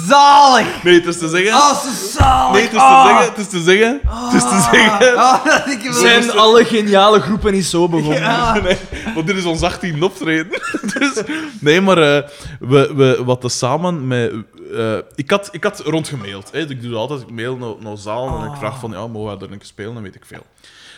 Zalig! 0.07 0.83
Nee, 0.83 0.93
het 0.93 1.05
is 1.05 1.17
te 1.17 1.29
zeggen... 1.29 1.53
Oh, 1.53 1.81
zo 1.83 1.89
zalig! 2.17 2.53
Nee, 2.53 2.63
het 2.63 2.73
is 2.73 2.79
Ah. 2.79 3.03
te 3.03 3.09
zeggen... 3.09 3.29
Het 3.29 3.37
is 3.37 3.49
te 3.49 3.61
zeggen... 3.61 3.99
Het 4.03 4.33
is 4.33 4.41
te 4.43 4.69
zeggen... 4.71 5.17
Ah, 5.17 5.45
dat 5.45 5.67
ik 5.67 5.93
Zijn 5.93 6.25
wel- 6.25 6.35
alle 6.35 6.65
geniale 6.65 7.19
groepen 7.19 7.53
niet 7.53 7.65
zo 7.65 7.87
begonnen? 7.89 8.19
Ja. 8.21 8.53
Nee, 8.61 8.77
want 9.13 9.27
dit 9.27 9.35
is 9.35 9.45
ons 9.45 9.61
18 9.61 10.03
optreden. 10.03 10.61
dus, 10.99 11.21
nee, 11.59 11.81
maar 11.81 11.97
eh, 11.97 12.29
we, 12.59 12.93
we 12.95 13.21
wat 13.25 13.51
samen 13.51 14.07
met... 14.07 14.33
eh, 14.73 14.97
ik, 15.15 15.29
had, 15.29 15.49
ik 15.51 15.63
had 15.63 15.79
rondgemaild. 15.79 16.51
Hè. 16.51 16.59
Ik 16.69 16.81
doe 16.81 16.95
altijd. 16.95 17.21
Ik 17.21 17.31
mail 17.31 17.57
naar, 17.57 17.73
naar 17.79 17.97
zaal 17.97 18.39
en 18.41 18.51
ik 18.51 18.57
vraag 18.57 18.79
van... 18.79 18.91
Ja, 18.91 19.07
mogen 19.07 19.37
we 19.37 19.45
er 19.45 19.51
een 19.51 19.57
keer 19.57 19.67
spelen? 19.67 19.93
Dan 19.93 20.03
weet 20.03 20.15
ik 20.15 20.25
veel. 20.25 20.45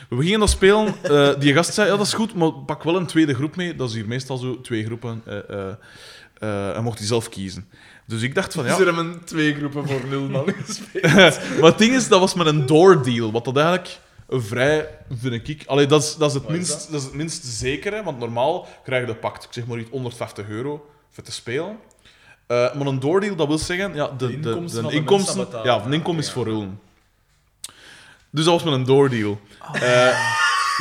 We 0.10 0.24
gingen 0.24 0.40
dat 0.40 0.50
spelen. 0.50 0.96
eh, 1.02 1.30
die 1.40 1.54
gast 1.54 1.74
zei... 1.74 1.90
Ja, 1.90 1.98
dat 1.98 2.06
is 2.06 2.14
goed, 2.14 2.36
maar 2.36 2.52
pak 2.54 2.84
wel 2.84 2.96
een 2.96 3.06
tweede 3.06 3.34
groep 3.34 3.56
mee. 3.56 3.76
Dat 3.76 3.90
is 3.90 3.96
hier 3.96 4.08
meestal 4.08 4.38
zo. 4.38 4.62
Twee 4.62 4.86
groepen. 4.86 5.22
en 6.40 6.84
mocht 6.84 6.98
hij 6.98 7.08
zelf 7.08 7.30
kiezen. 7.30 7.68
Dus 8.06 8.22
ik 8.22 8.36
dacht 8.36 8.54
van... 8.54 8.64
Ja, 8.66 8.70
Dus 8.70 8.80
er 8.80 8.86
hebben 8.86 9.22
twee 9.26 9.54
groepen 9.56 9.88
voor 9.88 10.02
nul 10.10 10.28
man 10.28 10.54
gespeeld. 10.66 11.14
maar 11.60 11.70
het 11.70 11.78
ding 11.78 11.94
is, 11.94 12.08
dat 12.08 12.20
was 12.20 12.34
met 12.34 12.48
een 12.48 12.66
door 12.66 13.04
deal. 13.04 13.32
Wat 13.32 13.46
dat 13.46 13.58
eigenlijk 13.58 13.98
vrij, 14.42 14.90
vind 15.20 15.48
ik. 15.50 15.64
Allee, 15.68 15.86
dat 15.86 16.04
is, 16.04 16.16
dat 16.16 16.30
is, 16.30 16.34
het, 16.36 16.44
Wat 16.44 16.52
is 16.52 16.58
minst, 16.58 16.92
dat? 16.92 17.00
is 17.00 17.06
het 17.06 17.14
minst 17.14 17.46
zekere, 17.46 18.04
want 18.04 18.20
normaal 18.20 18.68
krijg 18.84 19.08
je 19.08 19.16
pakt, 19.16 19.44
ik 19.44 19.50
zeg 19.54 19.66
maar 19.66 19.78
iets, 19.80 19.90
150 19.90 20.50
euro 20.50 20.90
voor 21.12 21.24
te 21.24 21.32
spelen. 21.32 21.78
Eh, 22.48 22.74
maar 22.74 22.88
een 22.88 23.00
doordeal, 23.00 23.36
dat 23.36 23.48
wil 23.48 23.58
zeggen, 23.58 23.96
ja, 23.96 24.08
de, 24.08 24.28
De 24.28 24.40
de, 24.40 24.50
inkomsten 24.50 24.84
de 24.84 24.90
de 24.90 24.96
inkomsten, 24.96 25.48
ja, 25.64 25.82
van 25.82 25.94
inkomen 25.94 26.20
is 26.22 26.28
Ja. 26.28 26.34
voor 26.34 26.46
hun. 26.46 26.80
Dus 28.30 28.46
dat 28.46 28.54
was 28.54 28.64
met 28.64 28.74
een 28.74 28.84
doordeal. 28.84 29.40
Eh, 29.74 30.20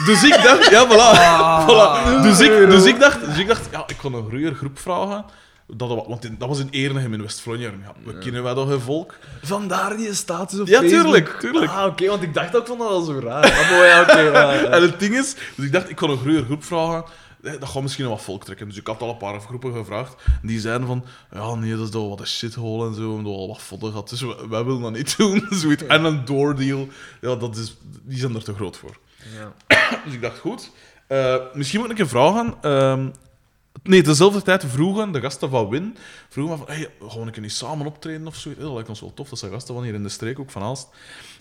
dus 0.07 0.23
ik 0.25 0.41
dacht, 0.43 0.71
ja, 0.71 0.87
voilà. 0.87 1.19
Ah. 1.21 1.69
voilà. 1.69 2.23
Dus, 2.23 2.41
ik, 2.41 2.51
dus, 2.71 2.85
ik 2.85 3.01
dacht, 3.01 3.25
dus 3.27 3.39
ik 3.39 3.47
dacht, 3.47 3.69
ja, 3.71 3.85
ik 3.87 3.97
kon 3.97 4.15
een 4.15 4.27
groeier 4.29 4.55
groep 4.55 4.79
vragen. 4.79 5.25
Dat, 5.77 5.89
dat- 5.89 6.07
want 6.07 6.23
dat 6.39 6.49
was 6.49 6.59
in 6.59 6.73
Ernegem 6.85 7.15
in 7.15 7.23
West-Vlaanderen. 7.23 7.81
Ja, 7.85 7.93
we 8.05 8.19
kennen 8.19 8.43
wij 8.43 8.55
toch 8.55 8.69
een 8.69 8.81
volk? 8.81 9.15
Vandaar 9.43 9.97
die 9.97 10.15
status 10.15 10.61
op 10.61 10.67
Ja, 10.67 10.81
Facebook. 10.81 11.01
tuurlijk, 11.03 11.37
tuurlijk. 11.41 11.71
Ah, 11.73 11.87
oké, 11.87 12.07
want 12.09 12.23
ik 12.23 12.35
dacht 12.35 12.57
ook 12.57 12.67
van 12.67 12.79
dat 12.79 12.89
al 12.89 13.03
zo 13.03 13.19
raar. 13.19 13.45
Ah, 13.45 13.71
maar 13.71 13.87
ja, 13.87 14.01
oké. 14.03 14.19
ja, 14.21 14.53
ja. 14.53 14.65
En 14.77 14.83
het 14.83 15.01
ding 15.01 15.15
is, 15.17 15.35
dus 15.57 15.67
ik 15.67 15.73
dacht, 15.73 15.91
ik 15.91 15.97
kon 15.97 16.11
een 16.11 16.19
groeier 16.19 16.45
groep 16.45 16.65
vragen. 16.65 17.05
Eh, 17.43 17.53
Dat 17.61 17.69
gaat 17.69 17.83
misschien 17.83 18.05
nog 18.05 18.13
wat 18.15 18.23
volk 18.25 18.45
trekken. 18.45 18.69
Dus 18.69 18.77
ik 18.77 18.87
had 18.87 19.01
al 19.03 19.09
een 19.11 19.17
paar 19.17 19.41
groepen 19.41 19.73
gevraagd. 19.73 20.15
En 20.43 20.49
die 20.49 20.61
zeiden 20.61 20.87
van, 20.87 21.05
ja, 21.33 21.55
nee, 21.55 21.71
dat 21.77 21.85
is 21.85 21.91
toch 21.91 22.09
wat 22.09 22.21
een 22.21 22.27
shithole 22.27 22.89
en 22.89 22.95
zo. 22.95 23.09
We 23.09 23.15
hebben 23.15 23.33
al 23.33 23.49
wat 23.49 23.59
fodder 23.63 23.91
gehad. 23.91 24.09
Dus 24.09 24.21
wij, 24.21 24.35
wij 24.49 24.65
willen 24.65 24.83
dat 24.83 24.93
niet 24.93 25.17
doen. 25.19 25.47
Zoiets. 25.51 25.87
En 25.87 26.05
een 26.05 26.25
doordeal, 26.25 26.89
ja, 27.21 27.35
dat 27.35 27.57
is, 27.57 27.77
die 28.03 28.19
zijn 28.19 28.35
er 28.35 28.45
te 28.45 28.55
groot 28.55 28.77
voor. 28.77 28.97
Ja. 29.39 29.53
Dus 30.05 30.15
ik 30.15 30.21
dacht, 30.23 30.39
goed. 30.39 30.71
eh, 31.07 31.37
misschien 31.55 31.81
moet 31.81 31.91
ik 31.91 31.99
een 31.99 32.09
vraag 32.09 32.35
aan. 32.37 32.55
ehm, 32.63 33.07
nee, 33.83 34.03
dezelfde 34.03 34.43
tijd 34.43 34.65
vroegen 34.65 35.13
de 35.13 35.21
gasten 35.21 35.51
van 35.51 35.69
Win. 35.69 35.97
Vroegen 36.29 36.59
van, 36.59 36.67
hey, 36.67 36.89
we 36.99 37.21
een 37.37 37.43
niet 37.43 37.53
samen 37.53 37.87
optreden 37.87 38.27
of 38.27 38.37
zoiets? 38.37 38.61
Dat 38.61 38.73
lijkt 38.73 38.89
ons 38.89 39.01
wel 39.01 39.15
tof. 39.15 39.29
Dat 39.29 39.39
zijn 39.39 39.53
gasten 39.53 39.75
van 39.75 39.85
hier 39.85 39.95
in 39.95 40.03
de 40.03 40.09
streek, 40.09 40.39
ook 40.39 40.51
van 40.51 40.63
Aalst. 40.63 40.89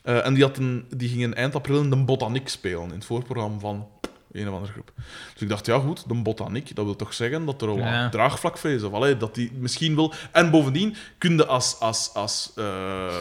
Eh, 0.02 0.26
en 0.26 0.34
die, 0.34 0.86
die 0.96 1.10
gingen 1.10 1.34
eind 1.34 1.56
april 1.56 1.82
in 1.82 1.90
de 1.90 1.96
Botaniek 1.98 2.50
spelen. 2.50 2.84
In 2.84 2.90
het 2.90 3.06
voorprogramma 3.06 3.60
van 3.60 3.88
een 4.32 4.48
of 4.48 4.54
andere 4.54 4.72
groep. 4.72 4.92
Dus 5.34 5.42
ik 5.42 5.50
dacht, 5.50 5.66
ja 5.66 5.80
goed, 5.80 6.08
de 6.08 6.14
Botaniek, 6.14 6.76
dat 6.76 6.86
wil 6.86 6.96
toch 6.96 7.14
zeggen 7.14 7.46
dat 7.46 7.62
er 7.62 7.68
al 7.68 7.78
Ja. 7.78 8.02
wat 8.02 8.12
draagvlak 8.12 8.58
voor 8.58 8.70
is. 8.70 8.84
Of, 8.84 8.94
allee, 8.94 9.18
dat 9.18 9.36
die 9.36 9.52
misschien 9.54 9.96
wel... 9.96 10.14
En 10.32 10.52
bovendien 10.52 10.96
kun 11.18 11.36
je 11.38 11.46
als... 11.46 11.80
als, 11.80 12.14
als 12.14 12.52
eh, 12.56 13.16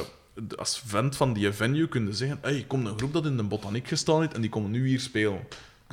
als 0.59 0.83
vent 0.87 1.17
van 1.17 1.33
die 1.33 1.53
venue 1.53 1.89
kunnen 1.89 2.15
zeggen: 2.15 2.39
hey, 2.43 2.65
komt 2.67 2.87
een 2.87 2.99
groep 2.99 3.13
dat 3.13 3.27
in 3.27 3.37
de 3.37 3.43
botaniek 3.43 3.89
gestaan 3.89 4.21
heeft 4.21 4.35
en 4.35 4.41
die 4.41 4.51
komen 4.51 4.71
nu 4.71 4.89
hier 4.89 5.01
spelen. 5.01 5.41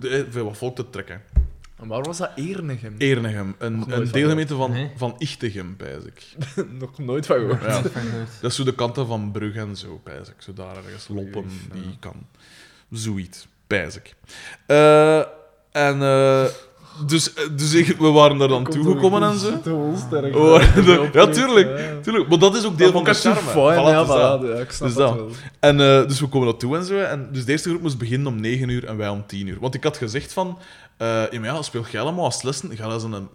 Eh, 0.02 0.22
Veel 0.30 0.46
wat 0.46 0.58
volk 0.58 0.76
te 0.76 0.90
trekken. 0.90 1.22
En 1.80 1.88
waar 1.88 2.04
was 2.04 2.18
dat 2.18 2.32
Ernegem? 2.36 2.96
Ernegem, 2.98 3.56
een, 3.58 3.74
een 3.74 3.84
van 3.90 4.06
deelgemeente 4.06 4.56
van, 4.56 4.72
Nee. 4.72 4.92
van 4.96 5.16
Ichtegem, 5.18 5.76
pijs 5.76 6.04
ik. 6.04 6.24
Nog 6.80 6.98
nooit 7.00 7.26
van 7.26 7.36
gehoord. 7.38 7.62
Ja. 7.62 7.82
Dat 8.42 8.52
is 8.52 8.56
zo 8.56 8.64
de 8.64 8.76
kanten 8.76 9.08
van 9.08 9.32
Brugge 9.32 9.60
en 9.60 9.76
zo, 9.76 10.00
pijs 10.04 10.28
ik. 10.30 10.36
Zo 10.38 10.54
daar 10.54 10.78
ergens 10.78 11.08
lopen, 11.08 11.46
die 11.74 11.98
kan. 12.00 12.28
Zoiets, 12.92 13.48
pijs 13.68 13.96
ik. 13.96 14.16
Eh, 14.66 15.18
en 15.72 16.02
eh, 16.02 16.46
dus, 17.06 17.34
eh, 17.34 17.44
dus 17.56 17.74
ik- 17.74 17.98
we 17.98 18.08
waren 18.12 18.38
daar 18.38 18.48
dan 18.48 18.64
toegekomen 18.64 19.24
en 19.24 19.38
zo. 19.40 19.52
Ja, 21.14 21.28
tuurlijk, 21.28 22.02
tuurlijk. 22.04 22.30
Maar 22.30 22.40
dat 22.40 22.56
is 22.56 22.66
ook 22.66 22.78
deel 22.78 22.92
van 22.92 23.04
de 23.04 23.14
charme. 23.14 23.40
Fijn, 23.50 23.84
dat. 24.08 24.50
ja, 24.50 24.60
ik 24.62 24.72
snap 24.72 24.88
Dus 24.88 24.98
dat 24.98 25.08
dat. 25.08 25.16
wel. 25.16 25.30
En 25.60 25.80
eh, 25.80 26.08
dus 26.08 26.20
we 26.20 26.28
komen 26.28 26.48
naartoe 26.48 26.78
en 26.78 26.86
zo. 26.86 26.98
En 26.98 27.30
dus 27.32 27.46
de 27.46 27.52
eerste 27.52 27.70
groep 27.70 27.82
moest 27.82 27.98
beginnen 27.98 28.28
om 28.28 28.40
9 28.42 28.70
uur 28.70 28.86
en 28.86 28.98
wij 28.98 29.10
om 29.10 29.24
10 29.28 29.48
uur. 29.48 29.58
Want 29.60 29.74
ik 29.74 29.84
had 29.84 29.98
gezegd 29.98 30.34
van, 30.34 30.58
eh 30.98 31.08
ja, 31.32 31.40
maar 31.40 31.50
ja, 31.54 31.62
speel 31.62 31.86
jij 31.92 32.02
allemaal 32.02 32.26
als 32.26 32.42
lessen. 32.42 32.78
Ga 32.78 32.88
in 33.04 33.12
een, 33.12 33.28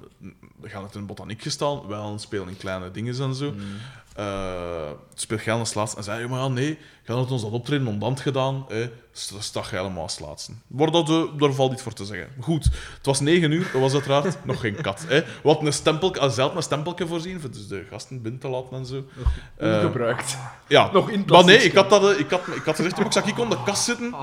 gaan 0.65 0.83
het 0.83 0.95
in 0.95 1.01
een 1.01 1.07
botaniek 1.07 1.43
gestaan. 1.43 1.81
Gaan 1.89 2.21
spelen 2.21 2.49
in 2.49 2.57
kleine 2.57 2.91
dingen 2.91 3.21
en 3.21 3.35
zo. 3.35 3.55
Eh, 4.17 4.91
speel 5.15 5.39
jij 5.39 5.55
als 5.55 5.75
laatste. 5.75 5.97
En 5.97 6.05
zei 6.05 6.21
je, 6.21 6.29
maar 6.29 6.41
ja, 6.41 6.49
nee, 6.49 6.79
ga 7.03 7.19
het 7.19 7.31
ons 7.31 7.43
dat 7.43 7.51
optreden 7.51 7.87
ondant 7.87 8.21
gedaan. 8.21 8.65
Eh, 8.69 8.87
sta 9.13 9.41
sta 9.41 9.61
jij 9.71 9.79
helemaal 9.79 10.03
als 10.03 10.19
laatste. 10.19 10.53
Maar 10.67 10.91
dat, 10.91 11.09
eh, 11.09 11.23
daar 11.39 11.53
valt 11.53 11.73
iets 11.73 11.83
voor 11.83 11.93
te 11.93 12.05
zeggen. 12.05 12.29
Goed, 12.41 12.65
het 12.97 13.07
was 13.07 13.21
9 13.21 13.51
uur. 13.51 13.71
Er 13.75 13.81
was 13.81 13.93
uiteraard 13.93 14.39
nog 14.45 14.61
geen 14.61 14.81
kat. 14.81 15.05
Eh. 15.09 15.21
Hadden 15.43 15.67
een 15.67 15.73
stempel, 15.73 16.17
uh, 16.17 16.29
zelf 16.31 16.55
een 16.55 16.63
stempeltje 16.63 17.07
voorzien, 17.07 17.41
voor 17.41 17.51
dus 17.51 17.69
de 17.69 17.87
gasten 17.91 18.23
binnen 18.23 18.41
te 18.41 18.49
laten 18.49 18.77
en 18.77 18.87
zo. 18.87 19.05
Eh, 19.57 19.75
Ongebruikt. 19.75 20.37
ja, 20.69 20.91
Nog 20.93 21.11
in 21.11 21.25
maar 21.27 21.45
nee, 21.45 21.59
ik 21.63 21.75
had, 21.75 21.91
dat, 21.91 22.11
eh, 22.11 22.19
ik 22.19 22.31
had, 22.31 22.41
ik 22.55 22.63
had 22.65 22.77
gezegd, 22.77 22.99
ik 22.99 23.13
zag 23.13 23.27
ik 23.27 23.39
op 23.39 23.51
de 23.51 23.63
kast 23.65 23.85
zitten. 23.85 24.15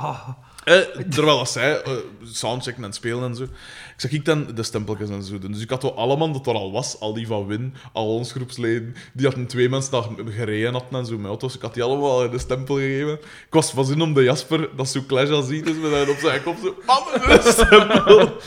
Eh, 0.63 0.77
terwijl 1.09 1.37
dat 1.37 1.49
zij 1.49 1.81
eh, 1.81 1.91
soundchecken 2.23 2.83
en 2.83 2.93
spelen 2.93 3.23
en 3.23 3.35
zo. 3.35 3.47
Ik 3.99 4.05
zag 4.09 4.19
ik 4.19 4.25
dan 4.25 4.47
de 4.55 4.63
stempeltjes 4.63 5.09
en 5.09 5.23
zo 5.23 5.39
doen. 5.39 5.51
Dus 5.51 5.61
ik 5.61 5.69
had 5.69 5.81
wel 5.81 5.95
allemaal 5.95 6.31
dat 6.31 6.47
er 6.47 6.53
al 6.53 6.71
was, 6.71 6.99
al 6.99 7.13
die 7.13 7.27
van 7.27 7.45
Win, 7.45 7.73
al 7.93 8.15
ons 8.15 8.31
groepsleden. 8.31 8.95
Die 9.13 9.25
hadden 9.25 9.47
twee 9.47 9.69
mensen 9.69 10.03
gereden 10.25 10.73
hadden 10.73 10.99
en 10.99 11.05
zo 11.05 11.17
met 11.17 11.27
auto's. 11.27 11.55
Ik 11.55 11.61
had 11.61 11.73
die 11.73 11.83
allemaal 11.83 12.23
een 12.23 12.39
stempel 12.39 12.75
gegeven. 12.75 13.13
Ik 13.21 13.47
was 13.49 13.71
van 13.71 13.85
zin 13.85 14.01
om 14.01 14.13
de 14.13 14.23
Jasper, 14.23 14.69
dat 14.75 14.89
zo 14.89 15.01
Clash 15.07 15.29
als 15.29 15.47
ziet, 15.47 15.65
dus 15.65 15.75
met 15.77 15.91
hem 15.91 16.09
op 16.09 16.17
zijn 16.17 16.43
kop 16.43 16.57
zo, 16.63 16.75
bam, 16.85 17.03
een 17.31 17.41
stempel. 17.53 18.31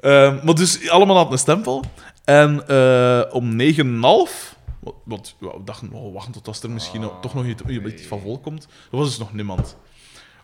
Ehm, 0.00 0.44
maar 0.44 0.54
dus 0.54 0.90
allemaal 0.90 1.14
hadden 1.16 1.32
een 1.32 1.38
stempel. 1.38 1.84
En 2.24 2.68
eh, 2.68 3.22
om 3.30 3.56
negen 3.56 3.86
en 3.86 3.92
een 3.94 4.02
half... 4.02 4.56
Want, 4.80 4.96
want 5.04 5.36
ja, 5.40 5.46
we 5.46 5.64
dachten, 5.64 5.92
oh, 5.92 6.14
wachten 6.14 6.32
tot 6.32 6.48
als 6.48 6.62
er 6.62 6.70
misschien 6.70 7.00
nog- 7.00 7.20
toch 7.20 7.34
nog 7.34 7.46
iets, 7.46 7.62
iets 7.62 8.02
van 8.06 8.20
vol 8.20 8.38
komt. 8.38 8.68
Er 8.90 8.98
was 8.98 9.08
dus 9.08 9.18
nog 9.18 9.32
niemand. 9.32 9.76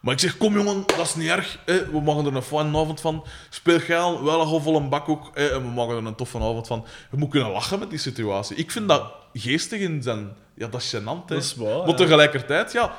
Maar 0.05 0.15
ik 0.15 0.21
zeg, 0.21 0.37
kom 0.37 0.55
jongen, 0.55 0.83
dat 0.87 1.01
is 1.07 1.15
niet 1.15 1.29
erg. 1.29 1.59
Hè. 1.65 1.91
We 1.91 2.01
maken 2.01 2.27
er 2.27 2.35
een 2.37 2.43
fijne 2.43 2.79
avond 2.79 3.01
van. 3.01 3.25
Speel 3.51 3.81
geil, 3.81 4.25
wel 4.25 4.41
een 4.55 4.63
vol 4.63 4.77
een 4.77 4.89
bak 4.89 5.09
ook. 5.09 5.31
Hè. 5.35 5.49
En 5.49 5.63
we 5.63 5.69
maken 5.69 5.97
er 5.97 6.07
een 6.07 6.15
toffe 6.15 6.39
avond 6.39 6.67
van. 6.67 6.87
Je 7.11 7.17
moet 7.17 7.31
kunnen 7.31 7.51
lachen 7.51 7.79
met 7.79 7.91
die 7.91 7.99
situatie. 7.99 8.57
Ik 8.57 8.71
vind 8.71 8.89
dat 8.89 9.13
geestig 9.33 9.81
in 9.81 10.03
zijn... 10.03 10.33
Ja, 10.55 10.67
dat 10.69 10.81
is 10.83 10.97
gênant. 10.97 11.27
Hè. 11.27 11.35
Dat 11.35 11.43
is 11.43 11.55
waar, 11.55 11.79
Maar 11.79 11.89
ja. 11.89 11.95
tegelijkertijd, 11.95 12.73
ja... 12.73 12.95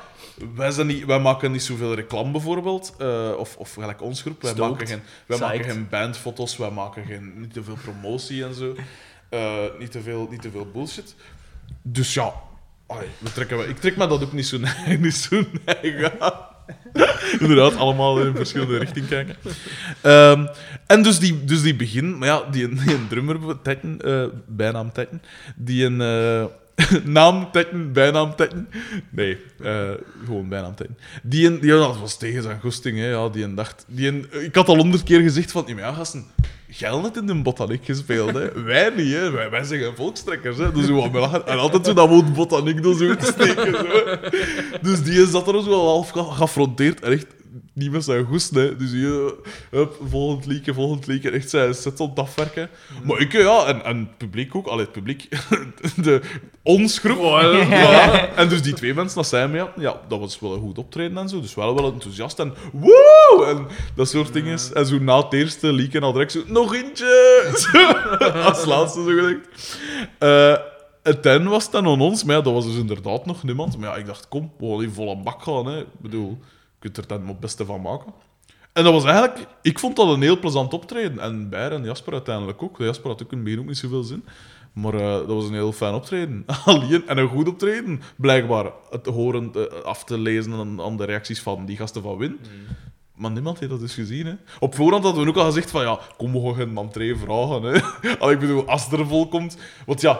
Wij, 0.56 0.72
zijn 0.72 0.88
niet, 0.88 1.06
wij 1.06 1.20
maken 1.20 1.52
niet 1.52 1.64
zoveel 1.64 1.94
reclame, 1.94 2.32
bijvoorbeeld. 2.32 2.94
eh, 2.98 3.32
of, 3.38 3.58
of 3.58 3.74
gelijk 3.74 4.02
ons 4.02 4.22
groep. 4.22 4.42
Wij, 4.42 4.52
Stoked. 4.52 4.72
maken 4.72 4.88
geen, 4.88 5.02
wij 5.26 5.38
maken 5.40 5.64
geen 5.64 5.90
bandfoto's. 5.90 6.58
Wij 6.58 6.70
maken 6.72 7.06
geen, 7.06 7.34
niet 7.40 7.54
te 7.54 7.64
veel 7.64 7.78
promotie 7.84 8.44
en 8.44 8.54
zo. 8.54 8.76
Eh, 9.30 9.54
niet, 9.80 9.92
te 9.92 10.02
veel, 10.02 10.28
niet 10.30 10.42
te 10.42 10.52
veel 10.52 10.68
bullshit. 10.74 11.16
Dus 11.82 12.14
ja... 12.14 12.34
allee, 12.88 13.08
we 13.18 13.32
trekken, 13.32 13.70
ik 13.70 13.80
trek 13.80 13.98
me 13.98 14.08
dat 14.08 14.24
ook 14.24 14.34
niet 14.34 14.48
zo, 14.48 14.58
niet 15.00 15.16
zo 15.16 15.44
neig 15.66 16.20
aan. 16.20 16.54
Inderdaad, 17.40 17.76
allemaal 17.76 18.20
in 18.20 18.36
verschillende 18.36 18.78
richting 18.78 19.08
kijken. 19.08 19.36
Ehm, 20.02 20.46
en 20.88 21.02
dus 21.04 21.20
die, 21.20 21.44
dus 21.44 21.62
die 21.62 21.76
begin, 21.76 22.18
maar 22.18 22.28
ja, 22.28 22.44
die, 22.52 22.64
een 22.64 23.08
drummer, 23.10 23.62
Tetten, 23.62 24.02
eh, 24.02 24.26
bijnaam 24.46 24.92
Tetten, 24.92 25.22
die 25.56 25.86
een, 25.86 26.02
eh, 26.02 26.46
naam 27.04 27.52
tekken, 27.52 27.92
bijnaam 27.94 28.36
tekken. 28.36 28.70
Nee, 29.10 29.38
eh, 29.64 29.90
gewoon 30.26 30.50
bijnaam 30.50 30.76
tekken. 30.76 30.98
Die, 31.24 31.48
een, 31.48 31.60
die 31.60 31.72
dat 31.72 31.98
was 32.00 32.18
tegen 32.18 32.44
zijn 32.44 32.60
goesting, 32.60 32.98
hè. 32.98 33.10
Ja, 33.10 33.30
die 33.30 33.44
een 33.44 33.56
dacht... 33.56 33.86
Die 33.88 34.08
een, 34.08 34.26
ik 34.32 34.56
had 34.56 34.68
al 34.68 34.78
honderd 34.78 35.04
keer 35.04 35.22
gezegd 35.22 35.52
van... 35.52 35.64
Ja, 35.76 35.94
gasten... 35.94 36.26
Jij 36.68 37.02
net 37.02 37.18
in 37.18 37.26
de 37.26 37.36
botaniek 37.36 37.86
gespeeld, 37.86 38.34
hè. 38.34 38.52
Wij 38.64 38.90
niet, 38.96 39.14
hè. 39.14 39.32
Wij, 39.32 39.50
wij 39.50 39.64
zijn 39.64 39.80
geen 39.82 39.96
volkstrekkers, 39.96 40.58
hè. 40.58 40.72
Dus 40.72 40.90
wat 40.90 41.14
lachen. 41.14 41.48
En 41.48 41.58
altijd 41.58 41.86
zo 41.86 41.94
dat 41.94 42.10
woord 42.10 42.34
botaniek 42.34 42.84
door 42.84 42.96
zo 42.96 43.16
te 43.16 43.26
steken, 43.26 43.74
zo. 43.76 44.18
Dus 44.82 45.04
die 45.04 45.26
zat 45.26 45.48
er 45.48 45.64
zo 45.64 45.70
wel 45.70 45.86
half 45.88 46.10
ge- 46.10 46.32
geaffronteerd. 46.32 47.00
En 47.02 47.12
echt 47.12 47.26
niet 47.76 47.92
met 47.92 48.04
zijn 48.04 48.26
goest, 48.26 48.56
hè. 48.56 48.76
Dus 48.76 48.94
eh, 48.94 49.32
hup, 49.72 49.98
volgend 50.10 50.46
liedje, 50.46 50.74
volgend 50.74 51.08
liedje. 51.08 51.30
Echt 51.30 51.50
zijn 51.50 51.74
set 51.74 52.00
op 52.00 52.20
afwerken. 52.20 52.70
Maar 53.04 53.20
ik, 53.20 53.32
ja, 53.32 53.66
en, 53.66 53.84
en 53.84 53.98
het 53.98 54.18
publiek 54.18 54.56
ook. 54.56 54.68
Allee, 54.68 54.84
het 54.84 54.92
publiek. 54.92 55.28
De, 56.04 56.22
ons 56.64 57.00
groep. 57.00 57.18
Ja. 57.18 58.28
En 58.36 58.50
dus 58.50 58.62
die 58.62 58.74
twee 58.74 58.94
mensen 58.94 59.16
dat 59.16 59.28
zij 59.28 59.48
mee 59.48 59.62
hadden, 59.62 59.82
ja, 59.82 60.02
dat 60.08 60.20
was 60.20 60.40
wel 60.40 60.54
een 60.54 60.60
goed 60.60 60.78
optreden 60.78 61.18
en 61.18 61.30
zo. 61.30 61.42
Dus 61.42 61.56
wel 61.56 61.76
wel 61.76 61.92
enthousiast 61.92 62.40
en 62.40 62.54
woe! 62.74 63.46
En 63.48 63.68
dat 63.96 64.10
soort 64.10 64.34
dingen. 64.34 64.60
En 64.74 64.86
zo 64.86 65.00
na 65.00 65.18
het 65.18 65.34
eerste 65.34 65.74
liedje 65.74 66.00
al 66.00 66.12
direct 66.12 66.32
zo, 66.32 66.44
nog 66.48 66.76
eentje! 66.76 67.54
Als 68.46 68.66
laatste 68.66 69.04
zo 69.04 69.10
gezegd. 69.10 69.80
Eh, 70.20 70.56
het 71.04 71.22
ten 71.22 71.48
was 71.48 71.72
dan 71.72 71.88
aan 71.88 72.02
ons, 72.02 72.24
maar 72.24 72.36
ja, 72.36 72.42
dat 72.42 72.54
was 72.54 72.66
dus 72.66 72.76
inderdaad 72.76 73.26
nog 73.26 73.44
niemand. 73.44 73.78
Maar 73.78 73.90
ja, 73.90 73.96
ik 73.96 74.06
dacht, 74.06 74.28
kom, 74.28 74.52
we 74.58 74.68
gaan 74.68 74.84
in 74.84 74.92
volle 74.92 75.18
bak 75.18 75.44
gaan. 75.44 75.66
Hè. 75.66 75.80
Ik 75.80 76.00
bedoel, 76.02 76.30
je 76.30 76.55
kunt 76.92 76.98
er 76.98 77.08
dan 77.08 77.28
het 77.28 77.40
beste 77.40 77.66
van 77.66 77.82
maken. 77.82 78.14
En 78.74 78.84
dat 78.84 78.94
was 78.94 79.04
eigenlijk... 79.04 79.48
Ik 79.62 79.80
vond 79.80 79.96
dat 79.96 80.08
een 80.08 80.22
heel 80.22 80.40
plezant 80.40 80.74
optreden. 80.74 81.20
En 81.20 81.50
Beir 81.50 81.72
en 81.72 81.84
Jasper 81.84 82.14
uiteindelijk 82.14 82.64
ook. 82.64 82.78
Jasper 82.78 83.10
had 83.10 83.24
ook 83.24 83.44
begin 83.44 83.60
ook 83.60 83.66
niet 83.66 83.78
zoveel 83.78 84.04
zin. 84.04 84.24
Maar 84.74 84.94
eh, 84.94 85.12
dat 85.12 85.28
was 85.28 85.48
een 85.48 85.54
heel 85.54 85.72
fijn 85.72 85.94
optreden. 85.94 86.46
Alleen, 86.66 87.08
en 87.08 87.18
een 87.18 87.28
goed 87.28 87.48
optreden, 87.48 88.02
blijkbaar. 88.16 88.72
Het 88.90 89.06
horen, 89.06 89.52
eh, 89.54 89.82
af 89.84 90.04
te 90.04 90.18
lezen 90.18 90.54
aan, 90.54 90.82
aan 90.82 90.98
de 90.98 91.06
reacties 91.06 91.42
van 91.42 91.66
die 91.66 91.78
gasten 91.78 92.02
van 92.02 92.18
Win. 92.18 92.40
Maar 93.16 93.32
niemand 93.32 93.60
heeft 93.60 93.72
dat 93.72 93.80
dus 93.80 93.94
gezien. 93.94 94.26
Hè. 94.26 94.34
Op 94.60 94.76
voorhand 94.76 95.04
hadden 95.04 95.24
we 95.24 95.30
ook 95.30 95.38
al 95.38 95.46
gezegd 95.46 95.72
van 95.72 95.82
ja, 95.82 96.00
kom, 96.18 96.32
we 96.32 96.42
gaan 96.42 96.56
geen 96.56 96.78
entree 96.78 97.16
vragen. 97.16 97.64
Hè. 97.64 97.80
Al, 98.20 98.32
ik 98.32 98.40
bedoel, 98.40 98.68
als 98.68 98.92
er 98.92 99.08
vol 99.08 99.28
komt... 99.28 99.58
Want 99.86 100.02
ja, 100.02 100.20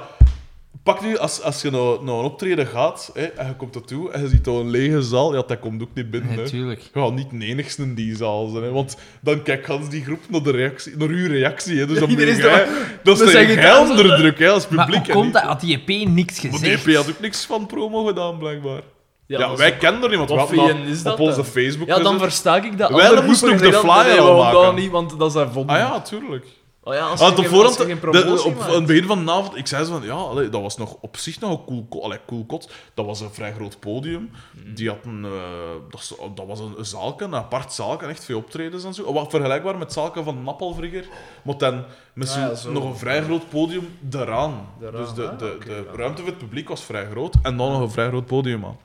pak 0.84 1.02
nu, 1.02 1.18
als, 1.18 1.42
als 1.42 1.62
je 1.62 1.72
naar, 1.72 1.82
naar 1.82 2.16
een 2.16 2.24
optreden 2.24 2.68
gaat 2.68 3.12
hè, 3.14 3.24
en 3.24 3.48
je 3.48 3.56
komt 3.56 3.76
er 3.76 3.86
toe 3.86 4.12
en 4.12 4.22
je 4.22 4.28
ziet 4.28 4.44
daar 4.44 4.54
een 4.54 4.70
lege 4.70 5.02
zaal, 5.02 5.36
ja, 5.36 5.44
dat 5.48 5.60
komt 5.60 5.82
ook 5.82 5.94
niet 5.94 6.12
binnen. 6.12 6.30
Hè. 6.30 6.36
Natuurlijk. 6.36 6.82
Je 6.94 7.00
gaat 7.00 7.14
niet 7.14 7.30
de 7.32 7.46
enigste 7.46 7.82
in 7.82 7.96
die 7.96 8.16
zaal 8.16 8.48
zijn, 8.48 8.64
hè, 8.64 8.72
want 8.72 8.98
dan 9.22 9.42
kijkt 9.44 9.66
Hans 9.68 9.90
die 9.90 10.04
groep 10.04 10.20
naar, 10.30 10.44
de 10.44 10.52
reactie, 10.52 10.98
naar 10.98 11.08
uw 11.08 11.28
reactie. 11.28 11.80
Hè, 11.80 11.88
dus 11.88 12.00
dan 12.00 12.08
ben 12.16 12.18
Iedereen 12.20 12.36
jij, 12.36 12.64
is 12.64 12.68
dat 13.04 13.18
dan 13.18 13.28
is 13.28 13.34
een 13.34 13.78
onder 13.80 14.18
druk 14.18 14.40
hè, 14.40 14.50
als 14.50 14.68
Maar 14.68 14.86
publiek. 14.86 15.06
hoe 15.06 15.14
en 15.14 15.22
komt 15.22 15.34
dat? 15.34 15.44
Had 15.44 15.62
die 15.62 15.84
EP 15.86 16.08
niks 16.08 16.42
Want 16.42 16.56
gezegd? 16.56 16.86
die 16.86 16.94
EP 16.94 17.06
had 17.06 17.16
ook 17.16 17.20
niks 17.20 17.46
van 17.46 17.66
promo 17.66 18.04
gedaan, 18.06 18.38
blijkbaar. 18.38 18.82
Ja, 19.28 19.38
dat 19.38 19.58
wij 19.58 19.78
kennen 19.78 20.04
er 20.04 20.10
niemand. 20.10 20.30
Wat 20.30 20.52
is 20.52 20.58
dat 20.58 21.04
dat 21.04 21.14
op 21.14 21.20
onze 21.20 21.36
dan? 21.36 21.46
Facebook 21.46 21.88
Ja, 21.88 22.00
dan 22.00 22.20
versta 22.20 22.56
ik 22.56 22.78
dat. 22.78 22.90
Wij 22.92 23.24
moesten 23.26 23.52
ook 23.52 23.60
de 23.60 23.74
flyer 23.74 24.20
al 24.20 24.44
maken. 24.44 24.76
niet, 24.76 24.92
want 24.92 25.20
dat 25.20 25.28
is 25.28 25.34
daar 25.34 25.52
vonden. 25.52 25.76
Ah 25.76 25.82
ja, 25.82 26.02
tuurlijk. 26.02 26.46
Oh 26.88 26.94
ja, 26.94 27.08
als 27.08 27.20
je 27.20 27.26
op 27.40 27.46
voorhand, 27.50 27.78
de- 27.78 28.32
op 28.46 28.56
maakt. 28.58 28.74
het 28.74 28.86
begin 28.86 29.04
van 29.04 29.26
de 29.26 29.32
avond, 29.32 29.58
ik 29.58 29.68
zei 29.68 29.86
zo 29.86 29.92
van, 29.92 30.04
ja, 30.04 30.14
allee, 30.14 30.50
dat 30.50 30.62
was 30.62 30.78
nog 30.78 30.98
op 31.02 31.18
zich 31.18 31.40
nog 31.40 31.68
een 31.68 31.86
cool, 31.90 32.04
allee, 32.04 32.20
cool 32.28 32.46
kot. 32.46 32.70
Dat 32.94 33.06
was 33.06 33.20
een 33.20 33.30
vrij 33.34 33.54
groot 33.54 33.80
podium. 33.80 34.30
Die 34.74 34.90
had 34.90 34.98
een, 35.06 35.26
eh, 35.26 35.32
dat, 36.36 36.46
was 36.48 36.60
een, 36.60 36.74
een 36.78 36.86
zaalke, 36.86 37.24
een 37.24 37.36
apart 37.36 37.74
zaalke, 37.74 38.06
echt 38.06 38.26
veel 38.26 38.38
optredens 38.38 38.84
en 38.84 38.94
zo. 38.94 39.14
Wat 39.14 39.30
vergelijkbaar 39.30 39.74
met 39.74 39.84
het 39.84 39.94
zaalke 39.94 40.24
van 40.24 40.44
Nappelvrigger, 40.44 41.06
maar 41.44 41.58
dan 41.58 41.84
met 42.14 42.28
Ah 42.28 42.34
zo, 42.34 42.40
ja, 42.40 42.56
zo. 42.56 42.72
nog 42.72 42.84
een 42.84 42.98
vrij 42.98 43.24
groot 43.24 43.50
podium 43.50 43.98
eraan. 44.12 44.68
Daaraan, 44.80 45.02
Dus 45.02 45.14
de, 45.14 45.30
ah, 45.30 45.40
de, 45.40 45.58
de 45.66 45.86
ruimte 45.96 46.22
voor 46.22 46.30
het 46.30 46.40
publiek 46.40 46.70
was 46.70 46.82
vrij 46.84 47.06
groot 47.12 47.34
en 47.42 47.58
dan 47.58 47.72
nog 47.72 47.82
een 47.82 47.92
vrij 47.92 48.08
groot 48.08 48.26
podium 48.26 48.66
aan. 48.66 48.78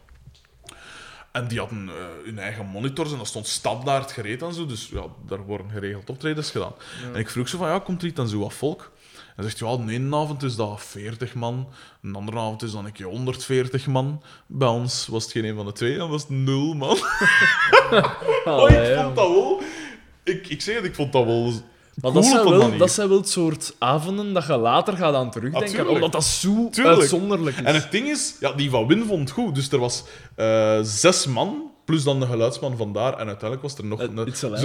En 1.32 1.48
die 1.48 1.58
hadden 1.58 1.88
eh, 1.88 1.94
hun 2.24 2.38
eigen 2.38 2.66
monitors 2.66 3.12
en 3.12 3.18
dat 3.18 3.26
stond 3.26 3.46
standaard 3.46 4.12
gereed 4.12 4.42
en 4.42 4.54
zo. 4.54 4.66
Dus 4.66 4.88
ja, 4.88 5.02
daar 5.26 5.44
worden 5.44 5.70
geregeld 5.70 6.10
optredens 6.10 6.50
gedaan. 6.50 6.72
En 7.12 7.18
ik 7.18 7.30
vroeg 7.30 7.48
zo 7.48 7.58
van, 7.58 7.68
ja, 7.68 7.78
komt 7.78 8.00
er 8.02 8.06
iets 8.06 8.16
dan 8.16 8.28
zo 8.28 8.38
wat 8.38 8.54
volk? 8.54 8.90
En 9.36 9.42
zegt, 9.42 9.58
ja, 9.58 9.76
de 9.76 9.92
ene 9.92 10.16
avond 10.16 10.42
is 10.42 10.56
dat 10.56 10.82
40 10.82 11.34
man, 11.34 11.68
een 12.02 12.14
andere 12.14 12.38
avond 12.38 12.62
is 12.62 12.72
dan 12.72 12.84
een 12.84 12.92
keer 12.92 13.06
140 13.06 13.86
man. 13.86 14.22
Bij 14.46 14.68
ons 14.68 15.06
was 15.06 15.22
het 15.22 15.32
geen 15.32 15.44
een 15.44 15.56
van 15.56 15.66
de 15.66 15.72
twee, 15.72 15.96
dan 15.96 16.10
was 16.10 16.22
het 16.22 16.30
nul 16.30 16.74
man. 16.74 16.96
Oh, 18.44 18.70
ik 18.70 18.86
ja. 18.86 19.02
vond 19.02 19.16
dat 19.16 19.28
wel... 19.28 19.62
Ik, 20.22 20.48
ik 20.48 20.62
zeg 20.62 20.74
het, 20.74 20.84
ik 20.84 20.94
vond 20.94 21.12
dat 21.12 21.24
wel 21.24 21.52
Maar 21.94 22.12
dat 22.12 22.24
zijn, 22.24 22.44
wel, 22.48 22.76
dat 22.78 22.90
zijn 22.90 23.08
wel 23.08 23.16
het 23.18 23.28
soort 23.28 23.74
avonden 23.78 24.32
dat 24.32 24.46
je 24.46 24.56
later 24.56 24.96
gaat 24.96 25.14
aan 25.14 25.30
terugdenken. 25.30 25.86
Ah, 25.86 25.90
omdat 25.90 26.12
dat 26.12 26.24
zo 26.24 26.68
Tuurlijk. 26.70 26.98
uitzonderlijk 27.00 27.56
is. 27.56 27.62
En 27.64 27.74
het 27.74 27.90
ding 27.90 28.08
is, 28.08 28.34
ja, 28.40 28.52
die 28.52 28.70
van 28.70 28.86
Win 28.86 29.04
vond 29.04 29.20
het 29.20 29.30
goed. 29.30 29.54
Dus 29.54 29.70
er 29.72 29.78
was 29.78 30.04
eh, 30.36 30.78
zes 30.82 31.26
man, 31.26 31.62
plus 31.84 32.04
dan 32.04 32.20
de 32.20 32.26
geluidsman 32.26 32.76
vandaar. 32.76 33.12
En 33.12 33.26
uiteindelijk 33.26 33.62
was 33.62 33.78
er 33.78 33.84
nog... 33.84 34.00
Het- 34.00 34.10
een- 34.16 34.36
zo-. 34.36 34.56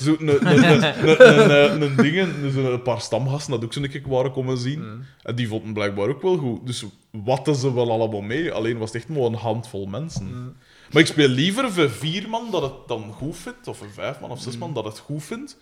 Zo, 0.00 0.16
een, 0.18 1.96
dingen, 1.96 2.28
een 2.56 2.82
paar 2.82 3.00
stamgasten 3.00 3.52
dat 3.52 3.64
ook 3.64 3.72
zo'n 3.72 3.88
keer 3.88 4.02
waren 4.06 4.32
komen 4.32 4.58
zien. 4.58 4.84
En 5.22 5.34
die 5.34 5.48
vonden 5.48 5.72
blijkbaar 5.72 6.08
ook 6.08 6.22
wel 6.22 6.36
goed. 6.36 6.66
Dus 6.66 6.84
watten 7.10 7.54
ze 7.54 7.74
wel 7.74 7.90
allemaal 7.90 8.20
mee. 8.20 8.52
Alleen 8.52 8.78
was 8.78 8.92
het 8.92 8.96
echt 9.02 9.08
maar 9.08 9.22
een 9.22 9.34
handvol 9.34 9.86
mensen. 9.86 10.56
Maar 10.92 11.02
ik 11.02 11.08
speel 11.08 11.28
liever 11.28 11.72
voor 11.72 11.90
vier 11.90 12.28
man 12.28 12.50
dat 12.50 12.62
het 12.62 12.72
dan 12.86 13.12
goed 13.12 13.36
vindt, 13.36 13.68
of 13.68 13.78
voor 13.78 13.90
vijf 13.90 14.20
man 14.20 14.30
of 14.30 14.40
zes 14.40 14.58
man 14.58 14.74
dat 14.74 14.84
het 14.84 14.98
goed 14.98 15.24
vindt, 15.24 15.56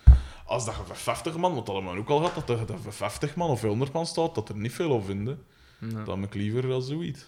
als 0.46 0.64
dat 0.64 0.74
je 0.74 0.82
voor 0.84 0.96
50 0.96 1.36
man, 1.36 1.54
want 1.54 1.66
dat 1.66 1.74
hebben 1.74 1.94
we 1.94 2.00
ook 2.00 2.08
al 2.08 2.18
gehad, 2.18 2.46
dat 2.46 2.70
er 2.70 2.80
voor 2.80 2.92
50 2.92 3.34
man 3.34 3.50
of 3.50 3.60
voor 3.60 3.68
100 3.68 3.92
man 3.92 4.06
staat, 4.06 4.34
dat 4.34 4.48
er 4.48 4.56
niet 4.56 4.72
veel 4.72 4.90
op 4.90 5.04
vinden. 5.04 5.44
Dan 6.04 6.20
heb 6.20 6.34
ik 6.34 6.40
liever 6.40 6.68
wel 6.68 6.80
zoiets. 6.80 7.26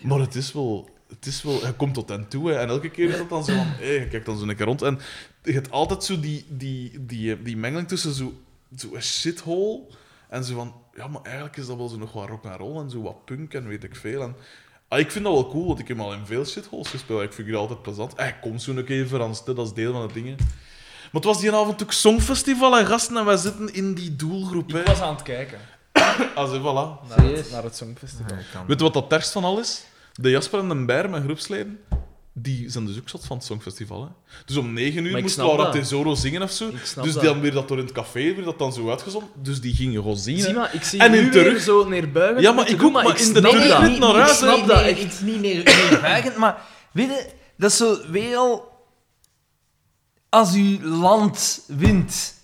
Maar 0.00 0.18
het 0.18 0.34
is 0.34 0.52
wel... 0.52 0.90
Het 1.08 1.26
is 1.26 1.42
wel... 1.42 1.66
Je 1.66 1.72
komt 1.72 1.94
tot 1.94 2.08
hen 2.08 2.28
toe, 2.28 2.50
hè. 2.50 2.58
En 2.58 2.68
elke 2.68 2.90
keer 2.90 3.08
is 3.08 3.16
dat 3.16 3.28
dan 3.28 3.44
zo 3.44 3.54
van... 3.54 3.66
Hé, 3.66 3.90
je 3.90 4.08
kijkt 4.08 4.26
dan 4.26 4.38
zo 4.38 4.46
een 4.46 4.56
keer 4.56 4.66
rond. 4.66 4.82
En 4.82 4.98
je 5.42 5.52
hebt 5.52 5.70
altijd 5.70 6.04
zo 6.04 6.20
die, 6.20 6.44
die, 6.48 7.06
die, 7.06 7.42
die 7.42 7.56
mengeling 7.56 7.88
tussen 7.88 8.12
zo, 8.12 8.32
zo 8.76 8.94
een 8.94 9.02
shithole 9.02 9.82
en 10.28 10.44
zo 10.44 10.54
van... 10.54 10.74
Ja, 10.94 11.06
maar 11.06 11.22
eigenlijk 11.22 11.56
is 11.56 11.66
dat 11.66 11.76
wel 11.76 11.88
zo 11.88 11.96
nog 11.96 12.12
wat 12.12 12.28
rock 12.28 12.44
and 12.44 12.60
roll 12.60 12.78
en 12.78 12.90
zo 12.90 13.02
wat 13.02 13.24
punk 13.24 13.54
en 13.54 13.68
weet 13.68 13.84
ik 13.84 13.96
veel. 13.96 14.22
En, 14.22 14.36
ah, 14.90 14.98
ik 14.98 15.10
vind 15.10 15.24
dat 15.24 15.32
wel 15.32 15.48
cool, 15.50 15.66
want 15.66 15.78
ik 15.78 15.88
heb 15.88 16.00
al 16.00 16.12
in 16.12 16.26
veel 16.26 16.44
shitholes 16.44 16.88
gespeeld. 16.88 17.22
Ik 17.22 17.32
vind 17.32 17.48
het 17.48 17.56
altijd 17.56 17.82
plezant. 17.82 18.14
Eh, 18.14 18.26
kom 18.40 18.58
zo 18.58 18.72
een 18.72 18.84
keer 18.84 19.08
voor 19.08 19.20
ons, 19.20 19.44
dat 19.44 19.58
is 19.58 19.72
deel 19.72 19.92
van 19.92 20.06
de 20.06 20.12
dingen. 20.12 20.36
Maar 20.36 21.22
het 21.22 21.24
was 21.24 21.40
die 21.40 21.52
avond 21.52 21.82
ook 21.82 21.92
Songfestival 21.92 22.78
en 22.78 22.86
gasten 22.86 23.16
en 23.16 23.24
wij 23.24 23.36
zitten 23.36 23.74
in 23.74 23.94
die 23.94 24.16
doelgroep. 24.16 24.72
Hè. 24.72 24.80
Ik 24.80 24.86
was 24.86 25.00
aan 25.00 25.14
het 25.14 25.22
kijken 25.22 25.58
Ah, 26.34 26.50
zo, 26.50 26.58
voilà. 26.58 27.08
naar 27.08 27.24
het, 27.26 27.50
naar 27.50 27.62
het 27.62 27.76
Songfestival. 27.76 28.36
Weet 28.66 28.78
je 28.78 28.84
wat 28.84 28.94
dat 28.94 29.08
terst 29.08 29.32
van 29.32 29.44
al 29.44 29.58
is? 29.58 29.84
De 30.12 30.30
Jasper 30.30 30.60
en 30.60 30.68
de 30.68 30.84
Beir, 30.84 31.10
mijn 31.10 31.22
groepsleden, 31.22 31.80
die 32.42 32.70
zijn 32.70 32.86
dus 32.86 32.98
ook 32.98 33.08
zot 33.08 33.24
van 33.26 33.36
het 33.36 33.46
Songfestival. 33.46 34.02
Hè? 34.02 34.08
Dus 34.46 34.56
om 34.56 34.72
negen 34.72 35.04
uur 35.04 35.16
ik 35.16 35.22
moest 35.22 35.34
snap 35.34 35.46
Laura 35.46 35.62
dat. 35.64 35.72
Tesoro 35.72 36.14
zingen 36.14 36.42
of 36.42 36.50
zo. 36.50 36.68
Ik 36.68 36.84
snap 36.84 37.04
Dus 37.04 37.14
dat. 37.14 37.22
dan 37.22 37.40
weer 37.40 37.52
dat 37.52 37.68
door 37.68 37.78
in 37.78 37.84
het 37.84 37.92
café, 37.92 38.34
weer 38.34 38.44
dat 38.44 38.58
dan 38.58 38.72
zo 38.72 38.90
uitgezonden. 38.90 39.30
Dus 39.42 39.60
die 39.60 39.74
gingen 39.74 39.94
gewoon 40.02 40.16
zien. 40.16 40.38
Zie 40.38 40.46
hè. 40.48 40.52
maar, 40.54 40.74
ik 40.74 40.82
zie 40.82 41.00
En 41.00 41.10
nu 41.10 41.18
in 41.18 41.22
weer 41.30 41.32
terug- 41.42 41.62
zo 41.62 41.84
neerbuigend 41.88 42.40
Ja, 42.40 42.52
maar 42.52 42.68
ik 42.68 42.82
ook, 42.82 42.92
maar 42.92 43.08
ik 43.08 43.18
in 43.18 43.32
de 43.32 43.38
snap 43.38 43.52
dat. 43.52 43.82
niet 43.82 43.98
naar 43.98 44.10
ik 44.10 44.16
huis, 44.16 44.36
snap 44.36 44.60
hè. 44.60 44.66
dat. 44.66 44.86
is 44.86 45.20
niet 45.20 45.40
neer- 45.40 45.64
neerbuigend, 45.90 46.36
maar 46.36 46.62
weet 46.92 47.06
je, 47.08 47.26
dat 47.56 47.70
is 47.70 47.76
zo 47.76 47.98
weer 48.10 48.36
al... 48.36 48.68
Als 50.28 50.52
uw 50.54 50.80
land 50.82 51.64
wint... 51.66 52.34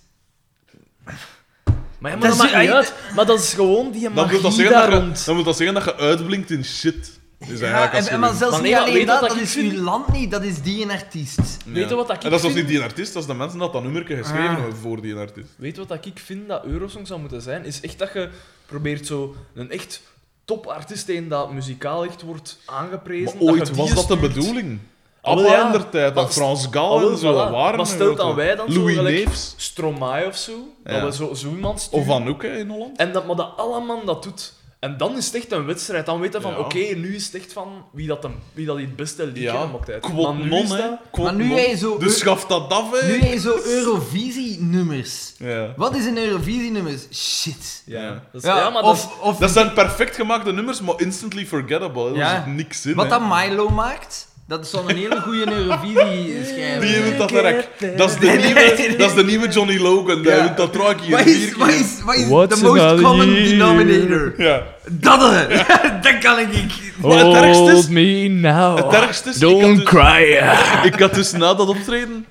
Maar, 1.98 2.10
ja, 2.10 2.16
maar 2.18 2.28
dat 2.28 2.38
maakt 2.38 2.56
niet 2.56 2.70
uit. 2.70 2.94
Maar 3.14 3.26
dat 3.26 3.38
is 3.40 3.54
gewoon 3.54 3.90
die 3.90 4.02
dat 4.02 4.12
magie 4.14 4.40
daar 4.40 4.72
dat 4.90 4.92
je, 4.92 4.98
rond. 4.98 5.24
dan 5.24 5.34
wil 5.34 5.44
dat 5.44 5.56
zeggen 5.56 5.74
dat 5.74 5.84
je 5.84 5.96
uitblinkt 5.96 6.50
in 6.50 6.64
shit. 6.64 7.15
Is 7.38 7.60
Ja, 7.60 7.92
en, 7.92 8.20
maar 8.20 8.28
wint. 8.28 8.38
zelfs 8.40 8.54
Maar 8.54 8.62
niet 8.62 8.74
alleen 8.74 9.06
dat, 9.06 9.20
dat 9.20 9.32
ik 9.34 9.40
is 9.40 9.52
vind? 9.52 9.72
uw 9.72 9.82
land 9.82 10.12
niet, 10.12 10.30
dat 10.30 10.42
is 10.42 10.62
die 10.62 10.82
een 10.84 10.90
artiest. 10.90 11.56
Weet 11.64 11.88
je 11.88 11.94
wat 11.94 12.06
dat 12.06 12.16
ik 12.16 12.22
En 12.24 12.30
dat 12.30 12.38
is 12.40 12.44
vind? 12.46 12.56
niet 12.58 12.68
die 12.68 12.82
artiest, 12.82 13.12
dat 13.12 13.22
is 13.22 13.28
de 13.28 13.34
mensen 13.34 13.58
dat 13.58 13.72
dat 13.72 13.82
nummerke 13.82 14.16
geschreven 14.16 14.48
Ah. 14.48 14.56
hebben 14.60 14.76
voor 14.76 15.00
die 15.02 15.14
artiest. 15.14 15.48
Weet 15.56 15.76
je 15.76 15.84
wat 15.86 16.04
ik 16.06 16.18
vind 16.18 16.48
dat 16.48 16.64
Eurosong 16.64 17.06
zou 17.06 17.20
moeten 17.20 17.42
zijn? 17.42 17.64
Is 17.64 17.80
echt 17.80 17.98
dat 17.98 18.12
je 18.12 18.28
probeert 18.66 19.06
zo 19.06 19.34
een 19.54 19.70
echt 19.70 20.02
topartiest 20.44 21.08
in 21.08 21.28
dat 21.28 21.52
muzikaal 21.52 22.04
echt 22.04 22.22
wordt 22.22 22.58
aangeprezen. 22.64 23.24
Maar 23.24 23.34
dat 23.38 23.48
ooit 23.48 23.76
was 23.76 23.94
dat 23.94 24.08
de 24.08 24.16
bedoeling. 24.16 24.78
Ah, 25.20 25.32
Abba 25.32 25.50
ja. 25.50 25.70
der 25.72 25.88
tijd, 25.88 26.16
en 26.16 26.32
Frans 26.32 26.66
Gal 26.70 26.98
Ah, 27.06 27.10
en 27.12 27.18
zo, 27.18 27.32
voilà. 27.32 27.50
waren 27.52 27.76
Maar 27.76 27.86
stel 27.86 28.10
er 28.10 28.16
dan 28.16 28.34
wij 28.34 28.54
dan 28.54 28.72
zo 28.72 28.78
Louis 28.80 28.96
gelijk- 28.96 29.24
Neefs. 29.26 29.54
Stromae 29.56 30.26
of 30.26 30.36
zo. 30.36 30.52
Ja. 30.84 31.00
Dat 31.00 31.02
we 31.18 31.24
zo, 31.24 31.34
zo 31.34 31.48
iemand 31.48 31.80
sturen. 31.80 32.06
Of 32.08 32.14
Anouk 32.14 32.42
in 32.42 32.68
Holland. 32.68 32.98
En 32.98 33.12
dat, 33.12 33.26
maar 33.26 33.36
dat 33.36 33.52
allemaal 33.56 34.04
dat 34.04 34.22
doet. 34.22 34.52
En 34.86 34.96
dan 34.96 35.16
is 35.16 35.26
het 35.26 35.34
echt 35.34 35.52
een 35.52 35.66
wedstrijd. 35.66 36.06
Dan 36.06 36.20
weet 36.20 36.32
je 36.32 36.40
van, 36.40 36.50
Ja. 36.52 36.58
oké, 36.58 36.78
nu 36.78 37.14
is 37.14 37.24
het 37.24 37.34
echt 37.34 37.52
van 37.52 37.84
wie 37.92 38.06
dat, 38.06 38.24
een, 38.24 38.34
wie 38.52 38.66
dat 38.66 38.76
die 38.76 38.86
het 38.86 38.96
beste 38.96 39.26
liedje 39.26 39.42
Ja, 39.42 39.66
maakt 39.66 39.90
uit. 39.90 40.00
quot 40.00 40.34
Maar 40.34 40.42
nu 40.42 40.48
non, 40.48 40.68
dat... 40.68 41.22
Maar 41.24 41.34
nu 41.34 41.48
jij 41.54 41.76
zo- 41.76 41.98
Dus 41.98 42.18
schaf 42.18 42.46
dat 42.46 42.70
af, 42.72 43.00
hè. 43.00 43.06
Nu 43.06 43.24
je 43.24 43.38
zo 43.38 43.58
Eurovisie-nummers. 43.64 45.32
Ja. 45.38 45.72
Wat 45.76 45.96
is 45.96 46.04
een 46.06 46.18
Eurovisie-nummers? 46.18 47.02
Shit. 47.12 47.82
Ja, 47.86 48.08
dat 48.32 48.42
is, 48.42 48.48
Ja, 48.48 48.56
ja, 48.56 48.70
maar 48.70 48.82
dat 48.82 48.96
is- 48.96 49.06
of, 49.20 49.36
Dat 49.38 49.50
zijn 49.50 49.72
perfect 49.72 50.16
gemaakte 50.16 50.52
nummers, 50.52 50.80
maar 50.80 51.00
instantly 51.00 51.46
forgettable. 51.46 52.12
hè. 52.14 52.20
Er 52.20 52.28
zit 52.44 52.46
niks 52.54 52.86
in. 52.86 52.94
wat 52.94 53.04
hè. 53.04 53.10
dat 53.10 53.20
Milo 53.28 53.68
maakt, 53.68 54.28
Dat 54.48 54.68
zou 54.68 54.90
een 54.90 54.96
hele 54.96 55.20
goede 55.20 55.52
Eurovisie 55.52 56.44
schrijven. 56.44 56.80
Die 56.80 57.00
wint 57.02 57.18
dat 57.18 57.30
rek. 57.30 57.68
Dat 57.96 58.10
is 58.10 58.16
de 58.18 58.26
nieuwe, 58.26 58.94
dat 58.98 59.08
is 59.10 59.14
de 59.14 59.24
nieuwe 59.24 59.48
Johnny 59.48 59.78
Logan. 59.78 60.22
Die 60.22 60.54
dat 60.54 60.74
hier 61.00 61.16
Wat 61.16 61.26
is, 61.26 61.54
wat 61.54 61.68
is, 61.68 62.02
wat 62.04 62.14
is 62.14 62.28
What's 62.28 62.58
the 62.58 62.64
most 62.66 62.80
another 62.82 63.02
common 63.04 63.32
year? 63.32 63.48
denominator? 63.48 64.34
Ja. 64.36 64.62
Dat, 64.90 65.32
eh. 65.32 65.68
dat 66.02 66.18
kan 66.18 66.38
ik 66.38 66.52
niet. 66.52 66.72
Maar 67.02 67.18
het 67.18 67.34
ergste 67.34 67.62
is- 67.64 67.70
Hold 67.70 67.88
me 67.88 68.28
now. 68.28 68.76
Het 68.76 68.92
ergste 69.02 69.28
is, 69.28 69.38
Don't 69.38 69.76
dus, 69.76 69.84
cry. 69.84 70.40
ik 70.90 70.98
had 71.00 71.14
dus 71.14 71.32
na 71.32 71.54
dat 71.54 71.68
optreden 71.68 72.26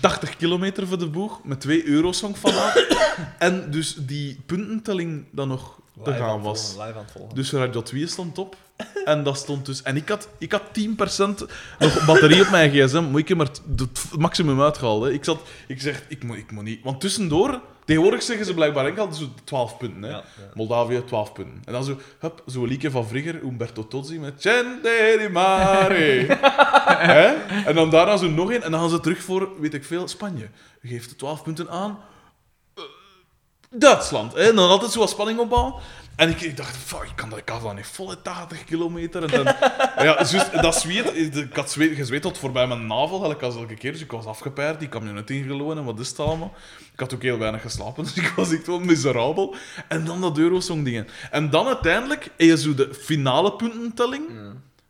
80 0.00 0.36
kilometer 0.36 0.86
voor 0.86 0.98
de 0.98 1.06
boeg 1.06 1.40
met 1.44 1.60
twee 1.60 1.86
eurosong 1.86 2.38
van 2.38 2.52
En 3.38 3.66
dus 3.70 3.94
die 3.98 4.40
puntentelling 4.46 5.24
dan 5.32 5.48
nog 5.48 5.78
te 6.04 6.12
gaan 6.12 6.40
was. 6.42 6.70
Live 6.70 6.82
aan 6.82 6.94
het 7.04 7.12
volgen. 7.12 7.34
Dus 7.34 7.52
Radio 7.52 7.82
2 7.82 8.06
stond 8.06 8.38
op. 8.38 8.56
En 9.04 9.22
dat 9.22 9.36
stond 9.36 9.66
dus... 9.66 9.82
En 9.82 9.96
ik 9.96 10.08
had, 10.08 10.28
ik 10.38 10.52
had 10.52 10.62
10% 10.62 11.46
nog 11.78 12.04
batterie 12.06 12.42
op 12.42 12.50
mijn 12.50 12.70
gsm, 12.70 13.10
maar 13.10 13.20
ik 13.20 13.28
heb 13.28 13.36
maar 13.36 13.46
het 13.46 14.18
maximum 14.18 14.62
uitgehaald. 14.62 15.02
Hè. 15.02 15.12
Ik, 15.12 15.24
zat, 15.24 15.40
ik 15.66 15.80
zeg, 15.80 16.02
ik 16.08 16.24
moet, 16.24 16.36
ik 16.36 16.50
moet 16.50 16.64
niet... 16.64 16.80
Want 16.82 17.00
tussendoor... 17.00 17.60
Tegenwoordig 17.90 18.22
zeggen 18.22 18.46
ze 18.46 18.54
blijkbaar 18.54 18.86
enkel 18.86 19.12
zo 19.12 19.28
12 19.44 19.76
punten. 19.76 20.02
Hè. 20.02 20.08
Ja, 20.08 20.16
ja. 20.16 20.50
Moldavië, 20.54 21.04
12 21.04 21.32
punten. 21.32 21.62
En 21.64 21.72
dan 21.72 21.84
zo, 21.84 21.98
hup, 22.18 22.42
zo'n 22.46 22.66
liedje 22.66 22.90
van 22.90 23.06
Vrigger, 23.06 23.42
Umberto 23.42 23.86
Tozzi 23.86 24.18
met 24.18 24.42
Cente 24.42 25.16
di 25.18 25.28
mare. 25.28 26.38
Hè? 27.12 27.26
En 27.64 27.74
dan 27.74 27.90
daarna 27.90 28.16
zo 28.16 28.28
nog 28.28 28.50
één. 28.50 28.62
En 28.62 28.70
dan 28.70 28.80
gaan 28.80 28.90
ze 28.90 29.00
terug 29.00 29.22
voor, 29.22 29.60
weet 29.60 29.74
ik 29.74 29.84
veel, 29.84 30.08
Spanje. 30.08 30.48
Geeft 30.82 31.08
de 31.08 31.16
12 31.16 31.42
punten 31.42 31.70
aan. 31.70 31.98
Eh, 32.74 32.82
Duitsland. 33.70 34.32
Hè? 34.32 34.48
En 34.48 34.56
dan 34.56 34.68
altijd 34.68 34.90
zo 34.90 34.98
wat 34.98 35.10
spanning 35.10 35.38
opbouwen. 35.38 35.74
En 36.20 36.28
ik, 36.28 36.40
ik 36.40 36.56
dacht, 36.56 36.76
fuck, 36.76 37.02
ik 37.02 37.16
kan 37.16 37.30
dat, 37.30 37.38
ik 37.38 37.48
had 37.48 37.62
dat 37.62 37.74
niet 37.74 37.86
volle 37.86 38.22
80 38.22 38.64
kilometer. 38.64 39.22
En 39.22 39.28
dan, 39.28 39.44
ja, 40.06 40.24
juist, 40.30 40.62
dat 40.62 40.80
zweet, 40.80 41.36
ik 41.36 41.54
had 41.56 41.70
zweet, 41.70 41.96
gezweet 41.96 42.22
tot 42.22 42.38
voorbij 42.38 42.66
mijn 42.66 42.86
navel, 42.86 43.18
gelijk 43.18 43.42
als 43.42 43.56
elke 43.56 43.74
keer. 43.74 43.92
Dus 43.92 44.00
ik 44.00 44.10
was 44.10 44.24
afgepeerd, 44.24 44.78
die 44.78 44.88
camionet 44.88 45.30
ingelopen 45.30 45.78
en 45.78 45.84
wat 45.84 45.98
is 45.98 46.08
het 46.08 46.18
allemaal. 46.18 46.54
Ik 46.92 47.00
had 47.00 47.14
ook 47.14 47.22
heel 47.22 47.38
weinig 47.38 47.62
geslapen, 47.62 48.04
dus 48.04 48.14
ik 48.14 48.32
was 48.36 48.52
echt 48.52 48.66
wel 48.66 48.80
miserabel. 48.80 49.54
En 49.88 50.04
dan 50.04 50.20
dat 50.20 50.38
Eurosong 50.38 50.84
dingen. 50.84 51.08
En 51.30 51.50
dan 51.50 51.66
uiteindelijk, 51.66 52.30
je 52.36 52.56
zo 52.58 52.74
de 52.74 52.94
finale 52.94 53.52
puntentelling. 53.52 54.28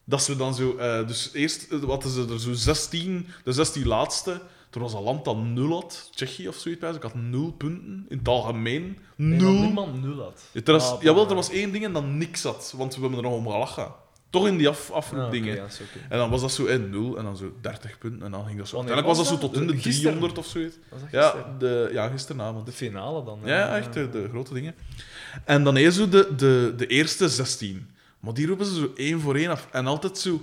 Dat 0.05 0.23
ze 0.23 0.37
dan 0.37 0.55
zo... 0.55 0.77
eh, 0.77 1.07
dus 1.07 1.31
eerst 1.33 1.67
eh, 1.71 1.79
wat 1.79 2.05
is 2.05 2.17
er 2.17 2.41
zo 2.41 2.53
16, 2.53 3.29
de 3.45 3.53
16 3.53 3.87
laatste. 3.87 4.41
Er 4.71 4.81
was 4.81 4.93
een 4.93 5.03
land 5.03 5.25
dat 5.25 5.37
nul 5.37 5.73
had, 5.73 6.11
Tsjechië 6.15 6.49
of 6.49 6.57
zoiets. 6.57 6.97
Ik 6.97 7.03
had 7.03 7.15
nul 7.15 7.53
punten 7.53 8.07
in 8.09 8.19
het 8.19 8.29
algemeen. 8.29 8.99
Nee, 9.17 9.39
Nul. 9.39 9.53
dat 9.53 9.63
niemand 9.63 10.03
nul 10.03 10.23
had. 10.23 10.43
Ja, 10.53 10.61
er 10.65 10.73
was, 10.73 10.91
Ah, 10.93 11.03
jawel, 11.03 11.29
er 11.29 11.35
was 11.35 11.51
één 11.51 11.73
ding 11.73 11.85
en 11.85 11.93
dan 11.93 12.19
niks 12.19 12.43
had, 12.43 12.75
want 12.77 12.95
we 12.95 13.01
hebben 13.01 13.19
er 13.19 13.25
nog 13.25 13.35
om 13.35 13.49
gelachen. 13.51 13.93
Toch 14.31 14.47
in 14.47 14.57
die 14.57 14.69
af, 14.69 14.91
Ah, 14.91 14.97
afroepdingen. 14.97 15.55
ja, 15.55 15.63
oké. 15.65 16.07
En 16.09 16.19
dan 16.19 16.31
was 16.31 16.41
dat 16.41 16.53
zo 16.53 16.65
in 16.65 16.91
0 16.91 17.19
en 17.19 17.25
dan 17.25 17.37
zo 17.37 17.53
30 17.61 17.99
punten 17.99 18.23
en 18.23 18.31
dan 18.31 18.45
ging 18.47 18.59
dat 18.59 18.69
zo. 18.69 18.77
Wanneer 18.77 18.95
Uiteindelijk 18.95 19.29
was 19.31 19.41
dat 19.41 19.51
zo 19.51 19.59
tot 19.59 19.61
in 19.61 19.67
de 19.67 19.73
Gisteren? 19.83 20.01
300 20.01 20.39
of 20.39 20.47
zoiets. 20.47 20.77
Was 20.91 21.01
dat 21.01 21.11
Ja, 21.11 21.23
gisteren? 21.29 21.59
de, 21.59 21.91
ja 21.93 22.09
gisteravond. 22.09 22.67
De 22.67 22.73
finale 22.73 23.25
dan. 23.25 23.39
Ja, 23.45 23.57
ja, 23.57 23.77
echt 23.77 23.93
de, 23.93 24.11
de 24.11 24.29
grote 24.31 24.55
dingen. 24.55 24.75
En 25.45 25.65
dan 25.65 25.77
is 25.77 25.95
zo 25.97 26.09
de, 26.09 26.33
de, 26.37 26.73
de 26.77 26.87
eerste 26.87 27.29
16. 27.29 27.89
Maar 28.21 28.35
die 28.35 28.47
roepen 28.47 28.67
ze 28.67 28.75
zo 28.75 28.93
één 28.97 29.21
voor 29.21 29.35
één 29.37 29.51
af. 29.51 29.69
En 29.73 29.87
altijd 29.87 30.19
zo 30.19 30.41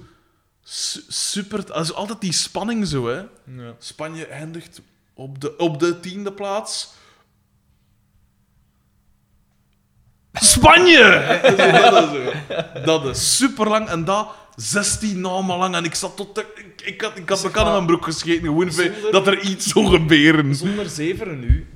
su- 0.70 1.02
super. 1.08 1.72
Also 1.74 1.94
altijd 1.94 2.22
die 2.22 2.34
spanning 2.34 2.88
zo, 2.88 3.08
hè. 3.08 3.18
Ja. 3.46 3.76
Spanje 3.80 4.26
eindigt 4.26 4.82
op 5.14 5.42
de, 5.42 5.58
op 5.58 5.80
de 5.80 6.00
tiende 6.00 6.34
plaats. 6.34 6.94
Spanje! 10.34 11.02
Dat, 11.58 12.14
is, 12.14 12.86
dat 12.86 13.06
is 13.06 13.38
super 13.38 13.68
lang 13.68 13.88
en 13.90 14.06
dat 14.06 14.28
16 14.56 15.22
namen 15.22 15.58
lang. 15.58 15.76
En 15.76 15.84
ik 15.84 15.96
zat 15.96 16.16
tot. 16.18 16.36
De, 16.36 16.46
ik, 16.56 16.82
ik 16.82 17.02
had, 17.02 17.18
ik 17.18 17.30
had 17.30 17.44
elkaar 17.44 17.66
in 17.66 17.72
mijn 17.72 17.86
broek 17.86 18.04
gescheten. 18.04 18.44
Gewoon 18.44 18.72
voor- 18.74 18.84
zonder- 18.84 19.12
dat 19.12 19.28
er 19.28 19.40
iets 19.40 19.66
zou 19.68 19.86
gebeuren. 19.88 20.56
Zonder 20.56 20.90
zeveren 20.90 21.40
nu, 21.40 21.68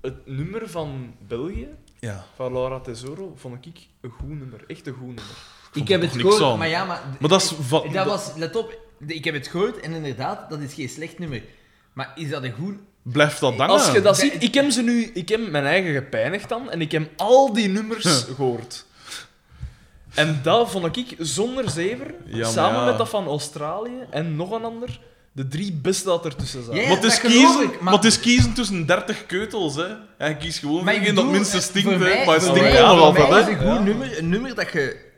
het 0.00 0.26
nummer 0.26 0.68
van 0.70 1.14
België, 1.26 1.68
Ja. 1.98 2.24
van 2.36 2.52
Laura 2.52 2.80
Tesoro, 2.80 3.32
vond 3.36 3.66
ik 3.66 3.76
een 4.00 4.10
goed 4.10 4.28
nummer. 4.28 4.64
Echt 4.66 4.86
een 4.86 4.92
goed 4.94 5.06
nummer. 5.06 5.36
Ik 5.74 5.88
heb 5.88 6.00
het 6.00 6.12
gehoord, 6.12 6.42
aan. 6.42 6.58
maar 6.58 6.68
ja, 6.68 6.84
maar... 6.84 7.00
Maar 7.18 7.28
dat 7.30 7.42
is 7.42 7.52
Dat 7.70 7.92
dat- 7.92 8.06
was... 8.06 8.30
Let 8.36 8.56
op, 8.56 8.78
ik 9.06 9.24
heb 9.24 9.34
het 9.34 9.46
gehoord 9.48 9.80
en 9.80 9.92
inderdaad, 9.92 10.50
dat 10.50 10.60
is 10.60 10.74
geen 10.74 10.88
slecht 10.88 11.18
nummer. 11.18 11.42
Maar 11.92 12.12
is 12.14 12.28
dat 12.30 12.42
een 12.42 12.52
goed... 12.52 12.74
Blijft 13.02 13.40
dat 13.40 13.58
dangen? 13.58 13.74
Als 13.74 13.92
je 13.92 14.00
dat 14.00 14.18
ziet, 14.18 14.42
ik 14.42 14.54
heb 14.54 14.70
ze 14.70 14.82
nu, 14.82 15.10
ik 15.14 15.28
heb 15.28 15.50
mijn 15.50 15.64
eigen 15.64 15.94
gepijnigd 15.94 16.48
dan 16.48 16.70
en 16.70 16.80
ik 16.80 16.92
heb 16.92 17.10
al 17.16 17.52
die 17.52 17.68
nummers 17.68 18.24
gehoord. 18.34 18.84
En 20.14 20.40
dat 20.42 20.70
vond 20.70 20.96
ik 20.96 21.14
zonder 21.18 21.70
zever, 21.70 22.14
Ja, 22.26 22.48
samen 22.48 22.78
ja. 22.80 22.84
met 22.84 22.98
dat 22.98 23.08
van 23.08 23.26
Australië 23.26 23.98
en 24.10 24.36
nog 24.36 24.50
een 24.50 24.64
ander, 24.64 25.00
de 25.32 25.48
drie 25.48 25.72
beste 25.72 26.04
dat 26.04 26.24
ertussen 26.24 26.64
zaten. 26.64 26.80
Ja, 26.80 26.86
maar, 26.88 26.96
het 26.96 27.04
is 27.04 27.20
kiezen, 27.20 27.62
ik, 27.62 27.80
maar... 27.80 27.92
het 27.92 28.04
is 28.04 28.20
kiezen 28.20 28.52
tussen 28.54 28.86
30 28.86 29.26
keutels, 29.26 29.74
hè. 29.74 29.86
En 30.18 30.28
je 30.28 30.36
kiest 30.36 30.58
gewoon 30.58 31.14
dat 31.14 31.26
minste 31.26 31.60
stinkt, 31.60 31.82
voor 31.88 31.92
hè. 31.92 31.98
mij- 31.98 32.24
Maar 32.26 32.34
het 32.34 32.44
voor 32.44 32.56
stinkt 32.56 32.72
mij- 32.72 32.82
wel 32.82 32.98
altijd, 32.98 33.28
mij 33.30 33.40
is 33.40 33.46
hè. 33.46 33.52
een 33.52 33.76
goed 33.76 33.84
nummer 33.84 34.18
een 34.18 34.28
nummer 34.28 34.54
dat 34.54 34.72
je 34.72 35.12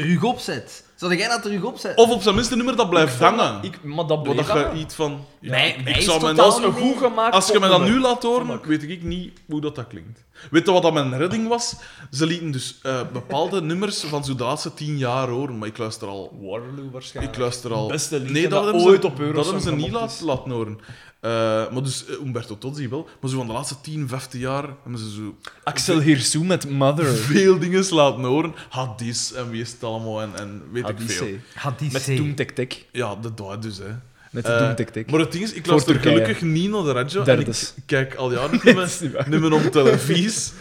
terug 0.00 0.22
opzet. 0.24 0.84
Zou 0.94 1.16
jij 1.16 1.28
dat 1.28 1.42
terug 1.42 1.62
opzet? 1.62 1.96
Of 1.96 2.10
op 2.10 2.22
zijn 2.22 2.34
minste 2.34 2.56
nummer 2.56 2.76
dat 2.76 2.90
blijft 2.90 3.18
hangen. 3.18 3.36
dat- 3.54 3.64
ik, 3.64 3.82
maar 3.84 4.06
dat 4.06 4.22
bleef 4.22 4.46
dat 4.46 4.72
je 4.72 4.78
iets 4.78 4.94
van... 4.94 5.24
Ja, 5.40 5.50
Mij- 5.50 5.80
mij 5.84 5.92
ik 5.92 5.98
is 5.98 6.04
zou 6.04 6.18
totaal 6.20 6.34
mijn, 6.34 6.48
Dat 6.50 6.62
een 6.62 6.84
niet- 6.84 6.92
goed 6.94 7.02
gemaakt 7.02 7.34
als 7.34 7.48
je 7.48 7.60
me 7.60 7.68
dat 7.68 7.84
nu 7.84 8.00
laat 8.00 8.22
horen, 8.22 8.60
weet 8.66 8.82
ik 8.82 9.02
niet 9.02 9.32
hoe 9.48 9.60
dat, 9.60 9.74
dat 9.74 9.86
klinkt. 9.86 10.24
Weet 10.50 10.66
je 10.66 10.72
wat 10.72 10.82
dat 10.82 10.92
mijn 10.92 11.16
redding 11.18 11.48
was? 11.48 11.74
Ze 12.10 12.26
lieten 12.26 12.50
dus 12.50 12.78
eh, 12.82 13.00
bepaalde 13.12 13.62
nummers 13.70 14.00
van 14.00 14.24
zo 14.24 14.34
de 14.34 14.44
laatste 14.44 14.74
tien 14.74 14.98
jaar 14.98 15.28
horen, 15.28 15.58
maar 15.58 15.68
ik 15.68 15.78
luister 15.78 16.08
al... 16.08 16.38
Waterloo 16.40 16.90
waarschijnlijk. 16.92 17.34
Ik 17.36 17.40
luister 17.42 17.72
al... 17.72 17.88
Beste 17.88 18.16
liedje 18.18 18.32
nee, 18.32 18.42
dat, 18.42 18.50
dat 18.50 18.64
hebben 18.64 18.82
ooit 18.82 19.00
ze, 19.00 19.06
op 19.06 19.16
dat 19.16 19.26
Eurosong 19.26 19.46
hebben 19.62 19.62
ze 19.72 19.76
niet 19.84 19.94
gemokt 19.94 20.12
is. 20.12 20.20
laten 20.20 20.50
horen. 20.50 20.80
Eh, 21.22 21.30
maar 21.72 21.82
dus 21.82 22.06
eh, 22.06 22.14
Umberto 22.24 22.58
Tozzi 22.58 22.88
wel. 22.88 23.08
Maar 23.20 23.30
zo 23.30 23.36
van 23.36 23.46
de 23.46 23.52
laatste 23.52 23.74
10, 23.80 24.08
15 24.08 24.40
jaar 24.40 24.62
hebben 24.82 24.98
ze 25.00 25.10
zo 25.10 25.36
Axel 25.62 26.00
Hirsou 26.00 26.44
met 26.44 26.70
Mother. 26.70 27.06
veel 27.14 27.58
dingen 27.58 27.94
laten 27.94 28.22
horen. 28.22 28.54
Hadis 28.68 29.32
en 29.32 29.50
wie 29.50 29.60
is 29.60 29.72
het 29.72 29.84
allemaal 29.84 30.22
en, 30.22 30.30
en 30.36 30.62
weet 30.72 30.88
ik 30.88 30.94
veel. 30.98 31.26
Hadise. 31.26 31.38
Had 31.54 31.78
die 31.78 31.92
Met. 31.92 32.06
Doom 32.06 32.34
Tek 32.34 32.50
Tek. 32.50 32.86
Ja, 32.92 33.14
de 33.14 33.34
dood 33.34 33.62
dus, 33.62 33.78
hè. 33.78 33.84
Met 34.30 34.44
de 34.44 34.52
Eh, 34.52 34.58
Doom 34.58 34.74
Tek 34.74 34.88
Tek. 34.90 35.10
Maar 35.10 35.20
het 35.20 35.32
ding 35.32 35.44
is, 35.44 35.52
ik 35.52 35.66
luister 35.66 36.00
gelukkig 36.00 36.40
niet 36.42 36.70
naar 36.70 36.82
de 36.82 36.92
radio. 36.92 37.22
En 37.22 37.40
ik 37.40 37.72
kijk 37.86 38.14
al 38.14 38.32
jaren 38.38 38.50
niet 38.50 38.62
Dat 38.64 39.40
meer, 39.40 39.52
op 39.52 39.62
televisie. 39.62 40.52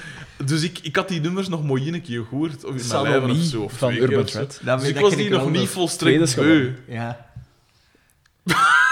Dus 0.46 0.64
ik, 0.64 0.80
ik 0.82 0.96
had 0.96 1.08
die 1.08 1.22
nummers 1.22 1.48
nog 1.48 1.64
mooi 1.64 1.94
een 1.94 2.02
keer 2.02 2.24
gehoord. 2.30 2.64
Of 2.66 2.76
in 2.76 2.88
mijn 2.88 3.32
of 3.32 3.38
zo. 3.38 3.62
Of 3.62 3.74
van 3.74 3.94
Urban. 3.94 4.24
Thread. 4.26 4.60
Dat- 4.64 4.80
Dus 4.80 4.88
ik 4.88 4.94
dat 4.94 5.04
was 5.04 5.16
die 5.16 5.30
nog 5.30 5.50
niet 5.52 5.70
volstrekt 5.70 6.36
beu. 6.36 6.70
Ja. 6.88 7.30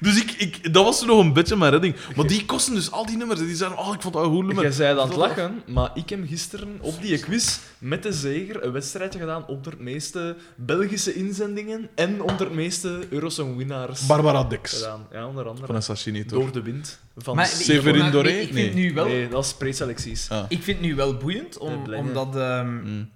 Dus 0.00 0.20
ik, 0.22 0.30
ik, 0.30 0.72
dat 0.72 0.84
was 0.84 1.04
nog 1.04 1.20
een 1.20 1.32
beetje 1.32 1.56
mijn 1.56 1.70
redding. 1.70 1.94
Maar 2.16 2.26
die 2.26 2.44
kosten 2.44 2.74
dus 2.74 2.90
al 2.90 3.06
die 3.06 3.16
nummers. 3.16 3.40
Die 3.40 3.56
zeiden, 3.56 3.78
oh, 3.78 3.94
ik 3.94 4.02
vond 4.02 4.14
dat 4.14 4.24
een 4.24 4.30
goed 4.30 4.44
nummer. 4.46 4.64
Jij 4.64 4.72
zei 4.72 4.94
dat 4.94 5.02
aan 5.02 5.08
het 5.08 5.16
lachen, 5.18 5.62
maar 5.66 5.90
ik 5.94 6.08
heb 6.08 6.20
gisteren 6.28 6.76
op 6.80 7.02
die 7.02 7.18
quiz 7.18 7.58
met 7.78 8.02
de 8.02 8.12
zeger 8.12 8.64
een 8.64 8.72
wedstrijdje 8.72 9.18
gedaan 9.18 9.46
onder 9.46 9.72
het 9.72 9.80
meeste 9.80 10.36
Belgische 10.56 11.14
inzendingen 11.14 11.88
en 11.94 12.22
onder 12.22 12.40
het 12.46 12.54
meeste 12.54 12.98
Eurosong-winnaars 13.10 14.06
Barbara 14.06 14.44
Dix. 14.44 14.72
gedaan. 14.72 15.06
Ja, 15.12 15.26
onder 15.26 15.48
andere. 15.48 15.66
Van 15.66 15.76
Assassinii, 15.76 16.24
toch? 16.24 16.38
Door 16.42 16.52
de 16.52 16.62
wind. 16.62 16.98
Van 17.16 17.36
Maar, 17.36 17.46
Severin 17.46 17.98
maar 17.98 18.10
Doré? 18.10 18.28
Ik 18.28 18.52
vind 18.52 18.74
Nee. 18.74 18.84
nu 18.84 18.94
wel... 18.94 19.06
Nee, 19.06 19.28
dat 19.28 19.44
is 19.44 19.54
preselecties. 19.54 20.28
Ah. 20.30 20.44
Ik 20.48 20.62
vind 20.62 20.78
het 20.78 20.86
nu 20.86 20.94
wel 20.94 21.16
boeiend, 21.16 21.58
om, 21.58 21.94
omdat 21.94 22.36
ehm, 22.36 22.74
Mm. 22.74 23.10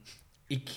ik... 0.47 0.69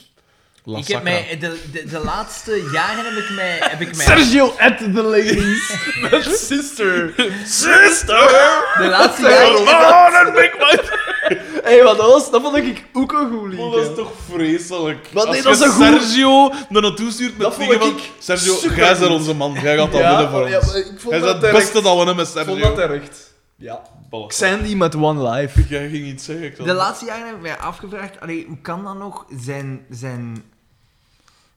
La 0.65 0.77
ik 0.77 0.87
heb 0.87 1.03
mij, 1.03 1.37
de, 1.39 1.59
de, 1.71 1.85
de 1.85 1.99
laatste 1.99 2.69
jaren 2.71 3.05
heb 3.05 3.23
ik 3.23 3.29
mij... 3.35 3.57
Heb 3.59 3.81
ik 3.81 3.95
mij 3.95 4.05
Sergio 4.05 4.45
at 4.57 4.77
the 4.77 5.01
ladies. 5.03 5.75
met 6.11 6.23
sister. 6.23 7.13
Sister! 7.45 8.29
de 8.77 8.87
laatste 8.89 9.21
jaren... 9.21 9.57
Oh, 9.57 10.23
dat 10.23 10.33
big 10.33 10.57
white! 10.57 10.99
Hé, 11.23 11.35
hey, 11.69 11.83
wat 11.83 11.97
dat 11.97 12.05
was? 12.11 12.31
Dat 12.31 12.41
vond 12.41 12.55
ik 12.55 12.83
ook 12.93 13.11
een 13.11 13.29
goed 13.31 13.47
liedje. 13.49 13.65
Oh, 13.65 13.73
dat 13.73 13.89
is 13.89 13.95
toch 13.95 14.11
vreselijk. 14.31 15.07
Maar 15.13 15.25
nee, 15.29 15.47
Als 15.47 15.59
dat 15.59 15.67
is 15.69 15.75
een 15.77 15.91
goed- 15.91 16.01
Sergio 16.01 16.51
naar 16.69 16.81
naartoe 16.81 17.11
stuurt 17.11 17.31
met 17.37 17.41
Dat 17.41 17.55
vond 17.55 17.69
dingen 17.69 17.81
van... 17.87 17.99
Sergio, 18.19 18.55
jij 18.75 18.97
bent 18.99 19.11
onze 19.11 19.33
man. 19.33 19.53
Jij 19.61 19.77
gaat 19.77 19.91
dat 19.91 20.01
winnen 20.01 20.29
voor 20.29 20.49
ja, 20.49 20.57
ons. 20.59 20.73
ik 20.75 20.85
vond 20.97 21.09
Jij 21.09 21.19
dat 21.19 21.29
het 21.29 21.39
terecht. 21.39 21.57
beste 21.57 21.81
dat 21.81 21.91
we 21.91 21.97
hebben 21.97 22.15
met 22.15 22.27
Ik 22.27 22.33
vond 22.33 22.45
Sergio. 22.47 22.65
dat 22.65 22.75
terecht. 22.75 23.33
Ja. 23.55 23.81
Ballen. 24.09 24.31
Sandy 24.31 24.75
met 24.75 24.95
One 24.95 25.29
Life. 25.29 25.63
Jij 25.69 25.89
ging 25.89 26.05
iets 26.05 26.25
zeggen. 26.25 26.45
Ik 26.45 26.55
De 26.65 26.73
laatste 26.73 27.05
jaren 27.05 27.25
heb 27.25 27.35
ik 27.35 27.41
mij 27.41 27.57
afgevraagd, 27.57 28.19
allee, 28.19 28.45
hoe 28.47 28.57
kan 28.61 28.83
dat 28.83 28.97
nog 28.97 29.25
zijn, 29.39 29.85
zijn... 29.89 30.43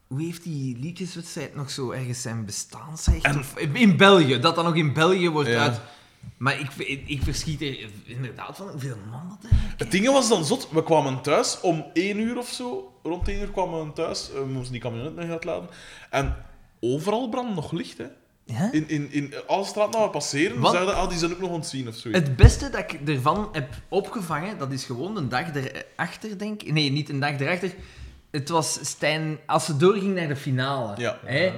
Hoe 0.06 0.22
heeft 0.22 0.42
die 0.42 0.76
liedjeswedstrijd 0.80 1.54
nog 1.54 1.70
zo 1.70 1.90
ergens 1.90 2.22
zijn 2.22 2.44
bestaansrecht? 2.44 3.24
En- 3.24 3.38
Of, 3.38 3.58
in 3.58 3.96
België, 3.96 4.38
dat 4.38 4.54
dat 4.54 4.64
nog 4.64 4.74
in 4.74 4.92
België 4.92 5.28
wordt 5.30 5.48
Ja. 5.48 5.62
uit... 5.62 5.80
Maar 6.36 6.60
ik, 6.60 6.70
ik, 6.76 7.08
ik 7.08 7.22
verschiet 7.22 7.60
er 7.62 7.88
inderdaad 8.04 8.56
van 8.56 8.68
hoeveel 8.68 8.96
man 9.10 9.28
dat 9.28 9.50
er... 9.50 9.56
Het 9.76 9.90
ding 9.90 10.06
was 10.06 10.28
dan 10.28 10.44
zot. 10.44 10.68
We 10.70 10.82
kwamen 10.82 11.20
thuis 11.22 11.60
om 11.60 11.84
één 11.92 12.18
uur 12.20 12.38
of 12.38 12.48
zo. 12.48 12.92
Rond 13.02 13.28
één 13.28 13.40
uur 13.40 13.50
kwamen 13.50 13.86
we 13.86 13.92
thuis. 13.92 14.30
We 14.32 14.44
moesten 14.52 14.72
die 14.72 14.80
camionet 14.80 15.14
nog 15.16 15.28
uitladen. 15.30 15.68
En 16.10 16.36
overal 16.80 17.28
brandde 17.28 17.54
nog 17.54 17.72
licht, 17.72 17.98
hè. 17.98 18.04
Ja? 18.44 18.72
In, 18.72 18.88
in, 18.88 19.12
in 19.12 19.34
alle 19.46 19.64
straten 19.64 19.92
waar 19.92 20.04
we 20.08 20.10
passeren, 20.12 20.60
Wat? 20.60 20.72
zeiden 20.72 20.94
ah, 20.96 21.08
die 21.08 21.18
zijn 21.18 21.32
ook 21.32 21.40
nog 21.40 21.50
ontzien 21.50 21.88
of 21.88 21.94
zoiets. 21.94 22.20
Het 22.20 22.36
beste 22.36 22.70
dat 22.70 22.80
ik 22.92 23.08
ervan 23.08 23.48
heb 23.52 23.74
opgevangen, 23.88 24.58
dat 24.58 24.72
is 24.72 24.84
gewoon 24.84 25.16
een 25.16 25.28
dag 25.28 25.46
erachter, 25.54 26.38
denk 26.38 26.62
ik. 26.62 26.72
Nee, 26.72 26.90
niet 26.90 27.08
een 27.08 27.20
dag 27.20 27.40
erachter. 27.40 27.74
Het 28.30 28.48
was 28.48 28.78
Stijn, 28.82 29.38
als 29.46 29.64
ze 29.64 29.76
doorging 29.76 30.14
naar 30.14 30.28
de 30.28 30.36
finale. 30.36 30.92
Ja. 30.96 31.18
Hè, 31.24 31.52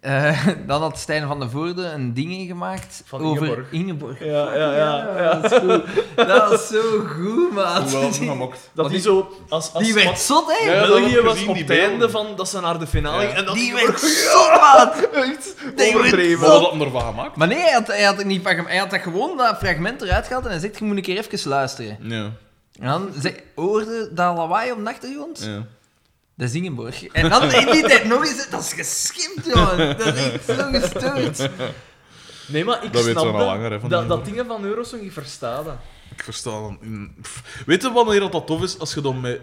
Eh, 0.00 0.46
dan 0.66 0.80
had 0.80 0.98
Stijn 0.98 1.26
van 1.26 1.40
de 1.40 1.48
Voorde 1.50 1.84
een 1.86 2.14
ding 2.14 2.46
gemaakt 2.46 3.02
Van 3.06 3.20
over 3.20 3.46
Ingeborg. 3.46 3.70
Ingeborg. 3.72 4.18
Ja, 4.24 4.54
ja, 4.54 4.76
ja. 4.76 5.14
ja. 5.18 5.34
Dat 5.34 5.52
is 5.52 5.58
goed. 5.58 5.82
Dat 6.28 6.52
is 6.52 6.66
zo 6.66 6.82
goed, 7.06 7.52
maat. 7.52 7.90
Gemokt. 8.12 8.70
Dat 8.74 8.90
die 8.90 9.00
zo... 9.00 9.32
Als, 9.48 9.72
als, 9.72 9.84
Die 9.84 9.94
werd 9.94 10.18
zot, 10.18 10.44
hè? 10.58 10.70
Ja, 10.72 10.80
dat 10.80 10.88
België 10.88 11.20
was 11.20 11.46
op 11.46 11.56
het 11.56 11.70
einde 11.70 12.10
van 12.10 12.26
dat 12.36 12.48
ze 12.48 12.60
naar 12.60 12.78
de 12.78 12.86
finale 12.86 13.22
Ja. 13.22 13.28
En 13.28 13.44
dat 13.44 13.54
Die 13.54 13.72
werd 13.74 14.00
zot, 14.00 14.60
maat. 14.60 15.08
echt 15.12 15.54
overdreven. 15.94 16.40
Wat 16.40 16.60
hadden 16.60 16.78
we 16.78 16.84
ervan 16.84 17.00
gemaakt? 17.02 17.36
Maar 17.36 17.48
nee, 17.48 17.58
hij 17.58 17.72
had, 17.72 17.86
hij 17.86 18.02
had, 18.02 18.24
niet 18.24 18.42
van 18.42 18.66
hij 18.66 18.76
had 18.76 18.90
dat 18.90 19.00
gewoon 19.00 19.36
dat 19.36 19.56
fragment 19.58 20.02
eruit 20.02 20.26
gehaald 20.26 20.44
en 20.44 20.50
hij 20.50 20.60
zegt, 20.60 20.78
je 20.78 20.84
moet 20.84 20.96
een 20.96 21.02
keer 21.02 21.18
even 21.18 21.48
luisteren. 21.48 21.98
Ja. 22.00 22.30
En 22.80 22.88
dan 22.88 23.12
zeg, 23.20 23.34
hoorde 23.54 24.08
dat 24.12 24.36
lawaai 24.36 24.72
op 24.72 24.84
de 24.84 24.90
achtergrond? 24.90 25.42
ja. 25.44 25.66
Dat 26.36 26.48
is 26.48 26.54
Ingeborg. 26.54 27.06
En 27.06 27.28
dan 27.30 27.52
in 27.52 27.70
die 27.72 27.82
tijd 27.82 28.04
nog 28.04 28.24
eens, 28.26 28.50
dat 28.50 28.60
is 28.60 28.72
geschimpt, 28.72 29.46
jongen. 29.54 29.98
Dat 29.98 30.14
is 30.14 30.30
echt 30.32 30.44
zo 30.44 30.70
gestoord. 30.70 31.50
Nee, 32.48 32.64
maar 32.64 32.84
ik 32.84 32.92
Dat 32.92 33.04
weet 33.04 33.18
snap 33.18 33.24
dat- 33.32 33.46
langer, 33.46 33.70
hè, 33.70 33.80
van 33.80 33.88
dat, 34.08 34.24
dingen 34.24 34.46
van 34.46 34.64
Eurosong, 34.64 35.02
ik 35.02 35.12
versta 35.12 35.62
dat. 35.62 35.76
Ik 36.16 36.22
versta 36.22 36.50
dan. 36.50 36.78
Weet 37.66 37.82
je 37.82 37.92
wanneer 37.92 38.20
dat, 38.20 38.32
dat 38.32 38.46
tof 38.46 38.62
is? 38.62 38.78
Als 38.78 38.94
je 38.94 39.00
dan 39.00 39.20
met. 39.20 39.40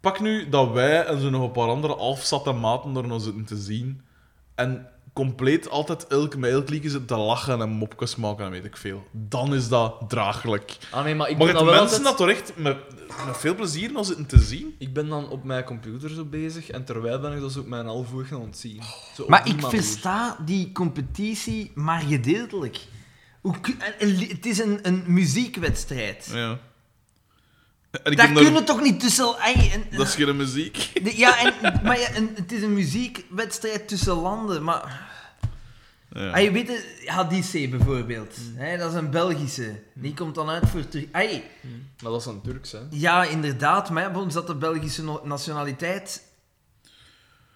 Pak 0.00 0.20
nu 0.20 0.48
dat 0.48 0.70
wij 0.72 1.04
en 1.04 1.20
zo 1.20 1.30
nog 1.30 1.42
een 1.42 1.50
paar 1.52 1.68
andere 1.68 1.94
afzatte 1.94 2.52
maten 2.52 2.96
er 2.96 3.06
nog 3.06 3.22
zitten 3.22 3.44
te 3.44 3.56
zien. 3.56 4.00
En 4.54 4.88
compleet 5.16 5.70
altijd 5.70 6.06
elk, 6.06 6.36
met 6.36 6.50
elk 6.50 6.68
liedje 6.68 6.90
zitten 6.90 7.08
te 7.08 7.16
lachen 7.16 7.60
en 7.60 7.68
mopjes 7.68 8.16
maken 8.16 8.44
en 8.44 8.50
weet 8.50 8.64
ik 8.64 8.76
veel. 8.76 9.02
Dan 9.10 9.54
is 9.54 9.68
dat 9.68 10.04
draaglijk. 10.08 10.76
Ah 10.90 11.04
nee, 11.04 11.14
maar 11.14 11.30
ik 11.30 11.38
maar 11.38 11.46
het 11.46 11.64
mensen 11.64 11.80
altijd... 11.80 12.02
dat 12.02 12.16
toch 12.16 12.28
echt 12.28 12.52
met, 12.56 12.76
met 13.26 13.36
veel 13.36 13.54
plezier 13.54 13.92
nog 13.92 14.06
zitten 14.06 14.26
te 14.26 14.38
zien? 14.38 14.74
Ik 14.78 14.92
ben 14.92 15.08
dan 15.08 15.28
op 15.28 15.44
mijn 15.44 15.64
computer 15.64 16.10
zo 16.10 16.24
bezig 16.24 16.70
en 16.70 16.84
terwijl 16.84 17.20
ben 17.20 17.32
ik 17.32 17.40
dus 17.40 17.56
op 17.56 17.66
mijn 17.66 17.86
halfwoord 17.86 18.32
aan 18.32 18.40
het 18.40 18.58
zien. 18.58 18.82
Zo 19.14 19.24
Maar 19.28 19.46
ik 19.46 19.60
manier. 19.60 19.80
versta 19.80 20.36
die 20.44 20.72
competitie 20.72 21.70
maar 21.74 22.00
gedeeltelijk. 22.00 22.78
Hoe 23.40 23.54
het 23.98 24.46
is 24.46 24.58
een, 24.58 24.78
een 24.82 25.04
muziekwedstrijd. 25.06 26.30
Ja. 26.32 26.58
En 28.02 28.16
daar- 28.16 28.32
kunnen 28.32 28.64
toch 28.64 28.80
niet 28.82 29.00
tussen... 29.00 29.24
Dat 29.90 30.06
is 30.06 30.14
geen 30.14 30.36
muziek. 30.36 30.90
de- 31.02 31.16
ja, 31.16 31.38
en, 31.38 31.80
maar 31.84 31.98
ja, 32.00 32.08
het 32.34 32.52
is 32.52 32.62
een 32.62 32.74
muziekwedstrijd 32.74 33.88
tussen 33.88 34.14
landen, 34.14 34.62
maar... 34.64 35.04
Ja. 36.12 36.30
Ah, 36.30 36.42
je 36.42 36.50
weet 36.50 36.68
het, 36.68 37.70
bijvoorbeeld. 37.70 38.36
Hè, 38.54 38.78
dat 38.78 38.90
is 38.92 38.96
een 38.98 39.10
Belgische. 39.10 39.82
Die 39.94 40.14
komt 40.14 40.34
dan 40.34 40.48
uit 40.48 40.62
voor 40.68 40.88
Turk. 40.88 41.06
Ai, 41.12 41.42
Maar 42.02 42.10
dat 42.12 42.20
is 42.20 42.26
een 42.26 42.40
Turks, 42.40 42.72
hè. 42.72 42.78
ja, 42.90 43.24
inderdaad, 43.24 43.90
maar 43.90 44.16
ons 44.16 44.34
dat 44.34 44.46
de 44.46 44.54
Belgische 44.54 45.02
no- 45.02 45.20
nationaliteit. 45.24 46.22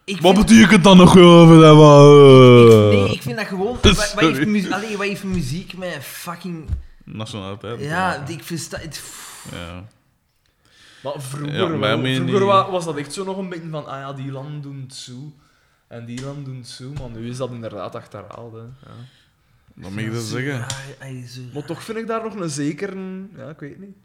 Ik 0.04 0.20
Wat 0.20 0.34
vind- 0.34 0.46
betekent 0.46 0.84
dat 0.84 0.96
nog 0.96 1.16
over 1.18 1.60
dat? 1.60 2.92
ik- 2.92 2.98
Nee, 2.98 3.12
ik 3.12 3.22
vind 3.22 3.36
dat 3.36 3.46
gewoon. 3.46 3.78
Wat, 3.82 3.96
wat, 4.14 4.20
heeft, 4.20 4.46
mu- 4.46 4.70
allee, 4.72 4.96
wat 4.96 5.06
heeft 5.06 5.24
muziek 5.24 5.76
met 5.76 5.98
fucking. 6.02 6.68
Nationaliteit. 7.04 7.80
Ja, 7.80 8.18
die- 8.26 8.36
ik 8.36 8.44
versta 8.44 8.78
het. 8.78 9.02
Ja. 9.52 9.84
Maar 11.02 11.12
vroeger, 11.20 11.54
Ja, 11.54 11.66
maar 11.66 11.78
wel. 11.78 11.98
vroeger 11.98 12.24
niet- 12.24 12.70
was 12.70 12.84
dat 12.84 12.96
echt 12.96 13.12
zo 13.12 13.24
nog 13.24 13.36
een 13.36 13.48
beetje 13.48 13.68
van, 13.68 13.86
ah 13.86 13.98
ja, 14.00 14.12
die 14.12 14.30
landen 14.32 14.60
doen 14.60 14.80
het 14.80 14.94
zo. 14.94 15.32
En 15.86 16.04
die 16.04 16.20
landen 16.24 16.44
doen 16.44 16.56
het 16.56 16.68
zo, 16.68 16.92
maar 16.92 17.10
nu 17.10 17.28
is 17.28 17.36
dat 17.36 17.50
inderdaad 17.50 17.94
achterhaald. 17.94 18.52
Hè. 18.52 18.58
Ja. 18.58 18.94
Dat 19.74 19.90
mag 19.90 20.04
je 20.04 20.10
dat 20.10 20.22
zeggen. 20.22 20.66
Maar 21.54 21.64
toch 21.64 21.82
vind 21.82 21.98
ik 21.98 22.06
daar 22.06 22.22
nog 22.22 22.34
een 22.34 22.50
zekere... 22.50 23.26
Ja, 23.36 23.48
ik 23.48 23.58
weet 23.58 23.78
niet. 23.78 23.96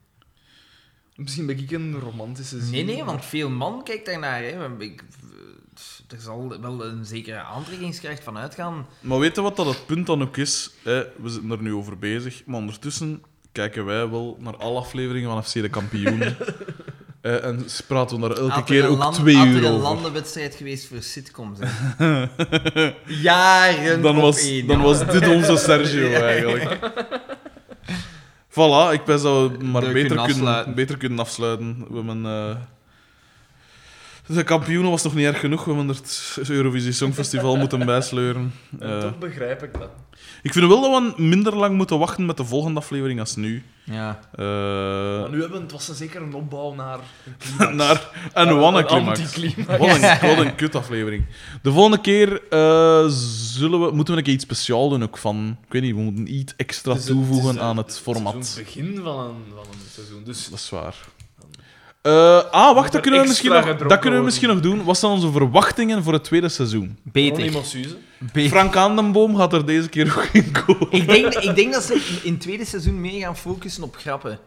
Misschien 1.16 1.46
ben 1.46 1.58
ik 1.60 1.72
een 1.72 2.00
romantische 2.00 2.60
zin. 2.60 2.72
Nee, 2.72 2.84
nee, 2.84 3.04
want 3.04 3.26
veel 3.26 3.50
man 3.50 3.84
kijkt 3.84 4.06
daarnaar. 4.06 4.42
Hè. 4.44 4.78
Ik, 4.78 5.04
er 6.08 6.22
zal 6.22 6.60
wel 6.62 6.86
een 6.86 7.06
zekere 7.06 7.40
aantrekkingskracht 7.42 8.24
van 8.24 8.38
uitgaan. 8.38 8.86
Maar 9.00 9.20
weet 9.20 9.36
je 9.36 9.42
wat 9.42 9.56
dat 9.56 9.66
het 9.66 9.86
punt 9.86 10.06
dan 10.08 10.22
ook 10.22 10.38
is? 10.38 10.72
Hè? 10.84 11.04
We 11.22 11.30
zitten 11.30 11.52
er 11.52 11.62
nu 11.62 11.74
over 11.74 11.98
bezig, 11.98 12.46
maar 12.46 12.60
ondertussen 12.60 13.24
kijken 13.52 13.86
wij 13.86 14.10
wel 14.10 14.38
naar 14.40 14.58
alle 14.58 14.80
afleveringen 14.80 15.30
van 15.30 15.44
FC 15.44 15.54
de 15.54 15.70
Kampioenen. 15.70 16.38
Eh, 17.26 17.44
en 17.46 17.66
praten 17.88 18.22
we 18.22 18.28
daar 18.28 18.38
elke 18.38 18.52
Had 18.52 18.58
er 18.58 18.64
keer 18.66 18.88
ook 18.88 18.98
land- 18.98 19.16
twee 19.16 19.36
had 19.36 19.48
uur 19.48 19.58
er 19.58 19.64
een 19.64 19.70
over. 19.72 19.82
landenwedstrijd 19.84 20.56
geweest 20.56 20.88
voor 20.88 21.02
sitcoms. 21.02 21.60
Jaren 23.06 24.02
Dan 24.02 24.16
was, 24.16 24.42
één, 24.42 24.68
dan 24.68 24.82
was 24.82 25.06
dit 25.06 25.28
onze 25.28 25.58
Sergio 25.66 26.12
eigenlijk. 26.12 26.78
Voilà, 28.50 28.92
ik 28.94 29.04
ben 29.06 29.22
dat 29.22 29.52
we 29.52 29.64
maar 29.66 29.92
beter 29.92 30.22
kunnen 30.26 30.74
beter 30.76 30.98
kunnen 30.98 31.20
afsluiten. 31.20 31.86
We 31.90 31.96
hebben... 31.96 32.26
De 34.28 34.44
kampioenen 34.44 34.92
was 34.92 35.04
nog 35.04 35.16
niet 35.16 35.26
erg 35.26 35.40
genoeg. 35.40 35.64
We 35.66 35.74
hebben 35.74 35.96
het 35.96 36.38
Eurovisie 36.50 36.92
Songfestival 36.92 37.56
moeten 37.62 37.86
bijsleuren. 37.86 38.54
En 38.80 38.90
Eh, 38.96 39.00
toch 39.00 39.18
begrijp 39.18 39.64
ik 39.64 39.74
dat. 39.74 39.90
ik 40.44 40.54
vind 40.54 40.68
wel 40.68 40.82
dat 40.82 41.14
we 41.16 41.22
minder 41.24 41.56
lang 41.56 41.76
moeten 41.78 42.00
wachten 42.00 42.26
met 42.26 42.38
de 42.38 42.46
volgende 42.46 42.80
aflevering 42.80 43.20
als 43.20 43.36
nu. 43.36 43.64
Ja. 43.84 44.20
Eh, 44.36 44.46
Maar 45.22 45.30
nu 45.30 45.40
hebben 45.40 45.58
we, 45.58 45.64
het 45.64 45.72
was 45.72 45.88
een 45.88 45.96
zeker 45.96 46.22
een 46.22 46.34
opbouw 46.34 46.74
naar 46.74 47.00
een 47.60 47.76
naar 47.82 48.10
een 48.34 48.86
climax. 48.86 48.92
anticlimax. 49.20 49.78
Wat 49.80 49.90
een, 49.96 50.30
wat 50.36 50.46
een 50.46 50.56
kutaflevering. 50.56 51.26
De 51.62 51.72
volgende 51.72 52.02
keer 52.02 52.42
eh, 52.50 53.06
zullen 53.08 53.82
we, 53.82 53.92
moeten 53.92 54.14
we 54.14 54.20
een 54.20 54.26
keer 54.26 54.34
iets 54.34 54.44
speciaal 54.44 54.90
doen 54.90 55.04
ook 55.04 55.18
van... 55.18 55.58
Ik 55.66 55.72
weet 55.74 55.82
niet, 55.82 55.96
we 55.96 56.02
moeten 56.02 56.34
iets 56.36 56.54
extra 56.56 56.92
Het 56.92 57.02
is 57.02 57.08
het- 57.08 57.18
toevoegen 57.18 57.48
het 57.48 57.56
is 57.58 57.62
aan 57.62 57.78
het- 57.78 57.86
het 57.86 58.00
format. 58.00 58.34
Het 58.34 58.56
begin 58.58 59.00
van 59.04 59.20
een, 59.20 59.36
van 59.56 59.66
een 59.72 59.80
seizoen. 59.94 60.24
Dus 60.24 60.50
Dat 60.50 60.60
is 60.60 60.70
waar. 60.70 60.96
Eh, 62.06 62.44
ah, 62.52 62.76
wacht, 62.76 62.92
dat 62.92 63.02
kunnen, 63.02 63.22
we 63.22 63.28
misschien 63.28 63.52
nog, 63.52 63.76
dat 63.76 64.00
kunnen 64.00 64.20
we 64.20 64.26
misschien 64.26 64.50
nog 64.50 64.60
doen. 64.60 64.84
Wat 64.84 64.98
zijn 64.98 65.12
onze 65.12 65.32
verwachtingen 65.32 66.04
voor 66.04 66.14
het 66.14 66.24
tweede 66.24 66.50
seizoen? 66.50 66.98
Beter. 67.04 67.64
Beter. 68.18 68.50
Frank 68.50 68.76
Aandenboom 68.76 69.36
gaat 69.36 69.54
er 69.54 69.66
deze 69.66 69.90
keer 69.90 70.14
ook 70.18 70.30
in 70.32 70.52
komen. 70.66 70.88
Ik 70.92 71.08
denk, 71.08 71.34
ik 71.34 71.56
denk 71.56 71.74
dat 71.74 71.84
ze 71.84 72.20
in 72.24 72.32
het 72.32 72.42
tweede 72.42 72.66
seizoen 72.66 73.02
meer 73.02 73.22
gaan 73.22 73.38
focussen 73.38 73.84
op 73.84 73.96
grappen. 73.96 74.40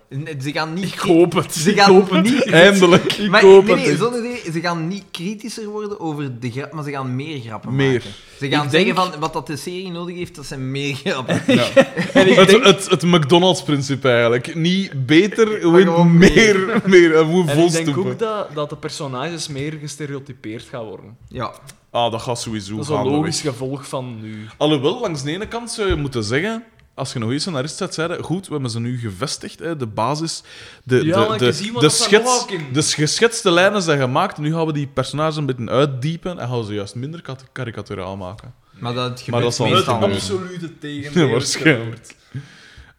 Ze 0.42 0.52
gaan 0.52 0.72
niet... 0.74 0.84
Ik 0.84 0.98
hoop 0.98 1.32
het. 1.34 1.54
Ze 1.54 1.70
Ik 1.70 1.80
gaan 1.80 1.94
hoop 1.94 2.10
het. 2.10 2.22
niet... 2.24 2.46
Eindelijk. 2.46 3.28
maar, 3.28 3.40
hoop 3.42 3.64
nee, 3.64 3.76
het 3.76 3.86
nee, 3.86 3.96
zonder 3.96 4.24
idee, 4.24 4.52
ze 4.52 4.60
gaan 4.60 4.88
niet 4.88 5.04
kritischer 5.10 5.66
worden 5.68 6.00
over 6.00 6.40
de 6.40 6.50
grap, 6.50 6.72
maar 6.72 6.84
ze 6.84 6.90
gaan 6.90 7.16
meer 7.16 7.40
grappen 7.40 7.76
Meer. 7.76 7.92
maken. 7.92 8.10
Ze 8.38 8.48
gaan 8.48 8.64
Ik 8.64 8.70
zeggen 8.70 8.94
denk- 8.94 9.10
van 9.10 9.20
wat 9.20 9.32
dat 9.32 9.46
de 9.46 9.56
serie 9.56 9.90
nodig 9.90 10.16
heeft, 10.16 10.34
dat 10.34 10.46
zijn 10.46 10.70
meer 10.70 10.94
grappen. 10.94 11.42
Ja. 11.46 11.66
het, 12.12 12.50
het, 12.64 12.90
het 12.90 13.02
McDonald's-principe 13.02 14.08
eigenlijk. 14.08 14.54
Niet 14.54 15.06
beter, 15.06 15.46
gewoon 15.60 15.82
gewoon 15.82 16.16
meer. 16.18 16.80
meer. 16.84 17.16
En 17.16 17.26
moet 17.26 17.48
En 17.48 17.58
ik 17.58 17.72
denk 17.72 17.98
ook 17.98 18.18
dat, 18.18 18.54
dat 18.54 18.70
de 18.70 18.76
personages 18.76 19.48
meer 19.48 19.72
gestereotypeerd 19.80 20.62
gaan 20.70 20.84
worden. 20.84 21.16
Ja. 21.28 21.52
Ah, 21.90 22.12
dat 22.12 22.22
gaat 22.22 22.40
sowieso 22.40 22.74
Dat 22.76 22.84
is 22.84 22.88
een 22.90 23.08
logisch 23.08 23.40
gevolg 23.40 23.88
van 23.88 24.20
nu. 24.20 24.46
Alhoewel, 24.56 25.00
langs 25.00 25.22
de 25.22 25.30
ene 25.30 25.48
kant 25.48 25.70
zou 25.70 25.88
je 25.88 25.94
moeten 25.94 26.24
zeggen... 26.24 26.64
Als 26.94 27.12
je 27.12 27.18
nog 27.18 27.30
eens 27.30 27.42
scenarist 27.42 27.78
bent, 27.78 27.94
zeiden, 27.94 28.22
goed, 28.22 28.46
we 28.46 28.52
hebben 28.52 28.70
ze 28.70 28.80
nu 28.80 28.98
gevestigd, 28.98 29.58
hè, 29.58 29.76
de 29.76 29.86
basis, 29.86 30.42
de, 30.84 31.04
Ja, 31.04 31.26
de, 31.26 31.38
de, 31.38 31.72
de, 31.80 31.88
schets, 31.88 32.46
de 32.72 32.82
geschetste 32.82 33.50
lijnen 33.50 33.82
zijn 33.82 34.00
gemaakt, 34.00 34.38
nu 34.38 34.52
gaan 34.54 34.66
we 34.66 34.72
die 34.72 34.86
personages 34.86 35.36
een 35.36 35.46
beetje 35.46 35.68
uitdiepen 35.70 36.38
en 36.38 36.48
gaan 36.48 36.58
we 36.58 36.64
ze 36.64 36.74
juist 36.74 36.94
minder 36.94 37.22
kat- 37.22 37.44
karikaturaal 37.52 38.16
maken. 38.16 38.54
Maar 38.78 38.94
dat 38.94 39.20
gebeurt 39.20 39.44
Maar 39.56 39.70
dat 39.84 40.00
niet 40.00 40.08
niet. 40.08 40.16
absolute 40.18 40.78
tegen. 40.78 41.20
Ja, 41.26 41.30
waarschijnlijk. 41.32 42.14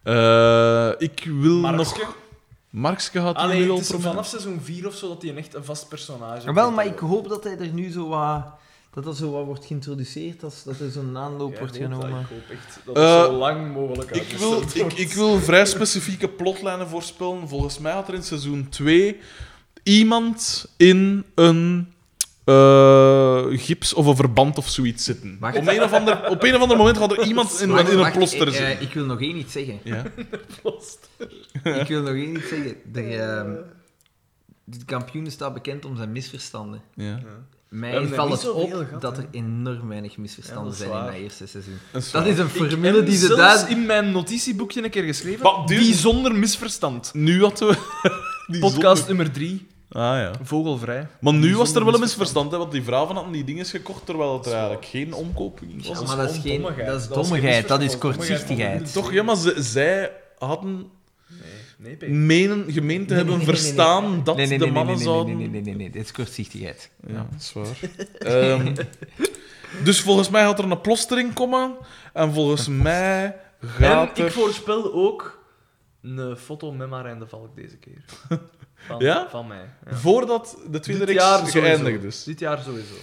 Eh, 0.02 0.90
ik 0.98 1.28
wil 1.40 1.56
Markske? 1.56 1.98
nog... 1.98 2.16
Markske 2.70 3.20
gaat 3.20 3.34
Allee, 3.36 3.60
nu 3.60 3.70
al 3.70 3.78
het 3.78 3.90
is 3.94 4.02
vanaf 4.02 4.26
seizoen 4.26 4.60
4 4.62 4.86
of 4.86 4.94
zo 4.94 5.08
dat 5.08 5.22
hij 5.22 5.34
echt 5.36 5.54
een 5.54 5.64
vast 5.64 5.88
personage 5.88 6.52
Wel, 6.52 6.70
maar 6.70 6.86
ik 6.86 6.98
hoop 6.98 7.28
dat 7.28 7.44
hij 7.44 7.58
er 7.58 7.72
nu 7.72 7.90
zo 7.90 8.08
wat... 8.08 8.44
Dat 8.90 9.04
dat 9.04 9.16
zo 9.16 9.30
wat 9.30 9.44
wordt 9.44 9.66
geïntroduceerd, 9.66 10.40
dat, 10.40 10.62
dat 10.64 10.80
er 10.80 10.90
zo'n 10.90 11.16
aanloop 11.16 11.52
Ja, 11.52 11.58
wordt 11.58 11.78
hoop 11.78 11.90
dat, 11.90 11.98
genomen. 12.00 12.20
Ik 12.20 12.26
hoop 12.26 12.50
echt 12.50 12.80
dat 12.84 12.96
Eh, 12.96 13.16
het 13.16 13.26
zo 13.26 13.36
lang 13.36 13.72
mogelijk 13.72 14.10
Ik 14.10 14.38
wil, 14.38 14.62
ik, 14.74 14.92
ik 14.92 15.12
wil 15.12 15.38
vrij 15.38 15.66
specifieke 15.66 16.28
plotlijnen 16.28 16.88
voorspellen. 16.88 17.48
Volgens 17.48 17.78
mij 17.78 17.92
had 17.92 18.08
er 18.08 18.14
in 18.14 18.22
seizoen 18.22 18.68
2 18.68 19.20
iemand 19.82 20.68
in 20.76 21.24
een 21.34 21.92
eh, 22.44 23.44
gips 23.50 23.94
of 23.94 24.06
een 24.06 24.16
verband 24.16 24.58
of 24.58 24.68
zoiets 24.68 25.04
zitten. 25.04 25.36
Wacht. 25.40 25.56
Op 25.56 25.66
een, 25.68 25.82
of 25.82 25.92
ander, 25.92 26.30
op 26.30 26.42
een 26.42 26.54
of 26.54 26.60
ander 26.60 26.76
moment 26.76 26.98
gaat 26.98 27.12
er 27.12 27.24
iemand 27.24 27.60
in, 27.60 27.70
Wacht, 27.70 27.88
in 27.88 27.94
een 27.94 28.00
wacht, 28.00 28.16
ploster 28.16 28.46
ik, 28.48 28.54
eh, 28.54 28.66
zitten. 28.66 28.86
ik 28.86 28.94
wil 28.94 29.04
nog 29.04 29.20
één 29.20 29.36
iets 29.36 29.52
zeggen. 29.52 29.80
Ja. 29.84 30.04
Ik 31.62 31.88
wil 31.88 32.02
nog 32.02 32.14
één 32.14 32.36
iets 32.36 32.48
zeggen. 32.48 32.76
De, 32.92 33.02
ehm, 33.02 33.56
de 34.64 34.84
kampioen 34.84 35.30
staat 35.30 35.54
bekend 35.54 35.84
om 35.84 35.96
zijn 35.96 36.12
misverstanden. 36.12 36.82
Ja. 36.94 37.18
We 37.18 37.28
Mij 37.70 38.06
valt 38.06 38.32
het 38.32 38.50
op 38.52 38.70
gehad, 38.72 39.00
dat 39.00 39.18
er 39.18 39.26
enorm 39.30 39.88
weinig 39.88 40.16
misverstanden 40.16 40.72
Ja, 40.72 40.78
zijn 40.78 40.90
in 40.90 41.04
dat 41.04 41.14
eerste 41.14 41.46
seizoen. 41.46 41.78
Dat 41.92 42.02
is 42.02 42.10
Dat 42.10 42.22
waar. 42.22 42.30
is 42.30 42.38
een 42.38 42.46
Ik 42.46 42.50
formule 42.52 42.96
heb 42.96 43.06
die 43.06 43.16
ze 43.16 43.26
zelfs 43.26 43.60
daar... 43.60 43.70
in 43.70 43.86
mijn 43.86 44.12
notitieboekje 44.12 44.84
een 44.84 44.90
keer 44.90 45.02
geschreven. 45.02 45.42
Maar 45.42 45.64
Bijzonder 45.64 46.34
misverstand. 46.34 47.10
Nu 47.14 47.42
hadden 47.42 47.68
we... 47.68 47.76
die 48.52 48.60
Podcast 48.60 48.96
zonder- 48.96 49.06
nummer 49.06 49.32
3, 49.32 49.66
Ah 49.92 50.00
ja. 50.18 50.30
Vogelvrij. 50.42 51.06
Maar 51.20 51.34
nu 51.34 51.56
was 51.56 51.74
er 51.74 51.84
wel 51.84 51.94
een 51.94 52.00
misverstand. 52.00 52.50
hè, 52.52 52.58
want 52.58 52.72
die 52.72 52.82
vrouwen 52.82 53.14
hadden 53.14 53.32
die 53.32 53.44
dingen 53.44 53.64
gekocht 53.64 54.06
terwijl 54.06 54.36
het 54.36 54.46
er 54.46 54.52
eigenlijk 54.52 54.84
geen 54.84 55.14
omkoping 55.14 55.86
was. 55.86 55.98
Ja, 55.98 56.06
maar 56.06 56.16
dat 56.16 56.30
is, 56.34 56.40
geen, 56.42 56.62
dat 56.62 57.00
is 57.00 57.08
dommigheid, 57.08 57.08
dat 57.08 57.20
is 57.20 57.28
misverstand, 57.28 57.68
dat 57.68 57.82
is 57.82 57.98
kortzichtigheid. 57.98 58.92
Toch, 58.92 59.12
ja, 59.12 59.22
maar 59.22 59.36
ze, 59.36 59.54
zij 59.58 60.12
hadden... 60.38 60.86
Nee, 61.82 62.10
menen, 62.10 62.72
gemeend 62.72 63.08
te 63.08 63.14
Nee, 63.14 63.24
hebben 63.24 63.38
nee, 63.38 63.46
nee, 63.46 63.54
nee, 63.54 63.62
verstaan 63.62 64.24
dat 64.24 64.36
nee, 64.36 64.46
nee, 64.46 64.58
de 64.58 64.64
nee, 64.64 64.72
mannen 64.72 64.96
nee, 64.96 65.04
nee, 65.04 65.12
zouden... 65.14 65.36
Nee, 65.36 65.48
nee, 65.48 65.60
nee, 65.60 65.74
nee, 65.74 65.74
nee, 65.74 65.90
dit 65.90 66.04
is 66.04 66.12
kortzichtigheid. 66.12 66.90
Ja, 67.06 67.26
dat 67.30 67.40
is 67.40 67.52
waar. 67.52 67.78
Ehm, 68.52 68.74
dus 69.84 70.00
volgens 70.00 70.30
mij 70.30 70.42
gaat 70.42 70.58
er 70.58 70.70
een 70.70 70.80
plostering 70.80 71.34
komen. 71.34 71.76
En 72.12 72.32
volgens 72.32 72.68
mij 72.68 73.24
En 73.60 73.68
gaat 73.68 74.18
ik 74.18 74.24
er... 74.24 74.32
voorspel 74.32 74.92
ook 74.92 75.44
een 76.02 76.36
foto 76.36 76.72
met 76.72 76.88
Marijn 76.88 77.18
de 77.18 77.26
Valk 77.26 77.56
deze 77.56 77.76
keer. 77.76 78.04
Van, 78.86 78.98
Ja? 78.98 79.28
van 79.30 79.46
mij. 79.46 79.68
Ja. 79.90 79.96
Voordat 79.96 80.58
de 80.70 80.80
tweede 80.80 81.04
reeks 81.04 81.50
geëindigd 81.50 82.02
is. 82.02 82.24
Dit 82.24 82.38
jaar 82.38 82.58
sowieso. 82.58 82.94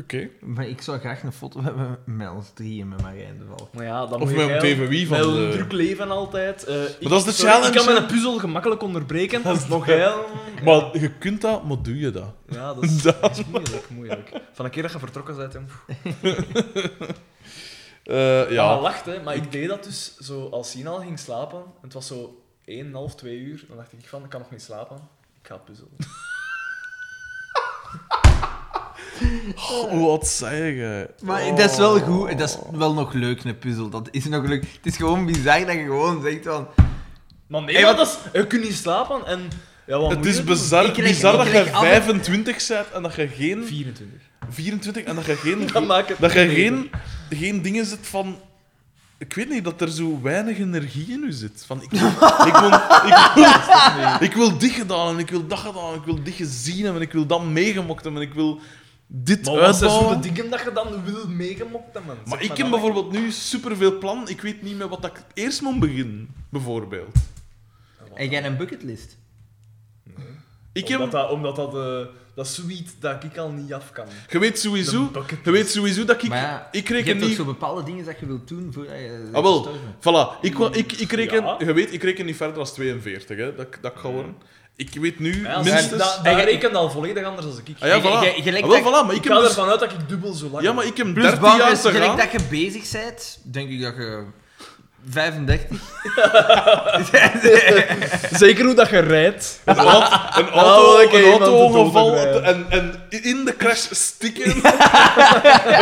Oké. 0.00 0.28
Maar 0.40 0.66
ik 0.68 0.80
zou 0.82 0.98
graag 0.98 1.22
een 1.22 1.32
foto 1.32 1.62
hebben 1.62 1.98
met 2.04 2.30
ons 2.30 2.50
drieën, 2.54 2.88
met 2.88 3.02
Marijn 3.02 3.38
de 3.38 3.44
Valk. 3.56 3.72
Maar 3.74 3.84
ja, 3.84 4.06
dan 4.06 4.20
Of 4.20 4.30
met 4.34 4.48
een 4.48 4.58
TVW 4.58 5.08
van 5.08 5.20
de- 5.32 5.38
een 5.38 5.50
druk 5.50 5.72
leven 5.72 6.10
altijd. 6.10 6.64
Eh, 6.64 6.84
ik, 6.84 7.08
dat 7.08 7.18
is 7.18 7.24
de 7.24 7.32
sorry, 7.32 7.50
challenge, 7.52 7.68
Ik 7.68 7.76
kan 7.76 7.86
hè? 7.86 7.92
mijn 7.92 8.06
puzzel 8.06 8.38
gemakkelijk 8.38 8.82
onderbreken. 8.82 9.42
Nog 9.68 9.84
geil. 9.84 10.24
Maar 10.64 10.98
je 10.98 11.10
kunt 11.18 11.40
dat, 11.40 11.64
maar 11.64 11.82
doe 11.82 11.98
je 11.98 12.10
dat? 12.10 12.34
Ja, 12.48 12.74
dat 12.74 12.84
is, 12.84 13.02
Dat. 13.02 13.20
dat 13.20 13.38
is 13.38 13.44
moeilijk, 13.44 13.90
moeilijk. 13.90 14.30
Van 14.52 14.64
een 14.64 14.70
keer 14.70 14.82
dat 14.82 14.92
je 14.92 14.98
vertrokken 14.98 15.36
bent, 15.36 15.52
jong. 15.52 15.66
Eh, 18.04 18.16
Ja. 18.16 18.50
ja. 18.50 18.62
Ah, 18.62 18.82
lacht, 18.82 19.04
hè. 19.06 19.22
Maar 19.22 19.34
ik 19.34 19.52
deed 19.52 19.68
dat 19.68 19.84
dus 19.84 20.16
zo 20.16 20.48
als 20.48 20.70
Sina 20.70 20.90
al 20.90 20.98
ging 21.00 21.18
slapen. 21.18 21.58
En 21.58 21.64
het 21.82 21.92
was 21.92 22.06
zo 22.06 22.42
1,5, 22.64 23.14
2 23.16 23.38
uur. 23.38 23.64
Dan 23.68 23.76
dacht 23.76 23.92
ik 23.92 24.06
van, 24.08 24.24
ik 24.24 24.30
kan 24.30 24.40
nog 24.40 24.50
niet 24.50 24.62
slapen. 24.62 24.96
Ik 25.42 25.46
ga 25.48 25.56
puzzelen. 25.56 25.90
Oh, 29.70 30.04
wat 30.06 30.28
zei 30.28 30.74
je? 30.76 31.10
Maar 31.22 31.54
dat 31.56 31.70
is 31.70 31.76
wel 31.76 32.00
goed, 32.00 32.38
dat 32.38 32.48
is 32.48 32.56
wel 32.78 32.92
nog 32.94 33.12
leuk, 33.12 33.44
een 33.44 33.58
puzzel. 33.58 33.88
Dat 33.88 34.08
is 34.10 34.24
nog 34.24 34.44
leuk. 34.46 34.60
Het 34.62 34.86
is 34.92 34.96
gewoon 34.96 35.26
bizar 35.26 35.60
dat 35.66 35.74
je 35.74 35.82
gewoon 35.82 36.22
zegt 36.22 36.44
van... 36.44 36.66
Maar 37.46 37.62
nee, 37.62 37.74
Hey, 37.74 37.84
wat- 37.84 37.96
dat 37.96 38.06
is, 38.32 38.40
je 38.40 38.46
kunt 38.46 38.62
niet 38.62 38.74
slapen 38.74 39.26
en... 39.26 39.40
Ja, 39.86 39.98
wat 39.98 40.08
Het 40.10 40.18
moet 40.18 40.26
is 40.26 40.44
bizar, 40.44 40.84
Ik 40.84 40.92
kreeg- 40.92 41.06
bizar 41.08 41.46
ik 41.46 41.52
dat 41.52 41.64
je 41.66 41.72
alle- 41.72 41.86
25 41.86 42.66
bent 42.68 42.90
en 42.94 43.02
dat 43.02 43.14
je 43.14 43.28
geen... 43.28 43.64
24. 43.64 44.20
24 44.50 45.02
en 45.02 45.14
dat 45.14 45.24
je 45.24 45.34
geen... 45.36 45.66
Dan 45.72 45.90
het 45.90 46.14
Dat 46.18 46.32
je 46.32 46.48
geen, 46.48 46.90
geen 47.30 47.62
dingen 47.62 47.86
zit 47.86 47.98
van... 48.06 48.38
Ik 49.18 49.34
weet 49.34 49.48
niet, 49.48 49.64
dat 49.64 49.80
er 49.80 49.90
zo 49.90 50.20
weinig 50.22 50.58
energie 50.58 51.06
in 51.10 51.22
u 51.26 51.32
zit. 51.32 51.64
Van, 51.66 51.82
ik, 51.82 51.90
wil, 51.90 52.08
ik, 52.08 52.54
wil, 52.56 52.72
ik, 53.08 53.32
wil, 54.20 54.28
ik 54.28 54.32
wil 54.34 54.58
dit 54.58 54.70
gedaan 54.70 55.08
en 55.14 55.18
ik 55.18 55.30
wil 55.30 55.46
dat 55.46 55.58
gedaan 55.58 55.92
en 55.92 55.98
ik 55.98 56.04
wil 56.04 56.22
dit 56.22 56.34
gezien 56.34 56.84
hebben 56.84 57.02
en 57.02 57.06
ik 57.06 57.12
wil 57.12 57.26
dat 57.26 57.44
meegemokt 57.44 58.02
hebben 58.04 58.22
en 58.22 58.28
ik 58.28 58.34
wil 58.34 58.60
dit 59.10 59.44
Maar 59.44 59.54
wat 59.56 59.76
zijn 59.76 59.90
zo 59.90 59.96
de 59.98 60.04
uitbouwen. 60.06 60.20
dingen 60.34 60.50
dat 60.50 60.60
je 60.62 60.72
dan 60.72 61.04
wil 61.04 61.28
meegemokt 61.28 61.94
hebben? 61.94 62.16
Zeg 62.16 62.26
Maar 62.28 62.42
ik 62.42 62.56
heb 62.56 62.70
bijvoorbeeld 62.70 63.12
nu 63.12 63.30
superveel 63.30 63.98
plan. 63.98 64.28
Ik 64.28 64.40
weet 64.40 64.62
niet 64.62 64.76
meer 64.76 64.88
wat 64.88 65.04
ik 65.04 65.22
eerst 65.34 65.60
moet 65.62 65.78
beginnen, 65.80 66.28
bijvoorbeeld. 66.48 67.16
En 68.14 68.28
jij 68.30 68.44
een 68.44 68.56
bucketlist? 68.56 69.16
Ik 70.72 70.84
Omdat 70.88 71.00
heb, 71.00 71.10
dat, 71.10 71.30
omdat 71.30 71.56
dat, 71.56 71.74
eh, 71.74 72.06
dat 72.34 72.48
zoiets 72.48 72.92
dat 73.00 73.24
ik 73.24 73.36
al 73.36 73.50
niet 73.50 73.72
af 73.72 73.92
kan. 73.92 74.06
je, 74.28 74.38
weet 74.38 74.58
sowieso, 74.58 75.10
je 75.44 75.50
weet 75.50 75.70
sowieso 75.70 76.04
dat 76.04 76.22
ik... 76.22 76.28
maar 76.28 76.38
ja, 76.38 76.68
ik 76.72 76.88
je 76.88 76.94
reken 76.94 77.08
hebt 77.08 77.18
toch 77.20 77.28
niet... 77.28 77.38
zo 77.38 77.44
bepaalde 77.44 77.82
dingen 77.82 78.04
dat 78.04 78.18
je 78.20 78.26
wilt 78.26 78.48
doen 78.48 78.72
voordat 78.72 78.94
je 78.98 79.28
Ah, 79.32 79.42
wel. 79.42 79.68
Voilà, 80.00 80.40
ik, 80.40 80.58
ik, 80.58 80.92
ik 80.92 81.12
reken, 81.12 81.42
Ja. 81.44 81.56
je 81.58 81.72
weet, 81.72 81.92
ik 81.92 82.02
reken 82.02 82.26
niet 82.26 82.36
verder 82.36 82.56
dan 82.56 82.64
42, 82.66 83.36
hè, 83.36 83.54
dat, 83.54 83.66
ik- 83.66 83.78
dat 83.82 83.92
ik 83.92 83.98
ga 83.98 84.08
worden. 84.10 84.36
Ik 84.78 84.94
weet 85.00 85.18
nu 85.18 85.42
Ja, 85.42 85.62
minstens... 85.62 86.02
Dat, 86.22 86.34
rekent 86.44 86.74
al 86.74 86.90
volledig 86.90 87.24
anders 87.24 87.46
dan 87.46 87.60
ik. 87.64 87.76
Ah, 87.78 87.88
ja, 87.88 88.00
voilà. 88.00 88.04
Ah, 88.04 88.68
wel, 88.68 88.80
voilà, 88.80 89.06
maar 89.06 89.14
ik 89.14 89.24
ik 89.24 89.26
ga 89.26 89.34
heb 89.34 89.42
dus... 89.42 89.48
ervan 89.48 89.68
uit 89.68 89.80
dat 89.80 89.92
ik 89.92 90.08
dubbel 90.08 90.32
zo 90.32 90.48
lang 90.48 90.64
Ja, 90.64 90.72
maar 90.72 90.86
ik 90.86 90.96
heb 90.96 91.14
Plus 91.14 91.24
13 91.24 91.40
bang 91.40 91.58
jaar 91.58 91.72
is, 91.72 91.80
te 91.80 91.90
gelijk 91.90 92.04
gaan. 92.04 92.16
dat 92.16 92.32
je 92.32 92.38
bezig 92.50 92.90
bent, 92.92 93.38
denk 93.42 93.70
ik 93.70 93.82
dat 93.82 93.94
je 93.96 94.24
35. 95.10 95.80
Zeker 98.38 98.64
hoe 98.64 98.74
dat 98.74 98.88
je 98.88 98.98
rijdt. 98.98 99.60
Een 99.64 99.76
auto, 99.76 100.38
een 100.38 100.48
auto, 100.48 101.84
een 101.84 102.14
rijden. 102.14 102.44
en, 102.44 102.66
en 102.68 103.02
in 103.08 103.44
de 103.44 103.56
crash 103.56 103.86
stikken. 103.90 104.54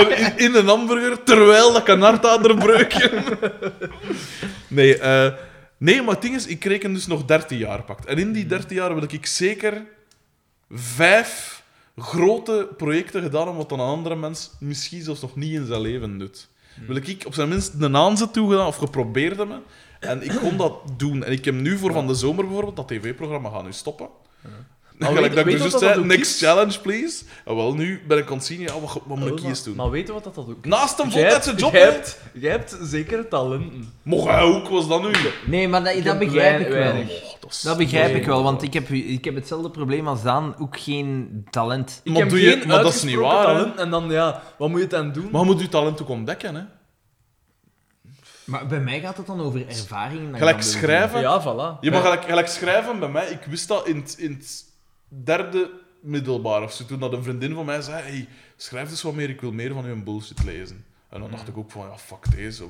En 0.01 0.19
in, 0.19 0.33
in 0.37 0.55
een 0.55 0.67
hamburger, 0.67 1.23
terwijl 1.23 1.73
dat 1.73 1.81
ik 1.81 1.89
een 1.89 2.03
hartaderbreukje. 2.03 3.11
Nee, 4.69 4.99
eh, 4.99 5.33
nee, 5.77 6.03
maar 6.03 6.15
het 6.15 6.23
ding 6.23 6.35
is, 6.35 6.47
ik 6.47 6.65
reken 6.65 6.93
dus 6.93 7.07
nog 7.07 7.25
13 7.25 7.59
jaar 7.59 7.83
pakt. 7.83 8.07
En 8.07 8.19
in 8.19 8.33
die 8.33 8.47
13 8.47 8.77
jaar 8.77 8.95
wil 8.95 9.03
ik 9.03 9.27
zeker 9.27 9.83
vijf 10.71 11.63
grote 11.97 12.69
projecten 12.77 13.23
gedaan 13.23 13.47
hebben 13.47 13.63
wat 13.63 13.73
een 13.73 13.81
andere 13.81 14.17
mens 14.17 14.51
misschien 14.61 15.03
zelfs 15.03 15.21
nog 15.21 15.37
niet 15.37 15.53
in 15.53 15.67
zijn 15.67 15.81
leven 15.81 16.19
doet. 16.19 16.49
Wil 16.87 16.97
ik 16.97 17.23
op 17.27 17.35
zijn 17.35 17.49
minst 17.49 17.75
een 17.79 17.97
aanzet 17.97 18.33
toegedaan 18.33 18.67
of 18.67 18.77
geprobeerd 18.77 19.37
hebben. 19.37 19.63
En 20.01 20.23
ik 20.23 20.31
kon 20.31 20.57
dat 20.57 20.81
doen. 20.97 21.25
En 21.25 21.33
ik 21.33 21.45
heb 21.45 21.55
nu 21.55 21.79
voor 21.79 21.93
van 21.93 22.07
de 22.07 22.15
zomer 22.15 22.45
bijvoorbeeld, 22.45 22.77
dat 22.77 22.89
tv-programma 22.89 23.51
gaat 23.51 23.65
nu 23.65 23.73
stoppen. 23.73 24.09
Maar 24.99 25.09
Gelijk 25.09 25.35
weet- 25.35 25.45
dat 25.45 25.55
ik 25.55 25.63
dus 25.63 25.71
dat 25.73 25.81
zei, 25.81 26.05
next 26.05 26.35
is? 26.35 26.41
challenge, 26.49 26.81
please. 26.81 27.25
En 27.45 27.57
wel, 27.57 27.75
nu 27.75 28.03
ben 28.09 28.19
ik 28.19 28.29
aan 28.31 28.35
het 28.37 28.45
zien, 28.45 28.61
ja, 28.61 28.81
wat, 28.81 29.01
wat 29.05 29.19
moet 29.19 29.39
ik 29.39 29.45
eens 29.45 29.63
doen? 29.63 29.77
maar 29.77 29.91
weet 29.91 30.07
je 30.07 30.13
wat 30.13 30.25
dat 30.25 30.37
ook 30.39 30.49
is? 30.49 30.71
Naast 30.71 30.99
een 30.99 31.11
voltijdse 31.11 31.55
job, 31.55 31.73
jij 31.73 31.83
hebt, 31.83 32.19
jij 32.33 32.51
hebt 32.51 32.77
zeker 32.83 33.29
talenten. 33.29 33.93
Mocht 34.03 34.29
hij 34.31 34.41
ook, 34.41 34.69
was 34.69 34.89
dat 34.89 35.03
nu? 35.03 35.11
Nee, 35.47 35.69
maar 35.69 35.85
dat, 35.85 35.95
dat 35.95 36.05
heb 36.05 36.19
begrijp 36.19 36.61
ik 36.61 36.69
wel. 36.69 36.93
Oh, 36.97 37.07
dat, 37.41 37.61
Dat 37.63 37.77
begrijp 37.77 38.15
ik 38.15 38.27
wel, 38.27 38.43
want 38.43 38.63
ik 38.63 38.73
heb, 38.73 38.89
ik 38.91 39.25
heb 39.25 39.35
hetzelfde 39.35 39.71
probleem 39.71 40.09
als 40.09 40.23
Daan, 40.23 40.55
ook 40.59 40.79
geen 40.79 41.45
talent. 41.51 42.01
Ik 42.05 42.13
Maar 42.13 42.21
heb 42.21 42.31
doe 42.31 42.41
je- 42.41 42.51
geen 42.59 42.69
maar 42.69 42.83
dat 42.83 42.95
is 42.95 43.03
niet 43.03 43.17
uitgesproken 43.17 43.47
waar, 43.47 43.57
talent. 43.57 43.77
En 43.79 43.91
dan, 43.91 44.11
ja, 44.11 44.43
wat 44.59 44.69
moet 44.69 44.81
je 44.81 44.87
dan 44.87 45.13
doen? 45.13 45.29
Maar 45.33 45.41
je 45.41 45.47
moet 45.47 45.61
je 45.61 45.69
talent 45.69 46.03
ook 46.03 46.09
ontdekken, 46.09 46.55
hè? 46.55 46.63
Maar 48.45 48.67
bij 48.67 48.81
mij 48.81 49.01
gaat 49.01 49.17
het 49.17 49.27
dan 49.27 49.41
over 49.41 49.69
ervaring. 49.69 50.21
dat 50.23 50.31
je 50.31 50.37
Gelijk 50.39 50.63
schrijven. 50.63 51.21
Ja, 51.21 51.43
voilà. 51.43 51.81
Je 51.81 51.91
mag 51.91 52.03
gelijk, 52.03 52.25
gelijk 52.25 52.49
schrijven 52.49 52.99
bij 52.99 53.09
mij. 53.09 53.27
Ik 53.29 53.45
wist 53.49 53.69
dat 53.69 53.87
in 53.89 53.97
het 53.97 54.17
derde 55.09 55.71
middelbaar 56.01 56.63
of 56.63 56.73
zo. 56.73 56.85
Toen 56.85 56.99
dat 57.01 57.13
een 57.13 57.23
vriendin 57.23 57.55
van 57.55 57.65
mij 57.65 57.81
zei: 57.83 58.03
hey, 58.03 58.29
schrijf 58.57 58.91
eens 58.91 59.03
wat 59.03 59.15
meer, 59.15 59.31
ik 59.31 59.41
wil 59.41 59.53
meer 59.53 59.73
van 59.73 59.85
uw 59.85 60.03
bullshit 60.03 60.45
lezen. 60.45 60.85
En 61.09 61.21
dan 61.21 61.31
dacht 61.31 61.49
ik 61.49 61.57
ook 61.57 61.71
van, 61.71 61.87
ja, 61.87 61.99
fuck 61.99 62.37
deze. 62.37 62.65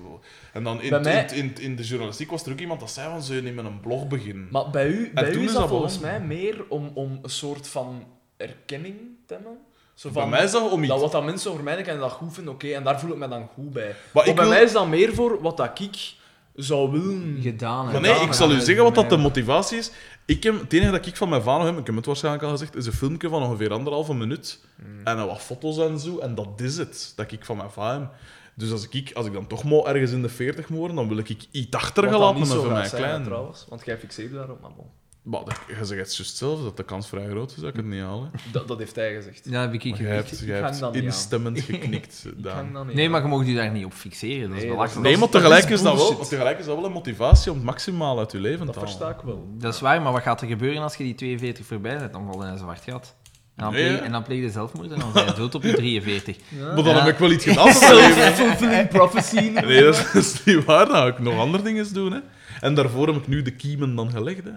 En 0.52 0.64
dan 0.64 0.82
in, 0.82 0.90
Bij 0.90 1.00
mij- 1.00 1.24
in, 1.26 1.34
in, 1.34 1.54
in 1.60 1.76
de 1.76 1.82
journalistiek 1.82 2.30
was 2.30 2.46
er 2.46 2.52
ook 2.52 2.60
iemand 2.60 2.80
dat 2.80 2.90
zei 2.90 3.10
van, 3.10 3.22
zou 3.22 3.36
je 3.36 3.42
niet 3.42 3.54
met 3.54 3.64
een 3.64 3.80
blog 3.80 4.06
beginnen? 4.08 4.48
Maar 4.50 4.70
bij 4.70 4.86
u, 4.88 5.10
bij 5.14 5.32
u 5.32 5.42
is 5.42 5.52
dat 5.52 5.68
volgens 5.68 5.98
mij 5.98 6.20
meer 6.20 6.64
om, 6.68 6.90
om 6.94 7.18
een 7.22 7.30
soort 7.30 7.68
van 7.68 8.04
erkenning 8.36 8.96
te 9.26 9.34
hebben. 9.34 9.58
Zo 9.94 10.10
bij 10.10 10.22
van, 10.22 10.30
mij 10.30 10.44
is 10.44 10.50
dat 10.50 10.70
om 10.70 10.80
iets... 10.80 10.88
dat 10.88 11.00
wat 11.00 11.12
dat 11.12 11.24
mensen 11.24 11.50
over 11.50 11.62
mij 11.64 11.74
denken 11.74 11.92
en 11.92 11.98
dat 11.98 12.10
goed 12.12 12.34
vinden, 12.34 12.52
oké, 12.52 12.68
en 12.68 12.84
daar 12.84 13.00
voel 13.00 13.10
ik 13.12 13.16
me 13.16 13.28
dan 13.28 13.48
goed 13.54 13.72
bij. 13.72 13.86
Maar 13.86 13.96
Maar 14.12 14.26
ik 14.26 14.34
bij 14.34 14.44
wil- 14.44 14.52
mij 14.54 14.62
is 14.62 14.72
dat 14.72 14.88
meer 14.88 15.14
voor 15.14 15.40
wat 15.42 15.56
dat 15.56 15.80
ik 15.80 16.14
zou 16.56 16.90
willen. 16.90 17.38
Gedaan. 17.42 17.84
Maar 17.84 18.00
nee, 18.00 18.20
ik 18.20 18.32
zal 18.32 18.52
u 18.52 18.60
zeggen 18.60 18.84
wat 18.84 18.94
dat 18.94 19.10
de 19.10 19.16
motivatie 19.16 19.78
is. 19.78 19.90
Ik 20.24 20.42
heb, 20.42 20.60
het 20.60 20.72
enige 20.72 20.90
dat 20.90 21.06
ik 21.06 21.16
van 21.16 21.28
mijn 21.28 21.42
vader 21.42 21.66
heb, 21.66 21.78
ik 21.78 21.86
heb 21.86 21.96
het 21.96 22.06
waarschijnlijk 22.06 22.44
al 22.44 22.50
gezegd, 22.50 22.76
is 22.76 22.86
een 22.86 22.92
filmpje 22.92 23.28
van 23.28 23.42
ongeveer 23.42 23.72
anderhalve 23.72 24.14
minuut. 24.14 24.60
Hmm. 24.76 25.00
En 25.04 25.16
dan 25.16 25.26
wat 25.26 25.40
foto's 25.40 25.78
en 25.78 25.98
zo. 25.98 26.18
En 26.18 26.34
dat 26.34 26.60
is 26.60 26.76
het, 26.76 27.12
dat 27.16 27.32
ik 27.32 27.44
van 27.44 27.56
mijn 27.56 27.70
vader 27.70 28.00
heb. 28.00 28.10
Dus 28.54 28.70
als 28.70 28.88
ik, 28.88 29.12
als 29.14 29.26
ik 29.26 29.32
dan 29.32 29.46
toch 29.46 29.64
maar 29.64 29.84
ergens 29.84 30.10
in 30.10 30.22
de 30.22 30.28
40 30.28 30.68
moet 30.68 30.78
worden, 30.78 30.96
dan 30.96 31.08
wil 31.08 31.18
ik 31.18 31.46
iets 31.50 31.76
achtergelaten 31.76 32.40
hebben 32.40 32.62
van 32.62 32.72
mijn 32.72 32.90
klein. 32.90 33.24
trouwens. 33.24 33.66
Want 33.68 33.84
jij 33.84 33.98
fixeert 33.98 34.32
daarop, 34.32 34.60
maar 34.60 34.74
bon. 34.76 34.86
Maar 35.30 35.44
dat, 35.44 35.58
je 35.66 35.84
zegt 35.84 36.00
het 36.06 36.16
juist 36.16 36.36
zelf, 36.36 36.62
dat 36.62 36.76
de 36.76 36.82
kans 36.82 37.08
vrij 37.08 37.26
groot 37.28 37.50
is 37.50 37.56
dat 37.56 37.68
ik 37.70 37.76
het 37.76 37.84
niet 37.84 38.00
haal. 38.02 38.22
hè. 38.22 38.38
Dat, 38.52 38.68
dat 38.68 38.78
heeft 38.78 38.96
hij 38.96 39.14
gezegd. 39.14 39.40
Ja, 39.50 39.60
heb 39.60 39.72
ik 39.72 39.84
Maar 39.84 40.00
jij 40.00 40.08
gezegd. 40.08 40.30
hebt, 40.30 40.40
ik 40.40 40.46
jij 40.46 40.56
hang 40.60 40.68
hebt 40.68 40.80
dan 40.80 40.92
niet 40.92 41.00
aan. 41.00 41.06
instemmend 41.06 41.60
geknikt, 41.70 42.24
Ik 42.36 42.42
Daan. 42.42 42.54
hang 42.56 42.72
dan 42.72 42.86
niet 42.86 42.96
Nee, 42.96 43.04
aan. 43.04 43.10
maar 43.10 43.22
je 43.22 43.28
mag 43.28 43.46
je 43.46 43.54
daar 43.54 43.70
niet 43.70 43.84
op 43.84 43.92
fixeren. 43.92 44.48
Dat 44.48 44.56
is 44.56 44.62
Nee, 44.64 44.72
belachelijk. 44.72 45.06
Nee, 45.06 45.16
maar 45.16 45.28
tegelijk 45.28 45.64
is 45.64 45.70
is, 45.70 45.82
dat 45.82 45.94
wel, 45.96 46.06
bullshit. 46.08 46.28
tegelijk 46.28 46.58
is 46.58 46.64
dat 46.66 46.74
wel 46.76 46.84
een 46.84 46.92
motivatie 46.92 47.50
om 47.50 47.56
het 47.56 47.66
maximaal 47.66 48.18
uit 48.18 48.32
je 48.32 48.38
leven 48.40 48.66
Dat 48.66 48.74
te 48.74 48.80
halen. 48.80 48.94
versta 48.96 49.14
ik 49.14 49.24
wel. 49.24 49.48
Dat 49.58 49.74
is 49.74 49.80
waar, 49.80 50.02
maar 50.02 50.12
wat 50.12 50.22
gaat 50.22 50.40
er 50.40 50.46
gebeuren 50.48 50.82
als 50.82 50.96
je 50.96 51.04
die 51.04 51.14
42 51.14 51.66
voorbij 51.66 51.98
bent? 51.98 52.12
Dan 52.12 52.26
val 52.26 52.40
je 52.40 52.46
in 52.46 52.52
een 52.52 52.58
zwart 52.58 52.82
gat. 52.88 53.14
En 53.56 53.64
dan, 53.64 53.72
Nee, 53.72 53.88
pleeg, 53.88 54.00
en 54.00 54.12
dan 54.12 54.22
pleeg 54.22 54.40
je 54.42 54.50
zelfmoord 54.50 54.90
en 54.90 54.98
dan 54.98 55.12
ben 55.12 55.24
je 55.26 55.32
dood 55.32 55.54
op 55.54 55.62
je 55.62 55.72
43. 55.82 56.36
Maar 56.60 56.74
dan 56.74 56.84
Ja. 56.84 57.04
heb 57.04 57.12
ik 57.12 57.18
wel 57.18 57.30
iets 57.30 57.44
gedaan 57.44 57.68
in 57.68 57.78
mijn 57.80 57.94
leven. 58.16 58.32
Fulfilling 58.34 58.88
prophecy. 58.88 59.34
Nee, 59.40 59.82
dat 59.82 59.94
is, 59.96 60.12
dat 60.12 60.22
is 60.22 60.44
niet 60.44 60.64
waar. 60.64 60.86
Dan 60.86 60.94
ga 60.96 61.06
ik 61.06 61.18
nog 61.18 61.38
andere 61.38 61.62
dingen 61.62 61.92
doen. 61.92 62.12
Hè. 62.12 62.18
En 62.60 62.74
daarvoor 62.74 63.06
heb 63.06 63.16
ik 63.16 63.26
nu 63.28 63.42
de 63.42 63.50
kiemen 63.50 63.94
dan 63.94 64.10
gelegd. 64.10 64.44
Hè. 64.44 64.50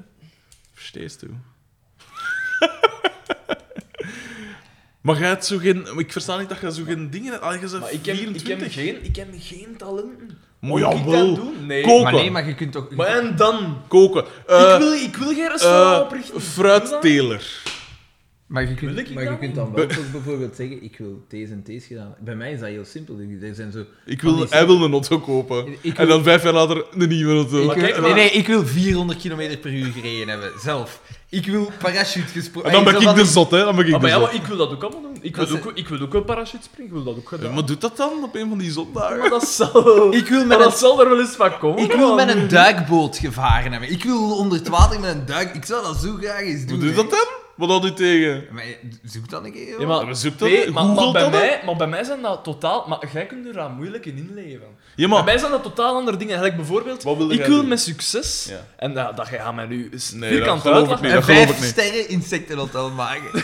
Versteest 0.92 1.22
u? 1.22 1.30
maar 5.02 5.20
jij 5.20 5.28
hebt 5.28 5.46
zo 5.46 5.58
geen... 5.58 5.88
Ik 5.98 6.12
versta 6.12 6.38
niet 6.38 6.50
dat 6.50 6.60
je 6.60 6.74
zo 6.74 6.84
geen 6.84 7.10
dingen 7.10 7.32
hebt. 7.32 7.44
Allee, 7.44 7.60
je 7.60 7.68
bent 7.70 7.80
Maar 7.80 7.92
ik 7.92 8.06
heb, 8.06 8.16
ik, 8.16 8.22
24. 8.22 8.76
heb 8.76 8.86
geen, 8.86 9.06
ik 9.06 9.16
heb 9.16 9.28
geen 9.38 9.78
talenten. 9.78 10.28
Maar 10.60 10.70
Moet 10.70 10.80
ik 10.80 10.86
jawel. 10.86 11.28
dat 11.28 11.36
doen? 11.36 11.66
Nee. 11.66 11.84
Koken. 11.84 12.04
Maar 12.04 12.14
nee, 12.14 12.32
maar 12.32 12.48
je 12.48 12.56
kunt 12.56 12.72
toch... 12.72 12.90
Maar 12.90 13.08
en 13.08 13.36
dan? 13.36 13.82
Koken. 13.88 14.26
Eh, 14.48 14.72
ik, 14.74 14.78
wil, 14.80 14.94
ik 14.94 15.16
wil 15.16 15.34
geen 15.34 15.50
restaurant 15.50 15.96
eh, 15.96 16.02
oprichten. 16.02 16.42
fruitteler. 16.42 17.62
Maar 18.50 18.70
je 18.70 18.74
kunt, 18.76 18.98
ik 19.00 19.14
maar 19.14 19.24
je 19.24 19.38
kunt 19.38 19.56
dan 19.56 19.74
wel 19.74 19.86
bijvoorbeeld 20.12 20.56
zeggen, 20.56 20.84
ik 20.84 20.98
wil 20.98 21.26
T's 21.28 21.50
en 21.52 21.64
T's 21.64 21.86
gedaan. 21.86 22.16
Bij 22.20 22.36
mij 22.36 22.52
is 22.52 22.60
dat 22.60 22.70
heel 22.70 22.86
simpel. 22.86 23.16
Er 23.42 23.56
zijn 23.56 23.72
zo... 23.72 23.84
Ik 24.06 24.22
wil, 24.22 24.46
hij 24.50 24.66
wil 24.66 24.82
een 24.84 24.92
auto 24.92 25.20
kopen. 25.20 25.68
Ik 25.82 25.98
En 25.98 26.06
wil- 26.06 26.16
dan 26.16 26.24
vijf 26.24 26.44
jaar 26.44 26.54
later 26.54 26.86
een 26.98 27.10
nieuwe 27.10 27.34
auto. 27.34 27.66
Maar 27.66 27.76
kijk 27.76 27.92
nee, 27.92 28.02
maar- 28.02 28.14
nee, 28.14 28.30
ik 28.30 28.48
wil 28.48 28.66
400 28.66 29.20
km 29.22 29.58
per 29.62 29.74
uur 29.74 29.92
gereden 29.92 30.28
hebben, 30.28 30.52
zelf. 30.62 31.02
Ik 31.30 31.46
wil 31.46 31.72
parachute 31.80 32.28
gesprongen. 32.32 32.70
En 32.70 32.76
dan 32.84 32.84
ben 32.94 33.02
ik 33.10 33.16
de 33.16 33.26
zot, 33.26 33.52
hè. 33.52 33.58
Dan 33.64 33.76
ben 33.76 33.86
ik 33.88 33.94
Ah, 33.94 34.00
de 34.02 34.08
maar 34.08 34.16
ja, 34.16 34.22
maar 34.26 34.36
ik 34.36 34.46
wil 34.46 34.58
dat 34.58 34.72
ook 34.72 34.84
allemaal 34.84 35.02
doen. 35.02 35.18
Ik 35.22 35.36
wil, 35.36 35.48
ook, 35.52 35.72
ik 35.76 35.88
wil 35.88 36.00
ook 36.00 36.14
een 36.14 36.24
parachute 36.26 36.64
springen, 36.64 36.88
ik 36.88 37.04
wil 37.04 37.04
dat 37.04 37.16
ook 37.24 37.30
Ja, 37.32 37.38
gedaan. 37.38 37.54
maar 37.54 37.66
doet 37.66 37.82
dat 37.82 37.98
dan 37.98 38.24
op 38.24 38.36
een 38.36 38.50
van 38.50 38.58
die 38.58 38.72
zondagen? 38.72 39.18
Maar 39.18 39.30
dat 39.30 39.48
zal... 39.48 40.14
Ik 40.14 40.28
wil 40.28 40.46
met 40.46 40.60
dat 40.60 40.72
een, 40.72 40.78
zal 40.78 41.02
er 41.04 41.10
wel 41.10 41.20
eens 41.20 41.36
van 41.36 41.58
komen. 41.58 41.84
ik 41.84 41.92
wil 41.92 42.16
man. 42.16 42.16
met 42.26 42.36
een 42.36 42.48
duikboot 42.48 43.18
gevaren 43.18 43.72
hebben. 43.72 43.92
Ik 43.92 44.04
wil 44.04 44.38
onder 44.38 44.58
het 44.58 44.68
water 44.68 45.00
met 45.00 45.16
een 45.16 45.26
duik... 45.26 45.56
Ik 45.56 45.66
zou 45.66 45.84
dat 45.84 45.98
zo 45.98 46.16
graag 46.22 46.42
eens 46.42 46.66
doen. 46.66 46.78
Hoe 46.80 46.86
doet 46.86 46.96
dat 46.96 47.10
dan? 47.10 47.28
Wat 47.60 47.70
had 47.70 47.86
u 47.86 47.94
tegen? 47.94 48.44
Maar 48.52 48.64
zoek 49.04 49.30
dan 49.30 49.46
een 49.46 49.52
keer. 49.52 49.68
Ja, 49.68 49.76
joh. 49.80 49.88
maar, 49.88 50.06
maar 50.06 50.16
zoek 50.16 50.38
dat- 50.40 50.50
nee, 50.50 50.72
maar, 50.72 51.12
bij 51.12 51.22
dat, 51.22 51.32
mij, 51.32 51.62
maar 51.66 51.76
bij 51.76 51.88
mij 51.88 52.04
zijn 52.04 52.22
dat 52.22 52.44
totaal... 52.44 52.86
Maar 52.88 53.00
jij 53.14 53.26
kunt 53.26 53.48
er 53.48 53.54
daar 53.54 53.70
moeilijk 53.70 54.06
in 54.06 54.18
inleven. 54.18 54.68
Ja, 54.96 54.96
Bij 54.96 55.08
maar... 55.08 55.24
mij 55.24 55.38
zijn 55.38 55.52
dat 55.52 55.64
totaal 55.64 55.96
andere 55.96 56.18
dingen. 56.18 56.36
Gelijk 56.36 56.56
bijvoorbeeld, 56.56 57.06
ik 57.32 57.46
wil 57.46 57.56
doen? 57.58 57.68
met 57.68 57.80
succes... 57.82 58.46
Ja. 58.50 58.66
En 58.78 58.94
dat, 58.94 59.18
dat 59.18 59.28
gaat 59.28 59.56
mij 59.56 59.66
nu 59.66 59.90
eens 59.94 60.12
Nee, 60.12 60.30
vierkant 60.30 60.64
dat 60.64 60.74
dat 60.90 61.00
geloof 61.00 61.26
vijf 61.26 61.50
ik 61.50 61.56
niet. 61.60 61.70
sterren 61.70 62.10
insectenhotel 62.10 62.90
maken. 62.90 63.30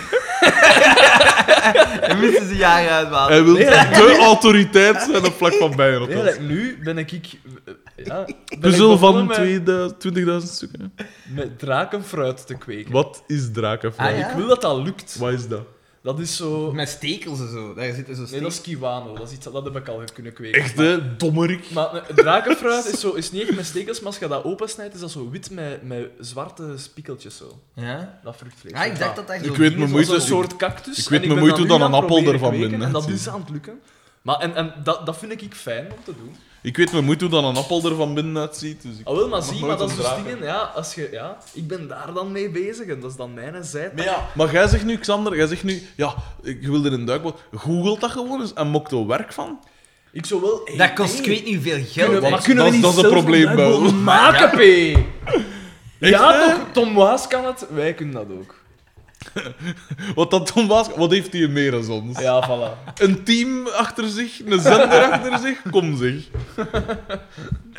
en 2.09 2.19
moesten 2.19 2.47
ze 2.47 2.55
jaren 2.55 2.91
uitwalen. 2.91 3.33
Hij 3.33 3.43
wil 3.43 3.53
Nee, 3.53 3.65
de 3.65 4.17
autoriteit 4.21 5.01
zijn 5.11 5.25
op 5.25 5.33
vlak 5.37 5.53
van 5.53 5.75
bijen. 5.75 6.07
Nee, 6.09 6.23
like, 6.23 6.41
nu 6.41 6.79
ben 6.83 6.97
ik... 6.97 7.11
ik 7.11 7.25
eh, 7.65 7.73
ja, 7.95 8.25
Puzzel 8.59 8.97
van 8.97 9.27
begonnen 9.27 9.63
met, 9.63 9.99
2000 9.99 10.51
stukken. 10.53 10.93
met 11.33 11.59
drakenfruit 11.59 12.47
te 12.47 12.55
kweken. 12.55 12.91
Wat 12.91 13.23
is 13.27 13.51
drakenfruit? 13.51 14.13
Ah, 14.13 14.19
ja? 14.19 14.29
Ik 14.29 14.35
wil 14.37 14.47
dat 14.47 14.61
dat 14.61 14.77
lukt. 14.83 15.17
Wat 15.17 15.31
is 15.33 15.47
dat? 15.47 15.65
Dat 16.05 16.19
is 16.19 16.35
zo... 16.35 16.71
Met 16.71 16.89
stekels 16.89 17.39
en 17.39 17.51
zo. 17.51 17.73
Daar 17.73 17.93
zitten 17.93 18.15
zo 18.15 18.25
Nee, 18.31 18.41
dat 18.41 18.51
is 18.51 18.61
kiwano. 18.61 19.15
Dat 19.15 19.27
is 19.27 19.33
iets 19.33 19.45
dat 19.51 19.63
heb 19.63 19.75
ik 19.75 19.87
al 19.87 20.03
kunnen 20.13 20.33
kweken. 20.33 20.61
Echt, 20.61 20.77
hè? 20.77 21.15
Dommerik. 21.15 21.71
Maar 21.71 21.93
nee, 21.93 22.01
drakenfruit 22.15 22.85
is, 22.85 22.99
zo, 22.99 23.11
is 23.11 23.31
niet 23.31 23.41
echt 23.41 23.55
met 23.55 23.65
stekels, 23.65 23.97
maar 23.99 24.07
als 24.07 24.17
je 24.17 24.27
dat 24.27 24.43
opensnijdt, 24.43 24.93
is 24.93 24.99
dat 24.99 25.11
zo 25.11 25.29
wit 25.29 25.51
met, 25.51 25.83
met 25.83 26.09
zwarte 26.19 26.73
spiekeltjes 26.75 27.37
zo. 27.37 27.59
Ja? 27.73 28.19
Dat 28.23 28.37
vruchtvlees. 28.37 28.73
Ah, 28.73 28.85
ik 28.85 28.99
dacht 28.99 29.15
dat 29.15 29.27
dat 29.27 29.45
Ik 29.45 29.55
weet 29.55 29.77
mijn 29.77 29.89
moeite- 29.89 30.11
Zo'n 30.11 30.21
soort 30.21 30.55
cactus. 30.55 30.97
ik 30.97 31.09
weet 31.09 31.19
mijn 31.19 31.33
ben 31.33 31.39
moeite 31.39 31.65
dan 31.65 31.81
een 31.81 31.93
appel 31.93 32.23
ervan 32.33 32.51
binnen, 32.51 32.81
En 32.81 32.91
dat 32.91 33.09
is 33.09 33.27
aan 33.27 33.39
het 33.39 33.49
lukken. 33.49 33.79
Maar 34.21 34.39
en, 34.39 34.55
en 34.55 34.73
dat, 34.83 35.05
dat 35.05 35.17
vind 35.17 35.41
ik 35.41 35.53
fijn 35.55 35.85
om 35.91 35.97
te 36.03 36.13
doen. 36.17 36.35
Ik 36.65 36.77
weet 36.77 36.91
mijn 36.91 37.03
moeite 37.03 37.23
hoe 37.23 37.33
dan 37.33 37.45
een 37.45 37.55
appel 37.55 37.83
er 37.89 37.95
van 37.95 38.13
binnen 38.13 38.41
uitziet. 38.41 38.81
Dus 38.81 38.97
ik... 38.99 39.07
Al 39.07 39.15
wel, 39.15 39.27
maar 39.27 39.39
Nog 39.39 39.47
zie, 39.47 39.53
nooit 39.59 39.67
maar 39.67 39.77
dat 39.77 39.89
is 39.89 39.95
dus 39.95 40.05
dingen, 40.23 40.43
ja, 40.43 40.57
als 40.75 40.93
je, 40.95 41.09
ja, 41.11 41.37
ik 41.53 41.67
ben 41.67 41.87
daar 41.87 42.13
dan 42.13 42.31
mee 42.31 42.49
bezig 42.49 42.87
en 42.87 42.99
dat 42.99 43.09
is 43.11 43.15
dan 43.17 43.33
mijn 43.33 43.63
zijde. 43.63 43.91
Maar 43.95 44.05
ja, 44.05 44.29
maar 44.35 44.51
jij 44.51 44.67
zegt 44.67 44.85
nu, 44.85 44.97
Xander, 44.97 45.35
jij 45.35 45.47
zegt 45.47 45.63
nu, 45.63 45.81
ja, 45.95 46.13
ik 46.43 46.67
wil 46.67 46.85
er 46.85 46.93
een 46.93 47.05
duikboot. 47.05 47.39
Googelt 47.55 48.01
dat 48.01 48.11
gewoon 48.11 48.41
eens 48.41 48.53
en 48.53 48.67
mokt 48.67 48.91
er 48.91 49.07
werk 49.07 49.33
van. 49.33 49.59
Ik 50.11 50.25
zou 50.25 50.41
wel... 50.41 50.61
hey, 50.65 50.77
Dat 50.77 50.93
kost, 50.93 51.19
ik 51.19 51.25
hey, 51.25 51.33
weet 51.35 51.45
niet 51.45 51.53
hoeveel 51.53 51.83
geld. 51.87 52.09
kunnen, 52.11 52.31
maar 52.31 52.41
kunnen 52.43 52.63
dat 52.63 52.73
we 52.73 52.79
is- 52.79 52.83
niet 52.83 52.95
dat 52.95 52.97
is 52.97 53.03
een 53.03 53.09
zelf 53.09 53.23
probleem, 53.23 54.03
maken, 54.03 54.49
P? 54.49 54.97
Ja, 55.99 56.49
toch? 56.49 56.59
Tom 56.71 56.93
Waas 56.93 57.27
kan 57.27 57.45
het, 57.45 57.65
wij 57.73 57.93
kunnen 57.93 58.15
dat 58.15 58.37
ook. 58.39 58.55
Wat 60.15 60.31
dat 60.31 60.53
Tom 60.53 60.67
wat 60.67 61.11
heeft 61.11 61.33
hij 61.33 61.47
meer 61.47 61.71
dan 61.71 61.89
ons? 61.89 62.19
Ja, 62.19 62.49
voilà. 62.49 62.93
Een 63.01 63.23
team 63.23 63.67
achter 63.67 64.07
zich, 64.07 64.45
een 64.45 64.59
zender 64.59 65.03
achter 65.11 65.37
zich, 65.39 65.61
kom 65.71 65.97
zeg. 65.97 66.13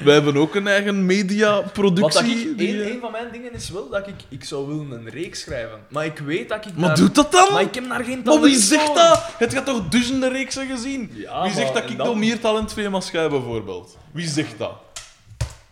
Wij 0.05 0.15
hebben 0.15 0.37
ook 0.37 0.55
een 0.55 0.67
eigen 0.67 1.07
mediaproductie. 1.07 2.55
die, 2.55 2.75
een, 2.75 2.81
eh, 2.87 2.93
een 2.95 3.01
van 3.01 3.13
mijn 3.13 3.33
dingen 3.33 3.53
is 3.53 3.71
wel 3.71 3.89
dat 3.89 4.07
ik, 4.07 4.15
ik 4.29 4.45
zou 4.45 4.67
willen 4.69 4.91
een 4.91 5.09
reeks 5.09 5.41
schrijven. 5.41 5.79
Maar 5.91 6.05
ik 6.05 6.19
weet 6.19 6.49
dat 6.49 6.67
ik 6.67 6.77
Maar 6.77 6.87
daar- 6.89 6.97
doet 6.97 7.15
dat 7.15 7.33
dan? 7.33 7.53
Maar 7.53 7.63
ik 7.63 7.75
heb 7.75 7.89
daar 7.89 8.05
geen 8.05 8.15
Maar 8.17 8.25
talent 8.25 8.45
wie 8.45 8.57
zegt 8.57 8.85
voor. 8.87 8.95
dat? 8.95 9.25
Het 9.39 9.55
gaat 9.55 9.67
toch 9.67 9.89
duizenden 9.89 10.33
reeksen 10.33 10.67
gezien? 10.67 11.11
Ja, 11.15 11.43
wie 11.43 11.53
zegt 11.53 11.73
maar 11.73 11.83
dat 11.83 11.91
ik 11.91 11.97
dan- 11.97 12.19
meer 12.19 12.41
talent 12.41 12.75
als 12.93 13.11
jij 13.11 13.29
bijvoorbeeld? 13.29 13.97
Wie 14.13 14.29
zegt 14.29 14.59
dat? 14.59 14.73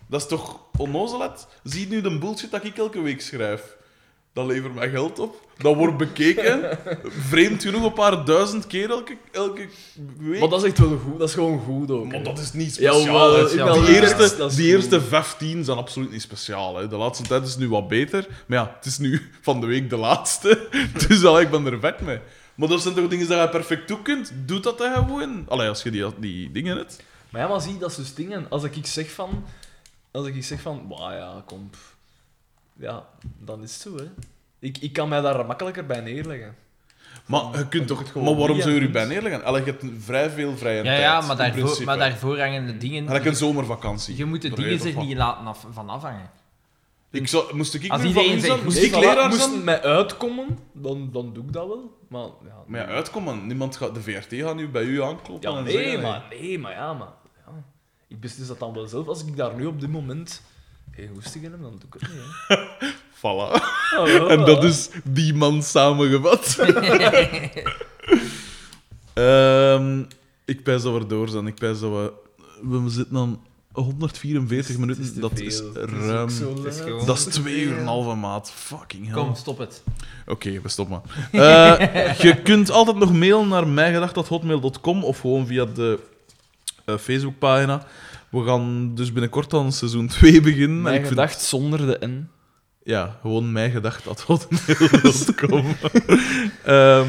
Dat 0.07 0.21
is 0.21 0.27
toch 0.27 0.59
onnozelheid? 0.77 1.47
Zie 1.63 1.87
nu 1.87 2.01
de 2.01 2.17
bullshit 2.17 2.51
dat 2.51 2.63
ik 2.63 2.77
elke 2.77 3.01
week 3.01 3.21
schrijf. 3.21 3.61
Dat 4.35 4.45
levert 4.45 4.73
mij 4.75 4.89
geld 4.89 5.19
op. 5.19 5.41
Dat 5.57 5.75
wordt 5.75 5.97
bekeken. 5.97 6.77
Vreemd 7.05 7.63
genoeg 7.63 7.83
een 7.83 7.93
paar 7.93 8.25
duizend 8.25 8.67
keer 8.67 8.89
elke, 8.89 9.17
elke 9.31 9.67
week. 10.19 10.39
Maar 10.39 10.49
dat 10.49 10.63
is 10.63 10.69
echt 10.69 10.79
wel 10.79 10.97
goed. 10.97 11.19
Dat 11.19 11.27
is 11.27 11.33
gewoon 11.33 11.59
goed 11.59 11.91
ook. 11.91 12.05
Maar 12.05 12.15
hè. 12.15 12.21
dat 12.23 12.37
is 12.39 12.53
niet 12.53 12.75
Ja, 12.75 12.91
speciaal. 12.93 13.31
wel, 13.31 13.55
wel, 13.55 13.81
die 13.85 14.01
eerste, 14.01 14.23
is- 14.23 14.37
dat 14.37 14.49
is 14.51 14.55
die 14.57 14.65
goed. 14.73 14.75
eerste 14.81 15.01
15 15.01 15.63
zijn 15.63 15.77
absoluut 15.77 16.11
niet 16.11 16.21
speciaal. 16.21 16.77
Hè. 16.77 16.87
De 16.87 16.95
laatste 16.95 17.27
tijd 17.27 17.47
is 17.47 17.57
nu 17.57 17.69
wat 17.69 17.87
beter. 17.87 18.27
Maar 18.45 18.57
ja, 18.57 18.73
het 18.75 18.85
is 18.85 18.97
nu 18.97 19.29
van 19.41 19.61
de 19.61 19.67
week 19.67 19.89
de 19.89 19.97
laatste. 19.97 20.67
Dus 21.07 21.25
allee, 21.25 21.43
ik 21.45 21.51
ben 21.51 21.65
er 21.65 21.79
vet 21.79 22.01
mee. 22.01 22.19
Maar 22.55 22.67
dat 22.67 22.81
zijn 22.81 22.93
toch 22.93 23.07
dingen 23.07 23.27
die 23.27 23.37
je 23.37 23.49
perfect 23.49 23.87
toe 23.87 24.01
kunt? 24.01 24.31
Doe 24.45 24.59
dat 24.59 24.77
dan 24.77 24.93
gewoon. 24.93 25.45
Allee, 25.47 25.67
als 25.69 25.83
je 25.83 25.91
die, 25.91 26.05
die 26.17 26.51
dingen 26.51 26.77
hebt. 26.77 27.03
Maar 27.29 27.41
ja, 27.41 27.47
maar 27.47 27.61
zie, 27.61 27.77
dat 27.77 27.89
is 27.89 27.95
dus 27.95 28.13
dingen. 28.13 28.45
Als 28.49 28.63
ik 28.63 28.85
zeg 28.85 29.11
van... 29.11 29.45
Als 30.11 30.27
ik 30.27 30.43
zeg 30.43 30.61
van... 30.61 30.85
Wauw, 30.89 31.11
ja, 31.11 31.43
kom. 31.45 31.69
pff. 31.69 31.94
Ja, 32.79 33.05
dan 33.39 33.63
is 33.63 33.73
het 33.73 33.81
zo, 33.81 33.95
hè. 33.97 34.09
Ik, 34.59 34.77
ik 34.77 34.93
kan 34.93 35.09
mij 35.09 35.21
daar 35.21 35.45
makkelijker 35.45 35.85
bij 35.85 35.99
neerleggen. 36.01 36.55
Maar 37.25 37.57
je 37.57 37.67
kunt 37.67 37.87
toch... 37.87 37.97
ik 37.99 38.03
het 38.03 38.11
gewoon 38.13 38.27
Maar 38.27 38.37
waarom 38.37 38.61
zou 38.61 38.73
je 38.73 38.81
er 38.81 38.91
bij 38.91 39.05
neerleggen? 39.05 39.43
Allee, 39.43 39.65
je 39.65 39.71
hebt 39.71 39.83
vrij 39.99 40.29
veel 40.29 40.57
vrije 40.57 40.77
Ja, 40.77 40.83
tijd. 40.83 41.01
ja 41.01 41.21
maar, 41.21 41.35
daarvoor, 41.37 41.83
maar 41.85 41.97
daarvoor 41.97 42.39
hangen 42.39 42.65
de 42.65 42.77
dingen... 42.77 43.05
Gelijk 43.05 43.25
een 43.25 43.35
zomervakantie. 43.35 44.17
Je 44.17 44.25
moet 44.25 44.41
de 44.41 44.49
dingen 44.49 44.79
zich 44.79 44.95
niet 44.95 45.17
laten 45.17 45.45
af, 45.45 45.65
van 45.71 45.89
afhangen. 45.89 46.29
Ik 47.11 47.27
zou, 47.27 47.55
moest 47.55 47.73
ik 47.73 47.91
Als 47.91 48.01
nu 48.01 48.07
iedereen? 48.07 48.63
Moest 48.63 48.77
goed- 48.77 48.85
ik 48.85 48.95
leraar 48.95 49.29
moest 49.29 49.63
mij 49.63 49.81
uitkomen, 49.81 50.59
dan, 50.71 51.09
dan 51.11 51.33
doe 51.33 51.43
ik 51.43 51.53
dat 51.53 51.67
wel. 51.67 51.97
Maar 52.07 52.21
ja, 52.21 52.63
Maar 52.67 52.79
ja, 52.79 52.85
uitkomen. 52.87 53.47
Niemand 53.47 53.75
gaat, 53.75 53.95
de 53.95 54.01
VRT 54.01 54.33
gaat 54.33 54.55
nu 54.55 54.67
bij 54.69 54.83
u 54.83 55.01
aankloppen 55.03 55.51
Ja, 55.51 55.57
en 55.57 55.63
nee, 55.63 55.73
zeggen... 55.73 56.01
maar, 56.01 56.23
nee, 56.29 56.59
maar 56.59 56.71
ja, 56.71 56.93
maar... 56.93 57.13
Ja. 57.45 57.51
Ik 58.07 58.19
beslis 58.19 58.47
dat 58.47 58.59
dan 58.59 58.73
wel 58.73 58.87
zelf. 58.87 59.07
Als 59.07 59.25
ik 59.25 59.35
daar 59.37 59.55
nu 59.55 59.65
op 59.65 59.79
dit 59.79 59.89
moment 59.91 60.41
geen 60.95 61.09
hoesting 61.13 61.43
in 61.43 61.51
heb, 61.51 61.61
dan 61.61 61.71
doe 61.79 61.89
ik 61.93 61.93
het 61.99 62.09
niet, 62.13 62.21
hè. 62.47 62.93
Voilà. 63.17 63.63
Oh, 63.97 64.31
En 64.31 64.45
dat 64.45 64.63
is 64.63 64.89
die 65.03 65.33
man 65.33 65.63
samengevat. 65.63 66.55
Ehm 69.13 70.03
ik 70.45 70.63
pijs 70.63 70.81
dat 70.81 70.93
we 70.97 71.05
door 71.07 71.29
zijn. 71.29 71.47
Ik 71.47 71.55
pijs 71.55 71.79
dat 71.79 71.91
we... 71.91 72.11
We 72.61 72.89
zitten 72.89 73.17
aan 73.17 73.39
144 73.71 74.77
minuten. 74.77 75.21
dat 75.21 75.39
is 75.39 75.61
ruim... 75.73 76.27
Het 76.27 76.65
is 76.65 76.79
gewoon- 76.79 77.05
Dat 77.05 77.17
is 77.17 77.23
twee 77.23 77.59
uur 77.61 77.73
en 77.73 77.79
een 77.79 77.85
halve 77.87 78.15
maat. 78.15 78.51
Fucking 78.51 79.05
hell. 79.05 79.13
Kom, 79.15 79.35
stop 79.35 79.57
het. 79.57 79.83
Oké, 80.27 80.61
we 80.61 80.69
stoppen. 80.69 81.01
Eh 81.31 82.19
je 82.19 82.41
kunt 82.43 82.71
altijd 82.71 82.97
nog 82.97 83.13
mailen 83.13 83.47
naar 83.47 83.67
mijgedacht.hotmail.com 83.67 85.03
of 85.03 85.19
gewoon 85.19 85.47
via 85.47 85.65
de 85.65 85.99
eh, 86.85 86.97
Facebookpagina. 86.97 87.85
We 88.41 88.45
gaan 88.45 88.95
dus 88.95 89.11
binnenkort 89.11 89.53
aan 89.53 89.71
seizoen 89.71 90.07
2 90.07 90.41
beginnen. 90.41 90.75
En 90.77 90.81
Mijn 90.81 90.95
ik 90.95 91.01
vind- 91.01 91.13
gedacht 91.13 91.41
zonder 91.41 91.99
de 91.99 92.07
N. 92.07 92.29
ja, 92.83 93.17
gewoon 93.21 93.51
mijgedacht.hotmail.com. 93.51 95.65
Ehm 96.65 97.05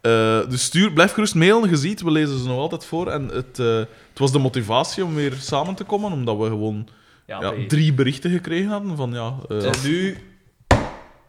eh, 0.00 0.48
dus 0.48 0.64
stuur, 0.64 0.92
blijf 0.92 1.12
gerust 1.12 1.34
mailen, 1.34 1.70
je 1.70 1.76
ziet, 1.76 2.02
we 2.02 2.10
lezen 2.10 2.38
ze 2.38 2.46
nog 2.46 2.58
altijd 2.58 2.84
voor. 2.84 3.08
En 3.10 3.28
het, 3.28 3.58
eh, 3.58 3.76
het 3.76 4.18
was 4.18 4.32
de 4.32 4.38
motivatie 4.38 5.04
om 5.04 5.14
weer 5.14 5.32
samen 5.32 5.74
te 5.74 5.84
komen, 5.84 6.12
omdat 6.12 6.36
we 6.36 6.44
gewoon 6.46 6.88
Ja, 7.26 7.40
ja, 7.40 7.50
nee. 7.50 7.66
drie 7.66 7.92
berichten 7.94 8.30
gekregen 8.30 8.70
hadden 8.70 8.96
van 8.96 9.12
ja... 9.12 9.34
eh, 9.48 9.64
En 9.66 9.72
nu... 9.84 10.16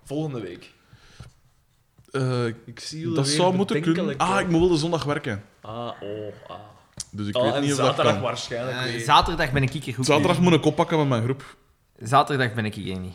Volgende 0.04 0.40
week. 0.42 0.72
eh, 2.12 2.46
Ik 2.66 2.80
zie 2.80 3.00
jullie 3.00 3.16
dat 3.16 3.28
zou 3.28 3.56
moeten 3.56 3.82
kunnen. 3.82 4.18
Ah, 4.18 4.40
ik 4.40 4.50
moet 4.50 4.60
wel 4.60 4.70
de 4.70 4.78
zondag 4.78 5.04
werken. 5.04 5.44
Ah, 5.62 5.92
oh, 6.02 6.34
ah. 6.48 6.56
Dus 7.12 7.28
ik 7.28 7.36
Oh, 7.38 7.44
weet 7.44 7.54
en 7.54 7.62
niet 7.62 7.72
of 7.72 7.78
dat 7.78 7.86
zaterdag 7.86 8.14
kan. 8.14 8.22
waarschijnlijk 8.22 8.78
Eh, 8.78 8.84
weer. 8.84 9.00
zaterdag 9.00 9.52
ben 9.52 9.64
ik 9.64 9.72
hier 9.72 9.94
goed. 9.94 10.06
Zaterdag 10.06 10.40
moet 10.40 10.54
ik 10.54 10.66
oppakken 10.66 10.98
met 10.98 11.08
mijn 11.08 11.24
groep. 11.24 11.58
Zaterdag 12.00 12.54
ben 12.54 12.66
ik 12.66 12.76
hier 12.76 13.00
niet. 13.00 13.14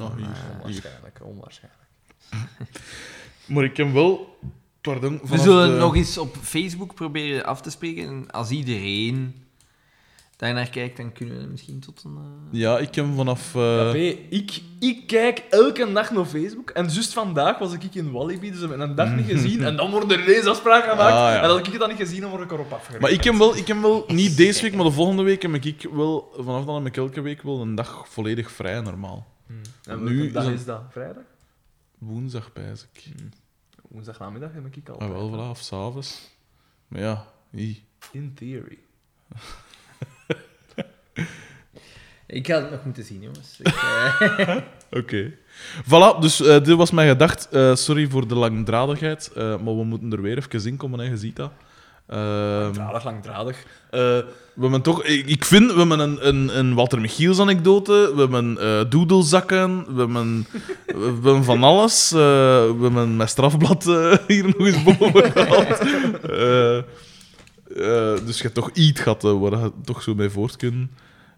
Oh, 0.00 0.16
hier, 0.16 0.26
hier. 0.26 0.34
Onwaarschijnlijk, 0.58 1.20
onwaarschijnlijk. 1.22 1.82
Maar 3.46 3.64
ik 3.64 3.76
heb 3.76 3.92
wel... 3.92 4.38
Pardon, 4.80 5.18
We 5.22 5.26
vanaf 5.26 5.42
zullen 5.44 5.70
de- 5.70 5.76
nog 5.78 5.96
eens 5.96 6.18
op 6.18 6.36
Facebook 6.42 6.94
proberen 6.94 7.44
af 7.44 7.60
te 7.62 7.70
spreken. 7.70 8.06
En 8.06 8.30
als 8.30 8.50
iedereen 8.50 9.43
daarnaar 10.44 10.70
kijkt, 10.70 10.96
dan 10.96 11.12
kunnen 11.12 11.38
we 11.40 11.46
misschien 11.46 11.80
tot 11.80 12.02
een... 12.04 12.16
eh, 12.16 12.58
Ja, 12.60 12.78
ik 12.78 12.94
heb 12.94 13.06
vanaf... 13.14 13.54
eh, 13.54 13.92
Ja, 13.94 14.18
ik, 14.30 14.60
ik 14.80 15.06
kijk 15.06 15.38
elke 15.50 15.92
dag 15.92 16.10
naar 16.10 16.24
Facebook 16.24 16.70
en 16.70 16.84
juist 16.88 17.12
vandaag 17.12 17.58
was 17.58 17.72
ik 17.72 17.94
in 17.94 18.10
Walibi, 18.10 18.50
dus 18.50 18.60
we 18.60 18.66
hebben 18.68 18.88
een 18.88 18.94
dag 18.94 19.14
niet 19.14 19.26
gezien 19.26 19.64
en 19.64 19.76
dan 19.76 19.90
worden 19.90 20.18
er 20.18 20.24
ineens 20.28 20.46
afspraken 20.46 20.90
gemaakt. 20.90 21.12
Ah, 21.12 21.18
ja. 21.18 21.42
En 21.42 21.48
als 21.48 21.58
ik 21.58 21.66
het 21.66 21.78
dan 21.78 21.88
niet 21.88 21.98
gezien, 21.98 22.20
dan 22.20 22.30
word 22.30 22.42
ik 22.42 22.50
erop 22.52 22.72
afgerekend. 22.72 23.00
Maar 23.02 23.10
ik 23.10 23.24
heb, 23.24 23.34
wel, 23.34 23.56
ik 23.56 23.66
heb 23.66 23.80
wel, 23.80 24.04
niet 24.08 24.36
deze 24.36 24.62
week, 24.62 24.74
maar 24.74 24.84
de 24.84 24.90
volgende 24.92 25.22
week 25.22 25.42
heb 25.42 25.54
ik 25.54 25.88
wel, 25.92 26.32
vanaf 26.38 26.64
dan 26.64 26.74
heb 26.74 26.86
ik 26.86 26.96
elke 26.96 27.20
week 27.20 27.42
wel 27.42 27.60
een 27.60 27.74
dag 27.74 28.08
volledig 28.08 28.50
vrij, 28.52 28.80
normaal. 28.80 29.26
Hmm. 29.46 29.60
En 29.84 30.04
Nu 30.04 30.30
dag 30.30 30.50
is 30.50 30.64
dat? 30.64 30.82
Vrijdag? 30.90 31.22
Woensdag, 31.98 32.52
pijs 32.52 32.86
ik. 32.92 33.04
Woensdagnamiddag 33.88 34.52
heb 34.52 34.76
ik 34.76 34.88
al. 34.88 34.98
Ah, 35.00 35.08
wel, 35.10 35.50
of 35.50 35.58
s'avonds. 35.58 36.30
Maar 36.88 37.00
ja, 37.00 37.26
ie. 37.50 37.84
In 38.12 38.34
theory. 38.34 38.78
Ik 42.26 42.46
ga 42.46 42.60
het 42.60 42.70
nog 42.70 42.84
moeten 42.84 43.04
zien, 43.04 43.20
jongens. 43.20 43.58
Eh, 43.62 44.56
Oké. 45.00 45.32
Voilà, 45.84 46.20
dus 46.20 46.40
eh, 46.40 46.64
dit 46.64 46.76
was 46.76 46.90
mijn 46.90 47.08
gedacht. 47.08 47.48
Eh, 47.50 47.74
sorry 47.74 48.08
voor 48.08 48.28
de 48.28 48.34
langdradigheid, 48.34 49.30
maar 49.34 49.76
we 49.76 49.84
moeten 49.84 50.12
er 50.12 50.22
weer 50.22 50.36
even 50.36 50.66
in 50.70 50.76
komen, 50.76 50.98
hè, 50.98 51.04
je 51.04 51.16
ziet 51.16 51.36
dat. 51.36 51.50
Ehm, 52.06 52.60
Langdradig, 52.60 53.04
langdradig. 53.04 53.64
We 53.90 54.60
hebben 54.60 54.82
toch, 54.82 55.04
ik, 55.04 55.26
ik 55.26 55.44
vind, 55.44 55.72
we 55.72 55.78
hebben 55.78 55.98
een, 55.98 56.28
een, 56.28 56.58
een 56.58 56.74
Walter 56.74 57.00
Michiels 57.00 57.40
anekdote, 57.40 58.12
we 58.14 58.20
hebben 58.20 58.90
doedelzakken, 58.90 59.94
we 59.94 60.00
hebben, 60.00 60.46
we 60.86 61.20
hebben 61.22 61.44
van 61.44 61.62
alles. 61.62 62.10
we 62.10 62.78
hebben 62.80 63.16
mijn 63.16 63.28
strafblad 63.28 63.84
hier 64.26 64.44
nog 64.44 64.66
eens 64.66 64.82
boven 64.82 65.32
gehad. 65.32 65.80
Eh, 67.76 68.26
dus 68.26 68.36
je 68.36 68.42
hebt 68.42 68.54
toch 68.54 68.70
iets 68.72 69.00
gehad 69.00 69.24
eh, 69.24 69.40
waar 69.40 69.58
je 69.60 69.70
toch 69.84 70.02
zo 70.02 70.14
mee 70.14 70.30
voort 70.30 70.56
kunt. 70.56 70.88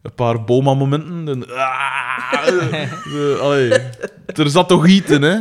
Een 0.02 0.14
paar 0.14 0.44
Boma-momenten. 0.44 1.28
en- 1.28 1.56
Ah, 1.56 2.46
eh, 2.46 3.40
allee, 3.44 3.70
er 4.26 4.50
zat 4.50 4.68
toch 4.68 4.86
iets 4.86 5.10
in, 5.10 5.22
hè? 5.22 5.38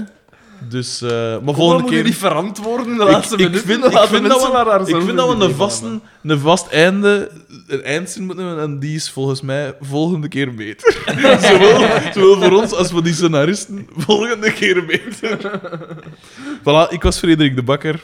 Dus, 0.69 1.01
eh, 1.01 1.09
maar 1.09 1.19
volgende 1.29 1.53
volgende 1.53 1.81
moet 1.81 1.89
je 1.91 1.95
keer... 1.95 2.05
niet 2.05 2.17
verantwoorden 2.17 2.97
de 2.97 3.03
Ik- 3.03 3.09
laatste 3.11 3.33
ik, 3.35 3.39
minuten. 3.43 3.67
vind, 3.67 3.85
ik, 3.85 3.91
vind 3.91 4.27
dat 4.27 4.41
we, 4.41 4.87
ik 4.87 5.01
vind 5.03 5.17
dat 5.17 5.37
we 5.37 5.43
een, 5.45 5.55
vasten, 5.55 6.01
een 6.23 6.39
vast 6.39 6.67
einde, 6.67 7.31
een 7.67 7.83
eindzin 7.83 8.25
moeten 8.25 8.45
hebben 8.45 8.63
en 8.63 8.79
die 8.79 8.95
is 8.95 9.09
volgens 9.11 9.41
mij 9.41 9.75
volgende 9.81 10.27
keer 10.27 10.53
beter. 10.55 10.97
zowel, 11.49 11.87
zowel 12.13 12.41
voor 12.41 12.61
ons 12.61 12.73
als 12.73 12.91
voor 12.91 13.03
die 13.03 13.13
scenaristen, 13.13 13.87
volgende 13.97 14.51
keer 14.53 14.85
beter. 14.85 15.61
voilà, 16.63 16.89
ik 16.93 17.01
was 17.03 17.19
Frederik 17.19 17.55
de 17.55 17.63
Bakker. 17.63 18.03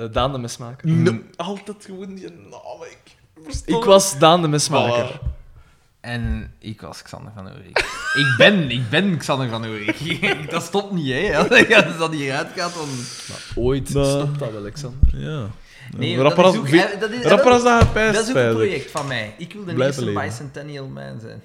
Eh, 0.00 0.12
Daan 0.12 0.32
de 0.32 0.38
mesmaker. 0.38 0.88
No, 0.88 1.18
altijd 1.36 1.84
gewoon 1.84 2.14
die 2.14 2.30
naam. 2.30 2.82
Ik, 2.90 3.16
Ik 3.66 3.84
was 3.84 4.18
Daan 4.18 4.42
de 4.42 4.48
mesmaker. 4.48 5.20
En 6.00 6.52
ik 6.58 6.80
was 6.80 7.02
Xander 7.02 7.32
van 7.34 7.48
Oorik. 7.48 7.78
ik, 8.14 8.34
ben, 8.36 8.70
ik 8.70 8.90
ben 8.90 9.16
Xander 9.18 9.48
van 9.48 9.66
Oorik. 9.66 10.00
dat 10.50 10.62
stopt 10.62 10.92
niet, 10.92 11.12
hè. 11.12 11.38
Als 11.86 11.98
dat 11.98 12.12
hieruit 12.12 12.48
gaat, 12.56 12.74
dan... 12.74 12.88
Maar 13.28 13.64
ooit 13.64 13.88
stopt 13.88 14.38
dat, 14.38 14.56
Alexander. 14.56 14.98
Ja. 15.12 15.46
Nee, 15.96 16.16
Rapper 16.20 16.42
dat 16.42 16.52
is 16.54 16.58
ook- 16.60 17.00
dat 17.00 17.10
is- 17.10 17.24
rapper 17.24 17.50
dat- 18.12 18.28
een 18.28 18.54
project 18.54 18.90
van 18.90 19.06
mij. 19.06 19.34
Ik 19.38 19.52
wil 19.52 19.64
de 19.64 19.72
Blijven 19.74 19.86
eerste 19.86 20.04
leven. 20.04 20.28
bicentennial 20.28 20.86
man 20.86 21.20
zijn. 21.20 21.42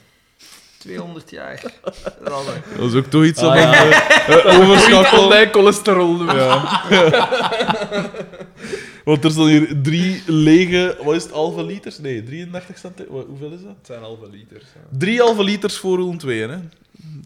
200 0.86 1.30
jaar. 1.32 1.62
Dat 1.84 1.96
is 1.96 2.04
het. 2.04 2.78
Dat 2.78 2.92
is 2.92 2.94
ook 2.96 3.06
toch 3.06 3.24
iets 3.26 3.42
Ah, 3.42 3.48
om 3.48 3.56
ja. 3.56 3.74
eh, 3.74 4.46
eh, 4.54 4.60
overschakelen. 4.62 5.30
bij 5.30 5.50
cholesterol 5.52 6.18
doen. 6.18 6.36
Ja. 6.36 6.82
Want 9.06 9.24
er 9.24 9.32
staan 9.32 9.48
hier 9.48 9.82
drie 9.82 10.24
lege, 10.26 10.98
wat 11.04 11.16
is 11.16 11.24
het, 11.24 11.32
halve 11.32 11.64
liters? 11.66 12.00
Nee, 12.00 12.24
33 12.24 12.78
centimeter. 12.78 13.26
Hoeveel 13.28 13.52
is 13.52 13.62
dat? 13.62 13.76
Het 13.78 13.86
zijn 13.86 14.02
halve 14.02 14.30
liters. 14.32 14.64
Drie 14.98 15.20
halve 15.22 15.44
liters 15.44 15.78
voor 15.78 15.98
Roen 15.98 16.18
2, 16.18 16.42
hè? 16.42 16.58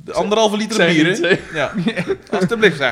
De 0.04 0.14
anderhalve 0.14 0.58
liter 0.58 0.76
Zeg 0.76 0.94
bier, 0.96 1.08
het, 1.08 1.20
hè? 1.22 1.58
Ja. 1.60 1.74
Alsjeblieft, 2.40 2.80
hè. 2.80 2.92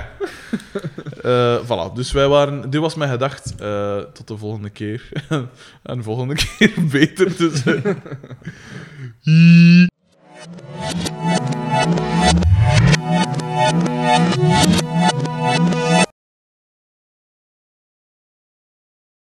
Eh 1.22 1.64
voilà, 1.64 1.94
dus 1.94 2.12
wij 2.12 2.28
waren... 2.28 2.70
Dit 2.70 2.82
was 2.82 2.96
mijn 2.96 3.12
gedacht. 3.12 3.54
Eh, 3.60 3.98
tot 3.98 4.28
de 4.28 4.38
volgende 4.38 4.70
keer. 4.70 5.10
en 5.84 5.98
de 5.98 6.04
volgende 6.04 6.36
keer 6.36 6.74
beter, 6.92 7.38
dus... 7.38 7.64
Thank 10.56 11.32
you. 11.32 11.37